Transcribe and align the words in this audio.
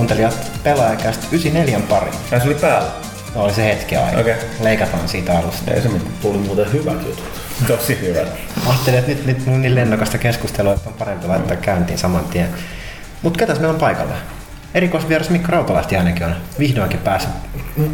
Hyvät 0.00 0.08
kuuntelijat 0.08 0.62
pelaajakästä 0.62 1.26
94 1.26 1.80
pari. 1.88 2.10
Ai 2.32 2.40
se 2.40 2.46
oli 2.46 2.54
päällä. 2.54 2.90
No, 3.34 3.44
oli 3.44 3.52
se 3.52 3.64
hetki 3.64 3.96
aina. 3.96 4.20
Okei. 4.20 4.34
Leikataan 4.60 5.08
siitä 5.08 5.38
alusta. 5.38 5.70
Ei 5.70 5.80
se 5.80 5.88
mitään. 5.88 6.12
Tuli 6.22 6.38
muuten 6.38 6.72
hyvät 6.72 7.06
jutut. 7.06 7.24
Tosi 7.66 7.98
hyvä. 8.00 8.20
Ajattelin, 8.68 8.98
että 8.98 9.10
nyt, 9.10 9.26
nyt 9.26 9.38
on 9.46 9.62
niin 9.62 9.74
lennokasta 9.74 10.18
keskustelua, 10.18 10.72
että 10.72 10.88
on 10.88 10.94
parempi 10.98 11.26
laittaa 11.26 11.56
käyntiin 11.56 11.98
saman 11.98 12.24
tien. 12.24 12.48
Mutta 13.22 13.38
ketäs 13.38 13.58
meillä 13.58 13.74
on 13.74 13.80
paikalla? 13.80 14.14
Erikoisvieras 14.74 15.30
Mikko 15.30 15.52
Rautalahti 15.52 15.96
ainakin 15.96 16.26
on 16.26 16.34
vihdoinkin 16.58 17.00
päässyt. 17.00 17.32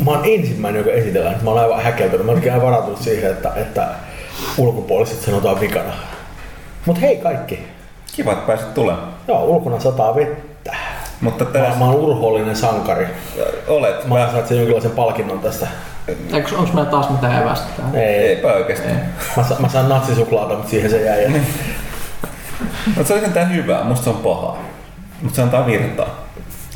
Mä 0.04 0.10
oon 0.10 0.24
ensimmäinen, 0.24 0.78
joka 0.78 0.90
esitellään. 0.90 1.38
Mä 1.42 1.50
oon 1.50 1.58
aivan 1.58 1.82
häkeltynyt. 1.82 2.26
Mä 2.26 2.32
oonkin 2.32 2.48
ihan 2.48 2.62
varautunut 2.62 3.02
siihen, 3.02 3.30
että, 3.30 3.52
että 3.56 3.88
ulkopuoliset 4.58 5.20
sanotaan 5.22 5.60
vikana. 5.60 5.92
Mut 6.86 7.00
hei 7.00 7.16
kaikki. 7.16 7.66
Kiva, 8.12 8.32
että 8.32 8.46
pääsit 8.46 8.74
tulemaan. 8.74 9.14
Joo, 9.28 9.44
ulkona 9.44 9.80
sataa 9.80 10.14
vettä. 10.14 10.45
Mutta 11.20 11.44
Mä, 11.44 11.50
tässä 11.50 11.78
mä 11.78 11.84
oon 11.84 11.94
urhoollinen 11.94 12.56
sankari. 12.56 13.06
olet. 13.68 14.06
Mä 14.08 14.14
ansaitsen 14.24 14.56
jonkinlaisen 14.56 14.90
palkinnon 14.90 15.38
tästä. 15.40 15.66
Eikö, 16.32 16.56
onko 16.56 16.72
meillä 16.74 16.90
taas 16.90 17.10
mitään 17.10 17.42
evästä? 17.42 17.66
Ei, 17.94 18.02
Eipä 18.28 18.52
oikeesti. 18.52 18.88
Mä, 19.36 19.42
sa, 19.42 19.56
mä 19.58 19.68
saan 19.68 19.88
natsisuklaata, 19.88 20.54
mutta 20.54 20.70
siihen 20.70 20.90
se 20.90 21.02
jäi. 21.02 21.28
Mutta 22.86 23.04
se 23.04 23.12
oli 23.14 23.20
sentään 23.22 23.54
hyvää, 23.54 23.84
musta 23.84 24.04
se 24.04 24.10
on 24.10 24.16
pahaa. 24.16 24.58
Mutta 25.22 25.36
se 25.36 25.42
antaa 25.42 25.66
virtaa. 25.66 26.26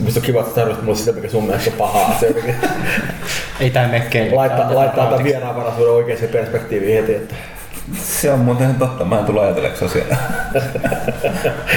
Mistä 0.00 0.20
on 0.20 0.27
kiva, 0.27 0.41
että 0.41 0.50
sä 0.50 0.54
tarvitset 0.60 0.84
mulle 0.84 0.98
sitä, 0.98 1.12
mikä 1.12 1.28
sun 1.28 1.44
mielestä 1.44 1.70
on 1.70 1.77
pahaa. 1.77 2.14
Se 2.20 2.27
jotenkin 2.27 2.54
Ei 3.60 3.70
tää 3.70 3.88
mene 3.88 4.04
kenellekään. 4.10 4.36
laittaa, 4.50 4.75
laittaa 4.75 5.06
tämän 5.06 5.25
vieraanvaraisuuden 5.25 5.92
oikeaan 5.94 6.28
perspektiiviin 6.32 7.00
heti. 7.00 7.14
Että 7.14 7.34
Se 8.02 8.32
on 8.32 8.38
muuten 8.38 8.75
totta, 8.75 9.04
mä 9.04 9.19
en 9.19 9.25
tule 9.25 9.41
ajatelleeksi 9.41 9.84
asiaa. 9.84 10.06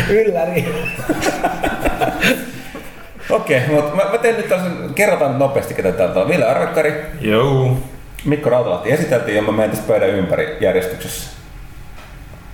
ylläri. 0.10 0.66
Okei, 3.34 3.62
mutta 3.70 3.96
mä, 3.96 4.12
mä 4.12 4.18
teen 4.18 4.36
nyt 4.38 4.50
tällaisen, 4.50 4.94
kerrotaan 4.96 5.40
nopeasti 5.40 5.74
ketä 5.74 5.92
täältä 5.92 6.20
on. 6.20 6.28
Ville 6.28 6.46
Arrakkari, 6.46 7.06
Joo. 7.22 7.78
Mikko 8.26 8.50
Rautalahti 8.50 8.92
esiteltiin 8.92 9.36
ja 9.36 9.42
mä 9.42 9.52
menen 9.52 9.70
tässä 9.70 9.88
pöydän 9.88 10.10
ympäri 10.10 10.58
järjestyksessä. 10.62 11.30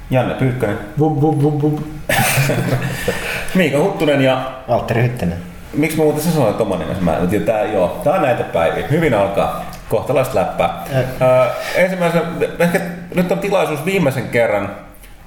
Janne 0.10 0.34
Pyykkönen, 0.34 0.80
Vum, 1.00 1.22
vum, 1.22 1.42
vum, 1.42 1.62
vum. 1.62 1.84
Miika 3.56 3.78
Huttunen 3.78 4.22
ja 4.22 4.52
Valtteri 4.68 5.02
Hyttinen. 5.02 5.38
Miksi 5.74 5.98
mä 5.98 6.04
muuten 6.04 6.24
sä 6.24 6.32
sanoit 6.32 6.62
oman 6.62 6.80
nimesi? 6.80 7.02
Mä 7.02 7.18
en 7.18 7.28
tiedä, 7.28 7.46
tää, 7.46 7.66
joo, 7.66 8.02
tää 8.04 8.14
on 8.14 8.22
näitä 8.22 8.44
päiviä. 8.44 8.88
Hyvin 8.88 9.14
alkaa. 9.14 9.66
Kohtalaista 9.90 10.40
läppää. 10.40 10.84
Öö, 10.96 11.52
ensimmäisenä, 11.76 12.24
ehkä 12.60 12.82
nyt 13.16 13.32
on 13.32 13.40
tilaisuus 13.40 13.86
viimeisen 13.86 14.30
kerran 14.30 14.76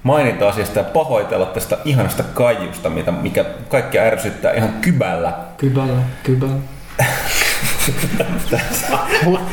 mainita 0.02 0.48
asiasta 0.48 0.78
ja 0.78 0.84
pahoitella 0.84 1.46
tästä 1.46 1.78
ihanasta 1.84 2.22
kaijusta, 2.22 2.90
mitä, 2.90 3.12
mikä 3.12 3.44
kaikkia 3.68 4.02
ärsyttää 4.02 4.52
ihan 4.52 4.72
kybällä. 4.80 5.32
Kybällä, 5.56 6.02
kybällä. 6.22 6.54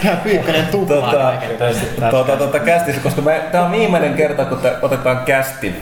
Tämä 0.03 0.15
Pyykkönen 0.15 0.67
tuplaa 0.67 1.33
Tota, 1.99 2.11
tota, 2.11 2.37
tota, 2.37 2.59
kästissä, 2.59 3.01
koska 3.01 3.21
me, 3.21 3.41
tää 3.51 3.65
on 3.65 3.71
viimeinen 3.71 4.13
kerta, 4.13 4.45
kun 4.45 4.57
te 4.57 4.73
otetaan 4.81 5.19
kästi, 5.25 5.75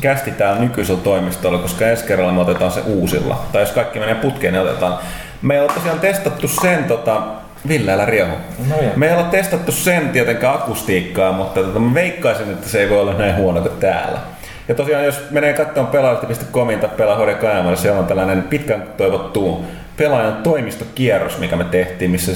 kästi 0.00 0.30
täällä 0.30 0.60
nykyisellä 0.60 1.00
toimistolla, 1.00 1.58
koska 1.58 1.86
ensi 1.86 2.04
kerralla 2.04 2.32
me 2.32 2.40
otetaan 2.40 2.72
se 2.72 2.80
uusilla. 2.80 3.44
Tai 3.52 3.62
jos 3.62 3.70
kaikki 3.70 3.98
menee 3.98 4.14
putkeen, 4.14 4.52
niin 4.52 4.62
otetaan. 4.62 4.98
Me 5.42 5.54
ei 5.54 5.60
ole 5.60 5.72
tosiaan 5.74 6.00
testattu 6.00 6.48
sen, 6.48 6.84
tota, 6.84 7.22
Ville, 7.68 7.92
älä 7.92 8.04
riehu. 8.04 8.36
No. 8.68 8.76
Me 8.96 9.06
ei 9.06 9.12
olla 9.12 9.24
testattu 9.24 9.72
sen 9.72 10.08
tietenkään 10.08 10.54
akustiikkaa, 10.54 11.32
mutta 11.32 11.60
tota, 11.60 11.78
mä 11.78 11.94
veikkaisin, 11.94 12.50
että 12.50 12.68
se 12.68 12.80
ei 12.80 12.90
voi 12.90 13.00
olla 13.00 13.14
näin 13.14 13.36
huono 13.36 13.60
kuin 13.60 13.80
täällä. 13.80 14.18
Ja 14.68 14.74
tosiaan, 14.74 15.04
jos 15.04 15.22
menee 15.30 15.52
katsomaan 15.52 15.92
pelaajalta.comin 15.92 16.78
tai 16.80 16.90
pelaahoiden 16.96 17.36
kajamalla, 17.36 17.76
siellä 17.76 18.00
on 18.00 18.06
tällainen 18.06 18.42
pitkän 18.42 18.82
toivottu 18.96 19.64
pelaajan 19.96 20.36
toimistokierros, 20.36 21.38
mikä 21.38 21.56
me 21.56 21.64
tehtiin, 21.64 22.10
missä 22.10 22.32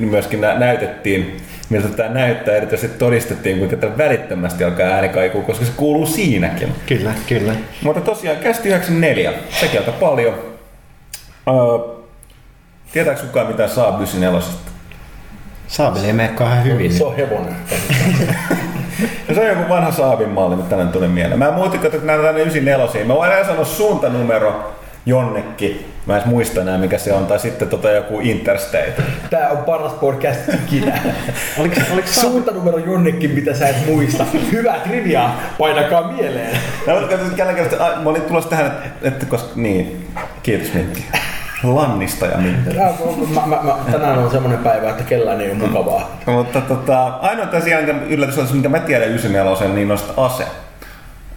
myöskin 0.00 0.40
nä- 0.40 0.58
näytettiin, 0.58 1.36
miltä 1.70 1.88
tämä 1.88 2.08
näyttää, 2.08 2.54
erityisesti 2.56 2.98
todistettiin, 2.98 3.58
kuinka 3.58 3.76
tämä 3.76 3.98
välittömästi 3.98 4.64
alkaa 4.64 4.86
ääni 4.86 5.08
kaikuu, 5.08 5.42
koska 5.42 5.64
se 5.64 5.72
kuuluu 5.76 6.06
siinäkin. 6.06 6.68
Kyllä, 6.86 7.12
kyllä. 7.28 7.52
Mutta 7.82 8.00
tosiaan 8.00 8.36
kästi 8.36 8.68
94, 8.68 9.32
sekin 9.60 9.80
aika 9.80 9.92
paljon. 9.92 10.34
Öö, 11.48 11.95
tietääkö 12.92 13.20
kukaan 13.20 13.46
mitään 13.46 13.70
saa 13.70 13.96
94? 13.96 14.40
Saabeli 15.66 16.06
ei 16.06 16.12
mene 16.12 16.28
kauhean 16.28 16.64
hyvin. 16.64 16.92
Se 16.92 17.04
on 17.04 17.16
hevonen. 17.16 17.56
No 19.28 19.34
se 19.34 19.40
on 19.40 19.46
joku 19.46 19.68
vanha 19.68 19.92
Saabin 19.92 20.28
malli, 20.28 20.56
mitä 20.56 20.68
tänne 20.68 20.92
tuli 20.92 21.08
mieleen. 21.08 21.38
Mä 21.38 21.48
en 21.48 21.54
muuten 21.54 21.80
katso, 21.80 21.96
että 21.96 22.06
tänne 22.06 22.40
94. 22.40 23.04
Mä 23.04 23.14
voin 23.14 23.32
enää 23.32 23.44
sanoa 23.44 23.64
suuntanumero 23.64 24.74
jonnekin. 25.06 25.92
Mä 26.06 26.16
en 26.16 26.22
muista 26.26 26.60
enää 26.60 26.78
mikä 26.78 26.98
se 26.98 27.12
on. 27.12 27.26
Tai 27.26 27.38
sitten 27.38 27.68
tota 27.68 27.90
joku 27.90 28.20
Interstate. 28.20 28.94
Tää 29.30 29.50
on 29.50 29.58
paras 29.58 29.92
podcast 29.92 30.40
ikinä. 30.48 30.98
Oliko, 31.58 31.80
oliko 31.92 32.08
Saab... 32.08 32.26
Suuntanumero 32.26 32.78
jonnekin, 32.78 33.30
mitä 33.30 33.54
sä 33.54 33.68
et 33.68 33.86
muista. 33.86 34.24
Hyvä 34.52 34.74
trivia, 34.84 35.30
painakaa 35.58 36.12
mieleen. 36.12 36.58
No, 36.86 37.00
mutta 37.00 37.16
katsotaan 37.16 38.02
mä 38.02 38.10
olin 38.10 38.22
tulossa 38.22 38.50
tähän, 38.50 38.66
että, 38.66 39.08
että 39.08 39.26
koska, 39.26 39.50
niin, 39.54 40.08
kiitos 40.42 40.74
Minkki. 40.74 41.04
Lannista 41.64 42.26
ja 42.26 42.36
on- 42.36 43.28
Mä, 43.34 43.40
mä, 43.46 43.62
mä, 43.62 43.74
tänään 43.92 44.18
on 44.18 44.30
semmonen 44.30 44.58
päivä, 44.58 44.90
että 44.90 45.02
kellään 45.04 45.40
ei 45.40 45.50
ole 45.50 45.58
mukavaa. 45.58 46.10
Mutta 46.26 46.60
tota, 46.60 47.06
ainoa 47.06 47.46
tosiaan 47.46 47.84
minkä 47.84 48.02
yllätys 48.08 48.38
on, 48.38 48.46
se, 48.46 48.52
minkä 48.52 48.68
mä 48.68 48.78
tiedän 48.78 49.08
94 49.08 49.74
niin 49.74 49.88
noista 49.88 50.12
ase. 50.24 50.44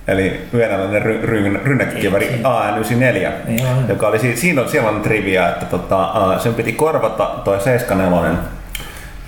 Eli 0.08 0.48
venäläinen 0.54 1.02
ry, 1.02 1.22
ry, 1.26 1.60
rynnäkkökiväri 1.64 2.42
AN94, 2.44 3.30
joka 3.90 4.08
oli, 4.08 4.20
si- 4.20 4.36
siinä 4.38 4.62
on 4.62 4.70
siellä 4.70 4.90
on 4.90 5.02
trivia, 5.02 5.50
että 5.50 5.66
tota, 5.66 6.10
sen 6.40 6.54
piti 6.54 6.72
korvata 6.72 7.26
toi 7.44 7.62
74 7.62 8.30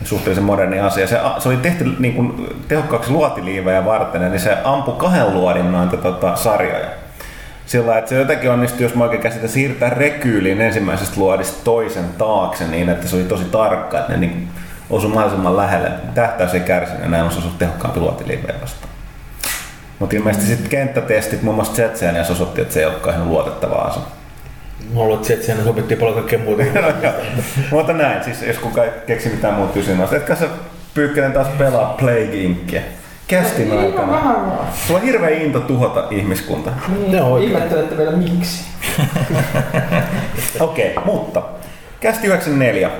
suhteellisen 0.03 0.43
moderni 0.43 0.79
asia. 0.79 1.07
Se, 1.07 1.19
se 1.39 1.49
oli 1.49 1.57
tehty 1.57 1.85
niin 1.99 2.13
kuin, 2.13 2.47
tehokkaaksi 2.67 3.11
luotiliivejä 3.11 3.85
varten, 3.85 4.23
eli 4.23 4.39
se 4.39 4.57
ampui 4.63 4.95
kahden 4.97 5.33
luodin 5.33 5.71
noita 5.71 5.97
tota, 5.97 6.35
sarjoja. 6.35 6.87
Sillä 7.65 7.97
että 7.97 8.09
se 8.09 8.15
jotenkin 8.15 8.51
onnistui, 8.51 8.83
jos 8.83 8.95
mä 8.95 9.03
oikein 9.03 9.21
käsitän, 9.21 9.49
siirtää 9.49 9.89
rekyylin 9.89 10.61
ensimmäisestä 10.61 11.19
luodista 11.19 11.63
toisen 11.63 12.05
taakse 12.17 12.67
niin, 12.67 12.89
että 12.89 13.07
se 13.07 13.15
oli 13.15 13.23
tosi 13.23 13.43
tarkka, 13.43 13.99
että 13.99 14.11
ne 14.11 14.17
niin 14.17 14.47
osui 14.89 15.09
mahdollisimman 15.09 15.57
lähelle. 15.57 15.91
Tähtäys 16.13 16.53
ei 16.53 16.59
kärsinyt, 16.59 17.01
ja 17.01 17.09
näin 17.09 17.23
on 17.23 17.31
ollut 17.31 17.57
tehokkaampi 17.57 17.99
luotiliivejä 17.99 18.61
vastaan. 18.61 18.91
Mutta 19.99 20.15
ilmeisesti 20.15 20.47
sitten 20.47 20.69
kenttätestit, 20.69 21.41
muun 21.41 21.55
muassa 21.55 21.73
Tsetseniassa 21.73 22.33
osoitti, 22.33 22.61
että 22.61 22.73
se 22.73 22.79
ei 22.79 22.85
olekaan 22.85 23.15
ihan 23.15 23.29
luotettava 23.29 23.75
ase. 23.75 23.99
Mä 24.93 24.99
luulen, 24.99 25.19
että 25.29 25.45
siinä 25.45 25.63
sopittiin 25.63 25.99
paljon 25.99 26.15
kaikkea 26.15 26.39
muuta. 26.39 26.63
No. 26.81 27.11
Mutta 27.71 27.93
näin, 27.93 28.23
siis 28.23 28.41
jos 28.41 28.57
kukaan 28.57 28.87
keksi 29.07 29.29
mitään 29.29 29.53
muuta 29.53 29.73
kysynnästä. 29.73 30.15
Etkä 30.15 30.35
sä 30.35 30.47
Pyykkönen 30.93 31.33
taas 31.33 31.47
pelaa 31.47 31.95
Plague 31.99 32.35
Inkia? 32.35 32.81
Kästin 33.31 33.79
aikana. 33.79 34.21
Sulla 34.87 34.99
on 34.99 35.05
hirveä 35.05 35.29
into 35.29 35.59
tuhota 35.59 36.07
ihmiskunta. 36.09 36.71
Ne 37.07 37.21
on. 37.21 37.41
Ihmettelette 37.41 37.97
vielä 37.97 38.11
miksi. 38.11 38.65
Okei, 40.59 40.91
okay, 40.91 41.05
mutta 41.05 41.41
kästi 41.99 42.27
94. 42.27 42.91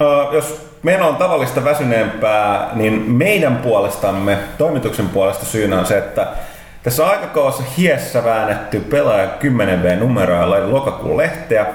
Öö, 0.00 0.08
jos 0.32 0.70
meillä 0.82 1.06
on 1.06 1.16
tavallista 1.16 1.64
väsyneempää, 1.64 2.70
niin 2.74 2.92
meidän 3.10 3.56
puolestamme, 3.56 4.38
toimituksen 4.58 5.08
puolesta 5.08 5.44
syynä 5.44 5.78
on 5.78 5.86
se, 5.86 5.98
että 5.98 6.26
tässä 6.82 7.06
aikakaudessa 7.06 7.62
hiessä 7.76 8.24
väännetty 8.24 8.80
pelaaja 8.80 9.28
10V-numeroilla 9.40 10.58
eli 10.58 10.70
lokakuun 10.70 11.16
lehteä. 11.16 11.66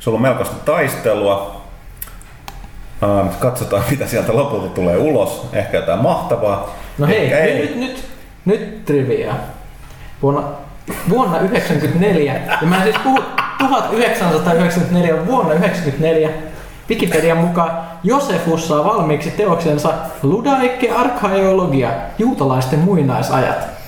Se 0.00 0.10
on 0.10 0.22
melkoista 0.22 0.56
taistelua. 0.64 1.59
Öö, 3.02 3.24
katsotaan 3.38 3.82
mitä 3.90 4.06
sieltä 4.06 4.36
lopulta 4.36 4.68
tulee 4.68 4.96
ulos. 4.96 5.46
Ehkä 5.52 5.76
jotain 5.76 6.02
mahtavaa. 6.02 6.76
No 6.98 7.06
hei, 7.06 7.32
ei. 7.34 7.60
nyt, 7.60 7.76
nyt, 7.76 8.04
nyt 8.44 8.84
trivia. 8.84 9.34
Vuonna, 10.22 10.42
vuonna 11.08 11.38
1994, 11.38 12.34
ja 12.60 12.66
mä 12.66 12.82
siis 12.82 12.96
puhu 13.04 13.18
1994, 13.58 15.26
vuonna 15.26 15.54
1994, 15.54 16.30
Wikipedian 16.90 17.38
mukaan 17.38 17.70
Josefus 18.04 18.68
saa 18.68 18.84
valmiiksi 18.84 19.30
teoksensa 19.30 19.92
Ludaike 20.22 20.90
Archaeologia, 20.90 21.90
juutalaisten 22.18 22.78
muinaisajat. 22.78 23.79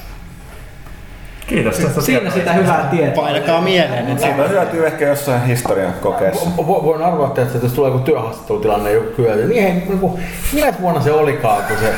Kiitos 1.47 1.79
tästä 1.79 2.01
Siinä 2.01 2.31
sitä 2.31 2.53
hyvää 2.53 2.89
tietoa. 2.91 3.25
Painakaa 3.25 3.61
mieleen. 3.61 4.09
Että 4.09 4.23
Siitä 4.27 4.43
on 4.43 4.51
hyötyä 4.51 4.87
ehkä 4.87 5.05
jossain 5.05 5.43
historian 5.43 5.93
kokeessa. 6.01 6.51
Vo- 6.57 6.61
vo- 6.61 6.85
Voin 6.85 7.03
arvata, 7.03 7.43
että 7.43 7.59
jos 7.63 7.73
tulee 7.73 7.91
joku 7.91 8.05
työhaastattelutilanne 8.05 8.93
joku 8.93 9.11
kyllä, 9.17 9.35
niin 9.35 9.63
hei, 9.63 9.73
niin 9.73 10.19
minä 10.53 10.75
vuonna 10.81 11.01
se 11.03 11.13
olikaan, 11.13 11.63
kun 11.65 11.77
se 11.81 11.95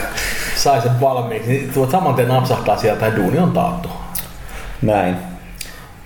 sai 0.57 0.83
sen 0.83 1.01
valmiiksi, 1.01 1.49
niin 1.51 1.71
tuot 1.75 1.91
saman 1.91 2.15
tien 2.15 2.29
napsahtaa 2.29 2.77
sieltä 2.77 3.07
ja 3.07 3.17
duuni 3.17 3.39
on 3.39 3.51
taattu. 3.53 3.89
Näin. 4.83 5.17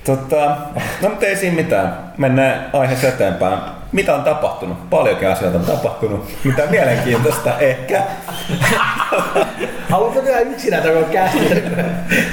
Tota, 0.04 0.56
no 1.02 1.08
mutta 1.08 1.26
ei 1.26 1.36
siinä 1.36 1.56
mitään. 1.56 1.96
Mennään 2.18 2.70
aiheessa 2.72 3.08
eteenpäin. 3.08 3.58
Mitä 3.92 4.14
on 4.14 4.22
tapahtunut? 4.22 4.90
Paljonkin 4.90 5.28
asioita 5.28 5.58
on 5.58 5.64
tapahtunut. 5.64 6.28
Mitä 6.44 6.62
mielenkiintoista 6.70 7.58
ehkä. 7.58 8.02
Haluatko 9.90 10.20
tehdä 10.20 10.40
yksinä 10.40 10.80
tämän 10.80 11.04
käsin? 11.04 11.62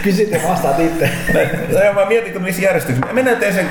Kysyt 0.04 0.32
ja 0.32 0.40
vastaat 0.50 0.80
itse. 0.80 1.10
No, 1.74 1.94
mä 1.94 2.06
mietin, 2.06 2.34
kun 2.34 2.44
niissä 2.44 2.62
järjestyksissä. 2.62 3.14
Mennään 3.14 3.38
teen 3.38 3.54
sen 3.54 3.66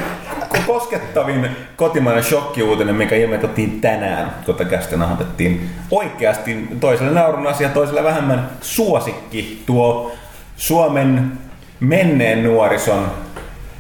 koskettavin 0.67 1.49
kotimainen 1.77 2.25
shokkiuutinen, 2.25 2.95
mikä 2.95 3.17
ilmoitettiin 3.17 3.81
tänään, 3.81 4.31
kun 4.47 4.55
tätä 4.55 4.71
kästä 4.71 4.97
nahoitettiin. 4.97 5.71
Oikeasti 5.91 6.69
toiselle 6.81 7.13
naurun 7.13 7.47
asia, 7.47 7.69
toiselle 7.69 8.05
vähemmän 8.05 8.51
suosikki 8.61 9.63
tuo 9.67 10.13
Suomen 10.57 11.33
menneen 11.81 12.45
nuorison 12.45 13.13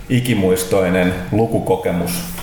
ikimuistoinen 0.08 1.14
lukukokemus. 1.32 2.33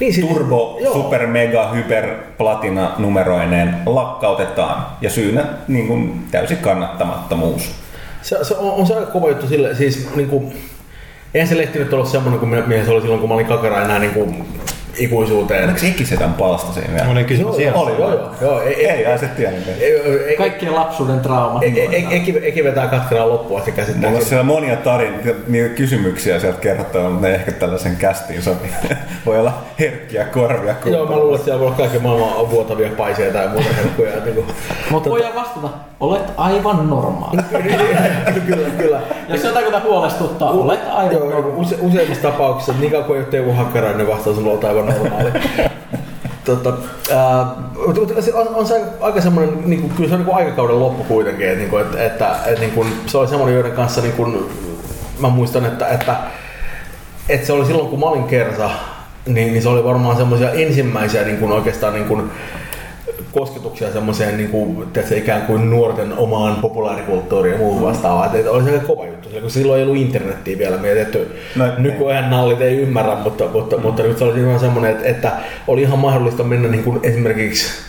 Niin, 0.00 0.14
siis- 0.14 0.26
Turbo, 0.26 0.78
joo. 0.82 0.92
super, 0.92 1.26
mega, 1.26 1.70
hyper, 1.70 2.14
platina 2.38 2.90
numeroineen 2.98 3.74
lakkautetaan. 3.86 4.86
Ja 5.00 5.10
syynä 5.10 5.44
niin 5.68 5.86
kuin, 5.86 6.24
täysi 6.30 6.56
kannattamattomuus. 6.56 7.74
Se, 8.22 8.38
se 8.44 8.54
on, 8.54 8.70
on, 8.70 8.86
se 8.86 8.94
aika 8.94 9.10
kova 9.10 9.28
juttu 9.28 9.46
sille, 9.46 9.74
siis 9.74 10.08
niinku, 10.16 10.52
eihän 11.34 11.48
se 11.48 11.56
lehti 11.56 11.78
nyt 11.78 11.92
ollut 11.92 12.08
semmoinen 12.08 12.40
kuin 12.40 12.48
minä 12.68 12.84
se 12.84 12.90
oli 12.90 13.00
silloin, 13.00 13.20
kun 13.20 13.28
mä 13.28 13.34
olin 13.34 13.46
kakara 13.46 13.82
enää 13.84 13.98
niinku 13.98 14.34
ikuisuuteen. 14.98 15.64
Oliko 15.64 15.86
ikisetän 15.86 16.34
palsta 16.34 16.72
siinä 16.72 16.94
vielä? 16.94 17.10
Oli 17.10 17.24
kysymys 17.24 17.50
Joo, 17.50 17.56
siellä. 17.56 17.80
oli, 17.80 17.92
joo, 17.98 18.10
joo, 18.10 18.30
joo. 18.40 18.60
Ei, 18.60 18.86
ei, 18.86 19.04
Ei, 19.06 19.18
se 19.18 19.28
ei, 20.26 20.36
Kaikkien 20.36 20.74
lapsuuden 20.74 21.20
traumat. 21.20 21.62
ei, 21.62 21.80
ei, 21.80 21.88
ei, 21.94 22.06
ei, 22.10 22.52
ei 22.56 22.64
vetää 22.64 22.86
katkeraan 22.86 23.28
loppuun 23.28 23.60
asti 23.60 23.74
Mulla 23.96 24.16
on 24.16 24.24
siellä 24.24 24.44
monia 24.44 24.76
tarinoita, 24.76 25.30
niitä 25.48 25.68
kysymyksiä 25.68 26.40
sieltä 26.40 26.60
kerrottavaa, 26.60 27.10
mutta 27.10 27.26
ne 27.26 27.34
ehkä 27.34 27.52
tällaisen 27.52 27.96
kästiin 27.96 28.42
sopii. 28.42 28.70
Voi 29.26 29.38
olla 29.38 29.52
herkkiä 29.78 30.24
korvia. 30.24 30.74
Joo, 30.84 31.06
mä 31.06 31.16
luulen, 31.16 31.34
että 31.34 31.44
siellä 31.44 31.60
voi 31.60 31.66
olla 31.66 31.76
kaiken 31.76 32.02
maailman 32.02 32.50
vuotavia 32.50 32.90
paiseja 32.96 33.32
tai 33.32 33.48
muuta 33.48 33.68
herkkuja. 33.76 34.10
Niin 34.24 34.44
Mutta 34.90 35.10
voidaan 35.10 35.34
vastata, 35.34 35.68
olet 36.00 36.22
aivan 36.36 36.90
normaali. 36.90 37.42
kyllä, 38.46 38.68
kyllä. 38.78 39.00
Jos 39.28 39.44
jotakuta 39.44 39.80
huolestuttaa, 39.80 40.50
olet 40.50 40.80
aivan 40.90 41.30
normaali. 41.30 41.56
use, 41.56 41.76
useimmissa 41.80 42.22
tapauksissa, 42.30 42.72
niin 42.80 42.90
kauan 42.90 43.04
kuin 43.06 43.16
ei 43.16 43.22
ole 43.22 43.30
Teuvo 43.30 43.52
Hakkarainen 43.52 44.06
vastaus, 44.06 44.38
ollut 44.38 44.64
aivan 44.64 44.85
normaali. 44.86 45.30
Tota, 46.44 46.72
ää, 47.14 47.46
se 48.20 48.34
on, 48.34 48.54
on 48.54 48.66
se 48.66 48.74
aika, 48.74 48.86
aika 49.00 49.20
semmoinen, 49.20 49.62
niin 49.64 49.80
kuin, 49.80 49.92
kyllä 49.92 50.08
se 50.08 50.14
on 50.14 50.20
niin 50.20 50.26
kuin 50.26 50.36
aikakauden 50.36 50.80
loppu 50.80 51.04
kuitenkin, 51.04 51.46
että, 51.46 51.58
niin 51.58 51.70
kuin, 51.70 51.82
että, 51.82 52.04
että, 52.04 52.36
että 52.46 52.60
niin 52.60 52.72
kuin, 52.72 52.88
se 53.06 53.18
oli 53.18 53.28
semmoinen, 53.28 53.54
joiden 53.54 53.72
kanssa 53.72 54.00
niin 54.00 54.12
kuin, 54.12 54.50
mä 55.18 55.28
muistan, 55.28 55.66
että, 55.66 55.88
että, 55.88 56.16
että 57.28 57.46
se 57.46 57.52
oli 57.52 57.66
silloin, 57.66 57.88
kun 57.88 58.00
mä 58.00 58.06
olin 58.06 58.24
kersa, 58.24 58.70
niin, 59.26 59.52
niin 59.52 59.62
se 59.62 59.68
oli 59.68 59.84
varmaan 59.84 60.16
semmoisia 60.16 60.50
ensimmäisiä 60.50 61.22
niin 61.22 61.38
kuin 61.38 61.52
oikeastaan 61.52 61.94
niin 61.94 62.06
kuin, 62.06 62.30
kosketuksia 63.32 63.92
semmoiseen 63.92 64.36
niin 64.36 64.50
kuin, 64.50 64.86
tiedätkö, 64.92 65.16
ikään 65.16 65.42
kuin 65.42 65.70
nuorten 65.70 66.18
omaan 66.18 66.56
populaarikulttuuriin 66.56 67.52
ja 67.52 67.58
muuhun 67.58 67.82
vastaavaan. 67.82 68.36
Että 68.36 68.50
oli 68.50 68.64
se 68.64 68.78
kova 68.86 69.06
juttu, 69.06 69.28
kun 69.40 69.50
silloin 69.50 69.78
ei 69.78 69.86
ollut 69.86 70.00
internettiä 70.00 70.58
vielä 70.58 70.76
mietitty. 70.76 71.36
No, 71.56 71.64
Nykyajan 71.78 72.30
nallit 72.30 72.60
ei 72.60 72.76
ymmärrä, 72.76 73.16
mutta, 73.16 73.44
mutta, 73.52 73.76
mutta 73.78 74.02
nyt 74.02 74.18
se 74.18 74.24
oli 74.24 74.40
ihan 74.40 74.60
semmoinen, 74.60 74.90
että, 74.90 75.08
että 75.08 75.32
oli 75.66 75.82
ihan 75.82 75.98
mahdollista 75.98 76.44
mennä 76.44 76.68
niin 76.68 76.84
kuin 76.84 77.00
esimerkiksi 77.02 77.86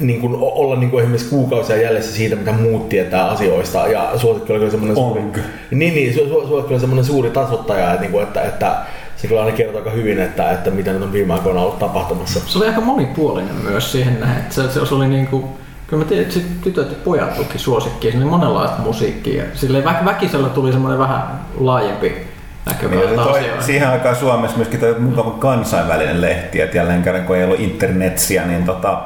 niin 0.00 0.20
kuin 0.20 0.34
olla 0.40 0.76
niin 0.76 0.90
kuin 0.90 1.02
esimerkiksi 1.02 1.30
kuukausia 1.30 1.76
jäljessä 1.76 2.16
siitä, 2.16 2.36
mitä 2.36 2.52
muut 2.52 2.88
tietää 2.88 3.28
asioista. 3.28 3.86
Ja 3.86 4.10
suosikki 4.16 4.52
oli 4.52 4.58
kyllä 4.58 4.70
semmoinen 4.70 4.96
suuri, 4.96 5.22
niin, 5.70 5.94
niin, 5.94 6.14
su, 6.14 6.46
su, 6.48 6.54
oli 6.54 6.80
semmoinen 6.80 7.04
suuri 7.04 7.30
tasoittaja, 7.30 7.90
että, 7.90 8.00
niin 8.00 8.12
kuin, 8.12 8.22
että, 8.22 8.42
että 8.42 8.76
se 9.18 9.28
kyllä 9.28 9.40
aina 9.40 9.56
kertoo 9.56 9.78
aika 9.78 9.90
hyvin, 9.90 10.18
että, 10.20 10.50
että 10.50 10.70
mitä 10.70 10.92
nyt 10.92 11.02
on 11.02 11.12
viime 11.12 11.34
aikoina 11.34 11.60
ollut 11.60 11.78
tapahtumassa. 11.78 12.40
Se 12.46 12.58
oli 12.58 12.66
aika 12.66 12.80
monipuolinen 12.80 13.54
myös 13.54 13.92
siihen 13.92 14.20
nähden. 14.20 14.42
että 14.42 14.54
Se, 14.54 14.86
se, 14.86 14.94
oli 14.94 15.08
niinku, 15.08 15.48
kyllä 15.86 16.04
mä 16.04 16.08
tiedän, 16.08 16.22
että 16.22 16.34
sit 16.34 16.60
tytöt 16.60 16.90
ja 16.90 16.96
pojat 17.04 17.36
tuki 17.36 17.58
suosikkia, 17.58 18.10
sinne 18.10 18.26
monenlaista 18.26 18.82
musiikkia. 18.82 19.44
Silleen 19.54 19.84
vä, 19.84 20.00
väkisellä 20.04 20.48
tuli 20.48 20.72
semmoinen 20.72 20.98
vähän 20.98 21.40
laajempi 21.60 22.26
näkökulma 22.66 23.04
Niin, 23.04 23.20
toi, 23.20 23.50
siihen 23.60 23.88
aikaan 23.88 24.16
Suomessa 24.16 24.56
myöskin 24.56 24.80
toi 24.80 24.98
mukava 24.98 25.30
kansainvälinen 25.30 26.20
lehti, 26.20 26.60
että 26.60 26.76
jälleen 26.76 27.02
kerran 27.02 27.24
kun 27.24 27.36
ei 27.36 27.44
ollut 27.44 27.60
internetsiä, 27.60 28.46
niin 28.46 28.64
tota, 28.64 29.00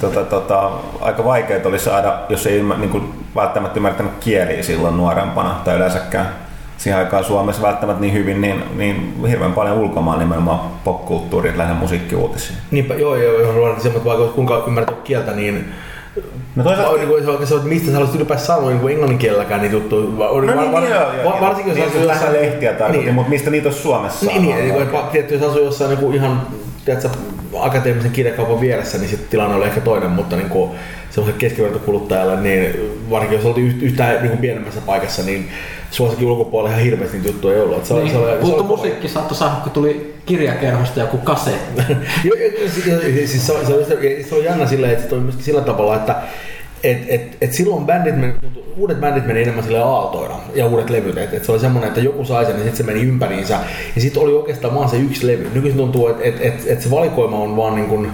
tota, 0.00 0.24
tota, 0.24 0.70
aika 1.00 1.24
vaikeaa 1.24 1.60
oli 1.64 1.78
saada, 1.78 2.18
jos 2.28 2.46
ei 2.46 2.62
niin 2.78 2.90
kuin 2.90 3.24
välttämättä 3.34 3.78
ymmärtänyt 3.78 4.12
kieliä 4.20 4.62
silloin 4.62 4.96
nuorempana 4.96 5.60
tai 5.64 5.76
yleensäkään 5.76 6.47
siihen 6.78 6.98
aikaan 6.98 7.24
Suomessa 7.24 7.62
välttämättä 7.62 8.00
niin 8.00 8.12
hyvin, 8.14 8.40
niin, 8.40 8.62
niin 8.76 9.24
hirveän 9.28 9.52
paljon 9.52 9.76
ulkomaan 9.78 10.18
nimenomaan 10.18 10.60
popkulttuurit 10.84 11.56
lähinnä 11.56 11.80
musiikkiuutisia. 11.80 12.56
Niinpä, 12.70 12.94
joo, 12.94 13.16
joo, 13.16 13.40
joo, 13.40 13.52
joo 13.52 13.74
semmoinen 13.80 14.04
vaikka 14.04 14.26
kuinka 14.26 14.64
ymmärtää 14.66 14.96
kieltä, 15.04 15.32
niin 15.32 15.72
No 16.56 16.64
toisaalta, 16.64 16.96
Niin 16.96 17.08
kuin, 17.08 17.24
se 17.24 17.30
on, 17.30 17.46
se 17.46 17.54
on, 17.54 17.68
mistä 17.68 17.86
sä 17.86 17.92
haluaisit 17.92 18.16
ylipäänsä 18.16 18.46
sanoa 18.46 18.70
niin 18.70 18.88
englannin 18.90 19.18
kielelläkään 19.18 19.60
niitä 19.60 19.74
juttuja. 19.76 20.04
No 20.18 20.40
niin, 20.40 20.72
var- 20.72 20.82
niin, 20.82 20.90
joo, 20.94 21.12
joo, 21.12 21.24
va- 21.32 21.40
Varsinkin 21.40 21.70
jos 21.70 21.76
niin, 21.78 21.88
asuu 21.88 22.00
jossain... 22.00 22.32
lähinnä 22.32 22.46
lehtiä 22.46 22.72
tarkoitin, 22.72 23.04
Niin. 23.04 23.14
mutta 23.14 23.30
mistä 23.30 23.50
niitä 23.50 23.68
olisi 23.68 23.80
Suomessa 23.82 24.26
Niin, 24.26 24.42
niin, 24.42 24.56
saanut? 24.56 24.76
niin, 24.76 24.92
niin 24.92 25.04
tietysti 25.12 25.34
jos 25.44 25.52
asuu 25.52 25.64
jossain 25.64 25.88
niin 25.90 25.98
kuin 26.00 26.14
ihan 26.14 26.42
tiedätkö, 26.84 27.08
akateemisen 27.60 28.10
kirjakaupan 28.10 28.60
vieressä, 28.60 28.98
niin 28.98 29.10
sitten 29.10 29.28
tilanne 29.28 29.56
oli 29.56 29.64
ehkä 29.64 29.80
toinen, 29.80 30.10
mutta 30.10 30.36
niin 30.36 30.48
kuin, 30.48 30.70
semmoiselle 31.10 31.38
keskivertokuluttajalle, 31.40 32.40
niin 32.40 32.74
varsinkin 33.10 33.36
jos 33.38 33.46
oltiin 33.46 33.70
yht- 33.72 33.82
yhtään 33.84 34.14
niin 34.16 34.28
kuin 34.28 34.38
pienemmässä 34.38 34.80
paikassa, 34.80 35.22
niin 35.22 35.48
suosikin 35.90 36.26
ulkopuolella 36.26 36.70
ihan 36.70 36.84
hirveästi 36.84 37.16
niitä 37.16 37.28
juttuja 37.28 37.54
ei 37.56 37.60
ollut. 37.62 37.84
Se, 37.86 37.94
oli- 37.94 38.02
Niin, 38.02 38.12
se, 38.12 38.18
oli- 38.18 38.46
se, 38.46 38.54
oli 38.54 38.62
musiikki 38.62 39.08
saattoi 39.08 39.36
saada, 39.36 39.54
kun 39.62 39.72
tuli 39.72 40.14
kirjakerhosta 40.26 41.00
joku 41.00 41.16
joo, 42.24 42.36
siis, 42.74 43.30
siis 43.30 43.46
se, 43.46 43.52
se, 43.66 43.74
on- 43.74 43.84
se 44.28 44.34
on 44.34 44.44
jännä 44.44 44.66
silleen, 44.66 44.92
että 44.92 45.08
se 45.08 45.14
on 45.14 45.22
myöskin 45.22 45.44
sillä 45.44 45.60
tavalla, 45.60 45.96
että 45.96 46.16
et, 46.84 46.98
et, 47.08 47.36
et 47.40 47.52
silloin 47.52 47.86
bändit 47.86 48.16
meni, 48.16 48.34
uudet 48.76 49.00
bändit 49.00 49.26
meni 49.26 49.42
enemmän 49.42 49.64
sille 49.64 49.78
aaltoina 49.78 50.34
ja 50.54 50.66
uudet 50.66 50.90
levyt. 50.90 51.18
Et, 51.18 51.34
et 51.34 51.44
se 51.44 51.52
oli 51.52 51.60
semmoinen, 51.60 51.88
että 51.88 52.00
joku 52.00 52.24
sai 52.24 52.44
sen 52.44 52.54
ja 52.54 52.58
sitten 52.58 52.76
se 52.76 52.82
meni 52.82 53.02
ympäriinsä. 53.02 53.58
Ja 53.96 54.00
sitten 54.00 54.22
oli 54.22 54.32
oikeastaan 54.32 54.74
vaan 54.74 54.88
se 54.88 54.96
yksi 54.96 55.26
levy. 55.26 55.50
Nykyisin 55.54 55.78
tuntuu, 55.78 56.08
että 56.08 56.24
et, 56.24 56.40
et, 56.40 56.64
et 56.66 56.82
se 56.82 56.90
valikoima 56.90 57.36
on 57.36 57.56
vaan 57.56 57.74
niin 57.74 57.88
kuin, 57.88 58.10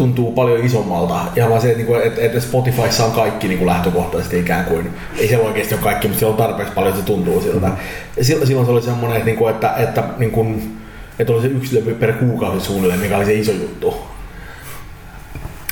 tuntuu 0.00 0.32
paljon 0.32 0.64
isommalta. 0.64 1.20
Ihan 1.36 1.50
vaan 1.50 1.62
se, 1.62 1.68
että, 1.68 1.78
niinku, 1.78 1.94
että, 1.94 2.20
että 2.20 2.40
Spotifyssa 2.40 3.04
on 3.04 3.12
kaikki 3.12 3.48
niin 3.48 3.58
kuin 3.58 3.66
lähtökohtaisesti 3.66 4.38
ikään 4.38 4.64
kuin, 4.64 4.90
ei 5.18 5.28
siellä 5.28 5.46
oikeasti 5.46 5.74
ole 5.74 5.82
kaikki, 5.82 6.08
mutta 6.08 6.18
siellä 6.18 6.32
on 6.32 6.42
tarpeeksi 6.42 6.74
paljon, 6.74 6.90
että 6.90 7.00
se 7.00 7.06
tuntuu 7.06 7.40
siltä. 7.40 7.70
Ja 8.16 8.24
silloin, 8.24 8.66
se 8.66 8.72
oli 8.72 8.82
semmoinen, 8.82 9.16
että, 9.16 9.26
niinku, 9.26 9.46
että, 9.46 9.74
että, 9.76 10.04
niin 10.18 10.30
kuin, 10.30 10.76
että 11.18 11.32
oli 11.32 11.42
se 11.42 11.48
yksi 11.48 11.76
levy 11.76 11.94
per 11.94 12.12
kuukausi 12.12 12.66
suunnilleen, 12.66 13.00
mikä 13.00 13.16
oli 13.16 13.24
se 13.24 13.34
iso 13.34 13.52
juttu. 13.52 13.94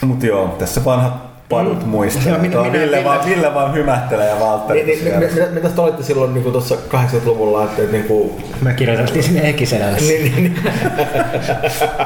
Mutta 0.02 0.26
joo, 0.26 0.56
tässä 0.58 0.84
vanhat 0.84 1.28
padut 1.48 1.82
Mm. 1.82 1.88
muistelee. 1.88 2.28
Joo, 2.32 2.38
minä- 2.38 2.56
minä- 2.60 2.72
Ville, 2.72 2.96
minä- 2.96 3.08
vaan, 3.08 3.26
Ville 3.26 3.54
vaan 3.54 3.74
hymähtelee 3.74 4.28
ja 4.28 4.40
Valtteri. 4.40 4.84
Niin, 4.84 5.04
niin, 5.04 5.20
tuossa 5.20 5.34
mitä, 5.34 5.46
mitä 5.50 5.68
te 5.68 5.80
olitte 5.80 6.02
silloin 6.02 6.34
niin 6.34 6.52
tuossa 6.52 6.74
80-luvulla, 6.88 7.64
että, 7.64 7.82
että 7.82 7.92
niin 7.92 8.04
kuin, 8.04 8.44
Me 8.62 8.72
kirjoitettiin 8.74 9.22
sinne 9.24 9.48
Ekisenälle. 9.48 9.98
niin, 9.98 10.22
niin, 10.24 10.36
niin, 10.36 10.58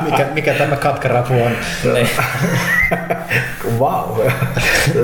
Mikä, 0.10 0.26
mikä 0.34 0.54
tämä 0.54 0.76
katkarapu 0.76 1.32
on? 1.42 1.52
Vau. 3.78 4.16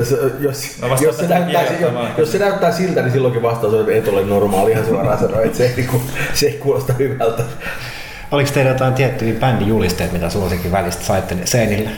Se- 0.04 0.16
jos, 0.40 0.62
Mä 0.80 0.86
jos, 1.00 1.16
se 1.16 1.26
näyttää, 1.28 1.62
jos, 1.80 1.92
jos 2.18 2.32
se 2.32 2.38
näyttää 2.38 2.72
siltä, 2.72 3.02
niin 3.02 3.12
silloinkin 3.12 3.42
vastaus 3.42 3.74
on, 3.74 3.80
että 3.80 3.92
et 3.92 4.08
ole 4.08 4.24
normaali 4.24 4.70
ihan 4.72 4.84
suoraan 4.86 5.18
sanoa, 5.18 5.42
että 5.42 5.58
se 5.58 5.64
ei, 5.66 5.72
niin 5.76 5.88
kuin, 5.88 6.02
se 6.34 6.46
ei 6.46 6.52
kuulosta 6.52 6.92
hyvältä. 6.98 7.42
Oliko 8.30 8.50
teillä 8.54 8.70
jotain 8.70 8.94
tiettyjä 8.94 9.34
bändijulisteita, 9.40 10.12
mitä 10.12 10.30
suosikin 10.30 10.72
välistä 10.72 11.04
saitte 11.04 11.36
seinille? 11.44 11.90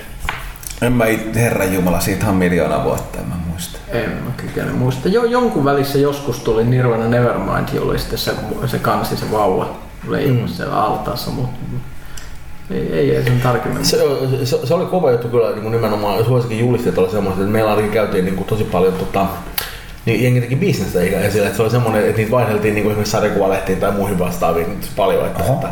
En 0.82 0.92
mä 0.92 1.04
Herran 1.34 1.74
Jumala, 1.74 2.00
siitä 2.00 2.26
on 2.26 2.34
miljoona 2.34 2.84
vuotta, 2.84 3.18
en 3.18 3.28
mä 3.28 3.34
muista. 3.50 3.78
En 3.88 4.10
mä 4.10 4.30
kykene 4.36 4.72
muista. 4.72 5.08
Jo, 5.08 5.24
jonkun 5.24 5.64
välissä 5.64 5.98
joskus 5.98 6.38
tuli 6.38 6.64
Nirvana 6.64 7.08
Nevermind, 7.08 7.68
jolla 7.72 7.90
oli 7.90 7.98
sitten 7.98 8.18
se, 8.18 8.32
se 8.66 8.78
kansi, 8.78 9.16
se 9.16 9.30
vauva 9.30 9.78
leima 10.08 10.40
mm. 10.40 10.48
siellä 10.48 10.82
altaassa, 10.82 11.30
mutta 11.30 11.58
ei, 12.70 12.92
ei, 12.92 13.16
ei 13.16 13.24
sen 13.24 13.40
tarkemmin. 13.40 13.84
Se, 13.84 13.98
se, 14.44 14.66
se, 14.66 14.74
oli 14.74 14.86
kova 14.86 15.10
juttu 15.10 15.28
kyllä 15.28 15.50
niin 15.50 15.62
kuin 15.62 15.72
nimenomaan, 15.72 16.24
suosikin 16.24 16.58
julisteet 16.58 16.98
oli 16.98 17.10
semmoiset, 17.10 17.40
että 17.40 17.52
meillä 17.52 17.70
ainakin 17.70 17.92
käytiin 17.92 18.24
niin 18.24 18.36
kuin, 18.36 18.46
tosi 18.46 18.64
paljon 18.64 18.92
tota, 18.92 19.26
niin 20.06 20.22
jengi 20.22 20.40
teki 20.40 20.56
bisnestä 20.56 21.02
ja 21.02 21.30
sillä, 21.30 21.46
että 21.46 21.56
se 21.56 21.62
oli 21.62 21.70
semmoinen, 21.70 22.04
että 22.04 22.16
niitä 22.16 22.30
vaihdeltiin 22.30 22.74
niin 22.74 22.82
kuin 22.82 22.90
esimerkiksi 22.90 23.12
sarjakuvalehtiin 23.12 23.80
tai 23.80 23.92
muihin 23.92 24.18
vastaaviin 24.18 24.70
nyt 24.70 24.90
paljon. 24.96 25.26
Että, 25.26 25.44
Oho, 25.44 25.64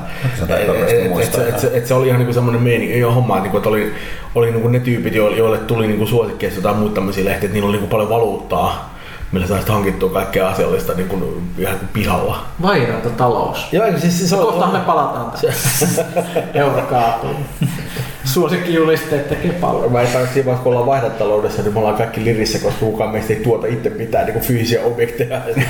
että, 0.42 0.56
et, 0.56 0.68
et, 0.68 1.34
et, 1.34 1.64
et, 1.64 1.74
et, 1.74 1.86
se 1.86 1.94
oli 1.94 2.06
ihan 2.06 2.18
niin 2.18 2.26
kuin 2.26 2.34
semmoinen 2.34 2.62
meini, 2.62 2.98
jo 2.98 3.12
homma, 3.12 3.36
että, 3.36 3.42
niin 3.42 3.50
kuin, 3.50 3.58
että 3.58 3.68
oli, 3.68 3.92
oli 4.34 4.50
niin 4.50 4.62
kuin 4.62 4.72
ne 4.72 4.80
tyypit, 4.80 5.14
joille, 5.14 5.58
tuli 5.58 5.86
niin 5.86 5.98
kuin 5.98 6.08
suosikkeista 6.08 6.58
jotain 6.58 6.76
muita 6.76 6.94
tämmöisiä 6.94 7.24
lehtiä, 7.24 7.46
että 7.46 7.54
niillä 7.54 7.66
oli 7.66 7.76
niin 7.76 7.82
kuin 7.82 7.90
paljon 7.90 8.08
valuuttaa, 8.08 8.94
millä 9.32 9.46
saisit 9.46 9.68
hankittua 9.68 10.10
kaikkea 10.10 10.48
asiallista 10.48 10.94
niin 10.94 11.08
kuin, 11.08 11.50
ihan 11.58 11.78
kuin 11.78 11.88
pihalla. 11.92 12.44
Vairanta 12.62 13.10
talous. 13.10 13.72
Joo, 13.72 13.86
siis, 14.00 14.18
siis 14.18 14.30
Ja 14.30 14.38
kohta 14.38 14.66
me 14.66 14.78
palataan 14.78 15.30
tähän. 15.30 16.46
Euro 16.54 16.82
kaatuu. 18.34 18.48
Suosikkijulisteet 18.48 19.28
tekee 19.28 19.52
paljon. 19.52 19.92
Mä 19.92 20.00
en 20.00 20.06
siinä 20.06 20.24
vaiheessa, 20.26 20.62
kun 20.62 20.72
ollaan 20.72 20.86
vaihdataloudessa, 20.86 21.62
niin 21.62 21.72
me 21.72 21.78
ollaan 21.78 21.96
kaikki 21.96 22.24
lirissä, 22.24 22.58
koska 22.58 22.80
kukaan 22.80 23.10
meistä 23.10 23.32
ei 23.32 23.40
tuota 23.40 23.66
itse 23.66 23.90
mitään 23.90 24.26
niin 24.26 24.32
kuin 24.32 24.44
fyysisiä 24.44 24.82
objekteja. 24.82 25.40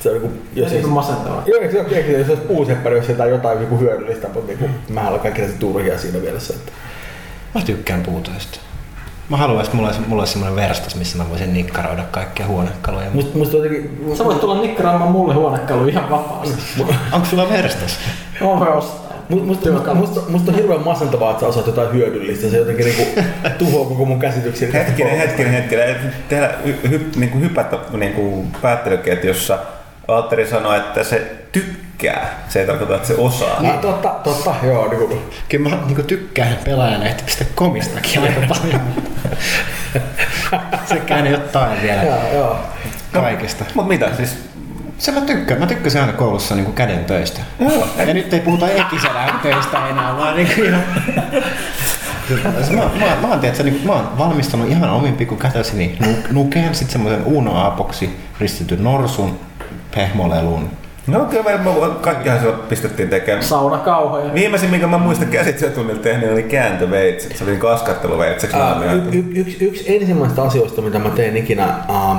se 0.00 0.10
on 0.10 0.22
niin 0.22 0.42
jos 0.54 0.72
niin 0.72 0.88
masentavaa. 0.88 1.42
Joo, 1.46 1.60
eikö 1.60 1.80
ole 1.80 2.00
jos 2.00 2.28
olisi 2.28 2.42
puuseppari, 2.42 2.96
jos 2.96 3.08
jotain 3.08 3.30
jotain 3.30 3.58
niin 3.58 3.68
kuin 3.68 3.80
hyödyllistä, 3.80 4.28
mutta 4.34 4.46
niin 4.46 4.58
kuin, 4.58 4.70
mä 4.88 5.08
olen 5.08 5.20
kaikki 5.20 5.40
näitä 5.40 5.58
turhia 5.58 5.98
siinä 5.98 6.18
mielessä. 6.18 6.54
Että... 6.54 6.72
Mä 7.54 7.60
tykkään 7.60 8.02
puutoista. 8.02 8.60
Mä 9.28 9.36
haluaisin, 9.36 9.64
että 9.64 9.76
mulla 9.76 9.88
olisi, 9.88 10.08
mulla 10.08 10.22
olisi 10.22 10.32
semmoinen 10.32 10.56
verstas, 10.56 10.96
missä 10.96 11.18
mä 11.18 11.28
voisin 11.30 11.52
nikkaroida 11.54 12.02
kaikkia 12.02 12.46
huonekaluja. 12.46 13.10
Musta, 13.12 13.38
musta 13.38 13.56
jotenkin... 13.56 14.12
Sä 14.14 14.24
voit 14.24 14.40
tulla 14.40 14.60
nikkaraamaan 14.60 15.10
mulle 15.10 15.34
huonekalu 15.34 15.88
ihan 15.88 16.10
vapaasti. 16.10 16.82
Onko 17.12 17.26
sulla 17.26 17.48
verstas? 17.48 17.98
Mä 18.40 18.46
voin 18.46 18.72
ostaa. 18.72 19.09
Musta, 19.30 19.70
musta, 19.70 19.94
musta, 19.94 20.20
musta 20.28 20.50
on 20.50 20.56
hirveän 20.56 20.84
masentavaa, 20.84 21.30
että 21.30 21.40
sä 21.40 21.46
osaat 21.46 21.66
jotain 21.66 21.92
hyödyllistä. 21.92 22.48
Se 22.48 22.56
jotenkin 22.56 22.84
niinku 22.84 23.20
tuhoaa 23.58 23.88
koko 23.88 24.04
mun 24.04 24.18
käsityksen. 24.18 24.72
Hetkinen, 24.72 25.18
hetkinen, 25.18 25.52
hetkinen. 25.52 26.14
Tehdä 26.28 26.50
hy, 26.64 26.78
hy, 26.90 27.10
niin 27.16 27.30
kuin 27.30 27.42
hypätä 27.42 27.78
niin 27.92 28.12
kuin 28.12 28.52
päättelyketjussa. 28.62 29.58
Valtteri 30.08 30.46
sanoi, 30.46 30.76
että 30.76 31.04
se 31.04 31.32
tykkää. 31.52 32.44
Se 32.48 32.60
ei 32.60 32.66
tarkoita, 32.66 32.96
että 32.96 33.08
se 33.08 33.14
osaa. 33.18 33.56
Ah, 33.56 33.78
totta, 33.78 34.08
totta, 34.24 34.54
joo. 34.62 34.88
Niinku. 34.88 35.18
Kyllä 35.48 35.68
mä 35.68 35.78
niin 35.86 36.04
tykkään 36.04 36.58
pelaajanehti.comistakin 36.64 38.22
aika 38.22 38.40
paljon. 38.48 38.80
se 40.88 41.00
käänne 41.00 41.30
jotain 41.30 41.82
vielä 41.82 42.02
Joo, 42.02 42.32
joo. 42.34 42.56
kaikesta. 43.12 43.64
Mutta 43.74 43.88
mitä 43.88 44.16
siis? 44.16 44.50
Se 45.00 45.12
mä 45.12 45.20
tykkään. 45.20 45.60
Mä 45.60 45.66
tykkäsin 45.66 46.00
aina 46.00 46.12
koulussa 46.12 46.54
niin 46.54 46.72
käden 46.72 47.04
töistä. 47.04 47.40
Ja 48.06 48.14
nyt 48.14 48.32
ei 48.34 48.40
puhuta 48.40 48.68
ekiselän 48.68 49.40
töistä 49.42 49.88
enää, 49.88 50.16
vaan 50.16 50.36
niin 50.36 50.48
kuin 50.54 50.68
ihan... 50.68 50.82
Mä, 52.70 52.82
mä, 53.06 53.16
mä, 53.20 53.28
oon, 53.28 53.40
tiedätkö, 53.40 53.62
niin, 53.62 53.80
mä 53.84 53.92
oon 53.92 54.18
valmistanut 54.18 54.68
ihan 54.68 54.90
omin 54.90 55.16
pikkukätösini 55.16 55.96
nu, 56.00 56.06
nukeen, 56.32 56.74
sitten 56.74 56.92
semmoisen 56.92 57.24
Uno 57.24 57.66
Apoksi 57.66 58.16
ristityn 58.40 58.84
norsun, 58.84 59.40
pehmolelun. 59.94 60.70
No 61.06 61.24
kyllä 61.24 61.42
me, 61.42 61.56
me 61.56 61.70
kaikkihan 62.00 62.40
se 62.40 62.52
pistettiin 62.68 63.08
tekemään. 63.08 63.44
Saunakauhoja. 63.44 64.34
Viimeisin, 64.34 64.70
minkä 64.70 64.86
mä 64.86 64.98
muistan 64.98 65.28
käsityötunnilla 65.28 66.02
tehnyt, 66.02 66.32
oli 66.32 66.42
kääntöveitset. 66.42 67.36
Se 67.36 67.44
oli 67.44 67.56
kaskatteluveitseksi. 67.56 68.56
Uh, 68.56 69.14
y- 69.14 69.18
y- 69.18 69.40
yksi, 69.40 69.64
yksi 69.64 69.96
ensimmäistä 69.96 70.42
asioista, 70.42 70.82
mitä 70.82 70.98
mä 70.98 71.10
teen 71.10 71.36
ikinä 71.36 71.74
uh, 71.88 72.16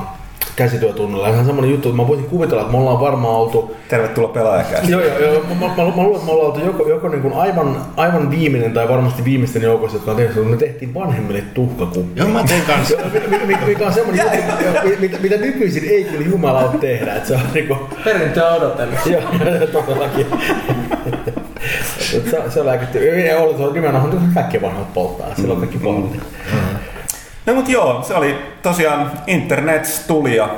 käsityötunnilla. 0.56 1.28
Ihan 1.28 1.46
semmoinen 1.46 1.72
juttu, 1.72 1.90
että 1.90 2.02
mä 2.02 2.08
voisin 2.08 2.26
kuvitella, 2.26 2.62
että 2.62 2.72
me 2.72 2.78
ollaan 2.78 3.00
varmaan 3.00 3.36
oltu... 3.36 3.76
Tervetuloa 3.88 4.30
pelaajakästä. 4.30 4.92
Joo, 4.92 5.02
joo, 5.02 5.20
joo. 5.20 5.44
Mä, 5.44 5.56
mä, 5.56 5.68
mä, 5.68 5.84
mä 5.96 6.04
luulen, 6.04 6.16
että 6.16 6.26
me 6.26 6.32
ollaan 6.32 6.48
oltu 6.48 6.66
joko, 6.66 6.90
joko 6.90 7.10
niin 7.10 7.22
kuin 7.22 7.34
aivan, 7.34 7.78
aivan 7.98 8.32
viimeinen 8.32 8.74
tai 8.74 8.90
varmasti 8.90 9.26
viimeisten 9.26 9.62
joukossa, 9.62 9.98
jotka 9.98 10.12
on 10.12 10.18
tehnyt, 10.18 10.38
että 10.38 10.50
me 10.50 10.58
tehtiin 10.58 10.94
vanhemmille 10.94 11.42
tuhkakuppi. 11.54 12.20
Joo, 12.20 12.30
mä 12.30 12.44
tein 12.44 12.62
kanssa. 12.62 12.98
mikä, 13.68 13.86
on 13.86 13.94
semmoinen 13.94 14.26
juttu, 14.26 15.00
mitä, 15.00 15.18
mitä 15.22 15.38
nykyisin 15.38 15.90
ei 15.90 16.04
kyllä 16.04 16.26
jumalauta 16.30 16.78
tehdä. 16.78 17.16
Että 17.16 17.28
se 17.28 17.36
on 17.36 17.42
niinku... 17.54 17.78
Perintöä 18.04 18.54
odotellessa. 18.54 19.10
Joo, 19.14 19.22
todellakin. 19.72 20.28
se, 22.32 22.44
se 22.50 22.60
on 22.60 22.66
lääkitty. 22.66 23.00
Ei 23.10 23.36
ollut 23.36 23.58
se 23.58 23.64
on 23.64 23.74
nimenomaan 23.74 24.32
kaikki 24.34 24.62
vanhat 24.62 24.94
polttaa. 24.94 25.36
Silloin 25.36 25.60
kaikki 25.60 25.78
poltti. 25.78 26.20
No 27.52 27.56
mut 27.56 27.70
joo, 27.70 28.04
se 28.04 28.14
oli 28.16 28.38
tosiaan 28.62 29.12
internet 29.28 30.04
tuli 30.08 30.36
ja 30.36 30.50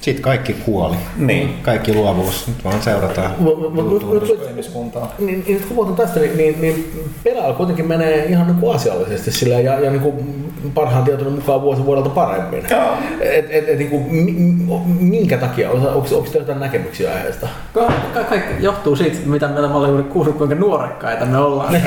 Sitten 0.00 0.22
kaikki 0.22 0.52
kuoli. 0.52 0.96
Niin. 1.16 1.54
Kaikki 1.62 1.94
luovuus. 1.94 2.46
Nyt 2.48 2.64
vaan 2.64 2.82
seurataan. 2.82 3.30
Mut- 3.30 3.58
mut- 3.58 3.74
mut- 3.74 4.02
mut- 4.04 4.48
ihmiskuntaa. 4.50 5.14
Niin, 5.18 5.44
niin 5.48 5.58
kun 5.60 5.76
puhutaan 5.76 5.96
tästä, 5.96 6.20
niin, 6.20 6.36
niin, 6.36 6.60
niin 6.60 6.92
pelaajalla 7.24 7.56
kuitenkin 7.56 7.88
menee 7.88 8.24
ihan 8.24 8.46
niin 8.46 8.56
kuin 8.56 8.74
asiallisesti 8.76 9.30
sillä 9.32 9.60
ja, 9.60 9.80
ja 9.80 9.90
niin 9.90 10.02
kuin 10.02 10.46
parhaan 10.74 11.04
tietoinen 11.04 11.34
mukaan 11.34 11.62
vuosi 11.62 11.84
vuodelta 11.84 12.08
paremmin. 12.08 12.62
Joo. 12.70 12.88
Et, 13.20 13.46
et, 13.50 13.68
et, 13.68 13.78
niin 13.78 13.90
kuin, 13.90 14.02
mi, 14.02 14.32
mi- 14.32 14.80
minkä 15.00 15.36
takia? 15.38 15.70
Onko, 15.70 15.88
onko 15.88 16.08
teillä 16.08 16.38
jotain 16.40 16.60
näkemyksiä 16.60 17.12
aiheesta? 17.14 17.48
Ka- 17.74 17.92
ka- 18.14 18.24
kaikki 18.24 18.64
johtuu 18.64 18.96
siitä, 18.96 19.16
mitä 19.26 19.48
meillä 19.48 19.74
oli 19.74 19.88
juuri 19.88 20.02
kuullut, 20.02 20.36
kuinka 20.38 20.54
nuorekkaita 20.54 21.24
me 21.26 21.38
ollaan. 21.38 21.74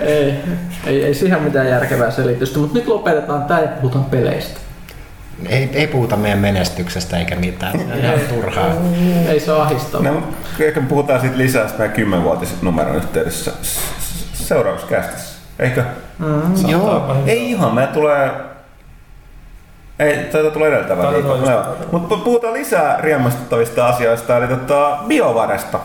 ei, 0.00 0.34
ei, 0.86 1.04
ei 1.04 1.14
siihen 1.14 1.42
mitään 1.42 1.68
järkevää 1.68 2.10
selitystä, 2.10 2.58
mutta 2.58 2.78
nyt 2.78 2.86
lopetetaan 2.88 3.44
tämä 3.44 3.60
ja 3.60 3.68
puhutaan 3.68 4.04
peleistä. 4.04 4.61
Ei, 5.48 5.70
ei 5.72 5.86
puhuta 5.86 6.16
meidän 6.16 6.38
menestyksestä 6.38 7.18
eikä 7.18 7.36
mitään. 7.36 7.80
On 7.92 7.98
ihan 7.98 8.20
turhaa. 8.28 8.70
Ei 9.28 9.40
se 9.40 9.52
ole 9.52 9.62
ahistavaa. 9.62 10.12
No, 10.12 10.22
ehkä 10.60 10.80
me 10.80 10.86
puhutaan 10.86 11.20
siitä 11.20 11.38
lisää 11.38 11.68
meidän 11.78 11.96
kymmenvuotisen 11.96 12.58
numeron 12.62 12.96
yhteydessä 12.96 13.52
seuraavassa 14.32 14.86
kästissä. 14.86 15.38
Eikö? 15.58 15.84
Mm. 16.18 16.68
Joo. 16.68 17.16
Ei 17.26 17.50
ihan, 17.50 17.74
me 17.74 17.86
tulee... 17.86 18.30
Ei, 19.98 20.16
tätä 20.16 20.50
tulee 20.50 20.68
edeltävä. 20.68 21.12
Mutta 21.92 22.16
puhutaan 22.16 22.54
lisää 22.54 22.98
riemastuttavista 23.00 23.86
asioista, 23.86 24.36
eli 24.36 24.46
tota, 24.46 24.98
biovaresta. 25.08 25.78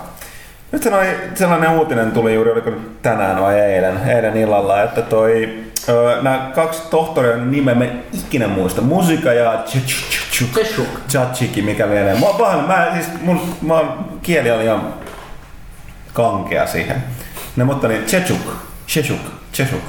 Nyt 0.71 0.83
sellainen, 0.83 1.15
sellainen 1.35 1.69
uutinen 1.69 2.11
tuli 2.11 2.33
juuri, 2.33 2.51
oliko 2.51 2.69
nyt 2.69 3.01
tänään 3.01 3.41
vai 3.41 3.59
eilen, 3.59 4.09
eilen 4.09 4.37
illalla, 4.37 4.81
että 4.83 5.01
toi, 5.01 5.63
nämä 6.21 6.51
kaksi 6.55 6.81
tohtoria, 6.89 7.37
nimeä 7.37 7.75
mä 7.75 7.83
en 7.83 8.03
ikinä 8.13 8.47
muista, 8.47 8.81
Musika 8.81 9.33
ja. 9.33 9.63
Tchatchiki, 11.07 11.61
mikä 11.61 11.89
lienee. 11.89 12.19
Mä, 12.19 12.25
oon 12.25 12.35
pahoin, 12.35 12.67
mä, 12.67 12.87
siis 12.93 13.07
mun, 13.21 13.55
mä 13.61 13.75
kieli 14.21 14.51
on 14.51 14.61
ihan 14.61 14.93
kankea 16.13 16.67
siihen. 16.67 17.03
No 17.55 17.65
mutta 17.65 17.87
niin, 17.87 18.05
Chechuk, 18.05 18.53
Chechuk, 18.87 19.21
Chechuk. 19.53 19.83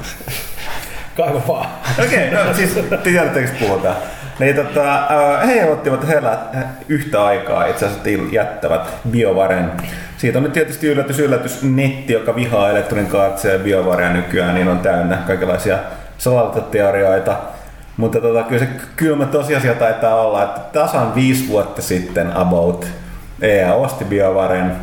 Kaiva 1.17 1.41
vaan. 1.47 1.69
Okei, 2.05 2.27
okay, 2.27 2.45
no 2.45 2.53
siis 2.53 2.79
tiedättekö 3.03 3.49
puhutaan. 3.59 3.95
Niin 4.39 4.55
tota, 4.55 5.07
he 5.47 5.71
ottivat 5.71 6.07
heillä 6.07 6.37
yhtä 6.87 7.25
aikaa 7.25 7.65
itse 7.65 7.85
asiassa 7.85 8.09
jättävät 8.31 8.81
BioVaren. 9.09 9.71
Siitä 10.19 10.37
on 10.37 10.43
nyt 10.43 10.53
tietysti 10.53 10.87
yllätys, 10.87 11.19
yllätys, 11.19 11.63
netti, 11.63 12.13
joka 12.13 12.35
vihaa 12.35 12.69
Electronic 12.69 13.13
ja 13.53 13.59
BioVarea 13.59 14.13
nykyään, 14.13 14.55
niin 14.55 14.67
on 14.67 14.79
täynnä 14.79 15.17
kaikenlaisia 15.27 15.77
salaliittoteorioita. 16.17 17.37
Mutta 17.97 18.21
tota, 18.21 18.43
kyllä 18.43 18.59
se 18.59 18.67
kylmä 18.95 19.25
tosiasia 19.25 19.73
taitaa 19.73 20.21
olla, 20.21 20.43
että 20.43 20.59
tasan 20.59 21.15
viisi 21.15 21.47
vuotta 21.47 21.81
sitten 21.81 22.37
about 22.37 22.87
EA 23.41 23.73
osti 23.73 24.05
BioVaren. 24.05 24.75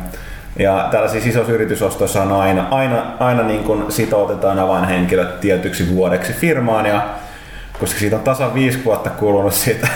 Ja 0.59 0.87
tällaisissa 0.91 1.29
isoissa 1.29 1.53
yritysostoissa 1.53 2.21
on 2.21 2.31
aina, 2.31 2.67
aina, 2.71 3.05
aina 3.19 3.43
niin 3.43 3.63
kuin 3.63 3.91
sitoutetaan 3.91 4.59
avainhenkilöt 4.59 5.39
tietyksi 5.39 5.95
vuodeksi 5.95 6.33
firmaan 6.33 6.85
ja 6.85 7.09
koska 7.79 7.99
siitä 7.99 8.15
on 8.15 8.23
tasan 8.23 8.53
viisi 8.53 8.85
vuotta 8.85 9.09
kulunut 9.09 9.53
siitä 9.53 9.87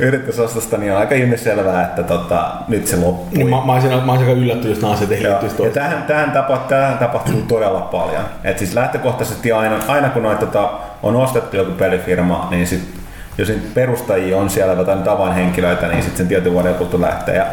yritysostosta, 0.00 0.76
niin 0.76 0.92
on 0.92 0.98
aika 0.98 1.14
ilmiselvää, 1.14 1.84
että 1.84 2.02
tota, 2.02 2.50
nyt 2.68 2.86
se 2.86 2.96
loppui. 2.96 3.38
Niin 3.38 3.50
mä, 3.50 3.56
mä, 3.66 3.72
olisin, 3.72 3.90
mä 3.90 4.12
olisin 4.12 4.28
aika 4.28 4.40
yllättynyt, 4.40 4.76
jos 4.76 4.82
nämä 4.82 4.92
asiat 4.92 5.12
ei 5.12 5.22
liittyisi 5.22 5.62
Ja 5.62 5.70
tähän, 5.70 6.02
tähän, 6.02 6.30
tapa, 6.30 6.64
tähän 6.68 6.98
tapahtuu 6.98 7.42
todella 7.48 7.80
paljon. 7.80 8.22
Et 8.44 8.58
siis 8.58 8.74
lähtökohtaisesti 8.74 9.52
aina, 9.52 9.76
aina 9.88 10.08
kun 10.08 10.22
noita, 10.22 10.46
tota, 10.46 10.70
on 11.02 11.16
ostettu 11.16 11.56
joku 11.56 11.72
pelifirma, 11.72 12.48
niin 12.50 12.66
sit, 12.66 12.94
jos 13.38 13.52
perustajia 13.74 14.36
on 14.36 14.50
siellä 14.50 14.72
jotain 14.72 15.02
tavan 15.02 15.34
henkilöitä, 15.34 15.88
niin 15.88 16.02
sitten 16.02 16.16
sen 16.16 16.28
tietyn 16.28 16.52
vuoden 16.52 16.74
kuluttua 16.74 17.00
lähtee. 17.00 17.36
Ja, 17.36 17.46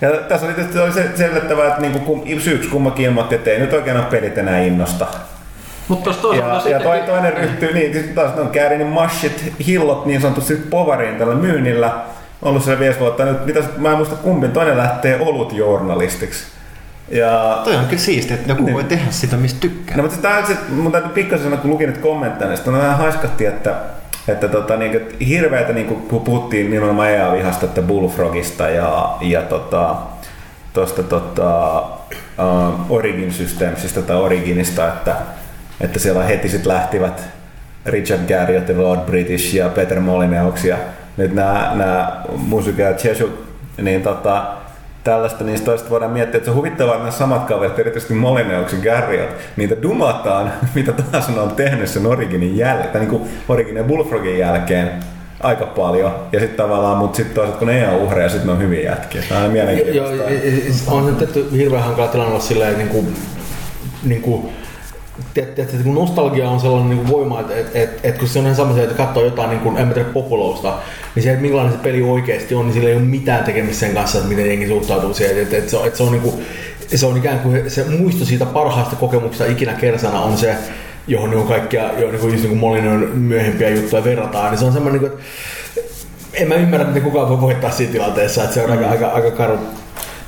ja 0.00 0.10
tässä 0.10 0.46
oli 0.46 0.54
tietysti 0.54 0.78
oli 0.78 0.92
se 0.92 1.00
että 1.02 1.76
niinku, 1.78 1.98
kum, 1.98 2.22
syyksi 2.38 2.68
kummakin 2.68 3.06
ilmoitti, 3.06 3.34
että 3.34 3.50
ei 3.50 3.58
nyt 3.58 3.72
oikein 3.72 3.96
ole 3.96 4.06
pelit 4.06 4.38
enää 4.38 4.58
innosta. 4.58 5.06
Mutta 5.90 6.10
Ja, 6.36 6.46
ja 6.46 6.60
sitten... 6.60 6.82
toi, 6.82 7.00
toinen 7.00 7.32
ryhtyy, 7.32 7.72
niin 7.72 7.92
sitten 7.92 8.14
taas 8.14 8.38
on 8.38 8.48
käärinyt 8.48 8.88
mashit, 8.92 9.52
hillot 9.66 10.06
niin 10.06 10.20
sanotusti 10.20 10.54
povariin 10.54 11.16
tällä 11.16 11.34
myynnillä. 11.34 11.92
Ollut 12.42 12.64
siellä 12.64 12.80
viisi 12.80 13.00
vuotta 13.00 13.24
nyt, 13.24 13.46
mitä, 13.46 13.60
mä 13.76 13.90
en 13.90 13.96
muista 13.96 14.16
kumpi, 14.16 14.48
toinen 14.48 14.76
lähtee 14.76 15.20
olutjournalistiksi. 15.20 16.44
Ja 17.08 17.60
Toi 17.64 17.76
on 17.76 17.84
kyllä 17.84 18.02
siistiä, 18.02 18.36
että 18.36 18.52
joku 18.52 18.62
Niin. 18.62 18.74
voi 18.74 18.84
tehdä 18.84 19.10
sitä, 19.10 19.36
mistä 19.36 19.60
tykkää. 19.60 19.96
No, 19.96 20.02
mutta 20.02 20.18
tämä 20.22 20.46
se, 20.46 20.56
mun 20.68 20.92
täytyy 20.92 21.10
pikkasen 21.10 21.44
sanoa, 21.44 21.58
kun 21.60 21.70
lukin 21.70 21.88
niitä 21.88 22.02
kommentteja, 22.02 22.48
niin 22.48 22.56
sitten 22.56 22.72
vähän 22.72 22.98
haiskatti, 22.98 23.46
että, 23.46 23.74
että, 24.28 24.48
tota, 24.48 24.76
niin, 24.76 24.96
että 24.96 25.24
hirveätä 25.24 25.72
niin 25.72 25.86
kuin 25.86 26.20
puhuttiin 26.24 26.70
nimenomaan 26.70 27.10
EA-vihasta, 27.10 27.66
että 27.66 27.82
Bullfrogista 27.82 28.68
ja, 28.68 29.16
ja 29.20 29.42
tota, 29.42 29.94
tuosta 30.72 31.02
tota, 31.02 31.80
uh, 31.80 32.90
Origin 32.92 33.32
Systemsistä 33.32 34.02
tai 34.02 34.16
Originista, 34.16 34.88
että, 34.88 35.16
että 35.80 35.98
siellä 35.98 36.24
heti 36.24 36.48
sitten 36.48 36.72
lähtivät 36.72 37.22
Richard 37.86 38.20
Garriott 38.28 38.68
ja 38.68 38.82
Lord 38.82 39.00
British 39.00 39.54
ja 39.54 39.68
Peter 39.68 40.00
Molineux 40.00 40.64
ja 40.64 40.76
nyt 41.16 41.34
nämä, 41.34 41.70
nämä 41.74 42.22
Musica 42.36 42.82
ja 42.82 42.94
Cheshuk, 42.94 43.30
niin 43.82 44.02
tota, 44.02 44.44
tällaista, 45.04 45.44
niin 45.44 45.64
toista 45.64 45.90
voidaan 45.90 46.10
miettiä, 46.12 46.36
että 46.36 46.44
se 46.44 46.50
on 46.50 46.56
huvittavaa, 46.56 46.98
nämä 46.98 47.10
samat 47.10 47.44
kaverit, 47.44 47.78
erityisesti 47.78 48.14
Molineux 48.14 48.72
ja 48.72 48.78
Garriott, 48.78 49.32
niitä 49.56 49.82
dumataan, 49.82 50.52
mitä 50.74 50.92
taas 50.92 51.28
on 51.28 51.50
tehnyt 51.50 51.88
sen 51.88 52.06
Originin 52.06 52.56
jälkeen, 52.56 52.88
tai 52.92 53.00
niin 53.00 53.10
kuin 53.10 53.30
Origin 53.48 53.76
ja 53.76 53.84
Bullfrogin 53.84 54.38
jälkeen 54.38 54.90
aika 55.42 55.66
paljon. 55.66 56.14
Ja 56.32 56.40
sitten 56.40 56.56
tavallaan, 56.56 56.98
mutta 56.98 57.16
sitten 57.16 57.34
toisaalta 57.34 57.58
kun 57.58 57.68
ne 57.68 57.78
ei 57.78 57.94
ole 57.94 58.02
uhreja, 58.02 58.28
sitten 58.28 58.46
ne 58.46 58.52
on 58.52 58.58
hyviä 58.58 58.90
jätkiä. 58.90 59.22
Tämä 59.28 59.40
on 59.40 59.44
Joo, 59.44 59.52
mielenkiintoista. 59.52 60.22
ja- 60.22 60.92
on 60.92 61.06
se 61.06 61.12
tietty 61.12 61.48
hirveän 61.52 61.82
hankala 61.82 62.08
tilanne 62.08 62.32
olla 62.32 62.42
silleen 62.42 62.78
niin 62.78 62.88
kuin, 62.88 63.16
niin 64.02 64.22
kuin, 64.22 64.48
tiedätkö, 65.34 65.62
että 65.62 65.84
kun 65.84 65.94
nostalgia 65.94 66.48
on 66.48 66.60
sellainen 66.60 66.90
niin 66.90 66.98
kuin 66.98 67.10
voima, 67.10 67.40
että, 67.40 67.56
että, 67.56 67.78
että, 67.78 68.08
että 68.08 68.18
kun 68.18 68.28
se 68.28 68.38
on 68.38 68.44
ihan 68.44 68.56
sama 68.56 68.74
se, 68.74 68.82
että 68.82 68.96
katsoo 68.96 69.24
jotain, 69.24 69.50
niin 69.50 69.60
kuin, 69.60 69.78
en 69.78 69.88
mä 69.88 69.94
tiedä, 69.94 70.08
populousta, 70.08 70.78
niin 71.14 71.22
se, 71.22 71.30
että 71.30 71.42
millainen 71.42 71.72
se 71.72 71.78
peli 71.78 72.02
oikeasti 72.02 72.54
on, 72.54 72.66
niin 72.66 72.74
sillä 72.74 72.88
ei 72.88 72.96
ole 72.96 73.02
mitään 73.02 73.44
tekemistä 73.44 73.80
sen 73.80 73.94
kanssa, 73.94 74.18
että 74.18 74.30
miten 74.30 74.46
jengi 74.46 74.68
suhtautuu 74.68 75.14
siihen. 75.14 75.38
Että, 75.38 75.56
että, 75.56 75.70
se, 75.70 75.76
on, 75.76 75.86
että 75.86 75.96
se, 75.96 76.02
on, 76.02 76.12
niin 76.12 76.22
kuin, 76.22 76.46
se 76.94 77.06
on 77.06 77.16
ikään 77.16 77.38
kuin 77.38 77.70
se 77.70 77.84
muisto 77.84 78.24
siitä 78.24 78.46
parhaasta 78.46 78.96
kokemuksesta 78.96 79.52
ikinä 79.52 79.72
kersana 79.72 80.20
on 80.20 80.36
se, 80.36 80.56
johon 81.06 81.30
niin 81.30 81.46
kaikkia, 81.46 81.82
jo, 81.98 82.10
niin 82.10 82.20
kuin, 82.20 82.32
just 82.32 82.42
niin 82.42 82.48
kuin 82.48 82.60
Molinon 82.60 83.08
myöhempiä 83.14 83.68
juttuja 83.68 84.04
verrataan, 84.04 84.50
niin 84.50 84.58
se 84.58 84.64
on 84.64 84.72
semmoinen, 84.72 85.02
niin 85.02 85.10
kuin, 85.10 85.20
että 85.20 85.30
en 86.34 86.48
mä 86.48 86.54
ymmärrä, 86.54 86.86
miten 86.86 87.02
kukaan 87.02 87.28
voi 87.28 87.40
voittaa 87.40 87.70
siinä 87.70 87.92
tilanteessa, 87.92 88.42
että 88.42 88.54
se 88.54 88.64
on 88.64 88.70
aika, 88.70 88.88
aika, 88.88 89.08
aika 89.08 89.30
karu. 89.30 89.58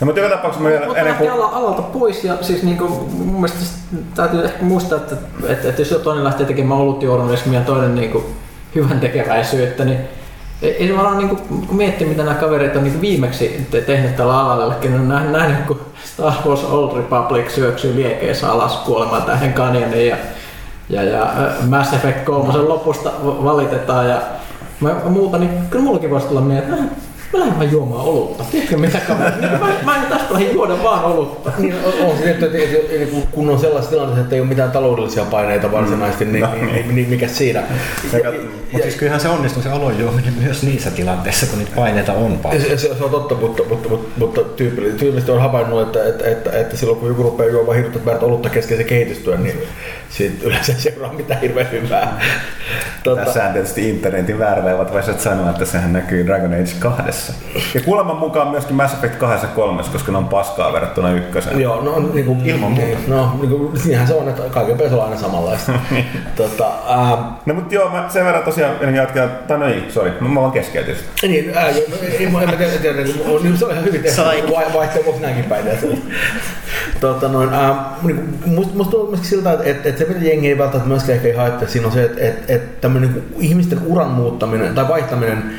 No, 0.02 0.06
mutta 0.06 0.21
joka 0.21 0.37
tapauksessa 0.37 0.68
me 0.68 0.78
Mutta 0.87 0.99
ennen 0.99 1.14
kuin... 1.14 1.30
alalta 1.30 1.82
pois 1.82 2.25
ja 2.25 2.35
siis 2.40 2.62
niinku, 2.62 2.88
mun 3.25 3.35
mielestä 3.35 3.64
s- 3.64 3.78
täytyy 4.14 4.44
ehkä 4.44 4.64
muistaa, 4.64 4.99
että, 4.99 5.16
että, 5.49 5.68
että 5.68 5.82
jos 5.82 5.88
toinen 5.88 6.25
lähtee 6.25 6.47
tekemään 6.47 6.80
olutjournalismia 6.80 7.59
ja 7.59 7.64
toinen 7.66 7.94
niinku 7.94 8.25
hyvän 8.75 9.00
tekeväisyyttä, 9.00 9.85
niin 9.85 9.99
ei 10.62 10.88
se 10.88 10.97
varmaan 10.97 11.18
niinku, 11.18 11.37
kun 11.37 11.76
miettii 11.76 12.06
mitä 12.06 12.23
nämä 12.23 12.35
kaverit 12.35 12.76
on 12.76 12.85
niinku 12.85 13.00
viimeksi 13.00 13.66
te- 13.71 13.80
tehnyt 13.80 14.16
tällä 14.16 14.40
alalla, 14.40 14.75
niin 14.82 14.94
on 14.94 15.09
nähnyt, 15.09 15.32
nähnyt 15.32 15.66
kun 15.66 15.80
Star 16.04 16.32
Wars 16.47 16.64
Old 16.64 16.97
Republic 16.97 17.50
syöksyy 17.50 17.94
liekeissä 17.94 18.52
alas 18.52 18.76
kuolemaan 18.76 19.23
tähän 19.23 19.52
Canyonin 19.52 20.09
ja, 20.09 20.16
ja, 20.88 21.02
ja 21.02 21.23
äh, 21.23 21.68
Mass 21.68 21.92
Effect 21.92 22.25
3 22.25 22.59
lopusta 22.59 23.11
valitetaan. 23.23 24.09
Ja 24.09 24.18
mä, 24.80 24.94
muuta, 25.04 25.38
niin 25.38 25.50
kyllä 25.71 25.85
mullakin 25.85 26.11
voisi 26.11 26.26
tulla 26.26 26.40
mieleen, 26.40 26.73
että 26.85 26.94
mä- 27.33 27.39
lähden 27.39 27.57
vaan 27.59 27.73
juomaan 27.73 28.05
olutta. 28.05 28.45
Tiedätkö 28.51 28.77
mitä 28.77 28.99
kaverit? 29.09 29.41
Niin, 29.41 29.53
mä, 29.53 29.69
mä 29.85 29.97
en 29.97 30.07
tästä 30.11 30.33
lähde 30.35 30.53
juoda 30.53 30.83
vaan 30.83 31.05
olutta. 31.05 31.53
Niin, 31.59 31.75
on, 31.85 32.07
on 32.11 32.19
se, 32.19 32.31
että, 32.31 32.47
että, 32.47 32.59
että, 32.59 32.79
että 33.05 33.17
kun- 33.31 33.51
on 33.51 33.59
sellaisessa 33.59 33.91
tilanteessa, 33.91 34.23
että 34.23 34.35
ei 34.35 34.41
ole 34.41 34.49
mitään 34.49 34.71
taloudellisia 34.71 35.25
paineita 35.25 35.73
varsinaisesti, 35.73 36.25
niin, 36.25 36.47
niin, 36.55 36.67
niin, 36.73 36.95
niin 36.95 37.09
mikä 37.09 37.29
siinä? 37.29 37.62
Mutta 38.73 38.83
siis 38.83 38.95
kyllähän 38.97 39.21
se 39.21 39.29
onnistuu 39.29 39.62
se 39.62 39.73
olon 39.73 39.99
juominen 39.99 40.35
myös 40.43 40.62
niissä 40.62 40.91
tilanteissa, 40.91 41.47
kun 41.47 41.59
niitä 41.59 41.73
paineita 41.77 42.12
on 42.12 42.39
paljon. 42.43 42.62
Se, 42.62 42.77
se, 42.79 42.95
se 42.99 43.05
on 43.05 43.11
totta, 43.11 43.35
mutta, 43.35 43.62
mutta, 43.69 43.89
mutta, 43.89 44.09
mutta 44.19 44.41
tyypillisesti, 44.45 44.99
tyypillisesti 44.99 45.33
on 45.33 45.41
havainnut, 45.41 45.83
että, 45.83 46.09
että, 46.09 46.25
että, 46.31 46.51
että 46.59 46.77
silloin 46.77 46.99
kun 46.99 47.09
joku 47.09 47.23
rupeaa 47.23 47.51
juomaan 47.51 47.77
hirveät 47.77 48.05
määrät 48.05 48.23
olutta 48.23 48.49
kesken 48.49 48.77
se 48.77 48.85
kehitystyön, 48.85 49.43
niin 49.43 49.62
siitä 50.11 50.47
yleensä 50.47 50.73
seuraa 50.73 51.12
mitään 51.12 51.41
hirveän 51.41 51.71
hyvää. 51.71 52.21
Tässä 53.17 53.45
on 53.47 53.53
tietysti 53.53 53.91
internetin 53.91 54.39
väärveivat 54.39 54.93
voisivat 54.93 55.21
sanoa, 55.21 55.51
että 55.51 55.65
sehän 55.65 55.93
näkyy 55.93 56.27
Dragon 56.27 56.55
Age 56.55 56.73
2. 56.79 57.03
Ja 57.75 57.81
kuuleman 57.81 58.17
mukaan 58.17 58.49
myöskin 58.49 58.76
Mass 58.76 58.95
Effect 58.95 59.17
2 59.17 59.47
ja 59.47 59.52
3, 59.55 59.83
koska 59.93 60.12
ne 60.12 60.19
on 60.19 60.29
paskaa 60.29 60.73
verrattuna 60.73 61.11
ykköseen. 61.11 61.61
Joo, 61.61 61.81
no 61.81 61.99
niin 62.14 62.26
kuin, 62.26 62.47
Ilman 62.47 62.73
muuta. 62.73 62.99
No, 63.07 63.37
niin 63.41 63.50
kuin, 63.50 63.81
siinähän 63.81 64.07
se 64.07 64.14
on, 64.14 64.29
että 64.29 64.43
kaiken 64.43 64.75
pitäisi 64.75 64.95
olla 64.95 65.05
aina 65.05 65.17
samanlaista. 65.17 65.73
tota, 66.37 66.73
ää, 66.88 67.33
No 67.47 67.55
mutta 67.55 67.75
joo, 67.75 67.91
mä 67.91 68.09
sen 68.09 68.25
verran 68.25 68.43
tosiaan 68.43 68.76
en 68.81 68.95
jatkaa, 68.95 69.26
tai 69.26 69.59
no 69.59 69.67
ei, 69.67 69.85
sori, 69.88 70.12
mä 70.21 70.41
vaan 70.41 70.52
keskeytin. 70.52 70.97
sitä. 70.97 71.26
niin, 71.26 71.52
ää, 71.55 71.71
joo, 71.71 71.85
no, 71.91 71.97
ei, 72.02 72.25
en 72.25 72.33
mä 72.33 72.57
tiedä, 72.57 72.73
tiedä 72.73 73.02
niin, 73.02 73.43
niin, 73.43 73.59
se 73.59 73.64
on 73.64 73.73
ihan 73.73 73.85
hyvin 73.85 74.02
tehty, 74.02 74.20
vai, 74.53 74.66
vaihtoehto 74.75 75.07
voisi 75.07 75.23
näinkin 75.23 75.44
päin 75.44 75.64
tehdä. 75.64 75.96
tota, 77.01 77.29
noin, 77.29 77.55
ää, 77.55 77.96
niin 78.03 78.38
musta, 78.46 78.75
musta 78.77 78.90
tuntuu 78.90 79.09
myöskin 79.09 79.31
siltä, 79.31 79.53
että, 79.53 79.70
että, 79.70 79.88
että 79.88 79.99
se 79.99 80.12
mitä 80.12 80.25
jengi 80.25 80.49
ei 80.49 80.59
välttämättä 80.59 80.88
myöskään 80.88 81.18
ehkä 81.18 81.42
ajattele, 81.42 81.70
siinä 81.70 81.87
on 81.87 81.92
se, 81.92 82.05
että, 82.05 82.20
että, 82.29 82.53
että 82.55 82.81
tämmöinen 82.81 83.12
niin 83.12 83.35
ihmisten 83.38 83.79
uran 83.87 84.11
muuttaminen 84.11 84.75
tai 84.75 84.88
vaihtaminen 84.88 85.53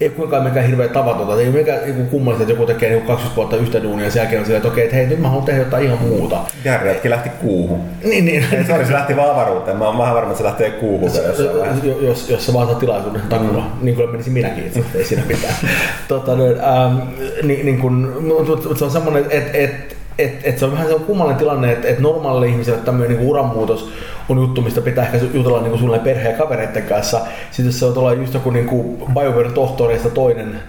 ei 0.00 0.10
kuinkaan 0.10 0.42
mikään 0.42 0.66
hirveä 0.66 0.88
tavatonta. 0.88 1.40
Ei 1.40 1.50
mikään 1.50 1.80
niin 1.84 2.06
kummallista, 2.06 2.42
että 2.42 2.52
joku 2.52 2.66
tekee 2.66 2.90
niin 2.90 3.02
20 3.02 3.36
vuotta 3.36 3.56
yhtä 3.56 3.82
duunia 3.82 4.04
ja 4.04 4.10
sen 4.10 4.20
jälkeen 4.20 4.40
on 4.40 4.44
silleen, 4.44 4.56
että 4.58 4.72
okei, 4.72 4.84
että 4.84 4.96
hei, 4.96 5.06
nyt 5.06 5.20
mä 5.20 5.28
haluan 5.28 5.46
tehdä 5.46 5.60
jotain 5.60 5.84
ihan 5.84 5.98
muuta. 5.98 6.40
Järjätkin 6.64 7.10
lähti 7.10 7.28
kuuhun. 7.28 7.80
Niin, 8.04 8.24
niin. 8.24 8.44
Ei, 8.52 8.64
sori, 8.64 8.86
se 8.86 8.92
lähti 8.92 9.16
vaan 9.16 9.30
avaruuteen. 9.30 9.76
Mä 9.76 9.84
oon 9.84 9.98
vähän 9.98 10.14
varma, 10.14 10.30
että 10.30 10.38
se 10.38 10.44
lähtee 10.44 10.70
kuuhun. 10.70 11.12
vaiheessa. 11.12 11.42
jos, 11.42 12.02
jos, 12.02 12.30
jos 12.30 12.46
sä 12.46 12.52
vaan 12.52 12.66
saat 12.66 12.78
tilaisuuden 12.78 13.22
takulla, 13.28 13.62
mm. 13.62 13.84
niin 13.84 13.96
kuin 13.96 14.10
menisin 14.10 14.32
minäkin, 14.32 14.64
että 14.64 14.80
ei 14.94 15.04
siinä 15.04 15.22
mitään. 15.26 15.54
tota, 16.08 16.36
niin, 16.36 16.56
ähm, 16.60 16.98
niin, 17.42 17.66
niin 17.66 17.78
kun, 17.78 18.22
mutta 18.48 18.78
se 18.78 18.84
on 18.84 18.90
semmoinen, 18.90 19.24
että 19.30 19.58
et, 19.58 19.97
et, 20.18 20.40
et 20.42 20.58
se 20.58 20.64
on 20.64 20.72
vähän 20.72 20.86
se 20.86 20.94
on 20.94 21.04
kummallinen 21.04 21.38
tilanne, 21.38 21.72
että 21.72 21.88
et 21.88 21.98
normaalille 21.98 22.48
ihmiselle 22.48 22.80
tämmöinen 22.80 23.16
niin 23.16 23.28
uranmuutos 23.28 23.92
on 24.28 24.38
juttu, 24.38 24.62
mistä 24.62 24.80
pitää 24.80 25.04
ehkä 25.04 25.18
jutella 25.32 25.60
niin 25.60 25.78
sulle 25.78 25.98
perheen 25.98 26.32
ja 26.32 26.38
kavereiden 26.38 26.82
kanssa. 26.82 27.20
Sitten 27.50 27.66
jos 27.66 27.78
se 27.78 27.86
on 27.86 27.94
tuolla 27.94 28.12
just 28.12 28.34
joku 28.34 28.50
niin 28.50 28.68
BioWare 29.14 29.50
tohtoreista 29.50 30.10
toinen, 30.10 30.60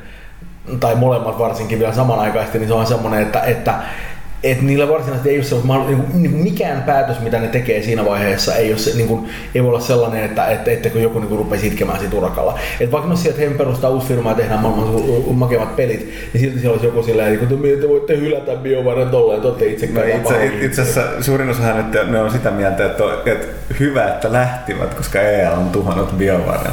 tai 0.80 0.96
molemmat 0.96 1.40
varsinkin 1.40 1.80
vielä 1.80 1.94
samanaikaisesti, 1.94 2.60
niin 2.60 2.68
se 2.68 2.74
on 2.74 2.88
semmoinen, 2.88 3.22
että, 3.22 3.42
että 3.42 3.74
että 4.44 4.64
niillä 4.64 4.88
varsinaisesti 4.88 5.30
ei 5.30 5.38
ole 5.38 5.44
sellaista, 5.44 5.90
niin 5.90 5.98
kuin, 5.98 6.22
niin 6.22 6.32
kuin 6.32 6.44
mikään 6.44 6.84
päätös, 6.84 7.20
mitä 7.20 7.40
ne 7.40 7.48
tekee 7.48 7.84
siinä 7.84 8.06
vaiheessa, 8.06 8.56
ei, 8.56 8.72
ole 8.72 8.78
se, 8.78 8.96
niin 8.96 9.08
kuin, 9.08 9.30
ei 9.56 9.64
voi 9.64 9.70
olla 9.70 9.80
sellainen, 9.80 10.24
että, 10.24 10.48
että, 10.48 10.72
että 10.72 10.90
kun 10.90 11.02
joku 11.02 11.20
niin 11.20 11.30
kuin, 11.30 11.38
rupeaa 11.38 11.62
itkemään 11.64 12.00
siitä 12.00 12.16
urakalla. 12.16 12.60
Että 12.80 12.92
vaikka 12.92 13.16
sieltä, 13.16 13.40
että 13.40 13.52
he 13.52 13.58
perustaa 13.58 13.90
uusi 13.90 14.08
firma 14.08 14.30
ja 14.30 14.36
tehdään 14.36 14.60
maailman 14.60 15.36
makeimmat 15.36 15.76
pelit, 15.76 16.14
niin 16.34 16.42
silti 16.42 16.60
siellä 16.60 16.74
olisi 16.74 16.86
joku 16.86 17.04
silleen, 17.04 17.34
että 17.34 17.46
te, 17.46 17.78
te 17.82 17.90
voitte 17.90 18.18
hylätä 18.18 18.56
biovaren 18.56 19.10
tolleen, 19.10 19.42
olette 19.42 19.66
itse 19.66 19.90
No 19.94 20.04
itse, 20.04 20.46
itse 20.62 20.82
asiassa 20.82 21.24
suurin 21.24 21.50
osa 21.50 21.80
että 21.80 22.04
ne 22.04 22.22
on 22.22 22.32
sitä 22.32 22.52
mieltä, 22.52 22.86
että, 22.86 23.04
on, 23.04 23.14
että 23.26 23.48
hyvä, 23.80 24.08
että 24.08 24.34
lähtivät, 24.34 24.94
koska 24.94 25.22
EA 25.22 25.52
on 25.52 25.70
tuhannut 25.70 26.18
biovaren. 26.18 26.72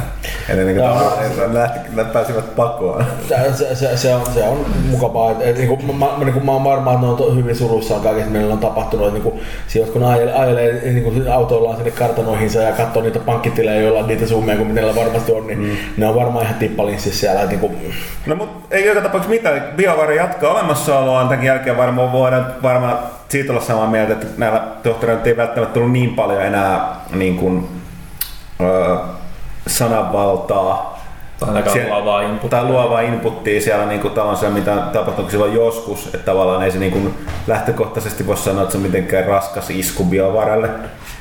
Eli 0.49 0.63
niin 0.63 0.77
kuin, 0.77 1.53
lähti, 1.53 1.79
pääsivät 2.13 2.55
pakoon. 2.55 3.05
Se, 3.27 3.35
se, 3.53 3.75
se, 3.75 3.97
se, 3.97 4.15
on, 4.15 4.25
se 4.33 4.43
on 4.43 4.65
mukavaa. 4.89 5.31
Et, 5.31 5.41
et, 5.41 5.57
niin 5.57 5.67
kuin, 5.67 5.95
mä, 5.95 6.05
niin 6.17 6.33
kuin, 6.33 6.45
mä 6.45 6.51
oon 6.51 6.63
varma, 6.63 6.93
että 6.93 7.05
ne 7.05 7.11
on 7.11 7.35
hyvin 7.37 7.55
suruissaan 7.57 8.01
kaikesta, 8.01 8.29
mitä 8.29 8.39
niillä 8.39 8.53
on 8.53 8.59
tapahtunut. 8.59 9.13
Niin 9.13 9.23
kuin, 9.23 9.39
sieltä, 9.67 9.91
kun 9.91 10.03
ajelee, 10.03 10.33
ajelee 10.33 10.81
niin 10.83 11.03
kuin, 11.03 11.31
autoillaan 11.31 11.77
sinne 11.77 11.91
kartanoihinsa 11.91 12.59
ja 12.59 12.71
katsoo 12.71 13.03
niitä 13.03 13.19
pankkitilejä, 13.19 13.81
joilla 13.81 13.99
on 13.99 14.07
niitä 14.07 14.27
summia 14.27 14.55
kuin 14.55 14.67
mitä 14.67 14.95
varmasti 14.95 15.31
on, 15.31 15.47
niin 15.47 15.59
mm. 15.59 15.77
ne 15.97 16.07
on 16.07 16.15
varmaan 16.15 16.45
ihan 16.45 16.57
tippalinssissä 16.57 17.19
siellä. 17.19 17.45
Niin 17.45 17.59
kuin, 17.59 17.77
No 18.25 18.35
mutta 18.35 18.75
ei 18.75 18.85
joka 18.85 19.01
tapauksessa 19.01 19.35
mitään. 19.35 19.73
BioWare 19.75 20.15
jatkaa 20.15 20.51
olemassaoloaan. 20.51 21.29
Tämän 21.29 21.45
jälkeen 21.45 21.77
varmaan 21.77 22.11
voidaan 22.11 22.55
varmaan 22.63 22.99
siitä 23.29 23.53
olla 23.53 23.61
samaa 23.61 23.87
mieltä, 23.87 24.13
että 24.13 24.27
näillä 24.37 24.63
tohtoreilla 24.83 25.23
ei 25.25 25.37
välttämättä 25.37 25.73
tullut 25.73 25.91
niin 25.91 26.15
paljon 26.15 26.41
enää 26.41 26.95
niin 27.13 27.37
kuin, 27.37 27.67
öö, 28.61 28.97
sananvaltaa. 29.67 30.96
Tai 31.39 31.49
ainakaan 31.49 31.85
luovaa 31.87 32.21
inputtia. 32.21 32.49
Tai 32.49 32.69
luovaa 32.69 33.01
inputtia 33.01 33.61
siellä 33.61 33.85
niin 33.85 33.99
kuin, 33.99 34.13
tavallaan 34.13 34.37
se, 34.37 34.49
mitä 34.49 34.75
tapahtui 34.93 35.31
silloin 35.31 35.53
joskus. 35.53 36.05
Että 36.05 36.25
tavallaan 36.25 36.63
ei 36.63 36.71
se 36.71 36.79
niin 36.79 36.91
kuin, 36.91 37.13
lähtökohtaisesti 37.47 38.27
voi 38.27 38.37
sanoa, 38.37 38.61
että 38.61 38.71
se 38.71 38.77
on 38.77 38.83
mitenkään 38.83 39.25
raskas 39.25 39.69
isku 39.69 40.03
BioWarelle 40.03 40.69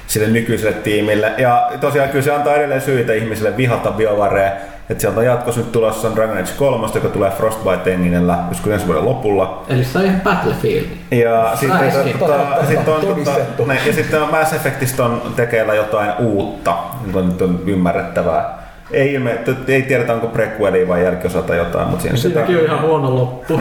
sille 0.07 0.29
nykyiselle 0.29 0.73
tiimille. 0.73 1.33
Ja 1.39 1.71
tosiaan 1.81 2.09
kyllä 2.09 2.25
se 2.25 2.35
antaa 2.35 2.55
edelleen 2.55 2.81
syitä 2.81 3.13
ihmisille 3.13 3.57
vihata 3.57 3.91
BioWarea. 3.91 4.51
Että 4.91 5.01
sieltä 5.01 5.21
on 5.21 5.27
jatkossa 5.27 5.61
nyt 5.61 5.73
tulossa 5.73 6.15
Dragon 6.15 6.39
Age 6.39 6.53
3, 6.59 6.87
joka 6.95 7.09
tulee 7.09 7.31
Frostbite-enginellä, 7.31 8.39
joskus 8.49 8.73
ensi 8.73 8.87
vuoden 8.87 9.05
lopulla. 9.05 9.65
Eli 9.69 9.85
se 9.85 9.99
on 9.99 10.05
ihan 10.05 10.21
Battlefield. 10.21 10.87
Ja 11.11 11.53
sitten, 11.55 12.19
tota, 12.19 12.67
sit 12.69 12.89
on, 12.89 13.01
tota, 13.01 13.33
ne, 13.67 13.79
ja 13.87 13.93
sitten 13.93 14.23
on 14.23 14.31
Mass 14.31 14.53
Effectista 14.53 15.05
on 15.05 15.23
tekeillä 15.37 15.75
jotain 15.75 16.13
uutta, 16.19 16.75
joka 17.07 17.21
nyt 17.21 17.43
on 17.43 17.61
ymmärrettävää. 17.67 18.66
Ei, 18.91 19.13
ilme, 19.15 19.31
t- 19.31 19.69
ei 19.71 19.83
tiedetä 19.83 20.15
onko 20.15 20.27
prequeli 20.27 20.89
vai 20.89 21.05
jälkiosa 21.05 21.43
tai 21.43 21.57
jotain, 21.57 21.89
mutta 21.89 22.03
siinä 22.03 22.17
Siinäkin 22.17 22.59
on 22.59 22.65
ihan 22.65 22.83
huono 22.83 23.15
loppu. 23.17 23.61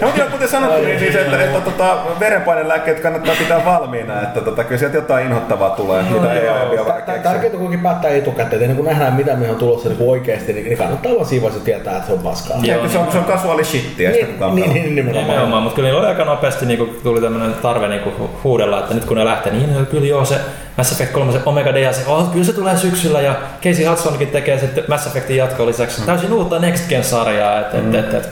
No, 0.00 0.06
mutta 0.06 0.24
kuten 0.32 0.48
sanottu, 0.48 0.84
niin 0.84 0.98
siis, 0.98 1.14
että, 1.16 1.42
että 1.44 1.60
tota, 1.60 1.96
verenpainelääkkeet 2.20 3.00
kannattaa 3.00 3.34
pitää 3.38 3.64
valmiina, 3.64 4.22
että 4.22 4.40
tota, 4.40 4.64
kyllä 4.64 4.78
sieltä 4.78 4.96
jotain 4.96 5.26
inhottavaa 5.26 5.70
tulee, 5.70 6.02
mitä 6.02 6.32
ei 6.32 6.48
ole 6.48 6.70
vielä 6.70 6.84
Tä- 6.84 7.00
tä- 7.12 7.18
Tärkeintä 7.18 7.58
kuitenkin 7.58 7.80
päättää 7.80 8.10
etukäteen, 8.10 8.46
että 8.52 8.56
ennen 8.64 8.76
kuin 8.76 8.86
nähdään 8.88 9.14
mitä 9.14 9.36
me 9.36 9.50
on 9.50 9.56
tulossa 9.56 9.88
niin 9.88 9.98
kuin 9.98 10.10
oikeasti, 10.10 10.52
niin 10.52 10.64
niin 10.64 10.78
kannattaa 10.78 11.12
vaan 11.14 11.26
siinä 11.26 11.42
vaiheessa 11.42 11.64
tietää, 11.64 11.94
että 11.96 12.06
se 12.06 12.12
on 12.12 12.18
paskaa. 12.18 12.56
Joo. 12.62 12.88
Se 12.88 12.98
on, 12.98 13.12
se 13.12 13.18
on 13.18 13.24
casuaali 13.24 13.64
shittiä, 13.64 14.12
sitä 14.12 14.26
Niin, 14.26 14.54
niin, 14.54 14.72
niin, 14.72 14.94
nimenomaan. 14.94 15.28
Nimenomaan, 15.28 15.62
mutta 15.62 15.76
kyllä 15.76 15.98
oli 15.98 16.06
aika 16.06 16.24
nopeasti 16.24 16.66
niin 16.66 16.98
tuli 17.02 17.20
tämmöinen 17.20 17.54
tarve 17.62 17.88
niin 17.88 18.02
huudella, 18.44 18.78
että 18.78 18.94
nyt 18.94 19.04
kun 19.04 19.16
ne 19.16 19.24
lähtee, 19.24 19.52
niin 19.52 19.74
no, 19.74 19.84
kyllä 19.90 20.06
joo 20.06 20.24
se 20.24 20.34
Mass 20.80 20.92
Effect 20.92 21.12
3, 21.12 21.32
se 21.32 21.40
Omega 21.46 21.74
DLC, 21.74 22.06
oh, 22.06 22.30
kyllä 22.32 22.44
se 22.44 22.52
tulee 22.52 22.76
syksyllä 22.76 23.20
ja 23.20 23.34
Casey 23.62 23.84
Hudsonkin 23.84 24.28
tekee 24.28 24.58
sitten 24.58 24.84
Mass 24.88 25.06
Effectin 25.06 25.36
jatko 25.36 25.66
lisäksi 25.66 26.02
täysin 26.02 26.32
uutta 26.32 26.58
Next 26.58 26.88
Gen-sarjaa, 26.88 27.60
että 27.60 27.78
et, 27.78 27.94
et, 27.94 28.14
et, 28.14 28.28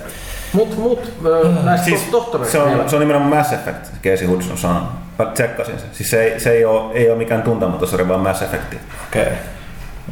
Mut, 0.52 0.76
mut 0.76 1.12
ö, 1.26 1.48
näistä 1.62 1.84
Siis 1.84 2.02
tohtoreista 2.02 2.58
se 2.58 2.64
vielä. 2.64 2.82
on, 2.82 2.90
se 2.90 2.96
on 2.96 3.00
nimenomaan 3.00 3.36
Mass 3.36 3.52
Effect, 3.52 3.86
Casey 4.04 4.26
Hudson 4.26 4.58
sanoo. 4.58 4.82
Mä 5.18 5.26
tsekkasin 5.26 5.78
sen. 5.78 5.88
Siis 5.92 6.10
se 6.10 6.22
ei, 6.22 6.40
se 6.40 6.50
ei, 6.50 6.64
ole, 6.64 6.92
ei 6.94 7.10
ole 7.10 7.18
mikään 7.18 7.42
tuntematosarja, 7.42 8.08
vaan 8.08 8.20
Mass 8.20 8.42
Effect. 8.42 8.74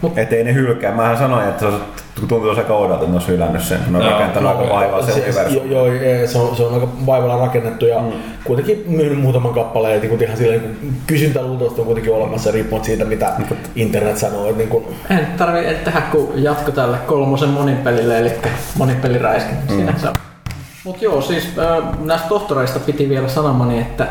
okei. 0.02 0.22
Että 0.22 0.36
ei 0.36 0.44
ne 0.44 0.54
hylkää. 0.54 0.94
Mähän 0.94 1.18
sanoin, 1.18 1.48
että 1.48 1.60
se 1.60 1.66
olisi, 1.66 1.84
tuntuu 2.20 2.50
aika 2.50 2.74
oudolta, 2.74 2.94
että 2.94 3.06
ne 3.06 3.12
olisi 3.12 3.28
hylännyt 3.28 3.62
sen. 3.62 3.80
Ne 3.88 3.98
on 3.98 4.04
Joo. 4.04 4.12
rakentanut 4.12 4.50
aika 4.50 4.74
vaivaa 4.74 5.02
se 5.02 5.12
Se- 5.12 5.20
universumi. 5.20 5.72
Joo, 5.72 5.86
joo, 5.86 6.26
se 6.26 6.38
on, 6.38 6.56
se 6.56 6.62
on 6.62 6.74
aika 6.74 6.88
vaivalla 7.06 7.36
rakennettu 7.36 7.86
ja 7.86 8.00
mm. 8.00 8.12
kuitenkin 8.44 8.84
myynyt 8.86 9.20
muutaman 9.20 9.54
kappaleen. 9.54 10.00
Niin 10.00 10.22
ihan 10.22 10.36
silleen, 10.36 10.62
niin 10.62 10.96
kysyntä 11.06 11.42
luultavasti 11.42 11.80
on 11.80 11.86
kuitenkin 11.86 12.14
olemassa 12.14 12.50
riippumatta 12.50 12.86
siitä, 12.86 13.04
mitä 13.04 13.32
internet 13.76 14.16
sanoo. 14.16 14.46
Että 14.46 14.58
niin 14.58 14.68
kuin, 14.68 14.84
En 15.10 15.26
tarvi 15.38 15.60
tehdä 15.84 16.00
kuin 16.00 16.42
jatko 16.42 16.70
tälle 16.70 16.96
kolmosen 17.06 17.48
monipelille, 17.48 18.18
eli 18.18 18.32
monipeliräiskin. 18.78 19.56
Mm. 19.68 19.76
Siinä 19.76 19.94
se 19.96 20.08
on. 20.08 20.14
Mut 20.84 21.02
joo, 21.02 21.22
siis 21.22 21.48
äh, 21.58 21.98
näistä 22.04 22.28
tohtoreista 22.28 22.80
piti 22.80 23.08
vielä 23.08 23.28
sanomani, 23.28 23.80
että 23.80 24.06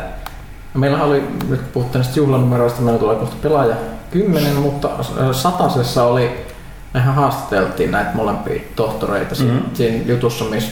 meillä 0.74 1.04
oli, 1.04 1.24
nyt 1.50 1.74
puhuttiin 1.74 2.00
näistä 2.00 2.20
juhlanumeroista, 2.20 2.82
meillä 2.82 3.00
tulee 3.00 3.16
kohta 3.16 3.36
pelaaja 3.42 3.76
10, 4.12 4.56
mutta 4.56 4.90
äh, 5.00 5.32
satasessa 5.32 6.04
oli, 6.04 6.46
mehän 6.96 7.16
haastateltiin 7.16 7.92
näitä 7.92 8.10
molempia 8.14 8.62
tohtoreita 8.76 9.36
mm-hmm. 9.44 9.62
siinä 9.74 10.06
jutussa, 10.06 10.46
missä 10.46 10.72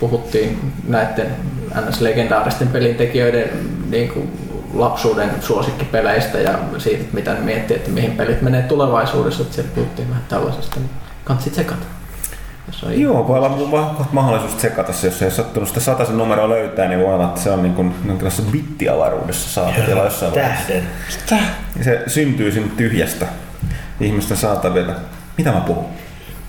puhuttiin 0.00 0.72
näiden 0.88 1.36
NS-legendaaristen 1.74 2.68
pelintekijöiden 2.68 3.50
niin 3.90 4.08
kuin, 4.08 4.32
lapsuuden 4.74 5.30
suosikkipeleistä 5.40 6.38
ja 6.38 6.58
siitä, 6.78 7.04
mitä 7.12 7.34
ne 7.34 7.40
miettii, 7.40 7.76
että 7.76 7.90
mihin 7.90 8.12
pelit 8.12 8.42
menee 8.42 8.62
tulevaisuudessa, 8.62 9.42
että 9.42 9.54
siellä 9.54 9.70
puhuttiin 9.74 10.08
vähän 10.08 10.24
tällaisesta, 10.28 10.80
niin 10.80 10.90
kannattaa 11.24 11.52
tsekata. 11.52 11.86
Joo, 12.88 13.28
voi 13.28 13.38
olla 13.38 13.48
ma- 13.48 14.08
mahdollisuus 14.12 14.54
tsekata 14.54 14.92
se, 14.92 15.06
jos 15.06 15.22
ei 15.22 15.26
ole 15.26 15.34
sattunut 15.34 15.68
sitä 15.68 15.80
sataisen 15.80 16.18
numeroa 16.18 16.48
löytää, 16.48 16.88
niin 16.88 17.00
voi 17.00 17.14
olla, 17.14 17.24
että 17.24 17.40
se 17.40 17.50
on 17.50 17.62
niin 17.62 17.74
kuin, 17.74 17.94
jonkinlaisessa 18.06 18.52
bittiavaruudessa 18.52 19.50
saatavilla 19.50 20.04
jossain 20.04 20.34
vaiheessa. 20.34 20.72
Tähden. 21.28 21.48
Ja 21.78 21.84
se 21.84 22.02
syntyy 22.06 22.52
sinne 22.52 22.70
tyhjästä 22.76 23.26
ihmisten 24.00 24.36
saatavilla. 24.36 24.94
Mitä 25.38 25.52
mä 25.52 25.60
puhun? 25.60 25.84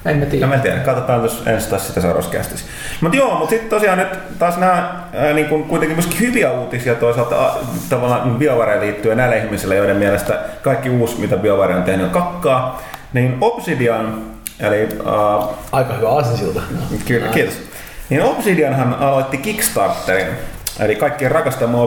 En 0.06 0.18
mä 0.18 0.26
No 0.26 0.32
tiedä. 0.32 0.48
mä 0.48 0.54
en 0.56 0.62
tiedä, 0.62 0.78
katsotaan 0.80 1.24
jos 1.24 1.44
ensi 1.46 1.70
taas 1.70 1.88
sitä 1.88 2.02
seuraavassa 2.02 2.32
kästissä. 2.32 2.66
Mutta 3.02 3.18
joo, 3.18 3.34
mutta 3.36 3.50
sitten 3.50 3.70
tosiaan 3.70 3.98
nyt 3.98 4.38
taas 4.40 4.58
nämä 4.58 4.94
ää, 5.14 5.34
niin 5.34 5.46
kun 5.48 5.64
kuitenkin 5.64 5.98
myöskin 5.98 6.20
hyviä 6.20 6.52
uutisia 6.52 6.96
toisaalta 6.96 7.46
a, 7.46 7.56
tavallaan 7.90 8.36
BioWareen 8.36 8.82
liittyen 8.82 9.18
näille 9.18 9.38
ihmisille, 9.38 9.76
joiden 9.76 9.98
mielestä 9.98 10.40
kaikki 10.62 10.90
uusi, 10.90 11.20
mitä 11.20 11.38
BioWare 11.38 11.76
on 11.76 11.84
tehnyt, 11.84 12.06
on 12.06 12.12
kakkaa. 12.12 12.82
Niin 13.14 13.38
Obsidian, 13.42 14.22
eli 14.60 14.80
ää, 15.06 15.48
Aika 15.72 15.94
hyvä 15.94 16.10
aasinsilta. 16.10 16.62
Kyllä, 17.08 17.28
kiitos. 17.28 17.54
Niin 18.10 18.24
Obsidianhan 18.24 18.94
aloitti 19.00 19.38
Kickstarterin. 19.38 20.28
Eli 20.80 20.96
kaikkien 20.96 21.32
rakastama 21.32 21.78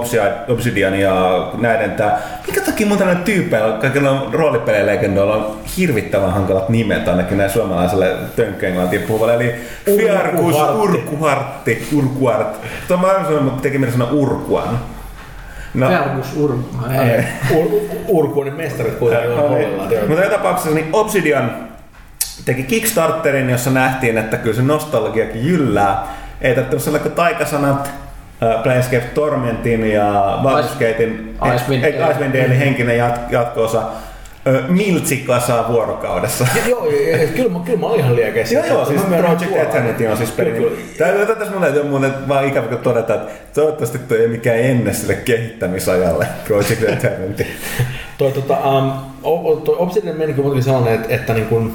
Obsidian- 0.48 1.00
ja 1.00 1.12
näiden 1.58 1.90
tää... 1.90 2.18
Mikä 2.46 2.60
takia 2.60 2.86
mun 2.86 2.98
tällainen 2.98 3.24
tyypeillä, 3.24 3.76
kaikilla 3.76 4.28
roolipelilegendoilla 4.32 5.36
on 5.36 5.58
hirvittävän 5.76 6.32
hankalat 6.32 6.68
nimet 6.68 7.08
ainakin 7.08 7.38
näin 7.38 7.50
suomalaiselle 7.50 8.14
tönkköenglantia 8.36 9.00
puhuvalle. 9.08 9.34
Eli 9.34 9.54
Fiarkus 9.96 10.56
Urkuhartti. 10.56 11.88
Urkuart. 11.96 12.56
Tuo 12.88 12.96
mä 12.96 13.06
arvoin 13.06 13.44
mutta 13.44 13.62
teki 13.62 13.78
mieli 13.78 13.92
sanoa 13.92 14.10
Urkuan. 14.10 14.78
No, 15.74 15.88
Fergus 15.88 16.36
Urma. 16.36 16.82
Ur- 17.50 17.96
Urkuinen 18.08 18.54
mestarit 18.54 18.94
kuitenkin 18.94 19.30
on 19.30 19.50
mutta 20.08 20.24
joka 20.24 20.36
tapauksessa 20.36 20.74
niin 20.74 20.88
Obsidian 20.92 21.68
teki 22.44 22.62
Kickstarterin, 22.62 23.50
jossa 23.50 23.70
nähtiin, 23.70 24.18
että 24.18 24.36
kyllä 24.36 24.56
se 24.56 24.62
nostalgiakin 24.62 25.46
jyllää. 25.46 26.06
Ei 26.40 26.54
tämmöisellä 26.54 26.80
sellainen 26.80 27.12
taikasanat, 27.12 27.86
äh, 27.86 27.92
Planescape 28.62 29.06
Tormentin 29.14 29.90
ja 29.90 30.38
Baldur's 30.42 30.72
Gatein 30.72 31.36
Icewind 31.54 31.84
ei, 31.84 31.98
Dale. 31.98 32.10
Icewind 32.12 32.34
Dalein 32.34 32.58
henkinen 32.58 32.98
jat, 32.98 33.20
jatko-osa 33.30 33.82
ö, 34.46 34.62
miltsikasa 34.68 35.64
vuorokaudessa. 35.68 36.46
Joo, 36.66 36.86
kyllä, 37.36 37.50
mä- 37.50 37.60
kyllä 37.64 37.78
mä 37.78 37.86
olin 37.86 38.00
ihan 38.00 38.16
liekeissä. 38.16 38.54
Joo, 38.54 38.66
joo, 38.66 38.84
siis 38.84 39.02
Project. 39.02 39.56
Eternity 39.56 40.06
on 40.06 40.16
siis 40.16 40.30
peli. 40.30 40.50
Kyllä. 40.50 40.76
Täytyy 40.98 41.26
tässä 41.36 41.52
mulle 41.54 41.80
on 41.80 41.86
muuten 41.86 42.28
vaan 42.28 42.48
ikävä 42.48 42.66
kun 42.66 42.78
todeta, 42.78 43.14
että 43.14 43.30
toivottavasti 43.54 43.98
toi 43.98 44.18
ei 44.18 44.28
mikään 44.28 44.58
enne 44.58 44.92
sille 44.92 45.14
kehittämisajalle 45.14 46.26
Project 46.46 46.82
Eternity. 46.82 47.46
Toi, 48.18 48.32
tota, 48.32 48.58
um, 48.58 48.92
toi 49.64 49.76
Obsidian 49.78 50.16
meni 50.16 50.32
kyllä 50.32 50.42
muutenkin 50.42 50.64
sellainen, 50.64 50.94
että, 50.94 51.14
että 51.14 51.34
niin 51.34 51.46
kun, 51.46 51.74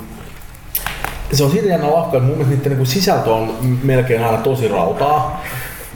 se 1.34 1.44
on 1.44 1.52
siitä 1.52 1.68
jännä 1.68 1.92
lafka, 1.94 2.18
että 2.18 2.28
mun 2.30 2.38
mielestä 2.38 2.56
niiden 2.56 2.78
niin 2.78 2.86
sisältö 2.88 3.30
on 3.34 3.56
melkein 3.84 4.24
aina 4.24 4.38
tosi 4.38 4.68
rautaa. 4.68 5.44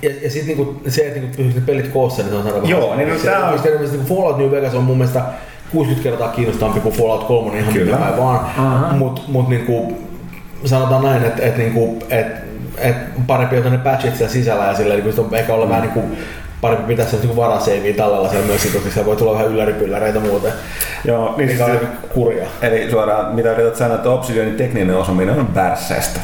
Ja, 0.02 0.10
ja 0.24 0.30
sitten 0.30 0.58
niinku, 0.58 0.82
se, 0.88 1.02
että 1.02 1.20
niinku, 1.20 1.38
pysyy 1.38 1.54
ne 1.54 1.62
pelit 1.66 1.88
koossa, 1.88 2.22
niin 2.22 2.30
se 2.32 2.36
on 2.38 2.44
saada 2.44 2.68
Joo, 2.68 2.96
niin 2.96 3.10
no 3.10 3.16
tää 3.24 3.50
on- 3.50 3.60
se, 3.60 3.70
niin 3.70 4.06
Fallout 4.06 4.38
New 4.38 4.52
Vegas 4.52 4.74
on 4.76 4.84
mun 4.84 4.98
mielestä 4.98 5.22
60 5.72 6.04
kertaa 6.10 6.28
kiinnostavampi 6.28 6.80
kuin 6.80 6.96
Fallout 6.96 7.24
3, 7.24 7.60
ihan 7.60 7.74
Kyllä. 7.74 7.86
mitä 7.86 8.06
päin 8.06 8.18
vaan. 8.18 8.40
Aha. 8.40 8.94
Mutta 8.94 9.22
mut, 9.28 9.50
niinku, 9.50 9.98
sanotaan 10.66 11.04
näin, 11.04 11.24
että 11.24 11.44
et, 11.46 11.58
niinku, 11.58 11.98
et, 12.10 12.28
et 12.78 12.96
parempi 13.28 13.58
on 13.58 13.72
ne 13.72 13.78
patchit 13.78 14.16
siellä 14.16 14.34
sisällä 14.34 14.66
ja 14.66 14.74
sillä 14.74 14.94
niin 14.96 15.20
on 15.20 15.36
ehkä 15.36 15.54
olla 15.54 15.70
vähän 15.70 15.82
niinku, 15.82 16.04
parempi 16.62 16.88
pitää 16.88 17.06
se 17.06 17.17
niinku 17.17 17.36
varaseiviä 17.36 17.93
tallella 17.93 18.30
siellä 18.30 18.47
myös, 18.47 18.65
koska 18.74 18.89
siellä 18.89 19.06
voi 19.06 19.15
tulla 19.15 19.34
vähän 19.34 19.47
ylläripylläreitä 19.47 20.19
muuten. 20.19 20.52
Joo, 21.06 21.34
niin 21.38 21.50
siis, 21.50 21.62
aika 21.62 21.86
kurjaa. 22.13 22.50
eli 22.62 22.91
suoraan, 22.91 23.36
mitä 23.36 23.52
yrität 23.52 23.76
sanoa, 23.76 23.95
että 23.95 24.10
Obsidianin 24.10 24.56
tekninen 24.56 24.97
osaaminen 24.97 25.39
on 25.39 25.47
bärsseistä. 25.47 26.19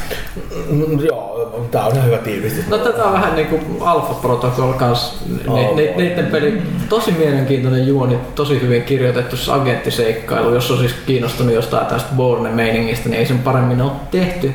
Mm, 0.70 1.00
joo, 1.00 1.68
tää 1.70 1.86
on 1.86 1.92
ihan 1.92 2.06
hyvä 2.06 2.18
tiivistys. 2.18 2.68
No 2.68 2.78
tätä 2.78 3.04
on 3.04 3.12
vähän 3.12 3.36
niinku 3.36 3.60
Alpha 3.80 4.14
Protocol 4.14 4.72
kans, 4.72 5.18
Oh, 5.46 5.76
ne, 5.76 5.82
ne, 5.82 5.94
niiden 5.96 6.26
peli, 6.26 6.62
tosi 6.88 7.12
mielenkiintoinen 7.12 7.86
juoni, 7.86 8.18
tosi 8.34 8.62
hyvin 8.62 8.82
kirjoitettu 8.82 9.36
se 9.36 9.52
agenttiseikkailu, 9.52 10.54
jos 10.54 10.70
on 10.70 10.78
siis 10.78 10.94
kiinnostunut 11.06 11.54
jostain 11.54 11.86
tästä 11.86 12.08
Bourne-meiningistä, 12.16 13.08
niin 13.08 13.18
ei 13.18 13.26
sen 13.26 13.38
paremmin 13.38 13.80
ole 13.80 13.92
tehty 14.10 14.52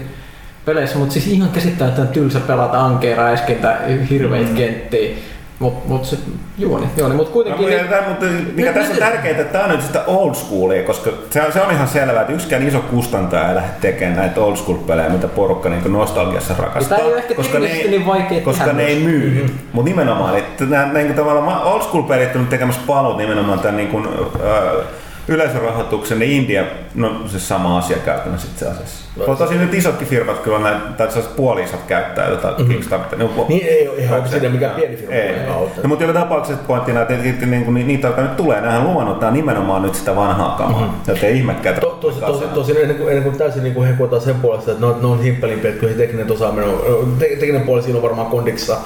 peleissä, 0.65 0.97
mutta 0.97 1.13
siis 1.13 1.27
ihan 1.27 1.49
käsittämättömän 1.49 2.07
tylsä 2.07 2.39
pelata 2.39 2.85
ankeera 2.85 3.27
äskentä 3.27 3.77
hirveitä 4.09 4.49
mm. 4.49 4.55
kenttiä, 4.55 5.15
mutta 5.63 5.89
mut 5.89 6.05
se 6.05 6.17
juoni, 6.57 6.87
juoni, 6.97 7.15
mutta 7.15 7.29
No, 7.29 7.33
kuitenkin... 7.33 7.61
mutta, 7.61 7.77
niin- 7.81 7.89
tämä, 7.89 8.07
mutta 8.09 8.25
mikä 8.55 8.71
Nyt- 8.71 8.73
tässä 8.79 8.93
on 8.93 8.99
tärkeää, 8.99 9.31
että 9.37 9.43
tämä 9.43 9.63
on 9.63 9.69
nyt 9.69 9.81
sitä 9.81 10.03
old 10.07 10.33
schoolia, 10.33 10.83
koska 10.83 11.09
se, 11.29 11.41
se 11.53 11.61
on 11.61 11.71
ihan 11.71 11.87
selvää, 11.87 12.21
että 12.21 12.33
yksikään 12.33 12.67
iso 12.67 12.79
kustantaja 12.79 13.49
ei 13.49 13.55
lähde 13.55 13.69
tekemään 13.81 14.17
näitä 14.17 14.41
old 14.41 14.55
school 14.55 14.77
pelejä, 14.77 15.09
mitä 15.09 15.27
porukka 15.27 15.69
niin 15.69 15.93
nostalgiassa 15.93 16.53
rakastaa. 16.57 16.97
Tämä 16.97 17.07
ei 17.07 17.13
ole 17.13 17.21
ehkä 17.21 17.35
teknisesti 17.35 17.89
niin 17.89 18.05
vaikea 18.05 18.41
Koska 18.41 18.63
tehdä 18.63 18.77
ne 18.77 18.85
ei 18.85 18.99
myy. 18.99 19.29
Mm-hmm. 19.29 19.55
Mutta 19.73 19.89
nimenomaan, 19.89 20.37
että 20.37 20.65
nämä 20.65 20.93
niin 20.93 21.13
tavallaan 21.13 21.63
old 21.63 21.81
school 21.81 22.03
pelit 22.03 22.35
on 22.35 22.47
tekemässä 22.47 22.81
paluut 22.87 23.17
nimenomaan 23.17 23.59
tämän 23.59 23.77
niin 23.77 23.89
kuin, 23.89 24.07
äh, 24.07 24.85
yleisörahoituksen 25.27 26.21
ja 26.21 26.27
India, 26.27 26.63
no 26.95 27.21
se 27.27 27.39
sama 27.39 27.77
asia 27.77 27.97
käytännössä 27.97 28.47
itse 28.53 28.67
asiassa. 28.67 29.03
No, 29.27 29.35
tosi 29.35 29.55
nyt 29.55 29.73
isotkin 29.73 30.07
firmat 30.07 30.39
kyllä 30.39 30.59
näin, 30.59 30.81
tai 30.97 31.07
sellaiset 31.07 31.35
puoliisat 31.35 31.79
käyttää 31.87 32.29
tätä 32.29 32.47
mm-hmm. 32.47 32.73
Kickstarteria. 32.73 33.27
Niin 33.49 33.67
ei 33.67 33.87
ole 33.87 33.97
ihan 33.97 34.19
Obsidian 34.19 34.51
mikään 34.51 34.75
pieni 34.75 34.95
firma. 34.95 35.13
Ei. 35.13 35.35
No, 35.83 35.89
mutta 35.89 36.03
joka 36.03 36.19
tapauksessa 36.19 36.63
pointtina, 36.67 37.01
että, 37.01 37.13
että 37.13 37.45
niin, 37.45 37.73
niin, 37.73 37.87
niitä, 37.87 38.07
jotka 38.07 38.21
nyt 38.21 38.37
tulee, 38.37 38.61
nämähän 38.61 38.81
on 38.81 38.87
luvannut, 38.87 39.19
tämä 39.19 39.27
on 39.27 39.33
nimenomaan 39.33 39.81
nyt 39.81 39.95
sitä 39.95 40.15
vanhaa 40.15 40.55
kamaa. 40.57 40.81
Mm-hmm. 40.81 40.95
Joten 41.07 41.29
ei 41.29 41.37
ihmekään. 41.37 41.75
To, 41.79 41.97
tosi, 42.01 42.19
tosi, 42.19 42.45
tosi 42.45 42.81
ennen 42.81 42.97
kuin, 42.97 43.09
ennen 43.09 43.23
kuin 43.23 43.37
täysin 43.37 43.63
niin 43.63 43.73
kuin 43.73 43.87
hekutaan 43.87 44.21
sen 44.21 44.35
puolesta, 44.35 44.71
että 44.71 44.85
ne 44.85 44.91
on, 44.91 45.01
ne 45.01 45.07
on 45.07 45.23
himppelimpiä, 45.23 45.69
että 45.69 45.79
kyllä 45.79 45.93
se 45.93 45.99
tekninen 45.99 46.31
osaaminen 46.31 46.69
on, 46.69 47.15
te, 47.19 47.25
tekninen 47.25 47.61
puoli 47.61 47.81
siinä 47.81 47.97
on 47.97 48.03
varmaan 48.03 48.27
kondiksessa, 48.27 48.77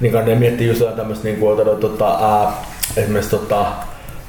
niin 0.00 0.14
ne 0.14 0.34
miettii 0.34 0.68
just 0.68 0.80
jotain 0.80 0.96
tämmöistä 0.96 1.24
niin 1.24 1.36
kuin, 1.36 1.56
tota, 1.56 1.76
tota, 1.76 2.08
ää, 2.08 2.52
esimerkiksi 2.96 3.30
tota, 3.30 3.66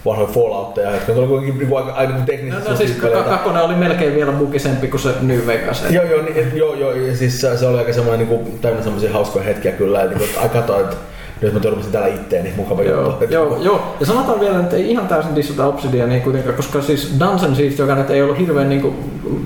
vanhoja 0.05 0.27
Falloutteja, 0.27 0.91
jotka 0.91 1.11
on 1.11 1.27
kuitenkin 1.27 1.57
niin 1.59 1.69
kuin, 1.69 1.83
aika, 1.83 1.97
aika 1.99 2.13
No, 2.13 2.25
teknisesti 2.25 2.69
no 2.69 2.75
siis 2.75 2.89
suosittuja 2.89 3.11
peleitä. 3.11 3.29
kakkonen 3.29 3.63
oli 3.63 3.75
melkein 3.75 4.15
vielä 4.15 4.31
bugisempi 4.31 4.87
kuin 4.87 5.01
se 5.01 5.09
New 5.21 5.39
Vegas. 5.47 5.83
Joo, 5.89 6.05
joo, 6.05 6.21
niin, 6.21 6.51
joo, 6.57 6.73
joo, 6.75 6.91
ja 6.91 7.15
siis 7.17 7.41
se, 7.41 7.67
oli 7.67 7.77
aika 7.77 7.93
semmoinen 7.93 8.27
niin 8.27 8.39
kuin, 8.43 8.59
täynnä 8.59 8.83
semmoisia 8.83 9.13
hauskoja 9.13 9.45
hetkiä 9.45 9.71
kyllä, 9.71 10.03
että, 10.03 10.17
niin 10.17 10.29
että 10.29 10.41
ai 10.41 10.49
kato, 10.49 10.79
että 10.79 10.95
nyt 11.41 11.53
mä 11.53 11.59
törmäsin 11.59 11.91
täällä 11.91 12.07
itteeni, 12.15 12.53
mukava 12.55 12.83
Joo, 12.83 13.05
juttu. 13.05 13.25
joo, 13.29 13.57
joo, 13.61 13.95
ja 13.99 14.05
sanotaan 14.05 14.39
vielä, 14.39 14.59
että 14.59 14.75
ei 14.75 14.91
ihan 14.91 15.07
täysin 15.07 15.35
dissata 15.35 15.65
Obsidiania 15.67 16.19
kuitenkaan, 16.19 16.55
koska 16.55 16.81
siis 16.81 17.15
Dungeon 17.19 17.55
Siege, 17.55 17.75
joka 17.77 17.95
nyt 17.95 18.09
ei 18.09 18.21
ollut 18.21 18.37
hirveän 18.39 18.69
niin 18.69 18.81
kuin, 18.81 18.95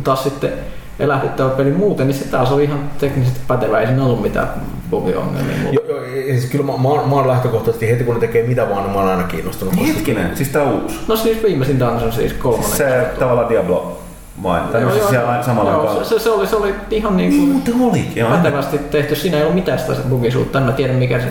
taas 0.03 0.23
sitten 0.23 0.51
elähdyttävä 0.99 1.49
peli 1.49 1.71
muuten, 1.71 2.07
niin 2.07 2.15
se 2.17 2.25
taas 2.27 2.51
oli 2.51 2.63
ihan 2.63 2.89
teknisesti 2.99 3.39
pätevä, 3.47 3.79
ei 3.79 3.87
siinä 3.87 4.03
ollut 4.05 4.21
mitään 4.21 4.47
Joo, 4.91 6.01
siis 6.31 6.45
kyllä 6.45 6.65
mä, 6.65 6.71
mä, 6.77 6.89
oon, 6.89 7.09
mä 7.09 7.15
oon 7.15 7.27
lähtökohtaisesti 7.27 7.89
heti 7.89 8.03
kun 8.03 8.13
ne 8.13 8.19
tekee 8.19 8.47
mitä 8.47 8.69
vaan, 8.69 8.83
niin 8.83 8.91
mä 8.93 8.99
oon 8.99 9.09
aina 9.09 9.23
kiinnostunut. 9.23 9.73
koska- 9.75 9.87
Hetkinen, 9.93 10.37
siis 10.37 10.49
tämä 10.49 10.65
uusi. 10.65 10.95
No 11.07 11.15
siis 11.15 11.43
viimeisin 11.43 11.79
Dungeon 11.79 12.11
Siege 12.11 12.33
kolmonen. 12.33 12.71
Se 12.77 13.05
tavallaan 13.19 13.49
Diablo 13.49 14.01
vain. 14.43 14.63
Tai 14.63 14.81
Joo, 14.81 14.89
siis 14.91 15.01
joo, 15.01 15.09
siellä 15.09 15.43
samalla 15.43 15.71
joo, 15.71 15.87
aikaa. 15.89 16.03
se, 16.03 16.19
se, 16.19 16.29
oli, 16.29 16.47
se 16.47 16.55
oli 16.55 16.73
ihan 16.91 17.17
niin 17.17 17.29
Niin 17.29 17.41
kuin 17.41 17.51
muuten 17.51 17.75
olikin. 17.81 18.15
joo. 18.15 18.29
pätevästi 18.31 18.77
tehty. 18.77 19.15
Siinä 19.15 19.37
ei 19.37 19.43
ollut 19.43 19.55
mitään 19.55 19.79
sitä 19.79 19.93
bugisuutta, 20.09 20.59
en 20.59 20.65
mä 20.65 20.71
tiedä 20.71 20.93
mikä 20.93 21.19
se 21.19 21.27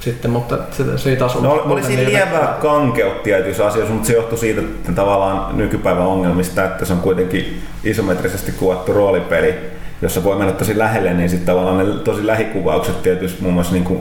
sitten, 0.00 0.30
mutta 0.30 0.58
se, 0.70 0.98
se 0.98 1.10
ei 1.10 1.16
taas 1.16 1.36
ollut. 1.36 1.66
No, 1.66 1.72
oli 1.72 1.82
siinä 1.82 2.02
niin 2.02 2.12
lievää 2.14 2.56
kankeutta 2.62 3.22
tietyissä 3.22 3.66
asioissa, 3.66 3.92
mutta 3.94 4.06
se 4.06 4.12
johtui 4.12 4.38
siitä 4.38 4.60
että 4.60 4.92
tavallaan 4.92 5.56
nykypäivän 5.56 6.06
ongelmista, 6.06 6.64
että 6.64 6.84
se 6.84 6.92
on 6.92 6.98
kuitenkin 7.00 7.62
isometrisesti 7.84 8.52
kuvattu 8.52 8.92
roolipeli, 8.92 9.54
jossa 10.02 10.24
voi 10.24 10.36
mennä 10.36 10.52
tosi 10.52 10.78
lähelle, 10.78 11.14
niin 11.14 11.30
sitten 11.30 11.46
tavallaan 11.46 11.78
ne 11.78 11.98
tosi 12.04 12.26
lähikuvaukset 12.26 13.02
tietysti 13.02 13.42
muun 13.42 13.54
muassa 13.54 13.72
niin 13.72 13.84
kuin 13.84 14.00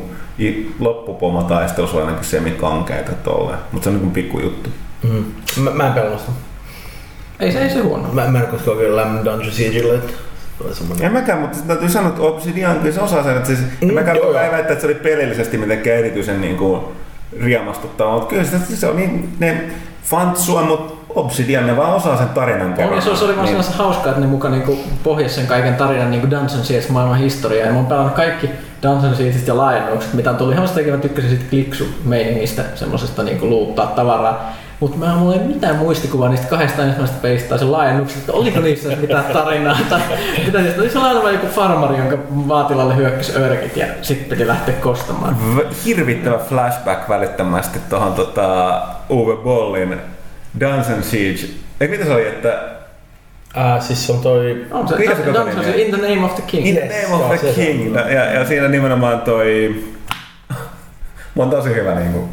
loppupomotaistelussa 0.79 1.97
on 1.97 2.03
ainakin 2.03 2.25
semikankeita 2.25 3.11
tolleen, 3.11 3.59
mutta 3.71 3.83
se 3.83 3.89
on 3.89 3.95
niin 3.95 4.01
kuin 4.01 4.13
pikkujuttu. 4.13 4.69
Mm. 5.03 5.25
Mä, 5.63 5.71
mä 5.71 5.87
en 5.87 5.93
pelannut 5.93 6.19
sitä. 6.19 6.31
Ei 7.39 7.51
se, 7.51 7.59
ei 7.59 7.69
se 7.69 7.79
huono. 7.79 8.07
Mä, 8.13 8.27
mä 8.27 8.39
en 8.39 8.47
koskaan 8.47 8.77
vielä 8.77 8.95
lämmin 8.95 9.25
Dungeon 9.25 9.51
Siegelle, 9.51 9.99
se. 10.71 11.05
En 11.05 11.13
mäkään, 11.13 11.39
mutta 11.39 11.57
täytyy 11.67 11.89
sanoa, 11.89 12.09
että 12.09 12.21
Obsidian 12.21 12.79
kyllä 12.79 12.95
se 12.95 13.01
osaa 13.01 13.23
sen, 13.23 13.35
että 13.35 13.47
siis, 13.47 13.59
mm, 13.59 13.89
en 13.89 13.93
mäkään 13.93 14.17
joo. 14.17 14.33
väittää, 14.33 14.59
että 14.59 14.79
se 14.79 14.87
oli 14.87 14.95
pelillisesti 14.95 15.57
mitenkään 15.57 15.97
erityisen 15.97 16.41
niin 16.41 16.57
kuin, 16.57 16.81
riemastuttava, 17.41 18.11
mutta 18.11 18.29
kyllä 18.29 18.43
se, 18.43 18.75
se 18.75 18.87
on 18.87 18.95
niin, 18.95 19.35
ne 19.39 19.63
fantsua, 20.03 20.61
mutta 20.61 20.94
Obsidian, 21.15 21.67
ne 21.67 21.77
vaan 21.77 21.93
osaa 21.93 22.17
sen 22.17 22.29
tarinan 22.29 22.73
On, 22.89 22.95
ja 22.95 23.01
se, 23.01 23.09
oli- 23.09 23.17
se 23.17 23.25
oli 23.25 23.35
vaan 23.35 23.45
Niin. 23.45 23.63
hauskaa, 23.77 24.07
että 24.09 24.21
ne 24.21 24.27
mukaan 24.27 24.53
niinku 24.53 24.77
pohjasi 25.03 25.35
sen 25.35 25.47
kaiken 25.47 25.75
tarinan 25.75 26.11
niinku 26.11 26.29
Dungeon 26.31 26.63
Siege 26.63 26.85
maailman 26.89 27.17
historiaa. 27.17 27.65
Ja 27.65 27.71
mä 27.71 27.77
oon 27.77 27.85
pelannut 27.87 28.13
kaikki 28.13 28.49
Dungeon 28.83 29.15
Siegeistä 29.15 29.51
ja 29.51 29.57
laajennukset, 29.57 30.13
mitä 30.13 30.33
tuli 30.33 30.53
ihan 30.53 30.67
sitä, 30.67 30.91
mä 30.91 30.97
tykkäsin 30.97 31.29
siitä 31.29 31.45
kliksu-meiningistä, 31.49 32.61
semmosesta 32.75 33.23
niinku 33.23 33.49
luuttaa 33.49 33.85
tavaraa. 33.87 34.51
Mutta 34.79 34.97
mä 34.97 35.15
mulla 35.15 35.33
ei 35.33 35.39
mitään 35.47 35.75
muistikuvaa 35.75 36.29
niistä 36.29 36.47
kahdesta 36.47 36.81
ensimmäisestä 36.83 37.21
pelistä 37.21 37.49
tai 37.49 37.59
sen 37.59 37.71
laajennuksesta, 37.71 38.19
että 38.19 38.31
oliko 38.33 38.59
niissä 38.59 38.89
mitään 39.01 39.23
tarinaa 39.33 39.77
tai 39.89 40.01
mitä 40.45 40.61
niistä. 40.61 40.81
Oli 40.81 40.89
sellainen 40.89 41.23
vain 41.23 41.33
joku 41.35 41.47
farmari, 41.47 41.97
jonka 41.97 42.17
vaatilalle 42.47 42.95
hyökkäsi 42.95 43.31
örkit 43.37 43.77
ja 43.77 43.85
sitten 44.01 44.29
piti 44.29 44.47
lähteä 44.47 44.75
kostamaan. 44.75 45.37
V- 45.55 45.85
hirvittävä 45.85 46.37
flashback 46.37 47.09
välittömästi 47.09 47.79
tuohon 47.89 48.13
tota, 48.13 48.81
Uwe 49.09 49.35
Bollin 49.35 50.01
Dance 50.59 50.93
and 50.93 51.03
Siege. 51.03 51.47
Ei 51.81 51.87
mitä 51.87 52.05
se 52.05 52.11
oli, 52.11 52.27
että 52.27 52.75
Ää, 53.55 53.79
siis 53.79 54.07
se 54.07 54.11
on 54.11 54.19
toi... 54.19 54.65
On 54.71 54.87
se, 54.87 54.95
Mikä 54.95 55.15
se 55.15 55.23
se, 55.23 55.31
koko 55.31 55.51
se, 55.51 55.71
nimi 55.71 55.81
In 55.81 55.91
the 55.91 56.09
Name 56.09 56.25
of 56.25 56.35
the 56.35 56.43
King. 56.47 56.67
In 56.67 56.75
the 56.75 57.01
Name 57.01 57.23
of 57.23 57.39
the 57.39 57.53
King. 57.53 57.95
Ja, 57.95 58.25
ja 58.25 58.45
siinä 58.45 58.67
nimenomaan 58.67 59.21
toi... 59.21 59.75
Mun 61.35 61.45
on 61.45 61.49
tosi 61.51 61.69
hyvä 61.75 61.95
niinku. 61.95 62.29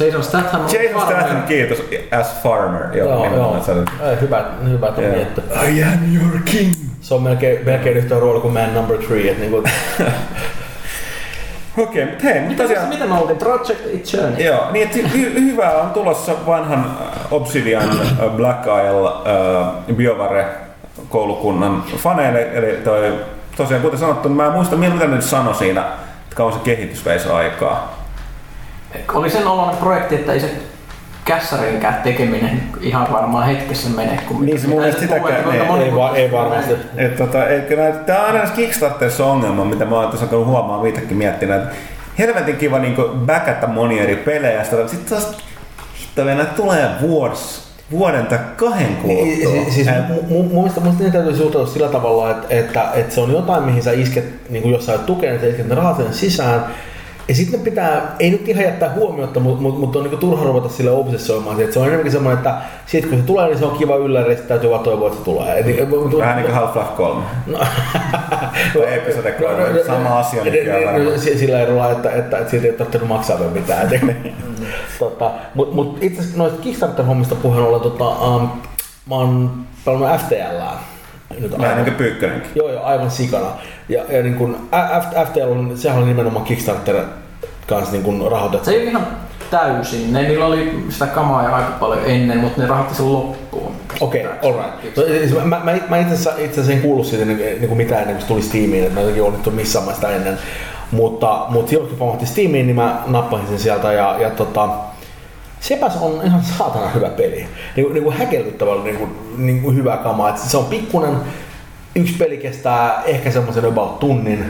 Jason 0.00 0.24
Statham 0.24 0.60
on 0.60 0.66
Jason 0.66 1.00
farmari. 1.00 1.20
Statham, 1.20 1.42
kiitos, 1.42 1.84
as 2.20 2.42
farmer. 2.42 2.96
Joo, 2.96 3.08
Joo, 3.08 3.36
joo. 3.36 3.62
se 3.66 3.72
oli. 3.72 3.84
Ei, 4.10 4.20
hyvä, 4.20 4.44
hyvä 4.68 4.88
että 4.88 5.00
on 5.00 5.06
Joo. 5.06 5.16
mietitty. 5.16 5.42
I 5.68 5.82
am 5.84 6.14
your 6.14 6.38
king. 6.44 6.72
Se 7.00 7.14
on 7.14 7.22
melkein, 7.22 7.64
melkein 7.66 7.96
yhtä 7.96 8.18
rooli 8.18 8.40
kuin 8.40 8.54
Man 8.54 8.74
Number 8.74 8.98
Three. 8.98 9.30
Että 9.30 9.40
niinku, 9.40 9.62
Okei, 11.78 12.06
mutta 12.06 12.22
hei, 12.24 12.34
mutta 12.40 12.50
Mitä, 12.50 12.62
tosiaan... 12.62 12.88
mitä 12.88 13.06
me 13.06 13.14
oltiin? 13.14 13.38
Project 13.38 13.80
Eternity. 13.94 14.42
Joo, 14.42 14.70
niin 14.70 14.86
että 14.86 14.98
hy- 14.98 15.40
hyvää 15.40 15.72
on 15.72 15.90
tulossa 15.90 16.32
vanhan 16.46 16.96
äh, 17.00 17.32
Obsidian 17.32 17.90
äh, 17.90 18.30
Black 18.36 18.60
Isle 18.62 19.08
äh, 19.08 19.96
BioVare 19.96 20.46
koulukunnan 21.08 21.84
faneille, 21.96 22.42
eli 22.52 22.72
toi, 22.84 23.14
tosiaan 23.56 23.82
kuten 23.82 23.98
sanottu, 23.98 24.28
niin 24.28 24.36
mä 24.36 24.46
en 24.46 24.52
muista 24.52 24.76
mitä 24.76 24.94
ne 24.94 25.06
nyt 25.06 25.22
sanoi 25.24 25.54
siinä, 25.54 25.80
että 25.80 26.36
kauan 26.36 26.52
se 26.52 26.58
kehitys 26.64 27.04
veisi 27.04 27.28
aikaa. 27.28 27.98
Oli 29.14 29.30
sen 29.30 29.46
oloinen 29.46 29.76
projekti, 29.76 30.14
että 30.14 30.32
ei 30.32 30.40
se 30.40 30.50
kässarinkään 31.24 31.94
tekeminen 32.02 32.62
ihan 32.80 33.06
varmaan 33.12 33.46
hetkessä 33.46 33.90
mene. 33.90 34.18
Kun 34.28 34.46
Niin, 34.46 34.60
se 34.60 34.68
mun 34.68 34.78
mielestä 34.78 35.00
sitäkään- 35.00 35.42
kuinka 35.42 35.62
ei- 35.62 35.68
moni- 35.70 35.84
ei, 35.84 35.94
va, 35.94 36.16
ei 36.16 36.32
varmasti. 36.32 36.72
Et 36.96 37.16
tota, 37.16 37.46
ei, 37.46 37.60
kyllä, 37.60 37.90
tää 37.90 38.20
on 38.20 38.26
aina 38.26 38.50
Kickstarterissa 38.50 39.26
ongelma, 39.26 39.64
mitä 39.64 39.84
mä 39.84 39.96
oon 39.96 40.10
tässä 40.10 40.24
alkanut 40.24 40.46
huomaa 40.46 40.86
itsekin 40.86 41.16
miettinyt, 41.16 41.56
että 41.56 41.74
helvetin 42.18 42.56
kiva 42.56 42.78
niinku 42.78 43.02
backätä 43.26 43.66
monia 43.66 44.02
eri 44.02 44.16
pelejä, 44.16 44.64
sitten 44.64 44.98
taas 45.10 45.36
hitto 46.00 46.22
tulee 46.56 46.88
vuosi, 47.00 47.62
vuoden 47.90 48.26
tai 48.26 48.38
kahden 48.56 48.96
kuluttua. 48.96 49.52
Niin, 49.52 49.72
siis 49.72 49.88
Et- 49.88 49.94
mu- 49.94 50.22
mu- 50.22 50.32
mun 50.32 50.46
mielestä, 50.54 50.80
mun 50.80 50.82
mielestä 50.82 51.04
niitä 51.04 51.18
täytyy 51.18 51.36
suhtautua 51.36 51.72
sillä 51.72 51.88
tavalla, 51.88 52.30
että, 52.30 52.46
että, 52.50 52.84
että 52.94 53.14
se 53.14 53.20
on 53.20 53.32
jotain, 53.32 53.62
mihin 53.62 53.82
sä 53.82 53.92
isket, 53.92 54.24
niin 54.50 54.62
kuin 54.62 54.72
jos 54.72 54.86
sä 54.86 54.92
oot 54.92 55.06
tukeen, 55.06 55.34
että 55.34 55.46
isket 55.46 55.68
ne 55.68 55.74
rahat 55.74 55.96
sinne 55.96 56.12
sisään. 56.12 56.64
Ja 57.28 57.34
sitten 57.34 57.58
ne 57.60 57.64
pitää, 57.64 58.16
ei 58.18 58.30
nyt 58.30 58.48
ihan 58.48 58.64
jättää 58.64 58.92
huomiota, 58.94 59.40
mutta 59.40 59.62
mut, 59.62 59.78
mut 59.80 59.96
on 59.96 60.04
niin 60.04 60.18
turha 60.18 60.44
ruveta 60.44 60.68
sille 60.68 60.90
obsessoimaan. 60.90 61.60
Että 61.60 61.72
se 61.72 61.78
on 61.78 61.84
enemmänkin 61.84 62.12
semmoinen, 62.12 62.38
että 62.38 62.54
sit 62.86 63.06
kun 63.06 63.18
se 63.18 63.24
tulee, 63.24 63.46
niin 63.46 63.58
se 63.58 63.64
on 63.64 63.78
kiva 63.78 63.96
ylläri, 63.96 64.28
sitten 64.30 64.48
täytyy 64.48 64.70
vaan 64.70 64.82
toivoa, 64.82 65.06
että 65.06 65.18
se 65.18 65.24
tulee. 65.24 65.58
Et, 65.58 65.88
mut- 65.90 66.18
Vähän 66.18 66.36
niin 66.36 66.46
kuin 66.46 66.58
Half-Life 66.58 66.92
3. 66.96 67.22
Tai 68.74 68.94
Episode 68.94 69.32
3. 69.32 69.84
Sama 69.86 70.18
asia 70.18 70.44
nykyään 70.44 70.80
No, 70.84 70.92
varmaan. 70.92 71.18
si- 71.20 71.38
Sillä 71.38 71.60
erolla, 71.60 71.90
että, 71.90 72.10
että, 72.10 72.38
että 72.38 72.50
siitä 72.50 72.66
ei 72.66 72.70
ole 72.70 72.78
tarvinnut 72.78 73.08
maksaa 73.08 73.38
vielä 73.38 73.52
mitään. 73.52 73.90
tota, 74.98 75.30
Mutta 75.54 75.74
mut 75.74 75.98
itse 76.00 76.20
asiassa 76.20 76.38
noista 76.38 76.62
Kickstarter-hommista 76.62 77.34
puheen 77.42 77.62
ollen, 77.64 77.80
tota, 77.80 78.04
um, 78.08 78.48
mä 79.08 79.14
oon 79.14 79.50
pelannut 79.84 80.20
FTLää. 80.20 80.78
Nyt 81.40 81.58
Vähän 81.58 81.76
niin 81.76 81.84
kuin 81.84 81.94
Pyykkönenkin. 81.94 82.50
Joo, 82.54 82.68
joo, 82.72 82.84
aivan 82.84 83.10
sikana. 83.10 83.46
Ja, 83.88 84.04
ja 84.08 84.22
niin 84.22 84.34
kun, 84.34 84.68
F- 85.00 85.26
FTL 85.28 85.50
on, 85.50 85.72
sehän 85.74 85.98
on 86.02 86.08
nimenomaan 86.08 86.44
Kickstarter 86.44 86.96
kanssa 87.66 87.92
niin 87.92 88.02
kun 88.02 88.28
rahoitettu. 88.30 88.64
Se 88.64 88.70
ei 88.70 88.86
ihan 88.86 89.06
täysin. 89.50 90.12
Ne, 90.12 90.22
niillä 90.22 90.46
oli 90.46 90.84
sitä 90.88 91.06
kamaa 91.06 91.42
ja 91.42 91.56
aika 91.56 91.70
paljon 91.80 92.00
ennen, 92.06 92.38
mutta 92.38 92.60
ne 92.60 92.68
rahoitti 92.68 92.94
sen 92.94 93.12
loppuun. 93.12 93.72
Okei, 94.00 94.26
okay, 94.26 94.50
alright. 94.50 94.96
No, 94.96 95.02
siis 95.02 95.34
mä, 95.44 95.60
mä, 95.64 95.74
mä 95.88 95.98
itse 95.98 96.14
asiassa, 96.14 96.30
itse 96.30 96.60
asiassa 96.60 96.72
en 96.72 96.82
kuullut 96.82 97.06
siitä 97.06 97.24
niin, 97.24 97.38
niin 97.38 97.68
kuin 97.68 97.76
mitään 97.76 98.00
ennen 98.00 98.16
kuin 98.16 98.22
se 98.22 98.28
tuli 98.28 98.42
Steamiin, 98.42 98.82
että 98.82 98.94
mä 98.94 99.00
jotenkin 99.00 99.22
onnittu 99.22 99.50
missaamaan 99.50 99.94
sitä 99.94 100.08
ennen. 100.08 100.38
Mutta, 100.90 101.46
mutta 101.48 101.70
silloin 101.70 101.88
kun 101.88 101.98
pamahti 101.98 102.26
Steamiin, 102.26 102.66
niin 102.66 102.76
mä 102.76 103.02
nappasin 103.06 103.46
sen 103.46 103.58
sieltä 103.58 103.92
ja, 103.92 104.16
ja 104.20 104.30
tota, 104.30 104.68
Sepäs 105.62 105.96
on 106.00 106.20
ihan 106.24 106.42
saatana 106.58 106.88
hyvä 106.88 107.08
peli. 107.08 107.46
Niin, 107.76 107.92
niin 107.92 108.04
kuin 108.04 108.16
häkellyttävällä 108.16 108.84
niin 108.84 108.96
kuin, 108.96 109.10
niin 109.36 109.62
kuin 109.62 109.76
hyvä 109.76 109.96
kama. 109.96 110.28
Et 110.28 110.38
se 110.38 110.56
on 110.56 110.64
pikkunen, 110.64 111.16
yksi 111.94 112.14
peli 112.14 112.36
kestää 112.36 113.02
ehkä 113.06 113.30
semmoisen 113.30 113.64
about 113.64 114.00
tunnin, 114.00 114.44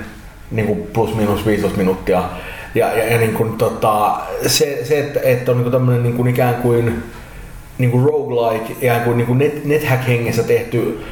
niin 0.51 0.67
kuin 0.67 0.83
plus 0.93 1.15
minus 1.15 1.47
15 1.47 1.79
minuuttia. 1.79 2.25
Ja, 2.75 2.97
ja, 2.97 3.13
ja 3.13 3.19
niin 3.19 3.35
kuin, 3.35 3.59
tota, 3.59 4.21
se, 4.47 4.81
se, 4.85 4.99
että, 4.99 5.21
että 5.23 5.51
on 5.51 5.57
niin 5.57 5.65
kuin 5.65 5.73
tämmöinen 5.73 6.03
niin 6.03 6.15
kuin 6.15 6.29
ikään 6.29 6.55
kuin, 6.55 7.03
niin 7.79 7.91
kuin 7.91 8.05
roguelike, 8.05 8.73
ikään 8.73 9.01
kuin, 9.01 9.17
niin 9.17 9.27
kuin 9.27 9.39
net, 9.39 9.65
NetHack-hengessä 9.65 10.43
tehty 10.43 11.05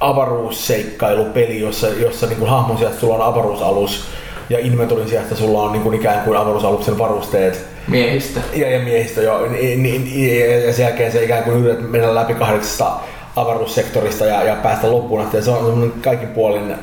avaruusseikkailupeli, 0.00 1.60
jossa, 1.60 1.88
jossa 1.88 2.26
niin 2.26 2.38
kuin 2.38 2.50
hahmon 2.50 2.78
sijasta 2.78 3.00
sulla 3.00 3.14
on 3.14 3.32
avaruusalus 3.32 4.04
ja 4.50 4.58
inventorin 4.58 5.08
sijasta 5.08 5.36
sulla 5.36 5.62
on 5.62 5.72
niin 5.72 5.82
kuin 5.82 5.94
ikään 5.94 6.24
kuin 6.24 6.38
avaruusaluksen 6.38 6.98
varusteet 6.98 7.77
Miehistä. 7.88 8.40
ja, 8.54 8.70
ja 8.70 8.78
miehistä 8.78 9.22
joo, 9.22 9.44
ja, 9.44 10.66
ja 10.66 10.72
sen 10.72 10.82
jälkeen 10.82 11.12
se 11.12 11.24
ikään 11.24 11.44
kuin 11.44 11.56
yrität 11.56 11.90
mennä 11.90 12.14
läpi 12.14 12.34
kahdeksasta 12.34 12.92
avaruussektorista 13.36 14.24
ja, 14.24 14.42
ja 14.42 14.56
päästä 14.56 14.92
loppuun 14.92 15.20
asti. 15.20 15.36
Ja 15.36 15.42
se 15.42 15.50
on 15.50 15.66
semmoinen 15.66 16.02
kaikin 16.02 16.28
puolin 16.28 16.74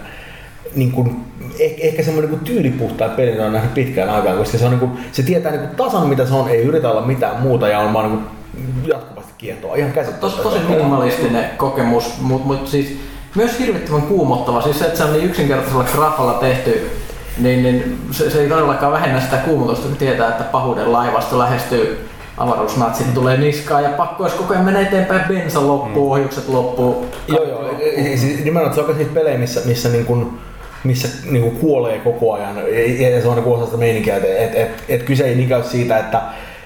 niin 0.76 0.92
kuin, 0.92 1.26
ehkä, 1.60 1.82
ehkä 1.82 2.04
semmoinen 2.04 2.32
niin 2.32 2.40
tyylipuhtaan 2.40 3.12
pelin 3.12 3.34
mitä 3.34 3.46
on 3.46 3.54
nähnyt 3.54 3.74
pitkään 3.74 4.10
aikaan, 4.10 4.38
koska 4.38 4.58
se, 4.58 4.66
on, 4.66 4.72
niin 4.72 4.80
kuin, 4.80 4.92
se 5.12 5.24
tietää 5.24 5.52
niin 5.52 5.68
kuin 5.68 5.76
tasan 5.76 6.08
mitä 6.08 6.26
se 6.26 6.34
on, 6.34 6.50
ei 6.50 6.62
yritä 6.62 6.90
olla 6.90 7.02
mitään 7.02 7.42
muuta 7.42 7.68
ja 7.68 7.80
on 7.80 7.94
vaan 7.94 8.12
niin 8.12 8.20
kuin 8.20 8.90
jatkuvasti 8.92 9.34
kietoa. 9.38 9.76
Ihan 9.76 9.92
Tos, 9.92 10.06
käsittämätöntä. 10.06 10.44
tosi 10.44 10.60
minimalistinen 10.70 11.50
kokemus, 11.58 12.22
mutta 12.22 12.48
mut 12.48 12.68
siis 12.68 12.98
myös 13.36 13.60
hirvittävän 13.60 14.02
kuumottava. 14.02 14.62
Siis 14.62 14.80
se, 14.80 14.86
että 14.86 14.98
se 14.98 15.04
on 15.04 15.14
niin 15.14 15.26
yksinkertaisella 15.26 15.84
grafalla 15.84 16.34
tehty, 16.34 16.92
niin, 17.38 17.64
niin 17.64 18.00
se, 18.12 18.30
se 18.30 18.42
ei 18.42 18.50
todellakaan 18.50 18.92
vähennä 18.92 19.22
sitä 19.22 19.38
kuumotusta, 19.38 19.88
kun 19.88 19.98
tietää, 19.98 20.30
että 20.30 20.44
pahuuden 20.44 20.92
laivasta 20.94 21.40
lähestyy 21.40 22.10
avaruusnatsit 22.38 23.14
tulee 23.14 23.38
niskaan 23.38 23.84
ja 23.84 23.90
pakko 23.90 24.24
olisi 24.24 24.38
koko 24.38 24.54
ajan 24.54 24.66
mennä 24.66 24.82
eteenpäin, 24.82 25.22
bensa 25.28 25.68
loppuu, 25.68 26.12
ohjukset 26.12 26.48
loppuu. 26.48 27.06
Joo, 27.28 27.44
joo. 27.44 27.70
Siis 28.16 28.44
nimenomaan 28.44 28.76
se 28.76 28.82
on 28.82 28.98
niitä 28.98 29.14
pelejä, 29.14 29.38
missä, 29.38 29.62
missä, 29.66 29.90
niin 29.90 30.06
kuin, 30.06 30.40
missä 30.84 31.08
niin 31.32 31.44
kuin 31.44 31.58
kuolee 31.58 32.00
koko 32.00 32.34
ajan. 32.34 32.58
Ja 33.00 33.22
se 33.22 33.28
on 33.28 33.36
niin 33.36 33.46
osa 33.46 33.66
sitä 33.66 33.78
meininkiä. 33.78 34.16
Että 34.16 34.28
et, 34.38 34.56
et, 34.56 34.84
et 34.90 35.04
kyse 35.04 35.24
ei 35.24 35.36
niinkään 35.36 35.62
ole 35.62 35.70
siitä, 35.70 35.98
että 35.98 36.22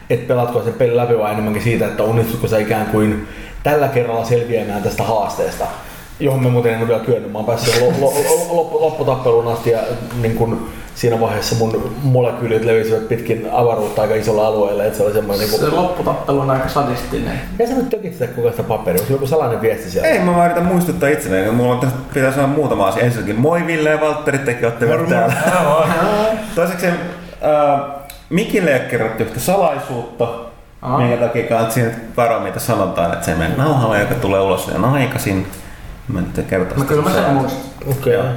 et 0.09 0.27
pelatko 0.27 0.63
sen 0.63 0.73
pelin 0.73 0.97
läpi, 0.97 1.17
vaan 1.17 1.31
enemmänkin 1.31 1.63
siitä, 1.63 1.85
että 1.85 2.03
onnistutko 2.03 2.47
sä 2.47 2.57
ikään 2.57 2.85
kuin 2.85 3.27
tällä 3.63 3.87
kerralla 3.87 4.25
selviämään 4.25 4.83
tästä 4.83 5.03
haasteesta. 5.03 5.67
Johon 6.19 6.43
me 6.43 6.49
muuten 6.49 6.73
en 6.73 6.79
ole 6.79 6.87
vielä 6.87 6.99
kyennyt. 6.99 7.31
Mä 7.31 7.37
oon 7.37 7.45
päässyt 7.45 7.81
lo, 7.81 7.87
lo, 7.87 8.13
lo, 8.13 8.55
loppu, 8.55 8.81
lopputappeluun 8.81 9.47
asti 9.47 9.69
ja 9.69 9.79
niin 10.21 10.35
kun 10.35 10.69
siinä 10.95 11.19
vaiheessa 11.19 11.55
mun 11.55 11.93
molekyylit 12.03 12.65
levisivät 12.65 13.07
pitkin 13.07 13.49
avaruutta 13.51 14.01
aika 14.01 14.15
isolla 14.15 14.47
alueella. 14.47 14.83
Että 14.83 14.97
se 14.97 15.03
oli 15.03 15.13
semmoinen 15.13 15.49
niin 15.49 15.59
Se 15.59 15.65
kuin... 15.65 15.75
lopputappelu 15.75 16.39
on 16.39 16.49
aika 16.49 16.69
sadistinen. 16.69 17.41
Ja 17.59 17.67
sä 17.67 17.73
nyt 17.73 17.89
tökit 17.89 18.13
sitä 18.13 18.27
koko 18.27 18.51
sitä 18.51 18.63
paperia, 18.63 19.01
onko 19.01 19.13
joku 19.13 19.27
salainen 19.27 19.61
viesti 19.61 19.91
siellä? 19.91 20.09
Ei, 20.09 20.19
mä 20.19 20.35
vaan 20.35 20.45
yritän 20.45 20.65
muistuttaa 20.65 21.09
itselleen. 21.09 21.53
Mulla 21.53 21.73
on 21.73 21.79
tässä, 21.79 21.95
pitää 22.13 22.31
sanoa 22.31 22.47
muutama 22.47 22.87
asia. 22.87 23.03
Ensinnäkin, 23.03 23.39
moi 23.39 23.67
Ville 23.67 23.89
ja 23.89 24.01
Valtteri, 24.01 24.37
tekin 24.37 24.65
olette 24.65 24.87
vielä 24.87 25.03
täällä. 25.03 25.33
Toiseksi, 26.55 26.87
äh, 26.87 26.95
Mikille 28.29 28.71
ei 28.71 28.79
ole 28.79 28.89
kerrottu 28.89 29.23
yhtä 29.23 29.39
salaisuutta, 29.39 30.27
Aha. 30.81 30.97
minkä 30.97 31.17
takia 31.17 31.47
kannattaa 31.47 31.73
siinä 31.73 31.91
varoa, 32.17 32.39
mitä 32.39 32.59
sanotaan, 32.59 33.13
että 33.13 33.25
se 33.25 33.35
menee 33.35 33.57
nauhalle, 33.57 33.99
joka 33.99 34.15
tulee 34.15 34.39
ulos 34.39 34.67
liian 34.67 34.85
aikaisin. 34.85 35.47
Mä 36.13 36.21
nyt 36.21 36.45
kertaan 36.47 36.79
No 36.79 36.85
kyllä 36.85 37.01
mä 37.01 37.09
sen 37.09 37.23
muistan. 37.23 37.61
Okei. 37.87 38.17
Okay. 38.17 38.29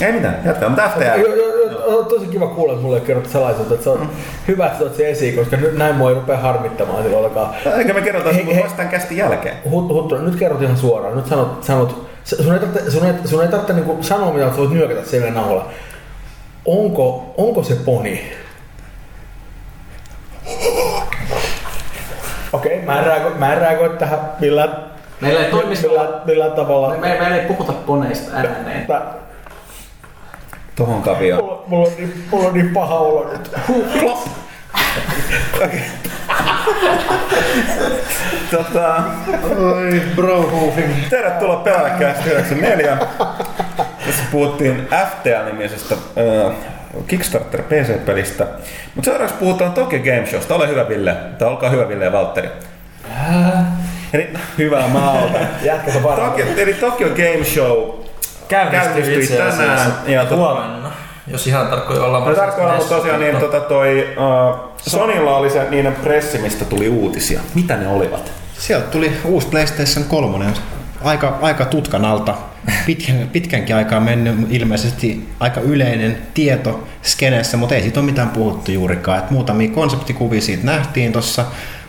Ei 0.00 0.12
mitään, 0.12 0.38
jatkaa. 0.44 0.68
Mutta 0.68 0.90
joo, 1.16 1.34
joo, 1.34 1.98
on 1.98 2.06
tosi 2.06 2.26
kiva 2.26 2.46
kuulla, 2.46 2.72
että 2.72 2.84
mulle 2.84 2.96
ei 2.96 3.04
kerrottu 3.04 3.30
salaisuutta. 3.30 3.74
Että 3.74 3.84
se 3.84 3.90
on 3.90 4.10
hyvä, 4.48 4.66
että 4.66 4.96
se 4.96 5.10
esiin, 5.10 5.36
koska 5.36 5.56
nyt 5.56 5.78
näin 5.78 5.94
mua 5.94 6.08
ei 6.08 6.14
rupea 6.14 6.36
harmittamaan 6.36 7.02
sillä 7.02 7.16
ollenkaan. 7.16 7.54
Eikä 7.78 7.92
me 7.92 8.00
kerrotaan 8.00 8.34
Hei, 8.34 8.46
hei. 8.54 8.62
vasta 8.62 8.76
tämän 8.76 8.90
kästin 8.90 9.16
jälkeen. 9.16 9.56
Hut, 9.70 9.88
huttu, 9.88 10.18
nyt 10.18 10.36
kerrot 10.36 10.62
ihan 10.62 10.76
suoraan. 10.76 11.16
Nyt 11.16 11.26
sanot, 11.26 11.64
sanot 11.64 12.06
sun 12.24 12.54
ei 12.54 12.60
tarvitse, 12.60 12.90
sun 12.90 13.06
ei, 13.06 13.14
sun 13.24 13.42
ei 13.42 13.48
tarvitse 13.48 13.72
niinku 13.72 13.98
sanoa, 14.00 14.32
mitä 14.32 14.50
sä 14.50 14.56
voit 14.56 14.70
nyökätä 14.70 15.04
sen 15.04 15.34
nauhalla. 15.34 15.68
Onko, 16.64 17.34
onko 17.36 17.62
se 17.62 17.74
poni? 17.74 18.32
Okei, 22.52 22.72
okay, 22.74 22.86
mä 22.86 22.98
en 22.98 23.06
reago, 23.06 23.30
mä 23.38 23.52
en 23.52 23.58
reagoi 23.58 23.88
tähän 23.88 24.18
millään, 24.40 24.93
Meillä 25.20 25.44
ei 25.44 25.50
toimistolla, 25.50 26.02
millään, 26.02 26.22
millään 26.26 26.52
tavalla. 26.52 26.88
me, 26.88 26.96
me, 26.96 27.16
meillä 27.20 27.36
ei 27.36 27.46
puhuta 27.46 27.72
poneista 27.72 28.36
ääneen. 28.36 28.84
Mä, 28.88 29.02
Tohon 30.76 31.02
kavioon. 31.02 31.44
mulla, 31.44 31.64
mulla, 31.66 31.88
on 31.88 31.94
niin, 31.96 32.24
mulla 32.30 32.48
on 32.48 32.54
niin 32.54 32.68
paha 32.68 32.94
olo 32.94 33.30
nyt. 33.32 33.50
Tota, 38.50 38.94
Oi, 39.58 40.02
brohoofing. 40.16 40.92
tervetuloa 41.10 41.56
Pelaajakästä 41.56 42.24
94. 42.30 42.98
Tässä 44.06 44.22
puhuttiin 44.30 44.88
FTA-nimisestä 44.90 45.94
äh, 45.94 46.54
Kickstarter 47.06 47.62
PC-pelistä. 47.62 48.46
Mutta 48.94 49.04
seuraavaksi 49.04 49.36
puhutaan 49.38 49.72
Tokyo 49.72 49.98
Game 49.98 50.26
Showsta. 50.26 50.54
Ole 50.54 50.68
hyvä 50.68 50.88
Ville. 50.88 51.16
Tai 51.38 51.48
olkaa 51.48 51.70
hyvä 51.70 51.88
Ville 51.88 52.04
ja 52.04 52.12
Valtteri. 52.12 52.48
Eli 53.06 53.63
hyvää 54.58 54.88
maalta. 54.88 55.38
Jätkä 55.62 56.02
varmaan. 56.02 56.30
Tokyo, 56.30 56.46
eli 56.56 56.74
Tokyo 56.74 57.08
Game 57.08 57.44
Show 57.44 58.04
Käynnistyi 58.48 59.22
itse 59.22 59.36
tänään. 59.36 59.92
Ja 60.06 60.24
to- 60.24 60.36
huomenna. 60.36 60.90
Jos 61.26 61.46
ihan 61.46 61.66
tarkkoja 61.66 62.04
ollaan. 62.04 62.24
No 62.28 62.34
tarkkaan 62.34 62.76
mutta 62.76 62.94
tosiaan 62.94 63.20
niin, 63.20 63.36
tota 63.36 63.60
toi, 63.60 64.08
uh, 64.16 64.74
Sonylla 64.76 65.36
oli 65.36 65.50
se 65.50 65.70
niiden 65.70 65.92
pressi, 65.92 66.38
mistä 66.38 66.64
tuli 66.64 66.88
uutisia. 66.88 67.40
Mitä 67.54 67.76
ne 67.76 67.88
olivat? 67.88 68.32
Sieltä 68.58 68.86
tuli 68.86 69.12
uusi 69.24 69.46
PlayStation 69.46 70.04
3. 70.04 70.44
Aika, 71.04 71.38
aika 71.42 71.64
tutkan 71.64 72.04
alta. 72.04 72.34
Pitkän, 72.86 73.28
pitkänkin 73.32 73.76
aikaa 73.76 74.00
mennyt 74.00 74.36
ilmeisesti 74.50 75.28
aika 75.40 75.60
yleinen 75.60 76.18
tieto 76.34 76.88
skeneessä, 77.02 77.56
mutta 77.56 77.74
ei 77.74 77.82
siitä 77.82 78.00
ole 78.00 78.06
mitään 78.06 78.28
puhuttu 78.28 78.70
juurikaan. 78.70 79.18
Et 79.18 79.30
muutamia 79.30 79.70
konseptikuvia 79.70 80.40
siitä 80.40 80.66
nähtiin 80.66 81.12
tuossa 81.12 81.44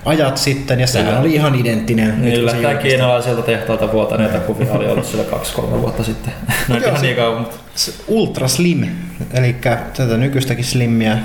ajat 0.05 0.37
sitten 0.37 0.79
ja 0.79 0.87
sehän 0.87 1.19
oli 1.19 1.33
ihan 1.33 1.55
identtinen. 1.55 2.07
yllättäen 2.09 2.35
julkaistiin. 2.41 2.77
kiinalaiselta 2.77 3.41
tehtaalta 3.41 3.91
vuotaneita 3.91 4.39
kuvia 4.39 4.71
oli 4.73 4.87
ollut 4.87 5.05
sillä 5.05 5.23
kaksi-kolme 5.23 5.81
vuotta 5.81 6.03
sitten. 6.03 6.33
No 6.67 6.77
Joo, 6.77 6.89
ihan 6.89 7.01
niin 7.01 7.15
kauan, 7.15 7.39
mutta 7.41 7.55
Ultra 8.07 8.47
Slim, 8.47 8.87
eli 9.33 9.55
tätä 9.97 10.17
nykyistäkin 10.17 10.65
Slimmiä, 10.65 11.17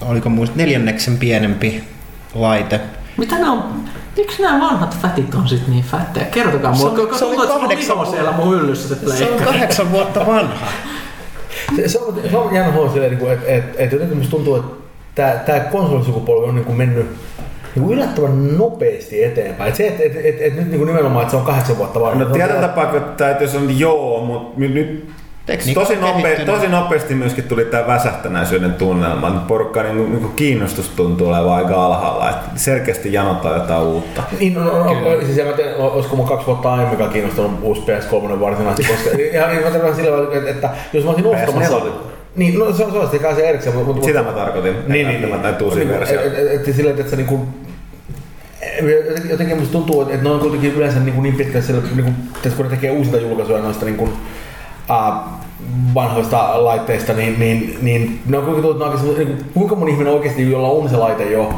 oliko 0.00 0.28
muist 0.28 0.54
neljänneksen 0.54 1.18
pienempi 1.18 1.84
laite. 2.34 2.80
Mitä 3.16 3.34
nämä 3.38 3.52
on? 3.52 3.84
Miksi 4.16 4.42
nämä 4.42 4.60
vanhat 4.60 4.96
fätit 5.02 5.34
on 5.34 5.48
sit 5.48 5.68
niin 5.68 5.84
fättejä? 5.84 6.26
Kertokaa 6.26 6.74
Se 6.74 6.78
mulle, 6.84 7.00
on- 7.00 7.08
kun 7.08 7.18
se 7.18 7.24
oli 7.24 7.36
tuntuu, 7.36 7.44
että 7.54 7.60
kahdeksan 7.60 7.96
on 7.98 8.06
siellä 8.06 8.32
mun 8.32 8.54
hyllyssä 8.54 8.94
se 8.94 9.16
Se 9.16 9.30
on 9.30 9.42
kahdeksan 9.44 9.90
vuotta 9.92 10.26
vanha. 10.26 10.66
Se, 11.76 11.88
se, 11.88 11.98
on, 11.98 12.20
se 12.30 12.36
on 12.36 12.54
jännä 12.54 12.72
huomioon 12.72 13.10
niin 13.10 13.30
että 13.32 13.46
et, 13.46 13.64
et 13.78 13.92
jotenkin 13.92 14.16
musta 14.18 14.30
tuntuu, 14.30 14.56
että 14.56 14.72
tämä, 15.14 15.30
tämä 15.32 15.60
konsolisukupolvi 15.60 16.48
on 16.48 16.54
niin 16.54 16.64
kuin 16.64 16.78
mennyt 16.78 17.06
niin 17.74 17.84
kuin 17.84 17.94
yllättävän 17.98 18.58
nopeasti 18.58 19.24
eteenpäin. 19.24 19.68
Et 19.68 19.76
se, 19.76 19.86
että 19.88 20.02
et, 20.02 20.16
et, 20.16 20.36
et 20.40 20.56
nyt 20.56 20.68
niin 20.68 20.78
kuin 20.78 20.86
nimenomaan, 20.86 21.22
että 21.22 21.30
se 21.30 21.36
on 21.36 21.44
kahdeksan 21.46 21.78
vuotta 21.78 22.00
vanha. 22.00 22.24
No 22.24 22.26
on 22.26 22.40
se- 22.40 22.48
tapaa, 22.60 22.86
kun 22.86 23.00
täytyy 23.16 23.48
sanoa, 23.48 23.70
että 23.70 23.82
joo, 23.82 24.24
mutta 24.24 24.60
nyt 24.60 25.08
Tekniikka 25.48 25.80
tosi, 25.80 25.94
on 25.94 26.00
nope, 26.00 26.22
kehittynyt. 26.22 26.54
tosi 26.54 26.68
nopeasti 26.68 27.14
myöskin 27.14 27.44
tuli 27.44 27.64
tämä 27.64 27.86
väsähtänäisyyden 27.86 28.74
tunnelma. 28.74 29.30
Nyt 29.30 29.46
Porukka 29.46 29.82
niin, 29.82 30.12
niin 30.12 30.32
kiinnostus 30.36 30.88
tuntuu 30.88 31.28
olevan 31.28 31.54
aika 31.54 31.84
alhaalla. 31.86 32.30
että 32.30 32.46
selkeästi 32.56 33.12
janotaan 33.12 33.60
jotain 33.60 33.82
uutta. 33.82 34.22
Niin, 34.40 34.54
no, 34.54 34.64
no, 34.64 34.84
no, 34.84 35.20
siis 35.26 35.38
en 35.38 35.46
mä 35.46 35.52
tiedä, 35.52 35.76
olisiko 35.76 36.16
mun 36.16 36.28
kaksi 36.28 36.46
vuotta 36.46 36.72
aiemminkaan 36.74 37.10
kiinnostunut 37.10 37.52
uusi 37.62 37.80
PS3 37.80 38.40
varsinaisesti, 38.40 38.92
koska 38.92 39.10
ihan 39.32 39.50
niin 39.50 39.64
mä 39.64 39.70
tarkoitan 39.70 39.96
sillä 39.96 40.10
tavalla, 40.10 40.34
että, 40.34 40.50
että 40.50 40.70
jos 40.92 41.04
mä 41.04 41.10
olisin 41.10 41.26
ostamassa... 41.26 41.80
PS4. 42.34 42.36
Niin, 42.36 42.58
no 42.58 42.72
se 42.72 42.84
on, 42.84 42.92
se 42.92 42.98
on 42.98 43.10
sitten 43.10 43.36
se 43.36 43.48
erikseen, 43.48 43.76
mutta... 43.76 44.06
Sitä 44.06 44.22
mä 44.22 44.32
tarkoitin. 44.32 44.72
Niin, 44.88 45.06
että 45.10 45.26
niin, 45.26 45.42
niin. 45.42 45.62
uusia 45.62 45.84
Niin, 45.84 45.98
versioita. 46.00 46.26
et- 46.26 46.38
et- 46.52 46.68
et 46.68 46.74
Silleen, 46.74 46.98
että 46.98 47.10
se 47.10 47.16
niinku... 47.16 47.46
Jotenkin, 49.06 49.30
jotenkin 49.30 49.56
musta 49.58 49.72
tuntuu, 49.72 50.02
että 50.02 50.16
ne 50.22 50.30
on 50.30 50.40
kuitenkin 50.40 50.74
yleensä 50.74 51.00
niin, 51.00 51.22
niin 51.22 51.34
pitkälle 51.34 51.62
siellä, 51.66 51.82
niin 51.94 52.04
kuin, 52.04 52.14
tässä 52.42 52.56
kun 52.56 52.64
ne 52.66 52.70
tekee 52.70 52.90
uusinta 52.90 53.18
julkaisuja 53.20 53.58
noista 53.62 53.84
niin 53.84 53.96
kuin, 53.96 54.10
uh, 54.10 55.16
vanhoista 55.94 56.64
laitteista, 56.64 57.12
niin, 57.12 57.38
niin, 57.38 57.78
niin 57.82 58.20
ne 58.26 58.38
on 58.38 58.44
kuinka, 58.44 58.62
ne 58.62 58.68
on 58.68 58.82
oikeasti, 58.82 59.06
niin 59.08 59.26
kuin, 59.26 59.44
kuinka 59.54 59.74
moni 59.74 59.92
ihminen 59.92 60.12
oikeasti, 60.12 60.50
jolla 60.50 60.68
on 60.68 60.88
se 60.88 60.96
laite 60.96 61.30
jo, 61.30 61.54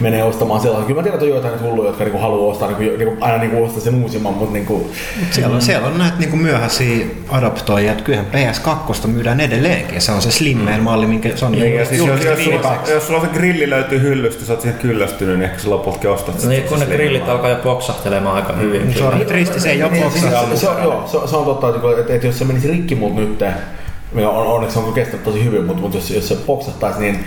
menee 0.00 0.24
ostamaan 0.24 0.60
sellaisen. 0.60 0.86
Kyllä 0.86 0.98
mä 0.98 1.02
tiedän, 1.02 1.14
että 1.16 1.24
on 1.24 1.30
joitain 1.30 1.52
niitä 1.54 1.66
hulluja, 1.68 1.88
jotka 1.88 2.04
niin 2.04 2.12
kuin, 2.12 2.22
haluaa 2.22 2.50
ostaa 2.52 2.68
niin 2.68 2.76
kuin, 2.76 2.98
niin 2.98 3.08
kuin, 3.08 3.22
aina 3.22 3.38
niin 3.38 3.50
kuin, 3.50 3.64
ostaa 3.64 3.80
sen 3.80 4.02
uusimman, 4.02 4.34
mutta 4.34 4.52
niin 4.52 4.66
kuin, 4.66 4.84
Siellä 5.30 5.54
on, 5.54 5.62
siellä 5.62 5.86
on 5.86 5.98
näitä 5.98 6.16
niinku 6.18 6.36
myöhäisiä 6.36 7.06
adaptoijia, 7.28 7.92
että 7.92 8.04
kyllähän 8.04 8.26
PS2 8.32 9.06
myydään 9.06 9.40
edelleenkin. 9.40 9.94
ja 9.94 10.00
Se 10.00 10.12
on 10.12 10.22
se 10.22 10.30
slimmein 10.30 10.82
malli, 10.82 11.06
minkä 11.06 11.30
se 11.36 11.44
on 11.44 11.52
Niin, 11.52 11.74
ja 11.74 11.84
siis 11.84 12.06
jos, 12.06 12.24
jos, 12.24 12.44
sulla, 12.44 12.76
jos 12.88 13.06
sulla 13.06 13.20
on 13.20 13.26
se 13.26 13.32
grilli 13.32 13.70
löytyy 13.70 14.00
hyllystä, 14.02 14.44
sä 14.44 14.52
oot 14.52 14.60
siihen 14.60 14.78
kyllästynyt, 14.80 15.38
niin 15.38 15.50
ehkä 15.50 15.62
sä 15.62 15.70
lopultakin 15.70 16.10
ostat 16.10 16.40
sen. 16.40 16.50
niin, 16.50 16.62
kun 16.62 16.78
ne 16.78 16.86
grillit 16.86 17.28
alkaa 17.28 17.50
jo 17.50 17.56
poksahtelemaan 17.56 18.36
aika 18.36 18.52
hyvin. 18.52 18.94
Se 18.98 19.04
on 19.04 19.20
tristi, 19.26 19.60
se 19.60 19.70
ei 19.70 19.82
ole 19.82 19.92
Niin, 19.92 20.10
siis 20.10 20.24
boksassa. 20.24 20.56
se, 20.56 20.68
on, 20.68 20.82
joo, 20.82 21.02
se, 21.06 21.16
on- 21.16 21.28
se 21.28 21.36
on 21.36 21.44
totta, 21.44 21.68
että 22.08 22.26
jos 22.26 22.38
se 22.38 22.44
menisi 22.44 22.68
rikki 22.68 22.94
mut 22.94 23.14
nyt, 23.16 23.42
mikä 24.12 24.28
on, 24.30 24.46
onneksi 24.46 24.78
on 24.78 24.92
kestänyt 24.92 25.24
tosi 25.24 25.44
hyvin, 25.44 25.64
mutta, 25.64 25.82
mutta 25.82 25.96
jos, 25.96 26.10
jos 26.10 26.28
se 26.28 26.34
poksattaisi, 26.34 27.00
niin 27.00 27.24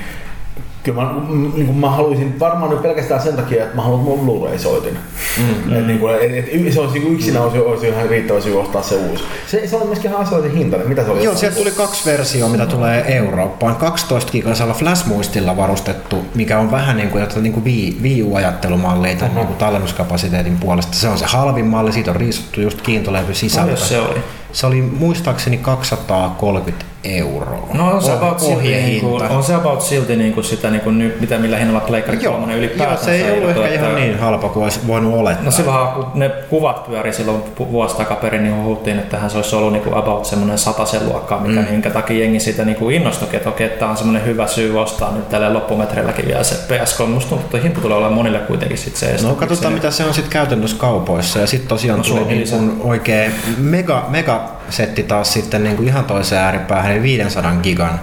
kyllä 0.88 1.02
mä, 1.02 1.12
mm, 1.14 1.52
niin 1.56 1.66
kuin 1.66 1.78
mä 1.78 1.90
haluaisin 1.90 2.40
varmaan 2.40 2.72
nyt 2.72 2.82
pelkästään 2.82 3.22
sen 3.22 3.36
takia, 3.36 3.64
että 3.64 3.76
mä 3.76 3.82
haluan 3.82 4.00
mun 4.00 4.20
Blu-ray-soitin. 4.20 4.98
Mm, 5.38 5.74
et, 5.74 5.88
niin 5.88 6.00
kuin, 6.00 6.16
et, 6.16 6.32
et, 6.32 6.74
se 6.74 6.80
olisi 6.80 7.00
niin 7.00 7.14
yksinä 7.14 7.42
olisi, 7.42 7.60
olisi 7.60 7.88
ihan 7.88 8.10
riittävä 8.10 8.42
syy 8.42 8.60
ostaa 8.60 8.84
se 8.84 8.96
uusi. 8.96 9.24
Se, 9.48 9.68
se 9.68 9.76
on 9.76 9.88
myöskin 9.88 10.12
ihan 10.12 10.22
asiallisen 10.22 10.58
hintainen. 10.58 10.90
Mitä 10.90 11.04
se 11.04 11.12
oli? 11.12 11.24
Joo, 11.24 11.36
sieltä 11.36 11.58
tuli 11.58 11.72
kaksi 11.72 12.10
versioa, 12.10 12.50
mitä 12.50 12.66
tulee 12.66 13.18
Eurooppaan. 13.18 13.76
12 13.76 14.32
gigasella 14.32 14.74
flash-muistilla 14.74 15.58
varustettu, 15.58 16.26
mikä 16.36 16.60
on 16.60 16.72
vähän 16.72 16.98
niin 16.98 17.10
kuin, 17.10 17.22
jotain 17.22 17.44
niin 17.44 17.54
kuin 17.54 17.66
Wii, 18.04 18.24
U-ajattelumallia 18.24 19.16
tämän 19.16 19.36
niin 19.36 19.48
kuin 19.48 19.58
tallennuskapasiteetin 19.58 20.58
puolesta. 20.58 20.98
Se 20.98 21.08
on 21.08 21.18
se 21.18 21.26
halvin 21.26 21.66
malli, 21.66 21.94
siitä 21.94 22.12
on 22.12 22.18
riisuttu 22.18 22.62
just 22.62 22.82
kiintolevy 22.82 23.34
sisältö. 23.34 23.74
Paljon 23.74 23.88
se 23.88 24.00
oli? 24.00 24.20
Se 24.52 24.68
oli 24.68 24.82
muistaakseni 24.82 25.58
230 25.58 26.86
euroa. 27.16 27.68
No 27.74 27.92
on 27.92 28.02
se 28.02 28.12
about 28.12 28.40
silti, 28.40 28.68
niin 28.68 29.02
kuin, 29.02 29.24
on 29.24 29.44
se 29.44 29.56
about 29.56 29.82
silti 29.82 30.16
niin 30.16 30.34
kuin 30.34 30.44
sitä, 30.44 30.70
niin 30.70 30.82
kuin, 30.82 31.14
mitä 31.20 31.38
millä 31.38 31.58
hinnalla 31.58 31.80
Pleikkari 31.80 32.18
3 32.18 32.52
Joo, 32.54 32.60
ylipäätään 32.60 32.98
se 32.98 33.16
ei 33.16 33.32
ollut 33.32 33.50
ehkä 33.50 33.68
ihan 33.68 33.96
niin 33.96 34.20
halpa 34.20 34.50
kuin 34.50 34.64
olisi 34.64 34.80
voinut 34.88 35.14
olettaa. 35.14 35.46
No 35.46 35.52
silloinhan 35.52 35.94
kun 35.94 36.06
ne 36.14 36.32
kuvat 36.50 36.88
pyöri 36.88 37.14
silloin 37.14 37.44
vuosi 37.72 37.98
takaperin, 37.98 38.44
niin 38.44 38.64
huhuttiin, 38.64 39.00
että 39.00 39.12
tähän 39.12 39.30
se 39.30 39.38
olisi 39.38 39.56
ollut 39.56 39.74
niinku 39.74 39.96
about 39.96 40.26
semmoinen 40.26 40.58
sataisen 40.58 41.06
luokkaa, 41.06 41.40
mikä, 41.40 41.62
mm. 41.62 41.68
minkä 41.70 41.90
takia 41.90 42.20
jengi 42.20 42.40
siitä 42.40 42.66
niinku 42.66 42.90
innostuikin, 42.90 43.38
että 43.38 43.50
okei, 43.50 43.68
että 43.68 43.80
tämä 43.80 43.92
on 43.92 43.98
semmoinen 43.98 44.26
hyvä 44.26 44.48
syy 44.48 44.80
ostaa 44.80 45.12
nyt 45.12 45.30
tälle 45.30 45.54
loppumetreilläkin 45.54 46.28
vielä 46.28 46.44
se 46.44 46.56
PS3. 46.56 47.06
Musta 47.06 47.30
tuntuu, 47.30 47.46
että 47.46 47.58
hinta 47.58 47.82
tulee 47.82 47.98
olemaan 47.98 48.14
monille 48.14 48.40
kuitenkin 48.40 48.78
sit 48.78 48.96
se. 48.96 49.16
No 49.24 49.36
katsotaan 49.36 49.74
mitä 49.74 49.92
se 49.92 50.04
on 50.04 50.14
sitten 50.14 50.32
käytännössä 50.32 50.78
kaupoissa. 50.78 51.40
Ja 51.40 51.48
sitten 51.48 51.68
tosiaan 51.68 51.98
No, 51.98 52.04
tuli 52.04 52.26
niin 52.26 52.50
kuin 52.50 52.82
oikein 52.84 53.32
mega, 53.58 54.06
mega 54.10 54.57
setti 54.70 55.04
taas 55.04 55.34
sitten 55.34 55.64
niin 55.64 55.76
kuin 55.76 55.88
ihan 55.88 56.06
toiseen 56.06 56.42
ääripäähän, 56.42 56.92
eli 56.92 57.02
500 57.02 57.56
gigan 57.56 58.00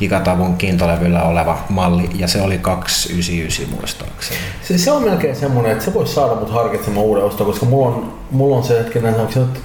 gigatavun 0.00 0.56
kiintolevyllä 0.56 1.22
oleva 1.22 1.58
malli, 1.68 2.10
ja 2.14 2.28
se 2.28 2.42
oli 2.42 2.58
299 2.58 3.66
muistaakseni. 3.70 4.40
Se, 4.62 4.78
se 4.78 4.92
on 4.92 5.02
melkein 5.04 5.36
semmoinen, 5.36 5.72
että 5.72 5.84
se 5.84 5.94
voisi 5.94 6.14
saada 6.14 6.34
mut 6.34 6.50
harkitsemaan 6.50 7.06
uuden 7.06 7.24
oston, 7.24 7.46
koska 7.46 7.66
mulla 7.66 7.88
on, 7.88 8.12
mulla 8.30 8.56
on 8.56 8.62
se 8.62 8.78
hetkinen, 8.78 9.14
onko 9.14 9.32
se 9.32 9.40
nyt 9.40 9.60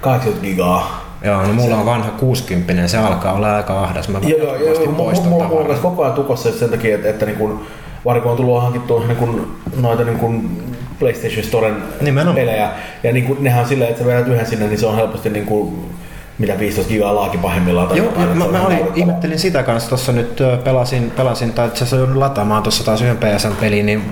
80 0.00 0.46
gigaa. 0.46 1.04
Joo, 1.24 1.42
no 1.42 1.52
mulla 1.52 1.76
on 1.76 1.86
vanha 1.86 2.10
60, 2.10 2.88
se 2.88 2.98
alkaa 2.98 3.32
olla 3.32 3.56
aika 3.56 3.82
ahdas. 3.82 4.08
Mä 4.08 4.18
Joo, 4.18 4.38
joo, 4.38 4.56
joo, 4.56 4.80
mulla, 4.80 4.96
poistan 4.96 5.28
mulla, 5.28 5.48
mulla 5.48 5.74
on 5.74 5.80
koko 5.80 6.02
ajan 6.02 6.14
tukossa 6.14 6.52
sen 6.52 6.70
takia, 6.70 6.94
että, 6.94 7.08
että 7.08 7.26
niin 7.26 7.38
kun, 7.38 7.66
varsinkin 8.04 8.30
on 8.30 8.36
tullut 8.36 8.62
hankittua 8.62 9.06
niin 9.06 9.16
kun, 9.16 9.56
noita 9.76 10.04
niin 10.04 10.18
kun 10.18 10.50
PlayStation 10.98 11.44
Storen 11.44 11.76
Nimenomaan. 12.00 12.36
pelejä. 12.36 12.70
Ja 13.02 13.12
niin 13.12 13.24
kun, 13.24 13.36
nehän 13.40 13.62
on 13.62 13.68
silleen, 13.68 13.90
että 13.90 14.02
sä 14.02 14.08
vedät 14.08 14.28
yhden 14.28 14.46
sinne, 14.46 14.66
niin 14.66 14.78
se 14.78 14.86
on 14.86 14.96
helposti 14.96 15.30
niin 15.30 15.46
kun, 15.46 15.94
mitä 16.38 16.58
15 16.58 16.92
gigaa 16.92 17.14
laaki 17.14 17.38
pahimmillaan. 17.38 17.88
tai 17.88 17.98
Joo, 17.98 18.06
jotain, 18.06 18.38
mä, 18.38 18.46
mä 18.46 18.66
olin, 18.66 18.78
ihmettelin 18.94 19.38
sitä 19.38 19.62
kanssa 19.62 19.88
tuossa 19.88 20.12
nyt 20.12 20.38
pelasin, 20.64 21.10
pelasin 21.10 21.52
tai 21.52 21.66
itse 21.66 21.76
asiassa 21.76 21.96
joudun 21.96 22.20
lataamaan 22.20 22.62
tuossa 22.62 22.84
taas 22.84 23.02
yhden 23.02 23.16
PSN-peliin, 23.16 23.86
niin 23.86 24.02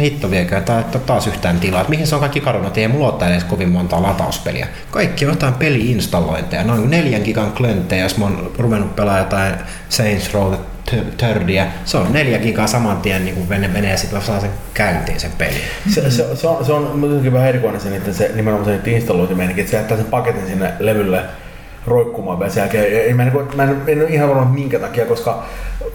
hitto 0.00 0.30
viekään, 0.30 0.64
tää 0.64 0.80
että 0.80 0.98
taas 0.98 1.26
yhtään 1.26 1.60
tilaa. 1.60 1.80
Et 1.80 1.88
mihin 1.88 2.06
se 2.06 2.14
on 2.14 2.20
kaikki 2.20 2.40
kadonnut, 2.40 2.78
ei 2.78 2.88
mulla 2.88 3.12
ole 3.12 3.30
edes 3.30 3.44
kovin 3.44 3.68
monta 3.68 4.02
latauspeliä. 4.02 4.68
Kaikki 4.90 5.24
on 5.26 5.32
jotain 5.32 5.54
peli-installointeja, 5.54 6.64
noin 6.64 6.90
neljän 6.90 7.22
gigan 7.22 7.52
klönttejä, 7.52 8.02
jos 8.02 8.18
mä 8.18 8.24
oon 8.24 8.50
ruvennut 8.58 8.96
pelaamaan 8.96 9.24
jotain 9.24 9.54
Saints 9.88 10.34
Row 10.34 10.54
Thirdia, 11.16 11.66
se 11.84 11.96
on 11.96 12.12
neljä 12.12 12.38
gigaa 12.38 12.66
saman 12.66 12.96
tien 12.96 13.24
niin 13.24 13.34
kun 13.34 13.46
menee, 13.48 13.68
menee 13.68 13.96
sitten 13.96 14.18
mä 14.18 14.24
saan 14.24 14.40
sen 14.40 14.50
käyntiin 14.74 15.20
sen 15.20 15.30
pelin. 15.38 15.60
Se, 15.88 16.10
se, 16.10 16.36
se, 16.36 16.48
on, 16.48 16.64
se 16.64 16.72
on 16.72 16.98
muutenkin 16.98 17.32
vähän 17.32 17.48
erikoinen 17.48 17.80
se, 17.80 17.90
niiden, 17.90 18.14
se 18.14 18.30
nimenomaan 18.34 18.80
se 18.84 18.90
installointimeininki, 18.90 19.60
että 19.60 19.70
se 19.70 19.76
jättää 19.76 19.96
sen 19.96 20.06
paketin 20.06 20.46
sinne 20.46 20.72
levylle 20.78 21.22
roikkumaan 21.86 22.38
vielä 22.38 22.52
sen 22.52 22.60
jälkeen. 22.60 23.08
Ja 23.08 23.14
Mä 23.14 23.22
en, 23.22 23.32
mä 23.54 23.62
en, 23.62 23.82
en 23.86 24.00
ole 24.00 24.08
ihan 24.08 24.28
varma 24.28 24.44
minkä 24.44 24.78
takia, 24.78 25.06
koska... 25.06 25.44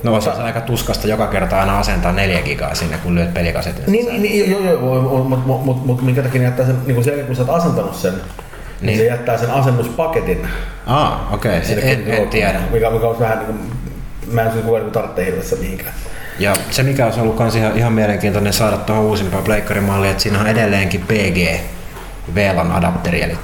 No 0.03 0.21
se 0.21 0.29
on 0.29 0.41
aika 0.41 0.61
tuskasta 0.61 1.07
joka 1.07 1.27
kerta 1.27 1.59
aina 1.59 1.79
asentaa 1.79 2.11
neljä 2.11 2.41
gigaa 2.41 2.75
sinne, 2.75 2.97
kun 3.03 3.15
lyöt 3.15 3.33
pelikasetin. 3.33 3.83
Niin, 3.91 4.21
niin 4.21 4.51
joo, 4.51 4.61
joo, 4.61 5.23
mutta 5.23 5.47
mut, 5.47 5.65
mut, 5.65 5.85
mut, 5.85 6.01
minkä 6.01 6.23
takia 6.23 6.41
jättää 6.41 6.65
sen, 6.65 6.75
niin 6.85 6.95
kun 6.95 7.03
sen 7.03 7.11
jälkeen 7.11 7.27
kun 7.27 7.35
sä 7.35 7.41
oot 7.41 7.61
asentanut 7.61 7.95
sen, 7.95 8.13
niin, 8.13 8.21
Niin. 8.81 8.99
se 8.99 9.05
jättää 9.05 9.37
sen 9.37 9.51
asennuspaketin. 9.51 10.47
Aa, 10.87 11.29
okei, 11.33 11.57
okay. 11.57 11.71
en, 11.71 11.79
en 11.79 12.07
roikkumaan, 12.07 12.29
tiedä. 12.29 12.59
Mikä, 12.71 12.89
mikä 12.89 13.07
on 13.07 13.19
vähän 13.19 13.37
niin 13.37 13.45
kuin, 13.45 13.59
mä 14.31 14.41
en 14.41 14.51
siis 14.51 14.65
niin 14.65 14.91
tarvitse 14.91 15.25
hirveästi 15.25 15.55
mihinkään. 15.55 15.93
Ja 16.39 16.53
se 16.71 16.83
mikä 16.83 17.05
olisi 17.05 17.19
ollut 17.19 17.35
kans 17.35 17.55
ihan, 17.55 17.77
ihan 17.77 17.93
mielenkiintoinen 17.93 18.53
saada 18.53 18.77
tuohon 18.77 19.05
uusimpaan 19.05 19.43
pleikkarimalliin, 19.43 20.11
että 20.11 20.23
siinä 20.23 20.39
on 20.39 20.47
edelleenkin 20.47 21.01
PG 21.01 21.61
VLAN 22.35 22.71
adapteri, 22.71 23.21
eli 23.21 23.37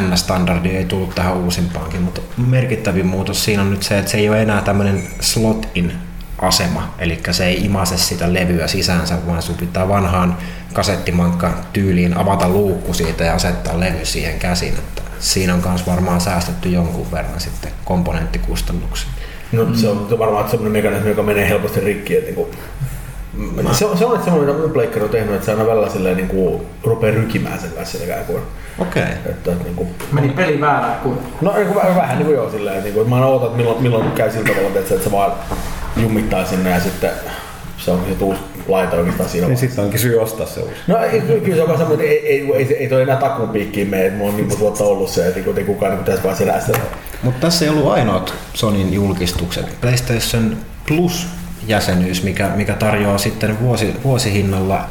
N-standardi 0.00 0.68
ei 0.68 0.84
tullut 0.84 1.14
tähän 1.14 1.36
uusimpaankin, 1.36 2.02
mutta 2.02 2.20
merkittävin 2.36 3.06
muutos 3.06 3.44
siinä 3.44 3.62
on 3.62 3.70
nyt 3.70 3.82
se, 3.82 3.98
että 3.98 4.10
se 4.10 4.18
ei 4.18 4.28
ole 4.28 4.42
enää 4.42 4.62
tämmöinen 4.62 5.02
slot-in 5.20 5.92
asema, 6.38 6.94
eli 6.98 7.20
se 7.30 7.46
ei 7.46 7.64
imase 7.64 7.98
sitä 7.98 8.34
levyä 8.34 8.66
sisäänsä, 8.66 9.26
vaan 9.26 9.42
sun 9.42 9.56
pitää 9.56 9.88
vanhaan 9.88 10.36
kasettimankka 10.72 11.54
tyyliin 11.72 12.16
avata 12.16 12.48
luukku 12.48 12.94
siitä 12.94 13.24
ja 13.24 13.34
asettaa 13.34 13.80
levy 13.80 14.04
siihen 14.04 14.38
käsin, 14.38 14.74
että 14.74 15.02
siinä 15.18 15.54
on 15.54 15.62
myös 15.68 15.86
varmaan 15.86 16.20
säästetty 16.20 16.68
jonkun 16.68 17.10
verran 17.12 17.40
sitten 17.40 17.72
komponenttikustannuksia. 17.84 19.08
No 19.52 19.64
mm. 19.64 19.74
se 19.74 19.88
on 19.88 20.18
varmaan 20.18 20.50
semmoinen 20.50 20.72
mekanismi, 20.72 21.08
joka 21.08 21.22
menee 21.22 21.48
helposti 21.48 21.80
rikki, 21.80 22.16
että 22.16 22.30
niin 22.30 22.48
Mä... 23.62 23.72
Se, 23.72 23.86
on, 23.86 23.98
se 23.98 24.06
on 24.06 24.22
semmoinen, 24.22 24.54
mitä 24.54 24.68
Pleikkari 24.68 25.04
on 25.04 25.10
tehnyt, 25.10 25.34
että 25.34 25.46
se 25.46 25.52
aina 25.52 25.66
välillä 25.66 25.88
silleen 25.88 26.16
niin 26.16 26.28
kuin, 26.28 26.62
rupeaa 26.84 27.14
rykimään 27.14 27.58
sen 27.58 27.70
kanssa 27.70 27.98
ikään 28.04 28.24
kuin. 28.24 28.42
Okei. 28.78 29.02
Okay. 29.02 29.14
Että, 29.14 29.30
että, 29.52 29.64
niin 29.64 29.74
kuin, 29.74 29.88
Meni 30.12 30.28
peli 30.28 30.60
väärään 30.60 31.00
kuin. 31.00 31.18
No 31.40 31.54
niin 31.56 31.66
kuin, 31.66 31.76
vähän, 31.96 32.18
niin 32.18 32.26
kuin 32.26 32.36
joo 32.36 32.50
silleen, 32.50 32.82
niin 32.82 32.94
kuin, 32.94 33.02
että 33.02 33.10
mä 33.10 33.16
aina 33.16 33.26
ootan, 33.26 33.46
että 33.46 33.56
milloin, 33.56 33.82
milloin 33.82 34.12
käy 34.12 34.30
sillä 34.30 34.48
tavalla, 34.48 34.68
että, 34.68 34.94
että 34.94 35.04
se 35.04 35.12
vaan 35.12 35.32
jumittaa 35.96 36.44
sinne 36.44 36.70
ja 36.70 36.80
sitten 36.80 37.10
se 37.78 37.90
on 37.90 38.00
se 38.18 38.24
uusi 38.24 38.40
laita 38.68 38.96
oikeastaan 38.96 39.28
siinä 39.28 39.46
Niin 39.46 39.58
sitten 39.58 39.84
onkin 39.84 40.00
syy 40.00 40.20
ostaa 40.20 40.46
se 40.46 40.60
uusi. 40.60 40.74
No 40.86 40.98
ei, 40.98 41.20
kyllä 41.20 41.56
se 41.56 41.62
on 41.62 41.78
semmoinen, 41.78 42.06
että 42.06 42.26
ei, 42.26 42.26
ei, 42.26 42.54
ei, 42.54 42.76
ei 42.76 42.88
toi 42.88 43.02
enää 43.02 43.16
takupiikkiin 43.16 43.88
mene, 43.88 44.06
että 44.06 44.18
mulla 44.18 44.30
on 44.30 44.36
niin 44.36 44.46
monta 44.46 44.60
vuotta 44.60 44.84
ollut 44.84 45.10
se, 45.10 45.28
että 45.28 45.60
ei 45.60 45.64
kukaan 45.64 45.92
niin 45.92 45.98
pitäisi 45.98 46.24
vaan 46.24 46.36
selästä. 46.36 46.78
Mutta 47.22 47.40
tässä 47.40 47.64
ei 47.64 47.70
ollut 47.70 47.92
ainoat 47.92 48.34
Sonin 48.54 48.92
julkistukset. 48.92 49.80
PlayStation 49.80 50.56
Plus 50.88 51.26
jäsenyys, 51.66 52.22
mikä, 52.22 52.50
mikä 52.54 52.74
tarjoaa 52.74 53.18
sitten 53.18 53.60
vuosi, 53.60 53.94
vuosihinnalla 54.04 54.88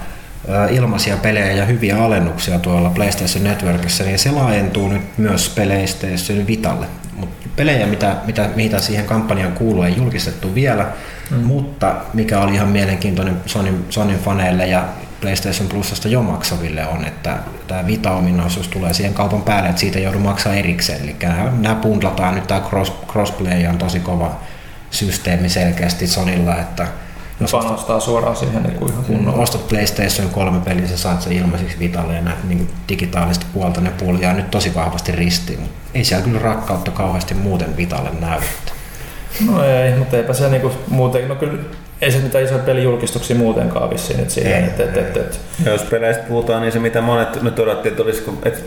ilmaisia 0.71 1.17
pelejä 1.17 1.51
ja 1.51 1.65
hyviä 1.65 2.03
alennuksia 2.03 2.59
tuolla 2.59 2.89
PlayStation 2.89 3.43
Networkissa, 3.43 4.03
niin 4.03 4.19
se 4.19 4.31
laajentuu 4.31 4.89
nyt 4.89 5.01
myös 5.17 5.49
PlayStation 5.55 6.47
Vitalle. 6.47 6.85
Mut 7.13 7.29
pelejä, 7.55 7.87
mitä, 7.87 8.15
mitä, 8.25 8.49
mitä 8.55 8.79
siihen 8.79 9.05
kampanjaan 9.05 9.53
kuuluu, 9.53 9.83
ei 9.83 9.97
julkistettu 9.97 10.55
vielä, 10.55 10.87
mm. 11.31 11.37
mutta 11.37 11.95
mikä 12.13 12.39
oli 12.39 12.53
ihan 12.53 12.67
mielenkiintoinen 12.67 13.37
Sonin, 13.45 13.85
Sonin 13.89 14.19
faneille 14.19 14.67
ja 14.67 14.83
PlayStation 15.21 15.69
Plusasta 15.69 16.07
jo 16.07 16.21
maksaville 16.21 16.87
on, 16.87 17.05
että 17.05 17.37
tämä 17.67 17.87
Vita-ominaisuus 17.87 18.67
tulee 18.67 18.93
siihen 18.93 19.13
kaupan 19.13 19.41
päälle, 19.41 19.69
että 19.69 19.79
siitä 19.79 19.97
ei 19.97 20.03
joudu 20.03 20.19
maksaa 20.19 20.53
erikseen. 20.53 21.03
Eli 21.03 21.15
nämä 21.59 21.75
bundlataan 21.75 22.35
nyt, 22.35 22.47
tämä 22.47 22.61
cross, 22.61 22.93
crossplay 23.07 23.67
on 23.67 23.77
tosi 23.77 23.99
kova 23.99 24.39
systeemi 24.91 25.49
selkeästi 25.49 26.07
Sonilla, 26.07 26.57
että 26.57 26.87
jos 27.39 27.51
panostaa 27.51 27.99
suoraan 27.99 28.35
siihen 28.35 28.63
niin 28.63 28.75
kuin 28.75 28.91
ihan 28.91 29.03
kunnolla. 29.03 29.43
Ostat 29.43 29.67
PlayStation 29.67 30.29
3 30.29 30.59
peli, 30.59 30.87
sä 30.87 30.97
saat 30.97 31.21
sen 31.21 31.33
ilmaiseksi 31.33 31.79
Vitalle 31.79 32.15
ja 32.15 32.21
näitä 32.21 32.39
niin 32.47 32.69
digitaalista 32.89 33.45
puolta 33.53 33.81
ne 33.81 33.89
puolia 33.89 34.33
nyt 34.33 34.51
tosi 34.51 34.75
vahvasti 34.75 35.11
ristiin. 35.11 35.59
Ei 35.93 36.03
siellä 36.03 36.25
kyllä 36.25 36.39
rakkautta 36.39 36.91
kauheasti 36.91 37.33
muuten 37.33 37.77
Vitalle 37.77 38.09
näy. 38.19 38.39
No 39.45 39.63
ei, 39.63 39.95
mutta 39.95 40.17
eipä 40.17 40.33
se 40.33 40.49
niinku 40.49 40.71
muuten, 40.87 41.27
no 41.27 41.35
kyllä 41.35 41.53
ei 42.01 42.11
se 42.11 42.19
mitään 42.19 42.43
isoja 42.43 42.59
pelijulkistuksia 42.59 43.35
muutenkaan 43.35 43.89
vissiin 43.89 44.19
nyt 44.19 44.29
siihen. 44.29 44.63
Et, 44.63 44.79
et, 44.79 44.97
et, 44.97 45.17
et. 45.17 45.39
Jos 45.65 45.81
peleistä 45.81 46.23
puhutaan, 46.23 46.61
niin 46.61 46.71
se 46.71 46.79
mitä 46.79 47.01
monet 47.01 47.41
nyt 47.41 47.59
odotti, 47.59 47.87
että 47.87 48.03
olisiko, 48.03 48.33
että 48.45 48.59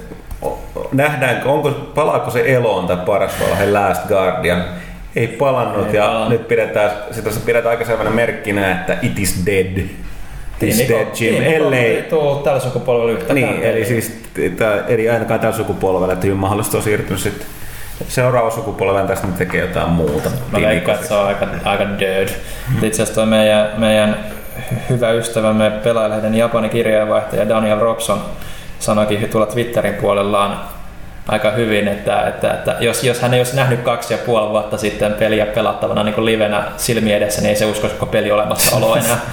nähdäänkö, 0.93 1.49
onko, 1.49 1.71
palaako 1.71 2.31
se 2.31 2.45
eloon 2.47 2.87
tai 2.87 2.97
paras 2.97 3.33
valhe 3.41 3.73
Last 3.73 4.07
Guardian, 4.09 4.64
ei 5.16 5.27
palannut 5.27 5.89
ei 5.89 5.95
ja 5.95 6.03
palannut. 6.03 6.29
nyt 6.29 6.49
pidetään, 6.49 6.91
sitä 7.11 7.31
se 7.31 7.41
pidetään 7.41 7.71
aika 7.71 7.85
sellainen 7.85 8.14
merkkinä, 8.14 8.71
että 8.71 8.99
it 9.03 9.18
is 9.18 9.43
dead. 9.47 9.77
It 9.77 9.89
is 10.62 10.77
niin, 10.77 10.89
dead, 10.89 11.07
Jim. 11.21 11.35
Niin, 11.35 11.45
Ellei... 11.45 12.03
Tuo 12.03 12.35
tällä 12.45 12.61
sukupolvella 12.61 13.12
yhtä 13.12 13.35
Niin, 13.35 13.62
eli 13.62 13.85
siis 13.85 14.21
tää, 14.57 14.85
eli 14.89 15.11
ainakaan 15.11 15.41
tällä 15.41 15.57
sukupolvella, 15.57 16.12
että 16.12 16.27
hyvin 16.27 16.39
mahdollista 16.39 16.77
on 16.77 16.83
siirtynyt 16.83 17.21
sitten 17.21 17.47
seuraava 18.09 18.51
sukupolven 18.51 19.07
tästä 19.07 19.27
nyt 19.27 19.37
tekee 19.37 19.61
jotain 19.61 19.91
muuta. 19.91 20.31
Mä 20.53 20.61
veikkaan, 20.61 20.95
että 20.95 21.09
se 21.09 21.15
on 21.15 21.27
aika, 21.27 21.47
aika 21.65 21.85
dead. 22.01 22.29
Mm. 22.29 22.85
Itse 22.85 23.03
asiassa 23.03 23.27
meidän, 23.27 23.69
meidän 23.77 24.17
hyvä 24.91 25.11
ystävämme 25.11 25.71
pelaajalehden 25.71 26.35
Japanin 26.35 26.71
kirjeenvaihtaja 26.71 27.49
Daniel 27.49 27.79
Robson 27.79 28.23
sanoikin 28.79 29.29
tuolla 29.29 29.47
Twitterin 29.47 29.95
puolellaan 29.95 30.61
aika 31.29 31.51
hyvin, 31.51 31.89
että, 31.89 32.29
että, 32.29 32.51
että 32.51 32.77
jos, 32.81 33.05
jos 33.05 33.21
hän 33.21 33.35
ei 33.35 33.41
olisi 33.41 33.57
nähnyt 33.57 33.81
kaksi 33.81 34.15
ja 34.15 34.19
puoli 34.19 34.51
vuotta 34.51 34.79
sitten 34.79 35.13
peliä 35.13 35.47
pelattavana 35.47 36.03
niin 36.03 36.15
kuin 36.15 36.25
livenä 36.25 36.65
silmi 36.77 37.13
edessä, 37.13 37.41
niin 37.41 37.49
ei 37.49 37.57
se 37.57 37.67
uskoisi 37.67 37.97
koko 37.97 38.13
peli 38.13 38.31
olemassaoloa 38.31 38.99
enää. 38.99 39.19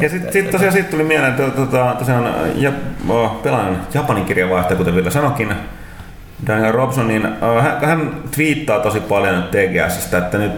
Ja 0.00 0.08
sitten 0.08 0.32
sit 0.32 0.50
tosiaan 0.50 0.72
siitä 0.72 0.90
tuli 0.90 1.02
mieleen, 1.02 1.30
että 1.30 1.50
tota, 1.50 1.94
tosiaan 1.98 2.34
ja, 2.54 2.72
oh, 3.08 3.42
pelaan 3.42 3.86
Japanin 3.94 4.24
kirjeenvaihtaja, 4.24 4.76
kuten 4.76 4.94
Ville 4.94 5.10
sanokin, 5.10 5.54
Daniel 6.46 6.72
Robson, 6.72 7.08
niin 7.08 7.28
hän, 7.62 7.80
hän 7.84 8.10
twiittaa 8.34 8.78
tosi 8.78 9.00
paljon 9.00 9.42
TGSistä, 9.42 10.18
että 10.18 10.38
nyt 10.38 10.52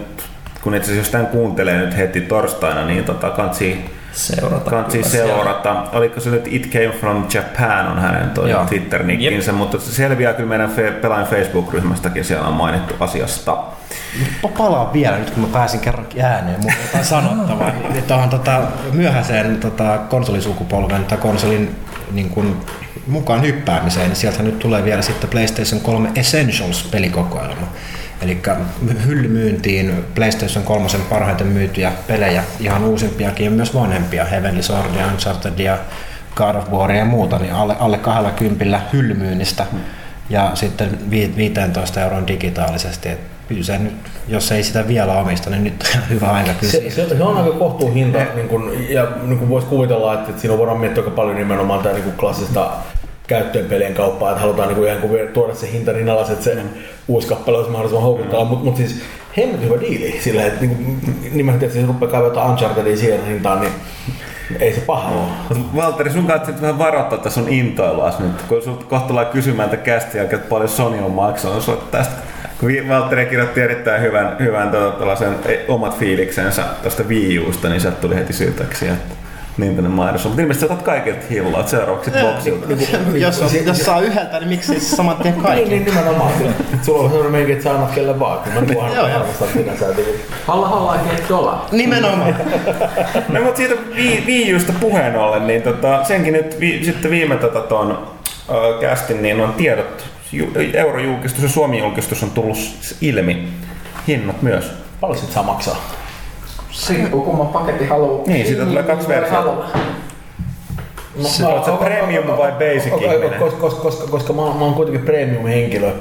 kun 0.61 0.75
itse 0.75 0.91
asiassa 0.91 1.07
jos 1.07 1.11
tämän 1.11 1.27
kuuntelee 1.27 1.77
nyt 1.77 1.97
heti 1.97 2.21
torstaina, 2.21 2.85
niin 2.85 3.03
tota, 3.03 3.29
kansi 3.29 3.85
seurata. 4.11 4.69
Kansi 4.69 5.03
seurata. 5.03 5.83
Oliko 5.91 6.19
se 6.19 6.29
nyt 6.29 6.47
It 6.47 6.71
Came 6.71 6.99
From 6.99 7.25
Japan 7.33 7.87
on 7.87 7.99
hänen 7.99 8.29
toi 8.29 8.49
Twitter-nikkinsä, 8.69 9.51
yep. 9.51 9.57
mutta 9.57 9.79
se 9.79 9.91
selviää 9.91 10.33
kyllä 10.33 10.49
meidän 10.49 10.69
fe- 10.69 11.01
pelaajan 11.01 11.27
Facebook-ryhmästäkin, 11.27 12.23
siellä 12.23 12.47
on 12.47 12.53
mainittu 12.53 12.93
asiasta. 12.99 13.57
Palaan 14.57 14.93
vielä 14.93 15.17
nyt, 15.17 15.29
kun 15.29 15.43
mä 15.43 15.49
pääsin 15.53 15.79
kerran 15.79 16.05
ääneen, 16.23 16.59
mutta 16.61 16.77
jotain 16.85 17.05
sanottavaa. 17.05 17.71
Tuohon 18.07 18.29
tota, 18.29 18.61
myöhäiseen 18.91 19.57
tota, 19.57 19.97
konsolisukupolven 20.09 21.05
tai 21.05 21.17
konsolin 21.17 21.75
niin 22.11 22.29
kun, 22.29 22.57
mukaan 23.07 23.41
hyppäämiseen, 23.41 24.07
niin 24.07 24.15
sieltä 24.15 24.43
nyt 24.43 24.59
tulee 24.59 24.83
vielä 24.83 25.01
sitten 25.01 25.29
PlayStation 25.29 25.81
3 25.81 26.09
Essentials-pelikokoelma. 26.15 27.67
Eli 28.21 28.41
hyllymyyntiin 29.05 30.05
PlayStation 30.15 30.63
3 30.63 30.87
parhaiten 31.09 31.47
myytyjä 31.47 31.91
pelejä, 32.07 32.43
ihan 32.59 32.83
uusimpiakin 32.83 33.45
ja 33.45 33.51
myös 33.51 33.75
vanhempia, 33.75 34.25
Heavenly 34.25 34.63
Swordia, 34.63 35.07
Uncharted 35.07 35.59
ja 35.59 35.77
God 36.35 36.55
of 36.55 36.71
War 36.71 36.91
ja 36.91 37.05
muuta, 37.05 37.39
niin 37.39 37.53
alle, 37.53 37.75
alle 37.79 37.97
20 37.97 38.81
hyllymyynnistä 38.93 39.65
ja 40.29 40.51
sitten 40.53 40.99
15 41.37 42.01
euron 42.01 42.27
digitaalisesti. 42.27 43.09
Et 43.09 43.19
kyllä 43.47 43.63
se 43.63 43.77
nyt, 43.77 43.93
jos 44.27 44.51
ei 44.51 44.63
sitä 44.63 44.87
vielä 44.87 45.13
omista, 45.13 45.49
niin 45.49 45.63
nyt 45.63 45.95
on 45.95 46.09
hyvä 46.09 46.27
aika 46.27 46.53
kysyä. 46.53 46.81
Se, 46.81 46.89
se, 46.89 47.17
se 47.17 47.23
on 47.23 47.37
aika 47.37 47.51
kohtuuhinta, 47.51 48.19
niin 48.35 48.47
kun, 48.47 48.71
ja 48.89 49.07
niin 49.23 49.39
kun 49.39 49.49
voisi 49.49 49.67
kuvitella, 49.67 50.13
että, 50.13 50.29
että 50.29 50.41
siinä 50.41 50.57
voidaan 50.57 50.79
miettiä 50.79 51.03
aika 51.03 51.15
paljon 51.15 51.35
nimenomaan 51.35 51.83
tämä 51.83 51.95
niin 51.95 52.11
klassista 52.11 52.71
käyttöön 53.27 53.65
pelien 53.65 53.93
kauppaa, 53.93 54.29
että 54.29 54.41
halutaan 54.41 54.67
niin 54.67 54.75
kuin 54.75 54.89
ihan 54.89 55.01
kuin 55.01 55.27
tuoda 55.27 55.55
se 55.55 55.71
hinta 55.71 55.93
niin 55.93 56.09
alas, 56.09 56.29
että 56.29 56.43
se 56.43 56.55
mm. 56.55 56.69
uusi 57.07 57.27
kappale 57.27 57.57
olisi 57.57 57.71
mahdollisimman 57.71 58.03
houkuttava, 58.03 58.43
mm. 58.43 58.49
mutta 58.49 58.65
mut 58.65 58.77
siis 58.77 59.01
hemmetin 59.37 59.69
hyvä 59.69 59.81
diili 59.81 60.19
sillä, 60.21 60.45
että 60.45 60.61
niin 60.61 60.75
kuin, 60.75 61.01
nimenomaan, 61.33 61.63
että 61.63 61.79
se 61.79 61.85
rupeaa 61.85 62.11
kaivata 62.11 62.45
Unchartedia 62.45 62.97
siihen 62.97 63.25
hintaan, 63.25 63.61
niin 63.61 63.71
ei 64.59 64.73
se 64.73 64.81
paha 64.81 65.09
ole. 65.09 65.59
Valtteri, 65.75 66.11
sun 66.11 66.27
kanssa 66.27 66.61
vähän 66.61 66.79
varoittaa 66.79 67.17
tässä 67.17 67.41
on 67.41 67.49
intoilua 67.49 68.13
nyt, 68.19 68.41
kun 68.41 68.61
sulta 68.61 68.85
kohta 68.85 69.07
tullaan 69.07 69.27
kysymään 69.27 69.73
että 69.73 69.85
kästiä, 69.85 70.23
että 70.23 70.37
paljon 70.37 70.69
Sony 70.69 70.99
on 70.99 71.11
maksanut 71.11 71.91
tästä. 71.91 72.15
Kun 72.59 72.69
Valtteri 72.89 73.25
kirjoitti 73.25 73.61
erittäin 73.61 74.01
hyvän, 74.01 74.35
hyvän 74.39 74.71
tuota, 74.71 75.17
omat 75.67 75.99
fiiliksensä 75.99 76.63
tuosta 76.81 77.03
Wii 77.03 77.39
Usta, 77.39 77.69
niin 77.69 77.81
sieltä 77.81 78.01
tuli 78.01 78.15
heti 78.15 78.33
syytäksi, 78.33 78.87
että 78.87 79.15
niin 79.57 79.75
tänne 79.75 79.89
mainos 79.89 80.23
Mutta 80.23 80.41
ilmeisesti 80.41 80.65
otat 80.65 80.81
kaikilta 80.81 81.25
hilloa, 81.29 81.59
että 81.59 81.69
seuraavaksi 81.69 82.11
boksilta. 82.11 82.67
Niin, 82.67 82.79
niin, 82.79 83.21
jos, 83.21 83.41
on, 83.41 83.49
jos 83.65 83.77
saa 83.77 84.01
yhdeltä, 84.01 84.39
niin 84.39 84.49
miksi 84.49 84.67
siis 84.67 84.91
saman 84.91 85.17
tien 85.17 85.33
kaikki? 85.33 85.69
niin, 85.69 85.85
niin 85.85 85.95
nimenomaan. 85.95 86.31
Sulla 86.81 87.03
on 87.03 87.09
sellainen 87.09 87.31
meikin, 87.31 87.53
että 87.53 87.63
sä 87.63 87.71
annat 87.71 87.91
kelle 87.91 88.19
vaan. 88.19 88.39
Kun 88.39 88.53
mä 88.53 88.73
tuohan 88.73 89.13
arvostan, 89.15 89.47
minä 89.55 89.77
sä 89.77 89.85
Halla 90.47 90.67
halla 90.67 90.97
get 91.09 91.29
dolla. 91.29 91.65
Nimenomaan. 91.71 92.35
no 93.29 93.41
mutta 93.41 93.57
siitä 93.57 93.75
Wii 94.25 94.55
Usta 94.55 94.73
puheen 94.79 95.15
ollen, 95.15 95.47
niin 95.47 95.61
tota, 95.61 96.03
senkin 96.03 96.33
nyt 96.33 96.59
vi, 96.59 96.85
sitten 96.85 97.11
viime 97.11 97.35
tota, 97.35 97.61
ton 97.61 97.91
uh, 97.91 98.81
kästin, 98.81 99.21
niin 99.21 99.41
on 99.41 99.53
tiedot, 99.53 100.05
eurojulkistus 100.73 101.43
ja 101.43 101.49
Suomi-julkistus 101.49 102.23
on 102.23 102.31
tullut 102.31 102.57
ilmi. 103.01 103.47
Hinnat 104.07 104.41
myös. 104.41 104.71
Paljon 105.01 105.19
sit 105.19 105.31
saa 105.31 105.43
maksaa? 105.43 106.04
Riippuu 106.89 107.21
kumman 107.21 107.47
paketti 107.47 107.85
haluaa. 107.85 108.23
Niin, 108.27 108.47
siitä 108.47 108.65
tulee 108.65 108.83
kaksi 108.83 109.07
versiota. 109.07 109.51
No, 111.15 111.23
se, 111.23 111.43
se 111.65 111.71
premium 111.79 112.37
vai 112.37 112.51
basic 112.51 113.01
ihminen? 113.01 113.39
Koska, 113.39 113.59
koska, 113.59 113.81
koska, 113.81 114.07
koska 114.07 114.33
mä, 114.33 114.41
mä 114.41 114.65
oon 114.65 114.73
kuitenkin 114.73 115.05
premium-henkilö 115.05 115.91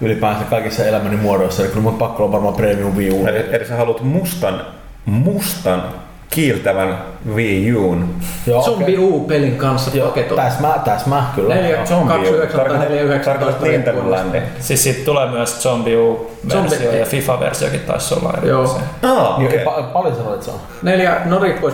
ylipäänsä 0.00 0.44
kaikissa 0.44 0.84
elämäni 0.84 1.16
muodoissa, 1.16 1.62
eli 1.62 1.70
kyllä 1.70 1.82
mun 1.82 1.98
pakko 1.98 2.24
on 2.24 2.32
varmaan 2.32 2.54
premium 2.54 2.96
U. 2.96 3.26
Eli, 3.26 3.44
eli 3.52 3.64
sä 3.64 3.76
haluat 3.76 4.02
mustan, 4.02 4.66
mustan 5.06 5.82
kiiltävän 6.30 6.98
Wii 7.34 7.74
Uun. 7.74 8.14
Zombie 8.64 8.98
okay. 8.98 9.08
U-pelin 9.08 9.56
kanssa 9.56 9.90
paketoitu. 9.90 10.36
Täsmää, 10.36 10.78
täsmää, 10.84 11.32
kyllä. 11.34 11.54
4, 11.54 11.76
29 11.76 12.60
tai 12.60 12.78
419. 12.78 13.66
Nintendo 13.66 14.16
Siis 14.60 14.82
siitä 14.82 15.04
tulee 15.04 15.30
myös 15.30 15.62
Zombie 15.62 15.96
U-versio 15.96 16.92
ja 16.92 17.06
FIFA-versiokin 17.06 17.80
taisi 17.80 18.14
olla 18.14 18.34
eri. 18.38 18.48
Joo. 18.48 18.80
Ah, 19.02 19.44
okay. 19.44 19.64
pa- 19.64 19.92
paljon 19.92 20.16
sanoit 20.16 20.42
se 20.42 20.50
on? 20.50 20.56
Neljä, 20.82 21.20
no 21.24 21.38
riippuu 21.38 21.70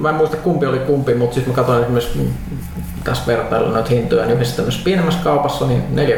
mä 0.00 0.08
en 0.08 0.14
muista 0.14 0.36
kumpi 0.36 0.66
oli 0.66 0.78
kumpi, 0.78 1.14
mutta 1.14 1.34
sitten 1.34 1.52
mä 1.52 1.56
katsoin 1.56 1.90
myös 1.90 2.18
tässä 3.04 3.26
vertailla 3.26 3.70
noita 3.70 3.90
hintoja, 3.90 4.24
niin 4.24 4.34
yhdessä 4.34 4.56
tämmöisessä 4.56 4.84
pienemmässä 4.84 5.20
kaupassa, 5.24 5.66
niin 5.66 5.84
neljä, 5.90 6.16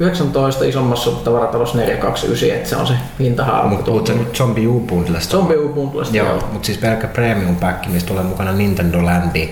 19 0.00 0.64
isommassa 0.64 1.10
tavaratalossa 1.10 1.78
429, 1.78 2.56
että 2.56 2.68
se 2.68 2.76
on 2.76 2.86
se 2.86 2.94
hintahaara. 3.18 3.68
Mutta 3.68 3.84
puhutko 3.84 4.12
nyt 4.12 4.36
Zombie 4.36 4.66
U 4.66 4.80
Bundlesta? 4.80 5.36
Zombie 5.36 5.56
U 5.56 5.68
Bundlesta, 5.68 6.16
joo. 6.16 6.28
joo. 6.28 6.48
Mutta 6.52 6.66
siis 6.66 6.78
pelkkä 6.78 7.06
Premium 7.06 7.56
Pack, 7.56 7.86
missä 7.86 8.08
tulee 8.08 8.24
mukana 8.24 8.52
Nintendo 8.52 9.04
Landi, 9.04 9.50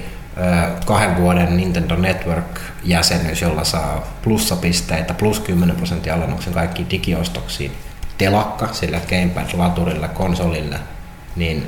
kahden 0.87 1.17
vuoden 1.17 1.57
Nintendo 1.57 1.97
Network-jäsenyys, 1.97 3.43
jolla 3.43 3.65
saa 3.65 4.07
plussapisteitä, 4.23 5.15
plus 5.15 5.41
10 5.41 5.77
prosenttia 5.77 6.15
alennuksen 6.15 6.53
kaikkiin 6.53 6.91
digiostoksiin, 6.91 7.73
telakka 8.19 8.69
sillä 8.73 9.01
Gamepad-laturilla, 9.09 10.09
konsolille, 10.09 10.79
niin 11.37 11.67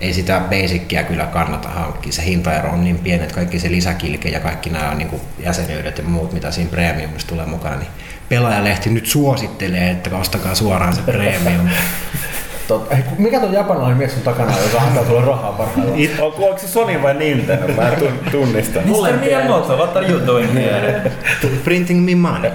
ei 0.00 0.14
sitä 0.14 0.40
basicia 0.40 1.02
kyllä 1.02 1.26
kannata 1.26 1.68
hankkia. 1.68 2.12
Se 2.12 2.24
hintaero 2.24 2.70
on 2.70 2.84
niin 2.84 2.98
pieni, 2.98 3.22
että 3.22 3.34
kaikki 3.34 3.58
se 3.60 3.70
lisäkilke 3.70 4.28
ja 4.28 4.40
kaikki 4.40 4.70
nämä 4.70 4.94
niin 4.94 5.08
kuin 5.08 5.22
jäsenyydet 5.38 5.98
ja 5.98 6.04
muut, 6.04 6.32
mitä 6.32 6.50
siinä 6.50 6.70
premiumissa 6.70 7.28
tulee 7.28 7.46
mukana, 7.46 7.76
niin 7.76 7.90
pelaajalehti 8.28 8.90
nyt 8.90 9.06
suosittelee, 9.06 9.90
että 9.90 10.16
ostakaa 10.16 10.54
suoraan 10.54 10.94
se 10.94 11.02
premium. 11.12 11.68
Tot, 12.70 12.90
hei, 12.90 13.02
mikä 13.18 13.40
tuo 13.40 13.52
japanilainen 13.52 13.98
mies 13.98 14.14
on 14.16 14.22
takana, 14.22 14.52
joka 14.62 14.78
antaa 14.86 15.04
sulle 15.06 15.20
rahaa 15.24 15.52
parhaillaan? 15.52 16.22
Onko, 16.26 16.46
onko 16.46 16.58
se 16.58 16.68
Sony 16.68 17.02
vai 17.02 17.14
Nintendo? 17.14 17.66
Mä 17.76 17.88
en 17.88 17.98
tun- 17.98 18.30
tunnista. 18.30 18.80
Mr. 18.80 19.16
Miyamoto, 19.20 19.76
what 19.76 19.96
are 19.96 20.08
you 20.08 20.26
doing 20.26 20.54
here? 20.54 21.10
Printing 21.64 22.04
me 22.04 22.14
money. 22.14 22.50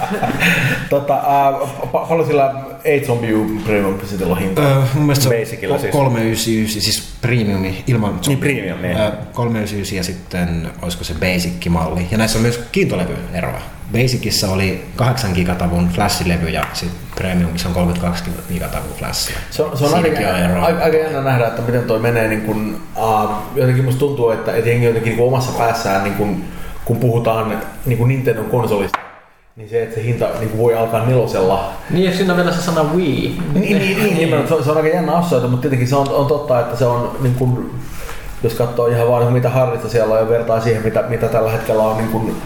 tota, 0.90 1.14
äh, 1.14 1.68
pa- 1.92 2.08
paljon 2.08 2.26
sillä 2.26 2.54
8 2.84 3.06
Zombie 3.06 3.34
U 3.34 3.46
Premium 3.64 3.98
sitten 4.04 4.28
on 4.28 4.38
hinta? 4.38 4.62
Öö, 4.62 4.82
mun 4.94 5.02
mielestä 5.04 5.22
se 5.22 5.28
on 5.28 5.40
Basicilla 5.40 5.78
siis. 5.78 5.92
399, 5.92 6.82
siis 6.82 7.12
premiumi 7.20 7.84
ilman 7.86 8.20
Niin, 8.26 8.38
premium, 8.38 8.82
niin. 8.82 8.96
Öö, 8.96 9.10
399 9.32 9.96
ja 9.96 10.02
sitten 10.04 10.70
olisiko 10.82 11.04
se 11.04 11.14
basic-malli. 11.14 12.06
Ja 12.10 12.18
näissä 12.18 12.38
on 12.38 12.42
myös 12.42 12.60
kiintolevyeroa. 12.72 13.60
Basicissa 13.92 14.50
oli 14.50 14.84
8 14.96 15.32
gigatavun 15.32 15.88
flashlevy 15.88 16.48
ja 16.48 16.64
sitten 16.72 17.00
premiumissa 17.14 17.68
on 17.68 17.74
32 17.74 18.24
gigatavun 18.52 18.92
flash. 18.98 19.32
Se 19.50 19.62
on, 19.62 19.78
se 19.78 19.84
on 19.84 19.94
aika, 19.94 20.08
aika, 20.62 20.84
aika 20.84 20.96
jännä 20.96 21.20
nähdä, 21.20 21.46
että 21.46 21.62
miten 21.62 21.84
toi 21.84 21.98
menee. 21.98 22.28
Niin 22.28 22.40
kun, 22.40 22.80
uh, 22.96 23.30
jotenkin 23.54 23.84
musta 23.84 23.98
tuntuu, 23.98 24.30
että, 24.30 24.56
että 24.56 24.70
jengi 24.70 24.86
jotenkin 24.86 25.16
niin 25.16 25.26
omassa 25.26 25.52
päässään, 25.58 26.04
niin 26.04 26.14
kun, 26.14 26.44
kun 26.84 26.96
puhutaan 26.96 27.62
niin 27.86 27.98
kun 27.98 28.08
Nintendo 28.08 28.42
konsolista, 28.42 28.98
niin 29.56 29.68
se, 29.68 29.82
että 29.82 29.94
se 29.94 30.04
hinta 30.04 30.28
niin 30.40 30.58
voi 30.58 30.74
alkaa 30.74 31.06
nelosella. 31.06 31.72
Niin, 31.90 32.04
jos 32.04 32.16
siinä 32.16 32.32
on 32.32 32.36
vielä 32.36 32.52
se 32.52 32.62
sana 32.62 32.84
Wii. 32.94 33.38
Niin, 33.54 33.78
niin, 33.78 33.98
niin, 33.98 34.30
niin 34.30 34.48
se, 34.48 34.54
on, 34.54 34.64
se 34.64 34.70
on 34.70 34.76
aika 34.76 34.88
jännä 34.88 35.12
assoita, 35.12 35.48
mutta 35.48 35.62
tietenkin 35.62 35.88
se 35.88 35.96
on, 35.96 36.08
on 36.08 36.26
totta, 36.26 36.60
että 36.60 36.76
se 36.76 36.84
on 36.84 37.16
niin 37.20 37.34
kun, 37.34 37.70
jos 38.42 38.54
katsoo 38.54 38.86
ihan 38.86 39.08
vaan 39.08 39.32
mitä 39.32 39.50
harrista 39.50 39.88
siellä 39.88 40.14
on 40.14 40.20
ja 40.20 40.28
vertaa 40.28 40.60
siihen, 40.60 40.82
mitä, 40.82 41.04
mitä 41.08 41.28
tällä 41.28 41.50
hetkellä 41.50 41.82
on 41.82 41.96
niin 41.96 42.08
kun, 42.08 42.36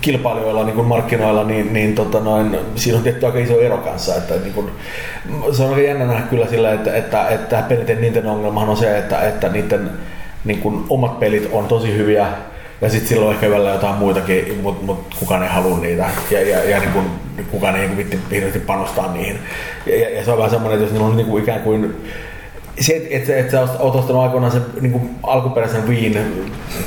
kilpailijoilla 0.00 0.64
niin 0.64 0.84
markkinoilla, 0.84 1.44
niin, 1.44 1.72
niin 1.72 1.94
tota 1.94 2.20
noin, 2.20 2.58
siinä 2.74 2.98
on 2.98 3.04
tietty 3.04 3.26
aika 3.26 3.38
iso 3.38 3.60
ero 3.60 3.78
kanssa. 3.78 4.16
Että, 4.16 4.34
niin 4.34 4.52
kun, 4.52 4.70
se 5.52 5.62
on 5.62 5.70
aika 5.70 5.80
jännä 5.80 6.06
nähdä 6.06 6.22
kyllä 6.22 6.46
sillä, 6.46 6.72
että, 6.72 6.96
että, 6.96 7.28
että 7.28 7.64
peliten 7.68 8.00
Nintendo 8.00 8.32
ongelmahan 8.32 8.68
on 8.68 8.76
se, 8.76 8.98
että, 8.98 9.28
että 9.28 9.48
niiden 9.48 9.90
niin 10.44 10.58
kun, 10.58 10.86
omat 10.88 11.20
pelit 11.20 11.48
on 11.52 11.68
tosi 11.68 11.96
hyviä 11.96 12.26
ja 12.80 12.90
sitten 12.90 13.08
silloin 13.08 13.34
ehkä 13.34 13.50
vielä 13.50 13.70
jotain 13.70 13.94
muitakin, 13.94 14.60
mutta 14.62 14.84
mut 14.84 15.14
kukaan 15.18 15.42
ei 15.42 15.48
halua 15.48 15.78
niitä 15.78 16.10
ja, 16.30 16.48
ja, 16.48 16.70
ja 16.70 16.78
niin 16.78 16.92
kun, 16.92 17.04
kukaan 17.50 17.76
ei 17.76 17.86
niin 17.86 17.96
vitti 17.96 18.18
hirveästi 18.30 18.58
panostaa 18.58 19.12
niihin. 19.12 19.38
Ja, 19.86 19.96
ja, 20.00 20.10
ja, 20.10 20.24
se 20.24 20.30
on 20.30 20.38
vähän 20.38 20.50
semmoinen, 20.50 20.74
että 20.74 20.84
jos 20.84 20.92
niillä 20.92 21.06
on 21.06 21.16
niin 21.16 21.26
kuin 21.26 21.42
ikään 21.42 21.60
kuin 21.60 21.94
se, 22.80 22.96
että 23.10 23.32
et, 23.32 23.44
et 23.44 23.50
sä 23.50 23.60
oot 23.78 23.94
ostanut 23.94 24.22
aikoinaan 24.22 24.52
sen 24.52 24.62
niin 24.80 24.92
kuin 24.92 25.10
alkuperäisen 25.22 25.88
Wiin, 25.88 26.18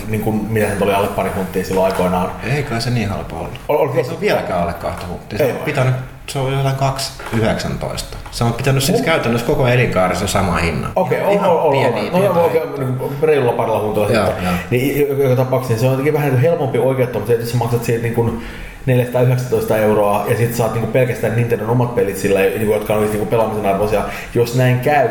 niin 0.07 0.21
kuin, 0.21 0.35
mitä 0.35 0.67
sen 0.67 0.83
oli 0.83 0.93
alle 0.93 1.07
pari 1.07 1.29
huntia 1.35 1.65
silloin 1.65 1.85
aikoinaan. 1.85 2.31
Ei 2.55 2.63
kai 2.63 2.81
se 2.81 2.89
niin 2.89 3.09
halpa 3.09 3.35
ollut. 3.35 3.59
Ol, 3.69 3.77
ol, 3.77 3.89
Ei 3.95 4.03
se 4.03 4.11
ole 4.11 4.21
vieläkään 4.21 4.61
alle 4.61 4.73
kahta 4.73 5.07
hunttia. 5.07 5.37
Se 5.37 5.53
on 5.53 5.65
pitänyt, 5.65 5.95
se 6.27 6.39
on 6.39 6.53
jotain 6.53 6.75
2,19. 7.35 7.97
Se 8.31 8.43
on 8.43 8.53
pitänyt 8.53 8.83
siis 8.83 9.01
käytännössä 9.01 9.47
koko 9.47 9.67
elinkaarissa 9.67 10.27
sama 10.27 10.57
hinnan. 10.57 10.91
Okei, 10.95 11.21
okay, 11.21 11.33
Ihan 11.33 11.49
on, 11.49 11.57
on, 11.59 11.65
on, 11.65 11.71
pieniä, 11.71 12.11
on, 12.13 12.35
no, 12.35 12.49
niin 12.77 12.95
kuin 12.95 13.13
reilulla 13.21 13.53
parilla 13.53 13.79
huntilla 13.79 14.09
Joo, 14.09 14.25
sitten. 14.25 14.43
joo. 14.43 14.53
Niin 14.71 15.07
joka- 15.23 15.35
tapauksessa 15.35 15.73
niin 15.73 15.79
se 15.79 15.85
on 15.85 15.91
jotenkin 15.91 16.13
vähän 16.13 16.27
niin 16.27 16.39
kuin 16.39 16.49
helpompi 16.49 16.77
oikeuttaa, 16.77 17.19
mutta 17.19 17.27
se, 17.27 17.33
että 17.33 17.43
jos 17.43 17.51
sä 17.51 17.57
maksat 17.57 17.83
siitä 17.83 18.01
niin 18.03 18.15
kuin 18.15 18.43
419 18.85 19.77
euroa 19.77 20.25
ja 20.29 20.37
sitten 20.37 20.57
saat 20.57 20.73
niin 20.73 20.81
kuin 20.81 20.93
pelkästään 20.93 21.35
Nintendon 21.35 21.69
omat 21.69 21.95
pelit 21.95 22.17
sillä, 22.17 22.39
niin 22.39 22.65
kuin, 22.65 22.73
jotka 22.73 22.93
on 22.93 23.01
niin 23.01 23.17
kuin 23.17 23.27
pelaamisen 23.27 23.65
arvoisia. 23.65 24.03
Jos 24.35 24.55
näin 24.55 24.79
käy, 24.79 25.07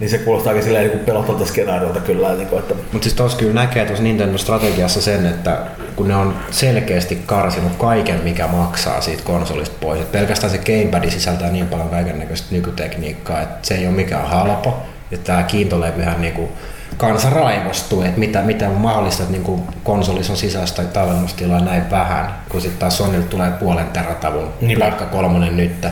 niin 0.00 0.10
se 0.10 0.18
kuulostaa 0.18 0.52
aika 0.52 0.64
silleen 0.64 0.88
niin 0.88 0.98
pelottavalta 0.98 1.46
skenaariolta 1.46 2.00
kyllä. 2.00 2.34
Niin 2.34 2.48
kuin, 2.48 2.60
että 2.60 2.74
Mutta 2.74 3.04
siis 3.04 3.14
tuossa 3.14 3.38
kyllä 3.38 3.54
näkee 3.54 3.86
tuossa 3.86 4.04
Nintendo-strategiassa 4.04 5.00
sen, 5.00 5.26
että 5.26 5.58
kun 5.96 6.08
ne 6.08 6.16
on 6.16 6.34
selkeästi 6.50 7.22
karsinut 7.26 7.72
kaiken, 7.78 8.20
mikä 8.24 8.46
maksaa 8.46 9.00
siitä 9.00 9.22
konsolista 9.22 9.76
pois. 9.80 10.00
Et 10.00 10.12
pelkästään 10.12 10.50
se 10.50 10.58
gamepad 10.58 11.10
sisältää 11.10 11.50
niin 11.50 11.66
paljon 11.66 11.88
kaiken 11.88 12.18
näköistä 12.18 12.46
nykytekniikkaa, 12.50 13.40
että 13.40 13.58
se 13.62 13.74
ei 13.74 13.86
ole 13.86 13.94
mikään 13.94 14.28
halpo. 14.28 14.82
Ja 15.10 15.18
tämä 15.18 15.42
kiintolevyhän 15.42 16.20
niinku 16.20 16.48
kansa 16.96 17.30
raivostuu, 17.30 18.02
että 18.02 18.18
mitä, 18.18 18.42
mitä 18.42 18.68
on 18.68 18.74
mahdollista, 18.74 19.22
että 19.22 19.32
niinku 19.32 19.66
konsolissa 19.84 20.32
on 20.32 20.36
sisäistä 20.36 20.84
tallennustilaa 20.84 21.60
näin 21.60 21.90
vähän, 21.90 22.34
kun 22.48 22.60
sitten 22.60 22.78
taas 22.78 22.98
Sonylta 22.98 23.28
tulee 23.28 23.50
puolen 23.50 23.86
teratavun 23.86 24.48
Niinpä. 24.60 24.84
Pleikka 24.84 25.06
kolmonen 25.06 25.56
nytte. 25.56 25.88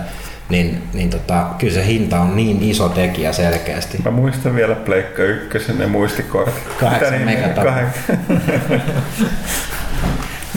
Niin, 0.51 0.83
niin 0.95 1.11
tota, 1.11 1.47
kyllä 1.59 1.75
se 1.75 1.87
hinta 1.87 2.21
on 2.21 2.37
niin 2.37 2.63
iso 2.63 2.89
tekijä 2.89 3.33
selkeästi. 3.33 3.99
Mä 4.05 4.11
muistan 4.11 4.55
vielä 4.57 4.75
Pleikka 4.75 5.23
ykkösen 5.23 5.79
ne 5.79 5.87
muistikortit. 5.87 6.55
Kahdeksan 6.81 7.27
niin- 7.27 7.39
kahek- 7.39 8.15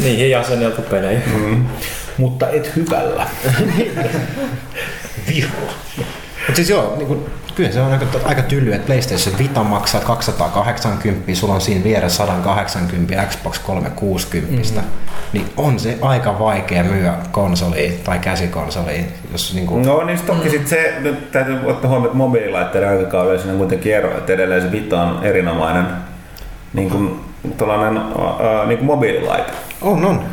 Niihin 0.04 0.30
jäsenelty 0.30 0.82
pelejä. 0.82 1.20
mutta 2.18 2.50
et 2.50 2.76
hyvällä. 2.76 3.28
Viho. 5.28 5.74
Mutta 6.48 6.56
siis 6.56 6.70
joo, 6.70 6.94
niin 6.98 7.08
kun, 7.08 7.26
kyllä 7.56 7.72
se 7.72 7.82
on 7.82 7.92
aika, 7.92 8.06
aika 8.26 8.42
tylly, 8.42 8.74
että 8.74 8.86
PlayStation 8.86 9.38
Vita 9.38 9.64
maksaa 9.64 10.02
280, 10.02 11.36
sulla 11.36 11.54
on 11.54 11.62
siinä 11.62 11.84
vieressä 11.84 12.18
180, 12.18 13.26
Xbox 13.26 13.60
360. 13.60 14.82
Mm-hmm. 14.82 14.92
Niin 15.34 15.46
on 15.58 15.80
se 15.80 15.98
aika 16.02 16.40
vaikea 16.40 16.84
myyä 16.84 17.14
konsoliin 17.32 18.00
tai 18.04 18.20
käsikonsoliin, 18.20 19.08
jos 19.32 19.54
niin 19.54 19.68
kuin, 19.68 19.86
No 19.86 20.04
niin 20.04 20.20
toki 20.20 20.50
sit 20.50 20.68
se, 20.68 20.94
nyt 21.00 21.32
täytyy 21.32 21.60
ottaa 21.66 21.90
huomioon, 21.90 22.06
että 22.06 22.18
mobiililaitteiden 22.18 22.90
aikakaudella 22.90 23.42
siinä 23.42 23.58
kuitenkin 23.58 23.96
ero, 23.96 24.18
että 24.18 24.34
edelleen 24.34 24.62
se 24.62 24.72
Vita 24.72 25.02
on 25.04 25.24
erinomainen 25.24 25.86
niin 26.74 26.90
kuin, 26.90 27.20
tällainen 27.58 27.98
ää, 27.98 28.66
niin 28.66 28.78
kuin 28.78 28.88
mobiililaite. 28.88 29.52
on, 29.82 30.06
on. 30.06 30.26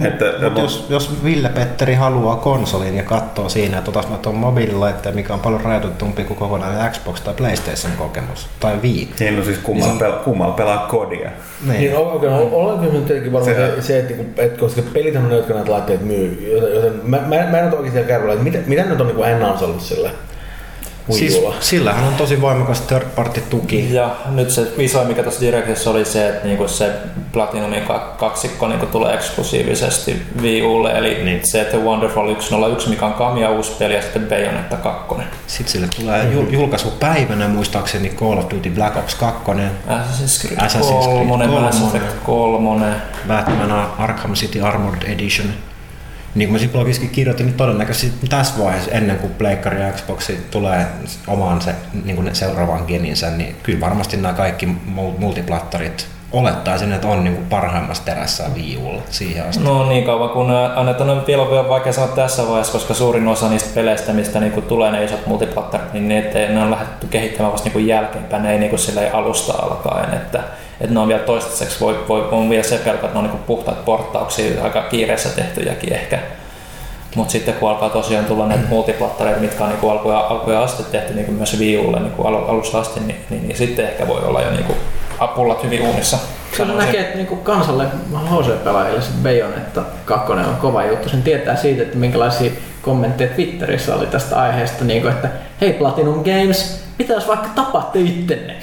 Että, 0.00 0.24
Mutta 0.42 0.60
jos, 0.60 0.86
jos 0.88 1.24
Ville 1.24 1.48
Petteri 1.48 1.94
haluaa 1.94 2.36
konsolin 2.36 2.96
ja 2.96 3.02
katsoo 3.02 3.48
siinä, 3.48 3.78
että 3.78 3.90
otas 3.90 4.08
mä 4.08 4.16
tuon 4.16 4.34
mobiililaitteen, 4.34 5.14
mikä 5.14 5.34
on 5.34 5.40
paljon 5.40 5.60
rajoitetumpi 5.60 6.24
kuin 6.24 6.36
kokonainen 6.36 6.92
Xbox 6.92 7.20
tai 7.20 7.34
PlayStation 7.34 7.92
kokemus, 7.98 8.46
tai 8.60 8.76
Wii. 8.82 9.08
Niin 9.20 9.36
no 9.36 9.44
siis 9.44 9.58
kummalla, 9.58 9.94
pel- 10.00 10.24
kummalla 10.24 10.54
pelaa 10.54 10.86
kodia. 10.86 11.30
Niin, 11.66 11.96
okei, 11.96 12.28
okay, 12.28 12.48
ollaanko 12.52 12.84
nyt 12.84 13.06
tietenkin 13.06 13.32
varmaan 13.32 13.54
Se- 13.54 13.74
se, 13.76 13.82
se 13.82 13.98
että, 13.98 14.14
niinku, 14.14 14.42
että 14.42 14.60
koska 14.60 14.82
pelit 14.92 15.16
on 15.16 15.28
ne, 15.28 15.36
jotka 15.36 15.54
näitä 15.54 15.70
laitteet 15.70 16.00
myy, 16.00 16.52
joten, 16.52 16.74
joten 16.74 17.00
mä, 17.04 17.16
mä, 17.16 17.50
mä 17.50 17.58
en 17.58 17.64
ole 17.64 17.74
oikein 17.74 17.92
siellä 17.92 18.08
kärryllä, 18.08 18.32
että 18.32 18.44
mitä, 18.44 18.58
mitä 18.66 18.84
nyt 18.84 19.00
on 19.00 19.06
niin 19.06 19.80
sille 19.80 20.10
Siis, 20.10 20.10
Wii 20.10 20.31
Ulla? 21.08 21.54
sillähän 21.60 22.04
on 22.04 22.14
tosi 22.14 22.40
voimakas 22.40 22.80
third 22.80 23.04
party 23.16 23.40
tuki. 23.50 23.94
Ja 23.94 24.16
nyt 24.30 24.50
se 24.50 24.66
iso, 24.78 25.04
mikä 25.04 25.22
tuossa 25.22 25.40
Directissa 25.40 25.90
oli 25.90 26.04
se, 26.04 26.28
että 26.28 26.46
niinku 26.46 26.68
se 26.68 26.92
Platinumin 27.32 27.82
ka- 27.82 28.14
kaksikko 28.18 28.68
niinku 28.68 28.86
tulee 28.86 29.14
eksklusiivisesti 29.14 30.22
Wii 30.42 30.62
Ulle, 30.62 30.90
eli 30.92 31.24
niin. 31.24 31.40
se, 31.46 31.60
että 31.60 31.76
Wonderful 31.76 32.34
101, 32.40 32.88
mikä 32.88 33.06
on 33.06 33.12
Kamia 33.14 33.50
uusi 33.50 33.72
peli, 33.78 33.94
ja 33.94 34.02
sitten 34.02 34.26
Bayonetta 34.26 34.76
2. 34.76 35.14
Sitten 35.46 35.72
sille 35.72 35.88
tulee 36.00 36.24
jul- 36.32 36.52
julkaisupäivänä 36.52 37.48
muistaakseni 37.48 38.08
Call 38.08 38.38
of 38.38 38.50
Duty 38.50 38.70
Black 38.70 38.96
Ops 38.96 39.14
2, 39.14 39.42
Assassin's 39.88 40.40
Creed 40.46 40.60
Assassin's 40.60 41.04
Creed 41.04 41.28
3, 41.28 41.46
Mass 41.46 41.78
3. 41.80 41.86
Effect 41.98 42.22
3. 42.24 42.86
Batman 43.28 43.72
Arkham 43.98 44.32
City 44.34 44.60
Armored 44.60 45.02
Edition. 45.12 45.46
Niin 46.34 46.48
kuin 46.48 46.52
mä 46.52 46.58
sitten 46.58 46.78
blogissakin 46.78 47.10
kirjoitin, 47.10 47.46
niin 47.46 47.56
todennäköisesti 47.56 48.26
tässä 48.28 48.64
vaiheessa 48.64 48.90
ennen 48.90 49.18
kuin 49.18 49.34
Pleikkari 49.34 49.80
ja 49.80 49.92
Xbox 49.92 50.30
tulee 50.50 50.86
omaan 51.26 51.60
se, 51.60 51.74
niin 52.04 52.16
kuin 52.16 52.26
ne 52.26 52.34
seuraavan 52.34 52.84
geninsä, 52.86 53.30
niin 53.30 53.56
kyllä 53.62 53.80
varmasti 53.80 54.16
nämä 54.16 54.34
kaikki 54.34 54.66
mul- 54.66 55.18
multiplattarit 55.18 56.06
olettaisin, 56.32 56.92
että 56.92 57.08
on 57.08 57.24
niin 57.24 57.34
kuin 57.34 57.46
parhaimmassa 57.46 58.04
terässä 58.04 58.44
Wii 58.54 58.76
Ulla 58.76 59.02
siihen 59.10 59.48
asti. 59.48 59.64
No 59.64 59.88
niin 59.88 60.04
kauan 60.04 60.30
kun 60.30 60.48
ne 60.48 60.66
annetaan, 60.76 61.10
on 61.10 61.26
vielä 61.26 61.50
vielä 61.50 61.68
vaikea 61.68 61.92
sanoa 61.92 62.08
tässä 62.08 62.48
vaiheessa, 62.48 62.72
koska 62.72 62.94
suurin 62.94 63.28
osa 63.28 63.48
niistä 63.48 63.70
peleistä, 63.74 64.12
mistä 64.12 64.40
niinku 64.40 64.60
tulee 64.60 64.92
ne 64.92 65.04
isot 65.04 65.26
multiplattarit, 65.26 65.92
niin 65.92 66.08
ne, 66.08 66.48
ne 66.48 66.62
on 66.62 66.70
lähdetty 66.70 67.06
kehittämään 67.06 67.52
vasta 67.52 67.66
niinku 67.66 67.78
jälkeenpäin, 67.78 68.42
ne 68.42 68.52
ei 68.52 68.58
niinku 68.58 68.78
silleen 68.78 69.14
alusta 69.14 69.52
alkaen, 69.52 70.14
että, 70.14 70.42
että 70.82 70.94
ne 70.94 71.00
on 71.00 71.08
vielä 71.08 71.22
toistaiseksi, 71.22 71.80
voi, 71.80 72.04
voi, 72.08 72.28
on 72.30 72.50
vielä 72.50 72.62
se 72.62 72.78
pelko, 72.78 73.06
että 73.06 73.12
ne 73.12 73.18
on 73.18 73.24
niinku 73.24 73.44
puhtaat 73.46 73.84
porttauksia, 73.84 74.64
aika 74.64 74.82
kiireessä 74.82 75.28
tehtyjäkin 75.28 75.92
ehkä. 75.92 76.18
Mutta 77.14 77.32
sitten 77.32 77.54
kun 77.54 77.70
alkaa 77.70 77.90
tosiaan 77.90 78.24
tulla 78.24 78.46
näitä 78.46 78.64
multiplattareita, 78.68 79.40
mitkä 79.40 79.64
on 79.64 79.70
niinku 79.70 79.88
alkuja, 79.88 80.18
alkuja 80.18 80.62
asti 80.62 80.82
tehty 80.82 81.14
niinku 81.14 81.32
myös 81.32 81.58
Wii 81.58 81.78
Ulle 81.78 82.00
niinku 82.00 82.26
al- 82.26 82.48
alusta 82.48 82.78
asti, 82.78 83.00
niin, 83.00 83.24
niin, 83.30 83.48
niin, 83.48 83.56
sitten 83.56 83.84
ehkä 83.84 84.08
voi 84.08 84.20
olla 84.24 84.42
jo 84.42 84.50
niinku 84.50 84.72
apullat 85.18 85.64
hyvin 85.64 85.82
uunissa. 85.82 86.18
Kyllä 86.56 86.74
näkee, 86.74 87.00
että 87.00 87.16
niinku 87.16 87.36
kansalle 87.36 87.84
HC-pelaajille 88.14 89.02
se 89.02 89.10
Bayonetta 89.22 89.82
2 90.04 90.32
on 90.32 90.56
kova 90.60 90.84
juttu. 90.84 91.08
Sen 91.08 91.22
tietää 91.22 91.56
siitä, 91.56 91.82
että 91.82 91.98
minkälaisia 91.98 92.50
kommentteja 92.82 93.30
Twitterissä 93.30 93.94
oli 93.96 94.06
tästä 94.06 94.36
aiheesta, 94.36 94.84
niin 94.84 95.02
kuin, 95.02 95.12
että 95.12 95.28
hei 95.60 95.72
Platinum 95.72 96.24
Games, 96.24 96.82
pitäisi 96.98 97.28
vaikka 97.28 97.48
tapatte 97.54 97.98
ittenne. 98.00 98.56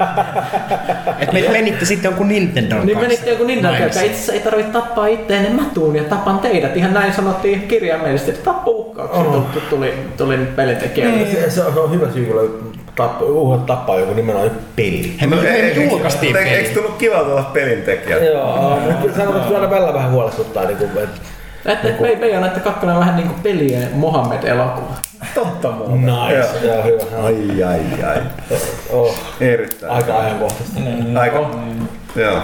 Et 1.20 1.32
me 1.32 1.48
menitte 1.52 1.84
sitten 1.84 2.08
jonkun 2.08 2.28
Nintendo 2.28 2.84
Niin 2.84 2.98
menitte 2.98 3.30
joku 3.30 3.44
Nintendo, 3.44 3.76
joka 3.76 3.86
itse 3.86 4.00
asiassa 4.00 4.32
ei 4.32 4.40
tarvitse 4.40 4.72
tappaa 4.72 5.06
niin 5.06 5.56
mä 5.56 5.62
tuun 5.74 5.96
ja 5.96 6.04
tapan 6.04 6.38
teidät. 6.38 6.76
Ihan 6.76 6.94
näin 6.94 7.12
sanottiin 7.12 7.62
kirjaimellisesti, 7.62 8.30
että 8.30 8.44
tappouhkauksia 8.44 9.20
Oho. 9.20 9.46
tuli, 9.52 9.64
tuli, 9.70 9.94
tuli 10.16 10.36
nyt 10.36 10.56
pelintekijälle. 10.56 11.26
Se, 11.26 11.50
se, 11.50 11.62
on, 11.62 11.90
hyvä 11.90 12.06
syy 12.14 12.24
kyllä 12.24 12.50
tapp, 12.96 13.22
uhat 13.22 13.66
tappaa 13.66 13.98
joku 14.00 14.14
nimenomaan 14.14 14.50
peli. 14.76 15.14
He 15.20 15.26
me, 15.26 15.36
me 15.36 15.48
Eikö- 15.48 15.82
julkaistiin 15.82 16.36
eikö- 16.36 16.50
Eikö 16.50 16.62
peli. 16.62 16.74
tullut 16.74 16.98
kivalta 16.98 17.30
olla 17.30 17.42
pelintekijä? 17.42 18.18
Joo, 18.24 18.80
mutta 18.80 18.94
kyllä 19.02 19.16
sanotaan, 19.16 19.36
että 19.36 19.48
kyllä 19.48 19.60
aina 19.60 19.70
välillä 19.70 19.94
vähän 19.94 20.10
huolestuttaa. 20.10 20.64
Niin 20.64 20.76
kuin, 20.76 20.90
että 21.04 21.20
Että 21.66 21.88
et 21.88 21.98
Bay- 22.00 22.16
Bayonetta 22.20 22.60
2 22.60 22.86
on 22.86 22.98
vähän 22.98 23.16
niinku 23.16 23.34
pelien 23.42 23.88
Mohammed-elokuva. 23.94 24.94
Totta 25.34 25.70
muuta. 25.70 25.94
nice. 25.94 26.66
Joo, 26.66 26.84
hyvä. 26.84 27.24
Ai 27.26 27.62
ai 27.62 27.80
ai. 28.10 28.22
Oh, 28.90 29.14
Erittäin. 29.40 29.92
aika 29.92 30.18
ajankohtaista. 30.18 30.80
Aika. 31.20 31.50
Joo. 32.16 32.42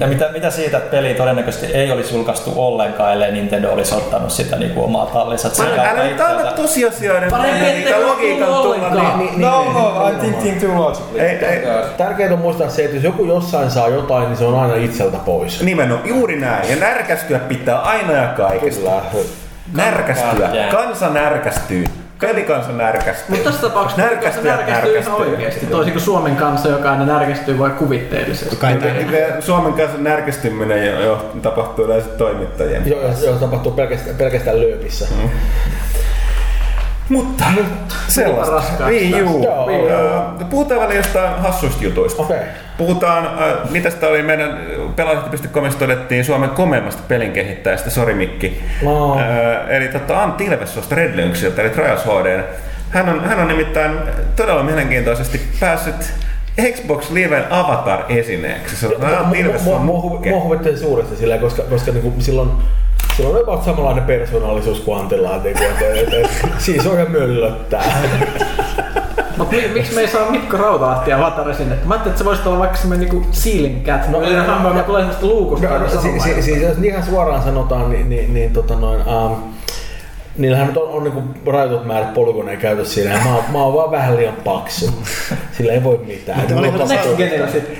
Ja 0.00 0.06
mitä, 0.06 0.28
mitä 0.32 0.50
siitä, 0.50 0.76
että 0.76 0.90
peli 0.90 1.14
todennäköisesti 1.14 1.66
ei 1.66 1.90
olisi 1.90 2.14
julkaistu 2.14 2.52
ollenkaan, 2.56 3.12
ellei 3.12 3.32
Nintendo 3.32 3.72
olisi 3.72 3.94
ottanut 3.94 4.30
sitä 4.30 4.56
niin 4.56 4.70
kuin 4.70 4.84
omaa 4.84 5.06
tallinsa. 5.06 5.50
Älä 5.62 5.74
jakaa 5.76 6.04
nyt 6.04 6.20
anna 6.20 6.52
tosiasioiden 6.52 7.32
niitä 7.74 8.00
logiikan 8.06 8.48
tulla. 8.48 8.76
Niin, 9.16 9.18
niin, 9.18 9.40
No, 9.40 9.62
niin, 9.62 9.74
no, 9.74 10.10
I'm 10.10 10.18
thinking 10.20 10.60
too 10.60 10.82
logically. 10.84 11.20
Ei, 11.20 11.44
ei. 11.44 11.66
Tärkeintä 11.96 12.34
on 12.34 12.40
muistaa 12.40 12.68
se, 12.68 12.84
että 12.84 12.96
jos 12.96 13.04
joku 13.04 13.24
jossain 13.24 13.70
saa 13.70 13.88
jotain, 13.88 14.24
niin 14.26 14.36
se 14.36 14.44
on 14.44 14.58
aina 14.60 14.74
itseltä 14.74 15.16
pois. 15.18 15.62
Nimenomaan, 15.62 16.08
juuri 16.08 16.40
näin. 16.40 16.70
Ja 16.70 16.76
närkästyä 16.76 17.38
pitää 17.38 17.78
aina 17.80 18.12
ja 18.12 18.26
kaikesta. 18.28 18.90
Kyllä. 19.12 19.24
Närkästyä. 19.74 20.48
Kansa 20.70 21.08
närkästyy. 21.08 21.84
Pelikansa 22.20 22.72
närkästyy. 22.72 23.36
Mutta 23.36 23.50
tässä 23.50 23.68
tapauksessa 23.68 24.02
Närkästyä, 24.02 24.42
se 24.42 24.48
närkästyy 24.48 24.98
ihan 24.98 25.04
närkästyy. 25.12 25.34
oikeasti. 25.34 25.66
Toisin 25.66 25.92
kuin 25.92 26.02
Suomen 26.02 26.36
kanssa, 26.36 26.68
joka 26.68 26.90
aina 26.90 27.06
närkästyy 27.06 27.58
vain 27.58 27.72
kuvitteellisesti. 27.72 28.56
Kai 28.56 28.78
Suomen 29.40 29.72
kanssa 29.72 29.98
närkästyminen 29.98 30.86
jo, 30.86 31.00
jo 31.00 31.30
tapahtuu 31.42 31.84
yleensä 31.84 32.08
toimittajien. 32.08 32.82
Joo, 32.88 33.00
jos 33.02 33.40
tapahtuu 33.40 33.72
pelkästään, 33.72 34.16
pelkästään 34.16 34.60
lööpissä. 34.60 35.06
Mm. 35.22 35.30
Mutta 37.08 37.44
sellaista. 38.08 38.86
Niin, 38.88 39.18
juu. 39.18 39.44
Joo, 39.44 39.70
Öö, 39.70 40.44
Puhutaan 40.50 40.80
välillä 40.80 40.96
jostain 40.96 41.40
hassuista 41.42 41.84
jutuista. 41.84 42.22
Okei. 42.22 42.38
Puhutaan, 42.78 43.26
äh, 43.26 43.70
mitä 43.70 43.90
sitä 43.90 44.06
oli 44.06 44.22
meidän 44.22 44.60
pelaajalehti.comissa 44.96 45.78
todettiin 45.78 46.24
Suomen 46.24 46.50
komeimmasta 46.50 47.02
pelin 47.08 47.32
kehittäjästä, 47.32 47.90
sori 47.90 48.14
Mikki. 48.14 48.64
No. 48.82 49.18
Äh, 49.18 49.70
eli 49.70 49.88
tota 49.88 50.22
Antti 50.22 50.44
Ilvesuosta 50.44 50.94
Red 50.94 51.16
Lynxiltä, 51.16 51.62
eli 51.62 51.70
Trials 51.70 52.04
HD. 52.04 52.44
Hän 52.90 53.08
on, 53.08 53.24
hän 53.24 53.38
on 53.40 53.48
nimittäin 53.48 53.92
todella 54.36 54.62
mielenkiintoisesti 54.62 55.40
päässyt 55.60 56.12
Xbox 56.72 57.10
Liven 57.10 57.44
Avatar-esineeksi. 57.50 58.76
Se 58.76 58.86
on 58.86 59.04
Antti. 59.04 59.68
Mua 60.30 60.40
huvitti 60.40 60.76
suuresti 60.76 61.16
sillä, 61.16 61.38
koska, 61.38 61.62
koska 61.62 61.92
niinku 61.92 62.14
silloin 62.18 62.50
Sillä 63.16 63.30
on 63.30 63.40
about 63.42 63.64
samanlainen 63.64 64.04
persoonallisuus 64.04 64.80
kuin 64.80 65.00
Antilla, 65.00 65.36
että, 65.36 65.48
että, 65.48 65.68
että, 65.94 66.16
että 66.16 66.28
siis 66.58 66.86
on 66.86 66.94
ihan 66.94 67.10
möllöttää. 67.10 68.02
Mutta 69.36 69.56
mi, 69.56 69.68
miksi 69.74 69.94
me 69.94 70.00
ei 70.00 70.08
saa 70.08 70.30
Mikko 70.30 70.56
Rautalahti 70.56 71.12
avatar 71.12 71.54
sinne? 71.54 71.74
Mä 71.84 71.94
ajattelin, 71.94 72.12
että 72.12 72.18
se 72.18 72.24
voisi 72.24 72.42
olla 72.48 72.58
vaikka 72.58 72.76
semmoinen 72.76 73.08
niinku 73.08 73.30
ceiling 73.32 73.84
cat. 73.86 74.08
No, 74.08 74.22
Eli 74.22 74.34
hamma, 74.34 74.72
mä 74.74 74.82
tulee 74.82 75.00
semmoista 75.00 75.26
luukusta. 75.26 75.78
No, 75.78 75.88
si, 75.88 75.94
sanomaan. 75.94 76.20
si, 76.20 76.42
siis 76.42 76.62
jos 76.62 76.78
ihan 76.82 77.02
suoraan 77.04 77.42
sanotaan, 77.42 77.90
niin, 77.90 78.08
niin, 78.08 78.34
niin 78.34 78.52
tota 78.52 78.74
noin, 78.74 79.00
um, 79.06 79.36
niillähän 80.36 80.66
nyt 80.66 80.76
on, 80.76 80.88
on 80.88 81.04
niinku 81.04 81.22
rajoitut 81.46 81.86
määrät 81.86 82.14
polygoneja 82.14 82.56
käytössä 82.56 82.94
siinä, 82.94 83.12
ja 83.12 83.18
mä, 83.24 83.34
oon- 83.34 83.44
mä 83.52 83.58
oon 83.58 83.74
vaan 83.74 83.90
vähän 83.90 84.16
liian 84.16 84.34
paksu. 84.44 84.90
Sillä 85.56 85.72
ei 85.72 85.84
voi 85.84 86.00
mitään. 86.06 86.40
Mutta 86.40 86.56
oliko 86.56 86.86
se 86.86 86.94
Next 86.94 87.52
sitten. 87.52 87.76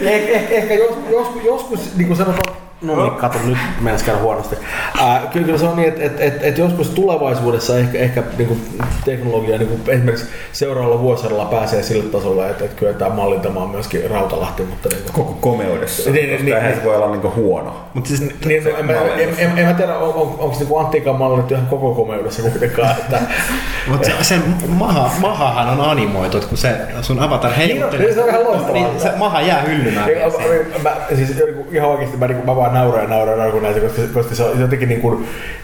Eh, 0.00 0.28
eh, 0.28 0.46
ehkä 0.50 0.74
jos, 0.74 0.94
joskus, 1.10 1.44
joskus 1.44 1.96
niin 1.96 2.06
kuin 2.06 2.16
sanotaan, 2.16 2.56
no 2.82 3.02
niin, 3.02 3.14
kato 3.14 3.38
nyt 3.44 3.58
mennäs 3.80 4.02
käydä 4.02 4.20
huonosti. 4.20 4.56
Ää, 5.00 5.22
kyllä, 5.32 5.46
kyllä 5.46 5.58
se 5.58 5.66
on 5.66 5.76
niin, 5.76 5.88
että 5.88 6.04
et, 6.04 6.20
et, 6.20 6.42
et 6.42 6.58
joskus 6.58 6.90
tulevaisuudessa 6.90 7.78
ehkä, 7.78 7.98
ehkä 7.98 8.22
niin 8.38 8.48
kuin 8.48 8.60
teknologia 9.04 9.58
niin 9.58 9.68
kuin 9.68 9.80
esimerkiksi 9.88 10.26
seuraavalla 10.52 11.00
vuosilla 11.00 11.44
pääsee 11.44 11.82
sille 11.82 12.04
tasolle, 12.04 12.50
että, 12.50 12.64
että 12.64 12.76
kyetään 12.76 13.12
mallintamaan 13.12 13.70
myöskin 13.70 14.10
Rautalahti, 14.10 14.62
mutta 14.62 14.88
niin 14.88 15.02
kuin, 15.02 15.12
Koko 15.12 15.38
komeudessa. 15.40 16.10
Niin, 16.10 16.14
niin, 16.14 16.30
koska 16.30 16.44
niin, 16.44 16.54
eihän 16.56 16.70
niin. 16.70 16.80
se 16.80 16.86
voi 16.86 16.96
olla 16.96 17.10
niinku 17.10 17.32
huono. 17.36 17.76
Mutta 17.94 18.08
siis 18.08 18.20
niin, 18.20 18.66
en, 18.78 18.86
mä, 18.86 18.92
en, 18.92 19.28
en, 19.38 19.58
en, 19.58 19.66
mä 19.66 19.74
tiedä, 19.74 19.96
on, 19.96 20.14
on, 20.14 20.34
onko 20.38 20.56
niinku 20.58 20.76
Anttiikan 20.78 21.16
mallinnut 21.16 21.52
ihan 21.52 21.66
koko 21.66 21.94
komeudessa 21.94 22.42
kuitenkaan. 22.42 22.90
Että, 22.90 23.20
Mut 23.88 24.04
se, 24.04 24.12
sen 24.22 24.42
maha, 24.68 25.10
mahahan 25.20 25.68
on 25.68 25.90
animoitu, 25.90 26.36
että 26.36 26.48
kun 26.48 26.58
se 26.58 26.76
sun 27.02 27.18
avatar 27.20 27.52
heiluttelee, 27.52 28.06
Niin, 28.06 28.14
se 28.14 28.22
on 28.22 28.28
ihan 28.28 28.44
loistavaa. 28.44 28.72
niin 28.72 29.00
se 29.00 29.12
maha 29.16 29.40
jää 29.40 29.60
hyllymään. 29.60 30.06
Niin, 30.06 30.82
mä, 30.82 30.96
siis 31.16 31.36
niinku 31.36 31.66
ihan 31.72 31.88
oikeasti 31.90 32.16
mä, 32.16 32.26
niinku, 32.26 32.46
mä 32.46 32.56
vaan 32.56 32.67
nauran 32.74 33.02
ja 33.02 33.08
nauran, 33.08 33.38
nauran 33.38 33.52
kun 33.52 33.62
näitä, 33.62 33.80
koska, 33.80 34.02
koska 34.14 34.34
se 34.34 34.42
on 34.44 34.60
jotenkin 34.60 34.88
niinku, 34.88 35.22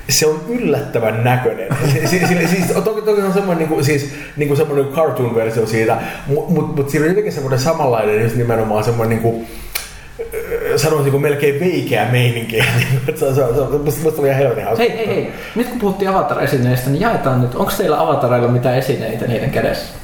se 0.08 0.26
on 0.26 0.40
yllättävän 0.48 1.24
näköinen. 1.24 1.68
Si, 1.92 2.06
si, 2.08 2.26
si, 2.26 2.48
siis, 2.48 2.66
toki, 2.84 3.02
toki 3.02 3.20
se 3.20 3.26
on 3.26 3.32
semmoinen 3.32 3.58
niinku, 3.68 3.84
siis, 3.84 4.14
niinku 4.36 4.56
semmoinen 4.56 4.86
cartoon-versio 4.86 5.66
siitä, 5.66 5.96
mutta 6.26 6.52
mut, 6.52 6.76
mut 6.76 6.90
siinä 6.90 7.04
on 7.04 7.08
jotenkin 7.10 7.32
semmoinen 7.32 7.58
samanlainen, 7.60 8.22
just 8.22 8.36
nimenomaan 8.36 8.84
semmoinen 8.84 9.10
niinku, 9.22 9.44
öö, 10.34 10.78
sanoisinko 10.78 11.18
melkein 11.18 11.60
veikeä 11.60 12.08
meininki. 12.12 12.58
se, 13.18 13.24
on- 13.26 13.34
se, 13.34 13.42
on- 13.44 13.92
se, 13.92 14.00
musta 14.02 14.20
oli 14.20 14.28
ihan 14.28 14.38
helvetin 14.40 14.64
hauska. 14.64 14.82
Hei, 14.84 14.96
hei, 14.96 15.06
hei. 15.06 15.32
Nyt 15.54 15.68
kun 15.68 15.78
puhuttiin 15.80 16.10
Avatar-esineistä, 16.10 16.90
niin 16.90 17.00
jaetaan 17.00 17.40
nyt. 17.42 17.54
Onko 17.54 17.72
teillä 17.78 18.00
Avatareilla 18.00 18.48
mitään 18.48 18.78
esineitä 18.78 19.26
niiden 19.26 19.50
kädessä? 19.50 19.94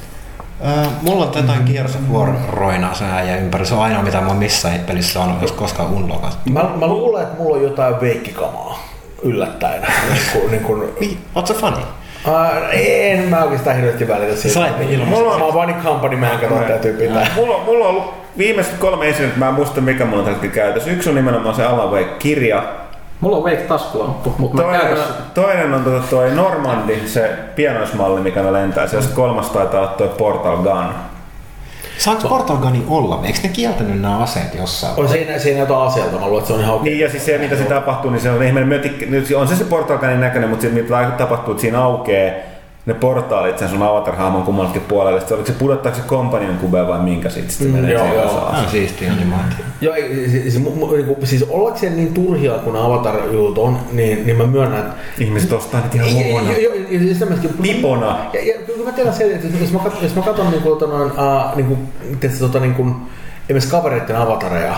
Äh, 0.67 0.87
mulla 1.01 1.25
on 1.25 1.31
jotain 1.35 1.63
Gears 1.65 1.95
of 1.95 2.01
War 2.13 2.29
roinaa 2.49 2.93
sen 2.93 3.07
ja 3.27 3.37
ympäri. 3.37 3.65
Se 3.65 3.73
on 3.73 3.81
ainoa 3.81 4.03
mitä 4.03 4.21
mä 4.21 4.27
oon 4.27 4.37
missään 4.37 4.79
pelissä 4.79 5.19
on, 5.19 5.37
jos 5.41 5.51
koskaan 5.51 5.89
unlockattu. 5.89 6.49
Mä, 6.49 6.63
mä 6.79 6.87
luulen, 6.87 7.23
että 7.23 7.37
mulla 7.43 7.57
on 7.57 7.63
jotain 7.63 8.01
veikkikamaa 8.01 8.87
yllättäen. 9.23 9.81
niin 10.51 10.61
kuin, 10.63 10.79
niin 10.79 10.93
Niin, 10.99 11.17
oot 11.35 11.47
sä 11.47 11.53
fani? 11.53 11.77
Uh, 12.27 12.33
en 12.73 13.19
mä 13.23 13.43
oikeastaan 13.43 13.75
hirveästi 13.75 14.07
välitä 14.07 14.35
siitä. 14.35 14.53
Sait 14.53 14.77
ne 14.77 14.83
ilmaiseksi. 14.83 15.09
Mulla 15.19 15.33
on, 15.33 15.39
mä 15.39 15.45
oon 15.45 15.53
vaan 15.53 15.67
niin 15.67 15.81
company 15.83 16.15
man, 16.15 16.39
kato, 16.41 16.55
täytyy 16.55 16.93
pitää. 16.93 17.27
Mulla, 17.35 17.55
on- 17.55 17.61
mulla 17.65 17.85
on 17.85 17.89
ollut 17.95 18.13
viimeiset 18.37 18.73
kolme 18.79 19.09
esinettä, 19.09 19.39
mä 19.39 19.47
en 19.47 19.53
muista 19.53 19.81
mikä 19.81 20.05
mulla 20.05 20.23
on 20.23 20.35
tällä 20.35 20.53
käytössä. 20.53 20.89
Yksi 20.91 21.09
on 21.09 21.15
nimenomaan 21.15 21.55
se 21.55 21.65
Alan 21.65 21.89
Wake-kirja. 21.91 22.63
Mulla 23.21 23.37
on 23.37 23.43
Wake 23.43 23.57
taskulamppu, 23.57 24.35
mutta 24.37 24.57
mä 24.57 24.63
Toinen, 24.63 24.81
käytän 24.81 25.05
toinen 25.33 25.73
on 25.73 25.83
tota 25.83 26.03
toi 26.09 26.31
Normandi, 26.31 27.07
se 27.07 27.31
pienoismalli, 27.55 28.21
mikä 28.21 28.43
me 28.43 28.53
lentää. 28.53 28.87
Se 28.87 28.97
kolmas 29.15 29.49
taitaa 29.49 29.81
olla 29.81 29.91
toi 29.91 30.09
Portal 30.17 30.57
Gun. 30.57 30.93
Saanko 31.97 32.27
Portal 32.27 32.57
Gunin 32.57 32.85
olla? 32.89 33.19
Eikö 33.23 33.39
ne 33.43 33.49
kieltänyt 33.49 34.01
nämä 34.01 34.17
aseet 34.17 34.55
jossain? 34.55 34.93
On 34.97 35.09
siinä, 35.09 35.39
siinä 35.39 35.59
jotain 35.59 35.87
aseelta, 35.87 36.19
mä 36.19 36.25
luulen, 36.25 36.37
että 36.37 36.47
se 36.47 36.53
on 36.53 36.59
ihan 36.59 36.75
okei. 36.75 36.93
Niin 36.93 37.03
ja 37.03 37.09
siis 37.09 37.25
se 37.25 37.37
mitä 37.37 37.55
siinä 37.55 37.69
tapahtuu, 37.69 38.11
niin 38.11 38.21
se 38.21 38.31
on 38.31 38.39
nyt 39.09 39.31
On 39.35 39.47
se 39.47 39.55
se 39.55 39.63
Portal 39.63 39.97
Gunin 39.97 40.21
näköinen, 40.21 40.49
mutta 40.49 40.63
se 40.63 40.69
mitä 40.69 41.11
tapahtuu, 41.17 41.51
että 41.51 41.61
siinä 41.61 41.83
aukeaa 41.83 42.50
ne 42.85 42.93
portaalit 42.93 43.57
sen 43.57 43.69
sun 43.69 43.83
avatar-hahmon 43.83 44.43
kummallekin 44.43 44.81
puolelle. 44.81 45.19
Sitten 45.19 45.35
oliko 45.37 45.47
se 45.47 45.53
pudottaako 45.53 45.97
se 45.97 46.03
companion 46.07 46.57
kube 46.57 46.87
vai 46.87 46.99
minkä 46.99 47.29
sitten 47.29 47.51
sitten 47.51 47.67
Mm, 47.67 47.73
menee 47.75 47.91
joo, 47.93 48.01
siihen 48.03 48.17
joo. 48.21 48.25
osaan. 48.31 48.51
Tämä 48.51 48.63
on 48.63 48.69
siisti 48.69 49.07
animaatio. 49.09 49.65
Joo, 49.81 49.95
siis, 49.95 50.31
siis, 50.31 50.61
mu- 50.65 51.25
siis 51.25 51.43
ollakseen 51.49 51.95
niin 51.95 52.13
turhia 52.13 52.51
kuin 52.53 52.75
avatar-jutut 52.75 53.57
on, 53.57 53.77
niin, 53.91 54.25
niin 54.25 54.37
mä 54.37 54.43
myönnän, 54.47 54.79
että 54.79 54.93
Ihmiset 55.19 55.51
ostaa 55.51 55.81
niitä 55.81 55.95
ihan 55.95 56.09
Joo, 56.21 56.27
luvona. 56.39 56.51
joo, 56.57 56.73
joo, 56.73 56.73
ja 56.89 56.99
siis 56.99 57.17
tämmöisetkin- 57.19 57.61
Pipona. 57.61 58.17
Ja, 58.33 58.45
ja 58.45 58.53
kyllä 58.65 58.85
mä 58.85 58.91
tiedän 58.91 59.13
sen, 59.13 59.31
että 59.31 59.47
jos 59.61 59.71
mä 59.71 59.79
katson, 59.79 60.03
jos 60.03 60.15
mä 60.15 60.21
katson 60.21 60.51
niin 60.51 60.61
kuin, 60.63 60.79
tota, 60.79 60.97
noin, 60.97 61.11
uh, 61.11 61.55
niin 61.55 61.65
kuin, 61.67 61.79
tietysti, 62.19 62.43
tota, 62.43 62.59
niin 62.59 62.73
kuin, 62.73 62.95
esimerkiksi 63.43 63.71
kavereiden 63.71 64.15
avatareja, 64.15 64.75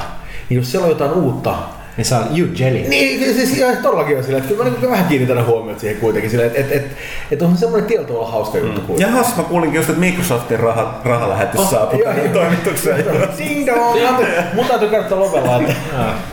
niin 0.49 0.57
jos 0.57 0.71
siellä 0.71 0.85
on 0.85 0.91
jotain 0.91 1.11
uutta, 1.11 1.53
Niin 1.97 2.05
saa 2.05 2.23
you 2.37 2.47
jelly. 2.59 2.79
niin 2.89 3.33
siis 3.35 3.57
ihan 3.57 3.77
todellakin 3.77 4.17
on 4.17 4.23
sillä, 4.23 4.37
että 4.37 4.49
kyllä 4.49 4.63
mä 4.63 4.69
niin 4.69 4.91
vähän 4.91 5.05
kiinnitän 5.05 5.45
huomiota 5.45 5.79
siihen 5.79 5.97
kuitenkin, 5.99 6.31
sillä, 6.31 6.45
että 6.45 6.59
et, 6.59 6.71
et, 6.71 6.85
et 7.31 7.41
on 7.41 7.57
semmoinen 7.57 7.87
tietyllä 7.87 8.07
tavalla 8.07 8.31
hauska 8.31 8.57
juttu 8.57 8.81
kuitenkin. 8.81 9.01
Jahas, 9.15 9.37
mä 9.37 9.43
kuulinkin 9.43 9.77
just, 9.77 9.89
että 9.89 9.99
Microsoftin 9.99 10.59
raha, 10.59 11.01
rahalähetys 11.05 11.59
Oh, 11.59 11.69
saapui 11.69 11.99
joo. 11.99 12.13
toimitukseen. 12.33 13.05
Ding 13.37 13.67
dong! 13.67 14.25
Mun 14.53 14.65
täytyy 14.65 14.89
kertoa 14.89 15.19
lopella, 15.19 15.57
että 15.61 15.73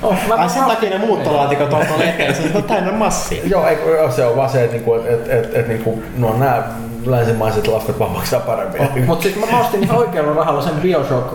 Oh, 0.03 0.17
mä, 0.29 0.35
Ai 0.35 0.51
sen 0.51 0.65
takia 0.65 0.91
ne 0.91 0.99
muuttolaatikot 0.99 1.73
on 1.73 1.87
tuolla 1.87 2.05
eteen, 2.05 2.35
se 2.35 2.43
on 2.55 2.63
täynnä 2.63 2.93
massia. 2.93 3.43
joo, 3.45 3.67
ei, 3.67 3.77
se 4.17 4.25
on 4.27 4.37
vaan 4.37 4.51
se, 4.51 4.61
että, 4.65 4.77
niinku, 4.77 4.95
et, 4.95 5.07
et, 5.07 5.29
et, 5.31 5.55
et, 5.57 5.69
niinku, 5.69 6.03
no 6.19 6.37
nämä 6.39 6.63
länsimaiset 7.07 7.67
lafkat 7.67 7.99
vaan 7.99 8.11
maksaa 8.11 8.41
paremmin. 8.41 9.05
Mutta 9.07 9.23
sitten 9.23 9.51
mä 9.51 9.61
ostin 9.61 9.85
ihan 9.85 9.99
oikealla 9.99 10.35
rahalla 10.35 10.63
sen 10.63 10.75
Bioshock 10.75 11.35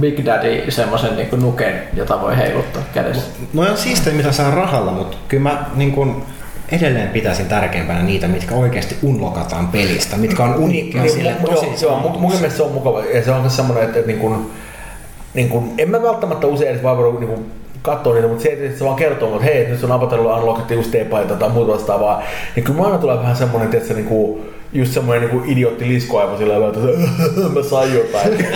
Big 0.00 0.24
Daddy 0.24 0.70
semmoisen 0.70 1.16
niinku 1.16 1.36
nuken, 1.36 1.82
jota 1.94 2.20
voi 2.20 2.36
heiluttaa 2.36 2.82
kädessä. 2.94 3.22
No 3.52 3.62
on 3.62 3.76
siistejä, 3.76 4.16
mitä 4.16 4.32
saa 4.32 4.50
rahalla, 4.50 4.92
mutta 4.92 5.16
kyllä 5.28 5.42
mä 5.42 5.64
niin 5.74 5.92
kun, 5.92 6.22
edelleen 6.72 7.08
pitäisin 7.08 7.46
tärkeimpänä 7.46 8.02
niitä, 8.02 8.28
mitkä 8.28 8.54
oikeasti 8.54 8.96
unlokataan 9.02 9.68
pelistä, 9.68 10.16
mitkä 10.16 10.44
on 10.44 10.54
uniikkia 10.54 11.02
niin, 11.02 11.12
sille 11.12 11.36
mu- 11.42 11.54
tosi 11.54 11.66
joo, 11.66 11.92
joo, 11.92 12.00
mun, 12.00 12.20
mun 12.20 12.32
mielestä 12.32 12.56
se 12.56 12.62
on 12.62 12.72
mukava. 12.72 13.04
Ja 13.04 13.24
se 13.24 13.30
on 13.30 13.40
myös 13.40 13.56
semmoinen, 13.56 13.84
että, 13.84 13.98
että 13.98 14.10
niin 14.10 14.20
kuin, 14.20 14.50
niin 15.34 15.48
kuin, 15.48 15.74
en 15.78 15.90
mä 15.90 16.02
välttämättä 16.02 16.46
usein 16.46 16.70
edes 16.70 16.82
vaan 16.82 16.96
voida 16.96 17.18
niin 17.18 17.28
kuin 17.28 17.52
katsoo 17.86 18.14
niitä, 18.14 18.28
mutta 18.28 18.42
se, 18.42 18.48
että 18.48 18.78
se 18.78 18.84
vaan 18.84 18.96
kertoo, 18.96 19.32
että 19.32 19.44
hei, 19.44 19.68
nyt 19.68 19.84
on 19.84 19.92
apatellut 19.92 20.32
unlockattu 20.32 20.74
just 20.74 20.90
teepaita 20.90 21.34
tai 21.34 21.48
muuta 21.48 21.72
vastaavaa, 21.72 22.22
niin 22.56 22.64
kyllä 22.64 22.82
aina 22.82 22.98
tulee 22.98 23.18
vähän 23.18 23.36
semmoinen, 23.36 23.74
että 23.74 23.88
se 23.88 23.94
niinku, 23.94 24.46
just 24.72 24.92
semmoinen 24.92 25.30
niin 25.30 25.44
idiotti 25.50 25.88
liskoaivo 25.88 26.36
sillä 26.36 26.54
tavalla, 26.54 26.74
että 26.74 27.48
mä 27.58 27.62
sain 27.62 27.94
jotain. 27.94 28.32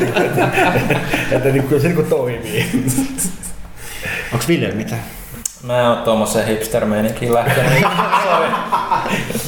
että, 1.32 1.48
niin 1.48 1.62
kyllä 1.62 1.82
se 1.82 1.88
niin 1.88 1.96
kuin 1.96 2.08
toimii. 2.08 2.66
Onks 4.32 4.48
Ville 4.48 4.70
mitään? 4.74 5.02
Mä 5.62 5.80
en 5.80 5.86
oo 5.86 5.96
tuommoiseen 5.96 6.46
hipster-meininkiin 6.46 7.34
lähtenyt. 7.34 7.72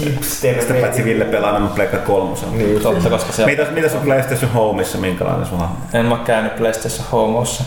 Hipster. 0.04 0.60
Sitä 0.60 0.74
paitsi 0.74 1.04
Ville 1.04 1.24
pelaa 1.24 1.52
nämä 1.52 1.66
Pleikka 1.66 1.96
kolmosen. 1.96 2.58
niin, 2.58 2.80
totta, 2.80 3.10
koska 3.10 3.32
se 3.32 3.46
Mitäs, 3.46 3.70
mitäs 3.70 3.94
on 3.94 4.00
PlayStation 4.00 4.50
Homeissa, 4.50 4.98
minkälainen 4.98 5.46
sun 5.46 5.58
hahmo? 5.58 5.76
En 5.92 6.06
mä 6.06 6.16
käynyt 6.26 6.56
PlayStation 6.56 7.06
Homossa. 7.12 7.64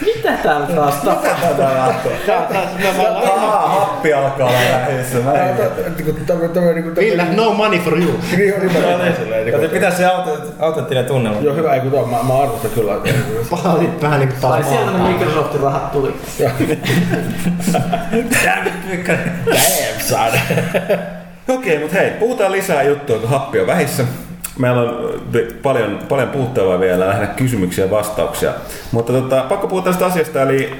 Mitä 0.00 0.32
täällä 0.42 0.66
taas 0.66 0.94
tapahtuu? 0.94 2.12
Ahaa, 3.34 3.68
happi 3.68 4.12
alkaa 4.12 4.46
olla 4.48 4.58
lähessä. 4.58 5.18
Mä 5.18 5.32
en 5.32 5.56
Ville, 6.96 7.24
no 7.36 7.52
money 7.54 7.78
for 7.78 7.98
you. 7.98 8.12
Niin. 8.36 8.48
Joten 9.46 9.60
niin 9.60 9.70
pitää 9.70 9.90
se 9.90 10.06
auto- 10.06 10.38
autenttinen 10.60 11.04
tunnelma. 11.04 11.40
Joo, 11.40 11.54
hyvä, 11.54 11.74
ei 11.74 11.80
kun 11.80 11.90
tuo, 11.90 12.06
mä, 12.06 12.42
arvostan 12.42 12.70
kyllä. 12.70 12.92
Palasit 13.50 14.02
vähän 14.02 14.20
niinku 14.20 14.34
Tai 14.40 14.50
taas 14.50 14.68
sieltä 14.68 14.90
ne 14.90 14.98
maahan. 14.98 15.12
Microsoftin 15.12 15.60
rahat 15.60 15.92
tuli. 15.92 16.14
Damn, 19.46 20.00
son. 20.00 20.40
Okei, 21.48 21.78
mutta 21.78 21.96
hei, 21.96 22.10
puhutaan 22.10 22.52
lisää 22.52 22.82
juttua, 22.82 23.18
kun 23.18 23.28
happi 23.28 23.60
on 23.60 23.66
vähissä. 23.66 24.04
Meillä 24.58 24.80
on 24.80 25.14
äh, 25.36 25.42
paljon, 25.62 25.98
paljon 26.08 26.28
puhuttavaa 26.28 26.80
vielä, 26.80 27.08
lähinnä 27.08 27.26
kysymyksiä 27.26 27.84
ja 27.84 27.90
vastauksia. 27.90 28.52
Mutta 28.92 29.12
tota, 29.12 29.44
pakko 29.48 29.68
puhua 29.68 29.82
tästä 29.84 30.06
asiasta, 30.06 30.42
eli 30.42 30.72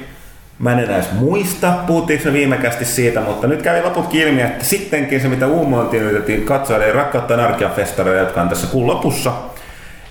mä 0.59 0.71
en 0.71 0.79
enää 0.79 0.95
edes 0.95 1.11
muista, 1.11 1.73
puhuttiinko 1.87 2.25
me 2.25 2.33
viimekästi 2.33 2.85
siitä, 2.85 3.21
mutta 3.21 3.47
nyt 3.47 3.61
kävi 3.61 3.81
loput 3.81 4.13
ilmi, 4.15 4.41
että 4.41 4.65
sittenkin 4.65 5.21
se, 5.21 5.27
mitä 5.27 5.47
uumointiin 5.47 6.03
yritettiin 6.03 6.45
katsoa, 6.45 6.77
eli 6.77 6.91
Rakkautta 6.91 7.33
Anarkia-festareita, 7.33 8.19
jotka 8.19 8.41
on 8.41 8.49
tässä 8.49 8.67
kuun 8.67 8.87
lopussa, 8.87 9.31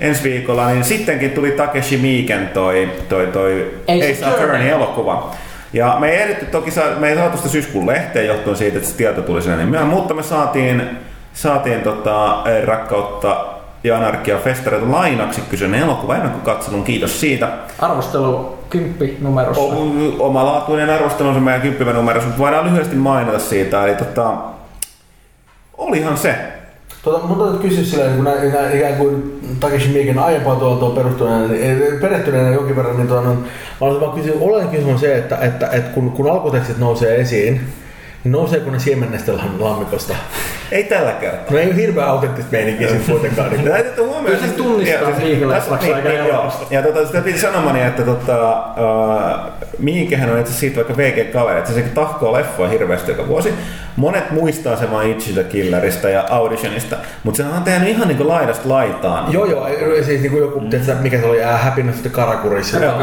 ensi 0.01 0.23
viikolla, 0.23 0.69
niin 0.69 0.85
sittenkin 0.85 1.31
tuli 1.31 1.51
Takeshi 1.51 1.97
Miiken 1.97 2.49
toi, 2.49 2.89
toi, 3.09 3.27
toi 3.27 3.75
Ace 3.89 4.25
Attorney. 4.25 4.69
Elokuva. 4.69 5.35
Ja 5.73 5.97
me 6.01 6.11
ei 6.11 6.23
ehditty 6.23 6.47
toki, 6.47 6.71
saa- 6.71 6.97
me 6.99 7.09
ei 7.09 7.17
saatu 7.17 7.37
sitä 7.37 7.49
syyskuun 7.49 7.87
lehteen 7.87 8.27
johtuen 8.27 8.57
siitä, 8.57 8.79
että 8.79 8.91
se 8.91 8.97
tieto 8.97 9.23
tuli 9.23 9.43
sinne 9.43 9.57
niin 9.57 9.69
myöhään, 9.69 9.91
mutta 9.91 10.15
me 10.15 10.23
saatiin, 10.23 10.99
saatiin 11.33 11.81
tota, 11.81 12.43
eh, 12.47 12.65
rakkautta 12.65 13.54
ja 13.85 13.97
anarkia 13.97 14.39
festareita 14.39 14.93
lainaksi 14.93 15.41
kyseinen 15.41 15.83
elokuva 15.83 16.17
ennakkokatselun, 16.17 16.85
kiitos 16.85 17.21
siitä. 17.21 17.49
Arvostelu 17.79 18.59
kymppi 18.71 19.17
numerossa. 19.21 19.63
O- 19.63 20.27
omalaatuinen 20.27 20.91
arvostelunsa 20.91 21.41
meidän 21.41 21.63
kymppivän 21.63 21.95
numerossa, 21.95 22.27
mutta 22.29 22.43
voidaan 22.43 22.65
lyhyesti 22.67 22.97
mainita 22.97 23.39
siitä, 23.39 23.85
eli 23.85 23.95
tota, 23.95 24.35
olihan 25.79 26.17
se. 26.17 26.35
Tuota, 27.03 27.27
mun 27.27 27.39
täytyy 27.39 27.69
kysyä 27.69 27.85
silleen, 27.85 28.15
kun 28.17 28.25
näin, 28.25 28.53
näin 28.53 28.77
ikään 28.77 28.97
kuin 28.97 29.41
Takeshi 29.61 29.89
Miiken 29.89 30.19
aiempaa 30.19 30.57
tuolta 30.57 30.95
perustuneen, 30.95 31.51
niin, 31.51 32.01
perehtyneenä 32.01 32.51
jonkin 32.51 32.77
verran, 32.77 32.97
niin 32.97 33.09
tuon, 33.09 33.25
mä 33.25 33.37
olisin 33.81 34.01
vaan 34.01 34.13
kysyä, 34.13 34.35
olen 34.41 34.69
kysymys 34.69 35.01
se, 35.01 35.19
että, 35.19 35.37
että, 35.37 35.67
että 35.67 35.91
kun, 35.91 36.11
kun 36.13 36.31
alkutekstit 36.31 36.79
nousee 36.79 37.21
esiin, 37.21 37.61
nouseeko 38.25 38.71
ne 38.71 38.79
siemennestä 38.79 39.33
lammikosta? 39.59 40.15
Ei 40.73 40.85
tällä 40.85 41.13
kertaa. 41.13 41.45
No 41.51 41.59
ei 41.59 41.67
ole 41.67 41.77
hirveän 41.77 42.09
autenttista 42.09 42.53
meininkiä 42.53 42.89
siinä 42.89 43.05
kuitenkaan. 43.11 43.51
Niin. 43.51 43.65
Täytyy 43.71 43.91
ottaa 43.91 44.05
huomioon. 44.05 44.25
Kyllä 44.27 44.39
se 44.39 44.45
siis- 44.47 44.57
tunnistaa 44.57 45.11
ja- 45.11 45.25
liikeleffaksi 45.25 45.87
niin, 45.87 45.97
aika 45.97 46.09
niin, 46.09 46.23
helposti. 46.23 46.75
Ja 46.75 46.83
tota, 46.83 47.07
sitä 47.07 47.21
piti 47.21 47.39
sanomani, 47.39 47.83
että 47.83 48.03
tota, 48.03 48.59
uh, 48.59 49.53
Miikehän 49.79 50.31
on 50.31 50.39
itse 50.39 50.53
siitä 50.53 50.77
vaikka 50.77 50.97
VG-kaveri, 50.97 51.59
että 51.59 51.73
se 51.73 51.83
tahkoo 51.83 52.33
leffoa 52.33 52.69
hirveästi 52.69 53.11
joka 53.11 53.29
vuosi. 53.29 53.55
Monet 53.97 54.31
muistaa 54.31 54.77
sen 54.77 54.91
vain 54.91 55.11
Itchy 55.11 55.33
the 55.33 55.45
Killerista 55.45 56.09
ja 56.09 56.25
Auditionista, 56.31 56.97
mutta 57.25 57.37
se 57.37 57.49
on 57.57 57.63
tehnyt 57.63 57.89
ihan 57.89 58.09
niinku 58.09 58.29
laidasta 58.29 58.69
laitaan. 58.69 59.33
Joo, 59.33 59.45
joo, 59.45 59.69
siis 60.03 60.21
niin 60.21 60.31
kuin 60.31 60.41
joku, 60.41 60.61
mm. 60.61 60.71
tiedätkö, 60.71 60.95
mikä 60.95 61.19
se 61.19 61.27
oli, 61.27 61.43
ää, 61.43 61.59
Happiness 61.59 62.01
the 62.01 62.11
Karakurissa. 62.11 62.79
Joo. 62.79 62.95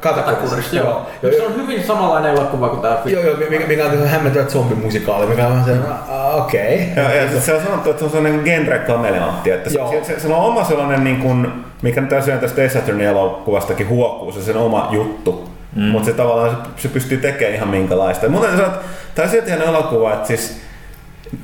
Katakurissa, 0.00 0.76
joo. 0.76 0.86
Joo. 0.86 1.06
joo. 1.22 1.32
Se 1.32 1.46
on 1.46 1.56
hyvin 1.56 1.82
samanlainen 1.82 2.30
elokuva 2.32 2.68
kuin 2.68 2.80
tää 2.80 2.98
Joo, 3.04 3.22
joo, 3.22 3.36
mikä, 3.50 3.66
mikä 3.66 3.84
on 3.84 4.08
hämmentävä 4.08 4.44
zombimusikaali, 4.44 5.26
mikä 5.26 5.46
on 5.46 5.52
vähän 5.52 5.64
se, 5.64 5.76
ah, 6.08 6.38
okei. 6.38 6.88
Ja, 6.96 7.14
ja 7.14 7.40
se 7.40 7.54
on 7.54 7.62
sanottu, 7.62 7.90
että 7.90 7.98
se 7.98 8.04
on 8.04 8.10
sellainen 8.10 8.40
genre-kameleontti, 8.44 9.50
että 9.50 9.70
se, 9.70 9.78
Joo. 9.78 9.90
se, 9.90 10.04
se, 10.04 10.20
se, 10.20 10.28
on 10.28 10.34
oma 10.34 10.64
sellainen, 10.64 11.04
niin 11.04 11.20
kuin, 11.20 11.64
mikä 11.82 12.00
nyt 12.00 12.10
tästä 12.10 12.78
Attorney 12.78 13.06
elokuvastakin 13.06 13.88
huokuu, 13.88 14.32
se 14.32 14.42
sen 14.42 14.56
oma 14.56 14.88
juttu. 14.90 15.57
Mm. 15.76 15.82
Mutta 15.82 16.06
se 16.06 16.12
tavallaan 16.12 16.50
se, 16.50 16.82
se, 16.82 16.88
pystyy 16.88 17.18
tekemään 17.18 17.54
ihan 17.54 17.68
minkälaista. 17.68 18.28
Muuten 18.28 18.50
sanoa, 18.50 18.66
että 18.66 18.80
tämä 19.14 19.24
on 19.24 19.30
silti 19.30 19.50
ihan 19.50 19.62
elokuva, 19.62 20.12
että 20.12 20.26
siis 20.28 20.60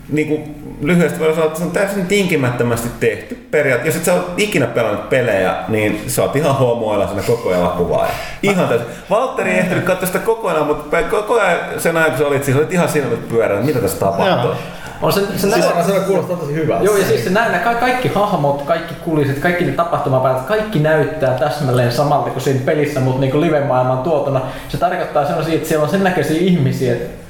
niin 0.09 0.29
kuin 0.29 0.64
lyhyesti 0.83 1.18
voi 1.18 1.35
sanoa, 1.35 1.47
että 1.47 1.59
se 1.59 1.64
on 1.64 1.70
täysin 1.70 2.07
tinkimättömästi 2.07 2.89
tehty 3.01 3.35
periaatteessa. 3.51 3.99
Jos 3.99 4.09
et 4.09 4.14
sä 4.14 4.14
oot 4.14 4.35
ikinä 4.37 4.66
pelannut 4.66 5.11
pelejä, 5.11 5.55
niin 5.68 6.03
sä 6.07 6.22
oot 6.22 6.37
ihan 6.37 6.57
homoilla 6.57 7.07
siinä 7.07 7.22
koko 7.22 7.53
elokuvaa. 7.53 8.09
Ihan 8.43 8.68
täysin. 8.68 8.87
Valtteri 9.11 9.51
ei 9.51 9.59
ehtinyt 9.59 9.85
katsoa 9.85 10.07
sitä 10.07 10.18
kokonaan, 10.18 10.66
mutta 10.66 11.03
koko 11.03 11.41
ajan 11.41 11.59
sen 11.79 11.97
ajan 11.97 12.11
kun 12.11 12.18
sä 12.18 12.27
olit, 12.27 12.45
siis 12.45 12.57
olit 12.57 12.72
ihan 12.72 12.89
silmät 12.89 13.29
pyöränä, 13.29 13.55
että 13.55 13.66
mitä 13.66 13.81
tässä 13.81 13.99
tapahtuu. 13.99 14.51
Joo. 14.51 14.57
On 15.05 15.12
se, 15.12 15.20
se 15.20 15.26
Siis 15.38 15.44
näyttää, 15.44 15.82
se 15.82 16.00
kuulostaa 16.07 16.36
tosi 16.36 16.55
hyvältä. 16.55 16.84
Joo, 16.84 16.96
ja 16.96 17.07
siis 17.07 17.24
se 17.24 17.30
näyttää, 17.30 17.61
ka- 17.61 17.74
kaikki 17.80 18.09
hahmot, 18.09 18.62
kaikki 18.62 18.94
kulisit, 18.94 19.38
kaikki 19.38 19.64
ne 19.64 19.72
tapahtumapäivät, 19.72 20.42
kaikki 20.42 20.78
näyttää 20.78 21.38
täsmälleen 21.38 21.92
samalta 21.92 22.30
kuin 22.30 22.42
siinä 22.42 22.61
pelissä, 22.64 23.00
mutta 23.00 23.20
niin 23.20 23.40
live-maailman 23.40 23.98
tuotona. 23.98 24.40
Se 24.68 24.76
tarkoittaa 24.76 25.26
sellaisia, 25.26 25.55
että 25.55 25.68
siellä 25.68 25.84
on 25.84 25.90
sen 25.90 26.05
näköisiä 26.05 26.40
ihmisiä, 26.40 26.92
että 26.92 27.24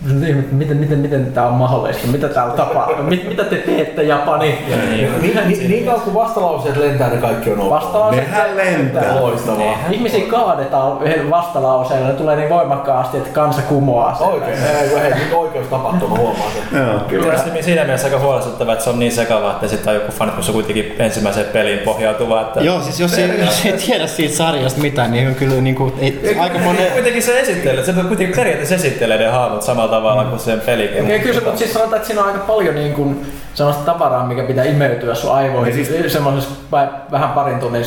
miten, 0.51 0.77
miten, 0.77 0.99
miten 0.99 1.33
tämä 1.33 1.47
on 1.47 1.55
mahdollista, 1.55 2.07
mitä 2.07 2.29
täällä 2.29 2.55
tapahtuu, 2.55 3.05
mit, 3.05 3.29
mitä 3.29 3.45
te 3.45 3.57
teette 3.57 4.03
Japani. 4.03 4.59
Niin, 4.91 5.11
niin, 5.21 5.71
niin 5.71 5.85
kauan 5.87 6.01
kuin 6.01 6.15
vastalauseet 6.15 6.77
lentää, 6.77 7.11
ne 7.11 7.17
kaikki 7.17 7.51
on 7.51 7.61
ok. 7.61 7.71
Vastalauseet 7.71 8.31
Nehän 8.31 8.57
lentää. 8.57 9.21
Loistavaa. 9.21 9.79
Ihmisiä 9.91 10.27
kaadetaan 10.27 11.03
yhden 11.03 11.31
vastalauseella, 11.31 12.09
ne 12.09 12.15
tulee 12.15 12.37
niin 12.37 12.49
voimakkaasti, 12.49 13.17
että 13.17 13.31
kansa 13.31 13.63
kumoaa 13.63 14.15
sen. 14.15 14.27
Oikein, 14.27 14.59
ei, 14.59 14.97
ei, 14.97 15.15
nyt 15.15 15.33
oikeus 15.33 15.67
tapahtuu, 15.67 16.09
mä 16.09 16.17
huomaan 16.17 16.51
sen. 16.53 16.81
Joo. 16.81 17.01
Kyllä. 17.09 17.35
Siinä 17.61 17.85
mielessä 17.85 18.07
aika 18.07 18.19
huolestuttavaa, 18.19 18.73
että 18.73 18.85
se 18.85 18.91
on 18.91 18.99
niin 18.99 19.13
sekava, 19.13 19.51
että 19.51 19.69
sitten 19.69 19.95
on 19.95 20.01
joku 20.01 20.13
fanit, 20.13 20.35
kun 20.35 20.45
se 20.45 20.51
on 20.51 20.55
kuitenkin 20.55 20.95
ensimmäiseen 20.99 21.47
peliin 21.47 21.79
pohjautuva. 21.79 22.41
Että 22.41 22.61
Joo, 22.61 22.81
siis 22.81 23.01
jos 23.01 23.19
ei, 23.19 23.41
jos 23.41 23.67
ei 23.67 23.73
tiedä 23.73 24.07
siitä 24.07 24.37
sarjasta 24.37 24.81
mitään, 24.81 25.13
niin 25.13 25.29
on 25.29 25.35
kyllä 25.35 25.61
niinku, 25.61 25.93
ei, 25.99 26.37
aika 26.41 26.59
monen... 26.59 26.93
Kuitenkin 26.93 27.23
se 27.23 27.41
esittelee, 27.41 27.85
se 27.85 27.93
kuitenkin 27.93 28.37
periaatteessa 28.37 28.75
esittelee 28.75 29.19
ne 29.19 29.27
hahmot 29.27 29.63
samalla 29.63 29.94
tavalla 29.95 30.25
kuin 30.25 30.41
sen 30.41 30.61
pelikin. 30.61 31.11
Ja 31.11 31.19
kyllä 31.19 31.41
mutta 31.41 31.59
siis 31.59 31.73
sanotaan, 31.73 31.97
että 31.97 32.07
siinä 32.07 32.23
on 32.23 32.27
aika 32.29 32.39
paljon 32.39 32.75
niin 32.75 32.95
kuin, 32.95 33.27
sellaista 33.55 33.93
tavaraa, 33.93 34.27
mikä 34.27 34.43
pitää 34.43 34.65
imeytyä 34.65 35.15
sun 35.15 35.35
aivoihin. 35.35 35.79
Ja 35.79 35.85
Siis, 35.85 36.13
semmoisessa 36.13 36.55
vä- 36.73 37.11
vähän 37.11 37.29
parin 37.29 37.59
tunnin, 37.59 37.85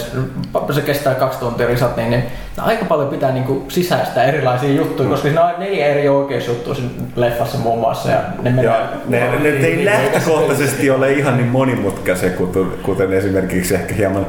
se 0.71 0.81
kestää 0.81 1.15
kaksi 1.15 1.39
tuntia 1.39 1.67
risat, 1.67 1.97
niin, 1.97 2.09
niin 2.09 2.23
aika 2.57 2.85
paljon 2.85 3.09
pitää 3.09 3.31
niin 3.31 3.43
kuin, 3.43 3.65
sisäistää 3.71 4.23
erilaisia 4.23 4.73
juttuja, 4.73 5.09
koska 5.09 5.27
siinä 5.27 5.45
on 5.45 5.51
neljä 5.57 5.85
eri 5.85 6.09
oikeusjuttua 6.09 6.75
siinä 6.75 6.89
leffassa 7.15 7.57
muun 7.57 7.79
muassa. 7.79 8.09
Ja 8.11 8.19
ne 8.41 8.63
Ja 8.63 8.79
ne, 9.07 9.19
ne 9.39 9.49
ei 9.49 9.85
lähtökohtaisesti 9.85 10.89
ole 10.89 11.11
ihan 11.11 11.37
niin 11.37 11.49
monimutkaisia, 11.49 12.29
kuten, 12.29 12.65
kuten 12.83 13.13
esimerkiksi 13.13 13.75
ehkä 13.75 13.93
hieman 13.95 14.25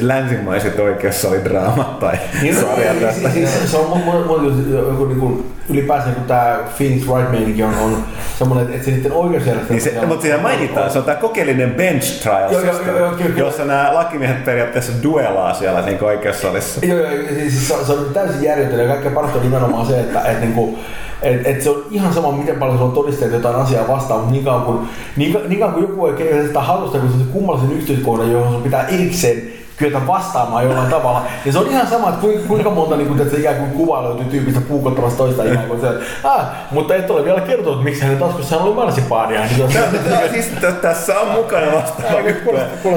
länsimaiset 0.00 0.78
oikeussalidraamat 0.78 1.98
tai 1.98 2.12
Niin, 2.42 2.54
sarjat 2.54 2.96
siis, 2.98 3.02
tästä. 3.02 3.30
siis, 3.30 3.58
siis, 3.58 3.70
se 3.70 3.76
on 3.76 3.88
mun, 3.88 3.98
mun, 4.04 4.26
mun 4.26 4.66
joku 4.90 5.04
niinku, 5.04 5.46
ylipäänsä 5.68 6.08
kun 6.10 6.24
tää 6.24 6.58
Phoenix 6.76 7.06
Wright 7.08 7.30
meininki 7.30 7.62
on, 7.62 7.74
on 7.74 8.04
semmoinen, 8.38 8.74
että 8.74 8.84
se 8.84 8.90
niiden 8.90 9.12
oikeusjärjestelmä... 9.12 9.80
Niin 9.84 10.00
se, 10.00 10.06
mutta 10.06 10.22
siinä 10.22 10.38
mainitaan, 10.74 10.90
se 10.92 10.98
on 10.98 11.04
tämä 11.04 11.16
kokeellinen 11.16 11.70
bench 11.74 12.22
trial 12.22 12.52
Joo, 12.52 12.60
joo, 12.60 12.74
system, 12.74 12.88
joo, 12.88 12.98
joo, 12.98 13.10
kyllä, 13.10 13.22
kyllä. 13.30 13.38
jossa 13.38 13.64
nämä 13.64 13.90
lakimiehet 13.94 14.44
periaatteessa 14.44 14.92
duelaa 15.02 15.54
siellä 15.54 15.80
niin 15.80 16.04
oikeussalissa. 16.04 16.86
Joo, 16.86 16.98
joo, 16.98 17.10
siis 17.28 17.68
se, 17.68 17.74
on- 17.74 17.84
se 17.86 17.92
on 17.92 18.06
täysin 18.12 18.42
järjetön 18.42 18.78
ja 18.78 18.86
kaikkein 18.88 19.14
parasta 19.14 19.36
on 19.38 19.44
nimenomaan 19.44 19.86
se, 19.86 20.00
että 20.00 20.20
et, 20.20 20.40
niinku, 20.40 20.78
et, 21.22 21.46
et 21.46 21.62
se 21.62 21.70
on 21.70 21.82
ihan 21.90 22.14
sama, 22.14 22.32
miten 22.32 22.56
paljon 22.56 22.78
se 22.78 22.84
on 22.84 22.92
todisteet 22.92 23.32
jotain 23.32 23.56
asiaa 23.56 23.88
vastaan, 23.88 24.20
mutta 24.20 24.32
niin 24.32 24.44
kauan 24.44 24.62
kuin, 24.62 24.78
niin, 25.16 25.38
niin 25.48 25.60
kuin 25.72 25.82
joku 25.82 26.06
ei 26.06 26.12
keitä 26.14 26.46
sitä 26.46 26.60
hallusta, 26.60 26.98
kun 26.98 27.08
se 27.08 27.14
on 27.14 27.20
se 27.20 27.32
kummallisen 27.32 27.72
yksityiskohdan, 27.72 28.32
johon 28.32 28.52
sun 28.52 28.62
pitää 28.62 28.86
erikseen 28.88 29.42
kyetä 29.76 30.06
vastaamaan 30.06 30.64
jollain 30.64 30.90
tavalla. 30.90 31.22
Ja 31.44 31.52
se 31.52 31.58
on 31.58 31.66
ihan 31.70 31.86
sama, 31.86 32.08
että 32.08 32.20
kuinka, 32.20 32.48
kuinka 32.48 32.70
monta 32.70 32.96
niin 32.96 33.08
kuin, 33.08 33.20
että 33.20 33.34
se 33.34 33.40
ikään 33.40 33.56
kuin 33.56 33.70
kuva 33.70 34.02
löytyy 34.04 34.24
tyypistä 34.24 34.60
puukottamassa 34.60 35.18
toista 35.18 35.44
ikään 35.44 35.66
kuin 35.66 35.80
se, 35.80 35.88
että, 35.88 36.04
ah, 36.24 36.46
mutta 36.70 36.94
et 36.94 37.10
ole 37.10 37.24
vielä 37.24 37.40
kertonut, 37.40 37.84
miksi 37.84 38.02
hänen 38.02 38.18
taskussaan 38.18 38.62
oli 38.62 38.74
marsipaania. 38.74 39.40
Niin 39.40 39.56
se 39.56 39.62
on, 39.64 39.70
Tää- 40.10 40.28
siis 40.28 40.50
tässä 40.82 41.20
on 41.20 41.28
mukana 41.28 41.66
vastaava 41.72 42.18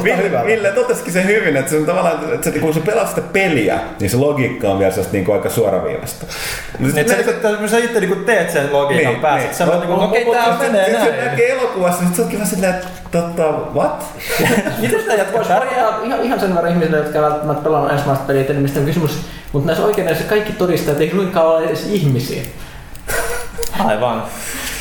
Ville. 0.03 0.45
Ville 0.45 0.71
totesikin 0.71 1.13
sen 1.13 1.25
hyvin, 1.25 1.57
että 1.57 1.71
se 1.71 1.77
on 1.77 1.85
tavallaan, 1.85 2.33
että 2.33 2.51
se, 2.51 2.59
kun 2.59 2.73
sä 2.73 2.79
pelaat 2.85 3.09
sitä 3.09 3.21
peliä, 3.21 3.79
niin 3.99 4.09
se 4.09 4.17
logiikka 4.17 4.67
on 4.67 4.79
vielä 4.79 4.91
sellaista 4.91 5.17
niin 5.17 5.33
aika 5.33 5.49
suoraviivasta. 5.49 6.25
Niin, 6.79 6.97
että 6.97 7.13
sä, 7.13 7.19
että 7.19 7.67
sä 7.67 7.77
itse 7.77 7.99
niinku 7.99 8.15
teet 8.15 8.49
sen 8.51 8.73
logiikan 8.73 9.11
Niin, 9.13 9.21
päässä. 9.21 9.37
niin. 9.39 9.47
Niin, 9.47 9.55
sä 9.57 9.67
voit 9.67 9.79
niinku, 9.87 10.03
okei, 10.03 10.25
Mutta 10.25 10.43
tää 10.43 10.57
menee 10.59 10.85
Se 10.85 10.91
näin. 10.91 11.25
näkee 11.25 11.51
elokuvassa, 11.51 11.99
niin 12.01 12.07
sit 12.07 12.15
sä 12.15 12.21
ootkin 12.21 12.39
vaan 12.39 12.49
silleen, 12.49 12.73
että 12.75 12.87
tota, 13.11 13.43
what? 13.75 14.03
Miten 14.81 14.99
sitä 14.99 15.13
jatkoa 15.13 15.41
ihan, 16.05 16.21
ihan 16.23 16.39
sen 16.39 16.55
verran 16.55 16.66
ihmisille, 16.69 16.97
jotka 16.97 17.17
eivät 17.17 17.29
välttämättä 17.29 17.63
pelannut 17.63 17.91
ensimmäistä 17.91 18.25
peliä, 18.27 18.41
että 18.41 18.53
mistä 18.53 18.79
on 18.79 18.85
kysymys. 18.85 19.19
Mutta 19.51 19.67
näissä 19.67 19.85
oikein 19.85 20.17
kaikki 20.29 20.53
todistajat 20.53 21.01
ei 21.01 21.11
suinkaan 21.11 21.47
ole 21.47 21.65
edes 21.65 21.87
ihmisiä. 21.89 22.43
Aivan. 23.79 24.23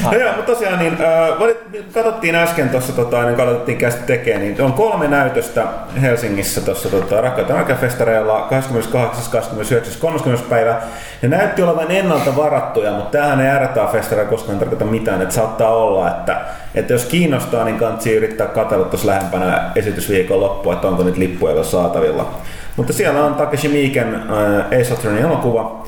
No 0.04 0.18
joo, 0.18 0.32
mutta 0.36 0.52
tosiaan 0.52 0.78
niin, 0.78 0.92
äh, 0.92 1.82
katsottiin 1.94 2.34
äsken 2.34 2.68
tuossa, 2.68 2.92
tota, 2.92 3.22
niin 3.22 3.36
katsottiin 3.36 3.78
kästi 3.78 4.02
tekee, 4.06 4.38
niin 4.38 4.62
on 4.62 4.72
kolme 4.72 5.08
näytöstä 5.08 5.64
Helsingissä 6.02 6.60
tuossa 6.60 6.88
tota, 6.88 7.20
Rakkauden 7.20 7.56
arkafestareilla 7.56 8.46
28, 8.50 9.30
29, 9.30 10.00
30 10.00 10.50
päivä. 10.50 10.76
Ja 11.22 11.28
näytti 11.28 11.62
olevan 11.62 11.90
ennalta 11.90 12.36
varattuja, 12.36 12.92
mutta 12.92 13.10
tämähän 13.10 13.40
ei 13.40 13.58
RTA-festareilla 13.58 14.30
koskaan 14.30 14.58
tarkoita 14.58 14.84
mitään. 14.84 15.22
Että 15.22 15.34
saattaa 15.34 15.74
olla, 15.74 16.08
että, 16.08 16.40
että 16.74 16.92
jos 16.92 17.04
kiinnostaa, 17.04 17.64
niin 17.64 17.78
kannattaa 17.78 18.12
yrittää 18.12 18.46
katsella 18.46 18.84
tuossa 18.84 19.06
lähempänä 19.06 19.70
esitysviikon 19.74 20.40
loppua, 20.40 20.72
että 20.72 20.88
onko 20.88 21.02
nyt 21.02 21.16
lippuja 21.16 21.64
saatavilla. 21.64 22.30
Mutta 22.76 22.92
siellä 22.92 23.24
on 23.24 23.34
Takeshi 23.34 23.68
Miiken 23.68 24.14
äh, 24.14 24.80
Ace 24.80 24.92
Attorneyn 24.92 25.24
elokuva, 25.24 25.86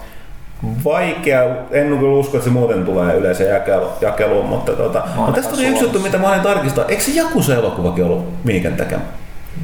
vaikea, 0.84 1.44
en 1.70 1.98
kyllä 1.98 2.18
usko, 2.18 2.36
että 2.36 2.44
se 2.44 2.50
muuten 2.50 2.84
tulee 2.84 3.16
yleiseen 3.16 3.50
jakelu, 3.50 3.86
jakeluun, 4.00 4.46
mutta 4.46 4.72
tota, 4.72 5.02
no, 5.16 5.32
tästä 5.32 5.50
tuli 5.50 5.66
yksi 5.66 5.84
juttu, 5.84 5.98
mitä 5.98 6.18
mä 6.18 6.28
olin 6.28 6.40
tarkistaa. 6.40 6.84
Eikö 6.84 7.02
se 7.02 7.10
Jakusa-elokuvakin 7.10 8.04
ollut 8.04 8.44
Miiken 8.44 8.76
tekemä? 8.76 9.02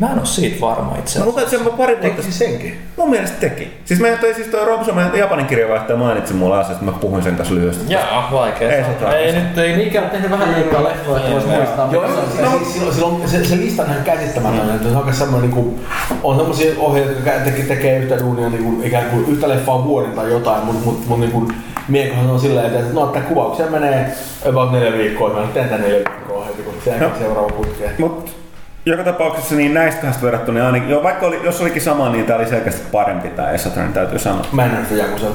Mä 0.00 0.12
en 0.12 0.18
oo 0.18 0.24
siitä 0.24 0.60
varma 0.60 0.96
itse 0.98 1.20
asiassa. 1.20 1.40
Mä 1.40 1.48
sen 1.48 1.60
pari 1.76 1.98
vuotta 2.02 2.22
siis 2.22 2.38
senkin? 2.38 2.78
Mun 2.96 3.10
mielestä 3.10 3.36
teki. 3.40 3.72
Siis 3.84 4.00
mä 4.00 4.08
toi, 4.08 4.34
siis 4.34 4.46
toi 4.46 4.64
Robson, 4.64 5.10
japanin 5.14 5.46
kirjavaihtaja 5.46 5.98
mainitsi 5.98 6.34
mulle 6.34 6.54
asiasta, 6.54 6.72
että 6.72 6.84
mä 6.84 6.98
puhuin 7.00 7.22
sen 7.22 7.36
kanssa 7.36 7.54
lyhyesti. 7.54 7.92
Jaa, 7.92 8.28
vaikea. 8.32 8.70
Ei, 8.70 8.84
se 8.84 9.16
ei, 9.16 9.32
nyt 9.32 9.58
ei 9.58 9.76
niinkään 9.76 10.10
tehnyt 10.10 10.30
vähän 10.30 10.54
liikaa 10.54 10.84
leffoja, 10.84 11.18
että 11.18 11.32
voisi 11.32 11.46
muistaa. 11.46 11.88
Joo, 11.92 12.06
no, 12.06 12.16
siis, 12.58 12.72
silloin, 12.72 12.94
silloin, 12.94 13.28
se, 13.28 13.44
se 13.44 13.56
lista 13.56 13.82
on 13.82 13.90
ihan 13.90 14.04
käsittämätön, 14.04 14.74
että 14.74 14.88
se 14.88 14.96
on 14.96 15.14
semmoinen, 15.14 15.50
niin 15.50 15.62
kuin, 15.62 15.86
on 16.22 16.36
semmoisia 16.36 16.72
ohjeita, 16.78 17.12
jotka 17.12 17.30
tekee, 17.30 17.64
tekee 17.64 17.98
yhtä 17.98 18.18
duunia 18.18 18.48
niin 18.48 18.64
kuin, 18.64 18.84
ikään 18.84 19.10
kuin 19.10 19.28
yhtä 19.28 19.48
leffaa 19.48 19.84
vuoden 19.84 20.12
tai 20.12 20.30
jotain, 20.30 20.64
mutta 20.64 20.84
mut, 20.84 21.08
mut, 21.08 21.20
niin 21.20 21.32
kuin, 21.32 21.54
miekohan 21.88 22.30
on 22.30 22.40
silleen, 22.40 22.66
että 22.66 22.92
no, 22.92 23.06
että 23.06 23.20
kuvauksia 23.20 23.66
menee 23.66 24.14
about 24.48 24.72
neljä 24.72 24.92
viikkoa, 24.92 25.40
mä 25.40 25.46
teen 25.54 25.68
tämän 25.68 25.82
neljä 25.82 25.96
viikkoa 25.96 26.44
heti, 26.44 26.62
kun 26.62 26.74
se 26.84 26.98
no. 26.98 27.10
seuraava 27.18 27.48
putkeen. 27.48 27.94
Mut 27.98 28.43
joka 28.86 29.04
tapauksessa 29.04 29.54
niin 29.54 29.74
näistä 29.74 30.00
kahdesta 30.00 30.24
verrattuna, 30.24 30.58
niin 30.58 30.66
ainakin, 30.66 30.90
jo, 30.90 31.02
vaikka 31.02 31.26
oli, 31.26 31.40
jos 31.44 31.60
olikin 31.60 31.82
sama, 31.82 32.08
niin 32.08 32.24
tämä 32.24 32.38
oli 32.38 32.46
selkeästi 32.46 32.82
parempi 32.92 33.28
tämä 33.28 33.50
Esatron, 33.50 33.92
täytyy 33.92 34.18
sanoa. 34.18 34.46
Mä 34.52 34.64
en 34.64 34.72
näe 34.72 35.30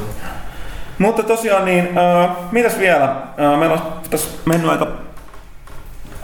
Mutta 1.00 1.24
tosiaan, 1.24 1.66
niin, 1.66 1.98
äh, 1.98 2.30
mitäs 2.52 2.80
vielä? 2.80 3.06
Äh, 3.06 3.60
meillä 3.60 3.74
on 3.74 3.82
tässä 4.10 4.30
mennyt 4.46 4.72
aika 4.72 4.88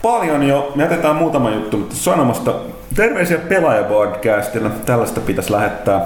paljon 0.01 0.43
jo. 0.43 0.71
Me 0.75 0.83
jätetään 0.83 1.15
muutama 1.15 1.49
juttu, 1.49 1.77
mutta 1.77 1.95
sanomasta 1.95 2.53
terveisiä 2.95 3.37
pelaajapodcastilla. 3.37 4.69
Tällaista 4.69 5.21
pitäisi 5.21 5.51
lähettää. 5.51 6.01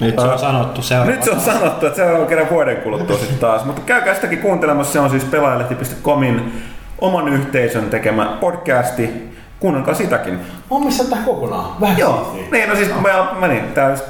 Nyt 0.00 0.20
se 0.20 0.26
on 0.26 0.38
sanottu 0.38 0.82
seuraava. 0.82 1.10
Nyt 1.10 1.22
se 1.22 1.30
on 1.30 1.40
sanottu, 1.40 1.86
että 1.86 1.96
seuraava 1.96 2.26
kerran 2.26 2.50
vuoden 2.50 2.76
kuluttua 2.76 3.18
sitten 3.18 3.38
taas. 3.38 3.64
Mutta 3.64 3.82
käykää 3.86 4.14
sitäkin 4.14 4.38
kuuntelemassa. 4.38 4.92
Se 4.92 5.00
on 5.00 5.10
siis 5.10 5.24
pelaajalehti.comin 5.24 6.62
oman 6.98 7.28
yhteisön 7.28 7.90
tekemä 7.90 8.36
podcasti 8.40 9.33
kuunnelkaa 9.64 9.94
sitäkin. 9.94 10.40
On 10.70 10.84
missä 10.84 11.04
tähän 11.04 11.24
kokonaan. 11.24 11.80
Vähän 11.80 11.98
Joo, 11.98 12.30
siistiä. 12.32 12.58
niin, 12.58 12.68
no 12.68 12.76
siis 12.76 12.88
mä, 12.88 13.32
mä 13.40 13.48
niin, 13.48 13.64
tää 13.64 13.90
just... 13.90 14.04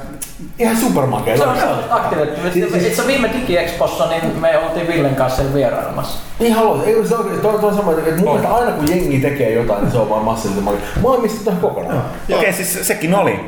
Ihan 0.59 0.77
supermakea. 0.77 1.37
Se 1.37 1.43
on, 1.43 1.57
aktivoitu. 1.89 2.33
Siis 2.53 3.07
viime 3.07 3.29
DigiExpossa 3.33 4.07
niin 4.09 4.39
me 4.39 4.57
oltiin 4.57 4.87
Villen 4.87 5.15
kanssa 5.15 5.43
sen 5.43 5.53
vierailemassa. 5.53 6.19
Niin 6.39 6.53
haluat. 6.53 6.87
Ei, 6.87 7.07
se 7.07 7.15
on, 7.15 7.39
toi, 7.41 7.59
toi 7.59 7.73
sama, 7.73 7.91
että 7.91 8.11
mun 8.15 8.23
mielestä 8.23 8.55
aina 8.55 8.71
kun 8.71 8.89
jengi 8.89 9.19
tekee 9.19 9.53
jotain, 9.53 9.81
niin 9.81 9.91
se 9.91 9.97
on 9.97 10.09
vaan 10.09 10.23
massiivisen 10.23 10.63
makea. 10.63 10.79
Mä 11.01 11.07
oon 11.09 11.21
mistä 11.21 11.45
tähän 11.45 11.61
kokonaan. 11.61 11.97
Okei, 11.97 12.39
okay, 12.39 12.53
siis 12.53 12.87
sekin 12.87 13.15
oli. 13.15 13.39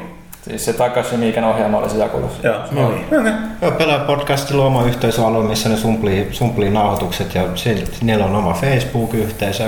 Siis 0.47 0.65
se 0.65 0.73
Takashi 0.73 1.17
Miikan 1.17 1.43
ohjelma 1.43 1.77
oli 1.77 1.89
se 1.89 1.97
Jakulus. 1.97 2.31
Joo, 2.43 2.55
no. 2.71 2.87
Okay. 2.87 3.31
Joo, 3.61 3.71
pelaa 3.71 3.99
podcastilla 3.99 4.65
oma 4.65 4.83
yhteisöalue, 4.83 5.43
missä 5.43 5.69
ne 5.69 5.77
sumplii, 5.77 6.27
sumplii 6.31 6.69
nauhoitukset 6.69 7.35
ja 7.35 7.43
niillä 8.01 8.25
on 8.25 8.35
oma 8.35 8.53
Facebook-yhteisö. 8.53 9.63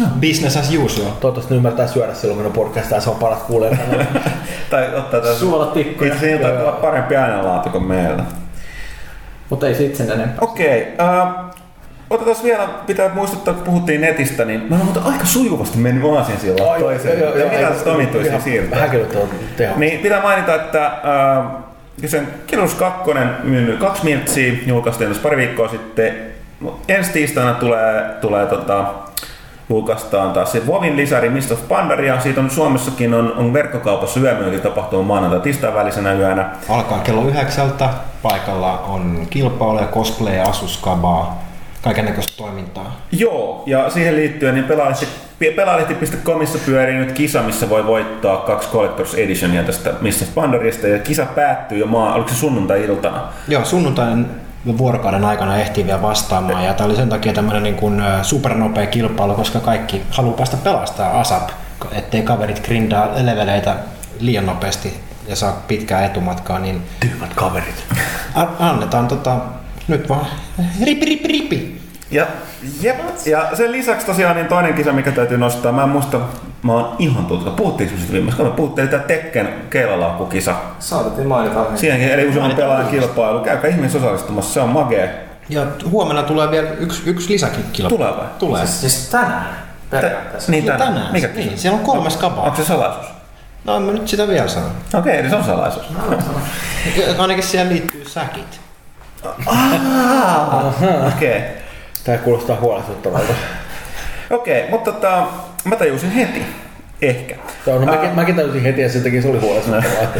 No. 0.00 0.06
Business 0.20 0.56
as 0.56 0.74
usual. 0.84 1.10
Toivottavasti 1.10 1.54
ne 1.54 1.56
ymmärtää 1.56 1.86
syödä 1.86 2.14
silloin, 2.14 2.36
kun 2.36 2.46
ne 2.46 2.54
podcastaa, 2.54 3.00
se 3.00 3.10
on 3.10 3.16
paras 3.16 3.42
kuulee. 3.42 3.78
tai 4.70 4.94
ottaa 4.94 5.20
tässä... 5.20 5.38
Suola 5.38 5.66
tikkuja. 5.66 6.14
Itse 6.14 6.34
asiassa 6.34 6.72
parempi 6.72 7.16
äänenlaatu 7.16 7.70
kuin 7.70 7.84
meillä. 7.84 8.24
Mutta 9.50 9.66
ei 9.66 9.74
sitten 9.74 10.06
sen 10.06 10.20
enempää. 10.20 10.38
Okei. 10.40 10.82
Okay, 10.82 11.06
uh, 11.22 11.51
Otetaan 12.12 12.36
vielä, 12.42 12.68
pitää 12.86 13.10
muistuttaa, 13.14 13.54
kun 13.54 13.62
puhuttiin 13.62 14.00
netistä, 14.00 14.44
niin 14.44 14.66
mä 14.70 14.76
olen 14.76 15.12
aika 15.12 15.24
sujuvasti 15.24 15.78
mennyt 15.78 16.14
aasin 16.14 16.40
silloin 16.40 16.80
toiseen. 16.82 17.20
Jo, 17.20 17.26
jo, 17.26 17.38
ja 17.38 17.50
mitä 17.50 17.68
tästä 17.68 17.92
omituisia 17.92 18.40
siirtää? 18.40 18.90
Niin 19.76 19.98
pitää 20.00 20.22
mainita, 20.22 20.54
että 20.54 20.86
äh, 20.86 21.46
sen 22.06 22.28
Kirus 22.46 22.74
2 22.74 23.10
myynyt 23.42 23.80
kaksi 23.80 24.04
miltsiä, 24.04 24.52
julkaistiin 24.66 25.08
tässä 25.08 25.22
pari 25.22 25.36
viikkoa 25.36 25.68
sitten. 25.68 26.14
Ensi 26.88 27.12
tiistaina 27.12 27.54
tulee, 27.54 28.04
tulee 28.20 28.46
tota, 28.46 28.84
julkaistaan 29.68 30.32
taas 30.32 30.52
se 30.52 30.66
Vovin 30.66 30.96
lisäri 30.96 31.28
Mist 31.28 31.50
of 31.50 31.68
Pandaria. 31.68 32.20
Siitä 32.20 32.40
on 32.40 32.50
Suomessakin 32.50 33.14
on, 33.14 33.32
on 33.36 33.52
verkkokaupassa 33.52 34.20
yömyynti 34.20 34.60
tapahtuma 34.60 35.02
maanantai 35.02 35.40
tiistain 35.40 35.74
välisenä 35.74 36.12
yönä. 36.12 36.50
Alkaa 36.68 36.98
kello 36.98 37.28
yhdeksältä. 37.28 37.88
Paikalla 38.22 38.78
on 38.78 39.26
kilpailuja, 39.30 39.86
cosplay, 39.86 40.40
asuskabaa 40.40 41.51
kaikenlaista 41.82 42.36
toimintaa. 42.36 43.00
Joo, 43.12 43.62
ja 43.66 43.90
siihen 43.90 44.16
liittyen 44.16 44.54
niin 44.54 44.66
pelaalehti.comissa 45.56 46.58
pyörii 46.66 46.96
nyt 46.96 47.12
kisa, 47.12 47.42
missä 47.42 47.68
voi 47.68 47.86
voittaa 47.86 48.36
kaksi 48.36 48.68
Collector's 48.68 49.18
Editionia 49.18 49.62
tästä 49.62 49.90
Mr. 50.00 50.26
Pandarista, 50.34 50.88
ja 50.88 50.98
kisa 50.98 51.26
päättyy 51.26 51.78
jo 51.78 51.86
maa, 51.86 52.14
oliko 52.14 52.28
se 52.28 52.34
sunnuntai-iltana? 52.34 53.22
Joo, 53.48 53.64
sunnuntain 53.64 54.26
vuorokauden 54.78 55.24
aikana 55.24 55.56
ehtii 55.56 55.86
vielä 55.86 56.02
vastaamaan, 56.02 56.64
ja 56.64 56.74
tämä 56.74 56.86
oli 56.86 56.96
sen 56.96 57.08
takia 57.08 57.32
tämmöinen 57.32 57.62
niin 57.62 57.74
kuin 57.74 58.02
supernopea 58.22 58.86
kilpailu, 58.86 59.34
koska 59.34 59.60
kaikki 59.60 60.02
haluaa 60.10 60.36
päästä 60.36 60.56
pelastaa 60.56 61.20
ASAP, 61.20 61.48
ettei 61.92 62.22
kaverit 62.22 62.66
grindaa 62.66 63.08
leveleitä 63.16 63.76
liian 64.20 64.46
nopeasti 64.46 65.00
ja 65.28 65.36
saa 65.36 65.62
pitkää 65.68 66.04
etumatkaa, 66.04 66.58
niin... 66.58 66.82
Tyhmät 67.00 67.34
kaverit. 67.34 67.84
Annetaan 68.58 69.08
tota, 69.08 69.36
nyt 69.92 70.08
vaan 70.08 70.26
ripi, 70.84 71.06
ripi, 71.06 71.28
ripi. 71.28 71.82
Ja, 72.10 72.26
jep. 72.82 72.96
ja 73.26 73.50
sen 73.54 73.72
lisäksi 73.72 74.06
tosiaan 74.06 74.36
niin 74.36 74.48
toinen 74.48 74.74
kisa, 74.74 74.92
mikä 74.92 75.12
täytyy 75.12 75.38
nostaa, 75.38 75.72
mä 75.72 75.82
en 75.82 75.88
muista, 75.88 76.20
mä 76.62 76.72
oon 76.72 76.96
ihan 76.98 77.26
tulta, 77.26 77.50
puhuttiinko 77.50 77.96
siitä 77.96 78.12
viimeksi, 78.12 78.42
me 78.42 78.50
puhuttiin 78.50 78.88
tämä 78.88 79.02
Tekken 79.02 79.48
keilalaukkukisa. 79.70 80.54
Saatettiin 80.78 81.28
mainita. 81.28 81.66
Siihenkin, 81.74 82.08
eli 82.08 82.28
useamman 82.28 82.56
pelaajan 82.56 82.90
kilpailu, 82.90 83.40
käykää 83.40 83.70
ihmeessä 83.70 83.98
osallistumassa, 83.98 84.54
se 84.54 84.60
on 84.60 84.68
magee. 84.68 85.28
Ja 85.48 85.66
huomenna 85.90 86.22
tulee 86.22 86.50
vielä 86.50 86.68
yksi, 86.70 87.02
yksi 87.06 87.32
lisäkin 87.32 87.64
kilpailu. 87.72 87.96
Tulee 87.96 88.16
vai? 88.16 88.26
Tulee. 88.38 88.66
Siis, 88.66 88.80
siis 88.80 89.08
tänään? 89.08 89.56
Periaatteessa. 89.90 90.50
Niin, 90.50 90.64
tänään. 90.64 90.92
tänään. 90.92 91.12
Mikä 91.12 91.28
niin, 91.34 91.58
siellä 91.58 91.78
on 91.78 91.84
kolme 91.84 92.10
skabaa. 92.10 92.44
Onko 92.44 92.56
se 92.56 92.64
salaisuus? 92.64 93.06
No 93.64 93.76
en 93.76 93.82
mä 93.82 93.92
nyt 93.92 94.08
sitä 94.08 94.28
vielä 94.28 94.48
sano. 94.48 94.66
Okei, 94.66 94.98
okay, 94.98 95.12
eli 95.12 95.30
se 95.30 95.36
on 95.36 95.44
salaisuus. 95.44 95.86
Ainakin 97.18 97.44
siihen 97.44 97.68
liittyy 97.68 98.08
säkit. 98.08 98.61
Okei. 101.16 101.36
Okay. 101.36 101.40
Tämä 102.04 102.18
kuulostaa 102.18 102.56
huolestuttavalta. 102.60 103.34
Okei, 104.30 104.58
okay, 104.58 104.70
mutta 104.70 104.92
tota, 104.92 105.26
mä 105.64 105.76
tajusin 105.76 106.10
heti. 106.10 106.42
Ehkä. 107.02 107.34
Joo, 107.66 107.78
no 107.78 107.86
mäkin, 107.86 108.10
mäkin 108.14 108.36
tajusin 108.36 108.62
heti 108.62 108.80
ja 108.80 108.88
sen 108.88 109.02
takia 109.02 109.22
se 109.22 109.28
oli 109.28 109.38
huolestuttavaa. 109.38 110.12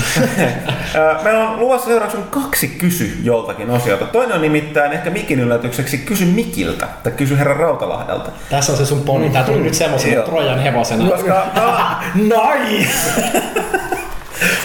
Meillä 1.24 1.48
on 1.48 1.60
luvassa 1.60 1.86
seuraavaksi 1.86 2.22
kaksi 2.30 2.68
kysy 2.68 3.18
joltakin 3.22 3.70
osiota. 3.70 4.04
Toinen 4.04 4.34
on 4.34 4.42
nimittäin 4.42 4.92
ehkä 4.92 5.10
Mikin 5.10 5.40
yllätykseksi 5.40 5.98
kysy 5.98 6.24
Mikiltä, 6.24 6.88
tai 7.02 7.12
kysy 7.12 7.38
herran 7.38 7.56
Rautalahdelta. 7.56 8.30
Tässä 8.50 8.72
on 8.72 8.78
se 8.78 8.86
sun 8.86 9.00
poni. 9.00 9.30
Tää 9.30 9.44
tuli 9.44 9.60
nyt 9.60 9.74
semmoisen 9.74 10.22
Trojan 10.22 10.58
hevosena. 10.58 11.10
Koska, 11.10 11.46
nice! 12.14 13.22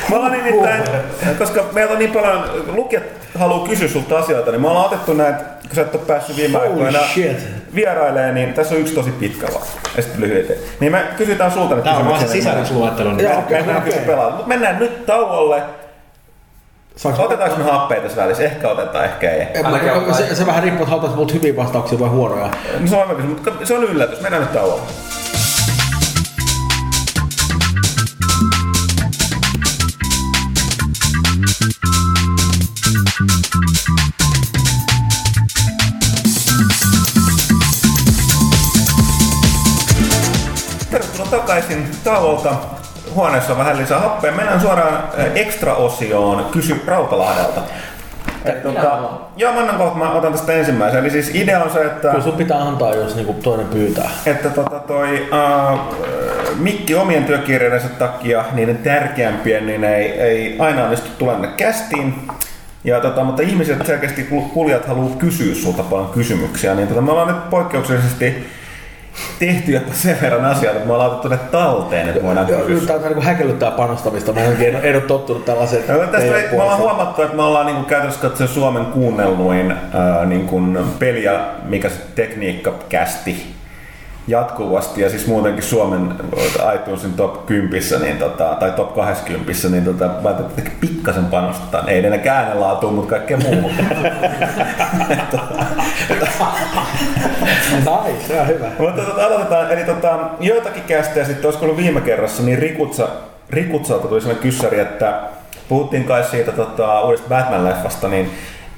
Mä 0.10 0.16
oon 0.16 0.32
nimittäin, 0.32 0.84
koska 1.38 1.66
meillä 1.74 1.92
on 1.92 2.00
niin 2.00 2.12
paljon, 2.12 2.44
lukijat 2.68 3.04
haluaa 3.38 3.68
kysyä 3.68 3.88
sulta 3.88 4.18
asioita, 4.18 4.52
niin 4.52 4.62
me 4.62 4.68
ollaan 4.68 4.86
otettu 4.86 5.14
näitä, 5.14 5.40
kun 5.40 5.76
sä 5.76 5.82
et 5.82 5.96
ole 5.96 6.04
päässyt 6.08 6.38
viime 6.38 6.58
aikoina 6.58 7.00
vierailemaan, 7.76 8.36
niin 8.36 8.54
tässä 8.54 8.76
on 8.76 8.82
yksi 8.82 8.94
tosi 8.94 9.12
pitkä 9.12 9.48
vaan. 9.54 9.66
Ja 9.98 10.04
sitten 10.04 10.22
lyhyet. 10.22 10.80
Niin 10.80 10.92
me 10.92 11.04
kysytään 11.18 11.52
sulta 11.52 11.76
nyt 11.76 11.84
Tämä 11.84 11.98
on 11.98 12.08
vaan 12.08 12.20
se 12.20 12.28
sisällysluettelo. 12.28 13.12
Niin 13.12 13.24
Joo, 13.24 13.40
okay, 13.40 13.58
mennään 13.58 13.78
okay. 13.78 14.06
pelaa. 14.06 14.30
Mutta 14.30 14.48
mennään 14.48 14.80
nyt 14.80 15.06
tauolle. 15.06 15.64
Saanko 16.96 17.24
Otetaanko 17.24 17.58
me 17.58 17.64
happeja 17.64 18.02
tässä 18.02 18.22
välissä? 18.22 18.44
Ehkä 18.44 18.70
otetaan, 18.70 19.06
ehkä 19.06 19.32
ei. 19.32 19.42
ei 19.42 20.14
se, 20.14 20.36
se, 20.36 20.46
vähän 20.46 20.64
riippuu, 20.64 20.84
että 20.84 20.96
halutaan 20.96 21.34
hyviä 21.34 21.56
vastauksia 21.56 22.00
vai 22.00 22.10
huonoja. 22.10 22.50
No, 22.80 22.88
se 22.88 22.96
on, 22.96 23.22
mutta 23.22 23.52
se 23.64 23.74
on 23.74 23.84
yllätys. 23.84 24.22
Mennään 24.22 24.44
nyt 24.44 24.54
tauolle. 24.54 24.82
Takaisin 41.48 41.88
tauolta. 42.04 42.54
huoneessa 43.16 43.52
on 43.52 43.60
vähän 43.60 43.78
lisää 43.78 44.00
happea. 44.00 44.32
Mennään 44.32 44.62
suoraan 44.62 44.94
äh, 44.94 45.26
extra-osioon. 45.36 46.46
Kysy 46.52 46.84
Rautalahdelta. 46.86 47.62
Et, 48.46 48.64
tota, 48.64 49.00
joo, 49.38 49.54
mä, 49.54 49.60
annan 49.60 49.78
kohta, 49.78 49.98
mä 49.98 50.12
otan 50.12 50.32
tästä 50.32 50.54
ensimmäisen. 50.54 51.00
Eli 51.00 51.10
siis 51.10 51.36
idea 51.36 51.64
on 51.64 51.70
se, 51.70 51.86
että... 51.86 52.10
Kyllä 52.10 52.24
sun 52.24 52.34
pitää 52.34 52.62
antaa, 52.62 52.96
jos 52.96 53.16
niinku 53.16 53.34
toinen 53.34 53.68
pyytää. 53.68 54.10
Että 54.26 54.50
tota 54.50 54.80
toi, 54.80 55.28
uh, 55.74 55.80
mikki 56.56 56.96
omien 56.96 57.26
työkirjeidensa 57.26 57.90
takia 57.90 58.46
niiden 58.54 58.78
tärkeämpien, 58.78 59.66
niin 59.66 59.84
ei, 59.84 60.12
ei 60.12 60.56
aina 60.60 60.84
onnistu 60.84 61.10
tulla 61.18 61.48
kästiin. 61.58 62.28
Ja 62.84 63.00
tota, 63.00 63.24
mutta 63.24 63.42
ihmiset 63.42 63.86
selkeästi 63.86 64.28
kuljat 64.54 64.88
haluaa 64.88 65.16
kysyä 65.16 65.56
sulta 65.56 65.84
paljon 65.84 66.10
kysymyksiä, 66.10 66.76
niin 66.76 66.88
tota, 66.88 67.02
me 67.02 67.12
ollaan 67.12 67.28
nyt 67.28 67.50
poikkeuksellisesti 67.50 68.48
tehty 69.40 69.72
jopa 69.72 69.94
sen 69.94 70.18
verran 70.22 70.46
asioita, 70.46 70.78
että 70.78 70.88
me 70.88 70.94
ollaan 70.94 71.12
otettu 71.12 71.28
ne 71.28 71.38
talteen, 71.38 72.10
että 72.10 72.24
voidaan 72.24 72.46
kysyä. 72.46 72.88
Tämä 72.88 73.08
on 73.08 73.14
niin 73.14 73.24
häkellyttää 73.24 73.72
panostamista. 73.72 74.34
Mä 74.34 74.44
en, 74.44 74.80
en 74.84 74.96
ole 74.96 75.04
tottunut 75.04 75.46
tällaiseen. 75.46 75.84
No, 75.88 76.08
tästä 76.08 76.32
me, 76.32 76.50
me 76.52 76.62
ollaan 76.62 76.80
huomattu, 76.80 77.22
että 77.22 77.36
me 77.36 77.42
ollaan 77.42 77.66
niin 77.66 77.76
kuin, 77.76 77.86
käytännössä 77.86 78.22
katsoen 78.22 78.50
Suomen 78.50 78.86
kuunnelluin 78.86 79.72
ää, 79.72 80.26
niin 80.26 80.48
kuin, 80.48 80.78
peli 81.00 81.24
ja 81.24 81.52
mikä 81.64 81.90
se 81.90 81.96
tekniikka 82.16 82.74
kästi 82.90 83.57
jatkuvasti 84.28 85.02
ja 85.02 85.10
siis 85.10 85.28
muutenkin 85.28 85.64
Suomen 85.64 86.14
iTunesin 86.76 87.14
top 87.14 87.46
10 87.46 87.82
niin 88.02 88.18
tota, 88.18 88.56
tai 88.60 88.72
top 88.72 88.96
20, 88.96 89.52
niin 89.72 89.86
tota, 89.86 90.10
mä 90.24 90.30
että 90.30 90.72
pikkasen 90.82 91.26
panostetaan. 91.26 91.90
Ei 91.90 92.02
ne 92.02 92.18
käänelaatuun, 92.18 92.94
mutta 92.94 93.10
kaikkea 93.10 93.38
muu. 93.38 93.72
Nice, 97.78 98.28
se 98.28 98.42
on 98.42 98.48
hyvä. 98.48 98.66
Mutta 98.80 99.02
tota, 99.02 99.26
aloitetaan, 99.26 99.72
eli 99.72 99.84
tota, 99.84 100.20
joitakin 100.40 100.84
kästejä 100.84 101.26
sitten, 101.26 101.46
olisiko 101.46 101.66
ollut 101.66 101.78
viime 101.78 102.02
kerrassa, 102.02 102.44
niin 102.44 102.60
Rikutsa, 102.60 103.08
Rikutsalta 103.50 104.08
tuli 104.08 104.22
sellainen 104.22 104.44
kyssäri, 104.44 104.80
että 104.80 105.20
puhuttiin 105.70 106.04
kai 106.04 106.24
siitä 106.24 106.52
tota, 106.52 107.02
uudesta 107.02 107.30
Batman-leffasta, 107.30 108.08
niin 108.08 108.32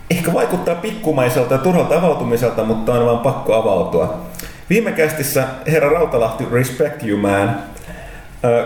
ehkä 0.10 0.34
vaikuttaa 0.34 0.76
pikkumaiselta 0.76 1.54
ja 1.54 1.58
turhalta 1.58 1.97
avautumiselta, 1.97 2.64
mutta 2.64 2.93
on 2.93 3.06
vaan 3.06 3.20
pakko 3.20 3.56
avautua. 3.56 4.28
Viime 4.70 4.91
kästissä 4.91 5.43
herra 5.67 5.89
Rautalahti, 5.89 6.47
respect 6.51 7.03
you 7.03 7.17
man, 7.17 7.55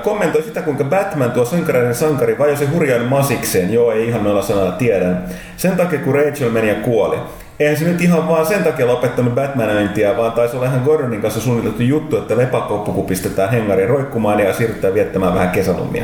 kommentoi 0.03 0.43
sitä, 0.43 0.61
kuinka 0.61 0.83
Batman 0.83 1.31
tuo 1.31 1.45
sankareiden 1.45 1.95
sankari 1.95 2.37
vajosi 2.37 2.65
hurjan 2.65 3.05
masikseen. 3.05 3.73
Joo, 3.73 3.91
ei 3.91 4.07
ihan 4.07 4.23
noilla 4.23 4.41
sanalla 4.41 4.71
tiedän. 4.71 5.23
Sen 5.57 5.77
takia, 5.77 5.99
kun 5.99 6.15
Rachel 6.15 6.49
meni 6.49 6.69
ja 6.69 6.75
kuoli. 6.75 7.17
Eihän 7.59 7.77
se 7.77 7.85
nyt 7.85 8.01
ihan 8.01 8.27
vaan 8.27 8.45
sen 8.45 8.63
takia 8.63 8.87
lopettanut 8.87 9.35
Batmanointia, 9.35 10.17
vaan 10.17 10.31
taisi 10.31 10.55
olla 10.55 10.65
ihan 10.65 10.81
Gordonin 10.85 11.21
kanssa 11.21 11.41
suunniteltu 11.41 11.83
juttu, 11.83 12.17
että 12.17 12.37
lepakoppuku 12.37 13.03
pistetään 13.03 13.49
hengariin 13.49 13.89
roikkumaan 13.89 14.39
ja 14.39 14.53
siirrytään 14.53 14.93
viettämään 14.93 15.33
vähän 15.33 15.49
kesälomia 15.49 16.03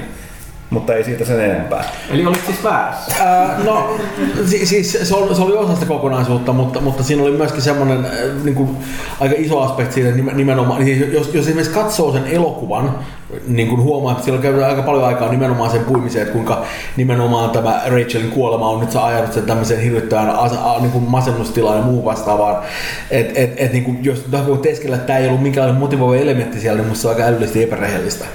mutta 0.69 0.93
ei 0.93 1.03
siitä 1.03 1.25
sen 1.25 1.39
enempää. 1.39 1.83
Eli 2.09 2.25
olit 2.25 2.45
siis 2.45 2.63
väärässä? 2.63 3.11
Äh, 3.21 3.65
no, 3.65 3.97
si- 4.45 4.65
siis 4.65 4.97
se 5.03 5.15
oli, 5.15 5.35
se 5.35 5.41
oli 5.41 5.53
osa 5.53 5.73
sitä 5.73 5.85
kokonaisuutta, 5.85 6.53
mutta, 6.53 6.81
mutta 6.81 7.03
siinä 7.03 7.23
oli 7.23 7.31
myöskin 7.31 7.61
semmoinen 7.61 8.05
äh, 8.05 8.11
niin 8.43 8.55
kuin, 8.55 8.77
aika 9.19 9.35
iso 9.37 9.59
aspekti 9.59 9.93
siitä, 9.93 10.11
nimenomaan, 10.33 10.85
niin 10.85 11.13
jos, 11.13 11.29
jos 11.33 11.47
esimerkiksi 11.47 11.73
katsoo 11.73 12.13
sen 12.13 12.27
elokuvan, 12.27 12.99
niin 13.47 13.67
kuin 13.67 13.81
huomaa, 13.81 14.11
että 14.11 14.23
siellä 14.23 14.41
käytetään 14.41 14.69
aika 14.69 14.81
paljon 14.81 15.05
aikaa 15.05 15.29
nimenomaan 15.29 15.71
sen 15.71 15.85
puimiseen, 15.85 16.21
että 16.21 16.33
kuinka 16.33 16.63
nimenomaan 16.97 17.49
tämä 17.49 17.81
Rachelin 17.85 18.31
kuolema 18.31 18.69
on 18.69 18.79
nyt 18.79 18.91
se 18.91 18.99
ajanut 18.99 19.33
sen 19.33 19.43
tämmöiseen 19.43 19.81
hirvittävän 19.81 20.35
niin 20.79 20.91
kuin 20.91 21.03
masennustilaan 21.09 21.77
ja 21.77 21.83
muu 21.83 22.05
vastaavaan. 22.05 22.63
Että 23.11 23.39
et, 23.39 23.53
et, 23.57 23.73
niin 23.73 23.83
kuin, 23.83 24.05
jos 24.05 24.25
voi 24.47 24.57
teeskellä, 24.57 24.95
että 24.95 25.07
tämä 25.07 25.19
ei 25.19 25.27
ollut 25.27 25.41
minkäänlainen 25.41 25.79
motivoiva 25.79 26.21
elementti 26.21 26.59
siellä, 26.59 26.77
niin 26.77 26.89
musta 26.89 27.01
se 27.01 27.07
on 27.07 27.13
aika 27.13 27.27
älyllisesti 27.27 27.63
epärehellistä. 27.63 28.25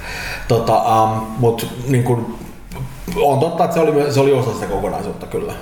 Tota, 0.49 1.03
um, 1.03 1.21
Mutta 1.39 1.67
niin 1.89 2.05
kuin, 2.05 2.27
on 3.17 3.39
totta, 3.39 3.65
että 3.65 3.75
se 3.75 3.81
oli, 3.81 4.13
se 4.13 4.21
oli 4.21 4.33
osa 4.33 4.53
sitä 4.53 4.67
kokonaisuutta 4.67 5.27
kyllä. 5.27 5.53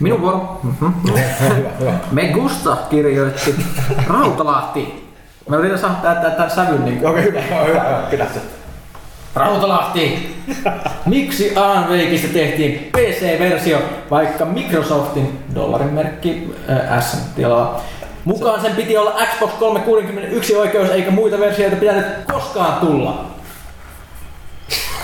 Minun 0.00 0.20
vuoro. 0.20 0.60
Mm-hmm. 0.62 0.92
hyvä, 1.56 1.70
hyvä. 1.80 1.92
Me 2.12 2.28
Gusta 2.28 2.76
kirjoitti 2.90 3.54
Rautalahti. 4.06 5.07
Mä 5.48 5.56
yritän 5.56 5.78
saada 5.78 5.94
tämän, 6.02 6.32
tämän 6.32 6.50
sävyn. 6.50 6.84
Niin... 6.84 7.06
Okei, 7.06 7.22
hyvä, 7.22 7.40
hyvä, 7.40 7.64
hyvä, 7.64 8.02
pidä 8.10 8.26
se. 8.34 8.40
Rautalahti, 9.34 10.36
miksi 11.06 11.56
Alan 11.56 11.86
tehtiin 12.32 12.90
PC-versio, 12.96 13.78
vaikka 14.10 14.44
Microsoftin 14.44 15.38
dollarin 15.54 15.92
merkki 15.92 16.54
äh, 16.70 17.04
S 17.04 17.16
tilaa? 17.36 17.80
Mukaan 18.24 18.60
sen 18.60 18.76
piti 18.76 18.96
olla 18.96 19.10
Xbox 19.10 19.50
361 19.58 20.56
oikeus, 20.56 20.90
eikä 20.90 21.10
muita 21.10 21.38
versioita 21.38 21.76
pitänyt 21.76 22.06
koskaan 22.32 22.80
tulla. 22.80 23.24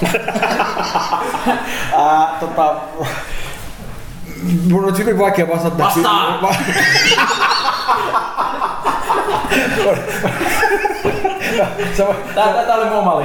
Ää, 1.97 2.37
tota, 2.41 2.75
mun 4.71 4.85
on 4.85 4.99
hyvin 4.99 5.19
vaikea 5.19 5.49
vastata. 5.49 5.85
Vastaa! 5.85 6.41
Tää, 12.35 12.53
tää, 12.53 12.64
tää 12.66 12.77
oli 12.77 12.85
mun 12.85 12.99
oma 12.99 13.22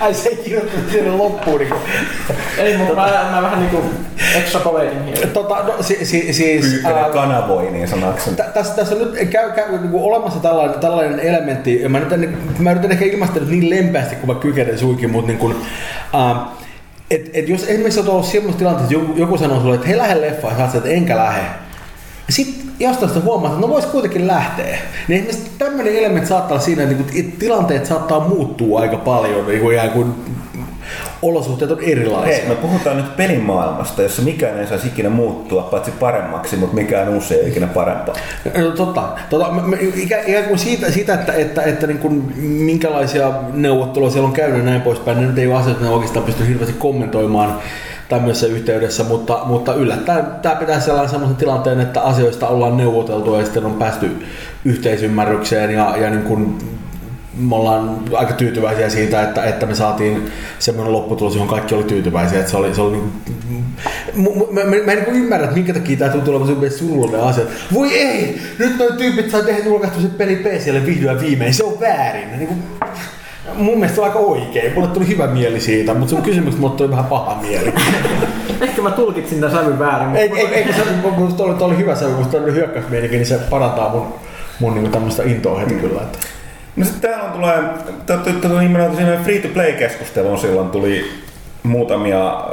Ai 0.00 0.14
se 0.14 0.28
ei 0.28 0.36
kirjoittanut 0.36 0.90
sinne 0.90 1.10
loppuun. 1.10 1.58
Niin 1.60 1.74
ei, 2.58 2.76
mutta 2.76 2.94
mä, 2.94 3.28
mä 3.30 3.42
vähän 3.42 3.60
niinku 3.60 3.82
extrapolating 4.36 5.06
here. 5.06 5.26
Tota, 5.26 5.54
no, 5.54 5.74
si, 5.80 6.04
si, 6.04 6.32
siis... 6.32 6.64
Pyykönen 6.66 7.10
kanavoi 7.12 7.70
niin 7.70 7.88
sanaksi. 7.88 8.30
Tässä, 8.54 8.74
tässä 8.76 8.94
on 8.94 9.00
nyt 9.00 9.28
käy, 9.30 9.52
käy 9.52 9.70
niin 9.70 9.90
kuin 9.90 10.04
olemassa 10.04 10.40
tällainen, 10.40 10.80
tällainen 10.80 11.20
elementti. 11.20 11.88
Mä, 11.88 12.00
nyt, 12.00 12.58
mä 12.58 12.70
yritän 12.70 12.92
ehkä 12.92 13.04
ilmaista 13.04 13.40
niin 13.40 13.70
lempeästi 13.70 14.16
kuin 14.16 14.36
mä 14.36 14.40
kykenen 14.40 14.78
suikin, 14.78 15.10
mutta 15.10 15.26
niin 15.26 15.38
kuin, 15.38 15.52
uh, 15.52 16.36
et, 17.10 17.30
et 17.32 17.48
jos 17.48 17.62
esimerkiksi 17.62 18.00
olet 18.00 18.10
ollut 18.10 18.26
sellaisessa 18.26 18.58
tilanteessa, 18.58 18.94
että 18.94 19.06
joku, 19.06 19.20
joku 19.20 19.38
sanoo 19.38 19.60
sulle, 19.60 19.74
että 19.74 19.86
hei 19.86 19.96
lähde 19.96 20.20
leffaan, 20.20 20.60
ja 20.60 20.70
sä 20.70 20.78
että 20.78 20.90
enkä 20.90 21.16
lähde. 21.16 21.42
Sitten 22.30 22.67
jostain 22.80 23.08
sitä 23.08 23.24
huomaa, 23.24 23.50
että 23.50 23.60
no 23.60 23.68
vois 23.68 23.86
kuitenkin 23.86 24.26
lähteä. 24.26 24.78
Niin 25.08 25.26
esimerkiksi 25.26 25.58
tämmöinen 25.58 25.96
elementti 25.96 26.28
saattaa 26.28 26.54
olla 26.54 26.64
siinä, 26.64 26.82
että 26.82 27.12
niin 27.12 27.32
tilanteet 27.38 27.86
saattaa 27.86 28.28
muuttua 28.28 28.80
aika 28.80 28.96
paljon, 28.96 29.46
niin 29.46 29.60
kuin 29.60 29.74
ikään 29.74 29.90
kuin 29.90 30.14
olosuhteet 31.22 31.70
on 31.70 31.80
erilaisia. 31.80 32.36
Hei, 32.36 32.48
me 32.48 32.54
puhutaan 32.54 32.96
nyt 32.96 33.16
pelimaailmasta, 33.16 34.02
jossa 34.02 34.22
mikään 34.22 34.58
ei 34.58 34.66
saisi 34.66 34.86
ikinä 34.86 35.10
muuttua, 35.10 35.62
paitsi 35.62 35.90
paremmaksi, 35.90 36.56
mutta 36.56 36.74
mikään 36.74 37.08
uusi 37.08 37.34
ei 37.34 37.48
ikinä 37.48 37.66
parempaa. 37.66 38.14
No, 38.58 38.70
totta. 38.70 39.08
totta 39.30 39.52
ikään 39.96 40.44
kuin 40.44 40.58
siitä, 40.58 40.90
siitä 40.90 41.14
että, 41.14 41.32
että, 41.32 41.62
että 41.62 41.86
niin 41.86 41.98
kuin, 41.98 42.32
minkälaisia 42.42 43.32
neuvotteluja 43.52 44.10
siellä 44.10 44.26
on 44.26 44.32
käynyt 44.32 44.58
ja 44.58 44.64
näin 44.64 44.80
poispäin, 44.80 45.20
ne 45.20 45.26
nyt 45.26 45.38
ei 45.38 45.46
ole 45.46 45.56
asioita, 45.56 45.84
ne 45.84 45.90
oikeastaan 45.90 46.24
pysty 46.24 46.48
hirveästi 46.48 46.76
kommentoimaan 46.78 47.58
tämmöisessä 48.08 48.46
yhteydessä, 48.46 49.04
mutta, 49.04 49.40
mutta 49.44 49.74
yllättäen 49.74 50.24
tämä 50.42 50.54
pitää 50.54 50.80
sellainen 50.80 51.10
sellaisen 51.10 51.36
tilanteen, 51.36 51.80
että 51.80 52.00
asioista 52.00 52.48
ollaan 52.48 52.76
neuvoteltu 52.76 53.34
ja 53.34 53.44
sitten 53.44 53.66
on 53.66 53.74
päästy 53.74 54.26
yhteisymmärrykseen 54.64 55.70
ja, 55.70 55.96
ja 55.96 56.10
niin 56.10 56.22
kuin 56.22 56.58
me 57.38 57.56
ollaan 57.56 58.00
aika 58.12 58.32
tyytyväisiä 58.32 58.88
siitä, 58.90 59.22
että, 59.22 59.44
että 59.44 59.66
me 59.66 59.74
saatiin 59.74 60.30
semmoinen 60.58 60.92
lopputulos, 60.92 61.34
johon 61.34 61.48
kaikki 61.48 61.74
oli 61.74 61.84
tyytyväisiä. 61.84 62.38
Että 62.38 62.50
se 62.50 62.56
oli, 62.56 62.74
se 62.74 62.80
oli 62.80 62.96
niin, 63.48 63.64
mä, 64.14 64.62
mä, 64.64 64.70
mä, 64.86 64.92
en 64.92 64.98
niin 64.98 65.16
ymmärrä, 65.16 65.44
että 65.44 65.56
minkä 65.56 65.74
takia 65.74 65.96
tämä 65.96 66.10
tuntuu 66.10 66.36
olevan 66.36 66.70
surullinen 66.70 67.20
asia. 67.20 67.44
Voi 67.74 67.94
ei! 67.94 68.40
Nyt 68.58 68.78
noin 68.78 68.96
tyypit 68.96 69.30
saa 69.30 69.42
tehdä 69.42 69.64
julkaistu 69.64 70.00
sen 70.00 70.10
peli 70.10 70.36
PClle 70.36 70.86
vihdoin 70.86 71.20
viimein. 71.20 71.54
Se 71.54 71.64
on 71.64 71.80
väärin. 71.80 72.38
Niin 72.38 72.62
mun 73.54 73.74
mielestä 73.74 73.94
se 73.94 74.00
on 74.00 74.06
aika 74.06 74.18
oikein. 74.18 74.74
Mulle 74.74 74.88
tuli 74.88 75.08
hyvä 75.08 75.26
mieli 75.26 75.60
siitä, 75.60 75.94
mutta 75.94 76.10
sun 76.10 76.22
kysymys 76.22 76.58
mulle 76.58 76.76
tuli 76.76 76.90
vähän 76.90 77.04
paha 77.04 77.38
mieli. 77.42 77.74
Ehkä 78.60 78.82
mä 78.82 78.90
tulkitsin 78.90 79.40
tämän 79.40 79.56
sävyn 79.56 79.78
väärin. 79.78 80.16
Ei, 80.16 80.32
ei, 80.38 80.46
ei, 80.46 80.72
se, 80.72 80.82
oli, 81.42 81.54
oli 81.60 81.76
hyvä 81.76 81.94
sävy, 81.94 82.10
musta 82.10 82.36
oli 82.36 82.52
hyökkäysmielikin, 82.52 83.16
niin 83.16 83.26
se 83.26 83.38
parantaa 83.38 83.88
mun, 83.88 84.14
mun 84.60 84.74
niin 84.74 84.90
tämmöistä 84.90 85.22
intoa 85.22 85.58
heti 85.58 85.74
kyllä. 85.74 86.00
Että. 86.00 86.18
No 86.76 86.84
sitten 86.84 87.10
täällä 87.10 87.24
on 87.24 87.32
tulee, 88.40 88.62
nimenomaan 88.62 88.96
siinä 88.96 89.16
free-to-play-keskusteluun 89.24 90.38
silloin 90.38 90.70
tuli 90.70 91.04
muutamia, 91.62 92.44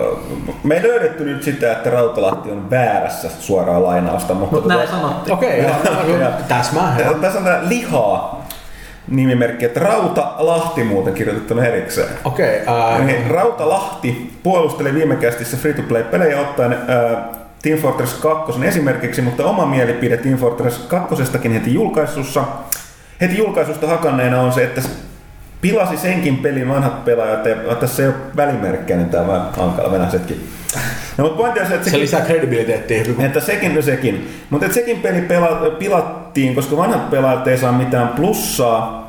me 0.64 0.76
ei 0.76 0.84
löydetty 0.84 1.26
nyt 1.26 1.44
sitä, 1.44 1.72
että 1.72 1.90
Rautalahti 1.90 2.52
on 2.52 2.70
väärässä 2.70 3.30
suoraa 3.40 3.84
lainausta. 3.84 4.34
Mutta 4.34 4.56
Mut 4.56 4.66
näin 4.66 4.88
sanottiin. 4.88 5.34
Okei, 5.34 5.66
okay, 5.66 6.32
täsmää. 6.48 6.98
Tässä 7.22 7.40
on 7.40 7.46
tämä 7.46 7.60
lihaa 7.70 8.35
nimimerkki, 9.08 9.66
että 9.66 9.80
Rauta 9.80 10.34
Lahti 10.38 10.84
muuten 10.84 11.14
kirjoitettuna 11.14 11.66
erikseen. 11.66 12.10
Okei. 12.24 12.62
Okay, 12.62 13.00
uh... 13.00 13.06
niin, 13.06 13.32
Rauta 13.32 13.70
Lahti 13.70 14.34
puolusteli 14.44 14.94
viime 14.94 15.16
kästissä 15.16 15.58
free-to-play-pelejä 15.58 16.42
ottaen 16.42 16.72
uh, 16.72 17.36
Team 17.62 17.80
Fortress 17.80 18.14
2 18.14 18.66
esimerkiksi, 18.66 19.22
mutta 19.22 19.46
oma 19.46 19.66
mielipide 19.66 20.18
Team 20.18 20.38
Fortress 20.38 20.78
2 20.78 21.16
heti 21.54 21.74
julkaisussa 21.74 22.44
heti 23.22 23.38
julkaisusta 23.38 23.88
hakanneena 23.88 24.42
on 24.42 24.54
se, 24.54 24.64
että 24.64 24.82
pilasi 25.66 25.98
senkin 25.98 26.38
pelin 26.38 26.70
vanhat 26.70 27.06
pelaajat, 27.06 27.46
ja 27.46 27.76
tässä 27.76 28.04
ei 28.04 28.10
ole 28.10 28.16
välimerkkejä, 28.36 28.98
niin 28.98 29.10
tämä 29.10 29.22
on 29.22 29.28
vähän 29.28 29.48
hankala 29.58 29.92
venäisetkin. 29.92 30.48
No, 31.18 31.24
mutta 31.24 31.38
pointti 31.38 31.60
on 31.60 31.68
se, 31.68 31.74
että 31.74 31.86
sekin, 31.86 32.00
se 32.00 32.04
lisää 32.04 32.22
kredibiliteettiä. 32.22 33.04
Että 33.20 33.40
sekin, 33.40 33.76
no 33.76 33.82
sekin. 33.82 34.30
Mutta 34.50 34.66
että 34.66 34.76
sekin 34.76 35.00
peli 35.00 35.22
pela, 35.22 35.48
pilattiin, 35.80 36.56
koska 36.56 36.78
vanhat 36.78 37.10
pelaajat 37.10 37.48
ei 37.48 37.58
saa 37.58 37.72
mitään 37.72 38.08
plussaa, 38.08 39.06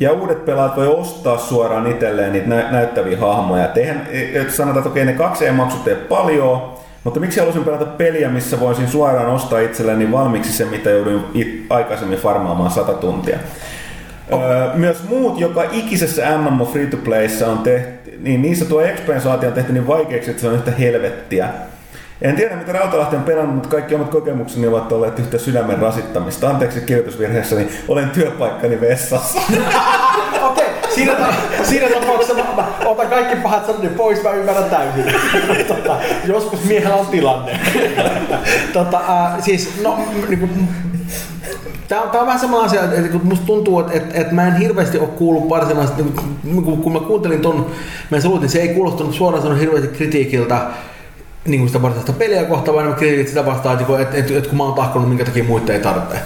Ja 0.00 0.12
uudet 0.12 0.44
pelaajat 0.44 0.76
voi 0.76 0.86
ostaa 0.86 1.38
suoraan 1.38 1.86
itselleen 1.86 2.32
niitä 2.32 2.48
nä- 2.48 2.70
näyttäviä 2.70 3.18
hahmoja. 3.18 3.64
Et 3.64 3.76
eihän, 3.76 4.06
et 4.32 4.50
sanotaan, 4.50 4.78
että 4.78 4.90
okei, 4.90 5.04
ne 5.04 5.12
kaksi 5.12 5.46
ei 5.46 5.96
paljon, 6.08 6.72
mutta 7.04 7.20
miksi 7.20 7.40
halusin 7.40 7.64
pelata 7.64 7.84
peliä, 7.84 8.28
missä 8.28 8.60
voisin 8.60 8.88
suoraan 8.88 9.30
ostaa 9.30 9.60
itselleni 9.60 10.12
valmiiksi 10.12 10.52
se, 10.52 10.64
mitä 10.64 10.90
jouduin 10.90 11.24
aikaisemmin 11.70 12.18
farmaamaan 12.18 12.70
100 12.70 12.92
tuntia. 12.92 13.38
Myös 14.74 15.08
muut, 15.08 15.40
joka 15.40 15.62
ikisessä 15.72 16.38
MMO 16.38 16.64
Free-to-Playssa 16.64 17.46
on 17.46 17.58
tehty, 17.58 18.18
niin 18.20 18.42
niissä 18.42 18.64
tuo 18.64 18.80
expansaatio 18.80 19.48
on 19.48 19.54
tehty 19.54 19.72
niin 19.72 19.86
vaikeaksi, 19.86 20.30
että 20.30 20.40
se 20.40 20.48
on 20.48 20.54
yhtä 20.54 20.70
helvettiä. 20.70 21.48
En 22.22 22.36
tiedä, 22.36 22.56
mitä 22.56 22.72
Rautalahti 22.72 23.16
on 23.16 23.22
pelannut, 23.22 23.54
mutta 23.54 23.68
kaikki 23.68 23.94
omat 23.94 24.08
kokemukseni 24.08 24.66
ovat 24.66 24.92
olleet 24.92 25.18
yhtä 25.18 25.38
sydämen 25.38 25.78
rasittamista. 25.78 26.50
Anteeksi 26.50 26.80
kirjoitusvirheessäni, 26.80 27.68
olen 27.88 28.10
työpaikkani 28.10 28.80
vessassa. 28.80 29.40
Okei, 30.50 30.66
siinä, 30.94 31.14
ta- 31.14 31.34
siinä 31.62 31.88
tapauksessa 31.88 32.34
mä, 32.34 32.42
mä 32.56 32.66
otan 32.84 33.06
kaikki 33.06 33.36
pahat 33.36 33.66
sanat 33.66 33.96
pois, 33.96 34.22
mä 34.22 34.30
ymmärrän 34.30 34.70
täysin. 34.70 35.04
tota, 35.74 35.96
joskus 36.24 36.64
miehellä 36.64 36.96
on 36.96 37.06
tilanne. 37.06 37.60
tota, 38.72 39.00
äh, 39.08 39.44
siis, 39.44 39.82
no, 39.82 39.98
niinku, 40.28 40.48
Tämä 41.88 42.02
on, 42.02 42.10
tää 42.10 42.20
on 42.20 42.26
vähän 42.26 42.40
sama 42.40 42.60
asia, 42.60 42.82
että, 42.84 43.08
kun 43.08 43.26
musta 43.26 43.46
tuntuu, 43.46 43.80
että, 43.80 43.92
että, 43.92 44.20
että 44.20 44.34
mä 44.34 44.46
en 44.46 44.56
hirveästi 44.56 44.98
ole 44.98 45.08
kuullut 45.08 45.48
varsinaisesti, 45.48 46.02
niin 46.44 46.64
kun, 46.64 46.82
kun 46.82 46.92
mä 46.92 47.00
kuuntelin 47.00 47.40
ton 47.40 47.66
meidän 48.10 48.22
salut, 48.22 48.40
niin 48.40 48.50
se 48.50 48.60
ei 48.60 48.68
kuulostunut 48.68 49.14
suoraan 49.14 49.42
sanoen 49.42 49.60
hirveästi 49.60 49.88
kritiikiltä 49.88 50.60
niin 51.44 51.60
kuin 51.60 51.68
sitä 51.68 51.82
varsinaista 51.82 52.12
peliä 52.12 52.44
kohtaan, 52.44 52.76
vaan 52.76 52.94
kritiikit 52.94 53.28
sitä 53.28 53.46
vastaan, 53.46 53.80
että, 53.80 54.02
että, 54.02 54.16
että, 54.16 54.38
että 54.38 54.48
kun 54.48 54.58
mä 54.58 54.64
oon 54.64 54.74
tahkonut, 54.74 55.08
minkä 55.08 55.24
takia 55.24 55.44
muita 55.44 55.72
ei 55.72 55.80
tarvitse. 55.80 56.18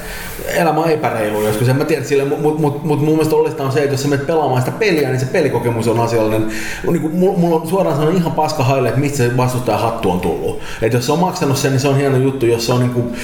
Elämä 0.49 0.81
on 0.81 0.91
epäreilu 0.91 1.43
joskus, 1.43 1.69
en 1.69 1.77
mä 1.77 1.85
tiedä 1.85 2.05
sille, 2.05 2.25
mutta 2.25 2.43
mut, 2.43 2.59
mut, 2.59 2.85
mut 2.85 3.01
mun 3.01 3.15
mielestä 3.15 3.37
oleellista 3.37 3.65
on 3.65 3.73
se, 3.73 3.83
että 3.83 3.95
jos 3.95 4.03
sä 4.03 4.09
menet 4.09 4.27
pelaamaan 4.27 4.63
sitä 4.63 4.77
peliä, 4.79 5.09
niin 5.09 5.21
se 5.21 5.27
pelikokemus 5.27 5.89
on 5.89 6.01
asiallinen. 6.01 6.49
Niin 6.91 7.01
kuin, 7.01 7.15
mulla, 7.15 7.57
on 7.57 7.69
suoraan 7.69 7.97
sanoen 7.97 8.17
ihan 8.17 8.33
paska 8.33 8.65
haile, 8.65 8.89
että 8.89 9.01
mistä 9.01 9.17
se 9.17 9.37
vastustaja 9.37 9.79
hattu 9.79 10.11
on 10.11 10.21
tullut. 10.21 10.61
Että 10.83 10.99
jos 10.99 11.07
se 11.07 11.13
on 11.13 11.19
maksanut 11.19 11.57
sen, 11.57 11.71
niin 11.71 11.81
se 11.81 11.89
on 11.89 11.97
hieno 11.97 12.17
juttu, 12.17 12.47
jos 12.47 12.67
se 12.67 12.73
on 12.73 12.81
niin 12.81 12.91
kuin, 12.91 13.15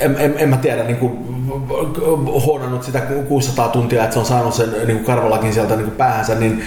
en, 0.00 0.16
en, 0.18 0.34
en 0.38 0.48
mä 0.48 0.56
tiedä, 0.56 0.84
niin 0.84 0.96
kuin, 0.96 1.18
huonannut 2.46 2.82
sitä 2.82 3.00
600 3.28 3.68
tuntia, 3.68 4.04
että 4.04 4.14
se 4.14 4.20
on 4.20 4.26
saanut 4.26 4.54
sen 4.54 4.70
niin 4.70 4.96
kuin 4.96 5.04
karvalakin 5.04 5.52
sieltä 5.52 5.76
niin 5.76 5.84
kuin 5.84 5.96
päähänsä, 5.96 6.34
niin 6.34 6.62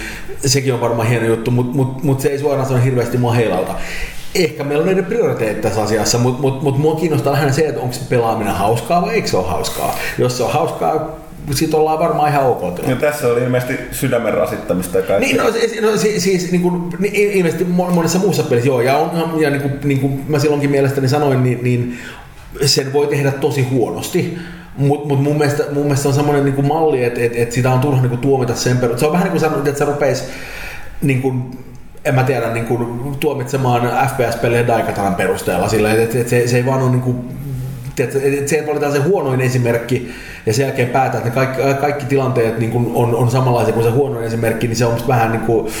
sekin 0.46 0.74
on 0.74 0.80
varmaan 0.80 1.08
hieno 1.08 1.26
juttu, 1.26 1.50
mutta 1.50 1.76
mut, 1.76 2.02
mut 2.02 2.20
se 2.20 2.28
ei 2.28 2.38
suoraan 2.38 2.66
sanoen 2.66 2.84
hirveästi 2.84 3.18
mua 3.18 3.32
heilauta 3.32 3.74
ehkä 4.34 4.64
meillä 4.64 4.82
on 4.82 4.88
eri 4.88 5.02
prioriteetit 5.02 5.60
tässä 5.60 5.82
asiassa, 5.82 6.18
mutta 6.18 6.40
mut, 6.40 6.62
mut 6.62 6.78
mua 6.78 6.96
kiinnostaa 6.96 7.32
lähinnä 7.32 7.52
se, 7.52 7.62
että 7.62 7.80
onko 7.80 7.92
se 7.92 8.00
pelaaminen 8.08 8.54
hauskaa 8.54 9.02
vai 9.02 9.14
eikö 9.14 9.28
se 9.28 9.36
ole 9.36 9.46
hauskaa. 9.46 9.98
Jos 10.18 10.36
se 10.36 10.42
on 10.42 10.52
hauskaa, 10.52 11.16
sit 11.54 11.74
ollaan 11.74 11.98
varmaan 11.98 12.30
ihan 12.30 12.46
ok 12.46 12.62
Ja 12.88 12.96
tässä 12.96 13.28
oli 13.28 13.42
ilmeisesti 13.42 13.78
sydämen 13.92 14.34
rasittamista 14.34 14.98
ja 14.98 15.02
kaikkea. 15.02 15.28
Niin, 15.28 15.36
no, 15.36 15.52
siis, 15.52 15.80
no, 15.80 15.96
siis, 15.96 16.22
siis 16.22 16.52
niin 16.52 16.62
kuin, 16.62 16.82
niin, 16.98 17.14
ilmeisesti 17.14 17.64
monessa 17.64 18.18
muussa 18.18 18.42
pelissä, 18.42 18.68
joo, 18.68 18.80
ja, 18.80 18.96
on, 18.96 19.40
ja 19.40 19.50
niin 19.50 19.62
kuin, 19.62 19.72
niin 19.84 20.00
kuin 20.00 20.24
mä 20.28 20.38
silloinkin 20.38 20.70
mielestäni 20.70 21.08
sanoin, 21.08 21.42
niin, 21.42 21.58
niin 21.62 21.98
sen 22.64 22.92
voi 22.92 23.06
tehdä 23.06 23.30
tosi 23.30 23.62
huonosti. 23.62 24.38
Mutta 24.76 25.08
mut 25.08 25.22
mun, 25.22 25.38
mielestä, 25.38 25.64
mun 25.72 25.82
mielestä 25.82 26.08
on 26.08 26.14
semmoinen 26.14 26.44
niin 26.44 26.66
malli, 26.66 27.04
että 27.04 27.20
et, 27.20 27.32
et 27.36 27.52
sitä 27.52 27.70
on 27.70 27.80
turha 27.80 28.00
niin 28.00 28.10
kuin, 28.10 28.20
tuomita 28.20 28.54
sen 28.54 28.78
perusteella. 28.78 28.98
Se 28.98 29.06
on 29.06 29.12
vähän 29.12 29.24
niin 29.24 29.30
kuin 29.30 29.40
sanoit, 29.40 29.66
että 29.66 29.78
se 29.78 29.84
rupeisi 29.84 30.24
niin 31.02 31.22
kuin, 31.22 31.58
en 32.04 32.14
mä 32.14 32.22
tiedä, 32.22 32.52
niin 32.52 32.66
kuin, 32.66 33.16
tuomitsemaan 33.20 33.82
FPS-pelejä 34.08 34.66
Daikataran 34.66 35.14
perusteella 35.14 35.68
sillä, 35.68 35.92
että, 35.92 36.18
että 36.18 36.30
se, 36.30 36.48
se, 36.48 36.56
ei 36.56 36.66
vaan 36.66 36.82
ole 36.82 36.90
niin 36.90 37.00
kuin, 37.00 37.40
se 38.46 38.64
valitaan 38.66 38.92
se 38.92 38.98
huonoin 38.98 39.40
esimerkki 39.40 40.10
ja 40.46 40.52
sen 40.52 40.62
jälkeen 40.62 40.88
päätää, 40.88 41.18
että 41.18 41.30
kaikki, 41.30 41.62
kaikki 41.80 42.06
tilanteet 42.06 42.58
niin 42.58 42.70
kuin 42.70 42.90
on, 42.94 43.14
on 43.14 43.30
samanlaisia 43.30 43.74
kuin 43.74 43.84
se 43.84 43.90
huonoin 43.90 44.24
esimerkki, 44.24 44.66
niin 44.66 44.76
se 44.76 44.84
on 44.84 44.98
vähän, 45.08 45.32
niin 45.32 45.40
kuin, 45.40 45.72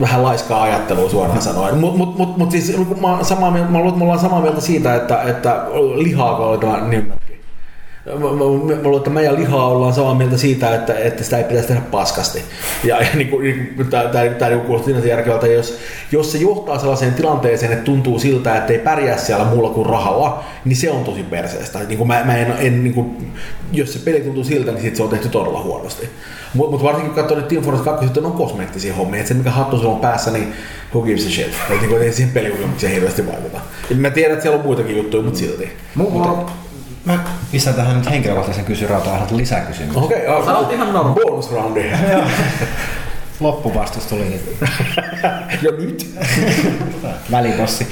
vähän 0.00 0.22
laiskaa 0.22 0.62
ajattelua 0.62 1.10
suoraan 1.10 1.42
sanoen. 1.42 1.78
Mutta 1.78 1.98
mut, 1.98 2.18
mut, 2.18 2.36
mut 2.36 2.50
siis, 2.50 2.76
mä, 3.00 3.18
samaa, 3.24 3.50
mä 3.50 3.78
luulen, 3.78 3.88
että 3.88 3.98
me 3.98 4.04
ollaan 4.04 4.18
samaa 4.18 4.40
mieltä 4.40 4.60
siitä, 4.60 4.94
että, 4.94 5.22
että 5.22 5.62
oli 5.64 6.16
tämä 6.60 6.80
nimimerkki. 6.80 7.40
Mä, 8.06 8.14
mä, 8.14 8.20
mä 8.20 8.82
luulen, 8.82 8.96
että 8.96 9.10
mä 9.10 9.20
ja 9.20 9.34
lihaa 9.34 9.68
ollaan 9.68 9.92
samaa 9.94 10.14
mieltä 10.14 10.36
siitä, 10.36 10.74
että, 10.74 10.94
että 10.98 11.24
sitä 11.24 11.38
ei 11.38 11.44
pitäisi 11.44 11.68
tehdä 11.68 11.82
paskasti. 11.90 12.42
Ja, 12.84 13.00
ja 13.00 13.08
niin 13.14 13.28
kuin, 13.28 13.42
niin 13.44 13.86
tämä, 13.90 14.04
tämä, 14.04 14.24
tämä 14.24 14.50
niin 14.50 14.60
kuulostaa 14.60 14.86
sinänsä 14.86 15.08
järkevältä, 15.08 15.46
jos, 15.46 15.78
jos 16.12 16.32
se 16.32 16.38
johtaa 16.38 16.78
sellaiseen 16.78 17.14
tilanteeseen, 17.14 17.72
että 17.72 17.84
tuntuu 17.84 18.18
siltä, 18.18 18.56
että 18.56 18.72
ei 18.72 18.78
pärjää 18.78 19.18
siellä 19.18 19.44
muulla 19.44 19.70
kuin 19.70 19.86
rahalla, 19.86 20.44
niin 20.64 20.76
se 20.76 20.90
on 20.90 21.04
tosi 21.04 21.22
perseestä. 21.22 21.78
Niin 21.78 21.98
kuin 21.98 22.08
mä, 22.08 22.24
mä 22.24 22.36
en, 22.36 22.54
en, 22.58 22.84
niin 22.84 22.94
kuin, 22.94 23.32
jos 23.72 23.92
se 23.92 23.98
peli 23.98 24.20
tuntuu 24.20 24.44
siltä, 24.44 24.72
niin 24.72 24.82
sit 24.82 24.96
se 24.96 25.02
on 25.02 25.08
tehty 25.08 25.28
todella 25.28 25.62
huonosti. 25.62 26.08
Mutta 26.54 26.70
mut 26.70 26.82
varsinkin 26.82 27.14
kun 27.14 27.22
katsoo 27.22 27.36
nyt 27.36 27.48
Team 27.48 27.62
Fortress 27.62 27.84
2, 27.84 28.06
että 28.06 28.20
on 28.20 28.32
kosmeettisia 28.32 28.94
hommia. 28.94 29.20
Että 29.20 29.28
se 29.28 29.34
mikä 29.34 29.50
hattu 29.50 29.78
sulla 29.78 29.92
on 29.92 30.00
päässä, 30.00 30.30
niin 30.30 30.52
who 30.94 31.02
gives 31.02 31.26
a 31.26 31.30
shit. 31.30 31.46
Että 31.46 31.74
niin 31.74 31.88
kuin, 31.88 32.02
ei 32.02 32.12
siihen 32.12 32.34
pelikokemukseen 32.34 32.92
hirveästi 32.92 33.26
vaikuta. 33.26 33.60
Ja 33.90 33.96
mä 33.96 34.10
tiedän, 34.10 34.32
että 34.32 34.42
siellä 34.42 34.58
on 34.58 34.64
muitakin 34.64 34.96
juttuja, 34.96 35.22
mutta 35.22 35.38
silti. 35.38 35.72
Mulla, 35.94 36.50
Mä 37.04 37.18
pistän 37.52 37.74
tähän 37.74 37.96
nyt 37.96 38.10
henkilökohtaisen 38.10 38.64
kysyn 38.64 38.90
rautaa 38.90 39.26
lisäkysymys. 39.30 39.96
Okei, 39.96 40.28
okay, 40.28 40.44
Sä 40.44 40.58
oot 40.58 40.72
ihan 40.72 40.92
normaali. 40.92 41.20
Bonus 41.24 41.52
roundi. 41.52 41.84
Loppuvastus 43.40 44.06
tuli 44.06 44.40
ja 45.62 45.72
nyt? 45.72 46.14
välibossi. 47.30 47.86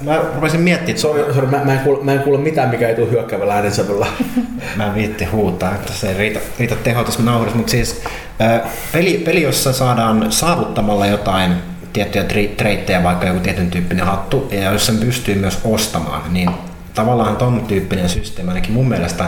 Mä 0.00 0.18
rupesin 0.34 0.60
miettimään, 0.60 0.98
Sori, 0.98 1.34
sorry 1.34 1.50
mä, 1.50 1.64
mä, 1.64 1.72
en 1.72 1.78
kuule, 1.78 2.04
mä 2.04 2.12
en 2.12 2.20
kuule 2.20 2.38
mitään, 2.38 2.68
mikä 2.68 2.88
ei 2.88 2.94
tule 2.94 3.10
hyökkäävällä 3.10 3.54
äänensävyllä. 3.54 4.06
mä 4.76 4.86
en 4.86 4.94
viitti 4.94 5.24
huutaa, 5.24 5.74
että 5.74 5.92
se 5.92 6.08
ei 6.08 6.18
riitä, 6.18 6.40
riitä 6.58 6.74
teho 6.74 7.04
tässä 7.04 7.22
nauhurissa, 7.22 7.56
mutta 7.56 7.70
siis 7.70 8.02
peli, 8.92 9.22
peli, 9.24 9.42
jossa 9.42 9.72
saadaan 9.72 10.32
saavuttamalla 10.32 11.06
jotain 11.06 11.54
tiettyjä 11.92 12.24
treittejä, 12.56 13.02
vaikka 13.02 13.26
joku 13.26 13.40
tietyn 13.40 13.70
tyyppinen 13.70 14.06
hattu, 14.06 14.48
ja 14.50 14.72
jos 14.72 14.86
sen 14.86 14.98
pystyy 14.98 15.34
myös 15.34 15.60
ostamaan, 15.64 16.22
niin 16.32 16.50
tavallaan 16.98 17.36
ton 17.36 17.64
tyyppinen 17.68 18.08
systeemi 18.08 18.50
ainakin 18.50 18.72
mun 18.72 18.88
mielestä 18.88 19.24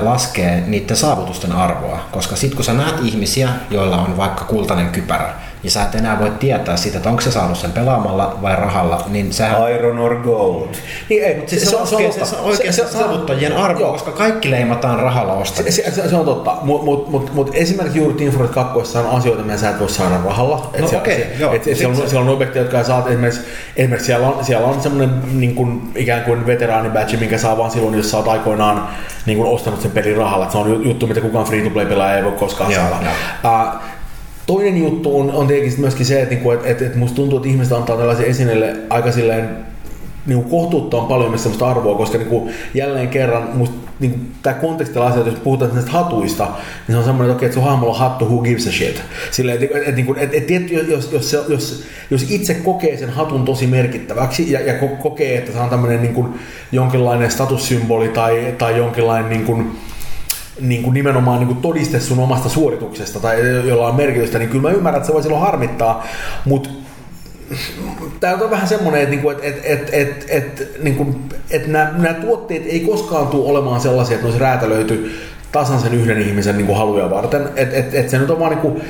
laskee 0.00 0.64
niiden 0.66 0.96
saavutusten 0.96 1.52
arvoa, 1.52 2.00
koska 2.10 2.36
sitten 2.36 2.56
kun 2.56 2.64
sä 2.64 2.72
näet 2.72 2.94
ihmisiä, 3.02 3.48
joilla 3.70 3.96
on 3.96 4.16
vaikka 4.16 4.44
kultainen 4.44 4.88
kypärä, 4.88 5.34
ja 5.64 5.70
sä 5.70 5.82
et 5.82 5.94
enää 5.94 6.18
voi 6.18 6.30
tietää 6.30 6.76
sitä, 6.76 6.96
että 6.96 7.08
onko 7.08 7.22
se 7.22 7.30
saanut 7.30 7.58
sen 7.58 7.72
pelaamalla 7.72 8.38
vai 8.42 8.56
rahalla, 8.56 9.04
niin 9.08 9.32
sehän... 9.32 9.74
Iron 9.74 9.98
or 9.98 10.16
gold. 10.16 10.68
Niin 11.08 11.24
ei, 11.24 11.34
Mutta 11.34 11.50
siis 11.50 11.62
se, 11.62 11.70
se, 11.70 11.76
laskee 11.76 12.12
se, 12.12 12.24
se, 12.24 12.36
oikein 12.36 12.72
se, 12.72 12.82
se, 12.82 12.92
saavuttajien 12.92 13.56
arvoa, 13.56 13.80
joo. 13.80 13.92
koska 13.92 14.10
kaikki 14.10 14.50
leimataan 14.50 14.98
rahalla 14.98 15.32
ostamisesta. 15.32 15.90
Se, 15.90 16.02
se, 16.02 16.08
se, 16.08 16.16
on 16.16 16.24
totta, 16.24 16.56
mutta 16.62 16.84
mut, 16.84 17.10
mut, 17.10 17.34
mut 17.34 17.50
esimerkiksi 17.54 17.98
juuri 17.98 18.14
Team 18.14 18.30
Fortress 18.30 18.54
2 18.54 18.98
on 18.98 19.06
asioita, 19.06 19.42
mitä 19.42 19.58
sä 19.58 19.70
et 19.70 19.80
voi 19.80 19.88
saada 19.88 20.18
rahalla. 20.24 20.70
Et 20.74 20.80
no 20.80 20.88
siellä, 20.88 21.02
okei, 21.02 21.22
okay, 21.22 21.36
joo. 21.38 21.54
Et, 21.54 21.66
et 21.66 21.78
siellä, 21.78 22.02
on, 22.02 22.08
siellä 22.08 22.30
on 22.30 22.34
objekteja, 22.34 22.62
jotka 22.62 22.84
saat 22.84 23.06
esimerkiksi, 23.06 23.40
esimerkiksi 23.76 24.06
siellä 24.06 24.28
on, 24.28 24.44
siellä 24.44 24.66
on 24.66 24.82
semmoinen 24.82 25.22
niin 25.32 25.54
kuin, 25.54 25.92
ikään 25.94 26.22
kuin 26.22 26.46
veteraanibadge, 26.46 27.16
minkä 27.16 27.38
saa 27.38 27.58
vaan 27.58 27.70
silloin, 27.70 27.96
jos 27.96 28.10
sä 28.10 28.16
oot 28.16 28.28
aikoinaan 28.28 28.88
niin 29.26 29.38
kuin 29.38 29.50
ostanut 29.50 29.80
sen 29.80 29.90
pelin 29.90 30.16
rahalla. 30.16 30.44
Et 30.44 30.52
se 30.52 30.58
on 30.58 30.86
juttu, 30.86 31.06
mitä 31.06 31.20
kukaan 31.20 31.46
free-to-play-pelaaja 31.46 32.16
ei 32.16 32.24
voi 32.24 32.32
koskaan 32.32 32.72
Joo, 32.72 32.82
saada. 32.82 32.96
joo. 33.04 33.62
Uh, 33.62 34.01
Toinen 34.52 34.78
juttu 34.78 35.20
on, 35.20 35.30
on 35.30 35.46
tietenkin 35.46 35.80
myöskin 35.80 36.06
se, 36.06 36.22
että, 36.22 36.34
niinku, 36.34 36.50
että, 36.50 36.68
että, 36.68 36.86
että 36.86 36.98
musta 36.98 37.16
tuntuu, 37.16 37.38
että 37.38 37.48
ihmiset 37.48 37.72
antaa 37.72 37.96
tällaisia 37.96 38.26
esineille 38.26 38.76
aika 38.90 39.12
silleen 39.12 39.48
niin 40.26 40.44
kohtuuttoman 40.44 41.08
paljon 41.08 41.30
myös 41.30 41.42
sellaista 41.42 41.70
arvoa, 41.70 41.96
koska 41.96 42.18
niin 42.18 42.28
kuin, 42.28 42.50
jälleen 42.74 43.08
kerran 43.08 43.48
musta 43.54 43.76
niin 44.00 44.32
tämä 44.42 44.54
kontekstilla 44.54 45.06
asia, 45.06 45.22
jos 45.22 45.34
puhutaan 45.34 45.74
näistä 45.74 45.90
hatuista, 45.90 46.44
niin 46.44 46.94
se 46.94 46.96
on 46.96 47.04
semmoinen, 47.04 47.30
että, 47.30 47.36
okei, 47.36 47.46
että 47.46 47.54
sun 47.54 47.64
hahmolla 47.64 47.92
on 47.92 47.98
hattu, 47.98 48.24
who 48.24 48.38
gives 48.38 48.66
a 48.66 48.72
shit. 48.72 49.02
Silleen, 49.30 49.62
että, 49.62 49.78
että, 49.78 49.90
että, 49.90 50.20
että, 50.20 50.36
että, 50.36 50.54
että 50.54 50.92
jos, 50.92 51.12
jos, 51.12 51.32
jos, 51.48 51.84
jos, 52.10 52.30
itse 52.30 52.54
kokee 52.54 52.96
sen 52.96 53.10
hatun 53.10 53.44
tosi 53.44 53.66
merkittäväksi 53.66 54.52
ja, 54.52 54.60
ja 54.60 54.74
kokee, 55.02 55.38
että 55.38 55.52
se 55.52 55.58
on 55.58 55.70
tämmöinen 55.70 56.02
niin 56.02 56.14
kuin, 56.14 56.28
jonkinlainen 56.72 57.30
statussymboli 57.30 58.08
tai, 58.08 58.54
tai 58.58 58.76
jonkinlainen 58.76 59.30
niin 59.30 59.44
kuin, 59.44 59.72
niin 60.60 60.82
kuin 60.82 60.94
nimenomaan 60.94 61.38
niin 61.38 61.48
kuin 61.48 61.62
todiste 61.62 62.00
sun 62.00 62.18
omasta 62.18 62.48
suorituksesta 62.48 63.20
tai 63.20 63.68
jolla 63.68 63.88
on 63.88 63.94
merkitystä, 63.94 64.38
niin 64.38 64.50
kyllä 64.50 64.62
mä 64.62 64.74
ymmärrän, 64.74 64.98
että 64.98 65.06
se 65.06 65.12
voi 65.12 65.22
silloin 65.22 65.42
harmittaa, 65.42 66.06
mutta 66.44 66.68
tämä 68.20 68.34
on 68.34 68.50
vähän 68.50 68.68
semmoinen, 68.68 69.02
että, 69.02 69.10
niinku, 69.10 69.30
että, 69.30 69.46
että, 69.46 69.62
että, 69.62 69.96
että, 69.96 70.26
että, 70.28 70.64
niinku, 70.82 71.14
että 71.50 71.68
nämä, 71.68 71.92
nämä 71.96 72.14
tuotteet 72.14 72.62
ei 72.66 72.80
koskaan 72.80 73.26
tule 73.26 73.50
olemaan 73.50 73.80
sellaisia, 73.80 74.14
että 74.14 74.26
ne 74.26 74.28
olisi 74.28 74.42
räätälöity 74.42 75.12
tasan 75.52 75.80
sen 75.80 75.94
yhden 75.94 76.22
ihmisen 76.22 76.56
niin 76.56 76.66
kuin 76.66 76.78
haluja 76.78 77.10
varten. 77.10 77.48
Että 77.56 77.76
et, 77.76 77.94
et 77.94 78.08
se 78.08 78.18
nyt 78.18 78.30
on 78.30 78.38
vaan 78.40 78.50
niin 78.50 78.60
kuin, 78.60 78.82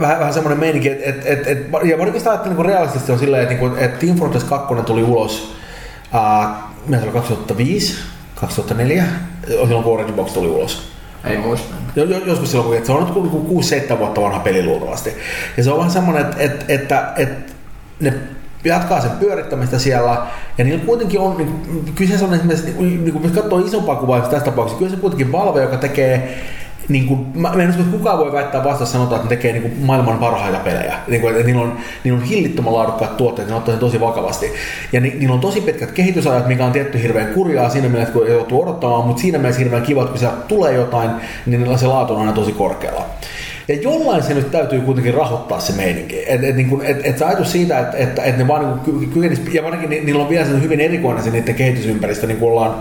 vähän, 0.00 0.18
vähän 0.18 0.34
semmoinen 0.34 0.60
meininki, 0.60 0.88
että 0.88 1.04
et, 1.04 1.26
et, 1.26 1.46
et, 1.46 1.66
ja 1.84 1.98
varsinkin 1.98 2.20
sitä 2.20 2.30
ajattelin 2.30 2.56
niin 2.56 2.66
realistisesti 2.66 3.12
on 3.12 3.18
silleen, 3.18 3.42
että, 3.42 3.54
niin 3.54 3.78
että 3.78 4.06
Team 4.06 4.16
Fortress 4.16 4.44
2 4.44 4.74
tuli 4.86 5.02
ulos 5.02 5.56
uh, 6.94 7.12
2005, 7.12 7.96
2004, 8.42 9.04
silloin 9.46 9.84
kun 9.84 9.92
Orange 9.92 10.12
Box 10.12 10.32
tuli 10.32 10.48
ulos. 10.48 10.92
Ei 11.24 11.38
muista. 11.38 11.74
Joskus 12.26 12.50
silloin, 12.50 12.76
kun 12.76 12.86
se 12.86 12.92
on 12.92 13.04
nyt 13.04 13.94
6-7 13.94 13.98
vuotta 13.98 14.20
vanha 14.20 14.38
peli 14.38 14.64
luultavasti. 14.64 15.12
Ja 15.56 15.64
se 15.64 15.70
on 15.70 15.78
vähän 15.78 15.90
semmoinen, 15.90 16.26
että, 16.26 16.38
että, 16.38 16.64
että, 16.68 17.12
että 17.16 17.52
ne 18.00 18.14
jatkaa 18.64 19.00
sen 19.00 19.10
pyörittämistä 19.10 19.78
siellä, 19.78 20.26
ja 20.58 20.64
niillä 20.64 20.84
kuitenkin 20.84 21.20
on, 21.20 21.36
niin, 21.36 21.92
kyseessä 21.94 22.26
on 22.26 22.34
esimerkiksi, 22.34 22.74
niin, 22.78 23.04
niin 23.04 23.12
kun 23.12 23.30
katsoo 23.30 23.58
isompaa 23.58 23.96
kuvaa 23.96 24.20
tässä 24.20 24.44
tapauksessa, 24.44 24.78
kyllä 24.78 24.90
se 24.90 25.00
kuitenkin 25.00 25.32
Valve, 25.32 25.62
joka 25.62 25.76
tekee 25.76 26.38
niin 26.92 27.06
kuin, 27.06 27.26
mä, 27.34 27.52
en 27.58 27.70
usko, 27.70 27.82
että 27.82 27.96
kukaan 27.96 28.18
voi 28.18 28.32
väittää 28.32 28.64
vasta 28.64 28.86
sanotaan, 28.86 29.20
että 29.20 29.34
ne 29.34 29.36
tekee 29.36 29.52
niin 29.52 29.62
kuin 29.62 29.86
maailman 29.86 30.18
parhaita 30.18 30.58
pelejä. 30.58 30.94
Niin 31.08 31.20
kuin, 31.20 31.34
että 31.34 31.46
niillä 31.46 31.62
on, 31.62 31.76
niillä 32.04 32.18
on 32.18 32.24
hillittömän 32.24 32.74
laadukkaat 32.74 33.16
tuotteet, 33.16 33.48
ne 33.48 33.54
ottaa 33.54 33.72
sen 33.72 33.80
tosi 33.80 34.00
vakavasti. 34.00 34.52
Ja 34.92 35.00
ni, 35.00 35.10
niillä 35.18 35.34
on 35.34 35.40
tosi 35.40 35.60
pitkät 35.60 35.92
kehitysajat, 35.92 36.46
mikä 36.46 36.64
on 36.64 36.72
tietty 36.72 37.02
hirveän 37.02 37.34
kurjaa 37.34 37.68
siinä 37.68 37.88
mielessä, 37.88 38.12
kun 38.12 38.28
joutuu 38.28 38.62
odottamaan, 38.62 39.06
mutta 39.06 39.22
siinä 39.22 39.38
mielessä 39.38 39.62
hirveän 39.62 39.82
kiva, 39.82 40.00
että 40.00 40.10
kun 40.10 40.18
siellä 40.18 40.36
tulee 40.48 40.72
jotain, 40.72 41.10
niin 41.46 41.78
se 41.78 41.86
laatu 41.86 42.14
on 42.14 42.20
aina 42.20 42.32
tosi 42.32 42.52
korkealla. 42.52 43.04
Ja 43.72 43.80
jollain 43.82 44.22
se 44.22 44.34
nyt 44.34 44.50
täytyy 44.50 44.80
kuitenkin 44.80 45.14
rahoittaa 45.14 45.60
se 45.60 45.72
meininki. 45.72 46.24
Että 46.26 46.46
et, 46.46 46.56
niin 46.56 46.80
et, 46.84 47.00
et 47.04 47.18
se 47.18 47.24
ajatus 47.24 47.52
siitä, 47.52 47.78
että 47.78 47.96
et, 47.96 48.18
et 48.18 48.38
ne 48.38 48.48
vaan 48.48 48.80
niin 48.86 49.10
kykenis, 49.10 49.42
ja 49.52 49.62
varsinkin 49.62 49.90
ni, 49.90 50.00
niillä 50.00 50.22
on 50.22 50.28
vielä 50.28 50.46
sen 50.46 50.62
hyvin 50.62 50.80
erikoinen 50.80 51.24
se 51.24 51.30
niiden 51.30 51.54
kehitysympäristö, 51.54 52.26
niin 52.26 52.38
kuin 52.38 52.50
ollaan 52.50 52.74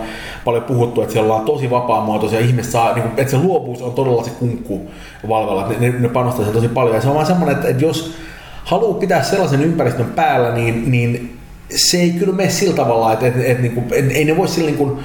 paljon 0.46 0.64
puhuttu, 0.64 1.02
että 1.02 1.14
siellä 1.14 1.34
ollaan 1.34 1.46
tosi 1.46 1.70
vapaamuotoisia, 1.70 2.40
ihmiset 2.40 2.72
saa, 2.72 2.94
niin 2.94 3.04
kuin, 3.04 3.14
että 3.18 3.32
se 3.32 3.38
luovuus 3.38 3.82
on 3.82 3.94
todella 3.94 4.24
se 4.24 4.30
kunkku 4.30 4.82
valvella, 5.30 5.68
ne, 5.68 5.76
ne, 5.80 6.00
ne 6.00 6.10
panostaa 6.10 6.46
sen 6.46 6.54
tosi 6.54 6.68
paljon. 6.68 6.96
Ja 6.96 7.02
se 7.02 7.08
on 7.08 7.16
vaan 7.16 7.26
semmoinen, 7.26 7.56
että, 7.56 7.68
että 7.68 7.86
jos 7.86 8.16
haluaa 8.64 9.00
pitää 9.00 9.24
sellaisen 9.24 9.64
ympäristön 9.64 10.06
päällä, 10.16 10.52
niin, 10.52 10.92
niin 10.92 11.38
se 11.76 11.98
ei 11.98 12.10
kyllä 12.10 12.34
mene 12.34 12.50
sillä 12.50 12.76
tavalla, 12.76 13.14
että, 13.14 13.28
että, 13.28 13.40
että, 13.40 13.52
että, 13.52 13.80
että, 13.80 13.96
että 13.96 14.14
ei 14.14 14.26
ne 14.26 14.38
voi 14.38 14.48
sillä 14.48 14.68
niin 14.68 14.78
kuin, 14.78 15.00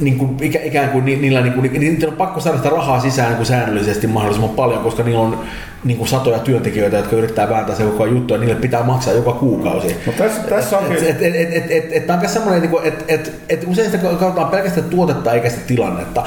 niin 0.00 0.18
kuin, 0.18 0.36
ikä, 0.40 0.58
ikään 0.62 0.88
kuin 0.88 1.04
niillä, 1.04 1.40
niin 1.40 1.52
kuin, 1.52 1.72
niillä 1.72 2.08
on 2.08 2.16
pakko 2.16 2.40
saada 2.40 2.58
sitä 2.58 2.70
rahaa 2.70 3.00
sisään 3.00 3.28
niin 3.28 3.36
kuin 3.36 3.46
säännöllisesti 3.46 4.06
mahdollisimman 4.06 4.54
paljon, 4.54 4.82
koska 4.82 5.02
niillä 5.02 5.20
on 5.20 5.38
niin 5.84 5.98
kuin 5.98 6.08
satoja 6.08 6.38
työntekijöitä, 6.38 6.96
jotka 6.96 7.16
yrittää 7.16 7.48
vääntää 7.48 7.76
se 7.76 7.82
koko 7.82 8.06
juttu 8.06 8.34
ja 8.34 8.40
niille 8.40 8.54
pitää 8.54 8.82
maksaa 8.82 9.14
joka 9.14 9.32
kuukausi. 9.32 9.96
No 10.06 10.12
tässä, 10.12 10.42
tässä 10.42 10.78
on 10.78 10.84
kyllä... 10.84 11.08
Et, 11.08 11.22
et, 11.22 11.34
et, 11.34 11.52
et, 11.52 11.70
et, 11.70 11.92
et, 11.92 12.06
tämä 12.06 12.14
on 12.14 12.20
myös 12.20 12.32
semmoinen, 12.32 12.62
niin 12.62 12.84
että 12.84 13.04
et, 13.08 13.32
et 13.48 13.64
usein 13.66 13.90
sitä 13.90 14.08
katsotaan 14.08 14.48
pelkästään 14.48 14.90
tuotetta 14.90 15.32
eikä 15.32 15.50
sitä 15.50 15.62
tilannetta. 15.66 16.24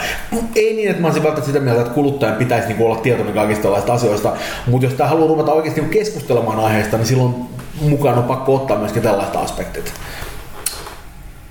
Ei 0.55 0.73
niin, 0.73 0.89
että 0.89 1.01
mä 1.01 1.07
olisin 1.07 1.23
välttämättä 1.23 1.51
sitä 1.51 1.59
mieltä, 1.59 1.81
että 1.81 1.93
kuluttajan 1.93 2.35
pitäisi 2.35 2.67
niin 2.67 2.77
kuin 2.77 2.87
olla 2.87 3.01
tietoinen 3.01 3.33
kaikista 3.33 3.63
tällaisista 3.63 3.93
asioista, 3.93 4.33
mutta 4.67 4.85
jos 4.85 4.93
tämä 4.93 5.09
haluaa 5.09 5.27
ruveta 5.27 5.51
oikeasti 5.51 5.81
niin 5.81 5.91
keskustelemaan 5.91 6.59
aiheesta, 6.59 6.97
niin 6.97 7.07
silloin 7.07 7.35
mukaan 7.81 8.17
on 8.17 8.23
pakko 8.23 8.55
ottaa 8.55 8.77
myöskin 8.77 9.01
tällaiset 9.01 9.35
aspektit. 9.35 9.93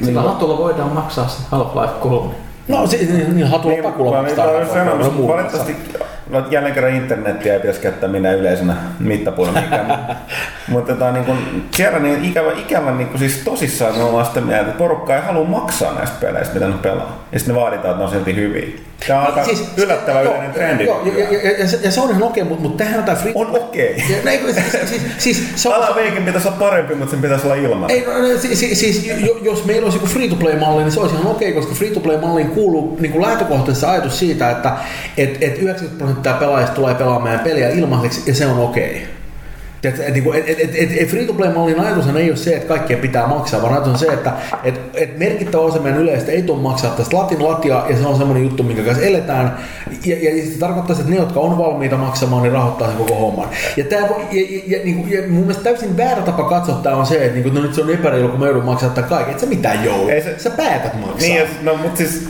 Sillä 0.02 0.20
niin, 0.20 0.30
hatulla 0.30 0.58
voidaan 0.58 0.92
maksaa 0.92 1.28
se 1.28 1.42
Half-Life 1.52 1.98
3. 2.00 2.34
No 2.68 2.86
siis 2.86 3.08
niin, 3.08 3.36
niin 3.36 3.48
hatulla 3.48 3.74
niin, 3.74 3.84
pakulla 3.84 4.22
maksaa. 4.22 4.46
Valitettavasti 4.46 5.76
no, 6.30 6.44
jälleen 6.50 6.74
kerran 6.74 6.94
internettiä 6.94 7.54
ei 7.54 7.60
pitäisi 7.60 7.80
käyttää 7.80 8.08
minä 8.08 8.32
yleisenä 8.32 8.76
mittapuuna 8.98 9.52
mikään. 9.52 10.16
mutta 10.68 10.92
tota, 10.92 11.12
niin 11.12 11.24
kun, 11.24 11.38
siellä 11.74 11.98
niin 11.98 12.24
ikävä, 12.24 12.52
ikävä 12.52 12.90
niin 12.90 13.08
kun, 13.08 13.18
siis 13.18 13.38
tosissaan 13.44 13.96
me 13.96 14.04
ollaan 14.04 14.26
sitä 14.26 14.40
mieltä, 14.40 14.66
että 14.66 14.78
porukka 14.78 15.16
ei 15.16 15.22
halua 15.22 15.44
maksaa 15.44 15.94
näistä 15.94 16.16
peleistä, 16.20 16.54
mitä 16.54 16.68
ne 16.68 16.74
pelaa. 16.82 17.24
Ja 17.32 17.38
sitten 17.38 17.54
ne 17.54 17.60
vaaditaan, 17.60 17.90
että 17.90 17.98
ne 17.98 18.04
on 18.04 18.10
silti 18.10 18.36
hyviä. 18.36 18.87
Tämä 19.06 19.20
on 19.20 19.26
aika 19.26 19.44
siis, 19.44 19.64
yllättävä 19.76 20.22
joo, 20.22 20.32
yleinen 20.32 20.52
trendi. 20.52 20.84
Joo, 20.84 21.02
ja, 21.06 21.18
ja, 21.18 21.32
ja, 21.32 21.50
ja, 21.50 21.66
ja, 21.82 21.90
se 21.90 22.00
on 22.00 22.10
ihan 22.10 22.22
okei, 22.22 22.44
mutta, 22.44 22.62
mutta 22.62 22.84
tähän 22.84 22.98
on 22.98 23.04
tämä 23.04 23.16
free... 23.16 23.32
On 23.34 23.56
okei. 23.56 24.04
Okay. 24.20 24.52
siis, 24.52 24.90
siis, 24.90 25.02
siis, 25.18 25.48
se 25.54 25.68
on, 25.68 25.94
veikin 25.94 26.22
pitäisi 26.22 26.48
olla 26.48 26.56
parempi, 26.56 26.94
mutta 26.94 27.10
sen 27.10 27.22
pitäisi 27.22 27.46
olla 27.46 27.54
ilman. 27.54 27.90
Ei, 27.90 28.06
no, 28.06 28.38
siis, 28.38 28.80
siis, 28.80 29.10
jos 29.42 29.64
meillä 29.64 29.84
olisi 29.84 29.98
joku 29.98 30.06
free-to-play-malli, 30.06 30.82
niin 30.82 30.92
se 30.92 31.00
olisi 31.00 31.14
ihan 31.14 31.26
okei, 31.26 31.50
okay, 31.50 31.60
koska 31.60 31.74
free-to-play-malliin 31.74 32.50
kuuluu 32.50 32.96
niin 33.00 33.12
kuin 33.12 33.22
lähtökohtaisesti 33.22 33.86
ajatus 33.86 34.18
siitä, 34.18 34.50
että 34.50 34.72
et, 35.16 35.38
et 35.40 35.58
90 35.58 35.98
prosenttia 35.98 36.32
pelaajista 36.32 36.74
tulee 36.74 36.94
pelaamaan 36.94 37.22
meidän 37.22 37.40
peliä 37.40 37.68
ilmaiseksi, 37.68 38.22
ja 38.26 38.34
se 38.34 38.46
on 38.46 38.58
okei. 38.58 38.90
Okay. 38.90 39.17
Et, 39.84 40.00
et, 40.00 40.14
niinku, 40.14 40.32
et, 40.32 40.48
et, 40.48 40.74
et, 40.74 40.90
et 40.96 41.08
free-to-play-mallin 41.08 41.80
ajatushan 41.80 42.16
ei 42.16 42.30
ole 42.30 42.36
se, 42.36 42.54
että 42.54 42.68
kaikkien 42.68 42.98
pitää 42.98 43.26
maksaa, 43.26 43.62
vaan 43.62 43.72
ajatus 43.72 43.92
on 43.92 43.98
se, 43.98 44.06
että 44.06 44.32
et, 44.64 44.80
et 44.94 45.18
merkittävä 45.18 45.62
osa 45.62 45.78
meidän 45.78 46.00
yleistä 46.00 46.32
ei 46.32 46.42
tule 46.42 46.62
maksaa 46.62 46.90
tästä 46.90 47.16
latin 47.16 47.44
latia, 47.44 47.84
ja 47.88 47.96
se 47.96 48.06
on 48.06 48.18
semmoinen 48.18 48.42
juttu, 48.42 48.62
minkä 48.62 48.82
kanssa 48.82 49.04
eletään. 49.04 49.58
Ja, 50.04 50.16
ja 50.16 50.46
se 50.52 50.58
tarkoittaa, 50.58 50.96
että 50.98 51.10
ne, 51.10 51.16
jotka 51.16 51.40
on 51.40 51.58
valmiita 51.58 51.96
maksamaan, 51.96 52.42
niin 52.42 52.52
rahoittaa 52.52 52.88
sen 52.88 52.96
koko 52.96 53.14
homman. 53.14 53.48
Ja, 53.76 53.84
tää, 53.84 54.00
ja, 54.00 54.08
ja, 54.32 54.62
ja, 54.66 54.84
niin 54.84 55.10
ja 55.10 55.22
mun 55.22 55.40
mielestä 55.40 55.64
täysin 55.64 55.96
väärä 55.96 56.22
tapa 56.22 56.44
katsoa 56.44 56.74
tämä 56.74 56.96
on 56.96 57.06
se, 57.06 57.24
että 57.24 57.38
niin 57.38 57.54
no 57.54 57.60
nyt 57.60 57.74
se 57.74 57.82
on 57.82 57.90
epäreilu, 57.90 58.28
kun 58.28 58.40
mä 58.40 58.46
joudun 58.46 58.64
maksaa 58.64 58.90
tämän 58.90 59.10
kaiken. 59.10 59.34
Et 59.34 59.40
sä 59.40 59.46
mitään 59.46 59.84
joudu. 59.84 60.08
Ei 60.08 60.22
se, 60.22 60.38
sä 60.38 60.50
päätät 60.50 61.00
maksaa. 61.00 61.18
Niin, 61.18 61.46
no, 61.62 61.76
mutta 61.76 61.96
siis 61.96 62.28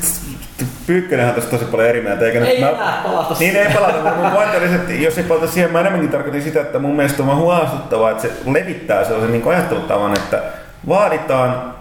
Pyykkönenhän 0.87 1.35
tässä 1.35 1.51
tosi 1.51 1.65
paljon 1.65 1.89
eri 1.89 2.01
mieltä. 2.01 2.27
Eikä 2.27 2.39
ei 2.39 2.45
nyt, 2.45 2.59
enää 2.59 2.73
mä, 2.73 3.01
palata 3.05 3.37
Niin 3.41 3.57
ei 3.57 3.75
palata, 3.75 3.93
mutta 3.93 4.15
mun 4.15 4.31
pointti 4.31 4.57
oli, 4.57 4.67
että 4.67 4.93
jos 4.93 5.19
ei 5.19 5.25
palata 5.25 5.47
siihen, 5.47 5.73
mä 5.73 5.81
enemmänkin 5.81 6.11
tarkoitin 6.11 6.43
sitä, 6.43 6.61
että 6.61 6.79
mun 6.79 6.97
mielestä 6.97 7.23
on 7.23 7.37
huolestuttavaa, 7.37 8.11
että 8.11 8.23
se 8.23 8.33
levittää 8.47 9.05
sellaisen 9.05 9.33
niin 9.33 9.49
ajattelutavan, 9.49 10.13
että 10.17 10.43
vaaditaan 10.89 11.75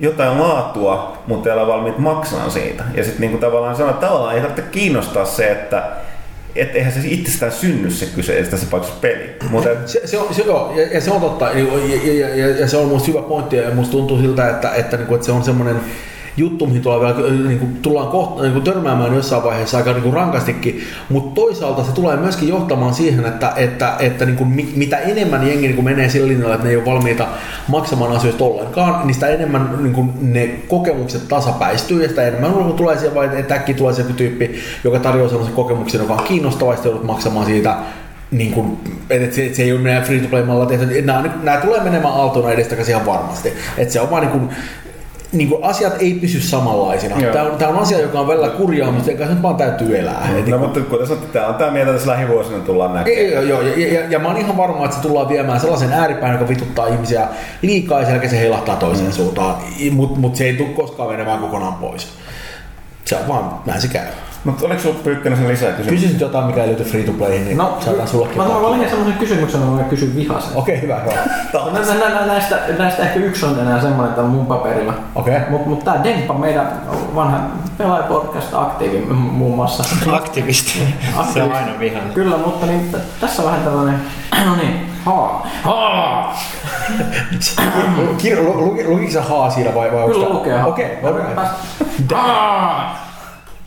jotain 0.00 0.40
laatua, 0.40 1.22
mutta 1.26 1.48
ei 1.48 1.58
ole 1.58 1.66
valmiit 1.66 1.98
maksamaan 1.98 2.50
siitä. 2.50 2.84
Ja 2.94 3.04
sitten 3.04 3.20
niin 3.20 3.38
tavallaan 3.38 3.76
sanoa, 3.76 3.90
että 3.90 4.06
tavallaan 4.06 4.34
ei 4.34 4.40
tarvitse 4.40 4.70
kiinnostaa 4.70 5.24
se, 5.24 5.50
että 5.50 5.82
et 6.56 6.76
eihän 6.76 6.92
se 6.92 7.00
itsestään 7.04 7.52
synny 7.52 7.90
se 7.90 8.06
kyseessä 8.06 8.50
tässä 8.50 8.66
paikassa 8.70 8.94
peli. 9.00 9.36
Mutta... 9.50 9.68
Se, 9.86 10.06
se, 10.06 10.18
on, 10.18 10.34
se, 10.34 10.42
joo, 10.42 10.72
ja, 10.76 10.86
ja, 10.92 11.00
se 11.00 11.10
on 11.10 11.20
totta, 11.20 11.44
ja, 11.44 11.64
ja, 12.04 12.36
ja, 12.36 12.48
ja, 12.60 12.68
se 12.68 12.76
on 12.76 12.88
musta 12.88 13.08
hyvä 13.08 13.22
pointti, 13.22 13.56
ja 13.56 13.70
musta 13.70 13.92
tuntuu 13.92 14.18
siltä, 14.18 14.50
että, 14.50 14.68
että, 14.74 14.96
että, 14.96 15.14
että 15.14 15.26
se 15.26 15.32
on 15.32 15.44
semmoinen 15.44 15.80
juttu, 16.36 16.66
mihin 16.66 16.82
tullaan, 16.82 17.16
vielä, 17.16 17.30
niin 17.48 17.58
kuin, 17.58 17.76
tullaan 17.82 18.08
kohta, 18.08 18.42
niin 18.42 18.52
kuin 18.52 18.64
törmäämään 18.64 19.14
jossain 19.14 19.44
vaiheessa 19.44 19.76
aika 19.76 19.92
niin 19.92 20.02
kuin 20.02 20.14
rankastikin, 20.14 20.82
mutta 21.08 21.34
toisaalta 21.34 21.84
se 21.84 21.92
tulee 21.92 22.16
myöskin 22.16 22.48
johtamaan 22.48 22.94
siihen, 22.94 23.24
että, 23.24 23.52
että, 23.56 23.96
että 23.98 24.26
niin 24.26 24.36
kuin, 24.36 24.48
mitä 24.76 24.98
enemmän 24.98 25.46
jengi 25.46 25.66
niin 25.66 25.74
kuin 25.74 25.84
menee 25.84 26.08
sillä 26.08 26.28
linjalla, 26.28 26.54
että 26.54 26.66
ne 26.66 26.70
ei 26.70 26.76
ole 26.76 26.84
valmiita 26.84 27.26
maksamaan 27.68 28.12
asioista 28.12 28.44
ollenkaan, 28.44 29.06
niin 29.06 29.14
sitä 29.14 29.28
enemmän 29.28 29.78
niin 29.82 29.94
kuin, 29.94 30.10
ne 30.20 30.46
kokemukset 30.68 31.28
tasapäistyy 31.28 32.02
ja 32.02 32.08
sitä 32.08 32.26
enemmän 32.26 32.52
tulee 32.76 32.96
siihen 32.96 33.14
vai 33.14 33.30
että 33.38 33.54
äkkiä 33.54 33.74
tulee 33.74 33.94
se 33.94 34.02
tyyppi, 34.02 34.60
joka 34.84 34.98
tarjoaa 34.98 35.28
sellaisen 35.28 35.54
kokemuksen, 35.54 36.00
joka 36.00 36.14
on 36.14 36.24
kiinnostava 36.24 36.72
ja 36.72 36.78
joudut 36.84 37.04
maksamaan 37.04 37.46
siitä 37.46 37.76
niin 38.30 38.52
kuin, 38.52 38.78
että 39.10 39.36
se, 39.36 39.54
se 39.54 39.62
ei 39.62 39.72
ole 39.72 39.80
meidän 39.80 40.02
free-to-play-malla 40.02 40.66
tehty. 40.66 41.02
Nämä, 41.02 41.24
nämä 41.42 41.60
tulee 41.60 41.80
menemään 41.80 42.14
aaltona 42.14 42.52
edestakaisin 42.52 42.94
ihan 42.94 43.06
varmasti. 43.06 43.52
Että 43.78 43.92
se 43.92 44.00
on 44.00 44.10
vaan 44.10 44.22
niin 44.22 44.32
kuin, 44.32 44.50
niin 45.32 45.48
kuin 45.48 45.64
asiat 45.64 45.94
ei 45.98 46.14
pysy 46.14 46.40
samanlaisina. 46.40 47.16
Tämä 47.32 47.44
on, 47.44 47.56
tämä 47.58 47.70
on 47.70 47.78
asia, 47.78 48.00
joka 48.00 48.20
on 48.20 48.28
välillä 48.28 48.48
kurjaa, 48.48 48.92
mutta 48.92 49.10
eikä 49.10 49.26
sen 49.26 49.42
vaan 49.42 49.56
täytyy 49.56 49.98
elää. 49.98 50.28
No, 50.46 50.56
no 50.56 50.58
mutta 50.58 50.80
kuten 50.80 51.06
sanottu, 51.06 51.32
tämä 51.32 51.46
on 51.46 51.54
tämä 51.54 51.70
mieltä, 51.70 51.90
että 51.90 51.98
tässä 51.98 52.10
lähivuosina 52.10 52.58
tullaan 52.58 52.94
näkemään. 52.94 53.32
Joo, 53.32 53.42
joo, 53.42 53.62
ja, 53.62 53.94
ja, 53.94 54.10
ja, 54.10 54.18
mä 54.18 54.28
oon 54.28 54.36
ihan 54.36 54.56
varma, 54.56 54.84
että 54.84 54.96
se 54.96 55.02
tullaan 55.02 55.28
viemään 55.28 55.60
sellaisen 55.60 55.92
ääripään, 55.92 56.32
joka 56.32 56.48
vituttaa 56.48 56.86
ihmisiä 56.86 57.28
liikaa 57.62 58.00
ja 58.00 58.06
sen 58.06 58.30
se 58.30 58.38
heilahtaa 58.38 58.76
toiseen 58.76 59.08
mm. 59.08 59.12
suuntaan. 59.12 59.56
Mutta 59.90 60.20
mut 60.20 60.36
se 60.36 60.44
ei 60.44 60.54
tule 60.54 60.68
koskaan 60.68 61.10
menemään 61.10 61.38
kokonaan 61.38 61.74
pois. 61.74 62.08
Se 63.04 63.16
on 63.16 63.28
vaan, 63.28 63.50
näin 63.66 63.80
se 63.80 63.88
käy. 63.88 64.06
Mutta 64.46 64.66
oliko 64.66 64.80
sinulla 64.80 65.00
Pyykkönen 65.04 65.38
sen 65.38 65.48
lisää 65.48 65.70
kysymyksiä? 65.70 65.94
Kysyisit 65.94 66.20
jotain, 66.20 66.46
mikä 66.46 66.62
ei 66.62 66.68
liity 66.68 66.84
free 66.84 67.02
to 67.02 67.12
playhin, 67.12 67.44
niin 67.44 67.56
no, 67.56 67.78
saadaan 67.80 68.08
sullekin. 68.08 68.38
Mä 68.38 68.48
valin 68.48 68.88
sellaisen 68.88 69.18
kysymyksen, 69.18 69.60
mä 69.60 69.82
kysyn 69.82 70.16
vihasen. 70.16 70.50
Okei, 70.54 70.74
okay, 70.74 70.82
hyvä, 70.82 71.00
hyvä. 71.00 71.12
no, 71.52 71.70
nä, 71.72 71.80
nä, 71.80 72.20
nä, 72.20 72.26
näistä, 72.26 72.58
näistä 72.78 73.02
ehkä 73.02 73.20
yksi 73.20 73.46
on 73.46 73.58
enää 73.60 73.80
semmoinen 73.80 74.14
täällä 74.14 74.30
mun 74.30 74.46
paperilla. 74.46 74.94
Okei. 75.14 75.36
Okay. 75.36 75.50
Mutta 75.50 75.68
mut 75.68 75.84
tää 75.84 76.04
Demppa, 76.04 76.34
meidän 76.34 76.82
vanha 77.14 77.38
pelaajapodcast 77.78 78.54
aktiivi 78.54 79.06
muun 79.10 79.56
muassa. 79.56 79.84
Aktivisti. 80.12 80.94
Se 81.32 81.42
on 81.42 81.52
aina 81.52 81.78
vihan. 81.78 82.02
Kyllä, 82.14 82.36
mutta 82.36 82.66
niin, 82.66 82.96
tässä 83.20 83.42
on 83.42 83.48
vähän 83.48 83.64
tällainen, 83.64 84.00
no 84.46 84.56
niin, 84.56 84.86
haa. 85.04 85.46
Haa! 85.62 86.38
Lukiko 88.86 89.12
sä 89.12 89.22
haa 89.22 89.50
siinä 89.50 89.74
vai? 89.74 89.92
vai 89.92 90.06
Kyllä 90.06 90.28
lukee 90.28 90.58
haa. 90.58 90.66
Okei, 90.66 90.98
okay, 91.02 91.34
haa. 92.14 93.05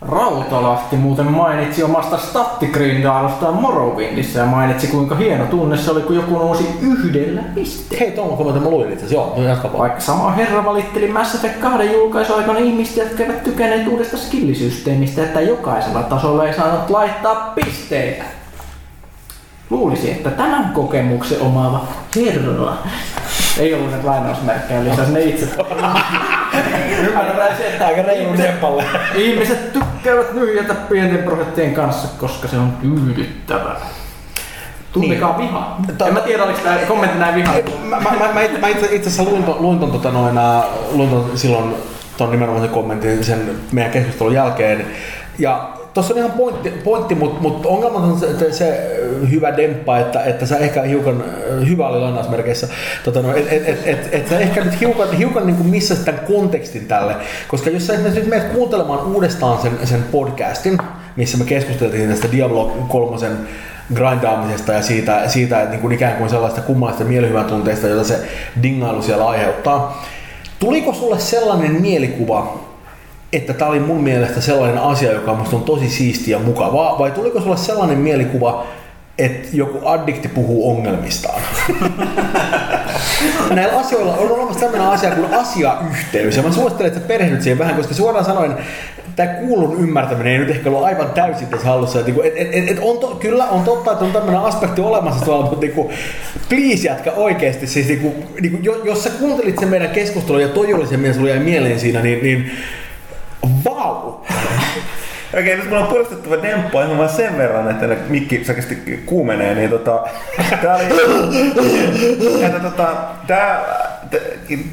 Rautalahti 0.08 0.96
muuten 0.96 1.32
mainitsi 1.32 1.82
omasta 1.82 2.18
stattigrindailusta 2.18 3.52
Morrowindissä 3.52 4.40
ja 4.40 4.46
mainitsi 4.46 4.86
kuinka 4.86 5.14
hieno 5.14 5.46
tunne 5.46 5.76
se 5.76 5.90
oli, 5.90 6.00
kun 6.00 6.16
joku 6.16 6.38
nousi 6.38 6.68
yhdellä 6.80 7.42
pisteellä. 7.54 8.04
Hei, 8.04 8.10
tuolla 8.12 8.36
kun 8.36 8.62
mä 8.62 8.70
luin 8.70 8.92
itse 8.92 9.14
joo, 9.14 9.34
no 9.36 9.42
jatka 9.42 9.78
Vaikka 9.78 10.00
sama 10.00 10.30
herra 10.30 10.64
valitteli 10.64 11.08
Mass 11.08 11.34
Effect 11.34 11.60
2 11.60 11.92
julkaisuaikana 11.92 12.58
ihmistä, 12.58 13.00
jotka 13.00 13.22
eivät 13.22 13.44
tykänneet 13.44 13.88
uudesta 13.88 14.16
skillisysteemistä, 14.16 15.22
että 15.22 15.40
jokaisella 15.40 16.02
tasolla 16.02 16.46
ei 16.46 16.54
saanut 16.54 16.90
laittaa 16.90 17.52
pisteitä. 17.54 18.24
Luulisi, 19.70 20.10
että 20.10 20.30
tämän 20.30 20.70
kokemuksen 20.74 21.40
omaava 21.40 21.84
herra 22.16 22.76
ei 23.58 23.74
ollut 23.74 23.92
nyt 23.92 24.04
lainausmerkkejä, 24.04 24.84
lisäsi 24.84 25.12
ne 25.12 25.22
itse. 25.22 25.46
Neppalle. 28.38 28.84
Ihmiset 29.14 29.72
tykkäävät 29.72 30.32
nyhjätä 30.32 30.74
pienten 30.74 31.22
prosenttien 31.22 31.74
kanssa, 31.74 32.08
koska 32.18 32.48
se 32.48 32.56
on 32.56 32.72
tyydyttävää. 32.72 33.80
Tuntikaa 34.92 35.38
niin. 35.38 35.48
viha. 35.48 35.76
En 36.06 36.14
mä 36.14 36.20
tiedä, 36.20 36.44
oliko 36.44 36.58
tämä 36.58 36.76
kommentti 36.88 37.18
näin 37.18 37.34
viha. 37.34 37.52
Mä, 37.84 38.00
mä, 38.00 38.10
mä, 38.10 38.32
mä 38.60 38.68
itse, 38.68 38.94
itse 38.94 39.08
asiassa 39.08 39.22
luin, 39.22 39.44
luin, 39.58 39.78
ton, 39.78 39.90
tota 39.90 40.10
noin, 40.10 40.38
luin 40.92 41.10
ton 41.10 41.30
silloin 41.34 41.74
ton 42.16 42.30
nimenomaan 42.30 42.62
sen 42.62 42.74
kommentin 42.74 43.24
sen 43.24 43.50
meidän 43.72 43.92
keskustelun 43.92 44.34
jälkeen. 44.34 44.86
Ja 45.38 45.70
tuossa 45.94 46.14
on 46.14 46.18
ihan 46.18 46.32
pointti, 46.32 46.70
pointti 46.70 47.14
mutta 47.14 47.42
mut 47.42 47.66
ongelma 47.66 47.98
on 47.98 48.20
se, 48.20 48.52
se 48.52 48.96
hyvä 49.30 49.56
demppa, 49.56 49.98
että, 49.98 50.24
että 50.24 50.46
sä 50.46 50.58
ehkä 50.58 50.82
hiukan, 50.82 51.24
hyvä 51.68 51.88
oli 51.88 52.00
lainausmerkeissä, 52.00 52.68
tota 53.04 53.22
no, 53.22 53.34
että 53.34 53.54
et, 53.54 53.68
et, 53.68 53.80
et, 53.84 54.08
et 54.12 54.28
sä 54.28 54.38
ehkä 54.38 54.64
nyt 54.64 54.80
hiukan, 54.80 55.12
hiukan 55.12 55.46
niin 55.46 55.56
kuin 55.56 55.82
tämän 56.04 56.20
kontekstin 56.26 56.86
tälle, 56.86 57.14
koska 57.48 57.70
jos 57.70 57.86
sä 57.86 57.92
nyt 57.96 58.26
menet 58.26 58.52
kuuntelemaan 58.52 59.06
uudestaan 59.06 59.62
sen, 59.62 59.72
sen 59.84 60.02
podcastin, 60.02 60.78
missä 61.16 61.38
me 61.38 61.44
keskusteltiin 61.44 62.10
tästä 62.10 62.32
Diablo 62.32 62.86
3 62.88 63.16
grindaamisesta 63.94 64.72
ja 64.72 64.82
siitä, 64.82 65.28
siitä 65.28 65.58
että 65.58 65.70
niin 65.70 65.80
kuin 65.80 65.92
ikään 65.92 66.16
kuin 66.16 66.30
sellaista 66.30 66.60
kummallista 66.60 67.04
mielihyvän 67.04 67.44
tunteista, 67.44 67.88
jota 67.88 68.04
se 68.04 68.20
dingailu 68.62 69.02
siellä 69.02 69.28
aiheuttaa. 69.28 70.04
Tuliko 70.58 70.92
sulle 70.92 71.18
sellainen 71.18 71.82
mielikuva, 71.82 72.69
että 73.32 73.52
tämä 73.52 73.70
oli 73.70 73.80
mun 73.80 74.02
mielestä 74.02 74.40
sellainen 74.40 74.78
asia, 74.78 75.12
joka 75.12 75.34
musta 75.34 75.56
on 75.56 75.62
tosi 75.62 75.90
siistiä 75.90 76.36
ja 76.36 76.44
mukavaa, 76.44 76.98
vai 76.98 77.10
tuliko 77.10 77.40
sulle 77.40 77.56
sellainen 77.56 77.98
mielikuva, 77.98 78.66
että 79.18 79.48
joku 79.52 79.88
addikti 79.88 80.28
puhuu 80.28 80.70
ongelmistaan? 80.70 81.42
Näillä 83.54 83.78
asioilla 83.78 84.14
on 84.14 84.30
olemassa 84.30 84.60
tämmöinen 84.60 84.88
asia 84.88 85.10
kuin 85.10 85.34
asiayhteys, 85.34 86.36
ja 86.36 86.42
mä 86.42 86.52
suosittelen, 86.52 86.88
että 86.88 87.00
sä 87.00 87.06
perehdyt 87.06 87.42
siihen 87.42 87.58
vähän, 87.58 87.74
koska 87.74 87.94
suoraan 87.94 88.24
sanoen 88.24 88.56
tämä 89.16 89.34
kuulun 89.34 89.80
ymmärtäminen 89.80 90.32
ei 90.32 90.38
nyt 90.38 90.50
ehkä 90.50 90.70
ole 90.70 90.86
aivan 90.86 91.10
täysin 91.10 91.46
tässä 91.46 91.66
hallussa. 91.66 92.00
Et, 92.00 92.06
niinku, 92.06 92.22
et, 92.22 92.32
et, 92.36 92.70
et 92.70 92.78
on 92.80 92.98
to, 92.98 93.06
kyllä 93.06 93.44
on 93.44 93.64
totta, 93.64 93.92
että 93.92 94.04
on 94.04 94.12
tämmöinen 94.12 94.40
aspekti 94.40 94.80
olemassa 94.80 95.24
tuolla, 95.24 95.46
mutta 95.46 95.66
niinku, 95.66 95.90
please 96.48 96.88
jätkä 96.88 97.12
oikeasti. 97.12 97.66
Siis, 97.66 97.88
niinku, 97.88 98.14
niinku, 98.40 98.58
jos 98.84 99.04
sä 99.04 99.10
kuuntelit 99.10 99.58
sen 99.58 99.68
meidän 99.68 99.90
keskustelun 99.90 100.42
ja 100.42 100.48
toi 100.48 100.74
oli 100.74 100.86
se, 100.86 100.96
mitä 100.96 101.14
sulla 101.14 101.28
jäi 101.28 101.38
mieleen 101.38 101.80
siinä, 101.80 102.00
niin, 102.00 102.22
niin 102.22 102.50
vau! 103.64 104.20
Okei, 105.38 105.56
nyt 105.56 105.68
mulla 105.68 105.80
on 105.80 105.86
puolustettava 105.86 106.42
demppo 106.42 106.82
ihan 106.82 106.98
vaan 106.98 107.08
sen 107.08 107.38
verran, 107.38 107.70
että 107.70 107.86
mikki 108.08 108.44
säkästi 108.44 109.02
kuumenee, 109.06 109.54
niin 109.54 109.70
tota... 109.70 110.08
Tää 110.62 110.76
oli... 110.76 110.84
että 112.46 112.60
tota, 112.60 112.86
tää 113.26 113.89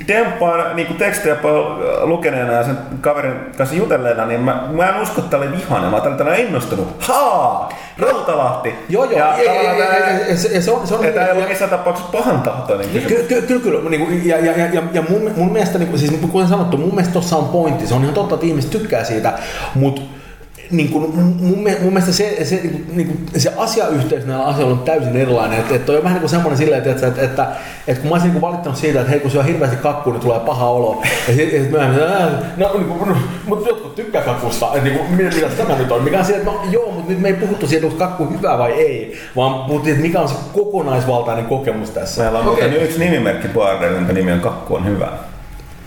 Demppaan 0.07 0.75
niin 0.75 0.95
tekstejä 0.95 1.35
lukeneena 2.01 2.53
ja 2.53 2.63
sen 2.63 2.77
kaverin 3.01 3.33
kanssa 3.57 3.75
jutelleena, 3.75 4.25
niin 4.25 4.41
mä, 4.41 4.63
mä 4.71 4.89
en 4.89 5.01
usko, 5.01 5.21
että 5.21 5.37
oli 5.37 5.51
vihainen. 5.51 5.89
Mä 5.89 5.97
olin 5.97 6.17
tällä 6.17 6.35
innostunut. 6.35 6.95
Haa! 6.99 7.69
Rautalahti! 7.97 8.73
Joo, 8.89 9.03
joo. 9.05 9.19
Ja, 9.19 9.43
ja, 9.43 9.53
ja, 9.53 9.73
ja, 9.73 9.85
ja, 10.53 10.61
se 10.61 10.71
on, 10.71 10.87
se 10.87 10.95
on, 10.95 11.05
että 11.05 11.25
ei 11.25 11.31
ollut 11.31 11.49
missään 11.49 11.69
tapauksessa 11.69 12.11
pahan 12.11 12.41
tahtoinen 12.41 12.93
niin 12.93 13.07
Kyllä, 13.07 13.41
kyllä, 13.47 13.61
kyllä. 13.61 13.89
Niin, 13.89 14.27
ja, 14.27 14.37
ja, 14.37 14.57
ja, 14.57 14.83
ja 14.93 15.03
mun, 15.09 15.31
mun 15.35 15.51
mielestä, 15.51 15.79
niin, 15.79 15.99
siis 15.99 16.13
kuten 16.31 16.47
sanottu, 16.47 16.77
mun 16.77 16.95
mielestä 16.95 17.13
tuossa 17.13 17.37
on 17.37 17.45
pointti. 17.45 17.87
Se 17.87 17.93
on 17.93 18.01
ihan 18.01 18.13
totta, 18.13 18.35
että 18.35 18.47
ihmiset 18.47 18.71
tykkää 18.71 19.03
siitä, 19.03 19.33
mutta 19.75 20.01
niin 20.71 20.89
kuin, 20.89 21.15
mun, 21.15 21.55
mun 21.81 21.93
mielestä 21.93 22.11
se, 22.11 22.45
se, 22.45 22.55
niin 22.55 23.07
kuin, 23.07 23.25
niin 23.31 23.41
se 23.41 23.53
asiayhteys 23.57 24.25
näillä 24.25 24.45
asioilla 24.45 24.73
on 24.73 24.83
täysin 24.83 25.15
erilainen. 25.15 25.59
Että, 25.59 25.75
että 25.75 25.91
on 25.91 25.97
vähän 25.97 26.13
niin 26.13 26.19
kuin 26.19 26.29
semmoinen 26.29 26.57
silleen, 26.57 26.83
että, 26.83 26.91
että, 26.91 27.07
että, 27.07 27.21
että, 27.21 27.47
että 27.87 28.01
kun 28.01 28.09
mä 28.09 28.15
olisin 28.15 28.31
niin 28.31 28.41
valittanut 28.41 28.77
siitä, 28.77 28.99
että 28.99 29.11
hei 29.11 29.19
kun 29.19 29.31
syö 29.31 29.43
hirveästi 29.43 29.77
kakkua, 29.77 30.13
niin 30.13 30.21
tulee 30.21 30.39
paha 30.39 30.69
olo. 30.69 31.03
Ja 31.27 31.33
sitten 31.33 31.61
sit 31.61 31.71
myöhemmin, 31.71 32.01
no, 32.57 32.73
niin 32.73 32.85
kuin, 32.87 33.09
no, 33.09 33.15
mutta 33.45 33.69
jotkut 33.69 33.95
tykkää 33.95 34.21
kakusta. 34.21 34.65
Että, 34.65 34.89
niin 34.89 34.97
kuin, 34.97 35.11
mitä, 35.11 35.35
mitä 35.35 35.49
tämä 35.49 35.77
nyt 35.77 35.91
on? 35.91 36.03
Mikä 36.03 36.19
on 36.19 36.25
siitä, 36.25 36.39
että 36.39 36.51
no 36.51 36.61
joo, 36.71 36.91
mutta 36.91 37.11
nyt 37.11 37.21
me 37.21 37.27
ei 37.27 37.33
puhuttu 37.33 37.67
siitä, 37.67 37.85
onko 37.85 37.97
kakku 37.97 38.25
hyvä 38.25 38.57
vai 38.57 38.71
ei, 38.71 39.19
vaan 39.35 39.65
puhuttiin, 39.65 39.95
että 39.95 40.07
mikä 40.07 40.19
on 40.19 40.29
se 40.29 40.35
kokonaisvaltainen 40.53 41.45
kokemus 41.45 41.89
tässä. 41.89 42.21
Meillä 42.23 42.39
on 42.39 42.47
okay. 42.47 42.69
yksi 42.69 42.99
nimimerkki 42.99 43.47
Boarder, 43.47 43.91
jonka 43.91 44.13
nimi 44.13 44.31
on 44.31 44.39
Kakku 44.39 44.75
on 44.75 44.85
hyvä. 44.85 45.11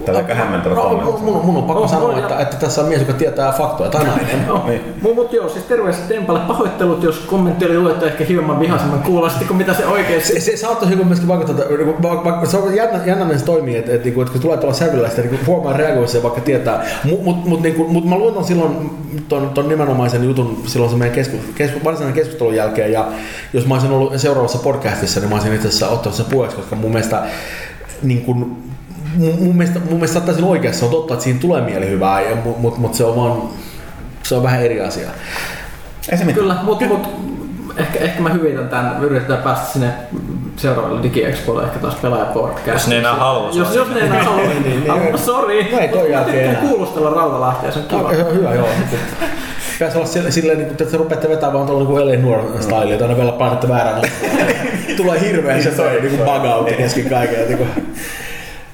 Tämä 0.05 0.19
on 0.19 0.25
aika 0.25 0.35
hämmentävä 0.35 0.75
no, 0.75 0.83
kommentti. 0.83 1.23
Mun, 1.23 1.45
mun 1.47 1.57
on 1.57 1.63
pakko 1.63 1.83
oh, 1.83 1.91
sanoa, 1.91 2.19
että, 2.19 2.39
että, 2.39 2.57
tässä 2.57 2.81
on 2.81 2.89
mies, 2.89 3.01
joka 3.01 3.13
tietää 3.13 3.53
faktoja, 3.53 3.91
tai 3.91 4.05
nainen. 4.07 4.47
no, 4.47 4.65
niin. 4.67 4.81
Mutta 5.03 5.37
joo, 5.37 5.49
siis 5.49 5.65
terveiset 5.65 6.09
Tempalle. 6.09 6.41
Pahoittelut, 6.41 7.03
jos 7.03 7.19
kommentti 7.19 7.65
oli 7.65 7.79
luettu 7.79 8.05
ehkä 8.05 8.25
hieman 8.25 8.61
vihaisemman 8.61 9.03
kuulosti 9.03 9.45
kuin 9.45 9.57
mitä 9.57 9.75
se 9.75 9.87
oikein... 9.87 10.23
Se, 10.23 10.41
se 10.41 10.57
saattaisi 10.57 10.95
joku 10.95 11.05
myöskin 11.05 11.29
vaikuttaa, 11.29 11.65
että 11.65 12.03
vaikka, 12.25 12.47
se 12.47 12.57
on 12.57 12.75
jännä, 12.75 13.01
jännä 13.07 13.39
se 13.39 13.45
toimii, 13.45 13.77
että, 13.77 13.95
että, 13.95 14.09
että, 14.09 14.21
että 14.21 14.33
kun 14.33 14.41
tulee 14.41 14.57
tuolla 14.57 14.75
sävyllä, 14.75 15.09
sitä 15.09 15.23
niin 15.23 15.47
huomaa 15.47 15.73
reagoissa 15.73 16.23
vaikka 16.23 16.41
tietää. 16.41 16.87
Mutta 17.05 17.25
mut, 17.25 17.45
mut, 17.45 17.63
niin 17.63 17.91
mut 17.93 18.05
mä 18.05 18.19
luotan 18.19 18.45
silloin 18.45 18.91
ton, 19.29 19.51
ton 19.51 19.69
nimenomaisen 19.69 20.25
jutun 20.25 20.63
silloin 20.67 20.93
se 20.93 20.97
meidän 20.97 21.15
kesku, 21.15 21.37
kesku, 21.55 21.81
varsinainen 21.85 22.15
keskustelun 22.15 22.55
jälkeen, 22.55 22.93
ja 22.93 23.09
jos 23.53 23.67
mä 23.67 23.75
olisin 23.75 23.91
ollut 23.91 24.13
seuraavassa 24.17 24.59
podcastissa, 24.59 25.21
niin 25.21 25.29
mä 25.29 25.35
olisin 25.35 25.55
itse 25.55 25.69
asiassa 25.69 25.89
ottanut 25.89 26.17
sen 26.17 26.27
puheeksi, 26.27 26.57
koska 26.57 26.77
mun 26.77 26.91
mielestä 26.91 27.23
niin 28.03 28.21
kuin, 28.21 28.70
mun, 29.17 29.57
mielestä, 29.57 29.79
mun 29.79 29.93
mielestä 29.95 30.15
saattaisin 30.15 30.45
oikeassa, 30.45 30.87
on 30.87 30.93
totta, 30.93 31.15
että 31.15 31.25
siinä 31.25 31.41
tulee 31.41 31.61
mielihyvää, 31.61 32.21
mutta 32.45 32.61
mut, 32.61 32.79
mut 32.79 32.95
se 32.95 33.05
on 33.05 33.17
vaan, 33.17 33.43
se 34.23 34.35
on 34.35 34.43
vähän 34.43 34.63
eri 34.63 34.81
asia. 34.81 35.09
Kyllä, 36.35 36.57
mutta 36.63 36.85
mut, 36.85 37.09
ehkä, 37.77 37.99
ehkä 37.99 38.23
mä 38.23 38.29
hyvitän 38.29 38.69
tämän, 38.69 39.05
yritetään 39.05 39.43
päästä 39.43 39.73
sinne 39.73 39.93
seuraavalle 40.57 41.03
DigiExpolle, 41.03 41.63
ehkä 41.63 41.79
taas 41.79 41.97
podcast. 42.35 42.67
Jos 42.67 42.89
ne 42.89 42.99
enää 42.99 43.15
haluaa. 43.15 43.51
Jos, 43.53 43.75
jos 43.77 43.89
ne 43.89 44.01
enää 44.01 44.23
haluaa. 44.23 44.49
niin, 44.49 44.63
niin, 44.63 44.85
niin, 44.85 45.19
Sori. 45.19 45.73
No 45.73 45.79
ei 45.79 45.89
toi 45.89 46.13
jälkeen 46.13 46.51
enää. 46.51 46.61
kuulustella 46.61 47.11
Rautalahtia, 47.11 47.73
se 47.73 47.79
on 47.79 47.85
kiva. 47.85 48.13
No, 48.13 48.33
hyvä, 48.33 48.55
joo. 48.55 48.69
Pitäisi 49.73 49.99
olla 49.99 50.07
silleen, 50.07 50.33
silleen 50.33 50.59
niin 50.59 50.71
että 50.71 50.97
rupeatte 50.97 51.29
vetämään 51.29 51.53
vaan 51.53 51.67
tuolla 51.67 51.89
niin 51.89 52.01
Ellen 52.01 52.23
Nuor 52.23 52.41
style, 52.61 52.93
että 52.93 53.05
aina 53.05 53.17
vielä 53.17 53.33
painatte 53.33 53.69
väärän. 53.69 54.03
Tulee 54.97 55.21
hirveän 55.21 55.63
se 55.63 55.71
toi 55.71 56.01
niin 56.01 56.19
bug 56.19 56.45
out 56.45 56.77
kesken 56.77 57.09
kaiken. 57.11 57.59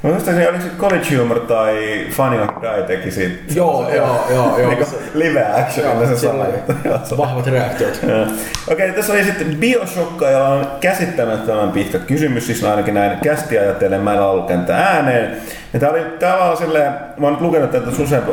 Mä 0.07 0.13
muistaakseni, 0.13 0.49
oliko 0.49 0.65
se 0.65 0.71
College 0.79 1.17
Humor 1.17 1.41
tai 1.41 2.07
Funny 2.11 2.41
or 2.41 2.49
Die 2.63 2.83
teki 2.83 3.11
siitä. 3.11 3.55
Joo, 3.55 3.91
joo, 3.95 4.27
joo. 4.31 4.59
joo. 4.59 4.71
niin 4.71 4.87
live 5.15 5.47
action, 5.47 6.09
se 6.09 6.17
sama 6.17 6.45
Vahvat 7.19 7.47
reaktiot. 7.47 7.97
Okei, 7.97 8.25
okay, 8.73 8.93
tässä 8.93 9.13
oli 9.13 9.25
sitten 9.25 9.57
Bioshock, 9.57 10.21
jolla 10.21 10.49
on 10.49 10.67
käsittämättömän 10.81 11.71
pitkä 11.71 11.99
kysymys, 11.99 12.47
siis 12.47 12.65
ainakin 12.65 12.95
näin 12.95 13.19
kästi 13.23 13.59
ajatellen, 13.59 14.01
mä 14.01 14.15
en 14.15 14.21
ollut 14.21 14.51
ääneen. 14.73 15.37
Ja 15.73 15.81
tää 15.81 15.91
oli 15.91 16.01
tavallaan 16.21 16.57
silleen, 16.57 16.93
mä 16.93 17.27
oon 17.27 17.33
nyt 17.33 17.43
lukenut 17.43 17.71
tätä 17.71 17.91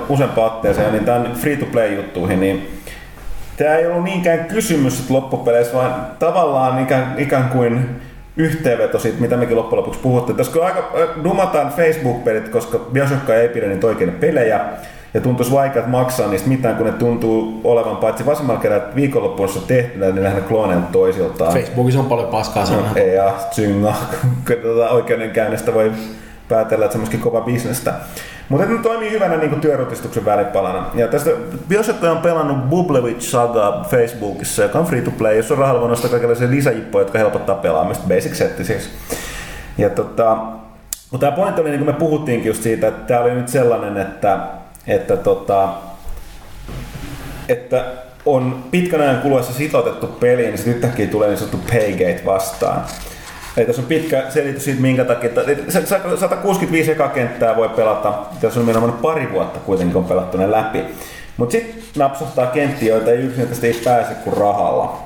useampaan 0.09 0.51
otteeseen, 0.51 0.91
niin 0.91 1.05
tää 1.05 1.15
on 1.15 1.31
free-to-play-juttuihin, 1.35 2.39
niin 2.39 2.79
Tämä 3.57 3.75
ei 3.75 3.87
ollut 3.87 4.03
niinkään 4.03 4.45
kysymys 4.45 5.09
loppupeleissä, 5.09 5.73
vaan 5.73 5.95
tavallaan 6.19 6.83
ikään, 6.83 7.15
ikään 7.17 7.49
kuin 7.49 8.01
yhteenveto 8.37 8.99
siitä, 8.99 9.21
mitä 9.21 9.37
mekin 9.37 9.57
loppujen 9.57 9.79
lopuksi 9.79 9.99
puhuttiin. 9.99 10.35
Tässä 10.35 10.53
kun 10.53 10.65
aika 10.65 10.79
äh, 10.79 11.23
dumataan 11.23 11.73
Facebook-pelit, 11.73 12.49
koska 12.49 12.79
Bioshock 12.79 13.29
ei 13.29 13.49
pidä 13.49 13.67
niitä 13.67 13.87
oikein 13.87 14.11
pelejä, 14.11 14.65
ja 15.13 15.21
tuntuisi 15.21 15.51
vaikeat 15.51 15.87
maksaa 15.87 16.27
niistä 16.27 16.49
mitään, 16.49 16.75
kun 16.75 16.85
ne 16.85 16.91
tuntuu 16.91 17.61
olevan 17.63 17.97
paitsi 17.97 18.25
vasemmalla 18.25 18.61
kerralla 18.61 18.95
viikonloppuissa 18.95 19.59
tehtynä, 19.67 20.05
niin 20.05 20.23
lähinnä 20.23 20.47
klooneilta 20.47 20.87
toisiltaan. 20.91 21.53
Facebookissa 21.53 21.99
on 21.99 22.05
paljon 22.05 22.27
paskaa. 22.27 22.65
No, 22.65 22.85
ei 22.95 23.15
ja 23.15 23.33
synga. 23.51 23.93
tuota 24.61 24.89
oikeudenkäynnistä 24.89 25.73
voi 25.73 25.91
päätellä, 26.53 26.85
että 26.85 26.93
se 26.93 26.97
on 26.97 27.01
myöskin 27.01 27.19
kova 27.19 27.41
bisnestä. 27.41 27.93
Mutta 28.49 28.65
ne 28.65 28.77
toimii 28.77 29.11
hyvänä 29.11 29.37
niin 29.37 29.61
työrutistuksen 29.61 30.25
välipalana. 30.25 30.85
Ja 30.93 31.07
tästä 31.07 31.31
Bioshock 31.67 32.03
on 32.03 32.17
pelannut 32.17 32.69
Bublevich 32.69 33.21
Saga 33.21 33.85
Facebookissa, 33.89 34.63
joka 34.63 34.79
on 34.79 34.85
free 34.85 35.01
to 35.01 35.11
play, 35.11 35.37
jossa 35.37 35.53
on 35.53 35.57
rahalla 35.57 35.81
voi 35.81 35.89
nostaa 35.89 36.09
kaikenlaisia 36.09 36.49
lisäjippoja, 36.49 37.01
jotka 37.01 37.17
helpottaa 37.17 37.55
pelaamista, 37.55 38.07
basic 38.07 38.33
setti 38.33 38.63
siis. 38.63 38.89
Ja 39.77 39.89
tota, 39.89 40.37
mutta 41.11 41.25
tämä 41.25 41.37
pointti 41.37 41.61
oli, 41.61 41.69
niin 41.69 41.83
kuin 41.83 41.95
me 41.95 41.99
puhuttiinkin 41.99 42.47
just 42.47 42.63
siitä, 42.63 42.87
että 42.87 43.07
tämä 43.07 43.19
oli 43.19 43.33
nyt 43.33 43.47
sellainen, 43.47 43.97
että, 43.97 44.39
että, 44.87 45.17
tota, 45.17 45.69
että 47.49 47.85
on 48.25 48.63
pitkän 48.71 49.01
ajan 49.01 49.21
kuluessa 49.21 49.53
sitoutettu 49.53 50.07
peliin, 50.07 50.47
niin 50.47 50.57
sitten 50.57 50.73
yhtäkkiä 50.73 51.07
tulee 51.07 51.27
niin 51.29 51.37
sanottu 51.37 51.59
paygate 51.71 52.21
vastaan. 52.25 52.81
Eli 53.57 53.65
tässä 53.65 53.81
on 53.81 53.87
pitkä 53.87 54.25
selitys 54.29 54.63
siitä, 54.63 54.81
minkä 54.81 55.05
takia. 55.05 55.29
165 56.19 56.91
eka 56.91 57.07
kenttää 57.07 57.55
voi 57.55 57.69
pelata. 57.69 58.13
Tässä 58.41 58.59
on 58.59 58.65
nimenomaan 58.65 58.99
pari 58.99 59.31
vuotta 59.31 59.59
kuitenkin 59.59 59.97
on 59.97 60.05
pelattu 60.05 60.37
ne 60.37 60.51
läpi. 60.51 60.83
Mutta 61.37 61.51
sitten 61.51 61.83
napsahtaa 61.95 62.47
kenttiä, 62.47 62.89
joita 62.89 63.11
ei 63.11 63.17
yksinkertaisesti 63.17 63.67
ei 63.67 63.81
pääse 63.83 64.13
kuin 64.13 64.37
rahalla 64.37 65.03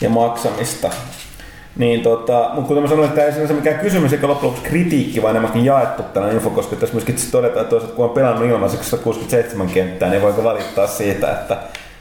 ja 0.00 0.10
maksamista. 0.10 0.90
Niin 1.76 2.00
tota, 2.00 2.50
mutta 2.54 2.68
kuten 2.68 2.82
mä 2.82 2.88
sanoin, 2.88 3.08
että 3.08 3.20
tämä 3.20 3.36
ei 3.36 3.44
ole 3.44 3.52
mikään 3.52 3.78
kysymys 3.78 4.12
eikä 4.12 4.28
loppujen 4.28 4.52
lopuksi 4.52 4.70
kritiikki, 4.70 5.22
vaan 5.22 5.30
enemmänkin 5.30 5.64
jaettu 5.64 6.02
tällainen 6.02 6.36
info, 6.36 6.50
koska 6.50 6.76
tässä 6.76 6.94
myöskin 6.94 7.16
todetaan, 7.30 7.64
että 7.64 7.76
kun 7.96 8.04
on 8.04 8.10
pelannut 8.10 8.50
ilmaiseksi 8.50 8.90
167 8.90 9.66
kenttää, 9.66 10.10
niin 10.10 10.22
voiko 10.22 10.44
valittaa 10.44 10.86
siitä, 10.86 11.30
että 11.30 11.56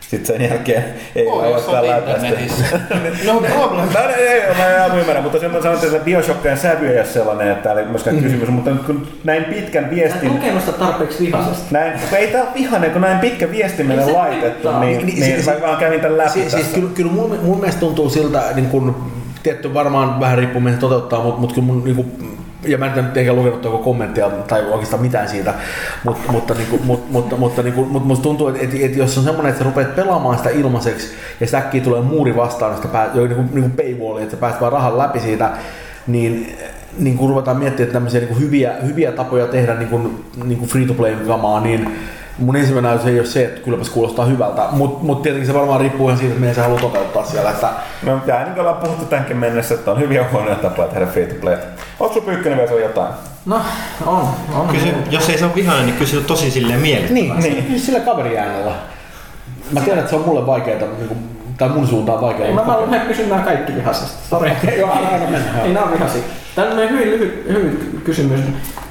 sitten 0.10 0.38
sen 0.38 0.50
jälkeen 0.50 0.84
ei 1.16 1.26
voi 1.26 1.54
ottaa 1.54 1.88
läpäistä. 1.88 2.80
no 3.28 3.42
problem. 3.42 3.90
Mä, 3.94 4.00
ei, 4.00 4.28
ei, 4.28 4.56
mä 4.56 4.86
en 4.86 5.00
ymmärrä, 5.00 5.22
mutta 5.22 5.40
sen 5.40 5.52
sanoin, 5.64 5.86
että 5.86 6.00
Bioshockkeen 6.00 6.58
sävy 6.58 6.88
ei 6.88 6.98
ole 6.98 7.06
sellainen, 7.06 7.52
että 7.52 7.70
tämä 7.70 7.80
ei 7.80 7.86
myöskään 7.86 8.16
mm. 8.16 8.24
kysymys, 8.24 8.50
mutta 8.50 8.72
kun 8.86 9.08
näin 9.24 9.44
pitkän 9.44 9.90
viestin... 9.90 10.32
Mä 10.32 10.40
kokenut 10.40 10.62
sitä 10.62 10.78
tarpeeksi 10.78 11.26
vihaisesti. 11.26 11.66
Näin, 11.72 11.94
ei 12.12 12.28
tää 12.28 12.42
ole 12.42 12.50
vihainen, 12.56 12.92
kun 12.92 13.02
näin 13.02 13.20
pitkä 13.20 13.52
viesti 13.52 13.84
meille 13.84 14.12
laitettu, 14.12 14.80
niin, 14.80 15.06
niin, 15.06 15.20
niin, 15.20 15.20
niin, 15.20 15.46
mä 15.46 15.68
vaan 15.68 15.78
kävin 15.78 16.02
tämän 16.02 16.18
läpi 16.18 16.30
siis, 16.30 16.52
siis 16.52 16.68
kyllä, 16.68 16.90
kyllä 16.94 17.12
mun, 17.12 17.40
mun 17.44 17.60
mielestä 17.60 17.80
tuntuu 17.80 18.10
siltä, 18.10 18.44
niin 18.56 18.70
kun, 18.70 18.96
tietty 19.44 19.74
varmaan 19.74 20.20
vähän 20.20 20.38
riippuu 20.38 20.62
miten 20.62 20.80
toteuttaa, 20.80 21.24
mutta, 21.24 21.42
mutta 21.42 21.56
kyllä 21.56 21.68
mun 21.68 21.84
niin 21.84 21.96
kuin, 21.96 22.38
ja 22.66 22.78
mä 22.78 22.86
en 22.86 23.06
nyt 23.06 23.18
ehkä 23.18 23.34
lukenut 23.34 23.62
tuoko 23.62 23.78
kommenttia 23.78 24.30
tai 24.30 24.66
oikeastaan 24.66 25.02
mitään 25.02 25.30
siitä, 25.30 25.54
Mut, 26.04 26.18
mutta, 26.32 26.54
niin 26.54 26.68
kuin, 26.68 26.86
mut, 26.86 27.12
mutta, 27.12 27.36
mutta, 27.36 27.64
niin 27.64 27.74
kuin, 27.74 27.88
mutta 27.88 28.08
musta 28.08 28.24
tuntuu, 28.24 28.48
että, 28.48 28.64
että, 28.64 28.78
että 28.82 28.98
jos 28.98 29.18
on 29.18 29.24
semmoinen, 29.24 29.50
että 29.50 29.64
sä 29.64 29.70
rupeat 29.70 29.96
pelaamaan 29.96 30.38
sitä 30.38 30.50
ilmaiseksi 30.50 31.08
ja 31.40 31.46
sitä 31.46 31.58
äkkiä 31.58 31.82
tulee 31.82 32.02
muuri 32.02 32.36
vastaan, 32.36 32.74
että 32.74 32.88
päät, 32.88 33.16
jo 33.16 33.28
niin 33.28 33.36
kuin, 33.36 33.50
niin 33.54 33.62
kuin 33.62 33.72
paywalli, 33.72 34.22
että 34.22 34.36
sä 34.36 34.40
pääset 34.40 34.62
vaan 34.62 34.72
rahan 34.72 34.98
läpi 34.98 35.20
siitä, 35.20 35.52
niin, 36.08 36.58
niin 37.00 37.18
kun 37.18 37.30
ruvetaan 37.30 37.58
miettimään 37.58 37.94
tämmöisiä 37.94 38.20
niin 38.20 38.40
hyviä, 38.40 38.74
hyviä 38.86 39.12
tapoja 39.12 39.48
tehdä 39.48 39.74
niin 39.74 39.90
kuin, 39.90 40.26
niin 40.44 40.60
kuin 40.60 40.70
free-to-play-kamaa, 40.70 41.60
niin 41.60 41.92
mun 42.38 42.56
ensimmäinen 42.56 42.92
ajatus 42.92 43.08
ei 43.08 43.20
ole 43.20 43.28
se, 43.28 43.46
että 43.46 43.62
kylläpäs 43.62 43.90
kuulostaa 43.90 44.26
hyvältä, 44.26 44.68
mutta 44.72 45.04
mut 45.04 45.22
tietenkin 45.22 45.48
se 45.48 45.54
varmaan 45.54 45.80
riippuu 45.80 46.08
ihan 46.08 46.18
siitä, 46.18 46.32
että 46.32 46.40
miten 46.40 46.56
se 46.56 46.62
haluaa 46.62 46.82
toteuttaa 46.82 47.26
siellä. 47.26 47.50
Että... 47.50 47.70
No, 48.04 48.22
tämä 48.26 48.40
niin 48.40 48.54
kuin 48.54 48.60
ollaan 48.60 48.78
puhuttu 48.78 49.06
tämänkin 49.06 49.38
mennessä, 49.38 49.76
että 49.76 49.92
on 49.92 50.00
hyviä 50.00 50.26
huonoja 50.32 50.56
tapoja 50.56 50.88
tehdä 50.88 51.06
free 51.06 51.26
to 51.26 51.36
play. 51.42 51.58
Onko 52.00 52.14
sulla 52.14 52.26
pyykkönen 52.26 52.58
vielä 52.58 52.82
jotain? 52.82 53.14
No, 53.46 53.62
on. 54.06 54.28
on. 54.56 54.68
Kysy, 54.68 54.94
jos 55.10 55.30
ei 55.30 55.38
se 55.38 55.46
ole 55.46 55.56
vihainen, 55.56 55.86
niin 55.86 55.98
kysy 55.98 56.22
tosi 56.22 56.52
silleen 56.52 56.80
miellyttävästi. 56.80 57.50
Niin, 57.50 57.68
niin. 57.70 57.80
sillä 57.80 58.00
kaveriäänellä. 58.00 58.72
Mä 59.72 59.82
tiedän, 59.82 60.00
että 60.00 60.10
se 60.10 60.16
on 60.16 60.26
mulle 60.26 60.46
vaikeaa, 60.46 60.80
niin 60.80 61.08
kuin, 61.08 61.20
tai 61.58 61.70
mun 61.70 61.88
suuntaan 61.88 62.22
vaikeaa. 62.22 62.54
Mä, 62.54 62.64
mä 62.64 62.82
lähden 62.82 63.08
kysymään 63.08 63.44
kaikki 63.44 63.76
vihasesta. 63.76 64.18
Sori. 64.30 64.52
Joo, 64.78 64.92
aina 64.92 65.30
mennä. 65.30 65.64
Ei 65.64 65.74
nää 65.74 65.84
on 65.84 65.94
vihasi. 65.94 66.24
Tällainen 66.56 66.90
hyvin 66.90 67.12
lyhyt, 67.12 67.46
lyhyt 67.48 68.02
kysymys. 68.04 68.40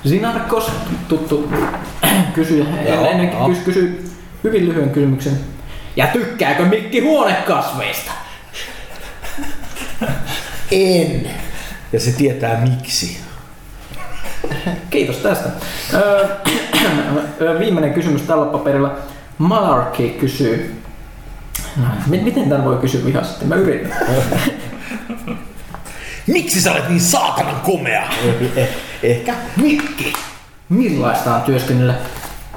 Sinarkos, 0.04 0.70
tuttu 1.08 1.52
kysyjä, 2.36 2.64
ennenkin 3.10 3.38
kysy, 3.46 3.60
kysy 3.64 4.10
hyvin 4.44 4.68
lyhyen 4.68 4.90
kysymyksen. 4.90 5.40
Ja 5.96 6.06
tykkääkö 6.06 6.64
Mikki 6.64 7.00
huonekasveista? 7.00 8.12
En. 10.72 11.30
Ja 11.92 12.00
se 12.00 12.12
tietää 12.12 12.60
miksi. 12.60 13.20
Kiitos 14.90 15.16
tästä. 15.16 15.48
Öö, 15.94 17.58
viimeinen 17.58 17.94
kysymys 17.94 18.22
tällä 18.22 18.46
paperilla. 18.46 18.96
Malarkey 19.38 20.08
kysyy. 20.08 20.82
M- 21.76 22.24
miten 22.24 22.48
tämän 22.48 22.64
voi 22.64 22.76
kysyä 22.76 23.04
vihasti? 23.04 23.44
Mä 23.44 23.54
yritän. 23.54 23.92
Miksi 26.26 26.62
sä 26.62 26.72
olet 26.72 26.88
niin 26.88 27.00
saatanan 27.00 27.60
komea? 27.60 28.02
Eh, 28.56 28.68
ehkä. 29.02 29.34
Mikki, 29.56 30.12
millaista 30.68 31.34
on 31.34 31.42
työskennellä 31.42 31.94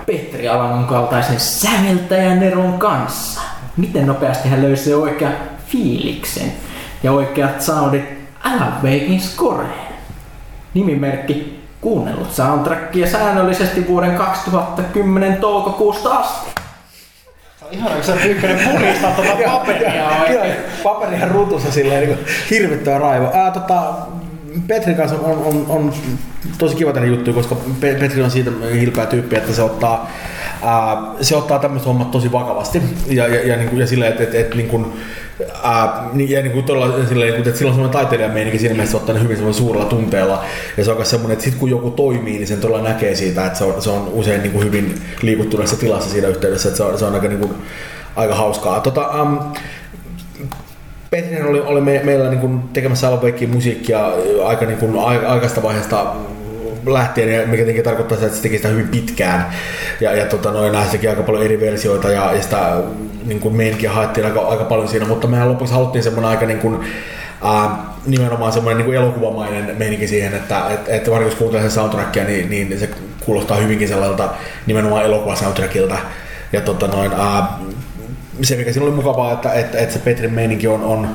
Petri 0.05 0.47
Alangon 0.47 0.85
kaltaisen 0.85 1.39
säveltäjän 1.39 2.39
Neron 2.39 2.79
kanssa? 2.79 3.41
Miten 3.77 4.07
nopeasti 4.07 4.49
hän 4.49 4.61
löysi 4.61 4.83
se 4.83 4.95
oikea 4.95 5.29
fiiliksen 5.67 6.53
ja 7.03 7.11
oikeat 7.11 7.61
soundit 7.61 8.03
Alan 8.43 8.73
Wakein 8.83 9.21
scoreen? 9.21 9.89
Nimimerkki 10.73 11.63
kuunnellut 11.81 12.33
soundtrackia 12.33 13.07
säännöllisesti 13.07 13.87
vuoden 13.87 14.15
2010 14.15 15.37
toukokuusta 15.37 16.09
asti. 16.09 16.49
Ihana, 17.71 17.95
kun 17.95 18.03
sä 18.03 18.15
pyykkönen 18.23 18.69
puristaa 18.69 19.11
tuota 19.11 19.31
paperia 19.51 20.09
Kyllä, 20.27 20.45
paperihan 20.83 21.31
ruutussa 21.31 21.71
silleen 21.71 22.07
niin 22.07 22.19
hirvittävä 22.49 22.97
raivo. 22.97 23.31
Ää, 23.33 23.51
tota, 23.51 23.93
Petrin 24.67 24.95
kanssa 24.95 25.17
on, 25.17 25.37
on, 25.37 25.65
on 25.69 25.93
tosi 26.57 26.75
kiva 26.75 26.93
tehdä 26.93 27.07
juttuja, 27.07 27.33
koska 27.33 27.55
Pe- 27.79 27.95
Petri 27.95 28.21
on 28.21 28.31
siitä 28.31 28.51
hilpeä 28.79 29.05
tyyppi, 29.05 29.35
että 29.35 29.53
se 29.53 29.61
ottaa, 29.61 30.11
ää, 30.63 30.97
se 31.21 31.35
ottaa 31.35 31.59
tämmöiset 31.59 31.87
hommat 31.87 32.11
tosi 32.11 32.31
vakavasti 32.31 32.81
ja, 33.07 33.27
ja, 33.27 33.47
ja, 33.47 33.55
niin 33.55 33.69
kuin, 33.69 33.79
ja 33.79 33.87
silleen, 33.87 34.11
että 34.11 34.23
et, 34.23 34.35
et, 34.35 34.55
niin 34.55 34.67
kuin, 34.67 34.85
ää, 35.63 36.09
ja 36.27 36.41
niin 36.41 36.51
kuin 36.51 36.65
todella 36.65 37.05
silleen, 37.07 37.35
että 37.35 37.57
sillä 37.57 37.69
on 37.69 37.75
semmoinen 37.75 37.97
taiteilijameininki 37.99 38.59
siinä 38.59 38.75
mielessä, 38.75 38.97
ottaa 38.97 39.15
hyvin 39.15 39.37
semmoinen 39.37 39.61
suurella 39.61 39.85
tunteella 39.85 40.43
ja 40.77 40.85
se 40.85 40.91
on 40.91 40.97
myös 40.97 41.09
semmoinen, 41.09 41.33
että 41.33 41.45
sit 41.45 41.55
kun 41.55 41.69
joku 41.69 41.91
toimii, 41.91 42.33
niin 42.37 42.47
sen 42.47 42.59
todella 42.59 42.81
näkee 42.81 43.15
siitä, 43.15 43.45
että 43.45 43.57
se 43.57 43.63
on, 43.63 43.81
se 43.81 43.89
on 43.89 44.07
usein 44.11 44.41
niin 44.41 44.51
kuin 44.51 44.65
hyvin 44.65 45.01
liikuttuneessa 45.21 45.77
tilassa 45.77 46.09
siinä 46.09 46.27
yhteydessä, 46.27 46.69
että 46.69 46.77
se 46.77 46.83
on, 46.83 46.99
se 46.99 47.05
on 47.05 47.13
aika, 47.13 47.27
niin 47.27 47.39
kuin, 47.39 47.53
aika 48.15 48.35
hauskaa. 48.35 48.79
Tota, 48.79 49.21
um, 49.21 49.39
Petrinen 51.09 51.45
oli, 51.45 51.59
oli 51.59 51.81
me, 51.81 52.01
meillä 52.03 52.29
niin 52.29 52.39
kuin 52.39 52.59
tekemässä 52.73 53.09
Wakein 53.09 53.49
musiikkia 53.49 54.11
aika 54.45 54.65
niin 54.65 54.77
kuin, 54.77 54.99
aikaista 55.27 55.63
vaiheesta 55.63 56.15
lähtien, 56.85 57.49
mikä 57.49 57.55
tietenkin 57.55 57.83
tarkoittaa 57.83 58.17
että 58.17 58.35
se 58.35 58.41
teki 58.41 58.57
sitä 58.57 58.67
hyvin 58.67 58.87
pitkään. 58.87 59.45
Ja, 60.01 60.15
ja 60.15 60.25
tota, 60.25 60.51
noin, 60.51 60.77
teki 60.91 61.07
aika 61.07 61.23
paljon 61.23 61.45
eri 61.45 61.59
versioita 61.59 62.09
ja, 62.09 62.33
ja 62.33 62.41
sitä 62.41 62.81
niin 63.25 63.39
kuin 63.39 63.55
meininkiä 63.55 63.91
haettiin 63.91 64.25
aika, 64.25 64.39
aika 64.39 64.63
paljon 64.63 64.87
siinä, 64.87 65.05
mutta 65.05 65.27
mehän 65.27 65.49
lopuksi 65.49 65.73
haluttiin 65.73 66.03
semmoinen 66.03 66.29
aika 66.29 66.45
niin 66.45 66.59
kuin, 66.59 66.79
ää, 67.43 67.69
nimenomaan 68.05 68.51
semmoinen 68.51 68.85
niin 68.85 68.95
elokuvamainen 68.95 69.75
meininki 69.77 70.07
siihen, 70.07 70.33
että 70.33 70.69
et, 70.69 70.79
et 70.87 71.09
varsinkin 71.09 71.31
jos 71.31 71.35
kuuntelee 71.39 71.61
sen 71.61 71.71
soundtrackia, 71.71 72.23
niin, 72.23 72.49
niin 72.49 72.79
se 72.79 72.89
kuulostaa 73.25 73.57
hyvinkin 73.57 73.87
sellaiselta 73.87 74.29
nimenomaan 74.65 75.05
elokuvasoundtrackilta. 75.05 75.97
Ja 76.53 76.61
tota 76.61 76.87
noin, 76.87 77.11
ää, 77.11 77.59
se 78.41 78.55
mikä 78.55 78.71
siinä 78.73 78.85
oli 78.85 78.95
mukavaa, 78.95 79.33
että, 79.33 79.53
että, 79.53 79.77
että 79.79 79.93
se 79.93 79.99
Petrin 79.99 80.33
meininki 80.33 80.67
on, 80.67 80.83
on 80.83 81.09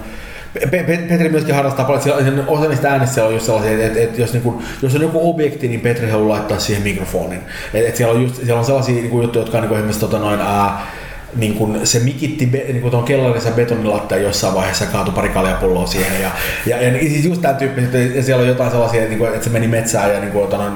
Pe- 0.55 0.83
Pe- 0.83 1.05
Petri 1.09 1.29
myöskin 1.29 1.55
harrastaa 1.55 1.85
paljon, 1.85 2.03
siellä- 2.03 2.45
osa 2.47 2.69
niistä 2.69 2.91
äänistä 2.91 3.25
on 3.25 3.35
just 3.35 3.47
sellaisia, 3.47 3.87
että, 3.87 4.01
että 4.01 4.21
jos, 4.21 4.33
niin 4.33 4.43
kuin, 4.43 4.65
jos 4.83 4.95
on 4.95 5.03
joku 5.03 5.31
objekti, 5.31 5.69
niin 5.69 5.81
Petri 5.81 6.11
haluaa 6.11 6.29
laittaa 6.29 6.59
siihen 6.59 6.83
mikrofonin. 6.83 7.41
Että, 7.75 7.89
että 7.89 7.97
siellä, 7.97 8.15
on 8.15 8.23
just, 8.23 8.37
siellä 8.37 8.59
on 8.59 8.65
sellaisia 8.65 8.95
niin 8.95 9.11
kuin 9.11 9.23
juttuja, 9.23 9.43
jotka 9.43 9.59
on 9.59 9.63
niin 9.63 9.69
kuin 9.69 9.77
esimerkiksi 9.79 10.01
tota 10.01 10.19
noin, 10.19 10.41
ää, 10.41 10.87
niin 11.37 11.55
kuin 11.55 11.87
se 11.87 11.99
mikitti 11.99 12.47
be, 12.47 12.59
niin 12.59 12.81
kuin 12.81 12.91
tuon 12.91 13.05
kellarissa 13.05 13.51
betonilatteen 13.51 14.23
jossain 14.23 14.55
vaiheessa 14.55 14.87
kaatui 14.87 15.15
pari 15.15 15.29
kaljapulloa 15.29 15.87
siihen. 15.87 16.23
Ja, 16.23 16.31
ja, 16.67 16.83
ja 16.83 16.91
niin 16.93 17.11
siis 17.11 17.25
just 17.25 17.43
tämän 17.43 17.57
tyyppiset, 17.57 18.17
ja 18.17 18.23
siellä 18.23 18.43
on 18.43 18.49
jotain 18.49 18.71
sellaisia, 18.71 19.05
niin 19.05 19.27
että 19.27 19.45
se 19.45 19.51
meni 19.51 19.69
metsään 19.69 20.15
ja 20.15 20.21
niin 20.21 20.33
kuin, 20.33 20.45
tota 20.49 20.63
noin, 20.63 20.75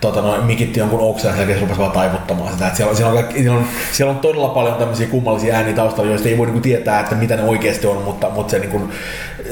tota, 0.00 0.20
noin, 0.20 0.44
mikitti 0.44 0.80
jonkun 0.80 1.00
oksan 1.00 1.38
ja 1.38 1.46
se 1.46 1.60
rupesi 1.60 1.80
vaan 1.80 1.92
taivuttamaan 1.92 2.52
sitä. 2.52 2.68
Et 2.68 2.76
siellä, 2.76 2.90
on, 2.90 2.96
siellä, 2.96 3.20
on 3.20 3.24
siellä, 3.32 3.58
on, 3.58 3.66
siellä 3.92 4.10
on 4.10 4.18
todella 4.18 4.48
paljon 4.48 4.74
tämmöisiä 4.74 5.06
kummallisia 5.06 5.54
ääniä 5.54 5.74
taustalla, 5.74 6.10
joista 6.10 6.28
ei 6.28 6.38
voi 6.38 6.46
niinku 6.46 6.60
tietää, 6.60 7.00
että 7.00 7.14
mitä 7.14 7.36
ne 7.36 7.42
oikeasti 7.42 7.86
on, 7.86 8.02
mutta, 8.02 8.30
mutta 8.30 8.50
se, 8.50 8.58
niinku, 8.58 8.80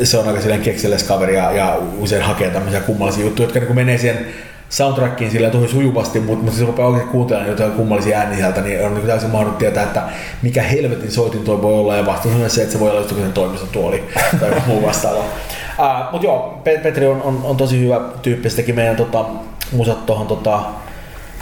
se 0.02 0.18
on 0.18 0.28
aika 0.28 0.40
silleen 0.40 0.60
kekselles 0.60 1.02
kaveri 1.02 1.36
ja, 1.36 1.52
ja 1.52 1.78
usein 1.98 2.22
hakee 2.22 2.50
tämmöisiä 2.50 2.80
kummallisia 2.80 3.24
juttuja, 3.24 3.46
jotka 3.46 3.58
niinku 3.58 3.74
menee 3.74 3.98
siihen 3.98 4.26
soundtrackiin 4.68 5.30
silleen 5.30 5.52
tosi 5.52 5.68
sujuvasti, 5.68 6.20
mutta, 6.20 6.44
mutta 6.44 6.56
siis 6.56 6.66
rupeaa 6.66 6.88
oikein 6.88 7.08
kuuntelemaan 7.08 7.50
jotain 7.50 7.72
kummallisia 7.72 8.18
ääniä 8.18 8.36
sieltä, 8.36 8.60
niin 8.60 8.84
on 8.84 8.94
niin 8.94 9.06
täysin 9.06 9.30
mahdollista 9.30 9.58
tietää, 9.58 9.82
että 9.82 10.02
mikä 10.42 10.62
helvetin 10.62 11.12
soitin 11.12 11.44
toi 11.44 11.62
voi 11.62 11.74
olla, 11.74 11.96
ja 11.96 12.06
vastaus 12.06 12.34
on 12.34 12.50
se, 12.50 12.62
että 12.62 12.72
se 12.72 12.80
voi 12.80 12.90
olla 12.90 13.08
sen 13.08 13.32
toimistotuoli 13.32 14.04
tai 14.40 14.50
muu 14.66 14.82
vastaava. 14.86 15.18
Uh, 15.18 16.12
mutta 16.12 16.26
joo, 16.26 16.60
Pe- 16.64 16.78
Petri 16.78 17.06
on, 17.06 17.22
on, 17.22 17.40
on, 17.44 17.56
tosi 17.56 17.80
hyvä 17.80 18.00
tyyppi, 18.22 18.50
se 18.50 18.56
teki 18.56 18.72
meidän 18.72 18.96
tota, 18.96 19.24
musat 19.72 20.06
tuohon 20.06 20.26
tota, 20.26 20.60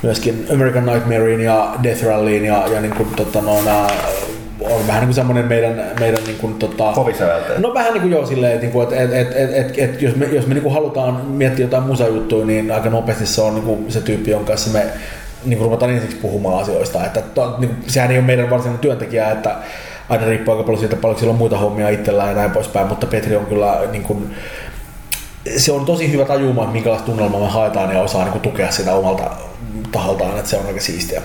myöskin 0.02 0.46
American 0.52 0.86
Nightmarein 0.86 1.40
ja 1.40 1.74
Death 1.82 2.04
Rallyin 2.04 2.44
ja, 2.44 2.66
ja 2.74 2.80
niin 2.80 2.94
kuin, 2.94 3.08
tota, 3.16 3.42
no, 3.42 3.62
nää, 3.62 3.88
on 4.60 4.86
vähän 4.86 5.00
niin 5.00 5.06
kuin 5.06 5.14
semmoinen 5.14 5.44
meidän, 5.44 5.84
meidän 6.00 6.24
niin 6.24 6.38
kuin, 6.38 6.54
tota. 6.54 6.92
No 7.58 7.74
vähän 7.74 7.92
niin 7.92 8.02
kuin 8.02 8.12
joo 8.12 8.26
silleen, 8.26 8.52
että, 8.52 8.62
niinku, 8.62 8.80
että 8.80 8.96
et, 8.96 9.12
et, 9.12 9.36
et, 9.36 9.50
et, 9.54 9.78
et, 9.78 10.02
jos 10.02 10.16
me, 10.16 10.26
jos 10.26 10.46
me 10.46 10.54
niin 10.54 10.62
kuin 10.62 10.74
halutaan 10.74 11.26
miettiä 11.26 11.64
jotain 11.64 11.82
musajuttuja, 11.82 12.46
niin 12.46 12.72
aika 12.72 12.90
nopeasti 12.90 13.26
se 13.26 13.40
on 13.40 13.54
niin 13.54 13.64
kuin 13.64 13.92
se 13.92 14.00
tyyppi, 14.00 14.30
jonka 14.30 14.46
kanssa 14.46 14.70
me 14.70 14.86
niin 15.44 15.58
kuin 15.58 15.64
ruvetaan 15.66 15.90
ensiksi 15.90 16.16
puhumaan 16.16 16.62
asioista. 16.62 17.04
Että, 17.04 17.22
to, 17.22 17.56
niin 17.58 17.68
kuin, 17.68 17.90
sehän 17.90 18.10
ei 18.10 18.18
ole 18.18 18.26
meidän 18.26 18.50
varsinainen 18.50 18.80
työntekijä, 18.80 19.30
että 19.30 19.56
aina 20.08 20.26
riippuu 20.26 20.54
aika 20.54 20.64
paljon 20.64 20.80
siitä, 20.80 20.96
paljonko 20.96 21.20
sillä 21.20 21.30
on 21.30 21.38
muita 21.38 21.58
hommia 21.58 21.88
itsellään 21.88 22.28
ja 22.28 22.34
näin 22.34 22.50
poispäin, 22.50 22.86
mutta 22.86 23.06
Petri 23.06 23.36
on 23.36 23.46
kyllä 23.46 23.78
niin 23.90 24.02
kuin, 24.02 24.34
se 25.56 25.72
on 25.72 25.84
tosi 25.84 26.12
hyvä 26.12 26.24
tajumaan, 26.24 26.64
että 26.64 26.72
minkälaista 26.72 27.06
tunnelmaa 27.06 27.40
me 27.40 27.48
haetaan 27.48 27.94
ja 27.94 28.02
osaa 28.02 28.24
niin 28.24 28.40
tukea 28.40 28.70
sitä 28.70 28.94
omalta 28.94 29.30
taholtaan, 29.92 30.38
että 30.38 30.50
se 30.50 30.56
on 30.56 30.66
aika 30.66 30.80
siistiä. 30.80 31.22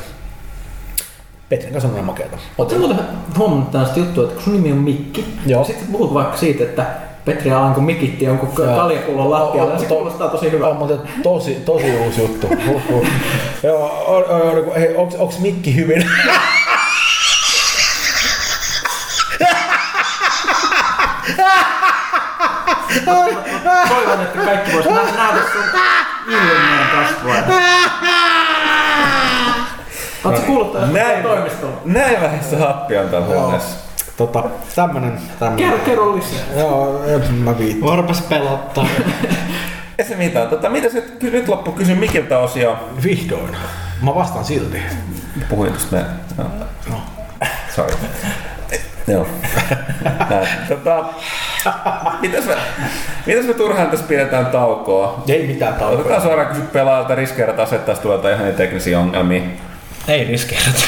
Petrin 1.50 1.72
kanssa 1.72 1.88
on 1.88 1.96
aina 1.96 2.06
makeata. 2.06 2.38
Oletko 2.58 2.80
muuten 2.80 3.00
huomannut 3.38 3.72
tällaista 3.72 4.00
juttua, 4.00 4.24
että 4.24 4.36
kun 4.36 4.44
sun 4.44 4.54
nimi 4.54 4.72
on 4.72 4.78
Mikki, 4.78 5.26
Joo. 5.46 5.64
sitten 5.64 5.88
puhut 5.88 6.14
vaikka 6.14 6.38
siitä, 6.38 6.64
että 6.64 6.86
Petri 7.26 7.52
Alanko 7.52 7.82
mikitti 7.82 8.26
jonkun 8.26 8.50
kaljapullon 8.50 9.32
lattialla, 9.32 9.80
se 9.80 9.86
kuulostaa 9.86 10.30
tosi 10.30 10.52
hyvältä. 10.52 10.72
On 10.72 10.78
muuten 10.78 11.00
tosi, 11.24 11.56
tosi 11.66 11.98
uusi 12.06 12.22
juttu. 12.22 12.48
Joo, 13.64 14.04
on, 14.08 14.26
on, 14.26 14.42
on, 14.42 14.76
hei, 14.76 14.96
onks, 14.96 15.16
onks 15.16 15.40
mikki 15.40 15.76
hyvin? 15.76 16.06
Toivon, 23.06 24.22
että 24.22 24.40
kaikki 24.46 24.74
vois 24.74 24.86
nä- 24.86 24.92
nähdä 25.18 25.40
sun 25.54 25.64
ilmeen 26.28 26.88
kasvua. 26.92 27.36
Oletko 30.24 30.46
kuullut 30.46 30.74
tästä 30.74 30.88
Näin, 30.88 31.24
toimistolla? 31.24 31.78
näin 31.86 32.22
vähäistä 32.22 32.58
happia 32.58 33.02
on 33.02 33.10
täällä 33.10 33.28
huoneessa. 33.28 33.76
tota, 34.18 34.44
tämmönen, 34.76 35.20
tämmönen. 35.40 35.66
Kerro, 35.70 35.86
kerro 35.86 36.16
lisää. 36.16 36.40
Joo, 36.58 37.04
en 37.08 37.34
mä 37.34 37.58
viittaa. 37.58 37.90
Varpas 37.90 38.22
pelottaa. 38.22 38.86
Ei 40.00 40.06
se 40.06 40.16
mitään. 40.16 40.48
Tota, 40.48 40.70
mitä 40.70 40.90
se 40.90 41.04
nyt 41.22 41.48
loppu 41.48 41.72
kysyn 41.72 41.98
Mikiltä 41.98 42.38
osio? 42.40 42.78
Vihdoin. 43.04 43.58
Mä 44.02 44.16
vastaan 44.16 44.46
silti. 44.46 44.82
Puhuin 45.50 45.72
tuosta 45.74 45.96
me... 45.96 46.06
No. 46.90 46.96
Sorry. 47.76 47.96
Joo. 49.08 49.28
Näin. 50.30 50.48
Tota, 50.70 51.06
mitäs 52.22 52.46
me, 52.46 52.56
mitäs 53.26 53.46
me 53.46 53.54
turhaan 53.54 53.90
tässä 53.90 54.06
pidetään 54.08 54.46
taukoa? 54.46 55.24
Ei 55.28 55.48
mitään 55.48 55.74
taukoa. 55.74 56.00
Otetaan 56.00 56.22
suoraan 56.22 56.48
kysy 56.48 56.62
pelaajalta 56.62 57.16
riskeerat 57.16 57.60
asettaa 57.60 57.96
tulee 57.96 58.34
ihan 58.34 58.54
teknisiä 58.54 59.00
ongelmia. 59.00 59.42
Ei 60.08 60.24
riskeerata. 60.24 60.84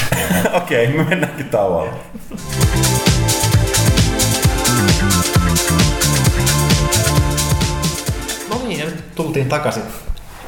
Okei, 0.62 0.88
me 0.88 1.04
mennäänkin 1.04 1.48
tauolle. 1.48 1.90
No 8.50 8.60
niin, 8.68 8.78
ja 8.80 8.84
nyt 8.84 9.14
tultiin 9.14 9.48
takaisin. 9.48 9.82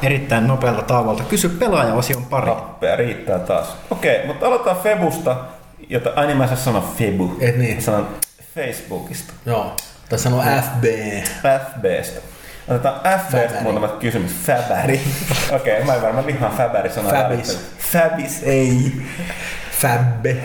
erittäin 0.03 0.47
nopealta 0.47 0.81
tauolta. 0.81 1.23
Kysy 1.23 1.49
pelaajaosion 1.49 2.25
pari. 2.25 2.45
Rappea 2.45 2.95
riittää 2.95 3.39
taas. 3.39 3.75
Okei, 3.91 4.27
mutta 4.27 4.45
aloitetaan 4.47 4.77
Febusta, 4.77 5.35
jota 5.89 6.13
aina 6.15 6.35
mä 6.35 6.43
en 6.43 6.49
saa 6.49 6.57
sanoa 6.57 6.93
Febu. 6.97 7.37
Et 7.39 7.57
niin. 7.57 7.75
Mä 7.75 7.81
sanon 7.81 8.07
Facebookista. 8.55 9.33
Joo. 9.45 9.75
Tai 10.09 10.19
sanoo 10.19 10.41
FB. 10.41 10.83
FBstä. 11.65 12.21
Otetaan 12.67 13.01
FBstä 13.19 13.37
Fabäri. 13.37 13.63
muutamat 13.63 13.95
kysymys. 13.99 14.31
Fabäri. 14.31 15.01
Okei, 15.55 15.73
okay, 15.73 15.85
mä 15.85 15.95
en 15.95 16.01
varmaan 16.01 16.25
vihaan 16.25 16.51
Fabäri 16.57 16.89
sanaa. 16.89 17.11
Fabis. 17.11 17.59
Fabis, 17.79 18.43
ei. 18.43 19.01
Fabbe. 19.71 20.37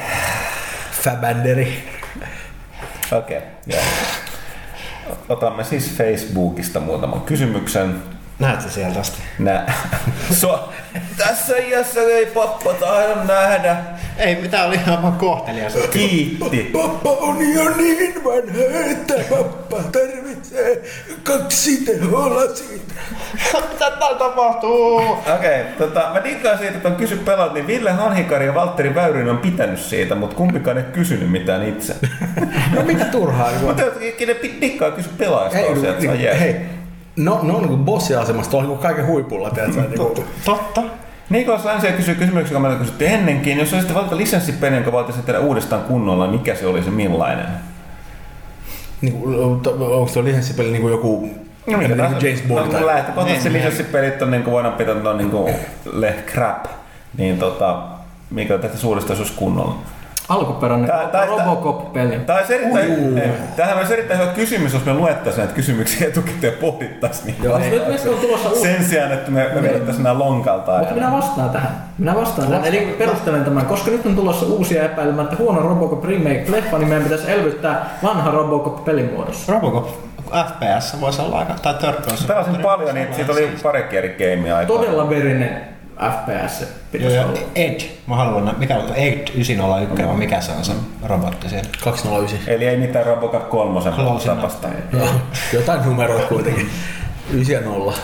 Fabanderi. 1.03 1.89
Okei, 3.13 3.39
okay, 3.39 3.49
joo. 3.67 3.83
Otamme 5.29 5.65
siis 5.65 5.97
Facebookista 5.97 6.81
muutaman 6.81 7.21
kysymyksen. 7.21 8.03
Näetkö 8.43 8.71
sieltä 8.71 9.01
asti? 9.01 9.23
Nä. 9.39 9.67
So, 10.33 10.73
tässä 11.17 11.57
iässä 11.57 12.01
ei 12.01 12.27
pappa 12.27 12.73
taida 12.73 13.25
nähdä. 13.25 13.77
Ei, 14.19 14.37
mitä 14.37 14.65
oli 14.65 14.75
ihan 14.75 15.03
vaan 15.03 15.13
kohtelias. 15.13 15.73
Kiitti. 15.91 16.71
Pappa 16.73 17.11
on 17.11 17.53
jo 17.55 17.77
niin 17.77 18.25
vanha, 18.25 18.91
että 18.91 19.15
pappa 19.31 19.77
tarvitsee 19.77 20.83
kaksi 21.23 21.77
teholasit. 21.77 22.95
mitä 23.73 23.91
täällä 23.91 24.19
tapahtuu? 24.19 24.97
Okei, 24.97 25.61
okay, 25.61 25.73
tota, 25.79 26.11
mä 26.15 26.25
diggaan 26.25 26.59
siitä, 26.59 26.77
että 26.77 26.89
on 26.89 26.97
kysy 26.97 27.17
pelaat, 27.17 27.55
niin 27.55 27.67
Ville 27.67 27.91
Hanhikari 27.91 28.47
ja 28.47 28.55
Valtteri 28.55 28.95
Väyrynen 28.95 29.31
on 29.31 29.39
pitänyt 29.39 29.81
siitä, 29.81 30.15
mutta 30.15 30.37
kumpikaan 30.37 30.79
ei 30.79 30.85
kysynyt 30.85 31.31
mitään 31.31 31.69
itse. 31.69 31.95
No 32.77 32.83
mitä 32.83 33.05
turhaa? 33.05 33.51
mutta 33.61 33.83
ne 34.27 34.37
diggaa 34.61 34.91
kysy 34.91 35.11
pelaajasta 35.19 35.59
Hei, 35.59 36.09
niin, 36.09 36.39
hei. 36.39 36.82
No, 37.17 37.41
ne 37.43 37.53
on 37.53 37.63
niin 37.63 37.85
bossiasemassa 37.85 38.51
tuolla 38.51 38.69
niin 38.69 38.79
kaiken 38.79 39.07
huipulla, 39.07 39.51
tiedätkö? 39.51 39.81
Niin 39.81 39.99
kuin, 39.99 40.25
Totta. 40.45 40.83
Nikolas 41.31 41.65
Länsiä 41.65 41.93
kysyy 41.93 42.15
kysymyksen, 42.15 42.55
joka 42.55 42.61
meillä 42.61 42.79
kysyttiin 42.79 43.11
ennenkin. 43.11 43.59
Jos 43.59 43.73
olisitte 43.73 43.95
valita 43.95 44.17
lisenssipeli, 44.17 44.75
jonka 44.75 44.93
valtaisitte 44.93 45.27
tehdä 45.33 45.47
uudestaan 45.47 45.83
kunnolla, 45.83 46.27
niin 46.27 46.41
mikä 46.41 46.55
se 46.55 46.67
olisi 46.67 46.91
millainen? 46.91 47.47
niin 49.03 49.13
kuin, 49.15 49.41
onko 49.81 50.11
tuo 50.13 50.25
lisenssipeli 50.25 50.71
niin 50.71 50.83
kuin 50.83 50.93
joku 50.93 51.31
No, 51.67 51.79
niin 51.79 51.91
kuin 51.91 52.01
James 52.01 52.43
Bond? 52.49 52.67
No, 52.67 52.73
tai- 52.73 52.87
lähtökohtaisesti 52.87 53.49
Niin, 53.49 53.59
lisenssipelit 53.59 54.23
on 54.23 54.31
niin 54.31 54.43
kuin 54.43 54.53
voidaan 54.53 54.75
pitää 54.75 54.95
no, 54.95 55.13
niin 55.13 55.31
kuin 55.31 55.55
le 55.93 56.15
crap. 56.33 56.65
Niin 57.19 57.39
tota, 57.39 57.83
mikä 58.31 58.59
tästä 58.59 58.79
suurista 58.79 59.13
olisi 59.13 59.33
kunnolla. 59.37 59.79
Alkuperäinen 60.33 60.87
Tää- 60.89 61.07
tää- 61.07 61.27
Robocop-peli. 61.27 62.19
Tämä 62.19 62.39
olisi 62.39 62.55
erittäin, 62.55 63.19
ei, 63.19 63.31
tämähän 63.57 63.79
olisi 63.79 63.93
erittäin 63.93 64.21
hyvä 64.21 64.33
kysymys, 64.33 64.73
jos 64.73 64.85
me 64.85 64.95
luettaisiin 64.95 65.39
näitä 65.39 65.55
kysymyksiä 65.55 66.09
etukäteen 66.09 66.53
ja 66.53 66.59
pohdittaisiin 66.61 67.27
niitä. 67.27 67.45
Joo. 67.45 67.59
Nyt 67.59 67.89
meistä 67.89 68.11
on 68.11 68.17
tulossa 68.17 68.49
uusi. 68.49 68.61
Sen 68.63 68.85
sijaan, 68.85 69.13
että 69.13 69.31
me, 69.31 69.51
me 69.55 69.63
vedettäisiin 69.63 70.03
nämä 70.03 70.19
lonkalta. 70.19 70.79
Mutta 70.79 70.95
minä 70.95 71.13
vastaan 71.13 71.51
tähän. 71.51 71.71
Minä 71.99 72.15
vastaan 72.15 72.49
tähän. 72.49 72.65
Eli 72.65 72.95
perustelen 72.99 73.45
tämän, 73.45 73.67
koska 73.67 73.91
nyt 73.91 74.07
on 74.07 74.17
tulossa 74.17 74.47
uusia 74.47 74.83
epäilemättä 74.85 75.37
huono 75.37 75.61
Robocop 75.61 76.05
remake-leffa, 76.05 76.79
niin 76.79 76.89
meidän 76.89 77.03
pitäisi 77.03 77.33
elvyttää 77.33 77.87
vanha 78.03 78.31
Robocop 78.31 78.85
pelimuodossa. 78.85 79.53
Robocop 79.53 79.89
FPS 80.47 81.01
voisi 81.01 81.23
olla 81.23 81.39
aika, 81.39 81.55
tai 81.63 81.75
third 81.75 81.95
person. 81.95 82.27
Pelasin 82.27 82.57
paljon, 82.57 82.95
niin 82.95 83.15
siitä 83.15 83.33
oli 83.33 83.51
parikin 83.63 83.99
eri 83.99 84.09
gameja 84.09 84.57
aikaa. 84.57 84.77
Todella 84.77 85.09
verinen 85.11 85.61
FPS 86.11 86.59
se 86.59 86.69
pitäisi 86.93 87.17
joo. 87.17 87.25
olla. 87.27 87.39
Edge. 87.55 87.85
Mä 88.07 88.17
haluan, 88.17 88.55
mikä 88.59 88.77
on 88.77 88.95
Edge 88.95 89.33
901, 89.35 90.07
vai 90.09 90.17
mikä 90.17 90.41
se 90.41 90.53
on 90.53 90.65
se 90.65 90.73
robotti 91.03 91.49
siellä? 91.49 91.69
209. 91.85 92.39
Eli 92.47 92.67
ei 92.67 92.77
mitään 92.77 93.07
Robocop 93.07 93.51
3 93.51 93.81
Close 93.91 94.29
tapasta. 94.29 94.69
Joo, 94.93 95.09
Jotain 95.53 95.85
numeroita 95.85 96.27
kuitenkin. 96.27 96.71
9 97.33 97.55
ja 97.55 97.61
0. 97.61 97.95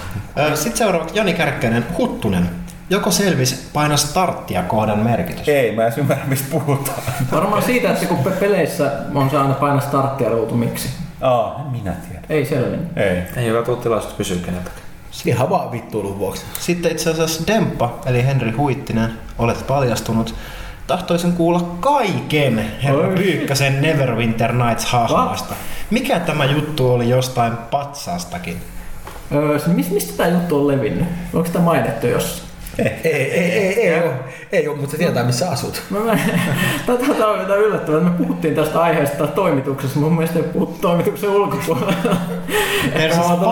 Sitten 0.54 0.76
seuraavaksi 0.78 1.18
Joni 1.18 1.34
Kärkkäinen, 1.34 1.84
Huttunen. 1.98 2.50
Joko 2.90 3.10
selvis 3.10 3.70
paina 3.72 3.96
starttia 3.96 4.62
kohdan 4.62 4.98
merkitys? 4.98 5.48
Ei, 5.48 5.76
mä 5.76 5.86
en 5.86 5.92
ymmärrä, 5.96 6.24
mistä 6.26 6.46
puhutaan. 6.50 7.02
Varmaan 7.32 7.62
siitä, 7.62 7.90
että 7.90 8.06
kun 8.06 8.18
pe- 8.18 8.30
peleissä 8.30 8.92
on 9.14 9.30
se 9.30 9.36
aina 9.38 9.54
paina 9.54 9.80
starttia 9.80 10.28
ruutu, 10.28 10.54
miksi? 10.54 10.88
Aa, 11.20 11.62
en 11.64 11.72
minä 11.72 11.92
tiedän. 11.92 12.24
Ei 12.30 12.44
selvinnyt. 12.46 12.96
Ei. 12.96 13.22
Ei 13.36 13.50
ole 13.50 13.64
tullut 13.64 13.82
tilaisuus 13.82 14.14
kysyä 14.14 14.36
keneltäkään. 14.44 14.87
Ihan 15.24 15.50
vaan 15.50 15.72
vittuilun 15.72 16.18
vuoksi. 16.18 16.42
Sitten 16.60 16.92
itse 16.92 17.10
asiassa 17.10 17.46
Demppa, 17.46 17.98
eli 18.06 18.26
Henri 18.26 18.50
Huittinen, 18.50 19.10
olet 19.38 19.66
paljastunut. 19.66 20.34
Tahtoisin 20.86 21.32
kuulla 21.32 21.76
kaiken 21.80 22.72
herra. 22.82 23.08
Pyykkäsen 23.16 23.82
Neverwinter 23.82 24.52
Nights 24.52 24.84
hahmoista. 24.86 25.54
Mikä 25.90 26.20
tämä 26.20 26.44
juttu 26.44 26.92
oli 26.92 27.08
jostain 27.08 27.52
patsaastakin? 27.56 28.60
Öö, 29.32 29.58
se- 29.58 29.68
mis- 29.68 29.90
mistä 29.90 30.16
tämä 30.16 30.28
juttu 30.28 30.56
on 30.56 30.68
levinnyt? 30.68 31.08
Onko 31.34 31.48
tämä 31.52 31.64
mainittu 31.64 32.06
jossain? 32.06 32.47
Ei, 32.78 32.86
ei, 33.04 33.32
ei, 33.32 33.52
ei, 33.52 33.88
ei, 33.88 34.02
ole, 34.02 34.12
ei 34.52 34.68
ole, 34.68 34.76
mutta 34.76 34.90
se 34.90 34.96
tietää 34.96 35.24
missä 35.24 35.50
asut. 35.50 35.82
Mä, 35.90 35.98
mä, 35.98 36.16
tämä 37.18 37.30
on 37.30 37.40
jotain 37.40 37.60
yllättävää. 37.60 38.00
Me 38.00 38.10
puhuttiin 38.10 38.54
tästä 38.54 38.80
aiheesta 38.80 39.26
toimituksessa. 39.26 39.98
Mun 40.00 40.12
mielestä 40.12 40.38
ei 40.38 40.44
puhuttu 40.44 40.78
toimituksen 40.80 41.30
ulkopuolella. 41.30 42.16
Versus 42.94 43.26
tulossa- 43.36 43.50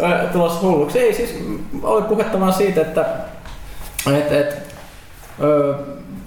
ö, 0.00 0.28
tulossa 0.32 0.60
hulluksi. 0.60 0.98
Ei 0.98 1.14
siis, 1.14 1.38
oli 1.82 2.02
puhetta 2.02 2.40
vaan 2.40 2.52
siitä, 2.52 2.80
että 2.80 3.06
et, 4.16 4.32
et, 4.32 4.74
ö, 5.42 5.74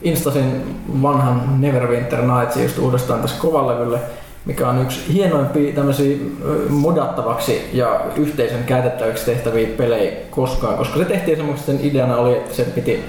instasin 0.01 0.75
vanhan 1.01 1.61
Neverwinter 1.61 2.21
Nightsin 2.21 2.63
just 2.63 2.77
uudestaan 2.77 3.21
tässä 3.21 3.41
kovalevylle, 3.41 3.99
mikä 4.47 4.67
on 4.67 4.81
yksi 4.81 5.13
hienoimpia 5.13 5.75
tämmöisiä 5.75 6.17
modattavaksi 6.69 7.69
ja 7.73 8.01
yhteisön 8.15 8.63
käytettäväksi 8.63 9.25
tehtäviä 9.25 9.67
pelejä 9.77 10.11
koskaan, 10.29 10.77
koska 10.77 10.97
se 10.97 11.05
tehtiin 11.05 11.37
semmoista, 11.37 11.65
sen 11.65 11.79
ideana 11.81 12.17
oli, 12.17 12.37
että 12.37 12.53
sen 12.53 12.65
piti 12.65 13.03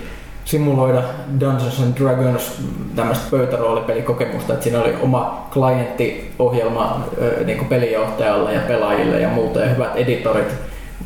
simuloida 0.44 1.02
Dungeons 1.40 1.80
and 1.80 1.96
Dragons 1.96 2.62
tämmöistä 2.96 3.24
pöytäroolipelikokemusta, 3.30 4.52
että 4.52 4.62
siinä 4.64 4.80
oli 4.80 4.94
oma 5.00 5.48
klienttiohjelma 5.52 7.04
niin 7.44 7.58
kuin 7.58 7.68
pelijohtajalle 7.68 8.52
ja 8.52 8.60
pelaajille 8.60 9.20
ja 9.20 9.28
muuta 9.28 9.60
ja 9.60 9.68
hyvät 9.68 9.96
editorit 9.96 10.48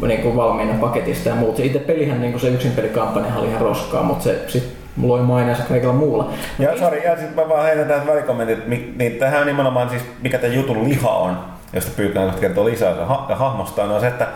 niin 0.07 0.21
kuin 0.21 0.37
valmiina 0.37 0.75
paketista 0.81 1.29
ja 1.29 1.35
muut. 1.35 1.57
Se 1.57 1.65
itse 1.65 1.79
pelihän 1.79 2.21
niin 2.21 2.33
kuin 2.33 2.41
se 2.41 2.49
yksin 2.49 2.73
pelikampanja 2.73 3.37
oli 3.37 3.49
ihan 3.49 3.61
roskaa, 3.61 4.03
mutta 4.03 4.25
se 4.25 4.45
sitten 4.49 4.82
loi 5.02 5.20
maineensa 5.20 5.62
kaikilla 5.62 5.93
muulla. 5.93 6.31
Ja 6.59 6.78
sori, 6.78 7.05
ja 7.05 7.16
sitten 7.16 7.35
mä 7.35 7.48
vaan 7.48 7.64
heitän 7.64 7.89
tähän 7.89 8.06
välikommentit, 8.06 8.66
niin 8.97 9.12
tähän 9.19 9.40
on 9.40 9.47
nimenomaan 9.47 9.90
siis, 9.90 10.02
mikä 10.23 10.39
tämän 10.39 10.56
jutun 10.56 10.89
liha 10.89 11.10
on, 11.10 11.39
josta 11.73 11.90
Pyykkönen 11.97 12.28
kohta 12.28 12.40
kertoo 12.40 12.64
lisää 12.64 12.94
se 12.94 13.05
ha- 13.05 13.27
hahmostaan, 13.35 13.90
on 13.90 14.01
se, 14.01 14.06
että 14.06 14.27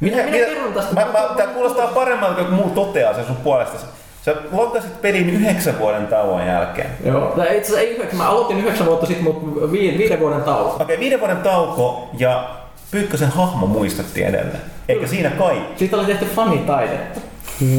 Minä- 0.00 0.22
minä 0.22 0.36
kerron 0.36 0.72
tästä. 0.72 0.94
Mä, 0.94 1.00
mä, 1.12 1.28
tää 1.36 1.46
kuulostaa 1.46 1.86
paremmalta, 1.86 2.44
kun 2.44 2.54
muu 2.54 2.70
toteaa 2.70 3.14
sen 3.14 3.24
sun 3.24 3.36
puolesta. 3.36 3.86
Sä 4.24 4.34
loggasit 4.52 5.02
pelin 5.02 5.30
yhdeksän 5.30 5.78
vuoden 5.78 6.06
tauon 6.06 6.46
jälkeen. 6.46 6.90
Joo, 7.04 7.20
tai 7.36 7.46
itse 7.46 7.58
asiassa 7.58 7.80
ei 7.80 7.94
yhdeksän, 7.94 8.18
mä 8.18 8.28
aloitin 8.28 8.58
yhdeksän 8.58 8.86
vuotta 8.86 9.06
sitten, 9.06 9.24
mutta 9.24 9.72
vi, 9.72 9.94
viiden 9.98 10.20
vuoden 10.20 10.42
tauko. 10.42 10.70
Okei, 10.70 10.84
okay, 10.84 10.98
viiden 10.98 11.20
vuoden 11.20 11.36
tauko 11.36 12.10
ja 12.18 12.48
Pyykkösen 12.90 13.28
hahmo 13.28 13.66
muistettiin 13.66 14.26
edelleen. 14.26 14.60
Eikä 14.88 15.06
siinä 15.06 15.30
kaikki. 15.30 15.78
Siitä 15.78 15.96
oli 15.96 16.06
tehty 16.06 16.24
fanitaidetta. 16.24 17.20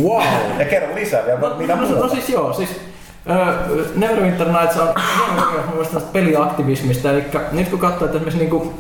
Wow! 0.04 0.60
Ja 0.60 0.66
kerro 0.66 0.96
lisää 0.96 1.26
vielä, 1.26 1.40
No, 1.40 1.56
mitä 1.58 1.76
no, 1.76 1.82
muuta. 1.82 2.00
no 2.00 2.10
siis 2.10 2.30
joo, 2.30 2.54
siis 2.54 2.70
uh, 2.70 3.96
Neverwinter 3.96 4.48
Nights 4.48 4.78
on 4.78 4.88
hieno 5.16 6.00
peliaktivismista, 6.14 7.12
eli 7.12 7.24
nyt 7.52 7.70
kun 7.70 7.80
katsoo, 7.80 8.06
että 8.06 8.18
esimerkiksi 8.18 8.40
niinku 8.40 8.74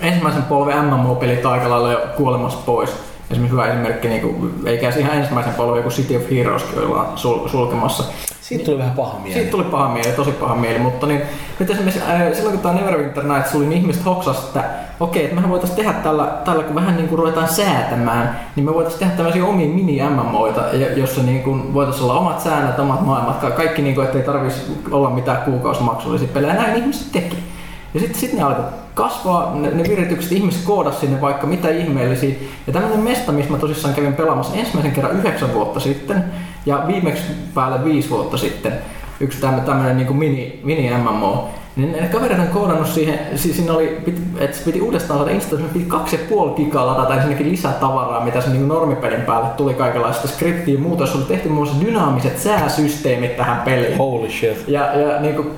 ensimmäisen 0.00 0.42
polven 0.42 0.84
MMO-pelit 0.84 1.46
aika 1.46 1.70
lailla 1.70 1.92
jo 1.92 2.00
kuolemassa 2.16 2.58
pois, 2.66 2.90
esimerkiksi 3.32 3.52
hyvä 3.52 3.66
esimerkki, 3.66 4.08
niinku, 4.08 4.50
eikä 4.66 4.90
se 4.90 5.00
ihan 5.00 5.16
ensimmäisen 5.16 5.54
polven 5.54 5.76
joku 5.76 5.90
City 5.90 6.16
of 6.16 6.22
Heroes, 6.30 6.64
ollaan 6.76 7.06
sul, 7.18 7.48
sulkemassa. 7.48 8.04
Siitä 8.40 8.64
tuli 8.64 8.78
vähän 8.78 8.92
paha 8.92 9.18
mieli. 9.18 9.34
Siitä 9.34 9.50
tuli 9.50 9.64
paha 9.64 9.88
mieli, 9.88 10.12
tosi 10.12 10.30
paha 10.30 10.54
mieli, 10.54 10.78
mutta 10.78 11.06
niin, 11.06 11.22
nyt 11.58 11.70
esimerkiksi 11.70 12.00
ää, 12.08 12.34
silloin 12.34 12.52
kun 12.52 12.62
tämä 12.62 12.80
Neverwinter 12.80 13.24
Nights 13.24 13.52
tuli, 13.52 13.66
niin 13.66 13.80
ihmiset 13.80 14.04
hoksas, 14.04 14.38
että 14.38 14.64
okei, 15.00 15.22
että 15.24 15.34
mehän 15.34 15.50
voitaisiin 15.50 15.76
tehdä 15.76 15.92
tällä, 15.92 16.24
tällä, 16.44 16.62
kun 16.62 16.74
vähän 16.74 16.96
niin 16.96 17.08
kuin 17.08 17.18
ruvetaan 17.18 17.48
säätämään, 17.48 18.40
niin 18.56 18.64
me 18.64 18.74
voitaisiin 18.74 19.00
tehdä 19.00 19.16
tämmöisiä 19.16 19.44
omia 19.44 19.68
mini-MMOita, 19.68 20.76
jo- 20.76 20.96
jossa 20.96 21.22
niin 21.22 21.42
kuin 21.42 21.74
voitaisiin 21.74 22.04
olla 22.04 22.20
omat 22.20 22.40
säännöt, 22.40 22.78
omat 22.78 23.06
maailmat, 23.06 23.40
ka- 23.40 23.50
kaikki 23.50 23.82
niin 23.82 23.94
kuin, 23.94 24.06
ettei 24.06 24.22
tarvitsisi 24.22 24.72
olla 24.90 25.10
mitään 25.10 25.42
kuukausimaksullisia 25.42 26.28
pelejä, 26.28 26.54
näin 26.54 26.76
ihmiset 26.76 27.12
teki. 27.12 27.51
Ja 27.94 28.00
sitten 28.00 28.20
sit 28.20 28.32
ne 28.32 28.42
alkoi 28.42 28.64
kasvaa, 28.94 29.54
ne, 29.54 29.70
ne 29.70 29.82
viritykset, 29.88 30.32
ihmiset 30.32 30.62
koodas 30.64 31.00
sinne 31.00 31.20
vaikka 31.20 31.46
mitä 31.46 31.68
ihmeellisiä. 31.68 32.34
Ja 32.66 32.72
tämmöinen 32.72 33.00
mesta, 33.00 33.32
missä 33.32 33.52
mä 33.52 33.58
tosissaan 33.58 33.94
kävin 33.94 34.14
pelaamassa 34.14 34.54
ensimmäisen 34.54 34.92
kerran 34.92 35.16
yhdeksän 35.16 35.54
vuotta 35.54 35.80
sitten 35.80 36.24
ja 36.66 36.84
viimeksi 36.86 37.22
päälle 37.54 37.84
viisi 37.84 38.10
vuotta 38.10 38.36
sitten, 38.36 38.72
yksi 39.20 39.40
tämmöinen 39.40 39.96
niin 39.96 40.16
mini, 40.16 40.60
mini 40.64 40.90
MMO, 40.98 41.48
niin 41.76 41.92
ne 41.92 42.08
kaverit 42.08 42.38
on 42.38 42.46
koodannut 42.46 42.86
siihen, 42.86 43.18
siis 43.36 43.56
siinä 43.56 43.72
oli, 43.72 43.98
että 44.38 44.56
se 44.56 44.64
piti 44.64 44.80
uudestaan 44.80 45.18
saada 45.18 45.32
installa, 45.32 45.64
piti 45.72 45.84
kaksi 45.84 46.16
ja 46.16 46.22
puoli 46.28 46.54
gigaa 46.54 46.86
ladata 46.86 47.14
ensinnäkin 47.14 47.50
lisää 47.50 47.72
tavaraa, 47.72 48.24
mitä 48.24 48.40
se 48.40 48.50
niin 48.50 48.68
normipelin 48.68 49.20
päälle 49.20 49.48
tuli 49.48 49.74
kaikenlaista 49.74 50.28
skriptiä 50.28 50.74
ja 50.74 50.80
muuta, 50.80 51.06
se 51.06 51.16
oli 51.16 51.24
tehty 51.24 51.48
muun 51.48 51.66
muassa 51.66 51.86
dynaamiset 51.86 52.38
sääsysteemit 52.38 53.36
tähän 53.36 53.62
peliin 53.62 53.98
Holy 53.98 54.30
shit. 54.30 54.64
ja, 54.68 54.98
ja 54.98 55.20
niin 55.20 55.34
kuin 55.34 55.50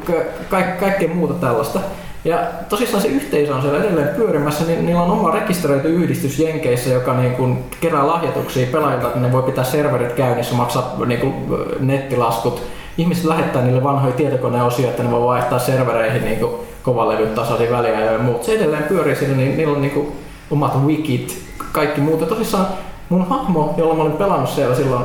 ka- 0.51 0.63
kaikkea 0.81 1.09
muuta 1.09 1.35
tällaista. 1.35 1.81
Ja 2.25 2.39
tosissaan 2.69 3.03
se 3.03 3.09
yhteisö 3.09 3.55
on 3.55 3.63
siellä 3.63 3.79
edelleen 3.79 4.09
pyörimässä, 4.09 4.65
niin 4.65 4.87
niillä 4.87 5.03
on 5.03 5.11
oma 5.11 5.31
rekisteröity 5.31 5.89
yhdistys 5.89 6.39
Jenkeissä, 6.39 6.91
joka 6.91 7.15
niin 7.15 7.35
kuin 7.35 7.59
kerää 7.81 8.07
lahjoituksia 8.07 8.67
pelaajilta, 8.73 9.07
että 9.07 9.21
ne 9.21 9.33
voi 9.33 9.43
pitää 9.43 9.65
serverit 9.65 10.13
käynnissä, 10.13 10.55
maksaa 10.55 10.97
niin 11.07 11.21
kuin 11.21 11.35
nettilaskut. 11.81 12.63
Ihmiset 12.99 13.25
lähettää 13.25 13.63
niille 13.63 13.83
vanhoja 13.83 14.13
tietokoneosia, 14.13 14.89
että 14.89 15.03
ne 15.03 15.11
voi 15.11 15.21
vaihtaa 15.21 15.59
servereihin 15.59 16.25
niin 16.25 16.39
kovalevyt 16.83 17.35
tasaisin 17.35 17.71
väliä 17.71 18.01
ja 18.01 18.19
muut. 18.19 18.45
Se 18.45 18.53
edelleen 18.53 18.83
pyörii 18.83 19.17
siellä, 19.17 19.37
niin 19.37 19.57
niillä 19.57 19.75
on 19.75 19.83
niin 19.83 19.95
kuin 19.95 20.13
omat 20.51 20.85
wikit, 20.87 21.43
kaikki 21.73 22.01
muut. 22.01 22.21
Ja 22.21 22.27
tosissaan 22.27 22.67
mun 23.09 23.29
hahmo, 23.29 23.75
jolla 23.77 23.95
mä 23.95 24.03
olin 24.03 24.13
pelannut 24.17 24.51
siellä 24.51 24.75
silloin 24.75 25.05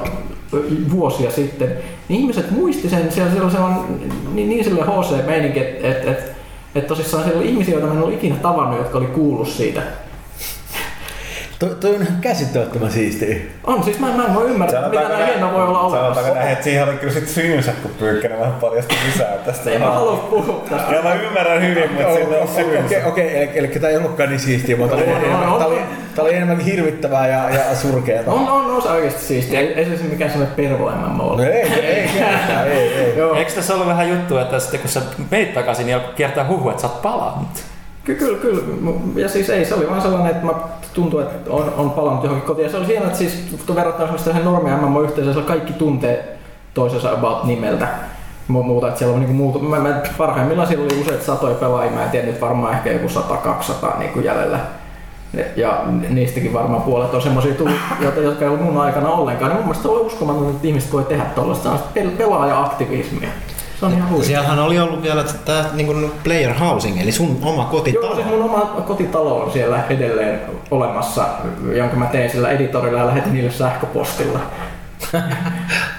vuosia 0.91 1.31
sitten, 1.31 1.77
niin 2.09 2.21
ihmiset 2.21 2.51
muisti 2.51 2.89
sen, 2.89 3.11
siellä, 3.11 3.31
siellä, 3.31 3.49
siellä 3.49 3.67
on 3.67 3.85
niin, 4.33 4.49
niin 4.49 4.63
sille 4.63 4.81
HC-meininki, 4.81 5.59
että 5.59 5.87
et, 5.87 6.07
et, 6.07 6.39
et 6.75 6.87
tosissaan 6.87 7.23
siellä 7.23 7.39
oli 7.39 7.49
ihmisiä, 7.49 7.73
joita 7.73 7.87
mä 7.87 7.93
en 7.93 7.99
ollut 7.99 8.15
ikinä 8.15 8.35
tavannut, 8.35 8.77
jotka 8.77 8.97
oli 8.97 9.07
kuullut 9.07 9.47
siitä. 9.47 9.81
Toi, 11.60 11.69
toi 11.80 11.95
on 11.95 12.02
ihan 12.02 12.22
käsittämättömän 12.22 12.91
siistiä. 12.91 13.36
On, 13.64 13.84
siis 13.84 13.99
mä, 13.99 14.07
mä 14.15 14.26
en 14.26 14.36
voi 14.36 14.45
ymmärtää, 14.49 14.90
mitä 14.90 15.10
näin 15.10 15.26
hienoa 15.26 15.53
voi 15.53 15.64
olla 15.64 15.80
olemassa. 15.80 15.99
Sanotaanko 16.14 16.34
näin, 16.34 16.52
että 16.52 16.64
siihen 16.64 16.84
oli 16.84 16.94
kyllä 16.98 17.14
sit 17.14 17.27
syynsä, 17.27 17.72
kun 17.81 17.91
Pyykkönen 17.99 18.40
vähän 18.40 18.53
paljasti 18.53 18.95
lisää 19.06 19.38
tästä. 19.45 19.69
En 19.72 19.81
mä 19.81 19.91
halua 19.91 20.18
puhua 20.18 20.65
tästä. 20.69 20.94
Ja 20.95 21.02
mä 21.02 21.14
ymmärrän 21.14 21.61
hyvin, 21.61 21.91
mutta 21.94 22.14
siinä 22.14 22.38
on 22.38 22.48
syynsä. 22.48 22.86
Okei, 22.86 23.03
okei, 23.06 23.38
eli, 23.38 23.49
eli 23.56 23.68
tää 23.68 23.90
ei 23.90 23.98
ollutkaan 23.98 24.30
niin 24.30 24.40
siistiä, 24.40 24.77
mutta 24.77 24.95
tää 24.95 25.06
oli, 25.06 25.14
On, 25.14 25.18
on, 25.19 25.26
enemmän, 25.26 25.49
on. 25.49 25.57
tää 25.60 25.68
oli, 25.68 25.80
tää 26.15 26.26
oli 26.26 26.34
enemmänkin 26.34 26.65
hirvittävää 26.65 27.27
ja, 27.27 27.49
ja 27.49 27.76
surkeeta. 27.76 28.31
On, 28.31 28.49
on 28.49 28.76
osa 28.77 28.91
oikeasti 28.91 29.22
siistiä. 29.26 29.60
Ei, 29.60 29.73
ei 29.73 29.86
se 29.86 30.03
mikään 30.03 30.31
sellainen 30.31 30.56
pervo 30.56 30.91
MMO 30.91 31.23
No 31.23 31.34
ole. 31.34 31.48
ei, 31.48 31.61
ei, 31.61 31.81
ei, 31.81 32.10
ei, 32.72 33.14
ei. 33.22 33.38
Eikö 33.38 33.52
tässä 33.52 33.73
ollut 33.73 33.88
vähän 33.88 34.10
juttu, 34.10 34.38
että 34.38 34.60
sitten 34.60 34.80
kun 34.80 34.90
sä 34.90 35.02
meit 35.31 35.53
takaisin, 35.53 35.86
niin 35.86 35.99
kiertää 36.15 36.48
huhu, 36.48 36.69
että 36.69 36.81
sä 36.81 36.88
oot 36.88 37.02
palannut? 37.02 37.49
Kyllä, 38.03 38.38
kyllä. 38.38 38.61
Ja 39.15 39.30
siis 39.30 39.49
ei, 39.49 39.65
se 39.65 39.76
oli 39.76 39.89
vaan 39.89 40.01
sellainen, 40.01 40.31
että 40.31 40.45
mä 40.45 40.53
tuntuu, 40.93 41.19
että 41.19 41.51
on, 41.51 41.73
on 41.77 41.91
palannut 41.91 42.23
johonkin 42.23 42.47
kotiin. 42.47 42.63
Ja 42.65 42.71
se 42.71 42.77
oli 42.77 42.88
hienoa, 42.88 43.07
että 43.07 43.17
siis 43.17 43.43
verrattuna 43.76 44.03
esimerkiksi 44.03 44.30
tähän 44.30 44.45
normi 44.45 44.69
MMO-yhteisöön, 44.71 45.34
siellä 45.34 45.47
kaikki 45.47 45.73
tuntee 45.73 46.38
toisensa 46.73 47.11
about 47.11 47.43
nimeltä. 47.43 47.88
Mu- 48.49 48.63
muuta, 48.63 48.88
että 48.88 48.99
siellä 48.99 49.13
on 49.13 49.19
niinku 49.19 49.35
muuta. 49.35 49.59
Mä, 49.59 49.80
mä, 49.80 50.01
parhaimmillaan 50.17 50.67
siellä 50.67 50.85
oli 50.85 51.01
useita 51.01 51.26
satoja 51.26 51.55
pelaajia, 51.55 51.91
mä 51.91 52.03
en 52.03 52.09
tiedä 52.09 52.27
nyt 52.27 52.41
varmaan 52.41 52.73
ehkä 52.73 52.91
joku 52.91 53.07
100-200 53.07 53.99
niinku 53.99 54.19
jäljellä. 54.19 54.59
Ja 55.55 55.84
niistäkin 56.09 56.53
varmaan 56.53 56.81
puolet 56.81 57.13
on 57.13 57.21
semmoisia 57.21 57.53
tullut, 57.53 57.76
jotka 58.23 58.45
ei 58.45 58.47
ollut 58.47 58.65
mun 58.65 58.81
aikana 58.81 59.09
ollenkaan. 59.09 59.51
Niin 59.51 59.57
mun 59.57 59.65
mielestä 59.65 59.89
on 59.89 60.01
uskomaton, 60.01 60.49
että 60.49 60.67
ihmiset 60.67 60.93
voi 60.93 61.03
tehdä 61.03 61.23
tuollaista 61.35 61.69
pel- 61.95 62.17
pelaaja-aktivismia. 62.17 63.30
Se 63.80 63.85
on 63.85 63.93
ihan 63.93 64.10
huikea. 64.10 64.27
Siellähän 64.27 64.60
oli 64.60 64.80
ollut 64.80 65.03
vielä 65.03 65.23
tämä 65.45 65.65
niin 65.73 66.11
player 66.23 66.53
housing, 66.53 67.01
eli 67.01 67.11
sun 67.11 67.39
oma 67.41 67.61
Joo, 67.61 67.72
kotitalo. 67.72 68.15
siis 68.15 68.27
mun 68.27 68.43
oma 68.43 68.60
kotitalo 68.88 69.43
on 69.43 69.51
siellä 69.51 69.84
edelleen 69.89 70.41
olemassa, 70.72 71.26
jonka 71.76 71.95
mä 71.95 72.06
tein 72.06 72.30
sillä 72.30 72.49
editorilla 72.49 72.99
ja 72.99 73.07
lähetin 73.07 73.34
niille 73.34 73.51
sähköpostilla. 73.51 74.39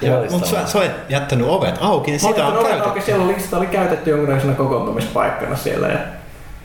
Ja, 0.02 0.12
mutta 0.30 0.48
sä, 0.48 0.66
sä 0.66 0.78
oot 0.78 0.90
jättänyt 1.08 1.46
ovet 1.48 1.74
auki, 1.80 2.10
niin 2.10 2.20
Mä 2.22 2.28
sitä 2.28 2.46
on 2.46 2.52
käytetty. 2.64 2.88
auki, 2.88 3.00
siellä 3.00 3.24
oli, 3.24 3.40
sitä 3.40 3.56
oli 3.56 3.66
käytetty 3.66 4.10
jonkinlaisena 4.10 4.54
kokoontumispaikkana 4.54 5.56
siellä 5.56 5.88
ja 5.88 5.98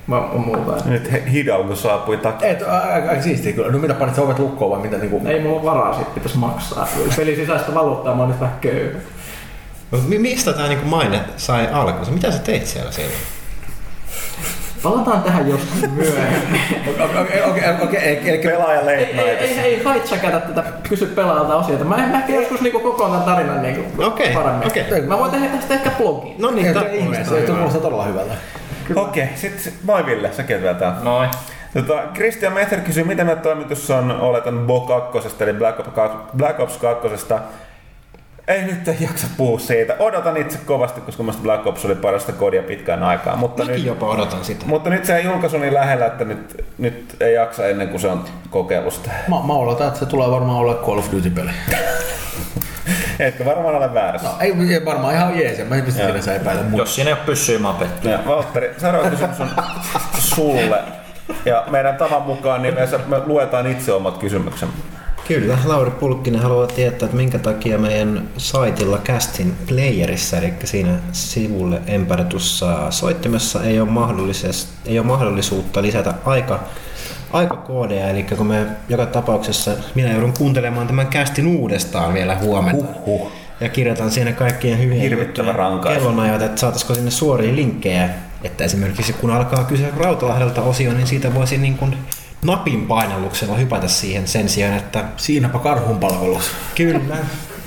mä, 0.08 0.16
mä 0.16 0.28
muuta. 0.34 0.72
Nyt 0.86 1.12
Hidalgo 1.32 1.76
saapui 1.76 2.18
takaisin. 2.18 2.58
Ei, 2.58 2.66
aika, 2.94 3.22
siistiä 3.22 3.54
kyllä. 3.54 3.72
No 3.72 3.78
mitä 3.78 3.94
panit 3.94 4.16
sä 4.16 4.22
ovet 4.22 4.40
lukkoon 4.40 4.72
vai 4.72 4.80
mitä 4.80 4.98
niinku... 4.98 5.22
Ei 5.28 5.42
mulla 5.42 5.64
varaa, 5.64 5.94
siitä 5.94 6.12
pitäisi 6.14 6.38
maksaa. 6.38 6.88
Pelin 7.18 7.36
sisäistä 7.36 7.74
valuuttaa, 7.74 8.16
mä 8.16 8.22
oon 8.22 8.30
nyt 8.30 8.40
vähän 8.40 8.58
köyhä. 8.62 9.00
Mi- 10.08 10.20
Mistä 10.20 10.54
tämä 10.54 10.68
niinku 10.68 10.88
maine 10.88 11.20
sai 11.38 11.68
alkunsa? 11.72 12.12
Mitä 12.12 12.32
sä 12.32 12.40
teit 12.40 12.68
siellä 12.68 12.92
silloin? 12.92 13.16
Palataan 14.84 15.24
tähän 15.24 15.50
joskus 15.50 15.90
myöhemmin. 15.92 16.62
Okei, 17.22 17.42
okei, 17.42 17.70
okei, 17.82 18.38
Pelaaja 18.44 18.80
late 18.82 18.94
ei, 18.96 19.20
ei, 19.20 19.30
ei, 19.30 19.60
ei 19.60 19.84
hijackata 19.84 20.40
tätä 20.40 20.64
kysy 20.90 21.06
pelaajalta 21.06 21.56
osioita. 21.56 21.86
Mä, 21.86 21.98
mä 21.98 22.18
ehkä 22.18 22.34
joskus 22.34 22.62
niinku 22.62 22.80
kokoon 22.80 23.12
tämän 23.12 23.26
tarinan 23.26 23.62
niinku 23.62 24.04
Okei, 24.04 24.34
paremmin. 24.34 24.68
okei. 24.68 25.02
Mä 25.02 25.18
voin 25.20 25.32
tehdä 25.32 25.48
tästä 25.48 25.74
ehkä 25.74 25.90
blogin. 25.90 26.36
No 26.38 26.52
niin, 26.52 26.74
tää 26.74 26.90
ihmeessä, 26.90 27.36
se 27.36 27.42
kuulostaa 27.42 27.82
todella 27.82 28.04
hyvältä. 28.04 28.34
Okei, 28.96 29.28
sitten 29.36 29.74
moi 29.84 30.06
Ville, 30.06 30.34
sä 30.34 30.44
vielä 30.48 30.74
täällä. 30.74 31.00
Noin. 31.04 31.30
Tota, 31.74 32.04
Christian 32.14 32.54
Meter 32.54 32.80
kysyy, 32.82 33.04
miten 33.04 33.26
me 33.26 33.36
toimitus 33.36 33.90
on, 33.92 34.12
oletan 34.12 34.60
Bo 34.60 34.82
2, 35.12 35.44
eli 35.44 35.54
Black 35.54 35.80
Ops 35.80 35.90
2, 35.96 36.18
Black 36.38 36.60
Ops 36.60 36.78
2. 36.78 37.08
Ei 38.48 38.64
nyt 38.64 38.88
ei 38.88 38.98
jaksa 39.00 39.28
puhua 39.38 39.60
siitä. 39.60 39.96
Odotan 40.00 40.38
itse 40.38 40.58
kovasti, 40.66 41.02
koska 41.02 41.24
mielestä 41.24 41.44
Black 41.44 41.68
Ops 41.68 41.86
oli 41.86 41.96
parasta 41.96 42.32
kodia 42.32 42.64
pitkään 42.64 43.04
aikaa. 43.04 43.36
Mutta 43.36 43.64
Mäkin 43.64 43.76
nyt, 43.76 43.86
jopa 43.86 44.08
odotan 44.08 44.44
sitä. 44.46 44.66
mutta 44.66 44.90
nyt 44.90 45.06
se 45.06 45.22
julkaisu 45.22 45.56
on 45.56 45.62
niin 45.62 45.74
lähellä, 45.74 46.06
että 46.06 46.26
nyt, 46.26 46.66
nyt 46.78 47.16
ei 47.20 47.34
jaksa 47.34 47.68
ennen 47.68 47.90
kuin 47.90 48.00
se 48.00 48.08
on 48.08 48.26
kokeilusta. 48.50 49.10
Mä, 49.28 49.36
mä 49.48 49.54
oletan, 49.54 49.88
että 49.88 50.00
se 50.00 50.06
tulee 50.06 50.32
varmaan 50.32 50.58
olla 50.58 50.74
Call 50.74 50.98
of 50.98 51.12
Duty-peli. 51.12 51.52
Etkö 53.20 53.46
varmaan 53.46 53.76
ole 53.76 53.94
väärässä. 53.94 54.28
No, 54.28 54.36
ei, 54.40 54.54
ei 54.74 54.86
varmaan 54.86 55.14
ihan 55.14 55.40
jees, 55.40 55.60
en 55.60 55.68
mä 55.68 55.76
mistä 55.76 56.02
Joo. 56.02 56.10
siinä 56.12 56.22
sä 56.22 56.36
epäile. 56.36 56.62
Mutta 56.62 56.78
Jos 56.78 56.96
siinä 56.96 57.10
ei 57.10 57.14
ole 57.14 57.22
pyssyä, 57.26 57.60
mä. 57.60 57.76
Ja 58.04 58.20
Valtteri, 58.28 58.74
seuraava 58.78 59.10
kysymys 59.10 59.42
on 59.42 59.50
sulle. 60.18 60.80
Ja 61.46 61.64
meidän 61.70 61.96
tavan 61.96 62.22
mukaan 62.22 62.62
niin 62.62 62.74
me, 62.74 62.82
me 63.08 63.22
luetaan 63.26 63.68
itse 63.68 63.94
omat 63.94 64.18
kysymyksemme. 64.18 64.74
Kyllä, 65.28 65.58
Lauri 65.66 65.92
Pulkkinen 65.92 66.42
haluaa 66.42 66.68
tietää, 66.68 67.06
että 67.06 67.18
minkä 67.18 67.40
takia 67.40 67.78
meidän 67.78 68.30
saitilla 68.38 68.98
Castin 68.98 69.54
Playerissa, 69.68 70.38
eli 70.38 70.54
siinä 70.64 71.00
sivulle 71.12 71.82
empärätussa 71.88 72.92
soittimessa 72.92 73.64
ei 73.64 73.80
ole, 73.80 73.90
ei 74.86 75.00
ole 75.00 75.08
mahdollisuutta 75.08 75.82
lisätä 75.82 76.14
aika, 76.26 76.60
aikakoodeja, 77.34 78.10
eli 78.10 78.24
kun 78.24 78.48
me 78.48 78.66
joka 78.90 79.06
tapauksessa, 79.06 79.72
minä 79.96 80.12
joudun 80.12 80.34
kuuntelemaan 80.38 80.88
tämän 80.88 81.08
castin 81.08 81.48
uudestaan 81.48 82.14
vielä 82.14 82.36
huomenna. 82.36 82.88
Huh. 83.06 83.32
Ja 83.60 83.70
kirjoitan 83.70 84.12
siinä 84.12 84.32
kaikkien 84.32 84.80
hyvien 84.80 85.02
Hirvittävä 85.02 85.52
rankaisu. 85.52 86.00
kellonajat, 86.00 86.42
että 86.42 86.62
saataisiko 86.62 86.96
sinne 86.96 87.12
suoria 87.12 87.56
linkkejä, 87.56 88.10
että 88.44 88.64
esimerkiksi 88.64 89.14
kun 89.14 89.32
alkaa 89.32 89.64
kysyä 89.64 89.88
Rautalahdelta 89.98 90.62
osio, 90.62 90.94
niin 90.94 91.08
siitä 91.08 91.34
voisi 91.34 91.58
niin 91.58 91.78
kuin 91.78 91.98
napin 92.46 92.86
painalluksella 92.86 93.56
hypätä 93.56 93.88
siihen 93.88 94.28
sen 94.28 94.50
sijaan, 94.50 94.78
että 94.78 95.04
siinäpä 95.18 95.60
karhun 95.60 95.98
palvelus. 96.00 96.52
Kyllä. 96.76 97.16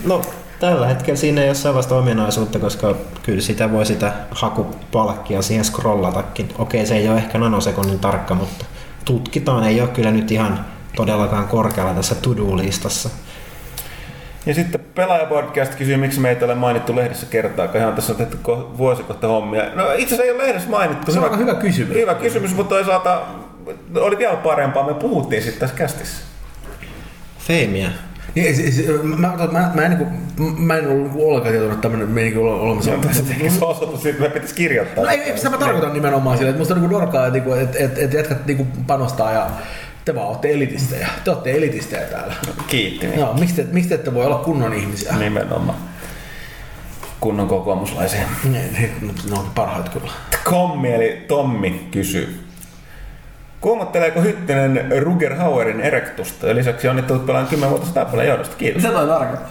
No, 0.05 0.23
tällä 0.61 0.87
hetkellä 0.87 1.17
siinä 1.17 1.43
ei 1.43 1.49
ole 1.49 1.55
sellaista 1.55 1.95
ominaisuutta, 1.95 2.59
koska 2.59 2.95
kyllä 3.23 3.41
sitä 3.41 3.73
voi 3.73 3.87
sitä 3.87 4.13
hakupalkkia 4.31 5.43
siihen 5.43 5.65
scrollatakin. 5.65 6.49
Okei, 6.59 6.87
se 6.87 6.97
ei 6.97 7.09
ole 7.09 7.19
ehkä 7.19 7.39
nanosekunnin 7.39 7.99
tarkka, 7.99 8.35
mutta 8.35 8.65
tutkitaan. 9.05 9.65
Ei 9.65 9.81
ole 9.81 9.89
kyllä 9.89 10.11
nyt 10.11 10.31
ihan 10.31 10.65
todellakaan 10.97 11.49
korkealla 11.49 11.95
tässä 11.95 12.15
to-do-listassa. 12.15 13.11
Ja 14.47 14.55
sitten 14.55 14.81
Pelaajapodcast 14.95 15.75
kysyy, 15.75 15.97
miksi 15.97 16.21
meitä 16.21 16.45
ei 16.45 16.45
ole 16.45 16.55
mainittu 16.55 16.97
lehdessä 16.97 17.27
kertaakaan. 17.27 17.83
Ihan 17.83 17.95
tässä 17.95 18.13
on 18.13 18.17
tehty 18.17 18.39
ko- 18.49 18.79
vuosikohta 18.79 19.27
hommia. 19.27 19.63
No 19.75 19.93
itse 19.93 20.05
asiassa 20.15 20.23
ei 20.23 20.31
ole 20.31 20.43
lehdessä 20.43 20.71
mainittu. 20.71 21.13
Se 21.13 21.19
on 21.19 21.25
aika 21.25 21.37
hyvä 21.37 21.55
kysymys. 21.55 21.95
Hyvä 21.95 22.15
kysymys, 22.15 22.55
mutta 22.55 22.75
toisaalta 22.75 23.21
oli 23.95 24.19
vielä 24.19 24.37
parempaa. 24.37 24.87
Me 24.87 24.95
puhuttiin 24.95 25.43
sitten 25.43 25.61
tässä 25.61 25.77
kästissä. 25.77 26.23
Feimiä. 27.39 27.91
Niin, 28.35 28.55
mä, 29.03 29.33
mä, 29.37 29.47
mä, 29.53 29.71
mä, 29.75 29.83
en, 29.83 29.91
niin 29.91 29.99
kuin, 30.37 30.61
mä 30.61 30.77
en 30.77 30.87
ollut 30.87 31.15
niin 31.15 31.27
ollenkaan 31.27 31.53
tietoinen, 31.53 31.75
että 31.75 31.83
tämmöinen 31.83 32.09
meininki 32.09 32.39
on 32.39 32.61
olemassa. 32.61 32.91
Se 32.91 32.97
on 32.97 33.01
tässä 33.01 33.25
ehkä 33.31 33.51
se 33.51 33.65
osoitus, 33.65 34.07
että 34.07 34.23
me 34.23 34.29
pitäisi 34.29 34.55
kirjoittaa. 34.55 35.05
No 35.05 35.11
ei, 35.11 35.21
ei, 35.21 35.37
sitä 35.37 35.51
mä 35.51 35.59
tarkoitan 35.59 35.93
nimenomaan 35.93 36.39
sillä, 36.39 36.51
että 36.51 36.59
musta 36.59 36.75
on 36.75 36.81
niin 36.81 36.91
dorkaa, 36.91 37.27
että, 37.27 37.39
niinku, 37.39 37.53
että, 37.53 37.79
että, 37.79 38.01
että 38.01 38.17
jätkät 38.17 38.47
niin 38.47 38.67
panostaa 38.87 39.33
ja 39.33 39.51
te 40.05 40.15
vaan 40.15 40.29
olette 40.29 40.51
elitistejä. 40.51 41.09
Te 41.25 41.31
olette 41.31 41.57
elitistejä 41.57 42.03
täällä. 42.03 42.35
Kiitti. 42.67 43.07
Niin. 43.07 43.21
No, 43.21 43.35
miksi 43.35 43.55
te, 43.55 43.67
miksi 43.73 43.89
te 43.89 43.95
ette 43.95 44.15
voi 44.15 44.27
olla 44.27 44.39
kunnon 44.39 44.75
ihmisiä? 44.75 45.17
Nimenomaan. 45.17 45.79
Kunnon 47.21 47.49
kokoomuslaisia. 47.49 48.23
Ne, 48.45 48.59
ne, 48.73 48.91
ne 49.31 49.39
on 49.39 49.51
parhaat 49.55 49.89
kyllä. 49.89 50.11
Kommi 50.45 50.95
eli 50.95 51.25
Tommi 51.29 51.89
kysyy. 51.91 52.48
Kuumotteleeko 53.61 54.21
Hyttinen 54.21 54.87
Ruger 55.03 55.35
Hauerin 55.35 55.81
erektusta? 55.81 56.47
Ja 56.47 56.55
lisäksi 56.55 56.89
onnittelut 56.89 57.27
pelaan 57.27 57.47
10 57.47 57.71
vuotta 57.71 57.95
Tapalan 57.95 58.27
johdosta. 58.27 58.57
Kiitos. 58.57 58.83
Mitä 58.83 58.95
toi 58.95 59.07
tarkoittaa? 59.09 59.49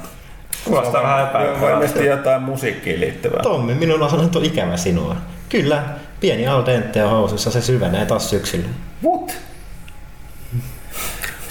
Kuulostaa 0.66 1.04
vähän 1.04 1.30
Varmasti 1.34 1.60
epäilyttävältä. 1.66 2.04
jotain 2.10 2.42
musiikkiin 2.42 3.00
liittyvää. 3.00 3.40
Tommi, 3.44 3.74
minun 3.76 4.04
on 4.04 4.10
sanottu 4.10 4.42
ikävä 4.44 4.78
sinua. 4.78 5.16
Kyllä, 5.50 5.84
pieni 6.20 6.48
al 6.48 6.66
dente 6.66 7.04
on 7.04 7.10
housussa, 7.10 7.52
se 7.52 7.62
syvenee 7.62 8.06
taas 8.06 8.30
syksyllä. 8.30 8.68
What? 9.04 9.38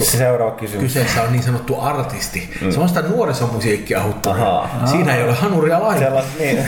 Seuraava 0.01 0.51
kysymys. 0.51 0.83
Kyseessä 0.83 1.23
on 1.23 1.31
niin 1.31 1.43
sanottu 1.43 1.81
artisti. 1.81 2.57
Mm. 2.61 2.71
Se 2.71 2.79
on 2.79 2.87
sitä 2.87 3.01
nuorisomusiikkia 3.01 4.03
hutturia. 4.03 4.43
Ahaa. 4.43 4.87
Siinä 4.87 5.15
ei 5.15 5.23
ole 5.23 5.33
hanuria 5.33 5.81
lainkaan. 5.81 6.11
Sellas, 6.11 6.25
niin. 6.39 6.57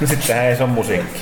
no 0.00 0.06
sittenhän 0.06 0.44
ei 0.44 0.56
se 0.56 0.62
on 0.62 0.68
musiikki. 0.68 1.20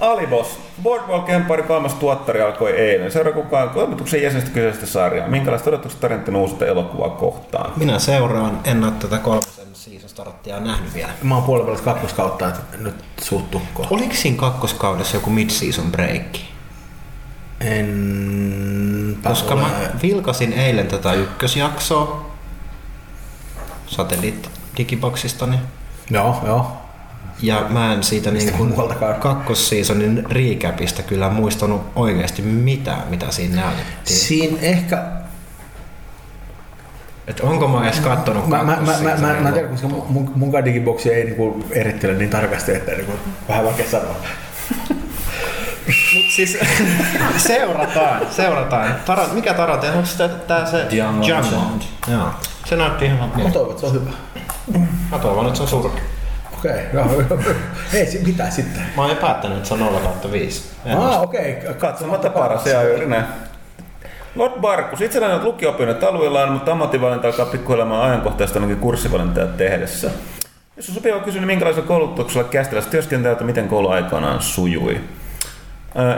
Alibos. 0.00 0.58
Boardwalk 0.82 1.28
Empire 1.28 1.62
kolmas 1.62 1.94
tuottari 1.94 2.42
alkoi 2.42 2.70
eilen. 2.70 3.12
Seuraa 3.12 3.32
kukaan 3.32 3.70
toimituksen 3.70 4.22
jäsenistä 4.22 4.50
kyseistä 4.50 4.86
sarjaa. 4.86 5.28
Minkälaiset 5.28 5.68
odotukset 5.68 6.00
tarinoiden 6.00 6.36
uusista 6.36 6.66
elokuvaa 6.66 7.10
kohtaan? 7.10 7.72
Minä 7.76 7.98
seuraan, 7.98 8.60
en 8.64 8.84
ole 8.84 8.92
tätä 8.92 9.18
kolmosen 9.18 9.66
season 9.72 10.10
starttia 10.10 10.60
nähnyt 10.60 10.94
vielä. 10.94 11.12
Mä 11.22 11.34
oon 11.34 11.44
puolivälissä 11.44 11.84
kakkoskautta, 11.84 12.48
että 12.48 12.76
nyt 12.78 13.04
suht 13.22 13.50
tukkoa. 13.50 13.86
Oliko 13.90 14.14
siinä 14.14 14.36
kakkoskaudessa 14.36 15.16
joku 15.16 15.30
mid-season 15.30 15.92
break? 15.92 16.36
En... 17.60 18.85
Koska 19.22 19.56
mä 19.56 19.70
vilkasin 20.02 20.52
eilen 20.52 20.86
tätä 20.86 21.12
ykkösjaksoa 21.12 22.30
satelliitti 23.86 24.48
digiboksistani. 24.76 25.56
Joo, 26.10 26.42
joo. 26.46 26.76
Ja 27.42 27.66
mä 27.68 27.92
en 27.92 28.02
siitä 28.02 28.30
niin 28.30 28.52
kuin 28.52 28.74
kakkosseasonin 29.20 30.24
recapista 30.30 31.02
kyllä 31.02 31.30
muistanut 31.30 31.82
oikeasti 31.96 32.42
mitään, 32.42 33.02
mitä 33.08 33.30
siinä 33.30 33.56
näytettiin. 33.56 34.16
Siinä 34.18 34.58
ehkä... 34.60 35.02
Et 37.26 37.40
onko 37.40 37.68
mä 37.68 37.84
edes 37.84 38.00
kattonut 38.00 38.48
Mä, 38.48 38.56
mä, 38.56 38.76
mä, 38.76 38.92
mä, 39.02 39.16
mä, 39.16 39.36
mä 39.42 39.48
en 39.48 39.52
kakkosseasonin 39.52 39.52
tiedä, 39.54 39.68
koska 39.68 39.88
mun, 39.88 40.32
mun 40.34 40.64
digiboksi 40.64 41.12
ei 41.12 41.24
niinku 41.24 41.64
erittele 41.70 42.14
niin 42.14 42.30
tarkasti, 42.30 42.72
että 42.72 42.92
niinku, 42.92 43.12
vähän 43.48 43.64
vaikea 43.64 43.90
sanoa. 43.90 44.16
Mut 46.16 46.24
siis 46.30 46.58
seurataan, 47.36 48.20
seurataan. 48.30 48.94
Tara, 49.04 49.26
mikä 49.32 49.54
Tarante? 49.54 49.90
Onko 49.90 50.06
sitä 50.06 50.28
tää 50.28 50.66
se 50.66 50.86
Django. 50.90 51.26
Joo. 52.08 52.28
Se 52.64 52.76
näytti 52.76 53.04
ihan 53.04 53.18
Mä 53.18 53.26
hyvältä. 53.36 53.52
toivon, 53.52 53.70
että 53.70 53.80
se 53.80 53.86
on 53.86 53.92
hyvä. 53.92 54.10
Mä 55.10 55.18
toivon, 55.18 55.46
että 55.46 55.56
se 55.56 55.62
on 55.62 55.68
surkea. 55.68 56.02
Okei, 56.58 56.86
joo. 56.94 57.06
Ei 57.94 58.20
mitä 58.26 58.50
sitten? 58.50 58.82
Mä 58.96 59.02
oon 59.02 59.10
jo 59.10 59.16
päättänyt, 59.16 59.56
että 59.56 59.68
se 59.68 59.74
on 59.74 59.80
0 59.80 60.00
kautta 60.00 60.32
5. 60.32 60.70
Ah, 60.96 61.22
okei. 61.22 61.58
Katsomatta 61.78 62.30
paras, 62.30 62.66
ja 62.66 62.82
juuri 62.82 63.06
näin. 63.06 63.24
Lord 64.34 64.60
Barkus, 64.60 65.00
itselläni 65.00 65.34
on 65.34 65.44
lukio-opinnot 65.44 66.04
alueellaan, 66.04 66.52
mutta 66.52 66.72
ammattivalinta 66.72 67.26
alkaa 67.28 67.46
pikkuhiljaa 67.46 68.04
ajankohtaista 68.04 68.58
ainakin 68.58 68.76
kurssivalintaa 68.80 69.46
tehdessä. 69.46 70.10
Jos 70.76 70.88
on 70.88 70.94
sopiva 70.94 71.18
kysyä, 71.20 71.40
niin 71.40 71.46
minkälaisella 71.46 71.86
koulutuksella 71.88 72.48
käsitellään 72.48 72.90
työskentelyä, 72.90 73.36
miten 73.40 73.68
koulu 73.68 73.88
aikanaan 73.88 74.42
sujui? 74.42 75.00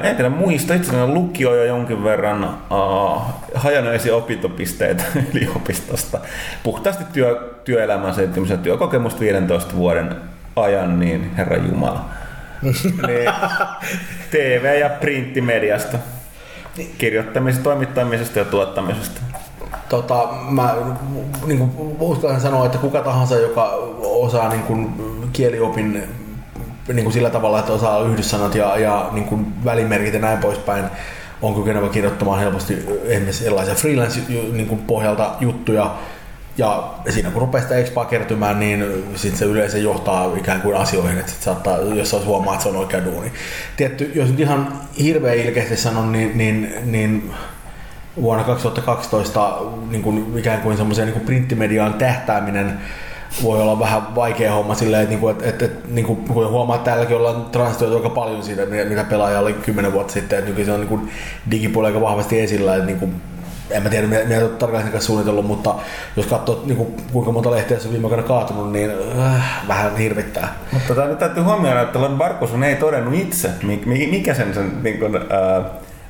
En 0.02 0.16
tiedä 0.16 0.30
muista, 0.30 0.74
itselläni 0.74 1.04
on 1.04 1.14
lukio 1.14 1.54
ja 1.54 1.64
jonkin 1.64 2.04
verran 2.04 2.44
uh, 2.44 3.22
hajanaisia 3.54 4.16
opintopisteitä 4.16 5.04
yliopistosta. 5.34 6.20
Puhtaasti 6.62 7.04
työ, 7.12 7.54
työelämän 7.64 8.14
seitsemisen 8.14 8.58
työkokemusta 8.58 9.20
15 9.20 9.76
vuoden 9.76 10.16
ajan, 10.56 11.00
niin 11.00 11.36
herra 11.36 11.56
Jumala. 11.56 12.04
niin, 12.62 13.30
TV- 14.30 14.78
ja 14.80 14.88
printtimediasta. 14.88 15.98
Kirjoittamisesta, 16.98 17.64
toimittamisesta 17.64 18.38
ja 18.38 18.44
tuottamisesta. 18.44 19.20
Tota, 19.88 20.28
mä 20.50 20.74
niin 21.46 21.58
kuin, 21.58 21.96
uskallan 22.00 22.40
sanoa, 22.40 22.66
että 22.66 22.78
kuka 22.78 23.00
tahansa, 23.00 23.36
joka 23.36 23.64
osaa 24.00 24.48
niin 24.48 24.62
kuin, 24.62 24.94
kieliopin 25.32 26.08
niin 26.92 27.04
kuin 27.04 27.12
sillä 27.12 27.30
tavalla, 27.30 27.58
että 27.58 27.72
osaa 27.72 28.00
yhdyssanat 28.00 28.54
ja, 28.54 28.78
ja 28.78 29.08
niin 29.12 29.24
kuin, 29.24 29.64
välimerkit 29.64 30.14
ja 30.14 30.20
näin 30.20 30.38
poispäin, 30.38 30.84
on 31.42 31.54
kykenevä 31.54 31.88
kirjoittamaan 31.88 32.40
helposti 32.40 32.78
esimerkiksi 33.04 33.46
erilaisia 33.46 33.74
freelance-pohjalta 33.74 35.30
juttuja. 35.40 35.94
Ja 36.58 36.90
siinä 37.08 37.30
kun 37.30 37.40
rupeaa 37.40 37.62
sitä 37.62 37.76
expaa 37.76 38.04
kertymään, 38.04 38.60
niin 38.60 39.04
sit 39.14 39.36
se 39.36 39.44
yleensä 39.44 39.78
johtaa 39.78 40.36
ikään 40.36 40.60
kuin 40.60 40.76
asioihin, 40.76 41.18
että 41.18 41.32
sit 41.32 41.42
saattaa, 41.42 41.78
jos 41.78 42.14
olisi 42.14 42.26
huomaa, 42.26 42.54
että 42.54 42.62
se 42.62 42.68
on 42.68 42.76
oikea 42.76 43.04
duuni. 43.04 43.32
Tietty, 43.76 44.12
jos 44.14 44.30
nyt 44.30 44.40
ihan 44.40 44.80
hirveän 45.02 45.36
ilkeästi 45.36 45.76
sanon, 45.76 46.12
niin, 46.12 46.38
niin, 46.38 46.74
niin 46.84 47.34
vuonna 48.22 48.44
2012 48.44 49.58
niin 49.90 50.02
kuin 50.02 50.38
ikään 50.38 50.60
kuin 50.60 50.76
semmoiseen 50.76 51.06
niin 51.06 51.12
kuin 51.14 51.26
printtimediaan 51.26 51.94
tähtääminen 51.94 52.80
voi 53.42 53.60
olla 53.60 53.78
vähän 53.78 54.14
vaikea 54.14 54.52
homma 54.52 54.74
silleen, 54.74 55.02
että, 55.02 55.10
niin 55.10 55.20
kuin, 55.20 55.32
että, 55.32 55.48
että, 55.48 55.64
että 55.64 55.88
niin 55.90 56.06
kuin, 56.06 56.16
kun 56.16 56.48
huomaa, 56.48 56.76
että 56.76 56.90
täälläkin 56.90 57.16
ollaan 57.16 57.44
transitoitu 57.52 57.96
aika 57.96 58.10
paljon 58.10 58.42
siitä, 58.42 58.66
mitä 58.66 59.04
pelaaja 59.04 59.40
oli 59.40 59.52
kymmenen 59.52 59.92
vuotta 59.92 60.12
sitten, 60.12 60.38
että 60.38 60.50
nykyisin 60.50 60.74
on 60.74 60.80
niin 60.80 60.88
kuin 60.88 61.10
digipuoli 61.50 61.86
aika 61.86 62.00
vahvasti 62.00 62.40
esillä, 62.40 62.74
että 62.74 62.86
niin 62.86 62.98
kuin, 62.98 63.14
en 63.70 63.82
mä 63.82 63.88
tiedä, 63.88 64.06
mitä 64.06 64.24
mitä 64.24 64.40
olet 64.40 64.58
tarkalleen 64.58 64.92
kanssa 64.92 65.06
suunnitellut, 65.06 65.46
mutta 65.46 65.74
jos 66.16 66.26
katsoo 66.26 66.62
niin 66.64 66.76
kuin, 66.76 66.96
kuinka 67.12 67.32
monta 67.32 67.50
lehteä 67.50 67.78
se 67.78 67.88
on 67.88 67.92
viime 67.92 68.06
aikoina 68.06 68.28
kaatunut, 68.28 68.72
niin 68.72 68.90
äh, 69.18 69.68
vähän 69.68 69.96
hirvittää. 69.96 70.54
Mutta 70.72 71.04
nyt 71.04 71.18
täytyy 71.18 71.42
huomioida, 71.42 71.82
että 71.82 71.98
Barkus 71.98 72.50
ei 72.66 72.76
todennut 72.76 73.14
itse, 73.14 73.50
mi- 73.62 73.82
mi- 73.86 74.06
mikä 74.06 74.34
sen, 74.34 74.54
sen 74.54 74.82
niin 74.82 74.98
kuin, 74.98 75.16
ää, 75.16 75.60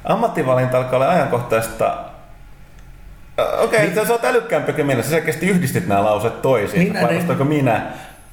ammattivalinta 0.05 0.79
alkaa 0.79 0.97
olla 0.97 1.09
ajankohtaista. 1.09 2.08
Okei, 3.59 3.89
okay, 3.89 4.07
sä 4.07 4.13
oot 4.13 4.25
älykkäämpikin 4.25 4.87
mielessä, 4.87 5.11
sä 5.11 5.17
selkeästi 5.17 5.47
yhdistit 5.47 5.87
nämä 5.87 6.05
lauset 6.05 6.43
toisiin. 6.43 6.89
Minä- 6.89 7.03
Vaikustaako 7.03 7.45
minä? 7.45 7.87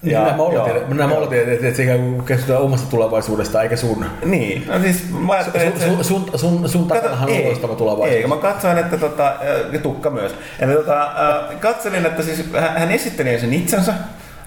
Ja, 0.03 0.23
niin, 0.23 0.35
mä 0.35 0.43
oletin, 0.43 0.75
joo, 0.75 0.87
minä 0.87 1.03
joo. 1.03 1.17
oletin, 1.17 1.39
että, 1.39 1.53
että 1.53 1.77
se 1.77 1.83
ikään 1.83 1.99
kuin 1.99 2.25
keskustellaan 2.25 2.65
omasta 2.65 2.89
tulevaisuudesta, 2.89 3.61
eikä 3.61 3.75
sun. 3.75 4.05
Niin, 4.25 4.67
no 4.67 4.79
siis 4.79 5.03
mä 5.25 5.33
ajattelin, 5.33 5.67
että 5.67 5.79
Sun, 5.85 6.03
sun, 6.03 6.29
sun, 6.35 6.69
sun 6.69 6.87
takanahan 6.87 7.29
on 7.29 7.35
ei, 7.35 7.45
loistava 7.45 7.75
tulevaisuus. 7.75 8.21
Ei, 8.21 8.27
mä 8.27 8.35
katsoin, 8.37 8.77
että 8.77 8.97
tota, 8.97 9.33
ja 9.71 9.79
tukka 9.79 10.09
myös. 10.09 10.35
Eli 10.59 10.73
tota, 10.73 11.03
äh, 11.03 11.59
katselin, 11.59 12.05
että 12.05 12.23
siis 12.23 12.45
hän 12.75 12.91
esitteli 12.91 13.39
sen 13.39 13.53
itsensä, 13.53 13.93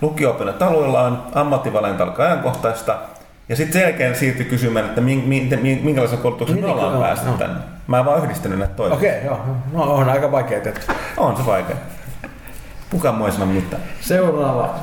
lukio-opinnot 0.00 0.62
alueellaan, 0.62 1.22
ammattivalinta 1.34 2.04
alkaa 2.04 2.26
ajankohtaista, 2.26 2.98
ja 3.48 3.56
sitten 3.56 3.72
sen 3.72 3.82
jälkeen 3.82 4.16
siirtyi 4.16 4.44
kysymään, 4.44 4.86
että 4.86 5.00
min, 5.00 5.28
min, 5.28 5.58
min, 5.62 5.80
minkälaisen 5.84 6.18
koulutuksen 6.18 6.56
Niin, 6.56 6.66
me 6.66 6.72
ollaan 6.72 6.92
joo, 6.92 7.02
päästy 7.02 7.26
joo. 7.26 7.36
tänne. 7.36 7.60
Mä 7.86 7.98
en 7.98 8.04
vaan 8.04 8.24
yhdistänyt 8.24 8.58
näitä 8.58 8.74
toisiin. 8.74 8.96
Okei, 8.96 9.24
joo. 9.24 9.40
No 9.72 9.82
on 9.82 10.08
aika 10.08 10.32
vaikea 10.32 10.60
tehty. 10.60 10.92
On 11.16 11.36
se 11.36 11.46
vaikea. 11.46 11.76
Kukaan 12.90 13.14
muu 13.14 13.26
ei 13.26 13.32
sano 13.32 13.46
mitään. 13.46 13.82
Seuraava. 14.00 14.74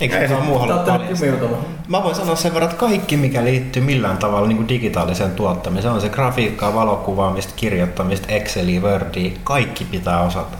Eikö 0.00 0.20
kukaan 0.20 0.44
muu 0.44 0.58
halua. 0.58 0.84
Mä 1.88 2.02
voin 2.02 2.14
sanoa 2.14 2.36
sen 2.36 2.54
verran, 2.54 2.70
että 2.70 2.80
kaikki 2.80 3.16
mikä 3.16 3.44
liittyy 3.44 3.82
millään 3.82 4.18
tavalla 4.18 4.48
niin 4.48 4.56
kuin 4.56 4.68
digitaaliseen 4.68 5.30
tuottamiseen, 5.30 5.94
on 5.94 6.00
se 6.00 6.08
grafiikkaa, 6.08 6.74
valokuvaamista, 6.74 7.52
kirjoittamista, 7.56 8.26
Exceliä, 8.28 8.80
Wordia, 8.80 9.30
kaikki 9.44 9.84
pitää 9.84 10.20
osata. 10.20 10.56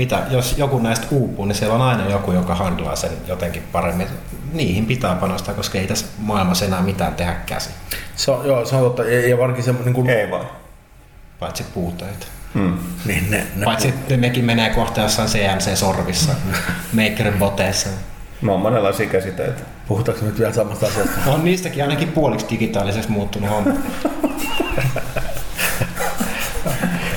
Mitä, 0.00 0.22
jos 0.30 0.58
joku 0.58 0.78
näistä 0.78 1.06
uupuu, 1.10 1.44
niin 1.44 1.56
siellä 1.56 1.74
on 1.74 1.82
aina 1.82 2.08
joku, 2.10 2.32
joka 2.32 2.54
handlaa 2.54 2.96
sen 2.96 3.10
jotenkin 3.26 3.62
paremmin. 3.72 4.06
Niihin 4.52 4.86
pitää 4.86 5.14
panostaa, 5.14 5.54
koska 5.54 5.78
ei 5.78 5.86
tässä 5.86 6.06
maailmassa 6.18 6.64
enää 6.64 6.82
mitään 6.82 7.14
tehdä 7.14 7.32
käsi, 7.46 7.70
Se 8.16 8.30
on, 8.30 8.46
joo, 8.46 8.64
se 8.64 8.76
on 8.76 8.82
totta. 8.82 9.04
Ja, 9.04 9.28
ja 9.28 9.38
varsinkin 9.38 9.64
se, 9.64 9.72
niin 9.72 9.94
kuin, 9.94 10.10
Ei 10.10 10.30
vaan. 10.30 10.46
paitsi 11.40 11.64
puuteita. 11.74 12.26
Hmm. 12.54 12.78
niin 13.04 13.30
ne, 13.30 13.46
ne, 13.56 13.64
Paitsi 13.64 13.88
että 13.88 14.16
nekin 14.16 14.44
menee 14.44 14.70
kohta 14.70 15.00
jossain 15.00 15.28
CNC-sorvissa, 15.28 16.32
maker-boteissa. 16.96 17.88
Mä 18.40 18.52
oon 18.52 18.60
monenlaisia 18.60 19.06
käsiteitä. 19.06 19.60
puhutaanko 19.88 20.24
nyt 20.24 20.38
vielä 20.38 20.52
samasta 20.52 20.86
asiasta? 20.86 21.20
On 21.26 21.44
niistäkin 21.44 21.82
ainakin 21.82 22.08
puoliksi 22.12 22.46
digitaaliseksi 22.50 23.10
muuttunut 23.10 23.50
homma. 23.50 23.70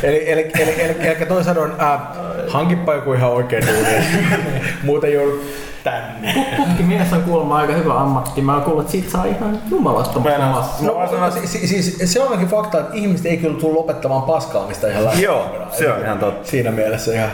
eli, 0.03 0.31
eli, 0.31 0.51
eli, 0.59 0.81
eli, 0.81 1.07
eli 1.07 1.25
toisin 1.25 1.53
sanoen, 1.53 1.71
äh, 1.81 1.99
hankippa 2.47 2.93
joku 2.93 3.13
ihan 3.13 3.31
oikein 3.31 3.63
duuni. 3.67 4.05
Muuten 4.83 5.13
joudut 5.13 5.43
tänne. 5.83 6.33
Putkimies 6.57 7.13
on 7.13 7.23
kuulemma 7.23 7.57
aika 7.57 7.73
hyvä 7.73 7.93
ammatti. 7.93 8.41
Mä 8.41 8.53
oon 8.53 8.61
kuullut, 8.61 8.81
että 8.81 8.91
siitä 8.91 9.09
saa 9.09 9.25
ihan 9.25 9.59
jumalasta 9.69 10.19
maassa. 10.19 10.85
No, 10.85 11.19
no, 11.19 11.31
siis, 11.31 11.69
siis, 11.69 12.13
se 12.13 12.21
on 12.21 12.27
ainakin 12.27 12.47
fakta, 12.47 12.79
että 12.79 12.93
ihmiset 12.93 13.25
ei 13.25 13.37
kyllä 13.37 13.59
tule 13.59 13.73
lopettamaan 13.73 14.23
paskaamista 14.23 14.87
ihan 14.87 15.05
läpi. 15.05 15.21
Joo, 15.21 15.67
se 15.71 15.91
on 15.91 16.01
ihan 16.01 16.19
totta. 16.19 16.49
Siinä 16.49 16.71
mielessä 16.71 17.13
ihan... 17.13 17.29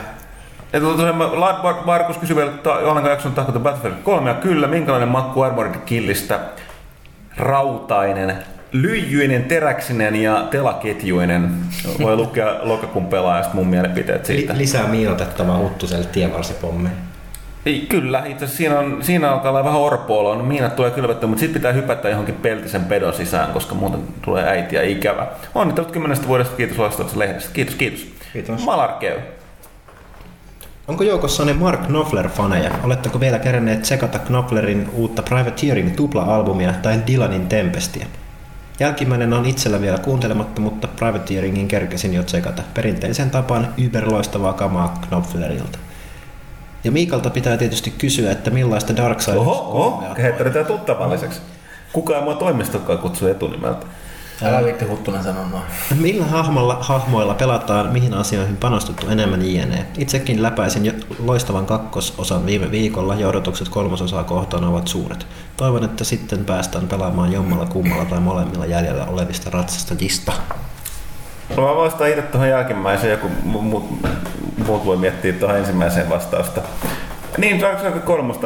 Ja 0.72 0.80
tosiaan 0.80 1.18
Bar- 1.62 1.86
Markus 1.86 2.18
kysyi 2.18 2.36
vielä, 2.36 2.50
että 2.50 2.72
olenko 2.72 3.08
jakson 3.08 3.32
tahkota 3.32 3.58
Battlefield 3.58 4.02
3 4.04 4.30
ja 4.30 4.34
kyllä, 4.34 4.66
minkälainen 4.66 5.08
makku 5.08 5.42
Armored 5.42 5.74
Killistä? 5.86 6.40
Rautainen, 7.36 8.36
lyijyinen, 8.72 9.44
teräksinen 9.44 10.16
ja 10.16 10.46
telaketjuinen. 10.50 11.50
Voi 12.02 12.16
lukea 12.16 12.56
lokakuun 12.62 13.06
pelaajasta 13.06 13.54
mun 13.54 13.66
mielipiteet 13.66 14.26
siitä. 14.26 14.52
Li- 14.52 14.58
lisää 14.58 14.86
miinotettavaa 14.88 15.58
huttuselle 15.58 16.06
tienvarsipommeen. 16.06 16.94
Ei, 17.66 17.86
kyllä, 17.88 18.18
itse 18.26 18.44
asiassa 18.44 18.56
siinä, 18.56 18.78
on, 18.78 18.98
siinä 19.00 19.32
alkaa 19.32 19.50
olla 19.50 19.64
vähän 19.64 19.80
orpoolo, 19.80 20.34
no 20.34 20.42
miinat 20.44 20.76
tulee 20.76 20.90
kylvettyä, 20.90 21.28
mutta 21.28 21.40
sitten 21.40 21.60
pitää 21.60 21.72
hypätä 21.72 22.08
johonkin 22.08 22.34
peltisen 22.34 22.84
pedon 22.84 23.14
sisään, 23.14 23.52
koska 23.52 23.74
muuten 23.74 24.00
tulee 24.22 24.48
äitiä 24.48 24.82
ikävä. 24.82 25.26
Onnittelut 25.54 25.90
kymmenestä 25.90 26.26
vuodesta, 26.28 26.56
kiitos 26.56 26.78
vastauksesta 26.78 27.18
lehdestä. 27.18 27.50
Kiitos, 27.52 27.74
kiitos. 27.74 28.06
Kiitos. 28.32 28.64
Malarkeu. 28.64 29.18
Onko 30.88 31.04
joukossanne 31.04 31.52
Mark 31.52 31.80
Knopfler-faneja? 31.80 32.70
Oletteko 32.84 33.20
vielä 33.20 33.38
keränneet 33.38 33.82
tsekata 33.82 34.18
Knopflerin 34.18 34.88
uutta 34.92 35.22
Privateerin 35.22 35.90
tupla-albumia 35.96 36.72
tai 36.82 37.00
Dylanin 37.06 37.46
Tempestiä? 37.46 38.06
Jälkimmäinen 38.80 39.32
on 39.32 39.46
itsellä 39.46 39.80
vielä 39.80 39.98
kuuntelematta, 39.98 40.60
mutta 40.60 40.88
Privateeringin 40.88 41.68
kerkesin 41.68 42.14
jo 42.14 42.22
tsekata. 42.22 42.62
Perinteisen 42.74 43.30
tapaan 43.30 43.74
yberloistavaa 43.78 44.52
kamaa 44.52 44.98
Knopflerilta. 45.08 45.78
Ja 46.84 46.90
Miikalta 46.90 47.30
pitää 47.30 47.56
tietysti 47.56 47.90
kysyä, 47.90 48.32
että 48.32 48.50
millaista 48.50 48.96
Darksiders 48.96 49.40
Oho, 49.40 49.52
oho, 49.52 50.14
kehittänyt 50.14 50.66
tuttavalliseksi. 50.66 51.40
Kukaan 51.92 52.24
mua 52.24 52.34
toimistokaan 52.34 52.98
kutsuu 52.98 53.28
etunimeltä. 53.28 53.86
Älä 54.44 54.64
viitti 54.64 54.84
Huttunen 54.84 55.22
sanoa 55.22 55.44
noin. 55.46 55.62
Millä 56.00 56.24
hahmolla, 56.24 56.78
hahmoilla 56.80 57.34
pelataan, 57.34 57.92
mihin 57.92 58.14
asioihin 58.14 58.56
panostettu 58.56 59.08
enemmän 59.08 59.42
jne. 59.54 59.86
Itsekin 59.98 60.42
läpäisin 60.42 60.86
jo 60.86 60.92
loistavan 61.24 61.66
kakkososan 61.66 62.46
viime 62.46 62.70
viikolla 62.70 63.14
ja 63.14 63.28
odotukset 63.28 63.68
kolmososaa 63.68 64.24
kohtaan 64.24 64.64
ovat 64.64 64.88
suuret. 64.88 65.26
Toivon, 65.56 65.84
että 65.84 66.04
sitten 66.04 66.44
päästään 66.44 66.88
pelaamaan 66.88 67.32
jommalla 67.32 67.66
kummalla 67.66 68.04
tai 68.04 68.20
molemmilla 68.20 68.66
jäljellä 68.66 69.04
olevista 69.04 69.50
ratsastajista. 69.50 70.32
No 71.56 71.62
mä 71.62 71.76
vastaan 71.76 72.10
itse 72.10 72.22
tuohon 72.22 72.48
jälkimmäiseen, 72.48 73.10
joku 73.10 73.26
mu- 73.26 73.62
muut, 73.62 73.84
muut 74.66 74.84
voi 74.84 74.96
miettiä 74.96 75.32
tuohon 75.32 75.58
ensimmäiseen 75.58 76.10
vastausta. 76.10 76.60
Niin, 77.38 77.60
Dark 77.60 77.80
Souls 77.80 78.04
3. 78.04 78.32
Uh, 78.32 78.40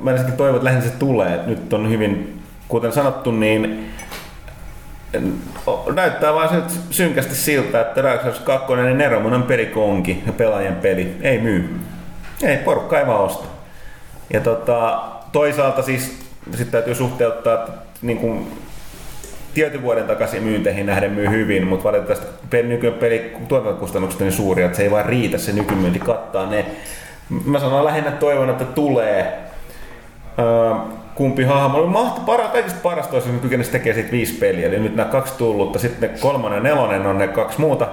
mä 0.00 0.10
ensinnäkin 0.10 0.38
toivon, 0.38 0.56
että 0.56 0.64
lähinnä 0.64 0.84
se 0.84 0.90
tulee. 0.90 1.40
Nyt 1.46 1.72
on 1.72 1.90
hyvin, 1.90 2.42
kuten 2.68 2.92
sanottu, 2.92 3.30
niin 3.30 3.90
näyttää 5.94 6.34
vaan 6.34 6.54
nyt 6.54 6.64
synkästi 6.90 7.34
siltä, 7.34 7.80
että 7.80 8.02
Dark 8.02 8.22
Souls 8.22 8.40
2 8.40 8.72
niin 8.74 8.98
Neromunan 8.98 9.42
pelikonki 9.42 10.22
ja 10.26 10.32
pelaajien 10.32 10.76
peli 10.76 11.16
ei 11.22 11.38
myy. 11.38 11.76
Ei, 12.42 12.56
porukka 12.56 13.00
ei 13.00 13.06
vaan 13.06 13.20
osta. 13.20 13.44
Ja 14.32 14.40
tota, 14.40 15.02
toisaalta 15.32 15.82
siis 15.82 16.24
sitten 16.50 16.66
täytyy 16.66 16.94
suhteuttaa, 16.94 17.54
että 17.54 17.72
niin 18.02 18.18
kuin 18.18 18.52
tietyn 19.54 19.82
vuoden 19.82 20.04
takaisin 20.04 20.42
myynteihin 20.42 20.86
nähden 20.86 21.12
myy 21.12 21.30
hyvin, 21.30 21.66
mutta 21.66 21.84
valitettavasti 21.84 22.26
peli, 22.50 22.68
nykyään 22.68 22.98
peli 22.98 23.36
tuotantokustannukset 23.48 24.20
on 24.20 24.26
niin 24.26 24.36
suuria, 24.36 24.66
että 24.66 24.76
se 24.76 24.82
ei 24.82 24.90
vaan 24.90 25.06
riitä, 25.06 25.38
se 25.38 25.52
nykymyynti 25.52 25.98
kattaa 25.98 26.50
ne. 26.50 26.66
Mä 27.44 27.60
sanon 27.60 27.84
lähinnä 27.84 28.10
toivon, 28.10 28.50
että 28.50 28.64
tulee 28.64 29.38
öö, 30.38 30.74
kumpi 31.14 31.44
hahmo. 31.44 31.78
Oli 31.78 31.86
mahto, 31.86 32.20
para, 32.20 32.48
kaikista 32.48 32.78
parasta 32.82 33.12
olisi, 33.14 33.28
jos 33.28 33.34
ne 33.36 33.42
kykenisi 33.42 33.70
tekemään 33.70 33.94
siitä 33.94 34.10
viisi 34.12 34.34
peliä. 34.34 34.66
Eli 34.66 34.78
nyt 34.78 34.96
nämä 34.96 35.08
kaksi 35.08 35.34
tullutta, 35.38 35.78
sitten 35.78 36.10
ne 36.10 36.18
kolmonen 36.18 36.56
ja 36.56 36.62
nelonen 36.62 37.06
on 37.06 37.18
ne 37.18 37.28
kaksi 37.28 37.60
muuta 37.60 37.88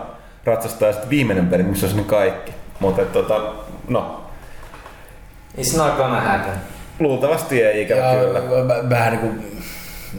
ratsastaa 0.45 0.87
ja 0.87 0.93
sitten 0.93 1.09
viimeinen 1.09 1.47
peli, 1.47 1.63
missä 1.63 1.85
olisi 1.85 1.97
ne 1.97 2.03
kaikki. 2.03 2.51
Mutta 2.79 3.01
tota, 3.05 3.41
no, 3.87 4.21
It's 5.57 5.77
not 5.77 5.97
gonna 5.97 6.21
happen. 6.21 6.53
luultavasti 6.99 7.63
ei 7.63 7.81
ikävä 7.81 8.01
Ja 8.01 8.23
kyllä. 8.23 8.89
vähän 8.89 9.11
niinku, 9.11 9.43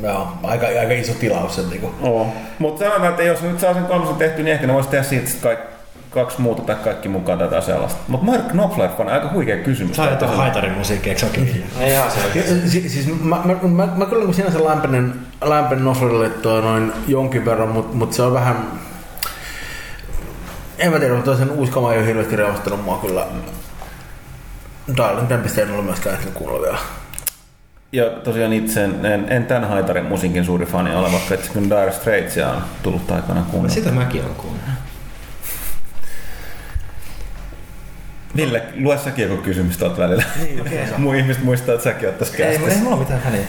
joo, 0.03 0.29
aika, 0.43 0.67
aika 0.67 0.93
iso 0.93 1.13
tilaus 1.21 1.57
sen 1.57 1.71
niinku. 1.71 1.91
Oo. 2.03 2.27
Mutta 2.59 2.85
sanotaan, 2.85 3.11
että 3.11 3.23
jos 3.23 3.43
nyt 3.43 3.61
saa 3.61 3.75
sen 3.75 3.85
kolmosen 3.85 4.17
tehty, 4.17 4.43
niin 4.43 4.53
ehkä 4.55 4.67
ne 4.67 4.75
voisi 4.75 4.89
tehdä 4.89 5.05
siitä 5.05 5.27
sit 5.31 5.41
kaik, 5.43 5.59
kaksi 6.15 6.41
muuta 6.41 6.63
tai 6.63 6.77
kaikki 6.85 7.09
mukaan 7.09 7.39
tätä 7.39 7.61
sellaista. 7.61 8.01
Mutta 8.09 8.27
Mark 8.27 8.49
Knopfler 8.49 8.91
on 8.99 9.09
aika 9.09 9.31
huikea 9.33 9.57
kysymys. 9.57 9.97
Saa 9.97 10.11
jotain 10.11 10.37
haitarin 10.37 10.73
musiikkia, 10.73 11.11
eikö 11.11 11.21
se 11.21 11.27
ole 11.27 11.35
kyllä? 11.35 11.67
Ei 11.81 11.93
ihan 11.93 12.11
se 12.11 12.39
Ja, 12.39 12.43
si- 12.71 12.89
siis 12.89 13.07
mä, 13.23 13.41
mä, 13.45 13.55
mä, 13.69 13.89
mä 13.97 14.07
kyllä 14.07 14.25
niin 14.25 14.35
sinänsä 14.35 14.65
lämpenen, 14.65 15.15
lämpenen 15.45 15.85
Nofrille 15.85 16.29
tuo 16.29 16.61
noin 16.61 16.93
jonkin 17.09 17.45
verran, 17.45 17.69
mutta 17.69 17.97
mut 17.97 18.13
se 18.13 18.23
on 18.23 18.33
vähän... 18.35 18.57
En 20.79 20.93
mä 20.93 20.99
tiedä, 20.99 21.15
mutta 21.15 21.37
sen 21.37 21.51
uusi 21.51 21.73
kama 21.73 21.93
ei 21.93 21.99
ole 21.99 22.07
hirveästi 22.07 22.37
reustanut 22.37 22.85
mua 22.85 22.99
kyllä. 22.99 23.27
Dial 24.97 25.17
Tempest 25.29 25.59
en 25.59 25.71
ole 25.71 25.83
myöskään 25.83 26.15
ehtinyt 26.15 26.35
kuulla 26.35 26.61
vielä. 26.63 26.79
Ja 27.93 28.05
tosiaan 28.11 28.53
itse 28.53 28.85
en, 28.85 29.07
en, 29.07 29.27
en 29.33 29.47
tämän 29.47 29.69
haitarin 29.69 30.05
musiikin 30.05 30.45
suuri 30.45 30.67
fani 30.67 30.95
ole, 30.95 31.13
vaikka 31.13 31.35
kun 31.53 31.71
Dire 31.71 31.93
Straitsia 31.93 32.49
on 32.49 32.63
tullut 32.83 33.11
aikana 33.11 33.43
kuunnella. 33.51 33.75
Sitä 33.75 33.91
mäkin 33.91 34.25
on 34.25 34.35
kuunnellut. 34.35 34.82
Ville, 38.37 38.63
lue 38.81 38.99
säkin 38.99 39.29
joku 39.29 39.43
kysymys 39.43 39.77
tuolta 39.77 40.03
välillä. 40.03 40.25
Muu 40.99 41.13
ihmiset 41.13 41.45
muistaa, 41.45 41.75
että 41.75 41.85
säkin 41.85 42.09
oot 42.09 42.19
tässä 42.19 42.37
Ei, 42.37 42.57
ei 42.69 42.77
mulla 42.83 42.97
mitään 42.97 43.21
väliä. 43.25 43.47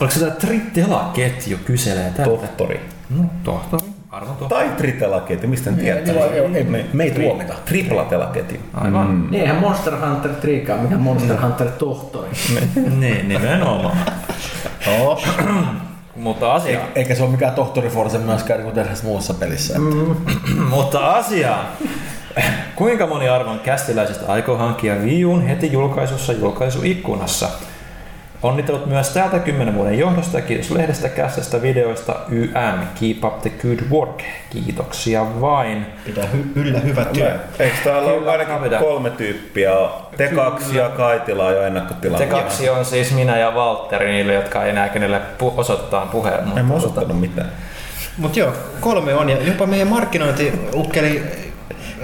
Oliko 0.00 0.14
se 0.14 0.20
tämä 0.20 0.30
Tritela-ketju 0.30 1.58
kyselee 1.64 2.10
tältä? 2.10 2.24
Tohtori. 2.24 2.80
No, 3.10 3.24
tohtori. 3.44 3.82
Arvon 4.10 4.36
tohtori. 4.36 4.66
Tai 4.68 4.76
tritelaketju, 4.76 5.48
mistä 5.48 5.70
en 5.70 5.76
tiedä. 5.76 5.98
Ei, 6.00 6.10
ei, 6.10 6.38
ei, 6.38 6.66
ei, 6.74 6.86
me 6.92 7.04
ei 7.04 7.10
tuomita. 7.10 7.54
Triplatelaketju. 7.64 8.58
Aivan. 8.74 9.06
Mm. 9.10 9.30
Niin, 9.30 9.40
eihän 9.40 9.56
Monster 9.56 9.94
Hunter 9.96 10.30
Triikaa, 10.34 10.76
mikä 10.76 10.96
Monster 10.96 11.40
Hunter 11.42 11.68
tohtori. 11.70 12.28
niin, 12.98 13.28
nimenomaan. 13.28 13.96
Oh. 15.00 15.24
Mutta 16.16 16.52
asia. 16.52 16.80
Eikä 16.94 17.14
se 17.14 17.22
ole 17.22 17.30
mikään 17.30 17.54
tohtori 17.54 17.88
Force 17.88 18.18
myöskään 18.18 18.60
niin 18.60 18.72
kuin 18.72 18.86
tässä 18.86 19.04
muussa 19.04 19.34
pelissä. 19.34 19.78
Mm. 19.78 20.16
Mutta 20.74 21.12
asiaan. 21.14 21.66
Kuinka 22.76 23.06
moni 23.06 23.28
arvon 23.28 23.60
kästiläisistä 23.60 24.32
aikoo 24.32 24.56
hankkia 24.56 24.94
Wii 24.94 25.24
Uun 25.24 25.46
heti 25.46 25.72
julkaisussa 25.72 26.32
julkaisuikkunassa? 26.32 27.48
Onnittelut 28.42 28.86
myös 28.86 29.08
täältä 29.10 29.38
10 29.38 29.74
vuoden 29.74 29.98
johdosta 29.98 30.38
ja 30.38 30.42
kiitos 30.42 30.70
lehdestä, 30.70 31.08
kästestä, 31.08 31.62
videoista, 31.62 32.16
YM. 32.28 32.80
Keep 33.00 33.24
up 33.24 33.40
the 33.42 33.50
good 33.50 33.78
work. 33.90 34.22
Kiitoksia 34.50 35.40
vain. 35.40 35.86
Pitää 36.04 36.24
hy- 36.24 36.46
yllä 36.54 36.78
hyvä 36.80 37.04
työ. 37.04 37.36
Eikö 37.58 37.76
täällä 37.84 38.12
ole 38.12 38.30
ainakin 38.30 38.54
pitää. 38.62 38.80
kolme 38.80 39.10
tyyppiä? 39.10 39.70
Te 40.16 40.28
kaksi 40.28 40.76
ja 40.76 40.88
Kaitila 40.88 41.46
on 41.46 41.54
jo 41.54 41.62
ennakkotilannut. 41.62 42.28
Se 42.28 42.34
kaksi 42.34 42.68
on 42.70 42.84
siis 42.84 43.14
minä 43.14 43.38
ja 43.38 43.54
Valtteri, 43.54 44.10
niille, 44.12 44.34
jotka 44.34 44.64
ei 44.64 44.70
enää 44.70 44.88
kenelle 44.88 45.18
pu- 45.18 45.52
osoittaa 45.56 46.06
puheen. 46.06 46.40
En 46.40 46.48
mä 46.48 46.62
Mutta 46.62 46.74
osoittanut 46.74 47.20
mitään. 47.20 47.48
Mut 48.18 48.36
joo, 48.36 48.52
kolme 48.80 49.14
on 49.14 49.28
ja 49.30 49.36
jopa 49.42 49.66
meidän 49.66 49.88
markkinointiukkeli 49.88 51.22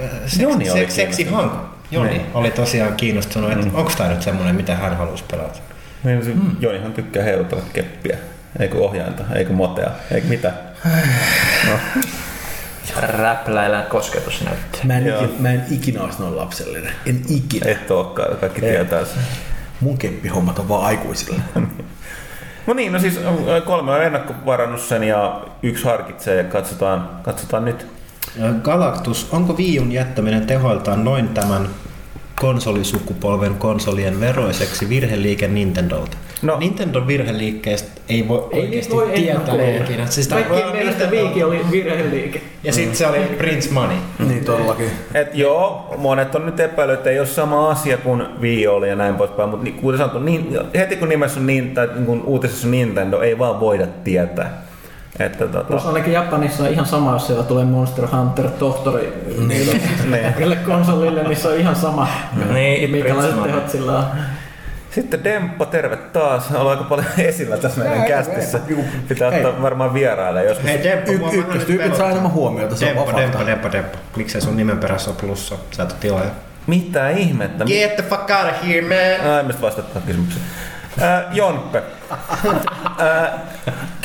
äh, 0.03 0.09
se, 0.25 0.43
Joni 0.43 0.69
oli 0.69 0.79
se, 0.79 0.95
seksi 0.95 1.23
Hank. 1.23 1.53
Joni 1.91 2.09
Niin. 2.09 2.25
oli 2.33 2.51
tosiaan 2.51 2.95
kiinnostunut, 2.95 3.51
että 3.51 3.65
mm. 3.65 3.75
onko 3.75 3.91
tämä 3.97 4.09
nyt 4.09 4.21
semmoinen, 4.21 4.55
mitä 4.55 4.75
hän 4.75 4.97
haluaisi 4.97 5.23
pelata. 5.31 5.59
Niin, 6.03 6.25
se 6.25 6.33
mm. 6.33 6.55
Jonihan 6.59 6.93
tykkää 6.93 7.23
heilutella 7.23 7.63
keppiä. 7.73 8.17
Eikö 8.59 8.77
ohjainta, 8.77 9.23
eikö 9.35 9.53
motea, 9.53 9.91
eikö 10.11 10.27
mitä. 10.27 10.53
räpläillään 13.01 13.85
kosketusnäyttöä. 13.85 14.81
Mä, 14.83 14.97
en 14.97 15.05
Joo. 15.05 15.23
ikinä, 15.23 15.39
mä 15.39 15.51
en 15.51 15.65
ikinä 15.71 16.03
olisi 16.03 16.19
noin 16.19 16.37
lapsellinen. 16.37 16.91
En 17.05 17.21
ikinä. 17.29 17.71
Et 17.71 17.91
olekaan, 17.91 18.37
kaikki 18.37 18.65
Ei. 18.65 18.71
tietää 18.71 19.05
sen. 19.05 19.23
Mun 19.81 19.97
keppihommat 19.97 20.59
on 20.59 20.69
vaan 20.69 20.85
aikuisille. 20.85 21.41
No 22.67 22.73
niin, 22.73 22.91
no 22.91 22.99
siis 22.99 23.17
äh, 23.17 23.63
kolme 23.65 23.91
on 23.91 24.03
ennakkovarannut 24.03 24.81
sen 24.81 25.03
ja 25.03 25.41
yksi 25.63 25.85
harkitsee 25.85 26.35
ja 26.35 26.43
katsotaan, 26.43 27.09
katsotaan 27.23 27.65
nyt. 27.65 27.87
Galactus, 28.63 29.27
onko 29.31 29.57
Viun 29.57 29.91
jättäminen 29.91 30.47
tehoiltaan 30.47 31.03
noin 31.05 31.27
tämän 31.27 31.69
konsolisukupolven 32.39 33.55
konsolien 33.55 34.19
veroiseksi 34.19 34.89
virheliike 34.89 35.47
Nintendolta? 35.47 36.17
No. 36.41 36.53
No. 36.53 36.59
Nintendon 36.59 37.07
virheliikkeestä 37.07 38.01
ei 38.09 38.27
voi 38.27 38.47
Ei 38.51 38.59
oikeasti 38.61 38.93
voi 38.93 39.07
tietää 39.15 39.75
ikinä. 39.77 40.05
Siis 40.07 40.27
Kaikkien 40.27 40.71
mielestä 40.71 41.03
Nintendo- 41.05 41.11
Viiki 41.11 41.43
oli 41.43 41.59
virheliike. 41.71 42.41
Ja 42.63 42.73
sitten 42.73 42.95
se 42.95 43.07
oli 43.07 43.19
Prince 43.19 43.71
Money. 43.71 43.97
niin 44.27 44.45
todellakin. 44.45 44.91
Et 45.13 45.35
joo, 45.35 45.95
monet 45.97 46.35
on 46.35 46.45
nyt 46.45 46.59
epäillyt, 46.59 46.97
että 46.97 47.09
ei 47.09 47.19
ole 47.19 47.27
sama 47.27 47.69
asia 47.69 47.97
kuin 47.97 48.23
Wii 48.41 48.67
oli 48.67 48.89
ja 48.89 48.95
näin 48.95 49.15
poispäin, 49.15 49.49
mutta 49.49 49.63
niin, 49.63 49.75
kuten 49.75 49.97
sanottu, 49.97 50.19
niin, 50.19 50.57
heti 50.75 50.95
kun 50.95 51.09
nimessä 51.09 51.39
on 51.39 51.47
niin, 51.47 51.73
tai 51.73 51.87
niin 51.93 52.05
kun 52.05 52.23
uutisessa 52.25 52.67
on 52.67 52.71
Nintendo, 52.71 53.21
ei 53.21 53.39
vaan 53.39 53.59
voida 53.59 53.87
tietää. 54.03 54.68
Että 55.19 55.45
Plus 55.45 55.63
tota, 55.83 55.87
ainakin 55.87 56.13
Japanissa 56.13 56.63
on 56.63 56.69
ihan 56.69 56.85
sama, 56.85 57.13
jos 57.13 57.27
siellä 57.27 57.43
tulee 57.43 57.65
Monster 57.65 58.07
Hunter 58.07 58.49
tohtori 58.49 59.23
Niin. 59.47 59.81
niille 60.37 60.55
konsolille, 60.71 61.23
niin 61.23 61.37
se 61.37 61.47
on 61.47 61.57
ihan 61.59 61.75
sama, 61.75 62.07
Niin, 62.53 62.91
minkälaiset 62.91 63.43
tehot 63.43 63.69
sillä 63.69 63.97
on. 63.97 64.03
sitten 64.91 65.23
Demppa, 65.23 65.65
terve 65.65 65.95
taas. 65.97 66.51
Ollaan 66.51 66.77
aika 66.77 66.89
paljon 66.89 67.07
esillä 67.29 67.57
tässä 67.57 67.83
meidän 67.83 68.03
kästissä. 68.05 68.59
Pitää 69.07 69.27
ottaa 69.27 69.61
varmaan 69.61 69.93
vieraille 69.93 70.43
joskus. 70.43 70.65
Hei 70.65 70.83
Demppo, 70.83 71.11
Y- 71.11 71.39
ykköstyypit 71.39 71.85
nyt 71.87 71.95
saa 71.95 72.09
enemmän 72.09 72.33
huomiota, 72.33 72.75
se 72.75 72.85
on 72.85 72.95
Demppo, 72.95 73.17
Demppo. 73.21 73.45
Demppo, 73.45 73.71
Demppo. 73.71 73.97
Miksei 74.15 74.41
sun 74.41 74.57
nimen 74.57 74.77
perässä 74.77 75.09
ole 75.09 75.17
plussa? 75.21 75.55
Sä 75.71 75.83
et 75.83 75.89
ole 75.91 75.97
tilaaja. 75.99 76.29
Mitä 76.67 77.09
ihmettä? 77.09 77.65
Get 77.65 77.95
the 77.95 78.03
fuck 78.09 78.21
out 78.29 78.51
of 78.51 78.67
here, 78.67 78.81
man! 78.81 79.31
Ai, 79.35 79.43
mistä 79.43 79.61
vastata 79.61 79.87
tähän 79.87 80.07
kysymykseen. 80.07 80.45
Äh, 81.01 81.23
Jonppe. 81.31 81.83
Äh, 82.11 83.31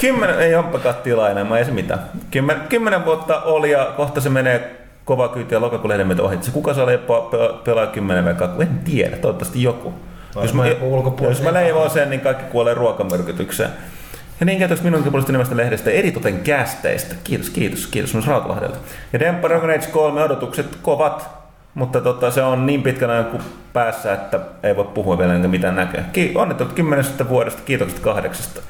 kymmenen, 0.00 0.38
ei 0.40 0.50
Jomppekaan 0.52 0.94
tilainen, 0.94 1.46
mä 1.46 1.58
ei 1.58 1.64
se 1.64 1.70
mitään. 1.70 2.00
Kymmen, 2.30 2.60
kymmenen 2.68 3.04
vuotta 3.04 3.40
oli 3.40 3.70
ja 3.70 3.92
kohta 3.96 4.20
se 4.20 4.28
menee 4.28 4.76
kova 5.04 5.28
kyyti 5.28 5.54
ja 5.54 5.60
lokakuun 5.60 5.88
lehden 5.88 6.06
meitä 6.06 6.22
ohitse. 6.22 6.50
Kuka 6.50 6.74
saa 6.74 6.86
leipaa 6.86 7.20
pe- 7.20 7.38
pelaa 7.64 7.86
kymmenen 7.86 8.24
vai 8.24 8.34
kaksi? 8.34 8.62
En 8.62 8.78
tiedä, 8.84 9.16
toivottavasti 9.16 9.62
joku. 9.62 9.94
Jos 10.42 10.54
mä, 10.54 10.62
jos 11.28 11.42
mä 11.42 11.52
leivoin 11.52 11.90
sen, 11.90 12.10
niin 12.10 12.20
kaikki 12.20 12.44
kuolee 12.44 12.74
ruokamyrkytykseen. 12.74 13.70
Ja 14.40 14.46
niin 14.46 14.58
käytös 14.58 14.82
minunkin 14.82 15.12
puolesta 15.12 15.32
nimestä 15.32 15.56
lehdestä 15.56 15.90
eritoten 15.90 16.38
kästeistä. 16.40 17.14
Kiitos, 17.24 17.50
kiitos, 17.50 17.86
kiitos 17.86 18.14
myös 18.14 18.26
Rautalahdelta. 18.26 18.78
Ja 19.12 19.20
Demppa 19.20 19.48
Dragon 19.48 19.70
Age 19.70 19.86
3 19.86 20.22
odotukset 20.22 20.66
kovat, 20.82 21.43
mutta 21.74 22.00
tota, 22.00 22.30
se 22.30 22.42
on 22.42 22.66
niin 22.66 22.82
pitkän 22.82 23.10
ajan 23.10 23.24
kuin 23.24 23.42
päässä, 23.72 24.12
että 24.12 24.40
ei 24.62 24.76
voi 24.76 24.84
puhua 24.84 25.18
vielä 25.18 25.34
enkä 25.34 25.48
mitään 25.48 25.76
näköä. 25.76 26.04
Ki- 26.12 26.32
onnittelut 26.34 26.72
kymmenestä 26.72 27.28
vuodesta, 27.28 27.62
kiitokset 27.64 27.98
kahdeksasta. 27.98 28.60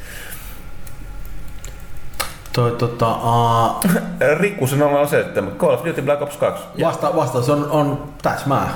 Toi, 2.53 2.71
tota, 2.71 3.11
uh, 3.17 3.85
Rikkusen 4.41 4.83
on 4.83 5.09
se, 5.09 5.21
että 5.21 5.43
Call 5.59 5.75
of 5.75 5.85
Duty 5.85 6.03
Black 6.03 6.23
Ops 6.23 6.37
2. 6.37 6.65
vasta, 6.83 7.17
vastaus 7.17 7.51
on, 7.51 7.71
on 7.71 8.09
täsmää. 8.23 8.69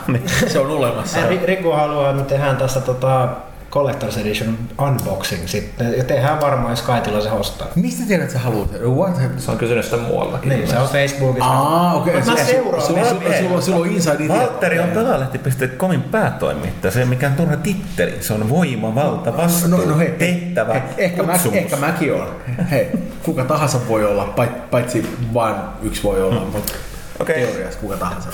Se 0.47 0.59
on 0.59 0.71
olemassa. 0.71 1.19
Ri- 1.21 1.45
Riku 1.47 1.71
haluaa, 1.71 2.11
että 2.11 2.23
me 2.23 2.29
tehdään 2.29 2.57
tästä 2.57 2.81
tota, 2.81 3.29
Collector's 3.73 4.21
Edition 4.21 4.59
unboxing 4.83 5.47
sitten. 5.49 5.95
Ja 5.99 6.05
tehdään 6.05 6.41
varmaan, 6.41 6.71
jos 6.73 6.83
Kaitila 6.83 7.21
se 7.21 7.31
ostaa. 7.31 7.67
Mistä 7.75 8.03
tiedät, 8.09 8.23
että 8.25 8.33
sä 8.33 8.39
haluat? 8.45 8.71
What? 8.73 9.17
Se 9.39 9.51
on 9.51 9.59
kysynyt 9.59 9.85
sitä 9.85 9.97
muuallakin. 9.97 10.49
Niin, 10.49 10.69
se 10.69 10.79
on 10.79 10.89
Facebookissa. 10.89 11.51
Aa, 11.51 11.95
okei. 11.95 12.15
Mä 12.15 12.33
Okay. 12.33 12.45
seuraan. 12.45 12.87
Sulla, 12.87 13.05
sulla, 13.05 13.23
sulla, 13.41 13.61
sulla 13.61 13.79
on 13.79 13.87
inside 13.87 14.17
info. 14.25 14.35
Valtteri 14.39 14.79
on 14.81 14.89
pelaalehti.comin 14.89 16.03
päätoimittaja. 16.03 16.91
Se 16.91 17.01
ei 17.01 17.07
mikään 17.07 17.35
turha 17.37 17.57
titteli. 17.57 18.17
Se 18.21 18.33
on 18.33 18.49
voima, 18.49 18.95
valta, 18.95 19.37
vastuu, 19.37 19.69
No, 19.71 19.85
no 19.85 19.99
hei, 19.99 20.11
tehtävä, 20.11 20.73
hei, 20.75 20.83
ehkä, 20.99 21.23
mä, 21.23 21.33
ehkä 21.53 21.77
mäkin 21.77 22.15
on. 22.15 22.29
Hei, 22.71 22.89
kuka 23.23 23.45
tahansa 23.45 23.79
voi 23.89 24.05
olla, 24.05 24.35
pait- 24.37 24.71
paitsi 24.71 25.19
vain 25.35 25.57
yksi 25.83 26.03
voi 26.03 26.23
olla, 26.23 26.41
mutta 26.41 26.73
Okei. 27.21 27.47
teoriassa 27.47 27.79
kuka 27.81 27.97
tahansa. 27.97 28.29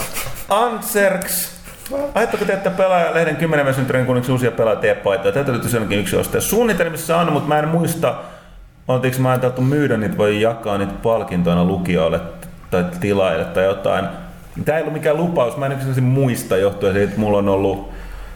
Anserks. 0.49 1.54
Ajatteko 2.15 2.45
te, 2.45 2.53
että 2.53 2.71
pelaajalehden 2.71 3.37
10 3.37 3.75
syntyrin 3.75 4.07
kunneksi 4.07 4.33
uusia 4.33 4.51
pelaajatiepaitoja? 4.51 5.33
Tätä 5.33 5.53
löytyy 5.53 5.71
senkin 5.71 5.99
yksi 5.99 6.17
ostaa. 6.17 6.41
Suunnitelmissa 6.41 7.17
on, 7.17 7.33
mutta 7.33 7.49
mä 7.49 7.59
en 7.59 7.69
muista, 7.69 8.15
oltiinko 8.89 9.19
mä 9.21 9.31
ajateltu 9.31 9.63
myydä 9.63 9.97
niitä 9.97 10.19
vai 10.19 10.41
jakaa 10.41 10.79
niitä 10.79 10.93
palkintoina 11.03 11.65
lukijoille 11.65 12.21
tai 12.71 12.85
tilaajille 13.01 13.45
tai 13.45 13.65
jotain. 13.65 14.05
Tämä 14.65 14.79
ei 14.79 14.83
ollut 14.83 14.95
mikään 14.95 15.17
lupaus, 15.17 15.57
mä 15.57 15.67
en 15.67 15.73
yksinkertaisesti 15.73 16.11
muista 16.11 16.57
johtuen 16.57 16.93
siitä, 16.93 17.09
että 17.09 17.21
mulla 17.21 17.39
on 17.39 17.49
ollut 17.49 17.93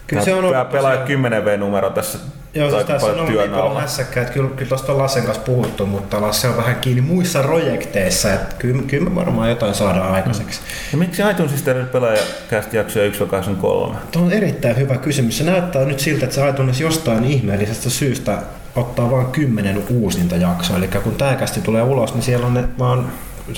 Kyllä 0.07 0.23
se 0.23 0.33
on 0.33 0.39
ollut 0.39 0.53
tämä 0.53 0.65
pelaaja 0.65 0.97
tosiaan- 0.97 1.07
10 1.07 1.45
V-numero 1.45 1.91
tässä 1.91 2.19
Joo, 2.55 2.70
siis 2.70 2.85
tässä 2.85 3.07
on 3.07 3.15
ollut 3.15 3.29
niin 3.29 3.51
paljon 3.51 3.81
hässäkkää, 3.81 4.23
että 4.23 4.35
kyllä, 4.35 4.51
kyllä 4.51 4.69
tuosta 4.69 4.93
on 4.93 4.99
Lassen 4.99 5.23
kanssa 5.23 5.43
puhuttu, 5.43 5.87
mutta 5.87 6.20
Lasse 6.20 6.49
on 6.49 6.57
vähän 6.57 6.77
kiinni 6.77 7.01
muissa 7.01 7.43
projekteissa, 7.43 8.33
että 8.33 8.55
kyllä, 8.59 8.83
kyllä 8.83 9.11
me 9.11 9.15
varmaan 9.15 9.49
jotain 9.49 9.75
saadaan 9.75 10.12
aikaiseksi. 10.12 10.61
Ja 10.93 10.99
miksi 10.99 11.23
iTunesista 11.31 11.70
ei 11.70 11.85
pelaajakästi 11.85 12.77
jaksoja 12.77 13.11
1-83? 13.11 13.97
Tuo 14.12 14.23
on 14.23 14.33
erittäin 14.33 14.77
hyvä 14.77 14.97
kysymys. 14.97 15.39
Se 15.39 15.45
näyttää 15.45 15.85
nyt 15.85 16.01
siltä, 16.01 16.25
että 16.25 16.35
se 16.35 16.49
iTunes 16.49 16.81
jostain 16.81 17.25
ihmeellisestä 17.25 17.91
syystä 17.91 18.39
ottaa 18.77 19.11
vain 19.11 19.27
kymmenen 19.27 19.83
uusinta 19.91 20.37
jaksoa. 20.37 20.77
Eli 20.77 20.89
kun 20.89 21.15
tämä 21.15 21.35
kästi 21.35 21.61
tulee 21.61 21.83
ulos, 21.83 22.15
niin 22.15 22.23
siellä 22.23 22.47
on 22.47 22.55
ne 22.55 22.65
vaan 22.79 23.12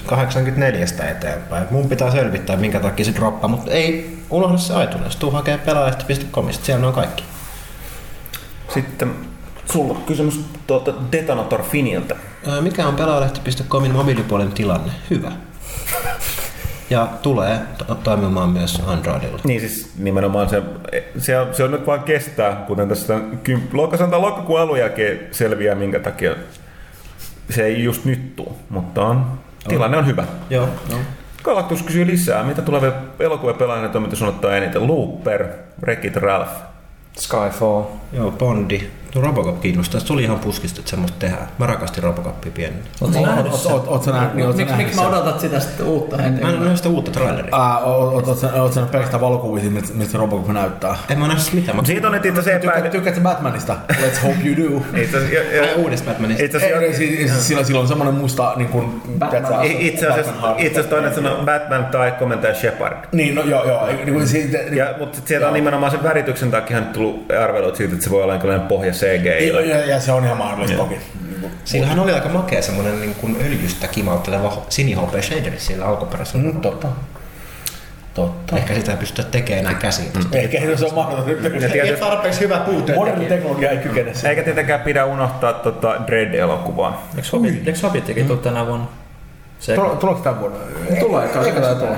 84 0.07 0.87
eteenpäin. 1.11 1.67
Mun 1.71 1.89
pitää 1.89 2.11
selvittää, 2.11 2.57
minkä 2.57 2.81
takia 2.81 3.05
se 3.05 3.15
droppaa, 3.15 3.51
mutta 3.51 3.71
ei 3.71 4.19
unohda 4.31 4.59
se 4.59 4.85
iTunes. 4.85 5.17
Tuu 5.17 5.31
hakee 5.31 5.59
pelaajasta.comista, 5.59 6.65
siellä 6.65 6.81
ne 6.81 6.87
on 6.87 6.93
kaikki. 6.93 7.25
Sitten 8.75 9.15
sulla 9.73 9.95
on 9.95 10.03
kysymys 10.03 10.41
tuolta 10.67 10.93
Detonator 11.13 11.63
Finiltä. 11.63 12.17
Mikä 12.61 12.87
on 12.87 12.97
pelaajalehti.comin 12.97 13.93
mobiilipuolen 13.93 14.53
tilanne? 14.53 14.93
Hyvä. 15.11 15.33
Ja 16.91 17.09
tulee 17.23 17.59
to- 17.79 17.95
toimimaan 17.95 18.51
myös 18.51 18.83
Androidilla. 18.87 19.39
Niin 19.45 19.61
siis 19.61 19.93
nimenomaan 19.99 20.49
se, 20.49 20.63
se, 21.19 21.39
on, 21.39 21.55
se 21.55 21.65
on 21.65 21.71
nyt 21.71 21.87
vaan 21.87 22.03
kestää, 22.03 22.53
kuten 22.67 22.89
tässä 22.89 23.15
kym- 23.49 23.69
loka- 23.73 23.97
sanotaan 23.97 24.23
lokakuun 24.23 24.61
alun 24.61 24.79
jälkeen 24.79 25.21
selviää, 25.31 25.75
minkä 25.75 26.01
takia 26.01 26.35
se 27.51 27.65
ei 27.65 27.85
just 27.85 28.05
nyt 28.05 28.37
tuu, 28.37 28.59
mutta 28.69 29.03
on, 29.03 29.27
tilanne 29.69 29.97
on 29.97 30.07
hyvä. 30.07 30.25
Joo, 30.51 30.69
no. 30.91 30.97
Galactus 31.43 31.83
kysyy 31.83 32.07
lisää, 32.07 32.43
mitä 32.43 32.63
tulevia 32.63 32.93
elokuvia 33.21 33.55
pelaajien 33.55 33.91
toiminta 33.91 34.27
ottaa 34.27 34.57
eniten? 34.57 34.87
Looper, 34.87 35.47
Wreck-It 35.83 36.17
Ralph. 36.17 36.53
Skyfall. 37.21 37.85
Joo, 38.13 38.31
Bondi. 38.31 39.00
No 39.15 39.21
Robocop 39.21 39.61
kiinnostaa. 39.61 40.01
Se 40.01 40.13
oli 40.13 40.23
ihan 40.23 40.39
puskista, 40.39 40.79
että 40.81 40.91
semmoista 40.91 41.17
tehdään. 41.19 41.49
Mä 41.59 41.67
rakastin 41.67 42.03
Robocopia 42.03 42.53
pienenä. 42.55 42.79
Oletko 43.01 43.27
nähnyt 43.27 43.47
Oot, 43.53 44.03
sen? 44.03 44.05
sä 44.05 44.21
nähnyt, 44.21 44.35
niin 44.57 44.69
sä 44.69 44.77
Miksi 44.77 44.95
mä 44.97 45.09
odotat 45.09 45.41
sitä 45.41 45.61
sitten 45.61 45.87
uutta 45.87 46.17
heti? 46.17 46.41
Mä 46.43 46.49
en 46.49 46.55
nähnyt 46.59 46.77
sitä 46.77 46.89
uutta 46.89 47.11
traileria. 47.11 47.51
Sä- 48.35 48.41
sä 48.41 48.47
nähnyt 48.75 48.91
pelkästään 48.91 49.21
valokuvia, 49.21 49.71
miltä 49.71 50.19
Robocop 50.19 50.49
näyttää? 50.49 50.97
En 51.11 51.19
mä 51.19 51.27
nähnyt 51.27 51.45
sitä 51.45 51.57
mitään. 51.57 51.77
Mä... 51.77 51.85
Siitä 51.85 52.07
on 52.07 52.13
nyt 52.13 52.27
itse 52.27 52.41
asiassa 52.41 52.61
Tykkää, 52.61 52.79
epäily. 52.79 52.91
tykkäätkö 52.91 53.21
Batmanista? 53.23 53.77
Let's 53.93 54.23
hope 54.23 54.39
you 54.45 54.57
do. 54.57 54.83
Uudesta 55.83 56.11
Batmanista. 56.11 56.45
itse 56.45 56.57
asiassa, 56.59 56.97
siis- 56.97 57.49
sillä, 57.49 57.65
sillä 57.65 57.81
on 57.81 57.89
semmoinen 57.89 58.15
musta 58.15 58.53
niin 58.57 58.69
kuin, 58.69 59.03
itse 59.79 60.07
asiassa, 60.07 60.83
toinen 60.91 61.15
sanoo 61.15 61.45
Batman 61.45 61.85
tai 61.87 62.13
komentaja 62.13 62.55
Shepard. 62.55 62.97
Niin, 63.13 63.35
no 63.35 63.43
joo, 63.43 63.69
joo. 63.69 63.87
Niin 63.87 64.13
kuin 64.13 64.29
siitä, 64.29 64.59
Ja, 64.59 64.95
mutta 64.99 65.19
sieltä 65.25 65.49
on 65.49 65.55
nimenomaan 65.55 65.91
sen 65.93 66.03
värityksen 66.03 66.51
takia 66.51 66.81
tullut 66.81 67.33
arvelut 67.43 67.77
siitä, 67.77 67.93
että 67.95 68.05
se 68.05 68.11
voi 68.11 68.23
olla 68.23 68.33
jonkinlainen 68.33 68.69
pohja 68.69 68.93
CGI. 69.01 69.49
ja, 69.49 69.61
ja, 69.61 69.87
ja, 69.87 70.01
se 70.01 70.13
on 70.13 70.25
ihan 70.25 70.37
mahdollista 70.37 70.77
toki. 70.77 70.99
Siinähän 71.65 72.01
oli 72.01 72.13
aika 72.13 72.29
makea 72.29 72.63
semmonen 72.63 73.01
niin 73.01 73.15
kuin 73.15 73.37
öljystä 73.41 73.89
kimautteleva 73.89 74.63
sinihopea 74.69 75.23
shaderi 75.23 75.59
siellä 75.61 75.87
alkuperäisellä. 75.87 76.53
Mm, 76.53 76.61
totta. 76.61 76.89
Totta. 78.15 78.57
Ehkä 78.57 78.75
sitä 78.75 78.93
ei 78.93 78.99
pystytä 78.99 79.29
tekemään 79.31 79.67
enää 79.67 79.75
käsiin. 79.81 80.11
Mm. 80.15 80.25
Ehkä 80.33 80.77
se 80.77 80.85
on 80.85 80.95
mahdollista. 80.95 81.49
Ja 81.49 81.69
tietysti, 81.69 82.01
tarpeeksi 82.01 82.41
hyvä 82.41 82.59
puute. 82.59 82.95
Moderni 82.95 83.27
teknologia 83.27 83.71
ei 83.71 83.79
kykene 83.79 84.15
siihen. 84.15 84.31
eikä 84.31 84.43
tietenkään 84.43 84.81
pidä 84.81 85.05
unohtaa 85.05 85.53
tota 85.53 85.95
Dread-elokuvaa. 86.07 87.09
Eikö 87.17 87.29
Hobbit, 87.33 87.69
eikö 87.69 87.79
Hobbittikin 87.83 88.27
tule 88.27 88.39
tänä 88.39 88.67
vuonna? 88.67 88.87
Se, 89.61 89.75
Tuleeko 89.75 90.21
tämän 90.23 90.41
vuonna? 90.41 90.59
Tulee, 91.01 91.29
kai 91.29 91.53
tulee. 91.79 91.97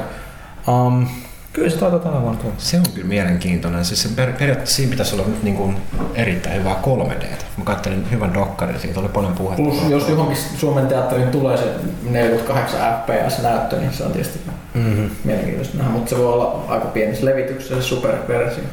Um, 0.68 1.08
kyllä 1.52 1.70
se 1.70 1.76
taitaa 1.78 1.98
tänä 1.98 2.20
vuonna 2.22 2.40
tulla. 2.40 2.54
Se 2.58 2.76
on 2.76 2.84
kyllä 2.94 3.08
mielenkiintoinen. 3.08 3.84
Siis 3.84 4.02
sen 4.02 4.14
per, 4.14 4.32
periaatteessa 4.32 4.76
siinä 4.76 4.90
pitäisi 4.90 5.14
olla 5.14 5.26
nyt 5.26 5.42
niin 5.42 5.56
kuin 5.56 5.76
erittäin 6.14 6.58
hyvää 6.60 6.76
3D. 6.84 7.24
Mä 7.56 7.64
katselin 7.64 8.10
hyvän 8.10 8.34
dokkarin, 8.34 8.80
siitä 8.80 9.00
oli 9.00 9.08
paljon 9.08 9.32
puhetta. 9.32 9.62
Plus 9.62 9.90
jos 9.90 10.08
johonkin 10.08 10.36
Suomen 10.36 10.86
teatteriin 10.86 11.28
tulee 11.28 11.56
se 11.56 11.64
48 12.10 12.80
fps-näyttö, 12.80 13.76
niin 13.76 13.92
se 13.92 14.04
on 14.04 14.12
tietysti 14.12 14.40
Mm-hmm. 14.74 15.10
mielenkiintoista 15.24 15.78
nähdä, 15.78 15.92
mutta 15.92 16.10
se 16.10 16.18
voi 16.18 16.26
olla 16.32 16.64
aika 16.68 16.86
pienessä 16.86 17.26
levityksessä 17.26 17.74
se 17.74 17.82
superversio. 17.82 18.64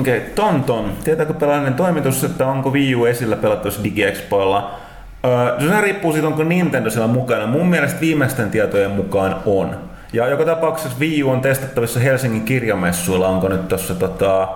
Okei, 0.00 0.18
okay, 0.18 0.30
Tonton. 0.30 0.92
Tietääkö 1.04 1.34
pelaajien 1.34 1.74
toimitus, 1.74 2.24
että 2.24 2.46
onko 2.46 2.70
Wii 2.70 2.94
U 2.94 3.04
esillä 3.04 3.36
pelattuissa 3.36 3.84
DigiExpoilla? 3.84 4.80
Öö, 5.24 5.68
se 5.68 5.80
riippuu 5.80 6.12
siitä, 6.12 6.26
onko 6.26 6.44
Nintendo 6.44 6.90
siellä 6.90 7.08
mukana. 7.08 7.46
Mun 7.46 7.66
mielestä 7.66 8.00
viimeisten 8.00 8.50
tietojen 8.50 8.90
mukaan 8.90 9.36
on. 9.46 9.76
Ja 10.14 10.28
joka 10.28 10.44
tapauksessa 10.44 10.98
Wii 10.98 11.22
U 11.22 11.30
on 11.30 11.40
testattavissa 11.40 12.00
Helsingin 12.00 12.44
kirjamessuilla. 12.44 13.28
Onko 13.28 13.48
nyt 13.48 13.68
tuossa 13.68 13.94
tota... 13.94 14.48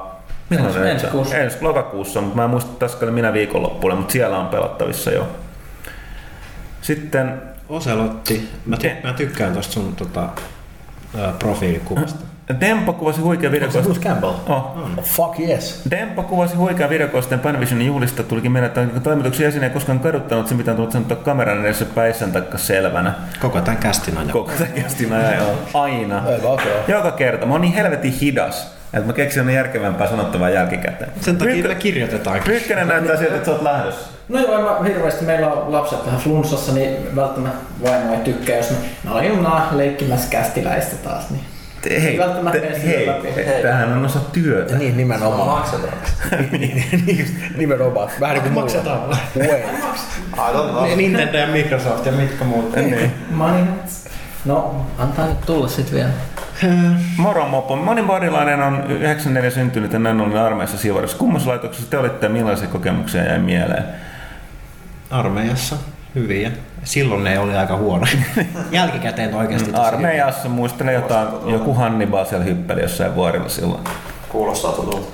Milloin 0.50 0.68
Ensi- 0.68 0.80
se 0.80 0.90
ensi 0.90 1.06
kuussa. 1.06 1.36
Ensi 1.36 1.58
lokakuussa, 1.60 2.20
mutta 2.20 2.36
mä 2.36 2.44
en 2.44 2.50
muista 2.50 2.70
tässä 2.78 2.98
oli 3.02 3.10
minä 3.10 3.32
viikonloppuun, 3.32 3.96
mutta 3.96 4.12
siellä 4.12 4.38
on 4.38 4.46
pelattavissa 4.46 5.10
jo. 5.10 5.28
Sitten 6.82 7.42
Oselotti. 7.68 8.48
Mä, 8.66 8.76
ty- 8.76 9.06
mä 9.06 9.12
tykkään 9.12 9.54
tosta 9.54 9.72
sun 9.72 9.96
tota, 9.96 10.28
profiilikuvasta. 11.38 12.24
Dempo 12.60 12.92
kuvasi 12.92 13.20
huikea 13.20 13.50
se 13.50 13.52
videokosta. 13.52 13.82
Bruce 13.82 14.00
Campbell? 14.00 14.32
Oh. 14.48 14.56
Oh, 14.98 15.04
fuck 15.04 15.40
yes. 15.40 15.82
Dempo 15.90 16.22
kuvasi 16.22 16.56
huikean 16.56 16.90
videokoosteen 16.90 17.40
Panavisionin 17.40 17.86
juhlista. 17.86 18.22
Tulikin 18.22 18.52
meidän, 18.52 18.70
että 18.70 19.00
toimituksen 19.00 19.44
jäsen 19.44 19.64
ei 19.64 19.70
koskaan 19.70 20.00
kaduttanut 20.00 20.48
sen, 20.48 20.56
mitä 20.56 20.70
on 20.70 20.76
tullut 20.76 20.92
sanottua 20.92 21.16
kameran 21.16 21.64
edessä 21.64 21.84
päissään 21.84 22.32
taikka 22.32 22.58
selvänä. 22.58 23.14
Koko 23.40 23.60
tämän 23.60 23.76
kästin 23.76 24.18
ajan. 24.18 24.30
Koko 24.30 24.52
säkästin 24.58 25.12
ajan, 25.12 25.34
joo. 25.34 25.54
Aina. 25.74 26.18
Aivan, 26.26 26.52
okei. 26.52 26.72
Joka 26.88 27.10
kerta. 27.10 27.46
Mä 27.46 27.52
oon 27.52 27.60
niin 27.60 27.74
helvetin 27.74 28.12
hidas, 28.12 28.74
että 28.94 29.06
mä 29.06 29.12
keksin 29.12 29.40
aina 29.40 29.52
järkevämpää 29.52 30.08
sanottavaa 30.08 30.50
jälkikäteen. 30.50 31.12
Sen 31.20 31.36
takia 31.36 31.52
Pyykkä- 31.54 31.68
me 31.68 31.74
kirjoitetaan. 31.74 32.40
Pyykkönen 32.44 32.88
näyttää 32.88 33.16
siltä, 33.16 33.34
että 33.34 33.46
sä 33.46 33.52
oot 33.52 33.62
lähdössä. 33.62 34.10
No 34.28 34.38
joo, 34.38 34.62
mä 34.62 34.84
hirveästi, 34.88 35.24
meillä 35.24 35.52
on 35.52 35.72
lapset 35.72 36.06
vähän 36.06 36.20
flunssassa, 36.20 36.72
niin 36.72 37.16
välttämättä 37.16 37.58
vaimo 37.82 38.12
ei 38.14 38.20
tykkää, 38.20 38.56
jos 38.56 38.70
me 38.70 38.76
no 39.04 39.22
junaa 39.22 39.68
leikkimässä 39.72 40.30
kästiläistä 40.30 40.96
taas, 40.96 41.30
niin 41.30 41.42
Hei, 41.90 42.18
Välttämättä 42.18 42.60
te, 42.60 42.82
hei, 42.86 43.08
te- 43.34 43.58
tämähän 43.62 43.92
on 43.92 44.04
osa 44.04 44.18
työtä. 44.32 44.78
Niin, 44.78 44.96
nimenomaan. 44.96 45.48
Maksetaan. 45.48 45.92
niin, 46.52 47.18
just, 47.18 47.34
nimenomaan. 47.56 48.10
Vähän 48.20 48.34
niin 48.34 48.42
kuin 48.42 48.54
Maksetaan. 48.54 49.00
Way. 49.08 49.16
Niin, 50.86 50.98
Nintendo 50.98 51.38
ja 51.38 51.46
Microsoft 51.46 52.06
ja 52.06 52.12
mitkä 52.12 52.44
muut. 52.44 52.76
Niin. 52.76 53.12
money 53.30 53.64
hats. 53.64 54.08
No, 54.44 54.86
antaa 54.98 55.26
nyt 55.26 55.40
tulla 55.40 55.68
sit 55.68 55.92
vielä. 55.92 56.08
Moro 57.16 57.48
mopo. 57.48 57.76
Moni 57.76 58.02
bodilainen 58.02 58.62
on 58.62 58.84
94 58.90 59.50
syntynyt 59.50 59.92
ja 59.92 59.98
näin 59.98 60.20
ollen 60.20 60.36
armeijassa 60.42 60.78
sivarissa. 60.78 61.18
Kummassa 61.18 61.50
laitoksessa 61.50 61.90
te 61.90 61.98
olitte 61.98 62.26
ja 62.26 62.30
millaisia 62.30 62.68
kokemuksia 62.68 63.24
jäi 63.24 63.38
mieleen? 63.38 63.84
Armeijassa 65.10 65.76
hyviä. 66.14 66.50
Silloin 66.84 67.24
ne 67.24 67.38
oli 67.38 67.56
aika 67.56 67.76
huonoja. 67.76 68.12
Jälkikäteen 68.70 69.34
oikeasti 69.34 69.72
tosi 69.72 69.82
Armeijassa 69.82 70.48
muistelen 70.48 70.94
jotain, 70.94 71.28
joku 71.46 71.74
Hannibal 71.74 72.24
siellä 72.24 72.44
hyppeli 72.44 72.82
jossain 72.82 73.14
vuorilla 73.14 73.48
silloin. 73.48 73.84
Kuulostaa 74.28 74.72
tutulta. 74.72 75.08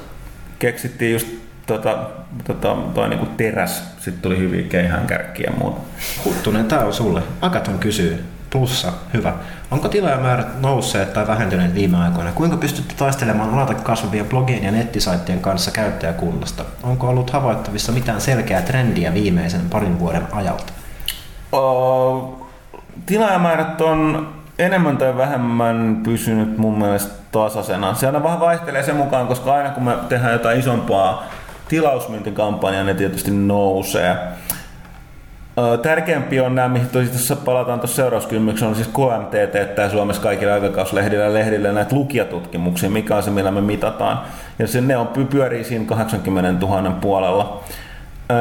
Keksittiin 0.59 1.13
just 1.13 1.27
tota, 1.67 1.99
tota, 2.45 2.77
toi 2.95 3.09
niinku 3.09 3.27
teräs, 3.27 3.85
sitten 3.99 4.23
tuli 4.23 4.39
hyviä 4.39 4.63
keihäänkärkkiä 4.63 5.51
ja 5.51 5.57
muuta. 5.59 5.81
Huttunen, 6.25 6.65
tää 6.65 6.85
on 6.85 6.95
sulle. 6.95 7.23
Akaton 7.41 7.79
kysyy. 7.79 8.25
Plussa, 8.51 8.93
hyvä. 9.15 9.35
Onko 9.71 9.89
tilaajamäärät 9.89 10.61
nousseet 10.61 11.13
tai 11.13 11.27
vähentyneet 11.27 11.75
viime 11.75 11.97
aikoina? 11.97 12.33
Kuinka 12.33 12.57
pystytte 12.57 12.95
taistelemaan 12.95 13.55
alata 13.55 13.75
kasvavia 13.75 14.25
blogien 14.25 14.65
ja 14.65 14.71
nettisaittien 14.71 15.41
kanssa 15.41 15.71
käyttäjäkunnasta? 15.71 16.65
Onko 16.83 17.09
ollut 17.09 17.31
havaittavissa 17.31 17.93
mitään 17.93 18.21
selkeää 18.21 18.63
trendiä 18.63 19.15
viimeisen 19.15 19.61
parin 19.71 19.99
vuoden 19.99 20.23
ajalta? 20.33 20.73
Tilaajamäärät 23.07 23.81
on 23.81 24.29
enemmän 24.59 24.97
tai 24.97 25.17
vähemmän 25.17 26.01
pysynyt 26.05 26.59
mun 26.59 26.79
mielestä 26.79 27.15
tasaisena. 27.33 27.95
Se 27.95 28.07
aina 28.07 28.23
vähän 28.23 28.41
vaihtelee 28.41 28.83
sen 28.83 28.97
mukaan, 28.97 29.27
koska 29.27 29.55
aina 29.55 29.71
kun 29.71 29.83
me 29.83 29.95
tehdään 30.09 30.33
jotain 30.33 30.59
isompaa 30.59 31.25
tilausmyyntikampanja, 31.69 32.85
ne 32.85 32.95
tietysti 32.95 33.31
nousee. 33.31 34.17
Tärkeämpi 35.83 36.41
on 36.41 36.55
nämä, 36.55 36.69
mihin 36.69 36.89
tuossa 36.89 37.37
palataan 37.37 37.81
tuossa 37.81 37.97
seurauskysymyksessä, 37.97 38.69
on 38.69 38.75
siis 38.75 38.89
KMT 38.89 39.53
teettää 39.53 39.89
Suomessa 39.89 40.23
kaikille 40.23 40.53
aikakauslehdillä 40.53 41.25
ja 41.25 41.35
lehdillä 41.35 41.73
näitä 41.73 41.97
lukijatutkimuksia, 41.97 42.91
mikä 42.91 43.17
on 43.17 43.23
se, 43.23 43.31
millä 43.31 43.51
me 43.51 43.61
mitataan. 43.61 44.21
Ja 44.59 44.67
se, 44.67 44.81
ne 44.81 44.97
on, 44.97 45.09
py- 45.09 45.27
pyörii 45.31 45.65
siinä 45.65 45.85
80 45.85 46.67
000 46.67 46.91
puolella. 46.91 47.63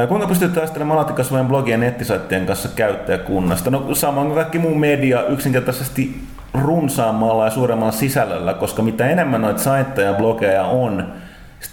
Kuinka 0.08 0.26
pystyt 0.26 0.54
taistelemaan 0.54 0.88
malaattikasvojen 0.88 1.46
blogien 1.46 1.82
ja 1.82 1.86
nettisaittien 1.86 2.46
kanssa 2.46 2.68
käyttäjäkunnasta? 2.76 3.70
No 3.70 3.94
samoin 3.94 4.26
kuin 4.26 4.36
kaikki 4.36 4.58
muu 4.58 4.74
media 4.74 5.22
yksinkertaisesti 5.26 6.20
runsaammalla 6.62 7.44
ja 7.44 7.50
suuremmalla 7.50 7.92
sisällöllä, 7.92 8.54
koska 8.54 8.82
mitä 8.82 9.06
enemmän 9.06 9.42
noita 9.42 9.60
saitteja 9.60 10.08
ja 10.08 10.14
blogeja 10.14 10.62
on, 10.64 11.12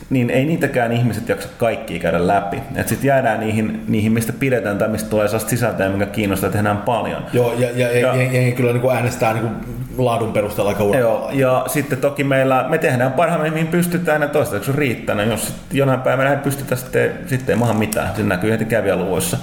niin 0.09 0.29
ei 0.29 0.45
niitäkään 0.45 0.91
ihmiset 0.91 1.29
jaksa 1.29 1.49
kaikkia 1.57 1.99
käydä 1.99 2.27
läpi. 2.27 2.61
Sitten 2.85 3.07
jäädään 3.07 3.39
niihin, 3.39 3.83
niihin, 3.87 4.11
mistä 4.11 4.33
pidetään 4.33 4.77
tai 4.77 4.87
mistä 4.89 5.09
tulee 5.09 5.27
sellaista 5.27 5.49
sisältöä, 5.49 5.89
mikä 5.89 6.05
kiinnostaa, 6.05 6.49
tehdään 6.49 6.77
paljon. 6.77 7.25
Joo, 7.33 7.53
ja, 7.53 7.69
ja, 7.75 7.91
ja. 7.91 7.99
Ja- 7.99 8.15
jengi 8.15 8.35
jengi 8.35 8.51
kyllä 8.51 8.71
niin 8.71 8.81
kuin 8.81 8.95
äänestää 8.95 9.33
niin 9.33 9.43
kuin 9.43 9.55
laadun 9.97 10.33
perusteella 10.33 10.69
aika. 10.69 10.83
Joo, 10.83 11.29
ja 11.33 11.63
sitten 11.67 11.97
toki 11.97 12.23
meillä, 12.23 12.65
me 12.69 12.77
tehdään 12.77 13.13
parhaamme, 13.13 13.49
mihin 13.49 13.67
pystytään, 13.67 14.21
ja 14.21 14.27
toistaiseksi 14.27 14.71
on 14.71 14.77
riittänyt. 14.77 15.29
Jos 15.29 15.47
sit 15.47 15.55
jonain 15.73 16.01
päivänä 16.01 16.31
ei 16.31 16.37
pystytä, 16.37 16.75
sitten, 16.75 17.19
sitten 17.27 17.53
ei 17.53 17.59
maha 17.59 17.73
mitään. 17.73 18.15
Se 18.15 18.23
näkyy 18.23 18.51
heti 18.51 18.65
kävijäluvuissa. 18.65 19.37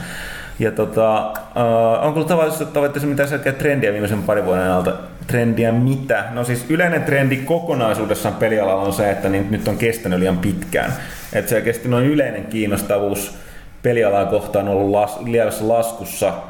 Ja 0.58 0.70
tota, 0.70 1.20
uh, 1.30 2.04
onko 2.04 2.14
ollut 2.14 2.28
tavallisesti 2.28 2.64
tavoitteessa 2.64 3.08
mitään 3.08 3.28
selkeä 3.28 3.52
trendiä 3.52 3.92
viimeisen 3.92 4.22
parin 4.22 4.44
vuoden 4.44 4.64
ajalta? 4.64 4.92
Trendiä 5.26 5.72
mitä? 5.72 6.24
No 6.30 6.44
siis 6.44 6.66
yleinen 6.68 7.02
trendi 7.02 7.36
kokonaisuudessaan 7.36 8.34
pelialalla 8.34 8.82
on 8.82 8.92
se, 8.92 9.10
että 9.10 9.28
niin 9.28 9.50
nyt 9.50 9.68
on 9.68 9.76
kestänyt 9.76 10.18
liian 10.18 10.38
pitkään. 10.38 10.92
Että 11.32 11.48
selkeästi 11.48 11.88
noin 11.88 12.06
yleinen 12.06 12.44
kiinnostavuus 12.44 13.34
pelialaa 13.82 14.24
kohtaan 14.24 14.68
on 14.68 14.74
ollut 14.74 14.90
las, 14.90 15.20
lievässä 15.20 15.68
laskussa– 15.68 16.32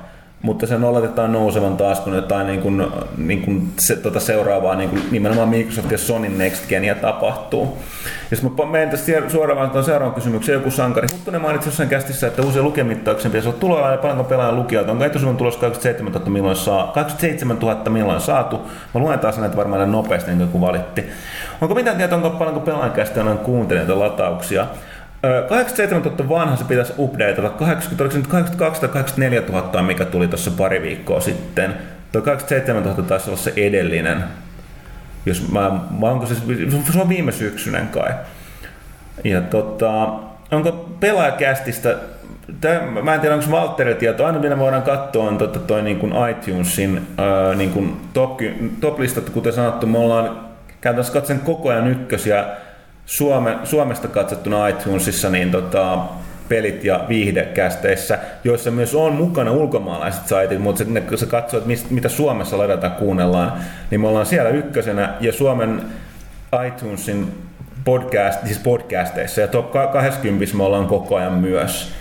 mutta 0.43 0.67
sen 0.67 0.85
oletetaan 0.85 1.33
nousevan 1.33 1.77
taas, 1.77 2.01
kun 2.01 2.15
jotain 2.15 2.47
niin 2.47 2.61
kuin, 2.61 2.87
niin 3.17 3.43
kuin 3.43 3.73
se, 3.79 3.97
tota 3.97 4.21
seuraavaa 4.21 4.75
niin 4.75 4.91
kuin 4.91 5.03
nimenomaan 5.11 5.49
Microsoft 5.49 5.91
ja 5.91 5.99
Sony 5.99 6.29
Next 6.29 6.69
Genia 6.69 6.95
tapahtuu. 6.95 7.79
Jos 8.31 8.43
mä 8.43 8.51
menen 8.71 8.91
tästä 8.91 9.13
suoraan 9.29 9.71
tuon 9.71 9.85
seuraavan 9.85 10.15
kysymykseen, 10.15 10.55
joku 10.57 10.71
sankari. 10.71 11.09
Huttunen 11.13 11.43
mainitsi 11.43 11.69
jossain 11.69 11.89
kästissä, 11.89 12.27
että 12.27 12.43
uusia 12.43 12.63
lukemittauksia 12.63 13.31
pitäisi 13.31 13.49
olla 13.49 13.59
tulolla 13.59 13.91
ja 13.91 13.99
paljonko 13.99 14.25
pelaajan 14.25 14.57
lukijoita. 14.57 14.93
Onko 14.93 15.05
etusivun 15.05 15.37
tulossa 15.37 15.61
27 15.61 16.13
000 16.13 16.31
milloin, 16.31 16.57
saa, 16.57 16.91
27 16.95 17.59
000 17.59 17.91
milloin 17.91 18.21
saatu? 18.21 18.57
Mä 18.95 19.01
luen 19.01 19.19
taas 19.19 19.39
näitä 19.39 19.57
varmaan 19.57 19.93
nopeasti, 19.93 20.31
niin 20.31 20.49
kuin 20.49 20.63
valitti. 20.63 21.05
Onko 21.61 21.75
mitään 21.75 21.97
tietoa, 21.97 22.17
onko 22.17 22.31
paljonko 22.31 22.61
pelaajan 22.61 22.93
kästi 22.93 23.21
on 23.21 23.39
kuuntelijoita 23.39 23.99
latauksia? 23.99 24.67
Ö, 25.25 25.43
87 25.49 26.03
000 26.03 26.29
vanha 26.29 26.57
se 26.57 26.65
pitäisi 26.65 26.93
updateata. 26.99 27.51
80, 27.51 28.05
oliko 28.05 28.13
se 28.13 28.19
nyt 28.19 28.27
82 28.27 28.81
tai 28.81 28.91
84 28.91 29.43
000, 29.63 29.83
mikä 29.83 30.05
tuli 30.05 30.29
tuossa 30.29 30.51
pari 30.51 30.83
viikkoa 30.83 31.21
sitten. 31.21 31.75
Tuo 32.13 32.23
87 32.23 32.83
000 32.83 33.03
taisi 33.03 33.31
olla 33.31 33.39
se 33.39 33.53
edellinen. 33.57 34.25
Jos 35.27 35.53
mä, 35.53 35.71
mä 36.01 36.07
onko 36.07 36.27
se, 36.27 36.35
se 36.93 37.01
on 37.01 37.09
viime 37.09 37.33
syksyinen 37.33 37.89
kai. 37.89 38.11
Ja 39.25 39.41
tota, 39.41 40.09
onko 40.51 40.73
pelaajakästistä, 41.01 41.97
tää, 42.61 42.81
mä 43.03 43.15
en 43.15 43.21
tiedä 43.21 43.35
onko 43.35 43.47
se 43.47 43.53
Valtteri 43.53 43.95
tieto, 43.95 44.27
aina 44.27 44.39
mitä 44.39 44.55
me 44.55 44.63
voidaan 44.63 44.83
katsoa 44.83 45.29
on 45.29 45.39
tota 45.39 45.59
toi 45.59 45.83
niin 45.83 45.99
kuin 45.99 46.13
iTunesin 46.31 47.07
ää, 47.17 47.55
niin 47.55 47.71
kuin 47.71 48.01
top, 48.13 48.41
top-listat, 48.81 49.31
kuten 49.31 49.53
sanottu, 49.53 49.87
me 49.87 49.99
ollaan 49.99 50.41
käytännössä 50.81 51.13
katsoen 51.13 51.41
koko 51.41 51.69
ajan 51.69 51.89
ykkösiä 51.89 52.45
Suome, 53.09 53.59
Suomesta 53.65 54.09
katsottuna 54.09 54.69
iTunesissa 54.69 55.31
niin 55.31 55.51
tota, 55.51 55.99
pelit 56.49 56.85
ja 56.85 57.05
viihdekästeissä, 57.09 58.19
joissa 58.45 58.71
myös 58.71 58.95
on 58.95 59.13
mukana 59.13 59.51
ulkomaalaiset 59.51 60.29
saitit, 60.29 60.59
mutta 60.59 60.85
ne, 60.85 61.01
kun 61.01 61.19
sä 61.19 61.27
katsot, 61.27 61.67
mistä, 61.67 61.95
mitä 61.95 62.09
Suomessa 62.09 62.59
ladataan 62.59 62.93
kuunnellaan, 62.93 63.53
niin 63.91 64.01
me 64.01 64.09
ollaan 64.09 64.27
siellä 64.27 64.51
ykkösenä 64.51 65.15
ja 65.21 65.33
Suomen 65.33 65.83
iTunesin 66.67 67.33
podcast, 67.85 68.47
siis 68.47 68.59
podcasteissa 68.59 69.41
ja 69.41 69.49
top 69.49 69.73
20 69.93 70.57
me 70.57 70.63
ollaan 70.63 70.87
koko 70.87 71.17
ajan 71.17 71.35
myös. 71.35 71.93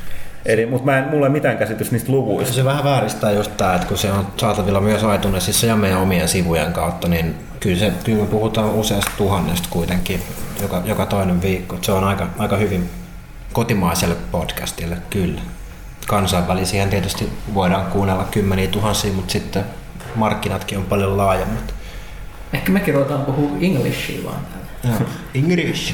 Eli, 0.46 0.66
mutta 0.66 0.86
mä 0.86 0.98
en, 0.98 1.08
mulla 1.10 1.26
ei 1.26 1.32
mitään 1.32 1.58
käsitystä 1.58 1.94
niistä 1.94 2.12
luvuista. 2.12 2.54
Se 2.54 2.66
vähän 2.66 2.84
vääristää 2.84 3.32
just 3.32 3.52
tää, 3.58 3.76
että 3.76 3.88
kun 3.88 3.98
se 3.98 4.12
on 4.12 4.28
saatavilla 4.38 4.82
myös 4.82 5.02
iTunesissa 5.16 5.66
ja 5.66 5.76
meidän 5.76 6.00
omien 6.00 6.28
sivujen 6.28 6.74
kautta, 6.74 7.08
niin 7.08 7.36
kyllä, 7.60 7.80
se, 7.80 7.94
kyllä 8.04 8.22
me 8.24 8.30
puhutaan 8.30 8.70
useasta 8.70 9.12
tuhannesta 9.18 9.68
kuitenkin 9.72 10.22
joka, 10.62 10.82
joka 10.86 11.06
toinen 11.06 11.42
viikko. 11.42 11.78
Se 11.82 11.92
on 11.92 12.04
aika, 12.04 12.28
aika 12.38 12.58
hyvin 12.58 12.90
kotimaiselle 13.54 14.16
podcastille, 14.32 14.98
kyllä. 15.10 15.42
Kansainvälisiä 16.08 16.88
tietysti 16.88 17.30
voidaan 17.54 17.86
kuunnella 17.86 18.24
kymmeniä 18.32 18.68
tuhansia, 18.68 19.14
mutta 19.14 19.32
sitten 19.32 19.66
markkinatkin 20.16 20.78
on 20.78 20.86
paljon 20.86 21.18
laajemmat. 21.18 21.74
Ehkä 22.54 22.72
mekin 22.72 22.94
ruvetaan 22.94 23.26
puhua 23.26 23.52
Englishia 23.62 24.24
vaan 24.24 24.40
English. 25.36 25.94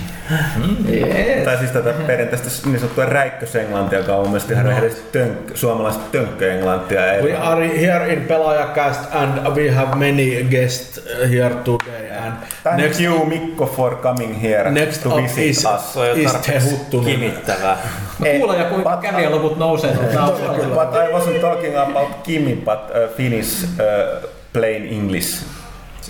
Yes. 0.90 1.46
Tai 1.46 1.58
siis 1.58 1.72
tätä 1.72 1.94
perinteistä 2.08 2.50
niin 2.66 2.80
sanottua 2.80 3.06
räikkösenglantia, 3.06 4.00
joka 4.00 4.16
on 4.16 4.20
mun 4.20 4.30
mielestä 4.30 4.54
ihan 4.54 4.66
rehellisesti 4.66 5.04
tönk, 5.12 5.38
suomalaista 5.54 6.04
tönkköenglantia. 6.12 7.02
We 7.24 7.38
are 7.38 7.82
here 7.82 8.14
in 8.14 8.22
Pelaajakast 8.22 9.16
and 9.16 9.56
we 9.56 9.72
have 9.72 9.96
many 9.96 10.44
guests 10.50 11.02
here 11.30 11.56
today. 11.56 12.12
And 12.18 12.34
Thank 12.64 12.78
next, 12.78 13.02
you 13.02 13.26
Mikko 13.26 13.66
for 13.66 13.96
coming 13.96 14.42
here 14.42 14.72
next 14.72 15.04
to 15.04 15.16
visit 15.16 15.38
is, 15.46 15.66
us. 15.76 15.94
Se 15.94 16.00
on 16.00 16.08
jo 16.08 16.14
is 16.14 16.32
tarpeeksi 16.32 16.70
Tehuttunen. 16.70 17.06
kimittävää. 17.06 17.78
Mä 18.20 18.28
kuulen 18.38 18.60
jo, 18.60 18.66
kuinka 18.66 18.98
kävijäluvut 18.98 19.58
nousee. 19.58 19.92
But 19.92 20.96
I 20.96 21.14
wasn't 21.14 21.42
talking 21.42 21.78
about 21.78 22.24
Kimi, 22.24 22.56
but 22.56 22.80
uh, 22.90 23.16
Finnish 23.18 23.64
uh, 23.64 24.30
plain 24.54 24.86
English. 24.86 25.46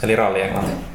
Eli 0.04 0.16
rallienglanti. 0.16 0.93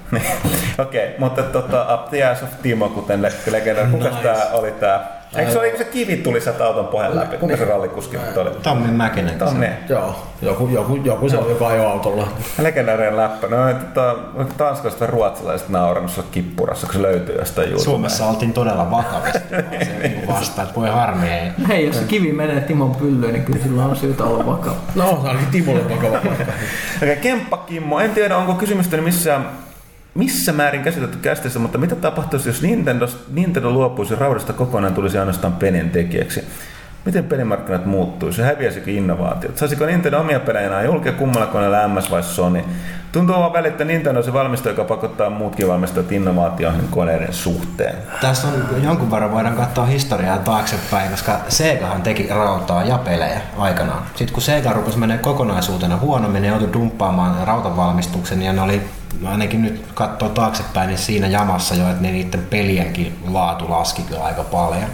Okei, 0.78 1.04
okay, 1.04 1.18
mutta 1.18 1.42
tota, 1.42 1.94
Up 1.94 2.10
the 2.10 2.24
Ass 2.24 2.42
of 2.42 2.48
Timo, 2.62 2.88
kuten 2.88 3.22
le- 3.22 3.32
legendary. 3.50 3.90
Kuka 3.90 4.08
Nice. 4.08 4.22
tää 4.22 4.46
oli 4.52 4.70
tää? 4.72 5.18
Eikö 5.36 5.52
se, 5.52 5.58
oli, 5.58 5.78
se 5.78 5.84
kivi 5.84 6.16
tuli 6.16 6.40
sieltä 6.40 6.64
auton 6.64 6.86
pohjan 6.86 7.16
läpi? 7.16 7.36
Kuka 7.36 7.56
se 7.56 7.64
rallikuski 7.64 8.16
nyt 8.16 8.36
oli? 8.36 8.50
Tommi 8.50 8.88
Mäkinen. 8.92 9.38
Tonne. 9.38 9.72
Joo, 9.88 10.16
joku, 10.42 10.68
joku, 10.68 10.96
joku 11.04 11.28
se 11.28 11.36
on, 11.38 11.50
joka 11.50 11.66
ajoi 11.68 11.86
autolla. 11.86 12.28
Legendaarinen 12.62 13.16
läppä. 13.16 13.46
No, 13.46 13.56
tota, 13.94 14.16
tanskalaiset 14.56 15.00
ja 15.00 15.06
ruotsalaiset 15.06 15.68
naurannut 15.68 16.12
sulle 16.12 16.28
kippurassa, 16.30 16.86
kun 16.86 16.96
se 16.96 17.02
löytyy 17.02 17.38
jostain 17.38 17.64
YouTubesta. 17.68 17.90
Suomessa 17.90 18.26
oltiin 18.26 18.52
todella 18.52 18.90
vakavasti 18.90 19.38
se 19.84 19.92
niinku 20.08 20.32
vasta, 20.32 20.62
että 20.62 20.74
voi 20.74 20.88
harmi 20.88 21.28
ei. 21.28 21.50
Hei, 21.68 21.86
jos 21.86 21.98
se 21.98 22.04
kivi 22.04 22.32
menee 22.32 22.60
Timon 22.60 22.94
pyllyyn, 22.96 23.32
niin 23.32 23.44
kyllä 23.44 23.58
sillä 23.62 23.84
on 23.84 23.96
syytä 23.96 24.24
olla 24.24 24.46
vakava. 24.46 24.76
No, 24.94 25.04
se 25.04 25.14
on 25.14 25.26
ainakin 25.26 25.48
Timolle 25.48 25.88
vakava 25.90 26.18
paikka. 26.26 26.52
Okei, 27.02 27.16
Kemppa 27.16 27.56
Kimmo. 27.56 28.00
En 28.00 28.10
tiedä, 28.10 28.36
onko 28.36 28.54
kysymystäni 28.54 29.02
missä, 29.02 29.40
missä 30.18 30.52
määrin 30.52 30.82
käsitelty 30.82 31.18
kästissä, 31.18 31.58
mutta 31.58 31.78
mitä 31.78 31.96
tapahtuisi, 31.96 32.48
jos 32.48 32.62
Nintendo, 32.62 33.08
Nintendo 33.32 33.70
luopuisi 33.70 34.14
raudasta 34.14 34.52
kokonaan 34.52 34.94
tulisi 34.94 35.18
ainoastaan 35.18 35.52
pelin 35.52 35.90
tekijäksi? 35.90 36.44
Miten 37.04 37.24
pelimarkkinat 37.24 37.86
muuttuisi? 37.86 38.42
Häviäisikö 38.42 38.90
innovaatiot? 38.90 39.58
Saisiko 39.58 39.86
Nintendo 39.86 40.20
omia 40.20 40.40
pelejä 40.40 40.66
enää 40.66 40.82
julkea 40.82 41.12
kummalla 41.12 41.46
koneella 41.46 41.88
MS 41.88 42.10
vai 42.10 42.22
Sony? 42.22 42.64
Tuntuu 43.12 43.36
vaan 43.36 43.52
välillä, 43.52 43.68
että 43.68 43.84
Nintendo 43.84 44.18
on 44.18 44.24
se 44.24 44.32
valmistaja, 44.32 44.72
joka 44.72 44.84
pakottaa 44.84 45.30
muutkin 45.30 45.68
valmistajat 45.68 46.12
innovaatioihin 46.12 46.88
koneiden 46.90 47.32
suhteen. 47.32 47.96
Tässä 48.20 48.48
on 48.48 48.82
jonkun 48.82 49.10
verran 49.10 49.32
voidaan 49.32 49.56
katsoa 49.56 49.86
historiaa 49.86 50.38
taaksepäin, 50.38 51.10
koska 51.10 51.40
Segahan 51.48 52.02
teki 52.02 52.26
rautaa 52.30 52.84
ja 52.84 52.98
pelejä 52.98 53.40
aikanaan. 53.58 54.02
Sitten 54.14 54.34
kun 54.34 54.42
Sega 54.42 54.72
rupesi 54.72 54.98
menee 54.98 55.18
kokonaisuutena 55.18 55.96
huonommin, 55.96 56.42
ne 56.42 56.48
joutui 56.48 56.72
dumppaamaan 56.72 57.46
rautavalmistuksen 57.46 58.42
ja 58.42 58.52
ne 58.52 58.60
oli 58.60 58.82
ainakin 59.24 59.62
nyt 59.62 59.84
katsoo 59.94 60.28
taaksepäin, 60.28 60.88
niin 60.88 60.98
siinä 60.98 61.26
jamassa 61.26 61.74
jo, 61.74 61.88
että 61.90 62.02
ne 62.02 62.10
niiden 62.10 62.46
pelienkin 62.50 63.18
laatu 63.28 63.70
laski 63.70 64.02
kyllä 64.02 64.24
aika 64.24 64.42
paljon. 64.42 64.88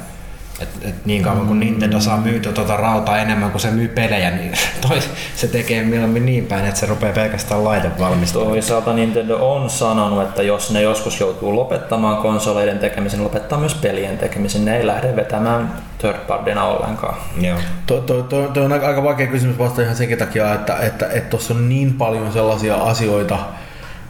Et, 0.61 0.69
et 0.83 1.07
niin 1.07 1.23
kauan 1.23 1.47
kun 1.47 1.61
Nintendo 1.61 2.01
saa 2.01 2.17
myytyä 2.17 2.53
tuota 2.53 2.77
rautaa 2.77 3.19
enemmän 3.19 3.51
kuin 3.51 3.61
se 3.61 3.71
myy 3.71 3.89
pelejä, 3.89 4.31
niin 4.31 4.53
toi, 4.89 4.99
se 5.37 5.49
tekee 5.49 5.83
mieluummin 5.83 6.27
niin 6.27 6.47
päin, 6.47 6.65
että 6.65 6.81
se 6.81 6.87
rupeaa 6.87 7.13
pelkästään 7.13 7.65
laitevalmistamaan. 7.65 8.51
Toisaalta 8.51 8.93
Nintendo 8.93 9.53
on 9.53 9.71
sanonut, 9.71 10.23
että 10.23 10.43
jos 10.43 10.71
ne 10.71 10.83
joskus 10.83 11.21
joutuu 11.21 11.57
lopettamaan 11.57 12.17
konsoleiden 12.17 12.79
tekemisen, 12.79 13.25
lopettaa 13.25 13.59
myös 13.59 13.75
pelien 13.75 14.19
tekemisen. 14.19 14.65
Ne 14.65 14.77
ei 14.77 14.87
lähde 14.87 15.17
vetämään 15.17 15.73
third 15.99 16.19
partyna 16.29 16.65
ollenkaan. 16.65 17.15
Joo. 17.41 17.59
Toi, 17.87 18.01
toi, 18.01 18.23
toi, 18.23 18.51
toi 18.55 18.65
on 18.65 18.73
aika, 18.73 19.03
vaikea 19.03 19.27
kysymys 19.27 19.59
vasta 19.59 19.83
ihan 19.83 19.97
senkin 19.97 20.19
takia, 20.19 20.55
että 20.55 20.73
tuossa 20.73 20.87
että, 20.87 21.07
että 21.07 21.31
tuossa 21.31 21.55
on 21.55 21.69
niin 21.69 21.95
paljon 21.95 22.33
sellaisia 22.33 22.77
asioita, 22.77 23.39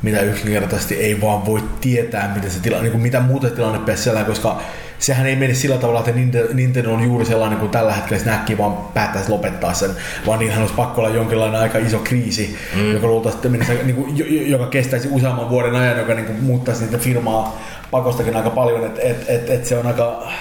mitä 0.04 0.20
yksinkertaisesti 0.20 0.94
ei 0.94 1.20
vaan 1.20 1.46
voi 1.46 1.62
tietää, 1.80 2.32
miten 2.34 2.50
se 2.50 2.60
tila, 2.60 2.80
niin 2.80 2.92
kuin 2.92 3.02
mitä 3.02 3.20
muuta 3.20 3.50
tilanne 3.50 3.96
siellä, 3.96 4.24
koska 4.24 4.60
sehän 4.98 5.26
ei 5.26 5.36
mene 5.36 5.54
sillä 5.54 5.78
tavalla, 5.78 6.00
että 6.00 6.12
Nintendo, 6.54 6.92
on 6.92 7.02
juuri 7.02 7.24
sellainen 7.24 7.58
kuin 7.58 7.70
tällä 7.70 7.92
hetkellä 7.92 8.18
se 8.18 8.30
näkki 8.30 8.58
vaan 8.58 8.76
päättäisi 8.94 9.30
lopettaa 9.30 9.74
sen, 9.74 9.90
vaan 10.26 10.38
niinhän 10.38 10.60
olisi 10.60 10.74
pakko 10.74 11.00
olla 11.00 11.10
jonkinlainen 11.10 11.60
aika 11.60 11.78
iso 11.78 11.98
kriisi, 11.98 12.56
mm. 12.74 12.92
joka 12.92 13.06
luultavasti 13.06 13.48
menisi, 13.48 13.72
niin 13.84 13.96
kuin, 13.96 14.18
jo- 14.18 14.26
jo- 14.26 14.46
joka 14.46 14.66
kestäisi 14.66 15.08
useamman 15.10 15.50
vuoden 15.50 15.74
ajan, 15.74 15.98
joka 15.98 16.14
niin 16.14 16.26
kuin, 16.26 16.44
muuttaisi 16.44 16.84
niitä 16.84 16.98
firmaa 16.98 17.60
pakostakin 17.90 18.36
aika 18.36 18.50
paljon, 18.50 18.86
että 18.86 19.00
et, 19.02 19.24
et, 19.28 19.50
et 19.50 19.66
se 19.66 19.78
on 19.78 19.86
aika 19.86 20.32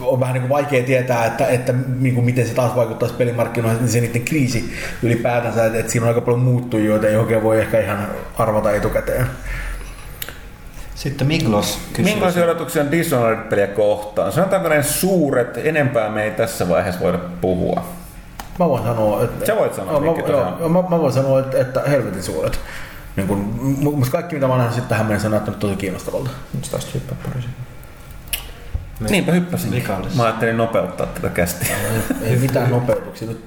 on 0.00 0.20
vähän 0.20 0.34
niin 0.34 0.42
kuin 0.42 0.48
vaikea 0.48 0.82
tietää, 0.82 1.26
että, 1.26 1.46
että 1.46 1.74
niin 1.98 2.14
kuin 2.14 2.24
miten 2.24 2.46
se 2.46 2.54
taas 2.54 2.76
vaikuttaisi 2.76 3.14
pelimarkkinoihin, 3.14 3.78
niin 3.78 3.88
se 3.88 4.00
niiden 4.00 4.24
kriisi 4.24 4.72
ylipäätänsä, 5.02 5.66
että, 5.66 5.78
että 5.78 5.92
siinä 5.92 6.04
on 6.04 6.08
aika 6.08 6.20
paljon 6.20 6.40
muuttujia, 6.40 6.90
joita 6.90 7.08
ei 7.08 7.16
oikein 7.16 7.42
voi 7.42 7.60
ehkä 7.60 7.80
ihan 7.80 8.08
arvata 8.38 8.72
etukäteen. 8.72 9.26
Sitten 10.94 11.26
Miglos 11.26 11.78
kysyy. 11.88 12.04
Minkälaisia 12.04 12.44
odotuksia 12.44 12.82
on 12.82 12.90
Dishonored-peliä 12.90 13.66
kohtaan? 13.66 14.32
Sanotaanko 14.32 14.68
ne 14.68 14.82
suuret, 14.82 15.56
enempää 15.56 16.10
me 16.10 16.24
ei 16.24 16.30
tässä 16.30 16.68
vaiheessa 16.68 17.00
voida 17.00 17.18
puhua. 17.40 17.84
Mä 18.58 18.68
voin 18.68 18.82
sanoa, 18.82 19.24
että... 19.24 19.46
Sä 19.46 19.56
voit 19.56 19.74
sanoa, 19.74 19.92
joo, 19.92 20.00
mä, 20.00 20.06
Mikki, 20.06 20.32
joo, 20.32 20.68
mä, 20.68 20.82
mä, 20.82 21.00
voin 21.00 21.12
sanoa, 21.12 21.40
että, 21.40 21.60
että 21.60 21.80
helvetin 21.80 22.22
suuret. 22.22 22.60
Niin 23.16 23.28
kun, 23.28 23.38
mutta 23.82 24.10
kaikki 24.10 24.34
mitä 24.34 24.46
mä 24.46 24.54
olen 24.54 24.66
nähnyt 24.66 24.88
tähän 24.88 25.06
mennessä 25.06 25.28
on 25.28 25.32
näyttänyt 25.32 25.60
tosi 25.60 25.76
kiinnostavalta. 25.76 26.30
Nyt 26.54 26.70
taas 26.70 26.94
hyppää 26.94 27.16
pari 27.24 27.44
Niinpä 29.00 29.32
hyppäsin. 29.32 29.70
Vikallis. 29.70 30.14
Mä 30.14 30.22
ajattelin 30.24 30.56
nopeuttaa 30.56 31.06
tätä 31.06 31.28
kästiä. 31.28 31.76
Ei 32.22 32.36
mitään 32.36 32.70
nopeutuksia. 32.70 33.28
Nyt 33.28 33.44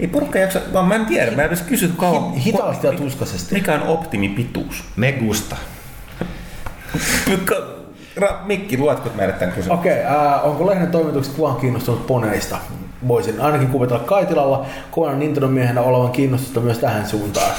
Ei 0.00 0.06
porukka 0.06 0.38
jaksa, 0.38 0.60
vaan 0.72 0.84
mä 0.84 0.94
en 0.94 1.06
tiedä. 1.06 1.30
Mä 1.30 1.42
en 1.42 1.48
edes 1.48 1.62
kysy 1.62 1.92
kauan. 1.96 2.32
hitaasti 2.32 2.86
ja 2.86 2.92
tuskaisesti. 2.92 3.54
Mikä 3.54 3.74
on 3.74 3.82
optimipituus? 3.82 4.84
Megusta. 4.96 5.56
Pykka, 7.24 7.54
Ra, 8.16 8.40
Mikki, 8.44 8.78
luotko 8.78 9.10
meille 9.14 9.32
tämän 9.32 9.54
kysymyksen? 9.54 9.78
Okei, 9.78 10.04
okay, 10.04 10.50
onko 10.50 10.66
lehden 10.66 10.90
toimitukset 10.90 11.34
kuvan 11.34 11.56
kiinnostunut 11.56 12.06
poneista? 12.06 12.58
Voisin 13.08 13.40
ainakin 13.40 13.68
kuvitella 13.68 14.04
Kaitilalla 14.04 14.66
kovan 14.90 15.18
Nintendo 15.18 15.48
miehenä 15.48 15.80
olevan 15.80 16.10
kiinnostusta 16.10 16.60
myös 16.60 16.78
tähän 16.78 17.06
suuntaan. 17.06 17.50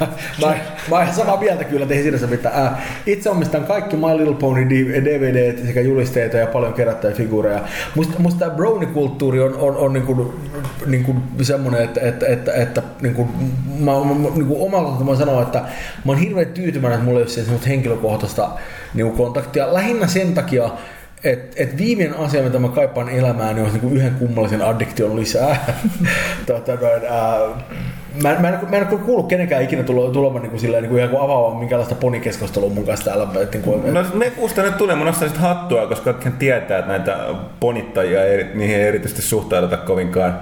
mä, 0.42 0.54
mä 0.90 1.02
ihan 1.02 1.14
samaa 1.14 1.40
mieltä 1.40 1.64
kyllä, 1.64 1.86
ei 1.90 2.02
siinä 2.02 2.18
se 2.18 2.26
mitään. 2.26 2.66
Äh, 2.66 2.72
itse 3.06 3.30
omistan 3.30 3.64
kaikki 3.64 3.96
My 3.96 4.16
Little 4.16 4.34
Pony 4.34 4.70
DVD 5.04 5.66
sekä 5.66 5.80
julisteita 5.80 6.36
ja 6.36 6.46
paljon 6.46 6.72
kerättäjä 6.74 7.14
figuureja. 7.14 7.60
Musta, 7.94 8.18
musta 8.18 8.38
tämä 8.38 8.56
brownie-kulttuuri 8.56 9.40
on, 9.40 9.54
on, 9.56 9.76
on 9.76 9.92
niinku, 9.92 10.34
niinku 10.86 11.14
semmoinen, 11.42 11.82
että, 11.82 12.00
että, 12.00 12.26
että, 12.26 12.52
että 12.52 12.82
niinku, 13.02 13.28
mä, 13.78 13.92
mä, 13.92 14.30
niinku 14.34 14.70
kohdalla 14.84 15.04
mä 15.04 15.16
sanon, 15.16 15.42
että 15.42 15.58
mä 16.04 16.12
oon 16.12 16.18
hirveän 16.18 16.46
tyytyväinen, 16.46 16.98
että 16.98 17.04
mulla 17.04 17.20
ei 17.20 17.26
ole 17.50 17.60
henkilökohtaista 17.68 18.50
niinku 18.94 19.16
kontaktia. 19.16 19.74
Lähinnä 19.74 20.06
sen 20.06 20.34
takia, 20.34 20.70
et, 21.24 21.52
et 21.56 21.76
viimeinen 21.76 22.16
asia, 22.16 22.42
mitä 22.42 22.58
mä 22.58 22.68
kaipaan 22.68 23.08
elämään, 23.08 23.54
niin 23.54 23.64
olisi 23.64 23.78
niinku 23.78 23.96
yhden 23.96 24.14
kummallisen 24.14 24.62
addiktion 24.62 25.16
lisää. 25.16 25.66
tota, 26.46 26.74
noin, 26.74 27.02
ää, 27.08 27.38
mä, 28.22 28.36
mä, 28.40 28.48
en, 28.48 28.58
mä 28.70 28.76
en 28.76 28.88
ole 28.90 28.98
kuullut 28.98 29.28
kenenkään 29.28 29.62
ikinä 29.62 29.82
tulo, 29.82 30.10
tulevan 30.10 30.42
niin 30.42 30.50
kuin, 30.50 30.60
silleen, 30.60 30.82
niin 30.82 30.90
kuin, 30.90 30.98
ihan 30.98 31.10
kuin 31.10 31.22
avaamaan 31.22 31.56
minkälaista 31.56 31.94
ponikeskustelua 31.94 32.70
mun 32.70 32.86
kanssa 32.86 33.04
täällä. 33.04 33.28
Et, 33.42 33.52
niin 33.52 33.62
kuin, 33.62 33.94
No 33.94 34.04
me 34.14 34.30
kuusta 34.30 34.62
nyt 34.62 34.76
tulee, 34.76 34.96
mä 34.96 35.04
nostan 35.04 35.28
sit 35.28 35.38
hattua, 35.38 35.86
koska 35.86 36.04
kaikkihan 36.04 36.38
tietää, 36.38 36.78
että 36.78 36.90
näitä 36.90 37.18
ponittajia, 37.60 38.24
ei, 38.24 38.44
niihin 38.54 38.76
ei 38.76 38.82
erityisesti 38.82 39.22
suhtauduta 39.22 39.76
kovinkaan 39.76 40.40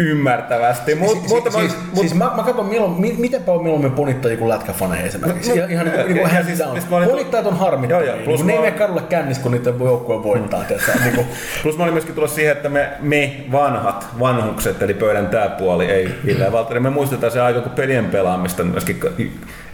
ymmärtävästi. 0.00 0.94
Mut, 0.94 1.10
siis, 1.18 1.28
mutta 1.28 1.50
siis, 1.50 1.76
mä, 1.76 1.82
siis 2.00 2.14
mä, 2.14 2.30
mä 2.36 2.42
katson 2.42 2.66
milloin, 2.66 2.92
mi, 3.00 3.14
miten 3.18 3.42
paljon 3.42 3.62
mieluummin 3.62 3.92
ponittajia 3.92 4.36
kuin 4.38 4.48
lätkäfaneja 4.48 5.02
esimerkiksi. 5.06 5.50
No, 5.50 5.54
ihan, 5.56 5.70
ihan 5.70 5.86
niin, 5.86 5.98
ja- 5.98 6.04
niin 6.04 6.16
kuin 6.16 6.22
ja 6.22 6.28
hands 6.28 6.46
siis- 6.46 6.58
down. 6.58 6.72
siis 6.72 6.90
mä 6.90 6.96
olin- 6.96 7.08
Ponittajat 7.08 7.46
on 7.46 7.56
harmittomia. 7.58 8.06
Joo, 8.06 8.14
joo, 8.16 8.24
plus 8.24 8.40
Niin 8.40 8.46
ne 8.46 8.52
ei 8.52 8.58
mene 8.60 8.70
kadulle 8.72 9.02
kännissä, 9.02 9.42
kun 9.42 9.52
niiden 9.52 9.74
joukkue 9.80 10.22
voittaa. 10.22 10.64
tiedätkö, 10.64 10.92
niin 11.04 11.14
kuin, 11.14 11.26
Plus 11.62 11.76
mä 11.76 11.82
olin 11.82 11.94
myöskin 11.94 12.14
tullut 12.14 12.30
siihen, 12.30 12.52
että 12.52 12.68
me, 12.68 12.90
me 13.00 13.36
vanhat, 13.52 14.06
vanhukset, 14.20 14.82
eli 14.82 14.94
pöydän 14.94 15.26
tää 15.26 15.48
puoli, 15.48 15.84
ei 15.86 16.08
Ville 16.26 16.52
Valtteri, 16.52 16.80
me 16.80 16.90
muistetaan 16.90 17.32
se 17.32 17.40
aika, 17.40 17.60
kun 17.60 17.72
pelien 17.72 18.04
pelaamista 18.04 18.64
myöskin, 18.64 19.00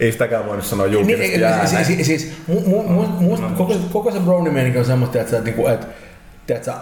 ei 0.00 0.12
sitäkään 0.12 0.46
voinut 0.46 0.64
sanoa 0.64 0.86
julkisesti 0.86 1.36
Niin, 1.36 1.44
ääneen. 1.44 1.68
siis, 1.68 1.86
siis, 1.86 2.06
siis 2.06 2.32
mu, 2.46 2.60
mu, 2.66 2.82
mu, 2.82 3.06
mu, 3.20 3.36
koko, 3.56 3.74
koko 3.92 4.10
se 4.10 4.20
brownie 4.20 4.78
on 4.78 4.84
semmoista, 4.84 5.20
että, 5.20 5.38
että, 5.38 5.50
että, 5.50 5.72
että, 5.72 6.54
että 6.54 6.72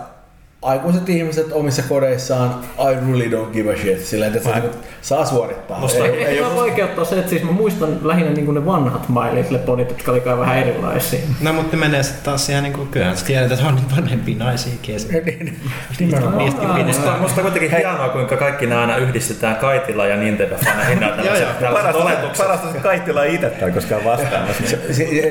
aikuiset 0.62 1.09
ihmiset 1.09 1.52
omissa 1.52 1.82
kodeissaan, 1.89 2.55
I 2.78 2.94
really 2.94 3.28
don't 3.30 3.52
give 3.52 3.72
a 3.72 3.76
shit, 3.76 4.01
sillä 4.06 4.26
että 4.26 4.39
se 4.39 4.52
niinku 4.52 4.68
saa 5.02 5.24
suorittaa. 5.26 5.78
Musta- 5.80 6.05
Ei- 6.05 6.10
ei 6.10 6.24
ei 6.24 6.43
ole- 6.43 6.56
vaikeuttaa 6.56 7.05
se, 7.05 7.18
että 7.18 7.30
siis 7.30 7.43
mä 7.43 7.51
muistan 7.52 7.98
lähinnä 8.02 8.32
niin 8.32 8.55
ne 8.55 8.66
vanhat 8.66 9.09
My 9.09 9.34
Little 9.34 9.59
Ponit, 9.59 9.89
jotka 9.89 10.10
oli 10.12 10.20
kai 10.20 10.39
vähän 10.39 10.59
erilaisia. 10.59 11.20
No 11.40 11.52
mutta 11.52 11.76
ne 11.76 11.80
menee 11.80 12.02
sitten 12.02 12.24
taas 12.24 12.48
ihan 12.48 12.62
niinku, 12.62 12.86
kyllähän 12.90 13.16
sä 13.16 13.24
tiedät, 13.26 13.52
että 13.52 13.66
on 13.66 13.74
niin 13.74 13.97
vanhempia 13.97 14.36
naisia 14.39 14.72
kesken. 14.82 15.22
Niin, 15.98 16.10
nimenomaan. 16.10 16.39
Niistäkin 16.39 16.86
Musta, 16.86 17.16
musta 17.20 17.40
on 17.40 17.43
kuitenkin 17.51 17.70
hienoa, 17.78 18.09
kuinka 18.09 18.36
kaikki 18.36 18.66
nämä 18.66 18.80
aina 18.80 18.97
yhdistetään 18.97 19.56
Kaitila 19.56 20.06
ja 20.06 20.16
Nintendo-faneihin 20.16 21.01
nämä 21.01 21.12
tällaiset, 21.16 21.94
oletukset. 21.94 22.47
parasta 22.47 22.72
se 22.72 22.78
Kaittila 22.78 23.24
itse 23.24 23.51
tai 23.51 23.70
koskaan 23.70 24.05
vastaamassa. 24.05 24.62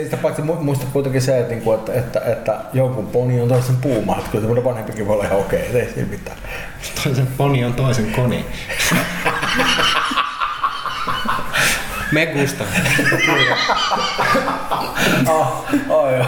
Sitä 0.03 0.17
paitsi 0.21 0.41
mu- 0.41 0.59
muista 0.63 0.85
kuitenkin 0.93 1.21
se, 1.21 1.37
että, 1.39 1.53
niinku, 1.53 1.73
että, 1.73 1.93
että, 1.93 2.19
että 2.19 2.55
jonkun 2.73 3.07
poni 3.07 3.41
on 3.41 3.47
toisen 3.47 3.75
puuma, 3.81 4.15
että 4.17 4.31
kyllä 4.31 4.41
semmoinen 4.41 4.63
vanhempikin 4.63 5.07
voi 5.07 5.20
ihan 5.23 5.39
okei, 5.39 5.69
okay, 5.69 5.81
ei 5.81 5.93
siinä 5.93 6.09
mitään. 6.09 6.37
Toisen 7.03 7.27
poni 7.27 7.65
on 7.65 7.73
toisen 7.73 8.11
koni. 8.11 8.45
Megusta. 12.11 12.63
Ah, 15.29 15.63
oh, 15.89 16.11
joo. 16.11 16.25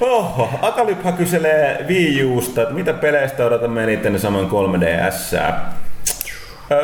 Oho, 0.00 0.58
Akalypha 0.62 1.12
kyselee 1.12 1.84
Wii 1.88 2.24
Usta, 2.24 2.62
että 2.62 2.74
mitä 2.74 2.92
peleistä 2.92 3.44
odotamme 3.44 3.84
eniten 3.84 4.20
samoin 4.20 4.48
3DS. 4.48 5.38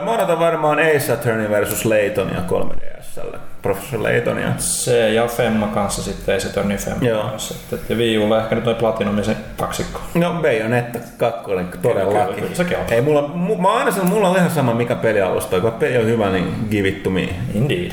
Mä 0.04 0.10
odotan 0.10 0.38
varmaan 0.38 0.78
Ace 0.78 1.12
Attorney 1.12 1.50
versus 1.50 1.84
Laytonia 1.84 2.40
3DSlle. 2.40 3.51
Professor 3.62 4.02
Laytonia. 4.02 4.48
Se 4.59 5.12
ja 5.12 5.26
Femma 5.26 5.66
kanssa 5.66 6.02
sitten, 6.02 6.34
ei 6.34 6.40
se 6.40 6.48
Tony 6.48 6.76
Femma 6.76 7.05
Joo. 7.09 7.22
kanssa. 7.24 7.55
Et- 7.72 7.90
Ja 7.90 7.97
Wii 7.97 8.18
Ulla 8.18 8.43
ehkä 8.43 8.55
nyt 8.55 8.64
toi 8.64 8.74
Platinumisen 8.74 9.36
kaksikko. 9.56 10.01
No 10.14 10.32
Bayonetta 10.43 10.98
2 11.16 11.43
todellakin. 11.82 12.34
Kyllä, 12.34 12.55
sekin 12.56 12.78
on. 12.78 12.84
Ei, 12.90 13.01
mulla, 13.01 13.28
mu, 13.28 13.56
mä 13.59 13.72
aina 13.72 13.90
sanonut, 13.90 14.12
mulla 14.14 14.28
on 14.28 14.36
ihan 14.36 14.51
sama 14.51 14.74
mikä 14.74 14.94
pelialusta. 14.94 15.60
Kun 15.60 15.72
peli 15.72 15.98
on 15.98 16.06
hyvä, 16.06 16.30
niin 16.30 16.55
give 16.70 16.89
it 16.89 17.02
to 17.02 17.10
me. 17.10 17.28
Indeed. 17.55 17.93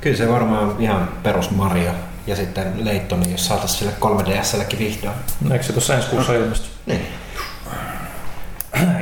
Kyllä 0.00 0.16
se 0.16 0.28
varmaan 0.28 0.76
ihan 0.78 1.08
perus 1.22 1.50
Mario. 1.50 1.90
Ja 2.26 2.36
sitten 2.36 2.72
Leittoni, 2.84 3.32
jos 3.32 3.46
saataisiin 3.46 3.78
sille 3.78 3.92
3DSllekin 4.00 4.78
vihdoin. 4.78 5.14
Eikö 5.52 5.64
se 5.64 5.72
tuossa 5.72 5.94
ensi 5.94 6.08
kuussa 6.08 6.34
ilmesty? 6.34 6.66
Niin. 6.86 7.06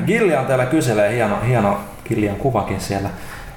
Gillian 0.06 0.46
täällä 0.46 0.66
kyselee, 0.66 1.14
hieno, 1.14 1.38
hieno 1.46 1.80
Gillian 2.08 2.36
kuvakin 2.36 2.80
siellä. 2.80 3.08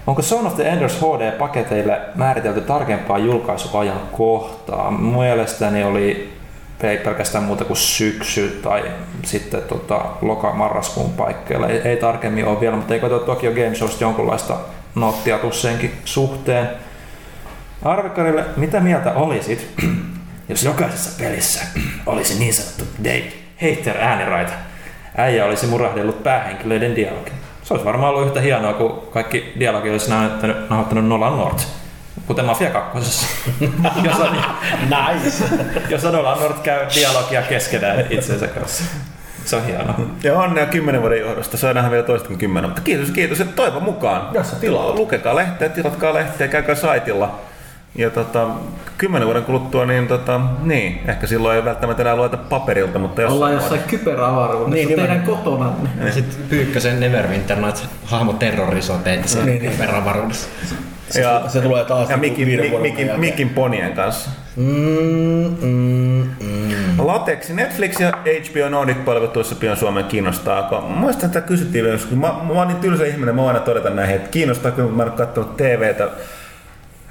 Onko 0.08 0.22
Son 0.22 0.48
of 0.48 0.56
the 0.56 0.64
Enders 0.64 1.02
HD-paketeille 1.02 2.00
määritelty 2.16 2.62
tarkempaa 2.62 3.18
julkaisuajan 3.18 4.02
kohtaa? 4.12 4.92
Mielestäni 4.92 5.84
oli 5.84 6.38
ei 6.84 6.98
pelkästään 6.98 7.44
muuta 7.44 7.66
kuin 7.66 7.78
syksy 7.78 8.60
tai 8.64 8.92
sitten 9.24 9.62
tota, 9.62 10.06
loka-marraskuun 10.22 11.10
paikkeilla. 11.10 11.68
Ei, 11.68 11.78
ei 11.78 11.98
tarkemmin 11.98 12.46
ole 12.46 12.60
vielä, 12.60 12.76
mutta 12.76 12.94
eikö 12.94 13.10
Tokyo 13.10 13.52
Game 13.52 13.76
Showsta 13.76 14.04
jonkunlaista 14.04 14.58
nottia 14.96 15.40
senkin 15.52 15.92
suhteen. 16.06 16.70
Arvikarille, 17.84 18.46
mitä 18.58 18.80
mieltä 18.80 19.14
olisit, 19.14 19.68
jos 20.50 20.64
jokaisessa 20.64 21.24
pelissä 21.24 21.66
olisi 22.06 22.40
niin 22.40 22.54
sanottu 22.54 22.84
Dave 23.04 23.34
Hater 23.62 23.98
ääniraita? 23.98 24.54
Äijä 25.18 25.46
olisi 25.46 25.68
murahdellut 25.68 26.24
päähenkilöiden 26.24 26.96
dialogin. 26.96 27.47
Se 27.68 27.74
olisi 27.74 27.86
varmaan 27.86 28.14
ollut 28.14 28.28
yhtä 28.28 28.42
hienoa, 28.42 28.74
kun 28.74 29.08
kaikki 29.12 29.54
dialogi 29.60 29.90
olisi 29.90 30.10
nauhoittanut, 30.10 30.70
nauhoittanut 30.70 31.06
Nolan 31.06 31.38
North. 31.38 31.68
Kuten 32.28 32.46
Mafia 32.46 32.70
2. 32.70 32.98
jos, 34.04 34.20
on, 34.20 34.38
Nice. 34.90 35.44
jos 35.90 36.04
Nolan 36.04 36.40
North 36.40 36.62
käy 36.62 36.86
dialogia 36.96 37.42
keskenään 37.42 38.06
itsensä 38.10 38.48
kanssa. 38.48 38.84
Se 39.46 39.56
on 39.56 39.66
hienoa. 39.66 40.00
Ja 40.24 40.40
onnea 40.40 40.66
kymmenen 40.66 41.02
vuoden 41.02 41.20
johdosta. 41.20 41.58
Saadaanhan 41.58 41.92
vielä 41.92 42.06
toista 42.06 42.28
kuin 42.28 42.40
kymmenen. 42.40 42.70
Mutta 42.70 42.82
kiitos, 42.82 43.12
kiitos. 43.12 43.42
Että 43.42 43.56
toivon 43.56 43.84
mukaan. 43.84 44.34
Jos 44.34 44.50
sä 44.50 44.56
tilaat. 44.56 44.96
Lukekaa 44.96 45.36
lehteä, 45.36 45.70
tilatkaa 45.70 46.14
lehteä, 46.14 46.48
käykää 46.48 46.76
saitilla. 46.76 47.40
Ja 47.96 48.10
tota, 48.10 48.48
kymmenen 48.98 49.26
vuoden 49.28 49.44
kuluttua, 49.44 49.86
niin, 49.86 50.08
tota, 50.08 50.42
niin 50.62 51.00
ehkä 51.08 51.28
silloin 51.28 51.56
ei 51.56 51.66
välttämättä 51.66 52.04
enää 52.04 52.16
lueta 52.16 52.38
paperilta, 52.38 53.00
mutta 53.00 53.22
jossain 53.22 53.36
Ollaan 53.36 53.54
jossain 53.54 53.82
kyberavaruudessa 53.88 54.76
Niin, 54.76 54.88
niin, 54.88 55.00
teidän 55.00 55.22
kotonanne. 55.22 55.90
Ja 56.06 56.12
sitten 56.12 56.44
Pyykkösen 56.50 57.00
Neverwinter 57.00 57.60
noita 57.60 57.80
hahmo 58.06 58.34
terrorisoi 58.34 58.98
teitä 59.04 59.28
sen 59.28 59.46
Niin, 59.46 59.62
niin. 59.62 59.80
verranvaruudessa. 59.80 60.50
Ja, 61.16 61.42
Se 61.48 61.62
tulee 61.62 61.86
taas 61.86 62.10
ja 62.10 62.18
Mikin, 62.18 62.48
Mikin, 62.48 62.82
Mikin. 62.82 63.20
Mikin 63.20 63.50
ponien 63.50 63.94
kanssa. 63.94 64.30
Mm, 64.56 64.66
mm, 65.62 66.30
mm. 66.42 66.68
Latex, 66.98 67.50
Netflix 67.50 68.00
ja 68.00 68.12
HBO 68.24 68.70
Nordic 68.70 69.06
palveluissa 69.06 69.56
pian 69.56 69.78
Suomen 69.78 70.06
kiinnostaako? 70.06 70.82
Muistan, 70.82 71.26
että 71.26 71.42
kysyttiin 71.42 71.84
vielä 71.84 71.96
joskus. 71.96 72.18
Mä, 72.18 72.28
mä 72.28 72.54
oon 72.54 72.68
niin 72.68 72.78
tylsä 72.78 73.06
ihminen, 73.06 73.36
mä 73.36 73.42
voin 73.42 73.56
aina 73.56 73.66
todeta 73.66 73.90
näihin, 73.90 74.16
että 74.16 74.30
kiinnostaako, 74.30 74.82
mutta 74.82 74.98
mä 74.98 75.04
en 75.04 75.10
ole 75.10 75.18
katsonut 75.18 75.58
TVtä 75.58 76.08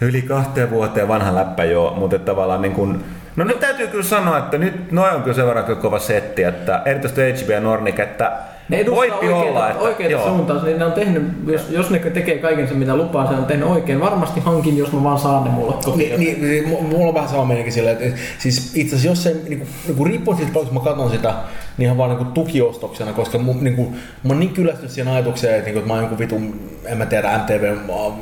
yli 0.01 0.23
kahteen 0.23 0.70
vuoteen 0.70 1.09
vanha 1.09 1.35
läppä 1.35 1.64
jo, 1.64 1.94
mutta 1.97 2.16
että 2.16 2.27
tavallaan 2.32 2.62
niin 2.62 2.73
kuin, 2.74 3.05
No 3.36 3.44
nyt 3.44 3.60
täytyy 3.60 3.86
kyllä 3.86 4.05
sanoa, 4.05 4.39
että 4.39 4.59
nyt 4.59 4.93
noin 4.93 5.14
on 5.14 5.23
kyllä 5.23 5.35
sen 5.36 5.47
verran 5.47 5.64
kyllä 5.64 5.81
kova 5.81 5.98
setti, 5.98 6.43
että 6.43 6.82
erityisesti 6.85 7.44
HBO 7.44 7.60
Nordic, 7.60 7.98
että 8.01 8.32
Ne 8.68 8.77
edustaa 8.77 8.97
Voipi 8.97 9.14
oikeita, 9.28 9.36
olla, 9.51 9.70
että- 9.70 9.82
oikeita 9.82 10.12
joo. 10.12 10.28
suuntaan, 10.28 10.64
niin 10.64 10.78
ne 10.78 10.85
on 10.85 10.93
tehnyt, 10.93 11.23
jos, 11.47 11.70
jos 11.70 11.90
ne 11.90 11.98
tekee 11.98 12.39
kaiken 12.39 12.68
sen 12.68 12.77
mitä 12.77 12.97
lupaa, 12.97 13.27
se 13.28 13.35
on 13.35 13.44
tehnyt 13.44 13.68
oikein. 13.68 14.01
Varmasti 14.01 14.40
hankin, 14.40 14.78
jos 14.78 14.93
mä 14.93 15.02
vaan 15.05 15.18
saan 15.18 15.44
ne 15.44 15.51
mulle 15.51 15.74
kotiin. 15.85 16.20
Niin, 16.20 16.40
niin, 16.40 16.51
niin, 16.51 16.64
mu- 16.64 16.82
mulla 16.82 17.09
on 17.09 17.14
vähän 17.14 17.28
sama 17.28 17.44
meininki 17.44 17.70
sillä, 17.70 17.90
että 17.90 18.05
siis 18.39 18.73
itse 18.77 18.97
asiassa 18.97 19.09
jos 19.09 19.23
se 19.23 19.48
niinku, 19.48 19.66
niinku 19.86 20.05
riippuu 20.05 20.36
siitä 20.36 20.51
paljon, 20.52 20.68
kun 20.68 20.78
mä 20.78 20.85
katson 20.85 21.10
sitä, 21.10 21.35
niin 21.78 21.85
ihan 21.85 21.98
vaan 21.98 22.10
niinku 22.10 22.24
tukiostoksena, 22.24 23.12
koska 23.12 23.39
mu, 23.39 23.52
niinku, 23.60 23.82
mä 24.23 24.28
oon 24.28 24.40
niin 24.40 24.52
kyllästynyt 24.55 24.90
siihen 24.90 25.12
ajatukseen, 25.12 25.52
että, 25.55 25.64
niinku, 25.64 25.78
että 25.78 25.89
mä 25.89 25.94
oon 25.94 26.02
joku 26.05 26.18
vitun, 26.18 26.60
en 26.85 26.98
mä 26.98 27.06
tiedä, 27.06 27.39
MTV, 27.39 27.74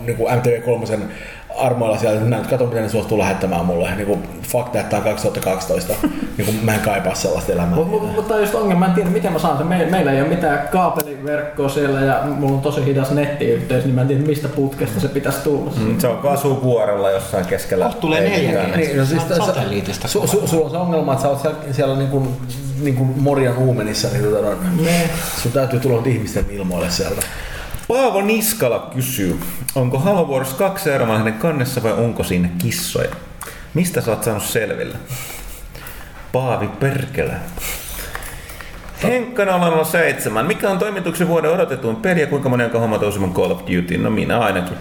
niinku 0.07 0.29
MTV3 0.29 0.99
armoilla 1.59 1.99
siellä, 1.99 2.17
että 2.17 2.31
näet, 2.31 2.47
kato 2.47 2.67
miten 2.67 2.83
ne 2.83 2.89
suostuu 2.89 3.19
lähettämään 3.19 3.65
mulle. 3.67 3.95
Niinku, 3.97 4.19
fuck 4.43 4.69
that, 4.73 4.89
tää 4.89 4.99
on 4.99 5.05
2012. 5.05 5.95
niinku, 6.39 6.53
mä 6.63 6.75
en 6.75 6.81
kaipaa 6.81 7.15
sellaista 7.15 7.53
elämää. 7.53 7.75
Mut- 7.77 7.89
mut- 7.91 8.15
Mutta 8.15 8.39
just 8.41 8.55
ongelma, 8.55 8.81
mä 8.81 8.87
en 8.87 8.93
tiedä 8.93 9.11
miten 9.11 9.33
mä 9.33 9.39
saan 9.39 9.59
sen. 9.59 9.67
Me, 9.67 9.87
meillä 9.91 10.13
ei 10.13 10.21
ole 10.21 10.29
mitään 10.29 10.69
kaapeliverkkoa 10.73 11.69
siellä 11.69 12.01
ja 12.01 12.23
mulla 12.27 12.55
on 12.55 12.61
tosi 12.61 12.85
hidas 12.85 13.11
nettiyhteys, 13.11 13.85
niin 13.85 13.95
mä 13.95 14.01
en 14.01 14.07
tiedä 14.09 14.23
mistä 14.23 14.49
putkesta 14.49 15.01
se 15.01 15.09
pitäisi 15.09 15.39
tulla. 15.45 15.73
Mm, 15.77 15.99
Se 16.01 16.09
on 16.09 16.63
vuorella 16.63 17.11
jossain 17.11 17.47
keskellä. 17.47 17.85
Kohta 17.85 18.01
tulee 18.01 18.21
neljä. 18.31 18.63
Niin, 18.77 18.97
no 18.97 19.05
siis 19.05 19.23
satelliitista 19.47 20.09
Su, 20.09 20.27
su, 20.27 20.47
sulla 20.47 20.65
on 20.65 20.71
se 20.71 20.77
ongelma, 20.77 21.13
että 21.13 21.23
sä 21.23 21.29
oot 21.29 21.41
siellä, 21.41 21.59
siellä 21.73 21.97
niin 21.97 22.11
kuin, 22.11 22.29
niin 22.83 22.97
kuin 22.97 23.15
Morjan 23.23 23.59
uumenissa, 23.59 24.09
niin 24.13 24.25
tota, 24.25 24.47
Ne. 24.85 25.11
sun 25.43 25.53
täytyy 25.53 25.81
tulla 25.81 25.97
nyt 25.97 26.07
ihmisten 26.07 26.47
ilmoille 26.51 26.91
sieltä. 26.91 27.23
Paavo 27.89 28.23
Niskala 28.23 28.90
kysyy, 28.94 29.40
onko 29.74 29.98
Halo 29.98 30.24
Wars 30.24 30.55
2 30.55 30.90
Eromainen 30.90 31.35
kannessa 31.35 31.82
vai 31.82 31.93
onko 31.93 32.24
siinä 32.24 32.48
kissoja? 32.59 33.11
Mistä 33.74 34.01
sä 34.01 34.11
oot 34.11 34.23
saanut 34.23 34.43
selville? 34.43 34.97
Paavi 36.32 36.69
Perkelä. 36.69 37.35
Henkka 39.02 39.43
007. 39.85 40.47
Mikä 40.47 40.70
on 40.70 40.78
toimituksen 40.78 41.28
vuoden 41.28 41.51
odotetuin 41.51 41.97
peli 41.97 42.20
ja 42.20 42.27
kuinka 42.27 42.48
moni 42.48 42.65
onko 42.65 42.78
uusimman 43.06 43.35
Call 43.35 43.51
of 43.51 43.61
Duty? 43.61 43.98
No 43.98 44.11
minä 44.11 44.39
ainakin. 44.39 44.77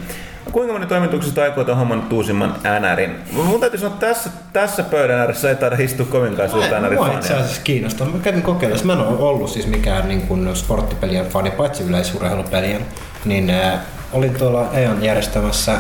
Kuinka 0.53 0.73
moni 0.73 0.85
toimituksesta 0.85 1.43
aikoita 1.43 1.71
on 1.71 1.77
hommannut 1.77 2.13
uusimman 2.13 2.55
NRin? 2.80 3.15
Mun 3.31 3.59
täytyy 3.59 3.80
sanoa, 3.80 3.93
että 3.93 4.07
tässä, 4.07 4.30
tässä 4.53 4.84
pöydän 4.84 5.19
ääressä 5.19 5.49
ei 5.49 5.55
taida 5.55 5.75
istua 5.80 6.05
kovinkaan 6.05 6.49
suurta 6.49 6.80
NRin 6.80 6.99
Mua 6.99 7.07
itse 7.07 7.27
fania. 7.27 7.43
asiassa 7.43 7.61
kiinnostaa. 7.63 8.07
Mä 8.07 8.19
kävin 8.19 8.41
kokeilemassa. 8.41 8.85
Mä 8.85 8.93
en 8.93 8.99
ole 8.99 9.19
ollut 9.19 9.49
siis 9.49 9.67
mikään 9.67 10.07
niin 10.07 10.21
kuin 10.21 10.55
sporttipelien 10.55 11.25
fani, 11.25 11.51
paitsi 11.51 11.84
yleisurheilupelien. 11.84 12.85
Niin 13.25 13.49
äh, 13.49 13.80
olin 14.13 14.34
tuolla 14.34 14.69
EON 14.73 15.03
järjestämässä 15.03 15.77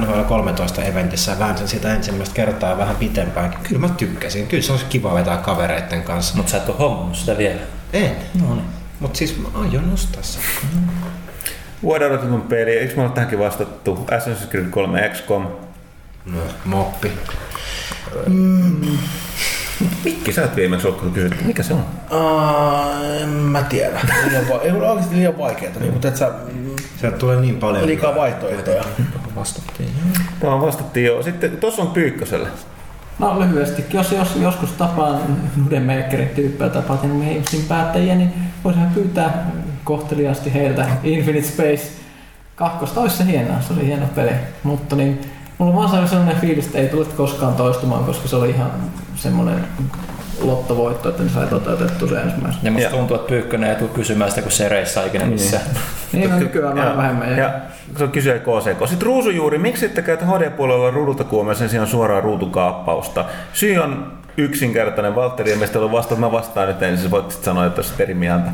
NHL 0.00 0.22
13 0.28 0.82
eventissä 0.82 1.32
ja 1.32 1.38
väänsin 1.38 1.68
sitä 1.68 1.94
ensimmäistä 1.94 2.34
kertaa 2.34 2.78
vähän 2.78 2.96
pitempäänkin. 2.96 3.60
Kyllä 3.62 3.80
mä 3.80 3.88
tykkäsin. 3.88 4.46
Kyllä 4.46 4.62
se 4.62 4.72
olisi 4.72 4.86
kiva 4.86 5.14
vetää 5.14 5.36
kavereiden 5.36 6.02
kanssa. 6.02 6.36
Mutta 6.36 6.50
sä 6.50 6.56
et 6.56 6.68
ole 6.68 6.78
hommannut 6.78 7.16
sitä 7.16 7.38
vielä. 7.38 7.60
En. 7.92 8.10
No 8.40 8.54
niin. 8.54 8.66
Mutta 9.00 9.18
siis 9.18 9.38
mä 9.38 9.48
aion 9.54 9.90
nostaa 9.90 10.22
sen. 10.22 10.42
Vuoden 11.84 12.08
odotetun 12.12 12.42
peli. 12.42 12.70
Eikö 12.70 12.96
me 12.96 13.02
ole 13.02 13.10
tähänkin 13.10 13.38
vastattu? 13.38 14.06
Assassin's 14.10 14.48
Creed 14.50 14.66
3 14.70 15.10
XCOM. 15.14 15.46
No, 16.32 16.38
moppi. 16.64 17.12
Mikki, 20.04 20.32
sä 20.32 20.44
et 20.44 20.56
viimeksi 20.56 20.86
ollut, 20.86 21.00
kun 21.00 21.12
kysyttiin, 21.12 21.46
mikä 21.46 21.62
se 21.62 21.74
on? 21.74 21.84
Uh, 22.10 23.22
en 23.22 23.28
mä 23.28 23.62
tiedä. 23.62 24.00
Liian 24.28 24.48
va- 24.48 24.60
ei 24.62 24.70
ole 24.70 24.88
oikeasti 24.90 25.16
liian 25.16 25.38
vaikeaa. 25.38 25.72
Niin, 25.80 25.92
mutta 25.92 26.08
et 26.08 26.16
sä, 26.16 26.32
Sieltä 27.00 27.18
tulee 27.18 27.40
niin 27.40 27.56
paljon. 27.56 27.86
liikaa 27.86 28.14
vaihtoehtoja. 28.14 28.84
Vastattiin. 29.36 29.90
Tämä 30.40 30.60
vastattiin 30.60 31.06
jo. 31.06 31.22
Sitten 31.22 31.56
tuossa 31.56 31.82
on 31.82 31.88
Pyykköselle. 31.90 32.48
No 33.18 33.40
lyhyesti, 33.40 33.84
jos, 33.92 34.12
jos 34.12 34.36
joskus 34.36 34.70
tapaan 34.72 35.20
Nudemakerin 35.56 36.28
tyyppejä, 36.28 36.70
tapaatin 36.70 37.10
Mainsin 37.10 37.64
päättäjiä, 37.68 38.14
niin 38.14 38.34
voisin 38.64 38.86
pyytää 38.94 39.50
kohteliaasti 39.84 40.54
heiltä 40.54 40.86
Infinite 41.04 41.46
Space 41.46 41.92
kakkosta. 42.56 43.00
Olisi 43.00 43.16
se 43.16 43.26
hienoa, 43.26 43.60
se 43.60 43.72
oli 43.72 43.86
hieno 43.86 44.06
peli. 44.14 44.30
Mutta 44.62 44.96
niin, 44.96 45.20
mulla 45.58 45.74
vaan 45.74 46.08
sellainen 46.08 46.40
fiilis, 46.40 46.66
että 46.66 46.78
ei 46.78 46.88
tule 46.88 47.06
koskaan 47.16 47.54
toistumaan, 47.54 48.04
koska 48.04 48.28
se 48.28 48.36
oli 48.36 48.50
ihan 48.50 48.70
semmoinen 49.16 49.64
lottovoitto, 50.40 51.08
että 51.08 51.22
ne 51.22 51.28
sai 51.28 51.46
toteutettu 51.46 52.06
se 52.08 52.14
ensimmäisenä. 52.14 52.60
Ja 52.62 52.70
musta 52.70 52.86
Ja. 52.86 52.90
tuntuu, 52.90 53.16
että 53.16 53.28
Pyykkönen 53.28 53.70
ei 53.70 53.76
tule 53.76 53.90
kysymään 53.94 54.30
sitä, 54.30 54.42
kun 54.42 54.52
sereissä 54.52 55.04
ikinä 55.04 55.26
missä. 55.26 55.60
Niin 56.12 56.32
on 56.32 56.38
nykyään 56.38 56.74
vähän 56.76 56.96
vähemmän. 56.96 57.30
Ja, 57.30 57.36
ja 57.38 57.50
se 57.98 58.04
on 58.04 58.10
kysyä 58.10 58.38
KCK. 58.38 58.88
Sitten 58.88 59.06
ruusujuuri, 59.06 59.58
miksi 59.58 59.86
ette 59.86 60.02
käytä 60.02 60.24
HD-puolella 60.26 60.90
ruudulta 60.90 61.24
kuumeen 61.24 61.56
sen 61.56 61.68
sijaan 61.68 61.88
suoraan 61.88 62.22
ruutukaappausta? 62.22 63.24
Syy 63.52 63.78
on 63.78 64.12
yksinkertainen. 64.36 65.14
Valtteri 65.14 65.50
ilmeisesti 65.50 65.78
on 65.78 65.92
vasta, 65.92 66.16
mä 66.16 66.32
vastaan 66.32 66.68
nyt 66.68 66.82
ensin, 66.82 67.10
voit 67.10 67.30
sit 67.30 67.44
sanoa, 67.44 67.66
että 67.66 67.78
jos 67.78 67.94
eri 67.98 68.14
mieltä. 68.14 68.50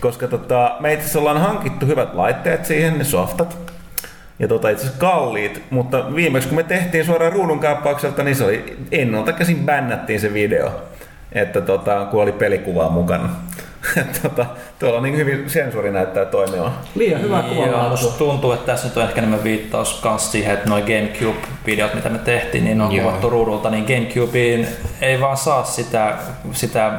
Koska 0.00 0.28
tota, 0.28 0.76
me 0.80 0.92
itse 0.92 1.02
asiassa 1.02 1.18
ollaan 1.18 1.40
hankittu 1.40 1.86
hyvät 1.86 2.14
laitteet 2.14 2.64
siihen, 2.66 2.98
ne 2.98 3.04
softat. 3.04 3.58
Ja 4.38 4.48
tota, 4.48 4.68
itse 4.68 4.82
asiassa 4.84 5.00
kalliit, 5.00 5.62
mutta 5.70 6.14
viimeksi 6.14 6.48
kun 6.48 6.56
me 6.56 6.62
tehtiin 6.62 7.04
suoraan 7.04 7.32
ruudun 7.32 7.58
kaappaukselta, 7.60 8.22
niin 8.22 8.36
se 8.36 8.44
oli 8.44 8.76
ennalta 8.92 9.32
käsin 9.32 9.56
bännättiin 9.64 10.20
se 10.20 10.34
video. 10.34 10.70
Että 11.34 11.60
tota, 11.60 12.04
kun 12.10 12.22
oli 12.22 12.32
pelikuvaa 12.32 12.88
mukana. 12.90 13.28
Että 13.96 14.20
tota, 14.28 14.46
tuolla 14.78 15.00
niin 15.00 15.16
hyvin 15.16 15.50
sensuuri 15.50 15.90
näyttää 15.90 16.24
toimivan. 16.24 16.72
Liian 16.94 17.20
hyvä 17.22 17.44
Joo, 17.54 17.64
kuva. 17.66 17.88
musta 17.88 18.18
tuntuu, 18.18 18.52
että 18.52 18.66
tässä 18.66 18.88
nyt 18.88 18.96
on 18.96 19.02
ehkä 19.02 19.18
enemmän 19.20 19.44
viittaus 19.44 20.00
kans 20.02 20.32
siihen, 20.32 20.54
että 20.54 20.68
noin 20.68 20.84
Gamecube-videot, 20.84 21.94
mitä 21.94 22.08
me 22.08 22.18
tehtiin, 22.18 22.64
niin 22.64 22.78
ne 22.78 22.84
on 22.84 22.92
Joo. 22.92 23.04
kuvattu 23.04 23.30
ruudulta, 23.30 23.70
niin 23.70 23.84
Gamecubeen 23.84 24.68
ei 25.00 25.20
vaan 25.20 25.36
saa 25.36 25.64
sitä, 25.64 26.14
sitä, 26.52 26.92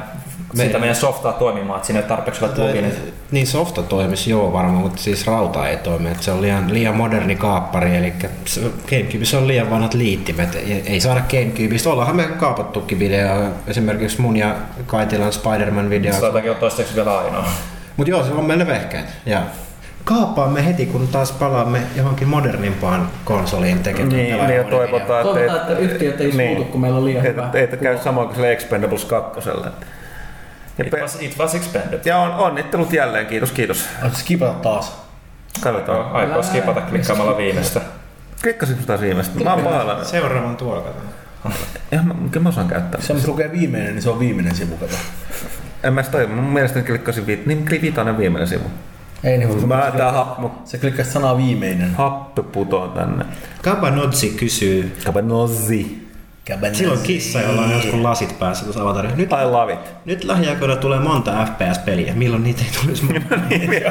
Me- 0.57 0.63
sitä 0.63 0.79
meidän 0.79 0.95
softaa 0.95 1.33
toimimaan, 1.33 1.77
että 1.77 1.87
siinä 1.87 1.99
ei 1.99 2.03
ole 2.03 2.09
tarpeeksi 2.09 2.41
hyvät 2.41 2.55
pluginit. 2.55 3.13
Niin 3.33 3.47
softa 3.47 3.83
toimisi 3.83 4.29
joo 4.29 4.53
varmaan, 4.53 4.83
mutta 4.83 5.01
siis 5.01 5.27
rauta 5.27 5.67
ei 5.69 5.77
toimi. 5.77 6.09
Että 6.09 6.23
se 6.23 6.31
on 6.31 6.41
liian, 6.41 6.73
liian 6.73 6.95
moderni 6.95 7.35
kaappari, 7.35 7.95
eli 7.95 8.13
Gamecubeissa 8.89 9.37
on 9.37 9.47
liian 9.47 9.69
vanhat 9.69 9.93
liittimet. 9.93 10.55
Ei, 10.55 10.83
ei 10.85 10.99
saada 10.99 11.21
Gamecubeista. 11.21 11.89
Ollaanhan 11.89 12.15
me 12.15 12.23
kaapattukin 12.23 12.99
video, 12.99 13.51
esimerkiksi 13.67 14.21
mun 14.21 14.37
ja 14.37 14.55
Kaitilan 14.85 15.33
Spider-Man 15.33 15.89
video. 15.89 16.13
Se 16.13 16.25
olla 16.25 16.41
toistaiseksi 16.53 16.95
vielä 16.95 17.19
ainoa. 17.19 17.45
Mutta 17.97 18.11
joo, 18.11 18.23
se 18.23 18.31
on 18.31 18.45
meille 18.45 18.67
vehkeet. 18.67 19.05
Ja 19.25 19.41
kaappaamme 20.03 20.65
heti, 20.65 20.85
kun 20.85 21.07
taas 21.07 21.31
palaamme 21.31 21.81
johonkin 21.95 22.27
modernimpaan 22.27 23.09
konsoliin 23.25 23.79
tekemään. 23.79 24.09
Niin, 24.09 24.37
niin 24.47 24.57
ja 24.57 24.63
toivotaan, 24.63 25.25
Toivotaan, 25.25 25.61
että 25.61 25.77
yhtiöt 25.77 26.21
ei 26.21 26.31
suutu, 26.31 26.71
kun 26.71 26.81
meillä 26.81 26.97
on 26.97 27.05
liian 27.05 27.25
että, 27.25 27.41
hyvä 27.41 27.63
että 27.63 27.77
käy 27.77 27.97
samoin 27.97 28.27
kuin 28.27 28.35
sille 28.35 28.51
Expendables 28.51 29.05
2. 29.05 29.49
Ja, 30.77 30.85
It 30.85 30.93
was, 31.01 31.17
it 31.21 31.37
was 31.39 31.55
expanded. 31.55 31.99
ja 32.05 32.17
on, 32.17 32.31
onnittelut 32.31 32.93
jälleen, 32.93 33.25
kiitos, 33.25 33.51
kiitos. 33.51 33.85
Oletko 34.01 34.19
skipata 34.19 34.53
taas? 34.53 35.01
Katsotaan. 35.61 36.11
Aikoo 36.11 36.43
skipata 36.43 36.81
klikkaamalla 36.81 37.37
viimeistä. 37.37 37.81
Klikkasinko 38.41 38.83
taas 38.87 39.01
viimeistä? 39.01 39.43
Mä 39.43 39.53
oon. 39.53 40.05
Seuraavan 40.05 40.57
tuolla. 40.57 40.83
Ja 41.91 42.01
mä, 42.03 42.13
kyllä 42.31 42.43
mä 42.43 42.49
osaan 42.49 42.67
käyttää. 42.67 43.01
Se 43.01 43.13
missä 43.13 43.27
lukee 43.27 43.51
viimeinen, 43.51 43.93
niin 43.93 44.01
se 44.01 44.09
on 44.09 44.19
viimeinen 44.19 44.55
sivu, 44.55 44.77
kato. 44.77 44.95
En 45.83 45.93
mä 45.93 46.03
sitä 46.03 46.17
tajua. 46.17 46.35
Mun 46.35 46.43
mielestä 46.53 46.81
klikkasin 46.81 47.27
viit, 47.27 47.45
niin 47.45 47.65
vitonen 47.81 48.17
viimeinen 48.17 48.47
sivu. 48.47 48.63
Ei 49.23 49.37
niin, 49.37 49.49
kun 49.49 49.67
Mä 49.67 49.91
tää 49.97 50.11
happu, 50.11 50.51
se 50.65 50.77
klikkasit 50.77 51.13
sanaa 51.13 51.37
viimeinen. 51.37 51.95
happe 51.95 52.43
putoo 52.43 52.87
tänne. 52.87 53.25
Kabanodzi 53.61 54.29
kysyy, 54.29 54.95
Kabanozzi. 56.47 56.77
silloin 56.79 56.99
kissa, 57.01 57.41
jolla 57.41 57.61
on 57.61 57.71
joskus 57.71 57.93
lasit 57.99 58.39
päässä 58.39 58.63
tuossa 58.65 58.81
avatarissa. 58.81 59.17
Nyt, 59.17 59.29
I 59.31 59.45
love 59.45 59.73
it. 59.73 59.79
nyt 60.05 60.23
lähiaikoina 60.23 60.75
tulee 60.75 60.99
monta 60.99 61.31
FPS-peliä. 61.45 62.13
Milloin 62.15 62.43
niitä 62.43 62.61
ei 62.61 62.81
tulisi 62.81 63.03
monta? 63.13 63.35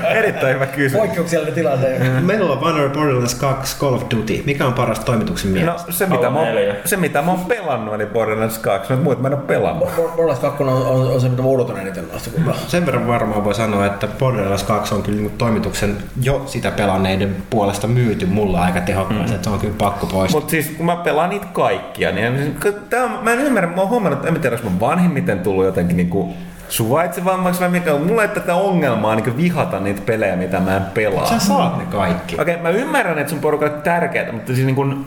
Erittäin 0.08 0.54
hyvä 0.54 0.66
kysymys. 0.66 0.92
Poikkeuksellinen 1.06 1.54
tilanne. 1.54 1.98
Meillä 2.20 2.52
on 2.52 2.58
Banner 2.58 2.88
Borderlands 2.88 3.34
2 3.34 3.76
Call 3.80 3.94
of 3.94 4.02
Duty. 4.16 4.42
Mikä 4.46 4.66
on 4.66 4.72
paras 4.72 4.98
toimituksen 5.00 5.54
No 5.54 5.60
mielestä? 5.60 5.92
se 5.92 6.06
mitä, 6.06 6.30
mä 6.30 6.38
se 6.84 6.96
mitä 6.96 7.22
mä 7.22 7.30
oon 7.30 7.40
pelannut 7.40 7.94
eli 7.94 8.06
Borderlands 8.06 8.58
2, 8.58 8.92
mutta 8.92 9.04
muut 9.04 9.20
mä 9.20 9.28
en 9.28 9.34
oo 9.34 9.40
pelannut. 9.40 9.88
Borderlands 9.96 10.40
2 10.40 10.62
on, 10.62 10.68
on, 10.68 11.12
on, 11.12 11.20
se, 11.20 11.28
mitä 11.28 11.42
mä 11.42 11.48
odotan 11.48 11.80
eniten 11.80 12.08
noista. 12.08 12.30
Kun 12.30 12.54
Sen 12.68 12.86
verran 12.86 13.06
varmaan 13.08 13.44
voi 13.44 13.54
sanoa, 13.54 13.86
että 13.86 14.06
Borderlands 14.18 14.62
2 14.62 14.94
on 14.94 15.02
kyllä 15.02 15.16
niinku 15.18 15.34
toimituksen 15.38 15.96
jo 16.22 16.42
sitä 16.46 16.70
pelanneiden 16.70 17.36
puolesta 17.50 17.86
myyty 17.86 18.26
mulla 18.26 18.62
aika 18.62 18.80
tehokkaasti, 18.80 19.36
mm. 19.36 19.42
se 19.42 19.50
on 19.50 19.58
kyllä 19.58 19.74
pakko 19.78 20.06
poistaa. 20.06 20.40
Mutta 20.40 20.50
siis 20.50 20.68
kun 20.76 20.86
mä 20.86 20.96
pelaan 20.96 21.30
niitä 21.30 21.46
kaikkia, 21.52 22.12
niin 22.12 22.41
tää 22.90 23.04
on, 23.04 23.18
mä 23.22 23.32
en 23.32 23.40
ymmärrä, 23.40 23.70
mä 23.70 23.80
oon 23.80 23.88
huomannut, 23.88 24.26
en 24.26 24.32
mä 24.32 24.38
tiedä, 24.38 24.56
onko 24.56 24.70
mä 24.70 24.80
vanhemmiten 24.80 25.40
tullut 25.40 25.64
jotenkin 25.64 25.96
niinku 25.96 26.34
suvaitsevammaksi 26.68 27.60
vai 27.60 27.68
mikä 27.68 27.94
on. 27.94 28.06
Mulla 28.06 28.22
ei 28.22 28.28
tätä 28.28 28.54
ongelmaa 28.54 29.14
niin 29.14 29.36
vihata 29.36 29.80
niitä 29.80 30.02
pelejä, 30.06 30.36
mitä 30.36 30.60
mä 30.60 30.76
en 30.76 30.82
pelaa. 30.82 31.26
Sä 31.26 31.38
saat 31.38 31.78
ne 31.78 31.84
kaikki. 31.84 32.34
Okei, 32.40 32.54
okay, 32.54 32.62
mä 32.62 32.78
ymmärrän, 32.78 33.18
että 33.18 33.30
sun 33.30 33.38
porukalle 33.38 33.72
tärkeää, 33.72 34.32
mutta 34.32 34.54
siis 34.54 34.66
niin 34.66 34.76
kuin... 34.76 35.06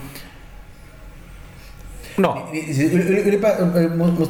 No, 2.18 2.48
Niin, 2.52 2.76
siis 2.76 2.94
yl, 2.94 3.02
yl, 3.02 3.18
ylipäätään, 3.18 3.72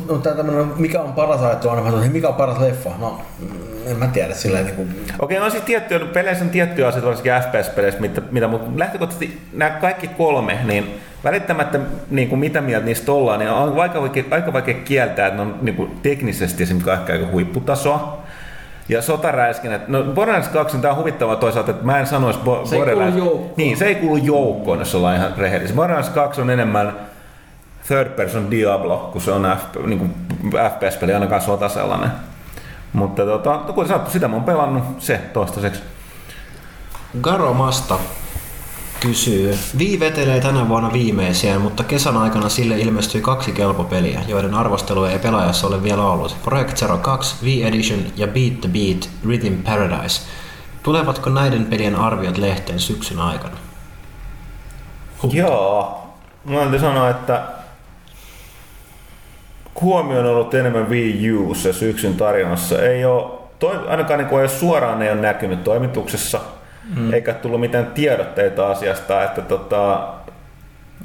on 0.10 0.22
tämmönen, 0.22 0.68
mikä 0.78 1.02
on 1.02 1.14
paras 1.14 1.42
ajattu 1.42 1.70
aina, 1.70 1.90
että 1.90 2.12
mikä 2.12 2.28
on 2.28 2.34
paras 2.34 2.60
leffa? 2.60 2.92
No, 3.00 3.22
mm, 3.40 3.48
en 3.88 3.98
mä 3.98 4.08
tiedä 4.08 4.34
sillä 4.34 4.62
niin 4.62 4.76
kuin, 4.76 5.06
Okei, 5.20 5.40
no 5.40 5.50
siis 5.50 5.64
tiettyjä, 5.64 6.00
peleissä 6.00 6.44
on 6.44 6.50
tiettyjä 6.50 6.88
asioita, 6.88 7.08
varsinkin 7.08 7.34
FPS-peleissä, 7.34 8.02
mitä, 8.02 8.22
mitä 8.32 8.48
mutta 8.48 8.80
lähtökohtaisesti 8.80 9.42
nämä 9.54 9.72
kaikki 9.72 10.08
kolme, 10.08 10.60
niin 10.64 11.00
välittämättä 11.26 11.80
niin 12.10 12.30
kuin 12.30 12.40
mitä 12.40 12.62
mieltä 12.62 12.86
niistä 12.86 13.12
ollaan, 13.12 13.40
niin 13.40 13.52
on 13.52 13.82
aika 13.82 14.02
vaikea, 14.02 14.24
aika 14.32 14.54
vaikea 14.54 14.74
kieltää, 14.74 15.28
että 15.28 15.36
ne 15.36 15.42
on 15.42 15.56
niin 15.62 15.76
kuin 15.76 16.00
teknisesti 16.04 16.64
esimerkiksi 16.64 16.92
ehkä 16.92 17.14
aika 17.14 17.28
huipputasoa. 17.28 18.26
Ja 18.90 19.02
sotaräiskinnät, 19.02 19.88
no 19.88 20.04
Borderlands 20.04 20.48
2 20.48 20.78
tämä 20.78 20.92
on 20.92 21.00
huvittavaa 21.00 21.36
toisaalta, 21.36 21.72
että 21.72 21.86
mä 21.86 22.00
en 22.00 22.08
sanoisi 22.08 22.40
Bo- 22.40 22.68
Se 22.68 22.76
ei 22.76 22.82
kuulu 22.82 22.96
Borderlands... 22.96 23.58
Niin, 23.58 23.78
se 23.78 23.86
ei 23.86 23.96
kuulu 23.96 24.18
joukkoon, 24.18 24.80
jos 24.80 24.96
ollaan 24.96 25.16
ihan 25.16 25.34
rehellisiä. 25.38 25.76
Borderlands 25.76 26.10
2 26.10 26.42
on 26.42 26.50
enemmän 26.50 26.94
third 27.88 28.10
person 28.10 28.52
Diablo, 28.52 29.10
kun 29.12 29.22
se 29.22 29.32
on 29.32 29.58
F, 29.58 29.86
niin 29.86 30.00
kuin 30.00 30.14
FPS-peli, 30.52 31.14
ainakaan 31.14 31.42
sota 31.42 31.70
sellainen. 31.70 32.12
Mutta 32.94 33.26
tota, 33.26 33.58
kuten 33.58 33.88
sanottu, 33.88 34.12
sitä 34.12 34.28
mä 34.28 34.36
oon 34.36 34.44
pelannut 34.44 34.84
se 35.00 35.18
toistaiseksi. 35.34 35.82
Garo 37.22 37.54
Masta 37.54 37.96
kysyy, 39.00 39.58
Vii 39.78 40.00
vetelee 40.00 40.42
tänä 40.42 40.70
vuonna 40.70 40.94
viimeisiään, 40.94 41.62
mutta 41.62 41.84
kesän 41.84 42.18
aikana 42.18 42.50
sille 42.50 42.80
ilmestyi 42.80 43.22
kaksi 43.22 43.52
kelpopeliä, 43.52 44.22
joiden 44.28 44.54
arvostelua 44.54 45.10
ei 45.10 45.20
pelaajassa 45.20 45.68
ole 45.68 45.84
vielä 45.84 46.04
ollut. 46.06 46.36
Project 46.44 46.78
Zero 46.78 46.98
2, 46.98 47.46
V 47.46 47.68
Edition 47.68 48.00
ja 48.16 48.28
Beat 48.28 48.62
the 48.62 48.70
Beat, 48.70 49.10
Rhythm 49.26 49.54
Paradise. 49.64 50.22
Tulevatko 50.84 51.30
näiden 51.30 51.66
pelien 51.66 51.96
arviot 51.96 52.38
lehteen 52.38 52.80
syksyn 52.80 53.20
aikana? 53.20 53.58
Joo. 55.32 56.02
Mä 56.46 56.56
täytyy 56.56 56.80
sanoa, 56.80 57.10
että 57.10 57.42
huomio 59.82 60.20
on 60.20 60.26
ollut 60.26 60.54
enemmän 60.54 60.90
Wii 60.90 61.32
Ussa 61.32 61.74
syksyn 61.74 62.14
tarinassa. 62.14 62.82
Ei 62.82 63.06
ole, 63.06 63.32
toi, 63.60 63.88
ainakaan 63.88 64.20
niin 64.20 64.30
ei 64.30 64.36
ole 64.36 64.48
suoraan 64.48 65.02
ei 65.02 65.12
ole 65.12 65.22
näkynyt 65.22 65.64
toimituksessa, 65.64 66.42
mm. 66.96 67.14
eikä 67.14 67.34
tullut 67.34 67.60
mitään 67.60 67.86
tiedotteita 67.86 68.72
asiasta, 68.72 69.24
että 69.24 69.42
tota, 69.42 70.08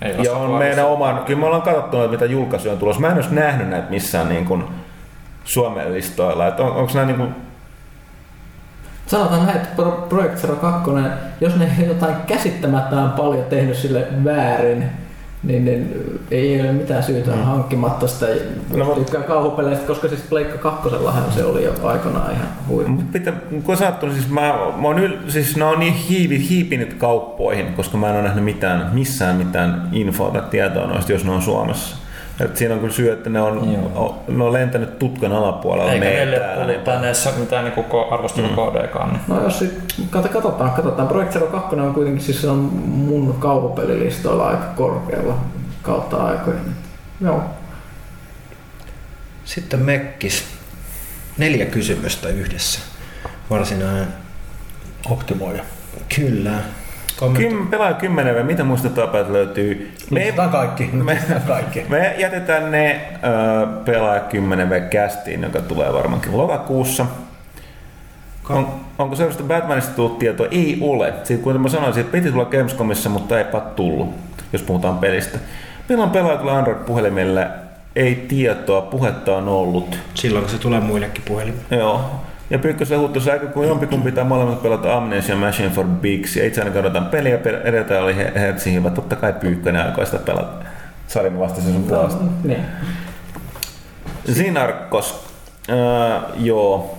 Ei 0.03 0.25
ja 0.25 0.33
on 0.33 0.51
meidän 0.51 0.87
oman, 0.87 1.25
kyllä 1.25 1.41
me 1.41 1.47
ollaan 1.47 1.63
katsottu 1.63 1.97
noita, 1.97 2.13
mitä 2.13 2.25
julkaisuja 2.25 2.73
on 2.73 2.79
tulossa. 2.79 3.01
Mä 3.01 3.09
en 3.09 3.17
olisi 3.17 3.35
nähnyt 3.35 3.69
näitä 3.69 3.91
missään 3.91 4.29
niin 4.29 4.45
kuin 4.45 4.65
Suomen 5.45 5.93
listoilla. 5.93 6.47
Että 6.47 6.63
on, 6.63 6.73
onko 6.73 6.93
nämä 6.95 7.07
niin 7.07 7.17
kuin, 7.17 7.35
Sanotaan 9.11 9.47
näin, 9.47 9.57
että 9.57 9.69
Pro- 9.77 10.07
Project 10.09 10.37
Zero 10.37 10.57
2, 10.57 10.91
jos 11.41 11.57
ne 11.57 11.71
ei 11.79 11.87
jotain 11.87 12.17
käsittämättömän 12.27 13.11
paljon 13.11 13.45
tehnyt 13.45 13.77
sille 13.77 14.07
väärin, 14.25 14.91
niin, 15.43 15.65
niin 15.65 15.95
ei 16.31 16.61
ole 16.61 16.73
mitään 16.73 17.03
syytä 17.03 17.31
mm. 17.31 17.43
hankkimatta 17.43 18.07
sitä. 18.07 18.27
No, 18.71 18.77
No, 18.79 18.85
mut- 18.85 18.95
tykkää 18.95 19.23
kauhupeleistä, 19.23 19.87
koska 19.87 20.09
siis 20.09 20.21
Pleikka 20.21 20.59
kakkosellahan 20.59 21.33
se 21.33 21.45
oli 21.45 21.65
jo 21.65 21.75
aikanaan 21.83 22.33
ihan 22.33 22.49
huippu. 22.69 23.03
Pitää, 23.13 23.33
kun 23.65 23.77
sanottu, 23.77 24.07
niin 24.07 24.17
siis, 24.17 24.29
mä, 24.31 24.41
mä 24.77 24.89
oon 24.89 24.99
yl, 24.99 25.17
siis 25.29 25.57
ne 25.57 25.65
on 25.65 25.81
niin 25.81 25.95
hiivi, 25.95 26.49
hiipinyt 26.49 26.95
kauppoihin, 26.95 27.73
koska 27.73 27.97
mä 27.97 28.09
en 28.09 28.15
ole 28.15 28.23
nähnyt 28.23 28.45
mitään, 28.45 28.91
missään 28.93 29.37
mitään 29.37 29.89
infoa 29.93 30.31
tai 30.31 30.43
tietoa 30.51 30.87
noista, 30.87 31.13
jos 31.13 31.25
ne 31.25 31.31
on 31.31 31.43
Suomessa. 31.43 31.97
Et 32.41 32.57
siinä 32.57 32.75
on 32.75 32.81
kyllä 32.81 32.93
syy, 32.93 33.13
että 33.13 33.31
ne 33.31 33.41
on, 33.43 33.59
o, 33.97 34.23
ne 34.29 34.45
on 34.45 34.53
lentänyt 34.53 34.99
tutkan 34.99 35.33
alapuolella. 35.33 35.93
Eikä 35.93 36.05
ne 36.05 36.11
meille 36.15 36.37
täällä, 36.39 36.55
tullut 36.55 36.69
niin- 36.71 36.85
tänne 36.85 37.07
edes 37.07 37.29
mitään 37.39 37.65
niinku 37.65 37.81
ko- 37.83 38.15
arvostelukohdeekaan. 38.15 39.09
Niin. 39.13 39.21
No 39.29 39.43
jos 39.45 39.59
sit, 39.59 39.81
kato, 40.11 40.29
katsotaan, 40.29 40.71
katsotaan. 40.71 41.09
Project 41.09 41.33
Zero 41.33 41.47
2 41.47 41.77
on 41.77 41.95
kuitenkin 41.95 42.23
siis 42.25 42.41
se 42.41 42.49
on 42.49 42.59
mun 42.85 43.37
kauhupelilistoilla 43.39 44.49
aika 44.49 44.65
korkealla 44.77 45.35
kautta 45.83 46.17
aikojen. 46.27 46.61
Joo. 47.21 47.43
Sitten 49.45 49.81
Mekkis. 49.81 50.45
Neljä 51.39 51.67
kysymystä 51.67 52.29
yhdessä. 52.29 52.81
Varsinainen. 53.51 54.07
Optimoida. 55.11 55.63
Kyllä. 56.17 56.53
Kommentti. 57.21 57.49
Kym, 57.49 57.67
pelaa 57.67 57.93
10 57.95 58.35
vai 58.35 58.43
mitä 58.43 58.65
muista 58.65 58.89
tapat 58.89 59.31
löytyy? 59.31 59.93
Me, 60.11 60.21
Muistetaan 60.21 60.51
kaikki. 60.51 60.91
me, 60.93 61.19
kaikki. 61.47 61.87
me 61.89 62.15
jätetään 62.19 62.71
ne 62.71 63.01
ö, 63.15 63.67
pelaa 63.85 64.21
10 64.21 64.71
v 64.71 64.81
kästiin, 64.91 65.43
joka 65.43 65.61
tulee 65.61 65.93
varmaankin 65.93 66.37
lokakuussa. 66.37 67.07
On, 68.51 68.69
onko 68.99 69.17
sellaista 69.17 69.43
Batmanista 69.43 69.93
tullut 69.97 70.19
tietoa? 70.19 70.47
Ei 70.51 70.79
ole. 70.81 71.13
Siitä, 71.25 71.43
kuten 71.43 71.61
mä 71.61 71.69
sanoin, 71.69 71.95
siitä 71.95 72.13
piti 72.13 72.31
tulla 72.33 72.45
Gamescomissa, 72.45 73.09
mutta 73.09 73.39
eipä 73.39 73.61
tullut, 73.61 74.15
jos 74.53 74.63
puhutaan 74.63 74.99
pelistä. 74.99 75.39
Meillä 75.89 76.05
on 76.05 76.11
pelaajilla 76.11 76.59
Android-puhelimille. 76.59 77.47
Ei 77.97 78.15
tietoa, 78.29 78.81
puhetta 78.83 79.37
on 79.37 79.49
ollut. 79.49 79.99
Silloin 80.15 80.45
kun 80.45 80.53
se 80.53 80.59
tulee 80.59 80.81
muillekin 80.81 81.23
puhelimille. 81.29 81.65
Joo. 81.71 82.11
Ja 82.51 82.59
Pyykkösen 82.59 82.99
huuttu 82.99 83.21
aika 83.33 83.47
kun 83.47 83.69
jompikumpi 83.69 84.13
tai 84.13 84.25
molemmat 84.25 84.63
pelata 84.63 84.97
Amnesia 84.97 85.37
Machine 85.37 85.71
for 85.71 85.87
Bigs. 85.87 86.37
Ja 86.37 86.47
itse 86.47 86.61
ainakaan 86.61 86.85
odotan 86.87 87.07
peliä, 87.07 87.39
pe- 87.39 87.61
edeltä 87.65 88.01
oli 88.03 88.17
He- 88.17 88.33
Hertsin 88.35 88.75
hyvä. 88.75 88.91
Totta 88.91 89.17
kai 89.17 89.33
Pyykkönen 89.33 89.87
aikoi 89.87 90.07
sitä 90.07 90.19
pelata. 90.19 90.65
Sari 91.07 91.39
vasta 91.39 91.61
sen 91.61 91.73
sun 91.73 91.83
puolesta. 91.85 92.25
Niin. 92.45 92.65
Sinarkos. 94.33 95.25
Äh, 95.71 96.23
joo. 96.37 96.99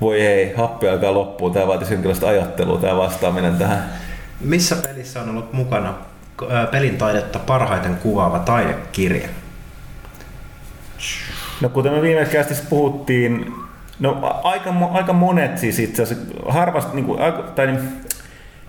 Voi 0.00 0.20
ei, 0.26 0.54
happi 0.56 0.88
alkaa 0.88 1.14
loppua. 1.14 1.50
Tää 1.50 1.66
vaatisi 1.66 1.92
jonkinlaista 1.94 2.28
ajattelua, 2.28 2.78
tää 2.78 2.96
vastaaminen 2.96 3.56
tähän. 3.56 3.84
Missä 4.40 4.76
pelissä 4.76 5.22
on 5.22 5.28
ollut 5.28 5.52
mukana 5.52 5.94
pelin 6.70 6.96
taidetta 6.96 7.38
parhaiten 7.38 7.96
kuvaava 7.96 8.38
taidekirja? 8.38 9.28
No 11.60 11.68
kuten 11.68 11.92
me 11.92 12.02
viime 12.02 12.24
kästissä 12.24 12.64
puhuttiin, 12.70 13.54
no 14.00 14.40
aika, 14.44 14.74
aika 14.92 15.12
monet 15.12 15.58
siis 15.58 15.78
itse 15.78 16.02
asiassa, 16.02 16.24
harvasti, 16.48 16.96
niin 16.96 17.04
kuin, 17.04 17.18
tai 17.54 17.66
niin, 17.66 17.80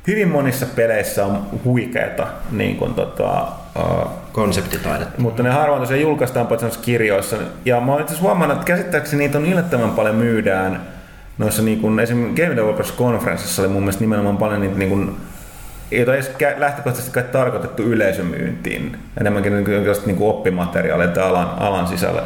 hyvin 0.07 0.27
monissa 0.27 0.65
peleissä 0.75 1.25
on 1.25 1.47
huikeeta, 1.63 2.27
niin 2.51 2.77
kuin, 2.77 2.93
tota, 2.93 3.47
uh, 3.79 4.09
Konseptitaidetta. 4.31 5.21
mutta 5.21 5.43
ne 5.43 5.49
harvoin 5.49 5.81
tosiaan 5.81 6.01
julkaistaan 6.01 6.47
paitsi 6.47 6.79
kirjoissa. 6.81 7.37
Ja 7.65 7.81
mä 7.81 7.91
oon 7.91 8.01
itse 8.01 8.19
huomannut, 8.19 8.57
että 8.57 8.65
käsittääkseni 8.65 9.23
niitä 9.23 9.37
on 9.37 9.45
yllättävän 9.45 9.91
paljon 9.91 10.15
myydään 10.15 10.81
noissa 11.37 11.61
niin 11.61 11.79
kuin, 11.79 11.99
esimerkiksi 11.99 12.41
Game 12.41 12.55
Developers 12.55 12.93
Conferenceissa 12.93 13.61
oli 13.61 13.69
mun 13.69 13.81
mielestä 13.81 14.01
nimenomaan 14.01 14.37
paljon 14.37 14.61
niitä 14.61 14.77
niin 14.77 14.89
kuin, 14.89 15.17
ei 15.91 16.03
ole 16.03 16.13
edes 16.13 16.31
lähtökohtaisesti 16.57 17.13
kai 17.13 17.23
tarkoitettu 17.23 17.83
yleisömyyntiin. 17.83 18.97
Enemmänkin 19.19 19.53
niin 19.53 19.65
kuin, 19.65 19.95
niin 20.05 20.17
kuin 20.17 20.29
oppimateriaaleita 20.29 21.27
alan, 21.27 21.49
alan 21.57 21.87
sisällä 21.87 22.23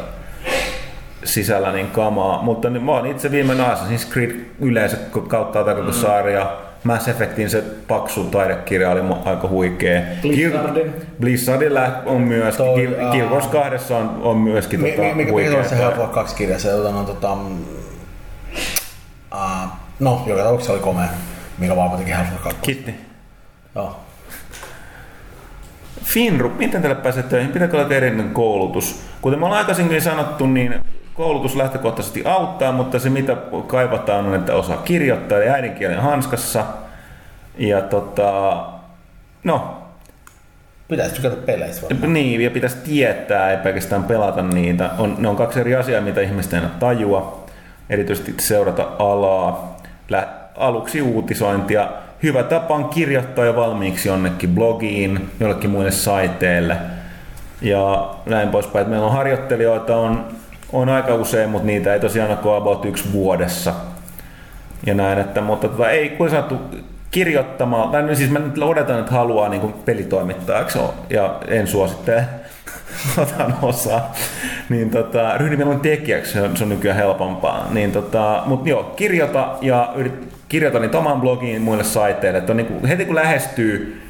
sisällä 1.23 1.71
niin 1.71 1.87
kamaa, 1.91 2.41
mutta 2.41 2.69
niin 2.69 2.83
mä 2.83 2.91
oon 2.91 3.05
itse 3.05 3.31
viime 3.31 3.53
Assassin's 3.53 4.11
Creed 4.13 4.31
yleensä 4.61 4.97
kautta 5.27 5.63
tätä 5.63 5.75
koko 5.79 5.91
sarja. 5.91 6.57
Mass 6.83 7.07
Effectin 7.07 7.49
se 7.49 7.63
paksu 7.87 8.23
taidekirja 8.23 8.89
oli 8.91 9.01
aika 9.25 9.47
huikea. 9.47 10.01
Blizzardin. 11.19 11.73
Lä- 11.73 12.01
on 12.05 12.21
myös, 12.21 12.57
Toi, 12.57 12.97
Wars 13.29 13.47
2 13.47 13.93
on, 13.93 14.19
on 14.23 14.37
myöskin 14.37 14.81
Mi- 14.81 14.91
tota, 14.91 15.01
mi- 15.01 15.13
Mikä 15.13 15.31
huikea. 15.31 15.49
mikä 15.51 15.63
on 15.63 15.69
se 15.69 15.75
Half-Life 15.75 16.13
2 16.13 16.35
kirja? 16.35 16.59
Se 16.59 16.71
no, 16.71 17.03
tota, 17.03 17.35
mm, 17.35 17.61
uh, 19.33 19.67
no, 19.99 20.23
joka 20.25 20.41
tapauksessa 20.43 20.73
oli 20.73 20.81
komea. 20.81 21.07
Mikä 21.57 21.75
vaan 21.75 21.97
teki 21.97 22.11
Half-Life 22.11 22.43
2. 22.43 22.57
Kitti. 22.61 22.95
Joo. 23.75 23.99
Finru, 26.03 26.49
miten 26.49 26.81
tälle 26.81 26.95
pääsee 26.95 27.23
töihin? 27.23 27.51
Pitääkö 27.51 27.77
olla 27.81 27.95
erillinen 27.95 28.29
koulutus? 28.29 29.01
Kuten 29.21 29.39
me 29.39 29.45
ollaan 29.45 29.59
aikaisemmin 29.59 30.01
sanottu, 30.01 30.45
niin 30.45 30.75
koulutus 31.17 31.55
lähtökohtaisesti 31.55 32.21
auttaa, 32.25 32.71
mutta 32.71 32.99
se 32.99 33.09
mitä 33.09 33.37
kaivataan 33.67 34.25
on, 34.25 34.35
että 34.35 34.53
osaa 34.55 34.77
kirjoittaa 34.77 35.39
ja 35.39 35.53
äidinkielen 35.53 36.01
hanskassa. 36.01 36.65
Ja 37.57 37.81
tota, 37.81 38.63
no, 39.43 39.73
Pitäisi 40.87 41.15
tykätä 41.15 41.35
peleistä 41.35 41.81
varmaan. 41.81 42.13
niin, 42.13 42.41
ja 42.41 42.51
pitäisi 42.51 42.77
tietää, 42.77 43.51
ei 43.51 43.57
pelkästään 43.57 44.03
pelata 44.03 44.41
niitä. 44.41 44.89
On, 44.97 45.15
ne 45.17 45.27
on 45.27 45.35
kaksi 45.35 45.59
eri 45.59 45.75
asiaa, 45.75 46.01
mitä 46.01 46.21
ihmiset 46.21 46.53
ei 46.53 46.61
tajua. 46.79 47.45
Erityisesti 47.89 48.33
seurata 48.39 48.87
alaa. 48.99 49.77
Lä, 50.09 50.27
aluksi 50.55 51.01
uutisointia. 51.01 51.89
Hyvä 52.23 52.43
tapa 52.43 52.75
on 52.75 52.89
kirjoittaa 52.89 53.45
jo 53.45 53.55
valmiiksi 53.55 54.09
jonnekin 54.09 54.49
blogiin, 54.49 55.29
jollekin 55.39 55.69
muille 55.69 55.91
saiteille. 55.91 56.77
Ja 57.61 58.09
näin 58.25 58.49
poispäin. 58.49 58.89
Meillä 58.89 59.05
on 59.05 59.13
harjoittelijoita, 59.13 59.95
on, 59.95 60.25
on 60.73 60.89
aika 60.89 61.15
usein, 61.15 61.49
mutta 61.49 61.67
niitä 61.67 61.93
ei 61.93 61.99
tosiaan 61.99 62.29
ole 62.29 62.37
kuin 62.37 62.55
about 62.55 62.85
yksi 62.85 63.13
vuodessa. 63.13 63.73
Ja 64.85 64.93
näin, 64.93 65.19
että, 65.19 65.41
mutta 65.41 65.67
tota, 65.67 65.89
ei, 65.89 66.09
kun 66.09 66.29
sanottu, 66.29 66.59
kirjoittamaan, 67.11 67.89
tai 67.89 68.15
siis 68.15 68.29
mä 68.29 68.39
nyt 68.39 68.57
odotan, 68.57 68.99
että 68.99 69.11
haluaa 69.11 69.49
niin 69.49 69.73
pelitoimittajaksi 69.85 70.79
ja 71.09 71.39
en 71.47 71.67
suosittele, 71.67 72.25
otan 73.17 73.55
osaa, 73.61 74.13
niin 74.69 74.89
tota, 74.89 75.37
ryhdy 75.37 75.55
mieluummin 75.55 75.81
tekijäksi, 75.81 76.31
se 76.31 76.41
on, 76.41 76.57
se 76.57 76.63
on 76.63 76.69
nykyään 76.69 76.97
helpompaa. 76.97 77.67
Niin 77.71 77.91
tota, 77.91 78.43
mutta 78.45 78.69
joo, 78.69 78.83
kirjoita 78.83 79.55
ja 79.61 79.93
yrit, 79.95 80.13
kirjoita 80.49 80.79
niitä 80.79 80.97
omaan 80.97 81.21
blogiin 81.21 81.61
muille 81.61 81.83
saiteille, 81.83 82.39
että 82.39 82.53
on 82.53 82.57
niin 82.57 82.67
kuin, 82.67 82.85
heti 82.85 83.05
kun 83.05 83.15
lähestyy, 83.15 84.01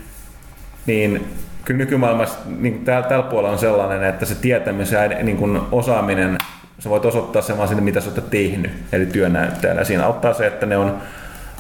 niin 0.86 1.28
kyllä 1.68 1.78
nykymaailmassa 1.78 2.40
niin 2.60 2.86
täällä, 2.86 3.08
tällä 3.08 3.24
puolella 3.24 3.54
on 3.54 3.60
sellainen, 3.60 4.04
että 4.04 4.26
se 4.26 4.36
tietämys 4.36 4.92
ja 4.92 5.08
niin 5.08 5.38
kuin 5.38 5.62
osaaminen, 5.72 6.38
sä 6.80 6.90
voit 6.90 7.06
osoittaa 7.06 7.42
sen 7.42 7.58
vaan 7.58 7.68
sinne, 7.68 7.84
mitä 7.84 8.02
sä 8.02 8.10
oot 8.10 8.30
tehnyt, 8.30 8.72
eli 8.92 9.06
työnäyttäjänä. 9.06 9.84
Siinä 9.84 10.06
auttaa 10.06 10.34
se, 10.34 10.48
että 10.48 10.66
ne 10.66 10.78
on 10.78 10.98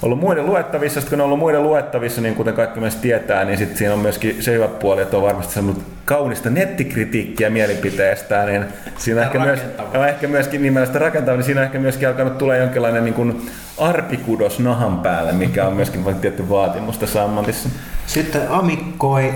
ollut 0.01 0.19
muiden 0.19 0.45
luettavissa. 0.45 1.01
Sitten 1.01 1.09
kun 1.09 1.17
ne 1.17 1.23
on 1.23 1.25
ollut 1.25 1.39
muiden 1.39 1.63
luettavissa, 1.63 2.21
niin 2.21 2.35
kuten 2.35 2.53
kaikki 2.53 2.79
myös 2.79 2.95
tietää, 2.95 3.45
niin 3.45 3.57
sitten 3.57 3.77
siinä 3.77 3.93
on 3.93 3.99
myöskin 3.99 4.43
se 4.43 4.53
hyvä 4.53 4.67
puoli, 4.67 5.01
että 5.01 5.17
on 5.17 5.23
varmasti 5.23 5.53
saanut 5.53 5.83
kaunista 6.05 6.49
nettikritiikkiä 6.49 7.49
mielipiteestään, 7.49 8.47
niin 8.47 8.65
siinä 8.97 9.21
ehkä, 9.21 9.39
myös, 9.39 9.59
ehkä 10.09 10.27
myöskin 10.27 10.61
niin 10.61 10.73
mielestä 10.73 10.99
rakentava, 10.99 11.37
niin 11.37 11.45
siinä 11.45 11.61
on 11.61 11.65
ehkä 11.65 11.79
myöskin 11.79 12.07
alkanut 12.07 12.37
tulla 12.37 12.55
jonkinlainen 12.55 13.05
niin 13.05 13.13
kuin 13.13 13.49
arpikudos 13.77 14.59
nahan 14.59 14.99
päälle, 14.99 15.31
mikä 15.31 15.67
on 15.67 15.73
myöskin 15.73 16.15
tietty 16.21 16.49
vaatimus 16.49 16.97
tässä 16.97 17.23
ammatissa. 17.23 17.69
Sitten 18.05 18.41
Amikoi 18.49 19.33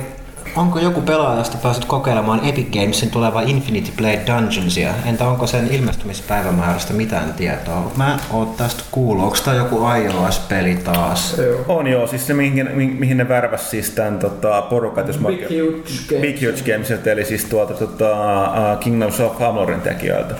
Onko 0.56 0.80
joku 0.80 1.02
pelaajasta 1.02 1.57
päässyt 1.64 1.86
kokeilemaan 1.86 2.45
Epic 2.45 2.72
Gamesin 2.73 3.11
tuleva 3.11 3.41
Infinity 3.41 3.91
Blade 3.98 4.22
Dungeonsia? 4.28 4.94
Entä 5.06 5.26
onko 5.26 5.48
sen 5.48 5.68
ilmestymispäivämäärästä 5.72 6.94
mitään 6.94 7.34
tietoa? 7.34 7.91
Mä 7.98 8.19
oon 8.32 8.53
tästä 8.57 8.84
kuullut. 8.91 9.26
Onko 9.26 9.38
tää 9.45 9.56
joku 9.56 9.80
iOS-peli 9.88 10.76
taas? 10.76 11.38
Joo. 11.38 11.65
On 11.68 11.88
joo, 11.88 12.07
siis 12.07 12.28
se 12.28 12.34
mihin, 12.34 12.69
mihin 12.99 13.18
ne 13.18 13.30
värväs 13.30 13.72
siis 13.72 13.90
tämän 13.90 14.19
tota, 14.19 14.61
porukat, 14.61 15.07
jos 15.07 15.18
Big 15.18 15.41
Huge 15.41 15.84
Games. 16.10 16.22
Big 16.22 16.36
Huge 16.36 16.73
Games, 16.73 16.91
eli 17.07 17.26
siis 17.26 17.45
tuolta 17.45 17.73
tota, 17.73 18.11
uh, 18.41 18.80
Kingdoms 18.80 19.19
of 19.19 19.41
Amalur 19.41 19.73
tekijöiltä. 19.73 20.36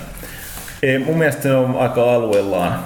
Ei, 0.82 0.98
mun 0.98 1.18
mielestä 1.18 1.42
se 1.42 1.54
on 1.54 1.76
aika 1.78 2.14
alueellaan. 2.14 2.78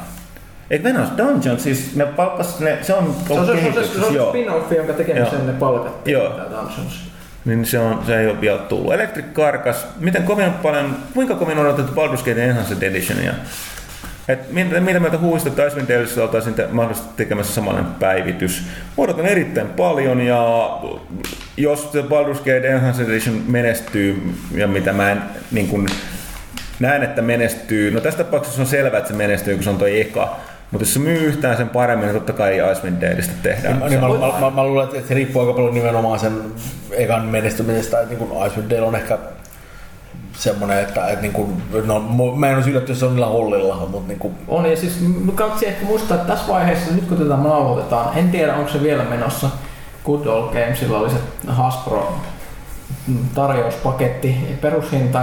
Eikö 0.70 0.84
Venäjä 0.84 1.06
Dungeon, 1.16 1.60
siis 1.60 1.96
ne 1.96 2.06
palkkas, 2.06 2.60
ne, 2.60 2.78
se 2.82 2.94
on 2.94 3.14
Se 3.26 3.32
on 3.32 3.46
se, 3.46 3.52
se, 3.52 3.58
se, 3.58 3.62
kehityksessä, 3.62 4.12
se 4.12 4.20
on 4.20 4.34
spin-offi, 4.34 4.76
jonka 4.76 4.92
tekemiseen 4.92 5.36
Joo. 5.36 5.46
ne 5.46 5.52
palkattiin. 5.52 6.12
Joo. 6.12 6.28
tää 6.28 6.44
Dungeons. 6.44 7.15
Niin 7.46 7.66
se, 7.66 7.78
on, 7.78 8.02
se 8.06 8.20
ei 8.20 8.26
ole 8.26 8.40
vielä 8.40 8.58
tullut. 8.58 8.94
Electric 8.94 9.26
Carcass, 9.34 9.86
miten 10.00 10.22
kovin 10.22 10.52
paljon, 10.52 10.96
kuinka 11.14 11.34
kovin 11.34 11.58
odotettu 11.58 11.92
Baldur's 11.92 12.24
Gate 12.24 12.44
Enhanced 12.44 12.82
Editionia? 12.82 13.32
Et 14.28 14.52
mitä, 14.52 14.80
mitä 14.80 15.00
mieltä 15.00 15.18
huuista, 15.18 15.48
että 15.48 15.66
Icewind 15.66 15.88
Daleissa 15.88 16.22
oltaisiin 16.22 16.54
mahdollisesti 16.70 17.10
tekemässä 17.16 17.54
samanlainen 17.54 17.92
päivitys? 17.92 18.66
Odotan 18.96 19.26
erittäin 19.26 19.68
paljon 19.68 20.20
ja 20.20 20.70
jos 21.56 21.92
se 21.92 22.00
Baldur's 22.00 22.38
Gate 22.38 22.68
Enhanced 22.68 23.08
Edition 23.08 23.42
menestyy, 23.46 24.34
ja 24.54 24.68
mitä 24.68 24.92
mä 24.92 25.10
en 25.10 25.22
niin 25.52 25.68
kun, 25.68 25.88
näen, 26.80 27.02
että 27.02 27.22
menestyy, 27.22 27.90
no 27.90 28.00
tässä 28.00 28.24
tapauksessa 28.24 28.62
on 28.62 28.68
selvää, 28.68 28.98
että 28.98 29.10
se 29.10 29.16
menestyy, 29.16 29.54
kun 29.54 29.64
se 29.64 29.70
on 29.70 29.78
toi 29.78 30.00
eka, 30.00 30.36
mutta 30.70 30.82
jos 30.82 30.94
se 30.94 30.98
myy 31.00 31.18
yhtään 31.18 31.56
sen 31.56 31.68
paremmin, 31.68 32.06
niin 32.06 32.14
totta 32.14 32.32
kai 32.32 32.58
Icewind 32.72 33.02
Daleista 33.02 33.34
tehdään. 33.42 33.82
Niin, 33.88 34.00
mä, 34.00 34.08
mä, 34.08 34.40
mä, 34.40 34.50
mä, 34.50 34.64
luulen, 34.64 34.88
että 34.94 35.08
se 35.08 35.14
riippuu 35.14 35.42
aika 35.42 35.52
paljon 35.52 35.74
nimenomaan 35.74 36.18
sen 36.18 36.42
ekan 36.90 37.24
menestymisestä. 37.24 38.00
Että 38.00 38.14
niin 38.14 38.28
kuin 38.28 38.46
Icewind 38.46 38.70
Dale 38.70 38.86
on 38.86 38.94
ehkä 38.94 39.18
semmoinen, 40.32 40.78
että, 40.78 41.06
että 41.06 41.22
niin 41.22 41.32
kuin, 41.32 41.62
no, 41.84 42.00
mä 42.36 42.48
en 42.48 42.54
olisi 42.54 42.70
yllätty, 42.70 42.92
jos 42.92 43.00
se 43.00 43.06
on 43.06 43.12
niillä 43.12 43.26
hollilla, 43.26 43.76
mutta 43.76 44.08
niin 44.08 44.18
kuin, 44.18 44.34
On, 44.48 44.70
ja 44.70 44.76
siis 44.76 45.04
kansi 45.34 45.66
ehkä 45.66 45.86
muistaa, 45.86 46.16
että 46.16 46.32
tässä 46.32 46.52
vaiheessa, 46.52 46.92
nyt 46.94 47.04
kun 47.04 47.18
tätä 47.18 47.36
nauhoitetaan, 47.36 48.18
en 48.18 48.30
tiedä 48.30 48.54
onko 48.54 48.70
se 48.70 48.82
vielä 48.82 49.04
menossa, 49.04 49.50
Good 50.04 50.26
Old 50.26 50.52
Gamesilla 50.52 50.98
oli 50.98 51.10
se 51.10 51.16
Hasbro 51.46 52.14
tarjouspaketti, 53.34 54.58
perushinta 54.60 55.18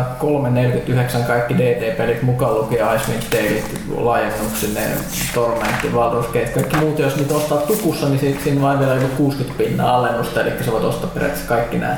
3,49 1.18 1.28
kaikki 1.28 1.58
DT-pelit 1.58 2.22
mukaan 2.22 2.54
lukien 2.56 2.96
Icewind 2.96 3.24
Dalet, 3.32 3.82
laajennuksineen, 3.98 4.98
Tormentti, 5.34 5.88
Baldur's 5.88 6.26
Gate, 6.28 6.52
kaikki 6.54 6.78
muut, 6.78 7.00
jos 7.00 7.16
niitä 7.16 7.34
ostaa 7.34 7.58
tukussa, 7.58 8.10
niin 8.10 8.20
siitä- 8.20 8.44
siinä 8.44 8.70
on 8.70 8.80
vielä 8.80 8.94
joku 8.96 9.16
60 9.16 9.58
pinnaa 9.64 9.98
alennusta, 9.98 10.42
eli 10.42 10.64
sä 10.66 10.72
voit 10.72 10.84
ostaa 10.84 11.10
periaatteessa 11.10 11.50
kaikki 11.56 11.78
nämä 11.78 11.98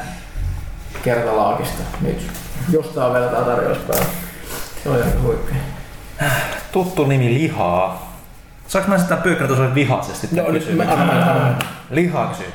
kertalaakista 1.04 1.84
nyt. 2.02 2.28
Jos 2.72 2.86
tää 2.86 3.06
on 3.06 3.14
vielä 3.14 3.28
tää 3.28 3.42
tarjouspäivä. 3.42 4.06
Se 4.84 4.90
on 4.90 4.96
aika 4.96 5.20
huikea. 5.22 5.56
Tuttu 6.72 7.06
nimi 7.06 7.34
lihaa. 7.34 8.16
Saanko 8.68 8.92
mä 8.92 8.98
sitä 8.98 9.16
pyykkätä 9.18 9.56
sulle 9.56 9.76
vihaisesti? 9.76 10.28
no, 10.32 10.52
nyt, 10.52 10.76
mä, 10.78 10.84
anna. 10.84 11.56
Lihaa 11.92 12.28
kysyy. 12.28 12.54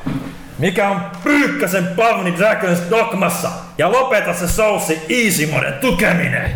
Mikä 0.60 0.88
on 0.88 1.00
Pyykkäsen 1.24 1.86
Pavni 1.96 2.34
Dragons 2.38 2.78
dogmassa? 2.90 3.48
Ja 3.78 3.92
lopeta 3.92 4.34
se 4.34 4.48
soussi 4.48 5.02
easy 5.08 5.46
moden 5.46 5.72
tukeminen. 5.72 6.50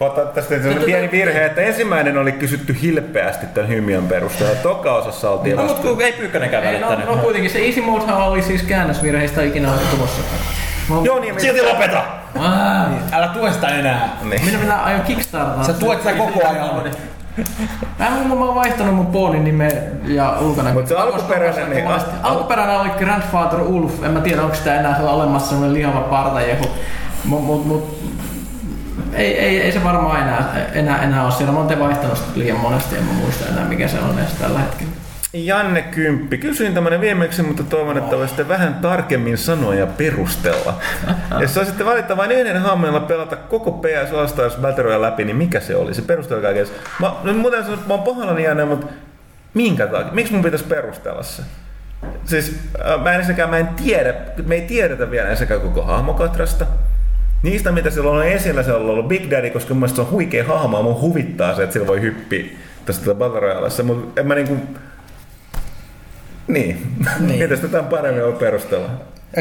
Ota 0.00 0.24
tästä 0.24 0.54
on 0.54 0.84
pieni 0.84 1.10
virhe, 1.10 1.44
että 1.46 1.60
ensimmäinen 1.60 2.18
oli 2.18 2.32
kysytty 2.32 2.76
hilpeästi 2.82 3.46
tämän 3.46 3.68
hymiön 3.68 4.06
perusteella. 4.08 4.54
Toka 4.56 4.94
osassa 4.94 5.30
oltiin 5.30 5.56
No, 5.56 5.62
mutta 5.64 5.82
kun 5.88 6.02
ei 6.02 6.12
Pyykkänenkään 6.12 6.64
Ei, 6.64 6.80
no, 6.80 6.88
välittänyt. 6.88 7.16
no 7.16 7.22
kuitenkin 7.22 7.50
se 7.50 7.58
Easy 7.58 7.80
Modehan 7.80 8.16
oli 8.22 8.42
siis 8.42 8.62
käännösvirheistä 8.62 9.42
ikinä 9.42 9.68
tulossa. 9.90 10.22
Mä, 10.88 10.96
Joo, 11.04 11.18
niin, 11.20 11.40
Silti 11.40 11.62
lopeta! 11.62 12.04
Aa, 12.38 12.88
Älä 13.12 13.28
tue 13.28 13.52
sitä 13.52 13.68
enää. 13.68 14.16
Niin. 14.22 14.44
minä 14.44 14.58
minä 14.58 14.76
aion 14.76 15.00
kickstartaa. 15.00 15.64
Sä 15.64 15.72
tuet 15.72 15.98
sitä 15.98 16.12
koko 16.14 16.48
ajan. 16.48 16.70
Mä, 17.98 18.10
mä, 18.10 18.34
mä 18.34 18.44
oon 18.44 18.54
vaihtanut 18.54 18.94
mun 18.94 19.06
poonin 19.06 19.44
nimen 19.44 19.72
ja 20.04 20.36
ulkona. 20.40 20.72
Mut 20.72 20.86
se 20.88 20.94
alkuperäinen, 20.96 21.70
niin- 21.70 21.84
Monesti- 21.84 22.10
Alkuperäinen 22.22 22.80
oli 22.80 22.90
Grandfather 22.90 23.60
Ulf. 23.62 24.04
En 24.04 24.10
mä 24.10 24.20
tiedä 24.20 24.42
onko 24.42 24.54
sitä 24.54 24.80
enää 24.80 25.00
olemassa 25.02 25.48
semmonen 25.48 25.74
lihava 25.74 26.00
partajehu. 26.00 26.64
Mut, 27.24 27.44
mut, 27.44 27.66
mut 27.66 27.98
ei, 29.12 29.38
ei, 29.38 29.60
ei, 29.62 29.72
se 29.72 29.84
varmaan 29.84 30.22
enää, 30.22 30.44
enää, 30.72 31.02
enää 31.02 31.24
ole 31.24 31.32
siellä. 31.32 31.52
Mä 31.52 31.58
oon 31.58 31.68
te 31.68 31.78
vaihtanut 31.78 32.22
liian 32.34 32.58
monesti, 32.60 32.96
en 32.96 33.04
mä 33.04 33.12
muista 33.12 33.48
enää 33.48 33.64
mikä 33.64 33.88
se 33.88 33.96
on 34.00 34.18
edes 34.18 34.32
tällä 34.32 34.58
hetkellä. 34.58 34.92
Janne 35.46 35.82
Kymppi. 35.82 36.38
Kysyin 36.38 36.74
tämmönen 36.74 37.00
viimeksi, 37.00 37.42
mutta 37.42 37.62
toivon, 37.62 37.98
että 37.98 38.16
voisitte 38.16 38.48
vähän 38.48 38.74
tarkemmin 38.74 39.38
sanoa 39.38 39.74
ja 39.74 39.86
perustella. 39.86 40.80
Jos 41.40 41.54
saisitte 41.54 41.84
valita 41.84 42.16
vain 42.16 42.32
yhden 42.32 42.62
hahmon 42.62 43.02
pelata 43.02 43.36
koko 43.36 43.72
PS 43.72 44.12
All 44.12 44.26
Stars 44.26 44.56
Battle 44.56 45.02
läpi, 45.02 45.24
niin 45.24 45.36
mikä 45.36 45.60
se 45.60 45.76
olisi? 45.76 46.02
Perustelkaa 46.02 46.50
edes. 46.50 46.72
Mä, 47.00 47.12
no, 47.24 47.32
muuten 47.32 47.64
sanon, 47.64 47.78
mä 47.86 47.94
oon 47.94 48.02
pahoillani 48.02 48.44
Janne, 48.44 48.64
mutta 48.64 48.86
minkä 49.54 49.86
takia? 49.86 50.12
Miksi 50.12 50.32
mun 50.32 50.42
pitäisi 50.42 50.64
perustella 50.64 51.22
se? 51.22 51.42
Siis 52.24 52.60
äh, 52.86 53.02
mä 53.02 53.12
en 53.12 53.16
ensinnäkään, 53.16 53.50
mä 53.50 53.58
en 53.58 53.68
tiedä, 53.68 54.14
me 54.46 54.54
ei 54.54 54.60
tiedetä 54.60 55.10
vielä 55.10 55.28
ensinnäkään 55.28 55.60
koko 55.60 55.82
hahmokatrasta. 55.82 56.66
Niistä, 57.42 57.72
mitä 57.72 57.90
siellä 57.90 58.10
on 58.10 58.26
esillä, 58.26 58.62
siellä 58.62 58.84
on 58.84 58.90
ollut 58.90 59.08
Big 59.08 59.30
Daddy, 59.30 59.50
koska 59.50 59.74
mun 59.74 59.80
mielestä 59.80 59.96
se 59.96 60.02
on 60.02 60.10
huikea 60.10 60.44
hahmo, 60.44 60.82
mun 60.82 61.00
huvittaa 61.00 61.54
se, 61.54 61.62
että 61.62 61.72
sillä 61.72 61.86
voi 61.86 62.00
hyppiä 62.00 62.44
tästä 62.84 63.14
Battle 63.14 63.40
Royalessa, 63.40 63.82
mutta 63.82 64.20
en 64.20 64.26
mä 64.26 64.34
niinku... 64.34 64.56
Niin. 66.48 66.82
niin. 67.26 67.42
Miten 67.42 67.56
sitä 67.56 67.68
tämän 67.68 67.86
paremmin 67.86 68.22
voi 68.22 68.32
perustella? 68.32 68.90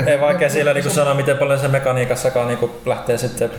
Ei 0.06 0.22
vaikea 0.22 0.50
siellä 0.50 0.74
niinku 0.74 0.90
sanoa, 0.90 1.14
miten 1.14 1.38
paljon 1.38 1.60
se 1.60 1.68
mekaniikassakaan 1.68 2.48
niinku 2.48 2.72
lähtee 2.86 3.18
sitten 3.18 3.50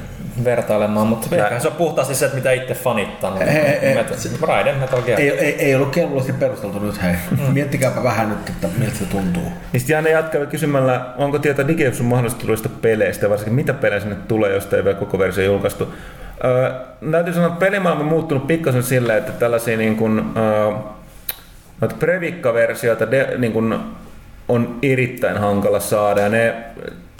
vertailemaan, 0.45 1.07
mutta 1.07 1.29
se 1.59 1.69
on 1.69 1.75
puhtaasti 1.75 2.15
se, 2.15 2.25
että 2.25 2.37
mitä 2.37 2.53
itse 2.53 2.75
fanittanut. 2.75 3.43
Ei, 3.43 3.49
ei, 3.49 3.79
ei. 3.83 4.05
Raiden 4.43 4.77
Metal 4.77 5.03
Gear. 5.03 5.21
Ei, 5.21 5.31
ei, 5.31 5.55
ei 5.55 5.75
ollut 5.75 5.95
kellollisesti 5.95 6.33
perusteltu 6.33 6.79
nyt, 6.79 7.03
hei. 7.03 7.15
Mm. 7.31 7.53
Miettikääpä 7.53 8.03
vähän 8.03 8.29
nyt, 8.29 8.49
että 8.49 8.69
miltä 8.79 8.97
se 8.97 9.05
tuntuu. 9.05 9.43
Niin 9.43 9.81
sitten 9.81 9.95
Janne 9.95 10.11
jatkaa 10.11 10.47
kysymällä, 10.47 11.07
onko 11.17 11.39
tietoa 11.39 11.69
Digipsun 11.69 12.07
mahdollisesti 12.07 12.43
tulevista 12.43 12.69
peleistä 12.83 13.31
varsinkin 13.31 13.55
mitä 13.55 13.75
pelejä 13.75 14.01
sinne 14.01 14.17
tulee, 14.29 14.55
josta 14.55 14.77
ei 14.77 14.85
vielä 14.85 14.99
koko 14.99 15.19
versio 15.19 15.45
julkaistu. 15.45 15.95
Öö, 16.45 16.73
täytyy 17.11 17.35
sanoa, 17.35 17.49
että 17.49 17.61
pelimaailma 17.61 18.03
on 18.03 18.09
muuttunut 18.09 18.47
pikkasen 18.47 18.83
silleen, 18.83 19.19
että 19.19 19.33
tällaisia 19.33 19.77
niin 19.77 19.97
kuin, 19.97 20.19
öö, 20.37 20.73
noita 21.81 21.97
previkkaversioita 21.99 23.11
de, 23.11 23.35
niin 23.39 23.53
kuin, 23.53 23.79
on 24.49 24.79
erittäin 24.83 25.39
hankala 25.39 25.81
saada 25.81 26.21
ja 26.21 26.29
ne 26.29 26.55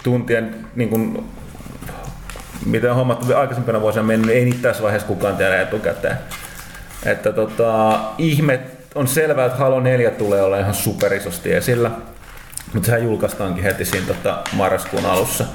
tuntien 0.03 0.55
niin 0.75 0.89
kuin, 0.89 1.29
mitä 2.65 2.89
on 2.89 2.95
hommattu 2.95 3.35
aikaisempina 3.35 3.81
vuosina 3.81 4.03
mennyt, 4.03 4.29
ei 4.29 4.45
niitä 4.45 4.61
tässä 4.61 4.83
vaiheessa 4.83 5.07
kukaan 5.07 5.37
tiedä 5.37 5.61
etukäteen. 5.61 6.17
Että 7.05 7.33
tota, 7.33 7.99
ihme 8.17 8.59
on 8.95 9.07
selvää, 9.07 9.45
että 9.45 9.57
Halo 9.57 9.79
4 9.79 10.11
tulee 10.11 10.41
olla 10.41 10.59
ihan 10.59 10.73
superisosti 10.73 11.53
esillä, 11.53 11.91
mutta 12.73 12.85
sehän 12.85 13.03
julkaistaankin 13.03 13.63
heti 13.63 13.85
siinä 13.85 14.07
tota, 14.07 14.41
marraskuun 14.53 15.05
alussa. 15.05 15.45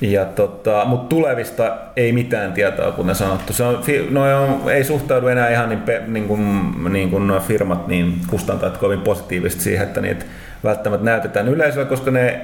Ja 0.00 0.24
tota, 0.24 0.84
mutta 0.84 1.08
tulevista 1.08 1.76
ei 1.96 2.12
mitään 2.12 2.52
tietoa, 2.52 2.92
kuten 2.92 3.14
sanottu. 3.14 3.52
Se 3.52 3.64
on, 3.64 3.82
no 4.10 4.42
on, 4.42 4.70
ei 4.70 4.84
suhtaudu 4.84 5.26
enää 5.26 5.50
ihan 5.50 5.68
niin, 5.68 5.80
pe, 5.80 6.02
niin 6.06 6.28
kuin, 6.28 6.72
niin 6.92 7.10
kuin 7.10 7.26
nuo 7.26 7.40
firmat, 7.40 7.88
niin 7.88 8.20
kustantajat 8.30 8.76
kovin 8.76 9.00
positiivisesti 9.00 9.64
siihen, 9.64 9.86
että 9.86 10.00
niitä 10.00 10.24
välttämättä 10.64 11.04
näytetään 11.04 11.48
yleisölle, 11.48 11.88
koska 11.88 12.10
ne 12.10 12.40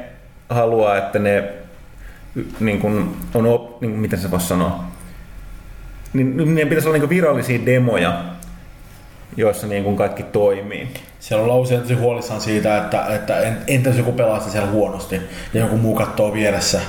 haluaa, 0.48 0.96
että 0.96 1.18
ne 1.18 1.44
niin 2.60 2.80
kuin, 2.80 3.16
on, 3.34 3.46
op, 3.46 3.80
niin, 3.80 3.90
kuin, 3.90 4.00
miten 4.00 4.18
se 4.18 4.30
voisi 4.30 4.46
sanoa, 4.46 4.84
niin 6.12 6.54
ne 6.54 6.64
pitäisi 6.64 6.88
olla 6.88 6.98
niin 6.98 7.08
virallisia 7.08 7.66
demoja, 7.66 8.22
joissa 9.36 9.66
niin 9.66 9.84
kuin 9.84 9.96
kaikki 9.96 10.22
toimii. 10.22 10.88
Siellä 11.20 11.52
on 11.52 11.60
usein 11.60 11.80
tosi 11.80 11.94
huolissaan 11.94 12.40
siitä, 12.40 12.78
että, 12.78 13.06
että 13.06 13.40
en- 13.40 13.58
entäs 13.66 13.98
joku 13.98 14.12
pelaa 14.12 14.38
sitä 14.40 14.52
siellä 14.52 14.70
huonosti 14.70 15.20
ja 15.54 15.60
joku 15.60 15.76
muu 15.76 15.94
katsoo 15.94 16.32
vieressä 16.32 16.80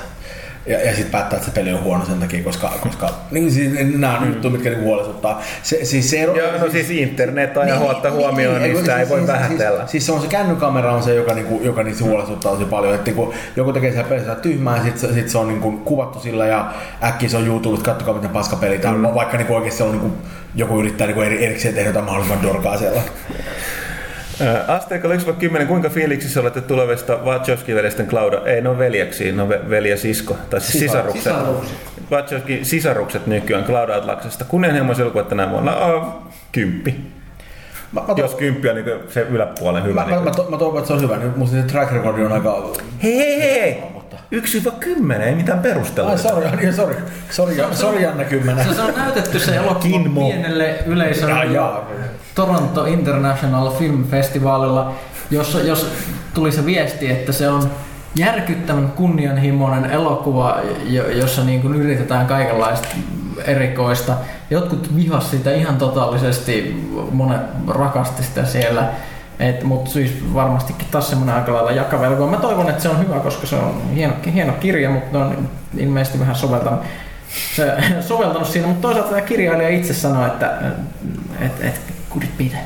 ja, 0.65 0.81
ja 0.81 0.91
sitten 0.91 1.11
päättää, 1.11 1.37
että 1.37 1.49
se 1.49 1.55
peli 1.55 1.73
on 1.73 1.83
huono 1.83 2.05
sen 2.05 2.19
takia, 2.19 2.43
koska, 2.43 2.71
koska 2.81 3.09
niin, 3.31 3.51
siis, 3.51 3.71
nämä 3.97 4.17
on 4.17 4.27
juttuja, 4.27 4.51
mitkä 4.51 4.69
niinku 4.69 4.85
huolestuttaa. 4.85 5.41
Se, 5.63 5.85
siis 5.85 6.09
se 6.09 6.23
ero, 6.23 6.35
Ja 6.35 6.57
no 6.59 6.69
siis 6.69 6.89
internet 6.89 7.57
aina 7.57 7.79
niin, 7.79 7.89
ottaa 7.89 8.11
huomioon, 8.11 8.61
niin, 8.61 8.73
niin 8.73 8.77
sitä 8.77 8.99
ei 8.99 9.09
voi 9.09 9.17
siis, 9.17 9.31
vähätellä. 9.31 9.79
Siis, 9.79 9.91
siis, 9.91 10.05
se 10.05 10.11
on 10.11 10.21
se 10.21 10.27
kännykamera 10.27 10.93
on 10.93 11.03
se, 11.03 11.15
joka, 11.15 11.33
niinku, 11.33 11.61
joka 11.63 11.83
niitä 11.83 12.03
huolestuttaa 12.03 12.51
tosi 12.51 12.65
paljon. 12.65 12.95
Että 12.95 13.05
niinku, 13.05 13.33
joku 13.55 13.73
tekee 13.73 13.91
siellä 13.91 14.09
pelissä 14.09 14.35
tyhmää, 14.35 14.83
sitten 14.83 15.13
sit 15.13 15.29
se 15.29 15.37
on 15.37 15.47
niinku, 15.47 15.71
kuvattu 15.71 16.19
sillä 16.19 16.47
ja 16.47 16.71
äkkiä 17.03 17.29
se 17.29 17.37
on 17.37 17.47
YouTube, 17.47 17.75
että 17.75 17.85
kattokaa 17.85 18.13
miten 18.13 18.29
paska 18.29 18.55
peli 18.55 18.81
on. 18.85 19.15
Vaikka 19.15 19.37
niinku, 19.37 19.55
oikeasti 19.55 19.77
se 19.77 19.83
on 19.83 19.91
niinku, 19.91 20.11
joku 20.55 20.79
yrittää 20.79 21.07
niinku 21.07 21.21
eri, 21.21 21.45
erikseen 21.45 21.73
tehdä 21.73 21.89
jotain 21.89 22.05
mahdollisimman 22.05 22.43
dorkaa 22.43 22.77
siellä. 22.77 23.01
Asteikolla 24.67 25.15
1-10, 25.61 25.65
kuinka 25.65 25.89
fiiliksissä 25.89 26.41
olette 26.41 26.61
tulevista 26.61 27.13
Wachowski-veljesten 27.25 28.07
Klauda? 28.07 28.41
Ei, 28.45 28.61
ne 28.61 28.69
on 28.69 28.77
veljeksi, 28.77 29.31
ne 29.31 29.41
on 29.41 29.49
ve- 29.49 29.69
veli 29.69 29.89
ja 29.89 29.97
sisko, 29.97 30.37
tai 30.49 30.61
siis 30.61 30.79
sisarukset. 30.79 31.23
Sisarukset. 31.23 31.77
Wachowski 32.11 32.59
sisarukset 32.65 33.27
nykyään 33.27 33.63
Cloud 33.63 33.89
Atlaksesta. 33.89 34.45
Kunnianhimoisen 34.45 35.03
elokuva 35.03 35.23
tänä 35.23 35.49
vuonna. 35.49 35.75
Oh, 35.75 36.13
kymppi. 36.51 36.95
Mä, 37.91 38.01
mä, 38.01 38.13
Jos 38.17 38.35
kymppi 38.35 38.69
on 38.69 38.75
niin 38.75 38.85
se 39.09 39.21
yläpuolen 39.21 39.83
hyvä. 39.83 40.01
mä, 40.01 40.07
mä, 40.09 40.15
mä, 40.15 40.21
niin 40.25 40.35
to, 40.35 40.47
mä 40.49 40.57
toivon, 40.57 40.77
että 40.77 40.87
se 40.87 40.93
on 40.93 41.01
hyvä. 41.01 41.17
Nyt 41.17 41.35
musta 41.37 41.55
se 41.55 41.63
track 41.63 41.91
record 41.91 42.19
on 42.19 42.31
aika... 42.31 42.69
hei, 43.03 43.17
hei, 43.17 43.39
hei! 43.61 43.83
Mutta... 44.31 45.17
1-10, 45.17 45.21
ei 45.21 45.35
mitään 45.35 45.59
perustelua. 45.59 46.09
Ai, 46.09 46.17
sori, 46.17 46.57
niin, 46.57 46.73
sori, 46.73 46.95
sori, 47.29 47.55
sori 47.71 48.03
Janne 48.03 48.25
Kymmenen. 48.25 48.67
Se, 48.67 48.73
se 48.73 48.81
on 48.81 48.93
näytetty 48.95 49.39
se 49.39 49.55
elokuva 49.55 50.25
pienelle 50.27 50.75
yleisölle 50.85 51.33
Jaa, 51.33 51.43
jaa. 51.43 51.89
Toronto 52.35 52.85
International 52.85 53.71
Film 53.71 54.07
Festivalilla, 54.07 54.95
jossa 55.31 55.59
jos 55.59 55.91
tuli 56.33 56.51
se 56.51 56.65
viesti, 56.65 57.11
että 57.11 57.31
se 57.31 57.49
on 57.49 57.69
järkyttävän 58.15 58.87
kunnianhimoinen 58.95 59.91
elokuva, 59.91 60.57
jo- 60.85 61.09
jossa 61.09 61.43
niin 61.43 61.61
kuin 61.61 61.75
yritetään 61.75 62.27
kaikenlaista 62.27 62.87
erikoista. 63.45 64.13
Jotkut 64.49 64.95
vihas 64.95 65.31
sitä 65.31 65.53
ihan 65.53 65.77
totaalisesti, 65.77 66.85
monet 67.11 67.41
rakasti 67.67 68.23
sitä 68.23 68.45
siellä. 68.45 68.89
Et, 69.39 69.63
mutta 69.63 69.91
siis 69.91 70.33
varmastikin 70.33 70.87
taas 70.91 71.09
semmoinen 71.09 71.35
aika 71.35 71.53
lailla 71.53 71.71
jakava 71.71 72.05
elokuva. 72.05 72.31
Mä 72.31 72.37
toivon, 72.37 72.69
että 72.69 72.83
se 72.83 72.89
on 72.89 72.99
hyvä, 72.99 73.19
koska 73.19 73.47
se 73.47 73.55
on 73.55 73.81
hieno, 73.95 74.13
hieno 74.33 74.53
kirja, 74.53 74.89
mutta 74.89 75.19
on 75.19 75.49
ilmeisesti 75.77 76.19
vähän 76.19 76.35
soveltanut, 76.35 76.81
se, 77.55 77.73
soveltanut 78.01 78.47
siinä. 78.47 78.67
Mutta 78.67 78.81
toisaalta 78.81 79.09
tämä 79.09 79.21
kirjailija 79.21 79.69
itse 79.69 79.93
sanoi, 79.93 80.27
että 80.27 80.59
et, 81.41 81.51
et, 81.61 81.81
could 82.09 82.23
it 82.23 82.37
be 82.37 82.43
the 82.43 82.59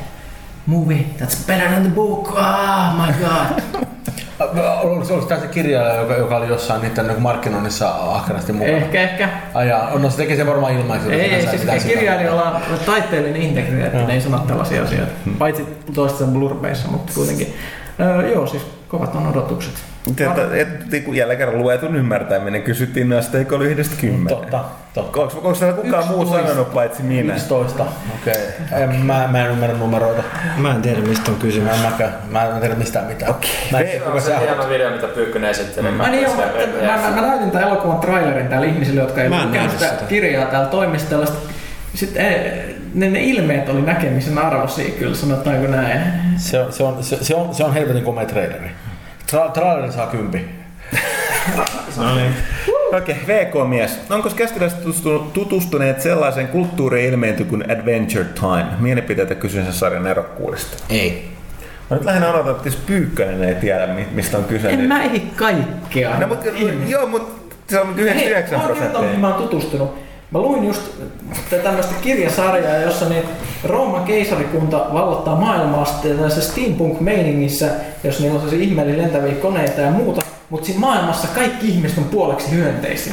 movie 0.66 1.04
that's 1.18 1.46
better 1.46 1.68
than 1.68 1.82
the 1.82 1.90
book? 1.90 2.28
Oh 2.28 3.06
my 3.06 3.12
god. 3.12 3.86
Oliko 4.82 5.04
se 5.04 5.28
tämä 5.28 5.40
se 5.40 5.46
kirjailija, 5.46 6.00
joka, 6.00 6.14
joka 6.16 6.36
oli 6.36 6.48
jossain 6.48 6.82
niiden 6.82 7.06
niin 7.06 7.22
markkinoinnissa 7.22 7.88
ahkerasti 7.88 8.52
mukana? 8.52 8.76
ehkä, 8.76 9.02
ehkä. 9.02 9.28
Ai 9.54 9.68
jaa, 9.68 9.98
no 9.98 10.10
se 10.10 10.16
teki 10.16 10.36
sen 10.36 10.46
varmaan 10.46 10.72
ilmaiseksi. 10.72 11.14
Ei, 11.14 11.34
ei 11.34 11.46
siis 11.46 11.84
kirjailijalla 11.84 12.42
on 12.72 12.78
taiteellinen 12.86 13.42
integriteetti, 13.42 13.98
ne 13.98 14.14
ei 14.14 14.20
sano 14.20 14.38
tällaisia 14.38 14.82
asioita. 14.82 15.12
Paitsi 15.38 15.66
toista 15.94 16.24
blurbeissa, 16.24 16.88
mutta 16.88 17.12
kuitenkin. 17.14 17.54
Öö, 18.00 18.28
joo, 18.28 18.46
siis 18.46 18.79
kovat 18.90 19.14
on 19.16 19.26
odotukset. 19.26 19.72
Että, 20.10 20.46
et, 20.54 20.94
et, 20.94 21.04
jälleen 21.14 21.38
kerran 21.38 21.58
luetun 21.58 21.96
ymmärtäminen 21.96 22.62
kysyttiin 22.62 23.12
asteikolla 23.12 23.64
yhdestä 23.64 23.94
kymmenen. 24.00 24.28
Totta, 24.28 24.64
totta. 24.94 25.20
Onko, 25.20 25.22
onko 25.36 25.52
täällä 25.52 25.82
kukaan 25.82 26.06
muu 26.08 26.26
sanonut 26.26 26.74
paitsi 26.74 27.02
minä? 27.02 27.34
11, 27.34 27.86
okei. 28.20 28.34
Okay. 28.72 28.86
Mä, 28.98 29.28
mä 29.32 29.44
en 29.44 29.50
ymmärrä 29.50 29.76
numeroita. 29.76 30.22
Mä 30.56 30.74
en 30.74 30.82
tiedä 30.82 31.00
mistä 31.00 31.30
on 31.30 31.36
kysymys. 31.36 31.68
Mä 31.68 31.74
en, 31.74 31.90
mäkään, 31.90 32.14
mä 32.30 32.44
en 32.44 32.60
tiedä 32.60 32.74
mistään 32.74 33.04
mitään. 33.06 33.30
Okay. 33.30 33.50
Mä 33.72 33.78
en 33.78 33.86
tiedä, 33.86 34.04
kuka 34.04 34.20
Se 34.20 34.26
se 34.26 34.30
on 34.34 34.36
on. 34.36 34.42
hieno 34.48 34.68
video, 34.68 34.90
mitä 34.90 35.06
Pyykkönen 35.06 35.50
esittelee. 35.50 35.92
Ai 35.98 36.10
niin 36.10 36.22
joo, 36.22 36.34
mä, 36.36 36.42
mä, 36.86 37.02
mä, 37.02 37.20
mä 37.20 37.26
näytin 37.26 37.50
tämän 37.50 37.68
elokuvan 37.68 37.98
trailerin 38.00 38.48
täällä 38.48 38.66
ihmisille, 38.66 39.00
jotka 39.00 39.22
ei 39.22 39.28
Mä 39.28 39.42
en 39.42 39.48
lukenut 39.48 39.70
sitä. 39.70 39.92
kirjaa 40.08 40.46
täällä 40.46 40.68
toimistolla. 40.68 41.26
Sitten 41.94 42.26
eh, 42.26 42.52
ne, 42.94 43.10
ne 43.10 43.20
ilmeet 43.22 43.68
oli 43.68 43.82
näkemisen 43.82 44.38
arvoisia 44.38 44.90
kyllä, 44.98 45.14
sanotaanko 45.14 45.66
näin. 45.66 46.00
Se 46.36 46.60
on, 46.60 46.72
se 46.72 46.82
on, 46.82 47.04
se, 47.04 47.24
se 47.24 47.34
on, 47.34 47.54
se 47.54 47.64
on 47.64 47.74
helvetin 47.74 48.02
komea 48.04 48.26
traileri. 48.26 48.70
Tra, 49.30 49.48
traileri 49.48 49.92
saa 49.92 50.06
kympi. 50.06 50.44
No 51.96 52.14
niin. 52.16 52.32
Okei, 52.92 53.16
okay, 53.22 53.36
VK-mies. 53.36 54.00
Onko 54.10 54.30
kästiläiset 54.30 54.80
tutustu- 54.82 55.30
tutustuneet 55.32 56.00
sellaiseen 56.00 56.48
kulttuuri-ilmeenty 56.48 57.44
kuin 57.44 57.64
Adventure 57.72 58.24
Time? 58.24 58.66
Mielipiteitä 58.80 59.34
kysyn 59.34 59.64
sen 59.64 59.72
sarjan 59.72 60.06
erokkuudesta. 60.06 60.84
Ei. 60.90 61.28
Mä 61.90 61.96
nyt 61.96 62.04
lähinnä 62.04 62.30
odotan, 62.30 62.50
että 62.56 62.68
jos 62.68 62.76
Pyykkönen 62.76 63.44
ei 63.44 63.54
tiedä, 63.54 63.86
mi- 63.86 64.08
mistä 64.12 64.38
on 64.38 64.44
kyse. 64.44 64.68
En 64.68 64.78
niin- 64.78 64.88
mä 64.88 65.02
ehdi 65.02 65.20
kaikkea. 65.36 66.18
No, 66.18 66.26
mutta, 66.26 66.46
joo, 66.88 67.06
mutta 67.06 67.40
se 67.68 67.80
on 67.80 67.94
99 67.98 68.58
Hei, 68.58 68.58
mä 68.58 68.64
oon 68.64 68.68
kertonut, 68.68 68.92
prosenttia. 68.92 69.20
mä 69.20 69.28
oon 69.34 69.42
tutustunut. 69.48 70.09
Mä 70.30 70.38
luin 70.38 70.64
just 70.64 70.82
tämmöistä 71.62 71.94
kirjasarjaa, 72.00 72.76
jossa 72.76 73.08
niin 73.08 73.24
Rooman 73.64 74.04
keisarikunta 74.04 74.86
vallottaa 74.92 75.36
maailmaa 75.36 75.84
sitten 75.84 76.12
tällaisessa 76.12 76.52
steampunk-meiningissä, 76.52 77.70
jos 78.04 78.20
niillä 78.20 78.34
on 78.34 78.40
sellaisia 78.40 78.64
ihmeellisiä 78.68 79.02
lentäviä 79.02 79.34
koneita 79.34 79.80
ja 79.80 79.90
muuta. 79.90 80.20
Mutta 80.50 80.66
siinä 80.66 80.80
maailmassa 80.80 81.28
kaikki 81.28 81.68
ihmiset 81.68 81.98
on 81.98 82.04
puoleksi 82.04 82.50
hyönteisiä. 82.50 83.12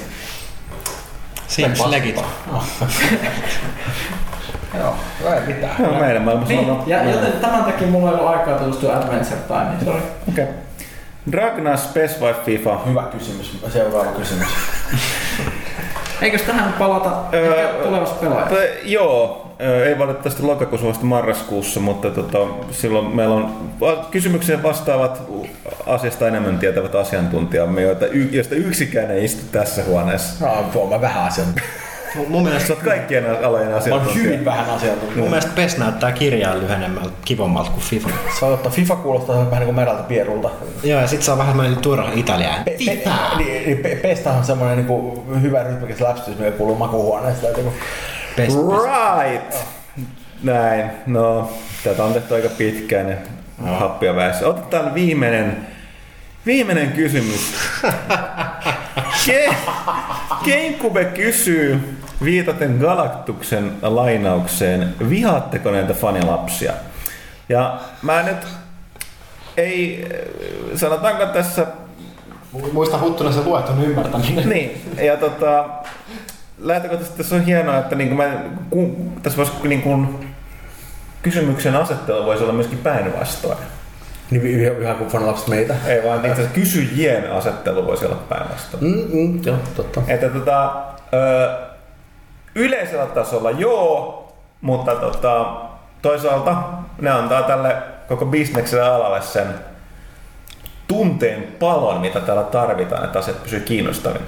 Sims 1.47 1.85
legit. 1.85 2.15
Joo, 4.79 4.95
ei 5.33 5.53
mitään. 5.53 5.75
No, 5.79 5.99
meidän 5.99 6.21
maailmassa 6.21 6.53
Niin, 6.53 6.69
on. 6.69 6.83
ja 6.87 7.03
joten 7.11 7.31
tämän 7.31 7.63
takia 7.63 7.87
mulla 7.87 8.09
ei 8.09 8.15
ollut 8.15 8.29
aikaa 8.29 8.57
tutustua 8.57 8.93
Adventure 8.93 9.35
Timeen, 9.47 9.85
sorry. 9.85 10.01
Okei. 10.29 10.43
Okay. 10.43 10.55
Ragnar 11.31 11.77
Space 11.77 12.17
vai 12.21 12.35
FIFA? 12.45 12.79
Hyvä 12.85 13.03
kysymys. 13.03 13.57
Seuraava 13.73 14.11
kysymys. 14.11 14.47
Eikös 16.21 16.41
tähän 16.41 16.73
palata 16.73 17.11
Öö, 17.33 17.83
tulevassa 17.83 18.15
pelaajassa? 18.15 18.55
Joo, 18.83 19.47
ö, 19.61 19.85
ei 19.89 19.99
valitettavasti 19.99 20.43
lokakuussa 20.43 20.87
vasta 20.87 21.05
marraskuussa, 21.05 21.79
mutta 21.79 22.09
tota, 22.09 22.37
silloin 22.71 23.15
meillä 23.15 23.35
on 23.35 23.55
kysymykseen 24.11 24.63
vastaavat 24.63 25.21
asiasta 25.85 26.27
enemmän 26.27 26.59
tietävät 26.59 26.95
asiantuntijamme, 26.95 27.81
joita, 27.81 28.05
y- 28.05 28.29
joista 28.31 28.55
yksikään 28.55 29.11
ei 29.11 29.25
istu 29.25 29.41
tässä 29.51 29.83
huoneessa. 29.83 30.45
No, 30.45 30.63
tuo 30.73 30.87
mä 30.89 31.01
vähän 31.01 31.23
asian. 31.23 31.47
Mun 32.27 32.43
mielestä, 32.43 32.67
Sä 32.67 32.73
oot 32.73 32.83
kaikkien 32.83 33.25
alojen 33.45 33.67
Mä 33.67 33.73
oon 33.73 33.81
asiantuntija. 33.81 34.23
hyvin 34.23 34.45
vähän 34.45 34.69
asiantuntija. 34.69 35.17
mun 35.19 35.29
mielestä 35.29 35.51
PES 35.55 35.77
näyttää 35.77 36.11
kirjaan 36.11 36.59
lyhenemmältä, 36.59 37.09
kivommalta 37.25 37.69
kuin 37.71 37.83
FIFA. 37.83 38.09
Saa 38.39 38.49
ottaa 38.49 38.71
FIFA 38.71 38.95
kuulostaa 38.95 39.35
vähän 39.37 39.51
niin 39.51 39.65
kuin 39.65 39.75
meralta 39.75 40.03
pierulta. 40.03 40.49
Joo, 40.83 41.01
ja 41.01 41.07
sit 41.07 41.21
saa 41.23 41.37
vähän 41.37 41.51
semmoinen 41.53 41.77
turha 41.77 42.11
italiaan. 42.15 42.63
Pe- 42.63 42.71
pe- 42.85 43.09
niin, 43.37 43.65
niin 43.65 43.77
pe- 43.77 44.17
on 44.37 44.43
semmoinen 44.43 44.77
niinku 44.77 45.25
hyvä 45.41 45.63
rytmikäs 45.63 46.01
läpsytys, 46.01 46.39
mikä 46.39 46.51
kuuluu 46.51 46.75
makuuhuoneesta. 46.75 47.47
Kun 47.47 47.71
PES. 48.35 48.53
Right! 48.57 49.55
Näin, 50.43 50.91
no 51.07 51.51
tätä 51.83 52.03
on 52.03 52.13
tehty 52.13 52.35
aika 52.35 52.49
pitkään 52.57 53.09
ja 53.09 53.15
happia 53.79 54.15
väessä. 54.15 54.47
Otetaan 54.47 54.93
viimeinen, 54.93 55.57
viimeinen 56.45 56.91
kysymys. 56.91 57.53
Ke, 59.25 59.49
Kenkube 60.45 61.05
kysyy 61.05 61.96
viitaten 62.23 62.77
Galaktuksen 62.81 63.71
lainaukseen, 63.81 64.95
vihaatteko 65.09 65.71
näitä 65.71 65.93
fanilapsia? 65.93 66.73
Ja 67.49 67.79
mä 68.01 68.23
nyt 68.23 68.47
ei, 69.57 70.07
sanotaanko 70.75 71.25
tässä 71.25 71.67
Muista 72.73 72.99
Huttunen 72.99 73.33
se 73.33 73.43
luetun 73.43 73.83
ymmärtäminen. 73.83 74.49
niin, 74.49 74.81
ja 75.01 75.17
tota, 75.17 75.69
lähtökohtaisesti 76.57 77.17
tässä 77.17 77.35
on 77.35 77.45
hienoa, 77.45 77.77
että 77.77 77.95
niin 77.95 78.15
mä, 78.15 78.43
ku, 78.69 78.95
tässä 79.23 79.37
voisi 79.37 79.51
niin 79.63 79.81
kuin, 79.81 80.27
kysymyksen 81.21 81.75
asettelu 81.75 82.25
voisi 82.25 82.43
olla 82.43 82.53
myöskin 82.53 82.77
päinvastoin. 82.77 83.57
niin 84.31 84.81
ihan 84.81 84.95
kuin 84.95 85.09
fanilapset 85.09 85.47
meitä. 85.47 85.75
Ei 85.85 86.03
vaan 86.03 86.17
itse 86.17 86.31
asiassa 86.31 86.53
kysyjien 86.53 87.31
asettelu 87.31 87.85
voisi 87.85 88.05
olla 88.05 88.15
päinvastoin. 88.29 88.83
Mm, 88.83 89.17
mm, 89.17 89.43
joo, 89.43 89.57
totta. 89.75 90.01
Että 90.07 90.29
tota, 90.29 90.75
ö, 91.13 91.66
yleisellä 92.57 93.05
tasolla 93.05 93.51
joo, 93.51 94.27
mutta 94.61 94.95
tota, 94.95 95.45
toisaalta 96.01 96.55
ne 97.01 97.09
antaa 97.09 97.43
tälle 97.43 97.75
koko 98.07 98.25
bisnekselle 98.25 98.83
alalle 98.83 99.21
sen 99.21 99.47
tunteen 100.87 101.43
palon, 101.59 102.01
mitä 102.01 102.19
täällä 102.19 102.43
tarvitaan, 102.43 103.05
että 103.05 103.19
asiat 103.19 103.43
pysyy 103.43 103.59
kiinnostavina. 103.59 104.25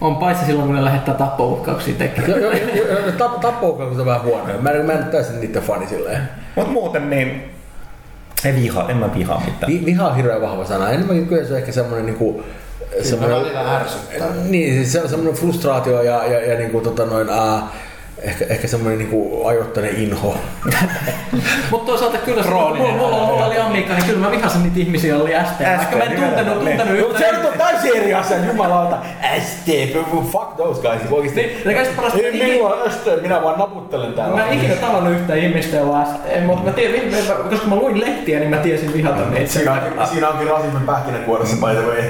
On 0.00 0.16
paitsi 0.16 0.44
silloin, 0.44 0.66
kun 0.66 0.76
ne 0.76 0.84
lähettää 0.84 1.14
tappouhkauksia 1.14 1.94
tekemään. 1.94 2.40
Joo, 2.40 2.52
joo, 2.52 3.12
tap, 3.18 3.40
tappouhkaukset 3.40 4.00
on 4.00 4.06
vähän 4.06 4.22
huonoja. 4.22 4.58
Mä 4.58 4.70
en, 4.70 4.86
mä 4.86 4.92
en 4.92 5.04
täysin 5.04 5.40
niiden 5.40 5.62
fani 5.62 5.86
silleen. 5.86 6.28
Mutta 6.56 6.72
muuten 6.72 7.10
niin, 7.10 7.54
ei 8.44 8.54
vihaa, 8.54 8.90
en 8.90 8.96
mä 8.96 9.14
vihaa 9.14 9.42
mitään. 9.44 9.72
Vi, 9.72 9.82
viha 9.84 10.06
on 10.06 10.16
hirveän 10.16 10.42
vahva 10.42 10.64
sana. 10.64 10.90
Enemmänkin 10.90 11.26
kyllä 11.26 11.44
se 11.44 11.52
on 11.52 11.58
ehkä 11.58 11.72
semmoinen 11.72 12.06
niinku, 12.06 12.42
semmoinen, 13.02 13.40
välillä 13.40 13.76
ärsyttää. 13.76 14.34
niin, 14.34 14.86
se 14.86 15.02
on 15.02 15.08
semmoinen 15.08 15.40
frustraatio 15.40 16.02
ja, 16.02 16.24
ja, 16.26 16.40
ja 16.46 16.58
niinku, 16.58 16.80
tota 16.80 17.06
noin, 17.06 17.28
ää, 17.28 17.68
ehkä, 18.22 18.44
ehkä 18.48 18.68
semmoinen 18.68 18.98
niinku 18.98 19.46
ajoittainen 19.46 19.96
inho. 19.96 20.36
Mutta 21.70 21.86
toisaalta 21.92 22.18
kyllä, 22.18 22.42
se- 22.42 22.48
mulla, 22.48 22.70
mulla, 22.74 23.26
mulla 23.26 23.46
oli 23.46 23.58
Amiga, 23.58 23.94
niin 23.94 24.04
kyllä 24.04 24.18
mä 24.18 24.30
vihasin 24.30 24.62
niitä 24.62 24.78
ihmisiä, 24.80 25.16
oli 25.16 25.30
ST. 25.30 25.60
Vaikka 25.78 25.96
mä 25.96 26.04
en 26.04 26.20
tuntenut, 26.20 26.54
tuntenut 26.54 26.98
Mutta 27.00 27.18
se 27.18 27.28
yhtään. 27.30 27.46
on 27.46 27.58
täysin 27.58 27.96
eri 27.96 28.14
asia, 28.14 28.36
jumalauta. 28.46 28.96
ST, 29.40 29.66
fuck 30.32 30.56
those 30.56 30.80
guys. 30.82 31.00
Oikeesti. 31.10 31.40
Niin, 31.40 31.58
ja 31.64 31.72
kaikista 31.72 31.96
parasta, 31.96 32.18
Ei 32.18 32.32
minulla 32.32 32.74
on 32.74 32.90
ST, 32.92 33.22
minä 33.22 33.42
vaan 33.42 33.58
naputtelen 33.58 34.12
täällä. 34.12 34.36
Mä 34.36 34.46
en 34.46 34.58
ikinä 34.58 34.74
tavannut 34.74 35.12
yhtään 35.12 35.38
ihmistä, 35.38 35.76
jolla 35.76 35.98
on 35.98 36.06
ST, 36.06 36.46
mutta 36.46 36.64
mä 36.64 36.72
tiedän, 36.72 37.00
koska 37.50 37.66
mä 37.68 37.74
luin 37.76 38.00
lehtiä, 38.00 38.38
niin 38.38 38.50
mä 38.50 38.56
tiesin 38.56 38.92
vihata 38.92 39.24
niitä. 39.30 39.52
Siinä, 39.52 39.72
on- 39.72 40.06
siinä 40.06 40.28
onkin 40.28 40.48
rasismin 40.48 40.82
pähkinäkuoressa 40.82 41.56
by 41.66 41.72
the 41.74 41.86
way. 41.86 42.02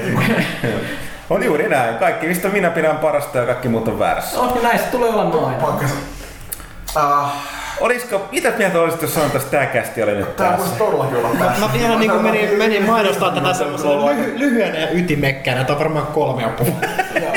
On 1.31 1.43
juuri 1.43 1.69
näin. 1.69 1.95
Kaikki, 1.95 2.27
mistä 2.27 2.47
minä 2.49 2.69
pidän 2.69 2.97
parasta 2.97 3.37
ja 3.37 3.45
kaikki 3.45 3.69
muut 3.69 3.87
on 3.87 3.99
väärässä. 3.99 4.39
On 4.39 4.55
ja 4.55 4.61
näistä 4.61 4.87
tulee 4.91 5.09
olla 5.09 5.47
aina. 5.47 5.67
Uh, 6.95 7.29
Olisiko, 7.79 8.27
mitä 8.31 8.53
mieltä 8.57 8.81
olisit, 8.81 9.01
jos 9.01 9.13
sanotaan, 9.13 9.37
että 9.37 9.51
tämä 9.51 9.65
kästi 9.65 10.03
oli 10.03 10.15
nyt 10.15 10.35
Tää 10.35 10.47
tässä? 10.47 10.63
voisi 10.63 10.77
todellakin 10.77 11.17
olla 11.17 11.33
Mä, 11.33 11.53
mä 11.59 11.73
vielä 11.73 11.99
niin 11.99 12.11
kuin 12.11 12.23
menin, 12.23 12.57
menin 12.57 12.85
mainostaa 12.85 13.31
tätä 13.31 13.53
semmoisella 13.53 14.05
lyhy, 14.05 14.39
lyhyenä 14.39 14.77
ja 14.79 14.87
ytimekkänä. 14.91 15.63
Tämä 15.63 15.73
on 15.73 15.79
varmaan 15.79 16.07
kolme 16.07 16.41
ja 16.41 16.49
puoli. 16.49 16.73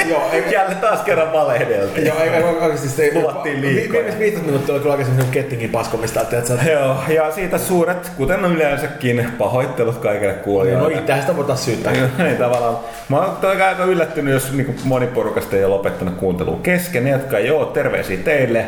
Joo, 0.08 0.30
ei, 0.32 0.52
Jälleen 0.52 0.80
taas 0.80 1.00
kerran 1.00 1.32
valehdeltiin. 1.32 2.06
Joo, 2.06 2.16
ei, 2.20 2.42
oikeasti 2.42 2.88
se... 2.88 3.10
Luvattiin 3.14 3.60
liikaa. 3.60 3.92
Viimeiset 3.92 4.18
15 4.20 4.46
minuuttia 4.46 4.74
oli 4.74 4.80
kyllä 4.82 4.92
aika 4.94 5.04
semmoinen 5.04 5.32
kettingin 5.32 5.70
paskomista, 5.70 6.20
että. 6.20 6.36
Joo, 6.72 6.96
ja 7.08 7.30
siitä 7.32 7.58
suuret, 7.58 8.12
kuten 8.16 8.44
yleensäkin, 8.44 9.28
pahoittelut 9.38 9.98
kaikille 9.98 10.32
No 10.32 10.38
kuulijoille. 10.44 10.98
itsehän 10.98 11.22
sitä 11.22 11.36
voitaisiin 11.36 11.64
syyttää. 11.64 11.92
niin 12.18 12.36
tavallaan. 12.46 12.76
Mä 13.08 13.16
oon 13.16 13.36
aika 13.66 13.84
yllättynyt, 13.84 14.34
jos 14.34 14.52
niin 14.52 14.76
moni 14.84 15.06
porukasta 15.06 15.56
ei 15.56 15.64
ole 15.64 15.74
lopettanut 15.74 16.14
kuuntelua 16.14 16.58
kesken. 16.62 17.04
Ne, 17.04 17.10
jotka 17.10 17.38
ei 17.38 17.50
ole, 17.50 17.66
terveisiä 17.66 18.16
teille. 18.24 18.64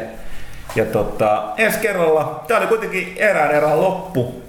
Ja 0.77 0.85
tota, 0.85 1.43
ensi 1.57 1.79
kerralla, 1.79 2.45
tää 2.49 2.59
oli 2.59 2.67
kuitenkin 2.67 3.15
erään 3.17 3.51
erään 3.51 3.81
loppu. 3.81 4.43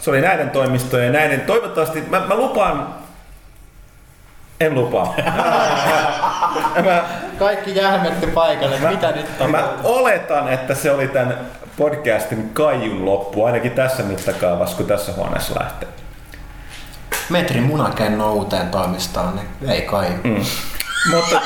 Se 0.00 0.10
oli 0.10 0.20
näiden 0.20 0.50
toimistojen 0.50 1.06
ja 1.06 1.12
näiden, 1.12 1.40
toivottavasti, 1.40 2.02
mä, 2.10 2.22
mä 2.28 2.36
lupaan, 2.36 2.94
en 4.60 4.74
lupaa. 4.74 5.14
mä, 6.84 7.04
Kaikki 7.38 7.76
jähmetti 7.76 8.26
paikalle. 8.26 8.78
Mitä 8.90 9.12
nyt 9.12 9.26
on? 9.40 9.50
Mä 9.50 9.68
oletan, 9.84 10.48
että 10.48 10.74
se 10.74 10.90
oli 10.90 11.08
tämän 11.08 11.38
podcastin 11.76 12.50
kaijun 12.52 13.04
loppu, 13.04 13.44
ainakin 13.44 13.72
tässä 13.72 14.02
mittakaavassa, 14.02 14.76
kun 14.76 14.86
tässä 14.86 15.12
huoneessa 15.12 15.60
lähtee. 15.60 15.88
Metrin 17.30 17.62
munakenno 17.62 18.32
uuteen 18.32 18.68
toimistoon, 18.68 19.36
niin 19.36 19.70
ei 19.70 19.82
kai. 19.82 20.06
Mm. 20.24 20.44
Mutta 21.10 21.40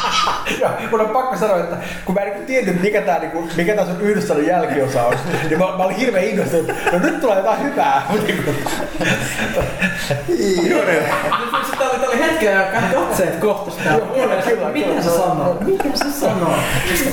Joo, 0.60 0.70
mun 0.90 1.00
on 1.00 1.08
pakko 1.08 1.36
sanoa, 1.36 1.60
että 1.60 1.76
kun 2.04 2.14
mä 2.14 2.20
en 2.20 2.32
niin 2.32 2.46
tiennyt, 2.46 2.80
mikä 2.80 3.02
tää, 3.02 3.18
niinku, 3.18 3.48
mikä 3.56 3.74
tää 3.74 3.86
sun 3.86 4.00
Yhdysvallan 4.00 4.46
jälkiosa 4.46 5.02
on, 5.02 5.14
niin 5.48 5.58
mä, 5.58 5.64
mä 5.64 5.84
olin 5.84 5.96
hirveän 5.96 6.24
innostunut, 6.24 6.70
että 6.70 6.92
no 6.92 6.98
nyt 6.98 7.20
tulee 7.20 7.36
jotain 7.36 7.62
hyvää. 7.62 8.02
Mut 8.08 8.20
Sitten 12.00 12.20
oli, 12.20 12.30
hetken 12.30 12.58
aikaa 12.58 12.82
katseet 12.94 13.36
kohta 13.36 13.70
sitä. 13.70 13.90
Mitä 14.72 15.02
se 15.02 15.10
sanoo? 15.10 15.56
Mitä 15.60 15.84
se 15.94 16.12
sanoo? 16.20 16.54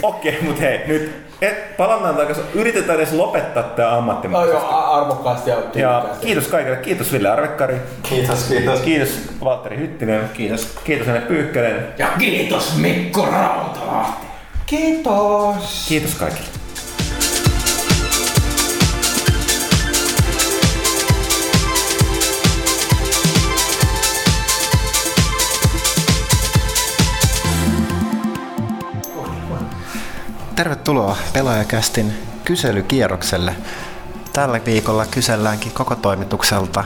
okei, 0.02 0.32
okay, 0.34 0.48
mutta 0.48 0.62
hei, 0.62 0.80
nyt 0.88 1.28
et, 1.42 1.78
palataan 1.78 2.16
takaisin. 2.16 2.44
Yritetään 2.54 3.00
edes 3.00 3.14
lopettaa 3.14 3.64
tämä 3.64 3.92
no 3.92 3.98
ammattimaisesti. 3.98 4.56
joo, 4.58 4.70
a- 4.70 4.98
arvokkaasti 5.02 5.50
ja 5.50 5.58
Ja 5.76 6.06
kiitos 6.22 6.48
kaikille. 6.48 6.78
Kiitos 6.78 7.12
Ville 7.14 7.30
Arvekkari. 7.30 7.76
Kiitos, 8.04 8.44
kiitos. 8.44 8.80
Kiitos 8.80 9.10
Valtteri 9.44 9.78
Hyttinen. 9.78 10.30
Kiitos. 10.34 10.78
Kiitos 10.84 11.08
Anne 11.08 11.22
Pyykkönen. 11.22 11.88
Ja 11.98 12.08
kiitos 12.20 12.78
Mikko 12.78 13.28
Rautalahti. 13.32 14.28
Kiitos. 14.66 15.86
Kiitos 15.88 16.16
kaikille. 16.16 16.48
Tervetuloa 30.58 31.18
Pelaajakästin 31.34 32.14
kyselykierrokselle. 32.46 33.56
Tällä 34.34 34.60
viikolla 34.66 35.06
kyselläänkin 35.06 35.72
koko 35.72 35.96
toimitukselta 35.96 36.84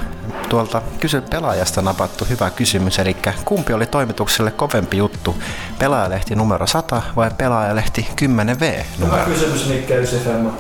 tuolta 0.49 0.81
kysy 0.99 1.21
pelaajasta 1.21 1.81
napattu 1.81 2.25
hyvä 2.29 2.49
kysymys, 2.49 2.99
eli 2.99 3.17
kumpi 3.45 3.73
oli 3.73 3.85
toimitukselle 3.85 4.51
kovempi 4.51 4.97
juttu, 4.97 5.35
pelaajalehti 5.79 6.35
numero 6.35 6.67
100 6.67 7.01
vai 7.15 7.31
pelaajalehti 7.37 8.07
10V 8.21 8.63
Hyvä 8.63 8.83
numero? 8.99 9.25
kysymys 9.25 9.69
Nikke 9.69 9.95
95. 9.95 10.55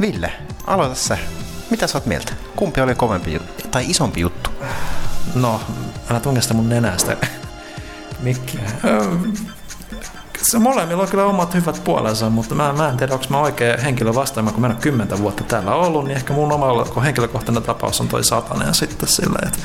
Ville, 0.00 0.32
aloita 0.66 0.94
sä. 0.94 1.18
Mitä 1.70 1.86
sä 1.86 1.98
oot 1.98 2.06
mieltä? 2.06 2.32
Kumpi 2.56 2.80
oli 2.80 2.94
kovempi 2.94 3.32
juttu, 3.34 3.68
tai 3.70 3.90
isompi 3.90 4.20
juttu? 4.20 4.50
No, 5.34 5.60
älä 6.10 6.20
tungesta 6.20 6.54
mun 6.54 6.68
nenästä. 6.68 7.16
Mikkiä. 8.22 8.60
Se 10.46 10.58
molemmilla 10.58 11.02
on 11.02 11.08
kyllä 11.08 11.24
omat 11.24 11.54
hyvät 11.54 11.84
puolensa, 11.84 12.30
mutta 12.30 12.54
mä, 12.54 12.72
mä 12.72 12.88
en 12.88 12.96
tiedä, 12.96 13.12
onko 13.12 13.26
mä 13.28 13.38
oikea 13.38 13.76
henkilö 13.76 14.14
vastaamaan, 14.14 14.54
kun 14.54 14.60
mä 14.60 14.66
en 14.66 14.72
ole 14.72 14.80
kymmentä 14.80 15.18
vuotta 15.18 15.44
täällä 15.44 15.74
ollut, 15.74 16.04
niin 16.04 16.16
ehkä 16.16 16.32
mun 16.32 16.52
oma 16.52 17.00
henkilökohtainen 17.04 17.62
tapaus 17.62 18.00
on 18.00 18.08
toi 18.08 18.24
satanen 18.24 18.74
sitten 18.74 19.08
sillä, 19.08 19.38
että 19.46 19.58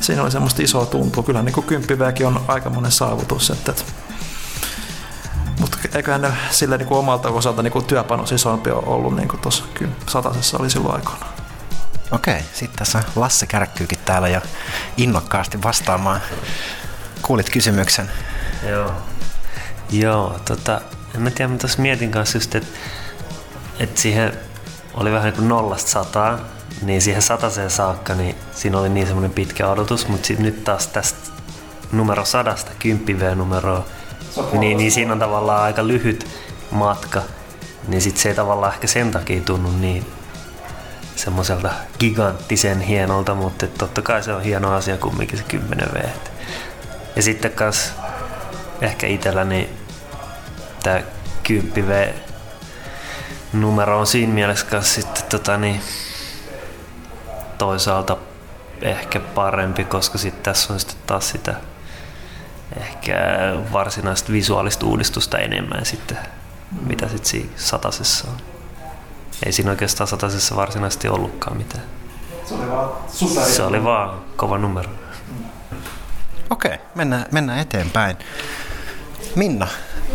siinä 0.00 0.22
oli 0.22 0.30
semmoista 0.30 0.62
isoa 0.62 0.86
tuntua. 0.86 1.22
Kyllä 1.22 1.42
niin 1.42 1.52
kuin 1.52 1.66
kymppiväkin 1.66 2.26
on 2.26 2.40
aikamoinen 2.48 2.92
saavutus, 2.92 3.50
että, 3.50 3.70
että 3.72 3.84
mutta 5.60 5.78
eiköhän 5.94 6.22
ne 6.22 6.32
sillä 6.50 6.76
niin 6.76 6.88
kuin 6.88 6.98
omalta 6.98 7.28
osalta 7.28 7.62
niin 7.62 7.72
kuin 7.72 7.84
työpanos 7.84 8.32
isompi 8.32 8.70
ole 8.70 8.82
ollut 8.86 9.16
niin 9.16 9.28
kuin 9.28 9.40
tuossa 9.40 9.64
satasessa 10.06 10.58
oli 10.58 10.70
silloin 10.70 10.94
aikoina. 10.94 11.26
Okei, 12.12 12.40
sitten 12.52 12.78
tässä 12.78 13.02
Lasse 13.16 13.46
kärkkyykin 13.46 13.98
täällä 14.04 14.28
ja 14.28 14.40
innokkaasti 14.96 15.62
vastaamaan. 15.62 16.20
Kuulit 17.22 17.50
kysymyksen. 17.50 18.10
Joo. 18.68 18.92
Joo, 19.92 20.36
tota, 20.44 20.80
en 21.14 21.22
mä 21.22 21.30
tiedä, 21.30 21.48
mä 21.52 21.58
tuossa 21.58 21.82
mietin 21.82 22.10
kanssa 22.10 22.36
just, 22.36 22.54
että 22.54 22.68
et 23.78 23.96
siihen 23.96 24.32
oli 24.94 25.12
vähän 25.12 25.24
niin 25.24 25.34
kuin 25.34 25.48
nollasta 25.48 25.90
sataa, 25.90 26.38
niin 26.82 27.02
siihen 27.02 27.22
sataseen 27.22 27.70
saakka, 27.70 28.14
niin 28.14 28.34
siinä 28.52 28.78
oli 28.78 28.88
niin 28.88 29.06
semmoinen 29.06 29.30
pitkä 29.30 29.68
odotus, 29.68 30.08
mutta 30.08 30.26
sitten 30.26 30.46
nyt 30.46 30.64
taas 30.64 30.86
tästä 30.86 31.30
numero 31.92 32.24
sadasta, 32.24 32.70
10 32.78 33.20
V-numeroa, 33.20 33.84
niin, 34.52 34.78
niin 34.78 34.92
siinä 34.92 35.12
on 35.12 35.18
tavallaan 35.18 35.62
aika 35.62 35.86
lyhyt 35.86 36.26
matka, 36.70 37.22
niin 37.88 38.02
sitten 38.02 38.22
se 38.22 38.28
ei 38.28 38.34
tavallaan 38.34 38.72
ehkä 38.72 38.86
sen 38.86 39.10
takia 39.10 39.40
tunnu 39.40 39.70
niin 39.70 40.06
semmoiselta 41.16 41.70
giganttisen 41.98 42.80
hienolta, 42.80 43.34
mutta 43.34 43.66
totta 43.66 44.02
kai 44.02 44.22
se 44.22 44.32
on 44.32 44.42
hieno 44.42 44.74
asia 44.74 44.96
kumminkin 44.96 45.38
se 45.38 45.44
10 45.44 45.88
V. 45.94 46.04
Ja 47.16 47.22
sitten 47.22 47.52
kas 47.52 47.92
ehkä 48.80 49.06
itselläni 49.06 49.81
tämä 50.82 51.00
10 51.42 51.88
V 51.88 52.12
numero 53.52 54.00
on 54.00 54.06
siinä 54.06 54.32
mielessä 54.32 54.66
kanssa 54.66 54.94
sitten 55.02 55.22
tota 55.24 55.56
niin, 55.56 55.80
toisaalta 57.58 58.16
ehkä 58.82 59.20
parempi, 59.20 59.84
koska 59.84 60.18
sitten 60.18 60.42
tässä 60.42 60.72
on 60.72 60.80
sitten 60.80 60.98
taas 61.06 61.28
sitä 61.28 61.54
ehkä 62.80 63.14
varsinaista 63.72 64.32
visuaalista 64.32 64.86
uudistusta 64.86 65.38
enemmän 65.38 65.86
sitten, 65.86 66.18
mitä 66.86 67.08
sitten 67.08 67.30
siinä 67.30 67.50
satasessa 67.56 68.28
on. 68.30 68.36
Ei 69.46 69.52
siinä 69.52 69.70
oikeastaan 69.70 70.08
satasessa 70.08 70.56
varsinaisesti 70.56 71.08
ollutkaan 71.08 71.56
mitään. 71.56 71.84
Se 72.44 72.54
oli 72.54 72.70
vaan 72.70 72.90
super. 73.08 73.44
Se 73.44 73.62
oli 73.62 73.84
vaan 73.84 74.20
kova 74.36 74.58
numero. 74.58 74.90
Okei, 76.50 76.78
mennään, 76.94 77.26
mennään 77.32 77.58
eteenpäin. 77.58 78.16
Minna, 79.36 79.68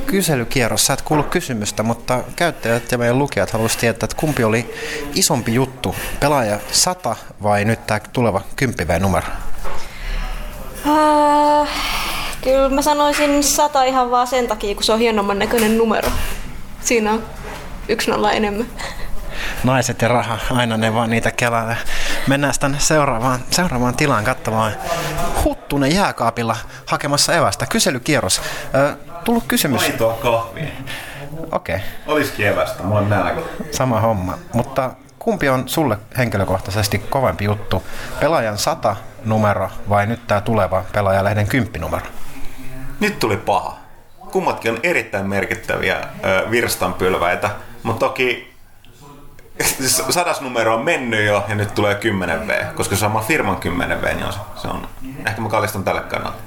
kyselykierros. 0.07 0.85
Sä 0.85 0.93
et 0.93 1.01
kuullut 1.01 1.27
kysymystä, 1.27 1.83
mutta 1.83 2.23
käyttäjät 2.35 2.91
ja 2.91 2.97
meidän 2.97 3.19
lukijat 3.19 3.51
haluaisivat 3.51 3.81
tietää, 3.81 4.05
että 4.05 4.17
kumpi 4.17 4.43
oli 4.43 4.73
isompi 5.15 5.53
juttu, 5.53 5.95
pelaaja 6.19 6.59
100 6.71 7.15
vai 7.43 7.65
nyt 7.65 7.87
tämä 7.87 7.99
tuleva 8.13 8.41
10 8.55 9.01
numero? 9.01 9.27
Uh, 10.85 11.67
kyllä 12.43 12.69
mä 12.69 12.81
sanoisin 12.81 13.43
sata 13.43 13.83
ihan 13.83 14.11
vaan 14.11 14.27
sen 14.27 14.47
takia, 14.47 14.75
kun 14.75 14.83
se 14.83 14.93
on 14.93 14.99
hienomman 14.99 15.39
näköinen 15.39 15.77
numero. 15.77 16.09
Siinä 16.81 17.11
on 17.11 17.23
yksi 17.89 18.11
nolla 18.11 18.31
enemmän. 18.31 18.67
Naiset 19.63 20.01
ja 20.01 20.07
raha, 20.07 20.37
aina 20.51 20.77
ne 20.77 20.93
vaan 20.93 21.09
niitä 21.09 21.31
kelailee. 21.31 21.77
Mennään 22.27 22.53
tänne 22.59 22.79
seuraavaan, 22.79 23.39
seuraavaan 23.51 23.95
tilaan 23.95 24.23
katsomaan. 24.23 24.71
Huttunen 25.43 25.95
jääkaapilla 25.95 26.57
hakemassa 26.85 27.33
evästä. 27.33 27.65
Kyselykierros. 27.65 28.41
Ö, 28.75 29.06
tullut 29.27 29.43
kysymys. 29.47 29.81
Maitoa 29.81 30.13
kahvia. 30.13 30.67
Okei, 31.51 31.75
okay, 31.75 31.87
Olisikin 32.07 32.47
evästä, 32.47 32.83
mä 32.83 32.93
oon 32.93 33.09
nälkä. 33.09 33.41
sama 33.71 33.99
homma. 33.99 34.37
Mutta 34.53 34.91
kumpi 35.19 35.49
on 35.49 35.69
sulle 35.69 35.97
henkilökohtaisesti 36.17 36.99
kovempi 36.99 37.45
juttu? 37.45 37.83
Pelaajan 38.19 38.57
100 38.57 38.95
numero 39.25 39.69
vai 39.89 40.07
nyt 40.07 40.27
tämä 40.27 40.41
tuleva 40.41 40.83
pelaajalehden 40.93 41.47
10 41.47 41.81
numero? 41.81 42.05
Nyt 42.99 43.19
tuli 43.19 43.37
paha. 43.37 43.77
Kummatkin 44.31 44.71
on 44.71 44.79
erittäin 44.83 45.25
merkittäviä 45.25 45.97
ö, 46.25 46.51
virstanpylväitä, 46.51 47.49
mutta 47.83 48.05
toki 48.05 48.53
sadas 50.09 50.41
numero 50.41 50.75
on 50.75 50.85
mennyt 50.85 51.25
jo 51.25 51.45
ja 51.49 51.55
nyt 51.55 51.75
tulee 51.75 51.99
10V, 51.99 52.65
koska 52.75 52.95
sama 52.95 53.21
firman 53.21 53.57
10V, 53.57 54.13
niin 54.13 54.25
on 54.25 54.33
se, 54.33 54.39
se 54.55 54.67
on, 54.67 54.87
ehkä 55.27 55.41
mä 55.41 55.49
kallistun 55.49 55.83
tälle 55.83 56.01
kannalle. 56.01 56.37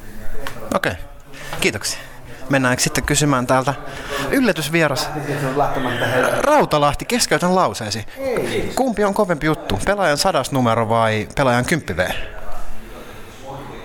Okei, 0.74 0.92
okay. 0.92 1.04
kiitoksia. 1.60 2.09
Mennäänkö 2.50 2.82
sitten 2.82 3.04
kysymään 3.04 3.46
täältä 3.46 3.74
yllätysvieras 4.30 5.10
Rautalahti, 6.38 7.04
keskeytän 7.04 7.54
lauseesi. 7.54 8.06
Kumpi 8.74 9.04
on 9.04 9.14
kovempi 9.14 9.46
juttu, 9.46 9.78
pelaajan 9.86 10.18
sadas 10.18 10.52
numero 10.52 10.88
vai 10.88 11.28
pelaajan 11.36 11.64
10 11.64 11.96
V? 11.96 12.10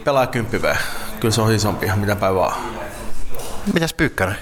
Pelaa 0.04 0.28
10 0.28 0.62
V. 0.62 0.76
Kyllä 1.20 1.34
se 1.34 1.42
on 1.42 1.52
isompi, 1.52 1.92
mitä 1.96 2.16
päin 2.16 2.36
vaan. 2.36 2.56
Mitäs 3.74 3.94
Pyykkönen? 3.94 4.36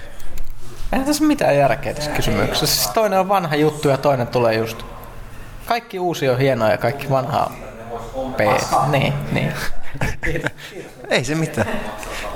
Ei 0.93 0.99
tässä 0.99 1.23
mitään 1.23 1.57
järkeä 1.57 1.93
tässä 1.93 2.11
kysymyksessä. 2.11 2.75
Siis 2.75 2.87
toinen 2.87 3.19
on 3.19 3.29
vanha 3.29 3.55
juttu 3.55 3.89
ja 3.89 3.97
toinen 3.97 4.27
tulee 4.27 4.53
just. 4.53 4.83
Kaikki 5.65 5.99
uusi 5.99 6.29
on 6.29 6.37
hienoa 6.37 6.69
ja 6.69 6.77
kaikki 6.77 7.09
vanha 7.09 7.51
on 8.13 8.33
P. 8.33 8.39
Niin, 8.91 9.13
niin. 9.31 9.53
Ei 11.09 11.23
se 11.23 11.35
mitään. 11.35 11.67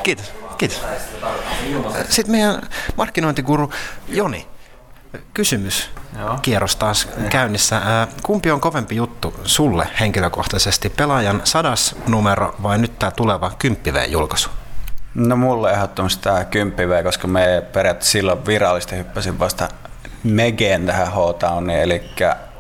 Kiitos. 0.03 0.46
Kiitos. 0.57 0.81
Sitten 2.09 2.31
meidän 2.31 2.61
markkinointiguru 2.95 3.71
Joni. 4.07 4.47
Kysymys. 5.33 5.89
Joo. 6.19 6.39
Kierros 6.41 6.75
taas 6.75 7.07
käynnissä. 7.29 7.81
Kumpi 8.23 8.51
on 8.51 8.61
kovempi 8.61 8.95
juttu 8.95 9.33
sulle 9.43 9.87
henkilökohtaisesti? 9.99 10.89
Pelaajan 10.89 11.41
sadas 11.43 11.95
numero 12.07 12.55
vai 12.63 12.77
nyt 12.77 12.99
tämä 12.99 13.11
tuleva 13.11 13.51
10 13.59 14.11
julkaisu? 14.11 14.49
No 15.15 15.35
mulle 15.35 15.71
ehdottomasti 15.71 16.23
tämä 16.23 16.45
10 16.45 16.89
V, 16.89 17.03
koska 17.03 17.27
me 17.27 17.63
periaatteessa 17.73 18.11
silloin 18.11 18.45
virallisesti 18.45 18.97
hyppäsin 18.97 19.39
vasta 19.39 19.69
Megeen 20.23 20.85
tähän 20.85 21.07
H-Towniin, 21.07 21.79
eli 21.79 22.09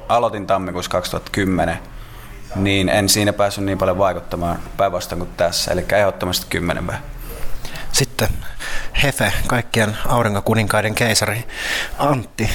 aloitin 0.09 0.47
tammikuussa 0.47 0.91
2010, 0.91 1.79
niin 2.55 2.89
en 2.89 3.09
siinä 3.09 3.33
päässyt 3.33 3.63
niin 3.63 3.77
paljon 3.77 3.97
vaikuttamaan 3.97 4.59
päinvastoin 4.77 5.19
kuin 5.19 5.31
tässä, 5.37 5.71
eli 5.71 5.85
ehdottomasti 5.91 6.45
10 6.49 6.87
V. 6.87 6.91
Sitten 7.91 8.29
Hefe, 9.03 9.33
kaikkien 9.47 9.97
aurinkokuninkaiden 10.07 10.95
keisari 10.95 11.47
Antti. 11.97 12.49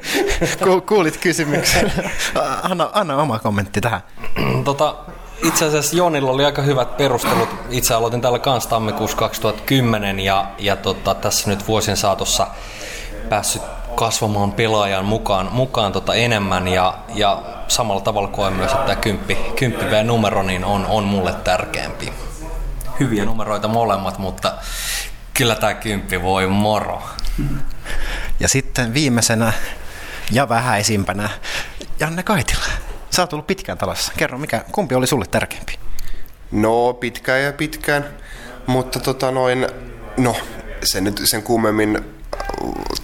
Ku- 0.64 0.80
Kuulit 0.80 1.16
kysymyksen. 1.16 1.92
Anna, 2.70 2.90
anna 2.92 3.16
oma 3.16 3.38
kommentti 3.38 3.80
tähän. 3.80 4.00
Tota, 4.64 4.94
itse 5.44 5.64
asiassa 5.64 5.96
Jonilla 5.96 6.30
oli 6.30 6.44
aika 6.44 6.62
hyvät 6.62 6.96
perustelut. 6.96 7.48
Itse 7.70 7.94
aloitin 7.94 8.20
täällä 8.20 8.38
kanssa 8.38 8.70
tammikuussa 8.70 9.16
2010 9.16 10.20
ja, 10.20 10.46
ja 10.58 10.76
tota, 10.76 11.14
tässä 11.14 11.50
nyt 11.50 11.68
vuosien 11.68 11.96
saatossa 11.96 12.46
päässyt 13.28 13.62
kasvamaan 13.94 14.52
pelaajan 14.52 15.04
mukaan, 15.04 15.48
mukaan 15.52 15.92
tota 15.92 16.14
enemmän 16.14 16.68
ja, 16.68 16.94
ja 17.14 17.42
samalla 17.68 18.00
tavalla 18.00 18.28
koen 18.28 18.52
myös, 18.52 18.72
että 18.72 18.84
tämä 18.84 18.96
10, 18.96 19.52
10 19.56 19.90
V-numero 19.90 20.42
niin 20.42 20.64
on, 20.64 20.86
on 20.86 21.04
mulle 21.04 21.32
tärkeämpi. 21.32 22.12
Hyviä 23.00 23.24
numeroita 23.24 23.68
molemmat, 23.68 24.18
mutta 24.18 24.52
kyllä 25.34 25.54
tämä 25.54 25.74
10 25.74 26.22
voi 26.22 26.46
moro. 26.46 27.02
Ja 28.40 28.48
sitten 28.48 28.94
viimeisenä 28.94 29.52
ja 30.30 30.48
vähäisimpänä 30.48 31.28
Janne 32.00 32.22
Kaitila. 32.22 32.64
Sä 33.10 33.22
oot 33.22 33.32
ollut 33.32 33.46
pitkään 33.46 33.78
talossa. 33.78 34.12
Kerro, 34.16 34.38
mikä, 34.38 34.64
kumpi 34.72 34.94
oli 34.94 35.06
sulle 35.06 35.24
tärkeämpi? 35.30 35.78
No, 36.50 36.92
pitkään 36.92 37.42
ja 37.42 37.52
pitkään, 37.52 38.04
mutta 38.66 39.00
tota 39.00 39.30
noin, 39.30 39.68
no, 40.16 40.36
sen, 40.84 41.04
nyt, 41.04 41.20
sen 41.24 41.42
kummemmin 41.42 41.96
äh, 41.96 42.15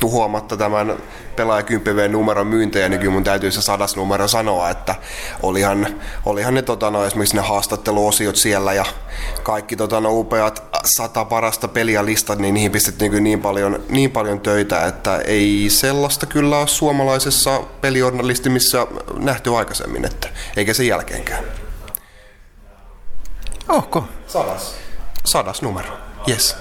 tuhoamatta 0.01 0.57
tämän 0.57 0.97
pelaaja 1.37 1.63
10 1.63 2.13
numeron 2.13 2.47
myyntejä, 2.47 2.89
niin 2.89 3.01
kyllä 3.01 3.13
mun 3.13 3.25
täytyy 3.25 3.51
se 3.51 3.63
sadas 3.63 3.97
numero 3.97 4.29
sanoa, 4.29 4.71
että 4.71 4.95
olihan, 5.43 5.87
olihan 6.27 6.55
ne 6.55 6.63
tota, 6.63 6.91
no, 6.91 7.05
esimerkiksi 7.05 7.37
ne 7.37 7.43
haastatteluosiot 7.43 8.37
siellä 8.37 8.73
ja 8.73 8.85
kaikki 9.43 9.77
tota, 9.77 10.01
no, 10.01 10.11
upeat 10.13 10.63
sata 10.85 11.25
parasta 11.25 11.69
peliä 11.69 12.05
listat, 12.05 12.39
niin 12.39 12.55
niihin 12.55 12.73
pistettiin 12.73 13.11
kyllä 13.11 13.23
niin 13.23 13.41
paljon, 13.41 13.83
niin 13.89 14.11
paljon 14.11 14.41
töitä, 14.41 14.87
että 14.87 15.17
ei 15.19 15.67
sellaista 15.69 16.27
kyllä 16.27 16.59
ole 16.59 16.69
suomalaisessa 16.69 17.61
pelijournalistimissa 17.81 18.87
nähty 19.19 19.57
aikaisemmin, 19.57 20.05
että, 20.05 20.29
eikä 20.57 20.75
sen 20.75 20.87
jälkeenkään. 20.87 21.45
Ohko? 23.69 24.05
Sadas. 24.27 24.75
Sadas 25.25 25.63
numero, 25.63 25.99
yes. 26.29 26.57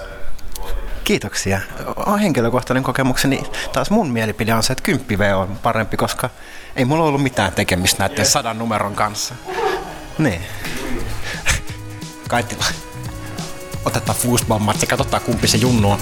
Kiitoksia. 1.04 1.60
On 2.06 2.18
henkilökohtainen 2.18 2.82
kokemukseni. 2.82 3.42
Taas 3.72 3.90
mun 3.90 4.10
mielipide 4.10 4.54
on 4.54 4.62
se, 4.62 4.72
että 4.72 4.82
10 4.82 5.18
V 5.18 5.36
on 5.36 5.58
parempi, 5.62 5.96
koska 5.96 6.30
ei 6.76 6.84
mulla 6.84 7.04
ollut 7.04 7.22
mitään 7.22 7.52
tekemistä 7.52 8.08
näiden 8.08 8.26
sadan 8.26 8.58
numeron 8.58 8.94
kanssa. 8.94 9.34
Niin. 10.18 10.40
Kaitila. 12.28 12.64
Otetaan 13.84 14.18
foosball-matsi, 14.18 14.86
katsotaan 14.86 15.22
kumpi 15.22 15.48
se 15.48 15.56
junnu 15.56 15.90
on. 15.90 15.98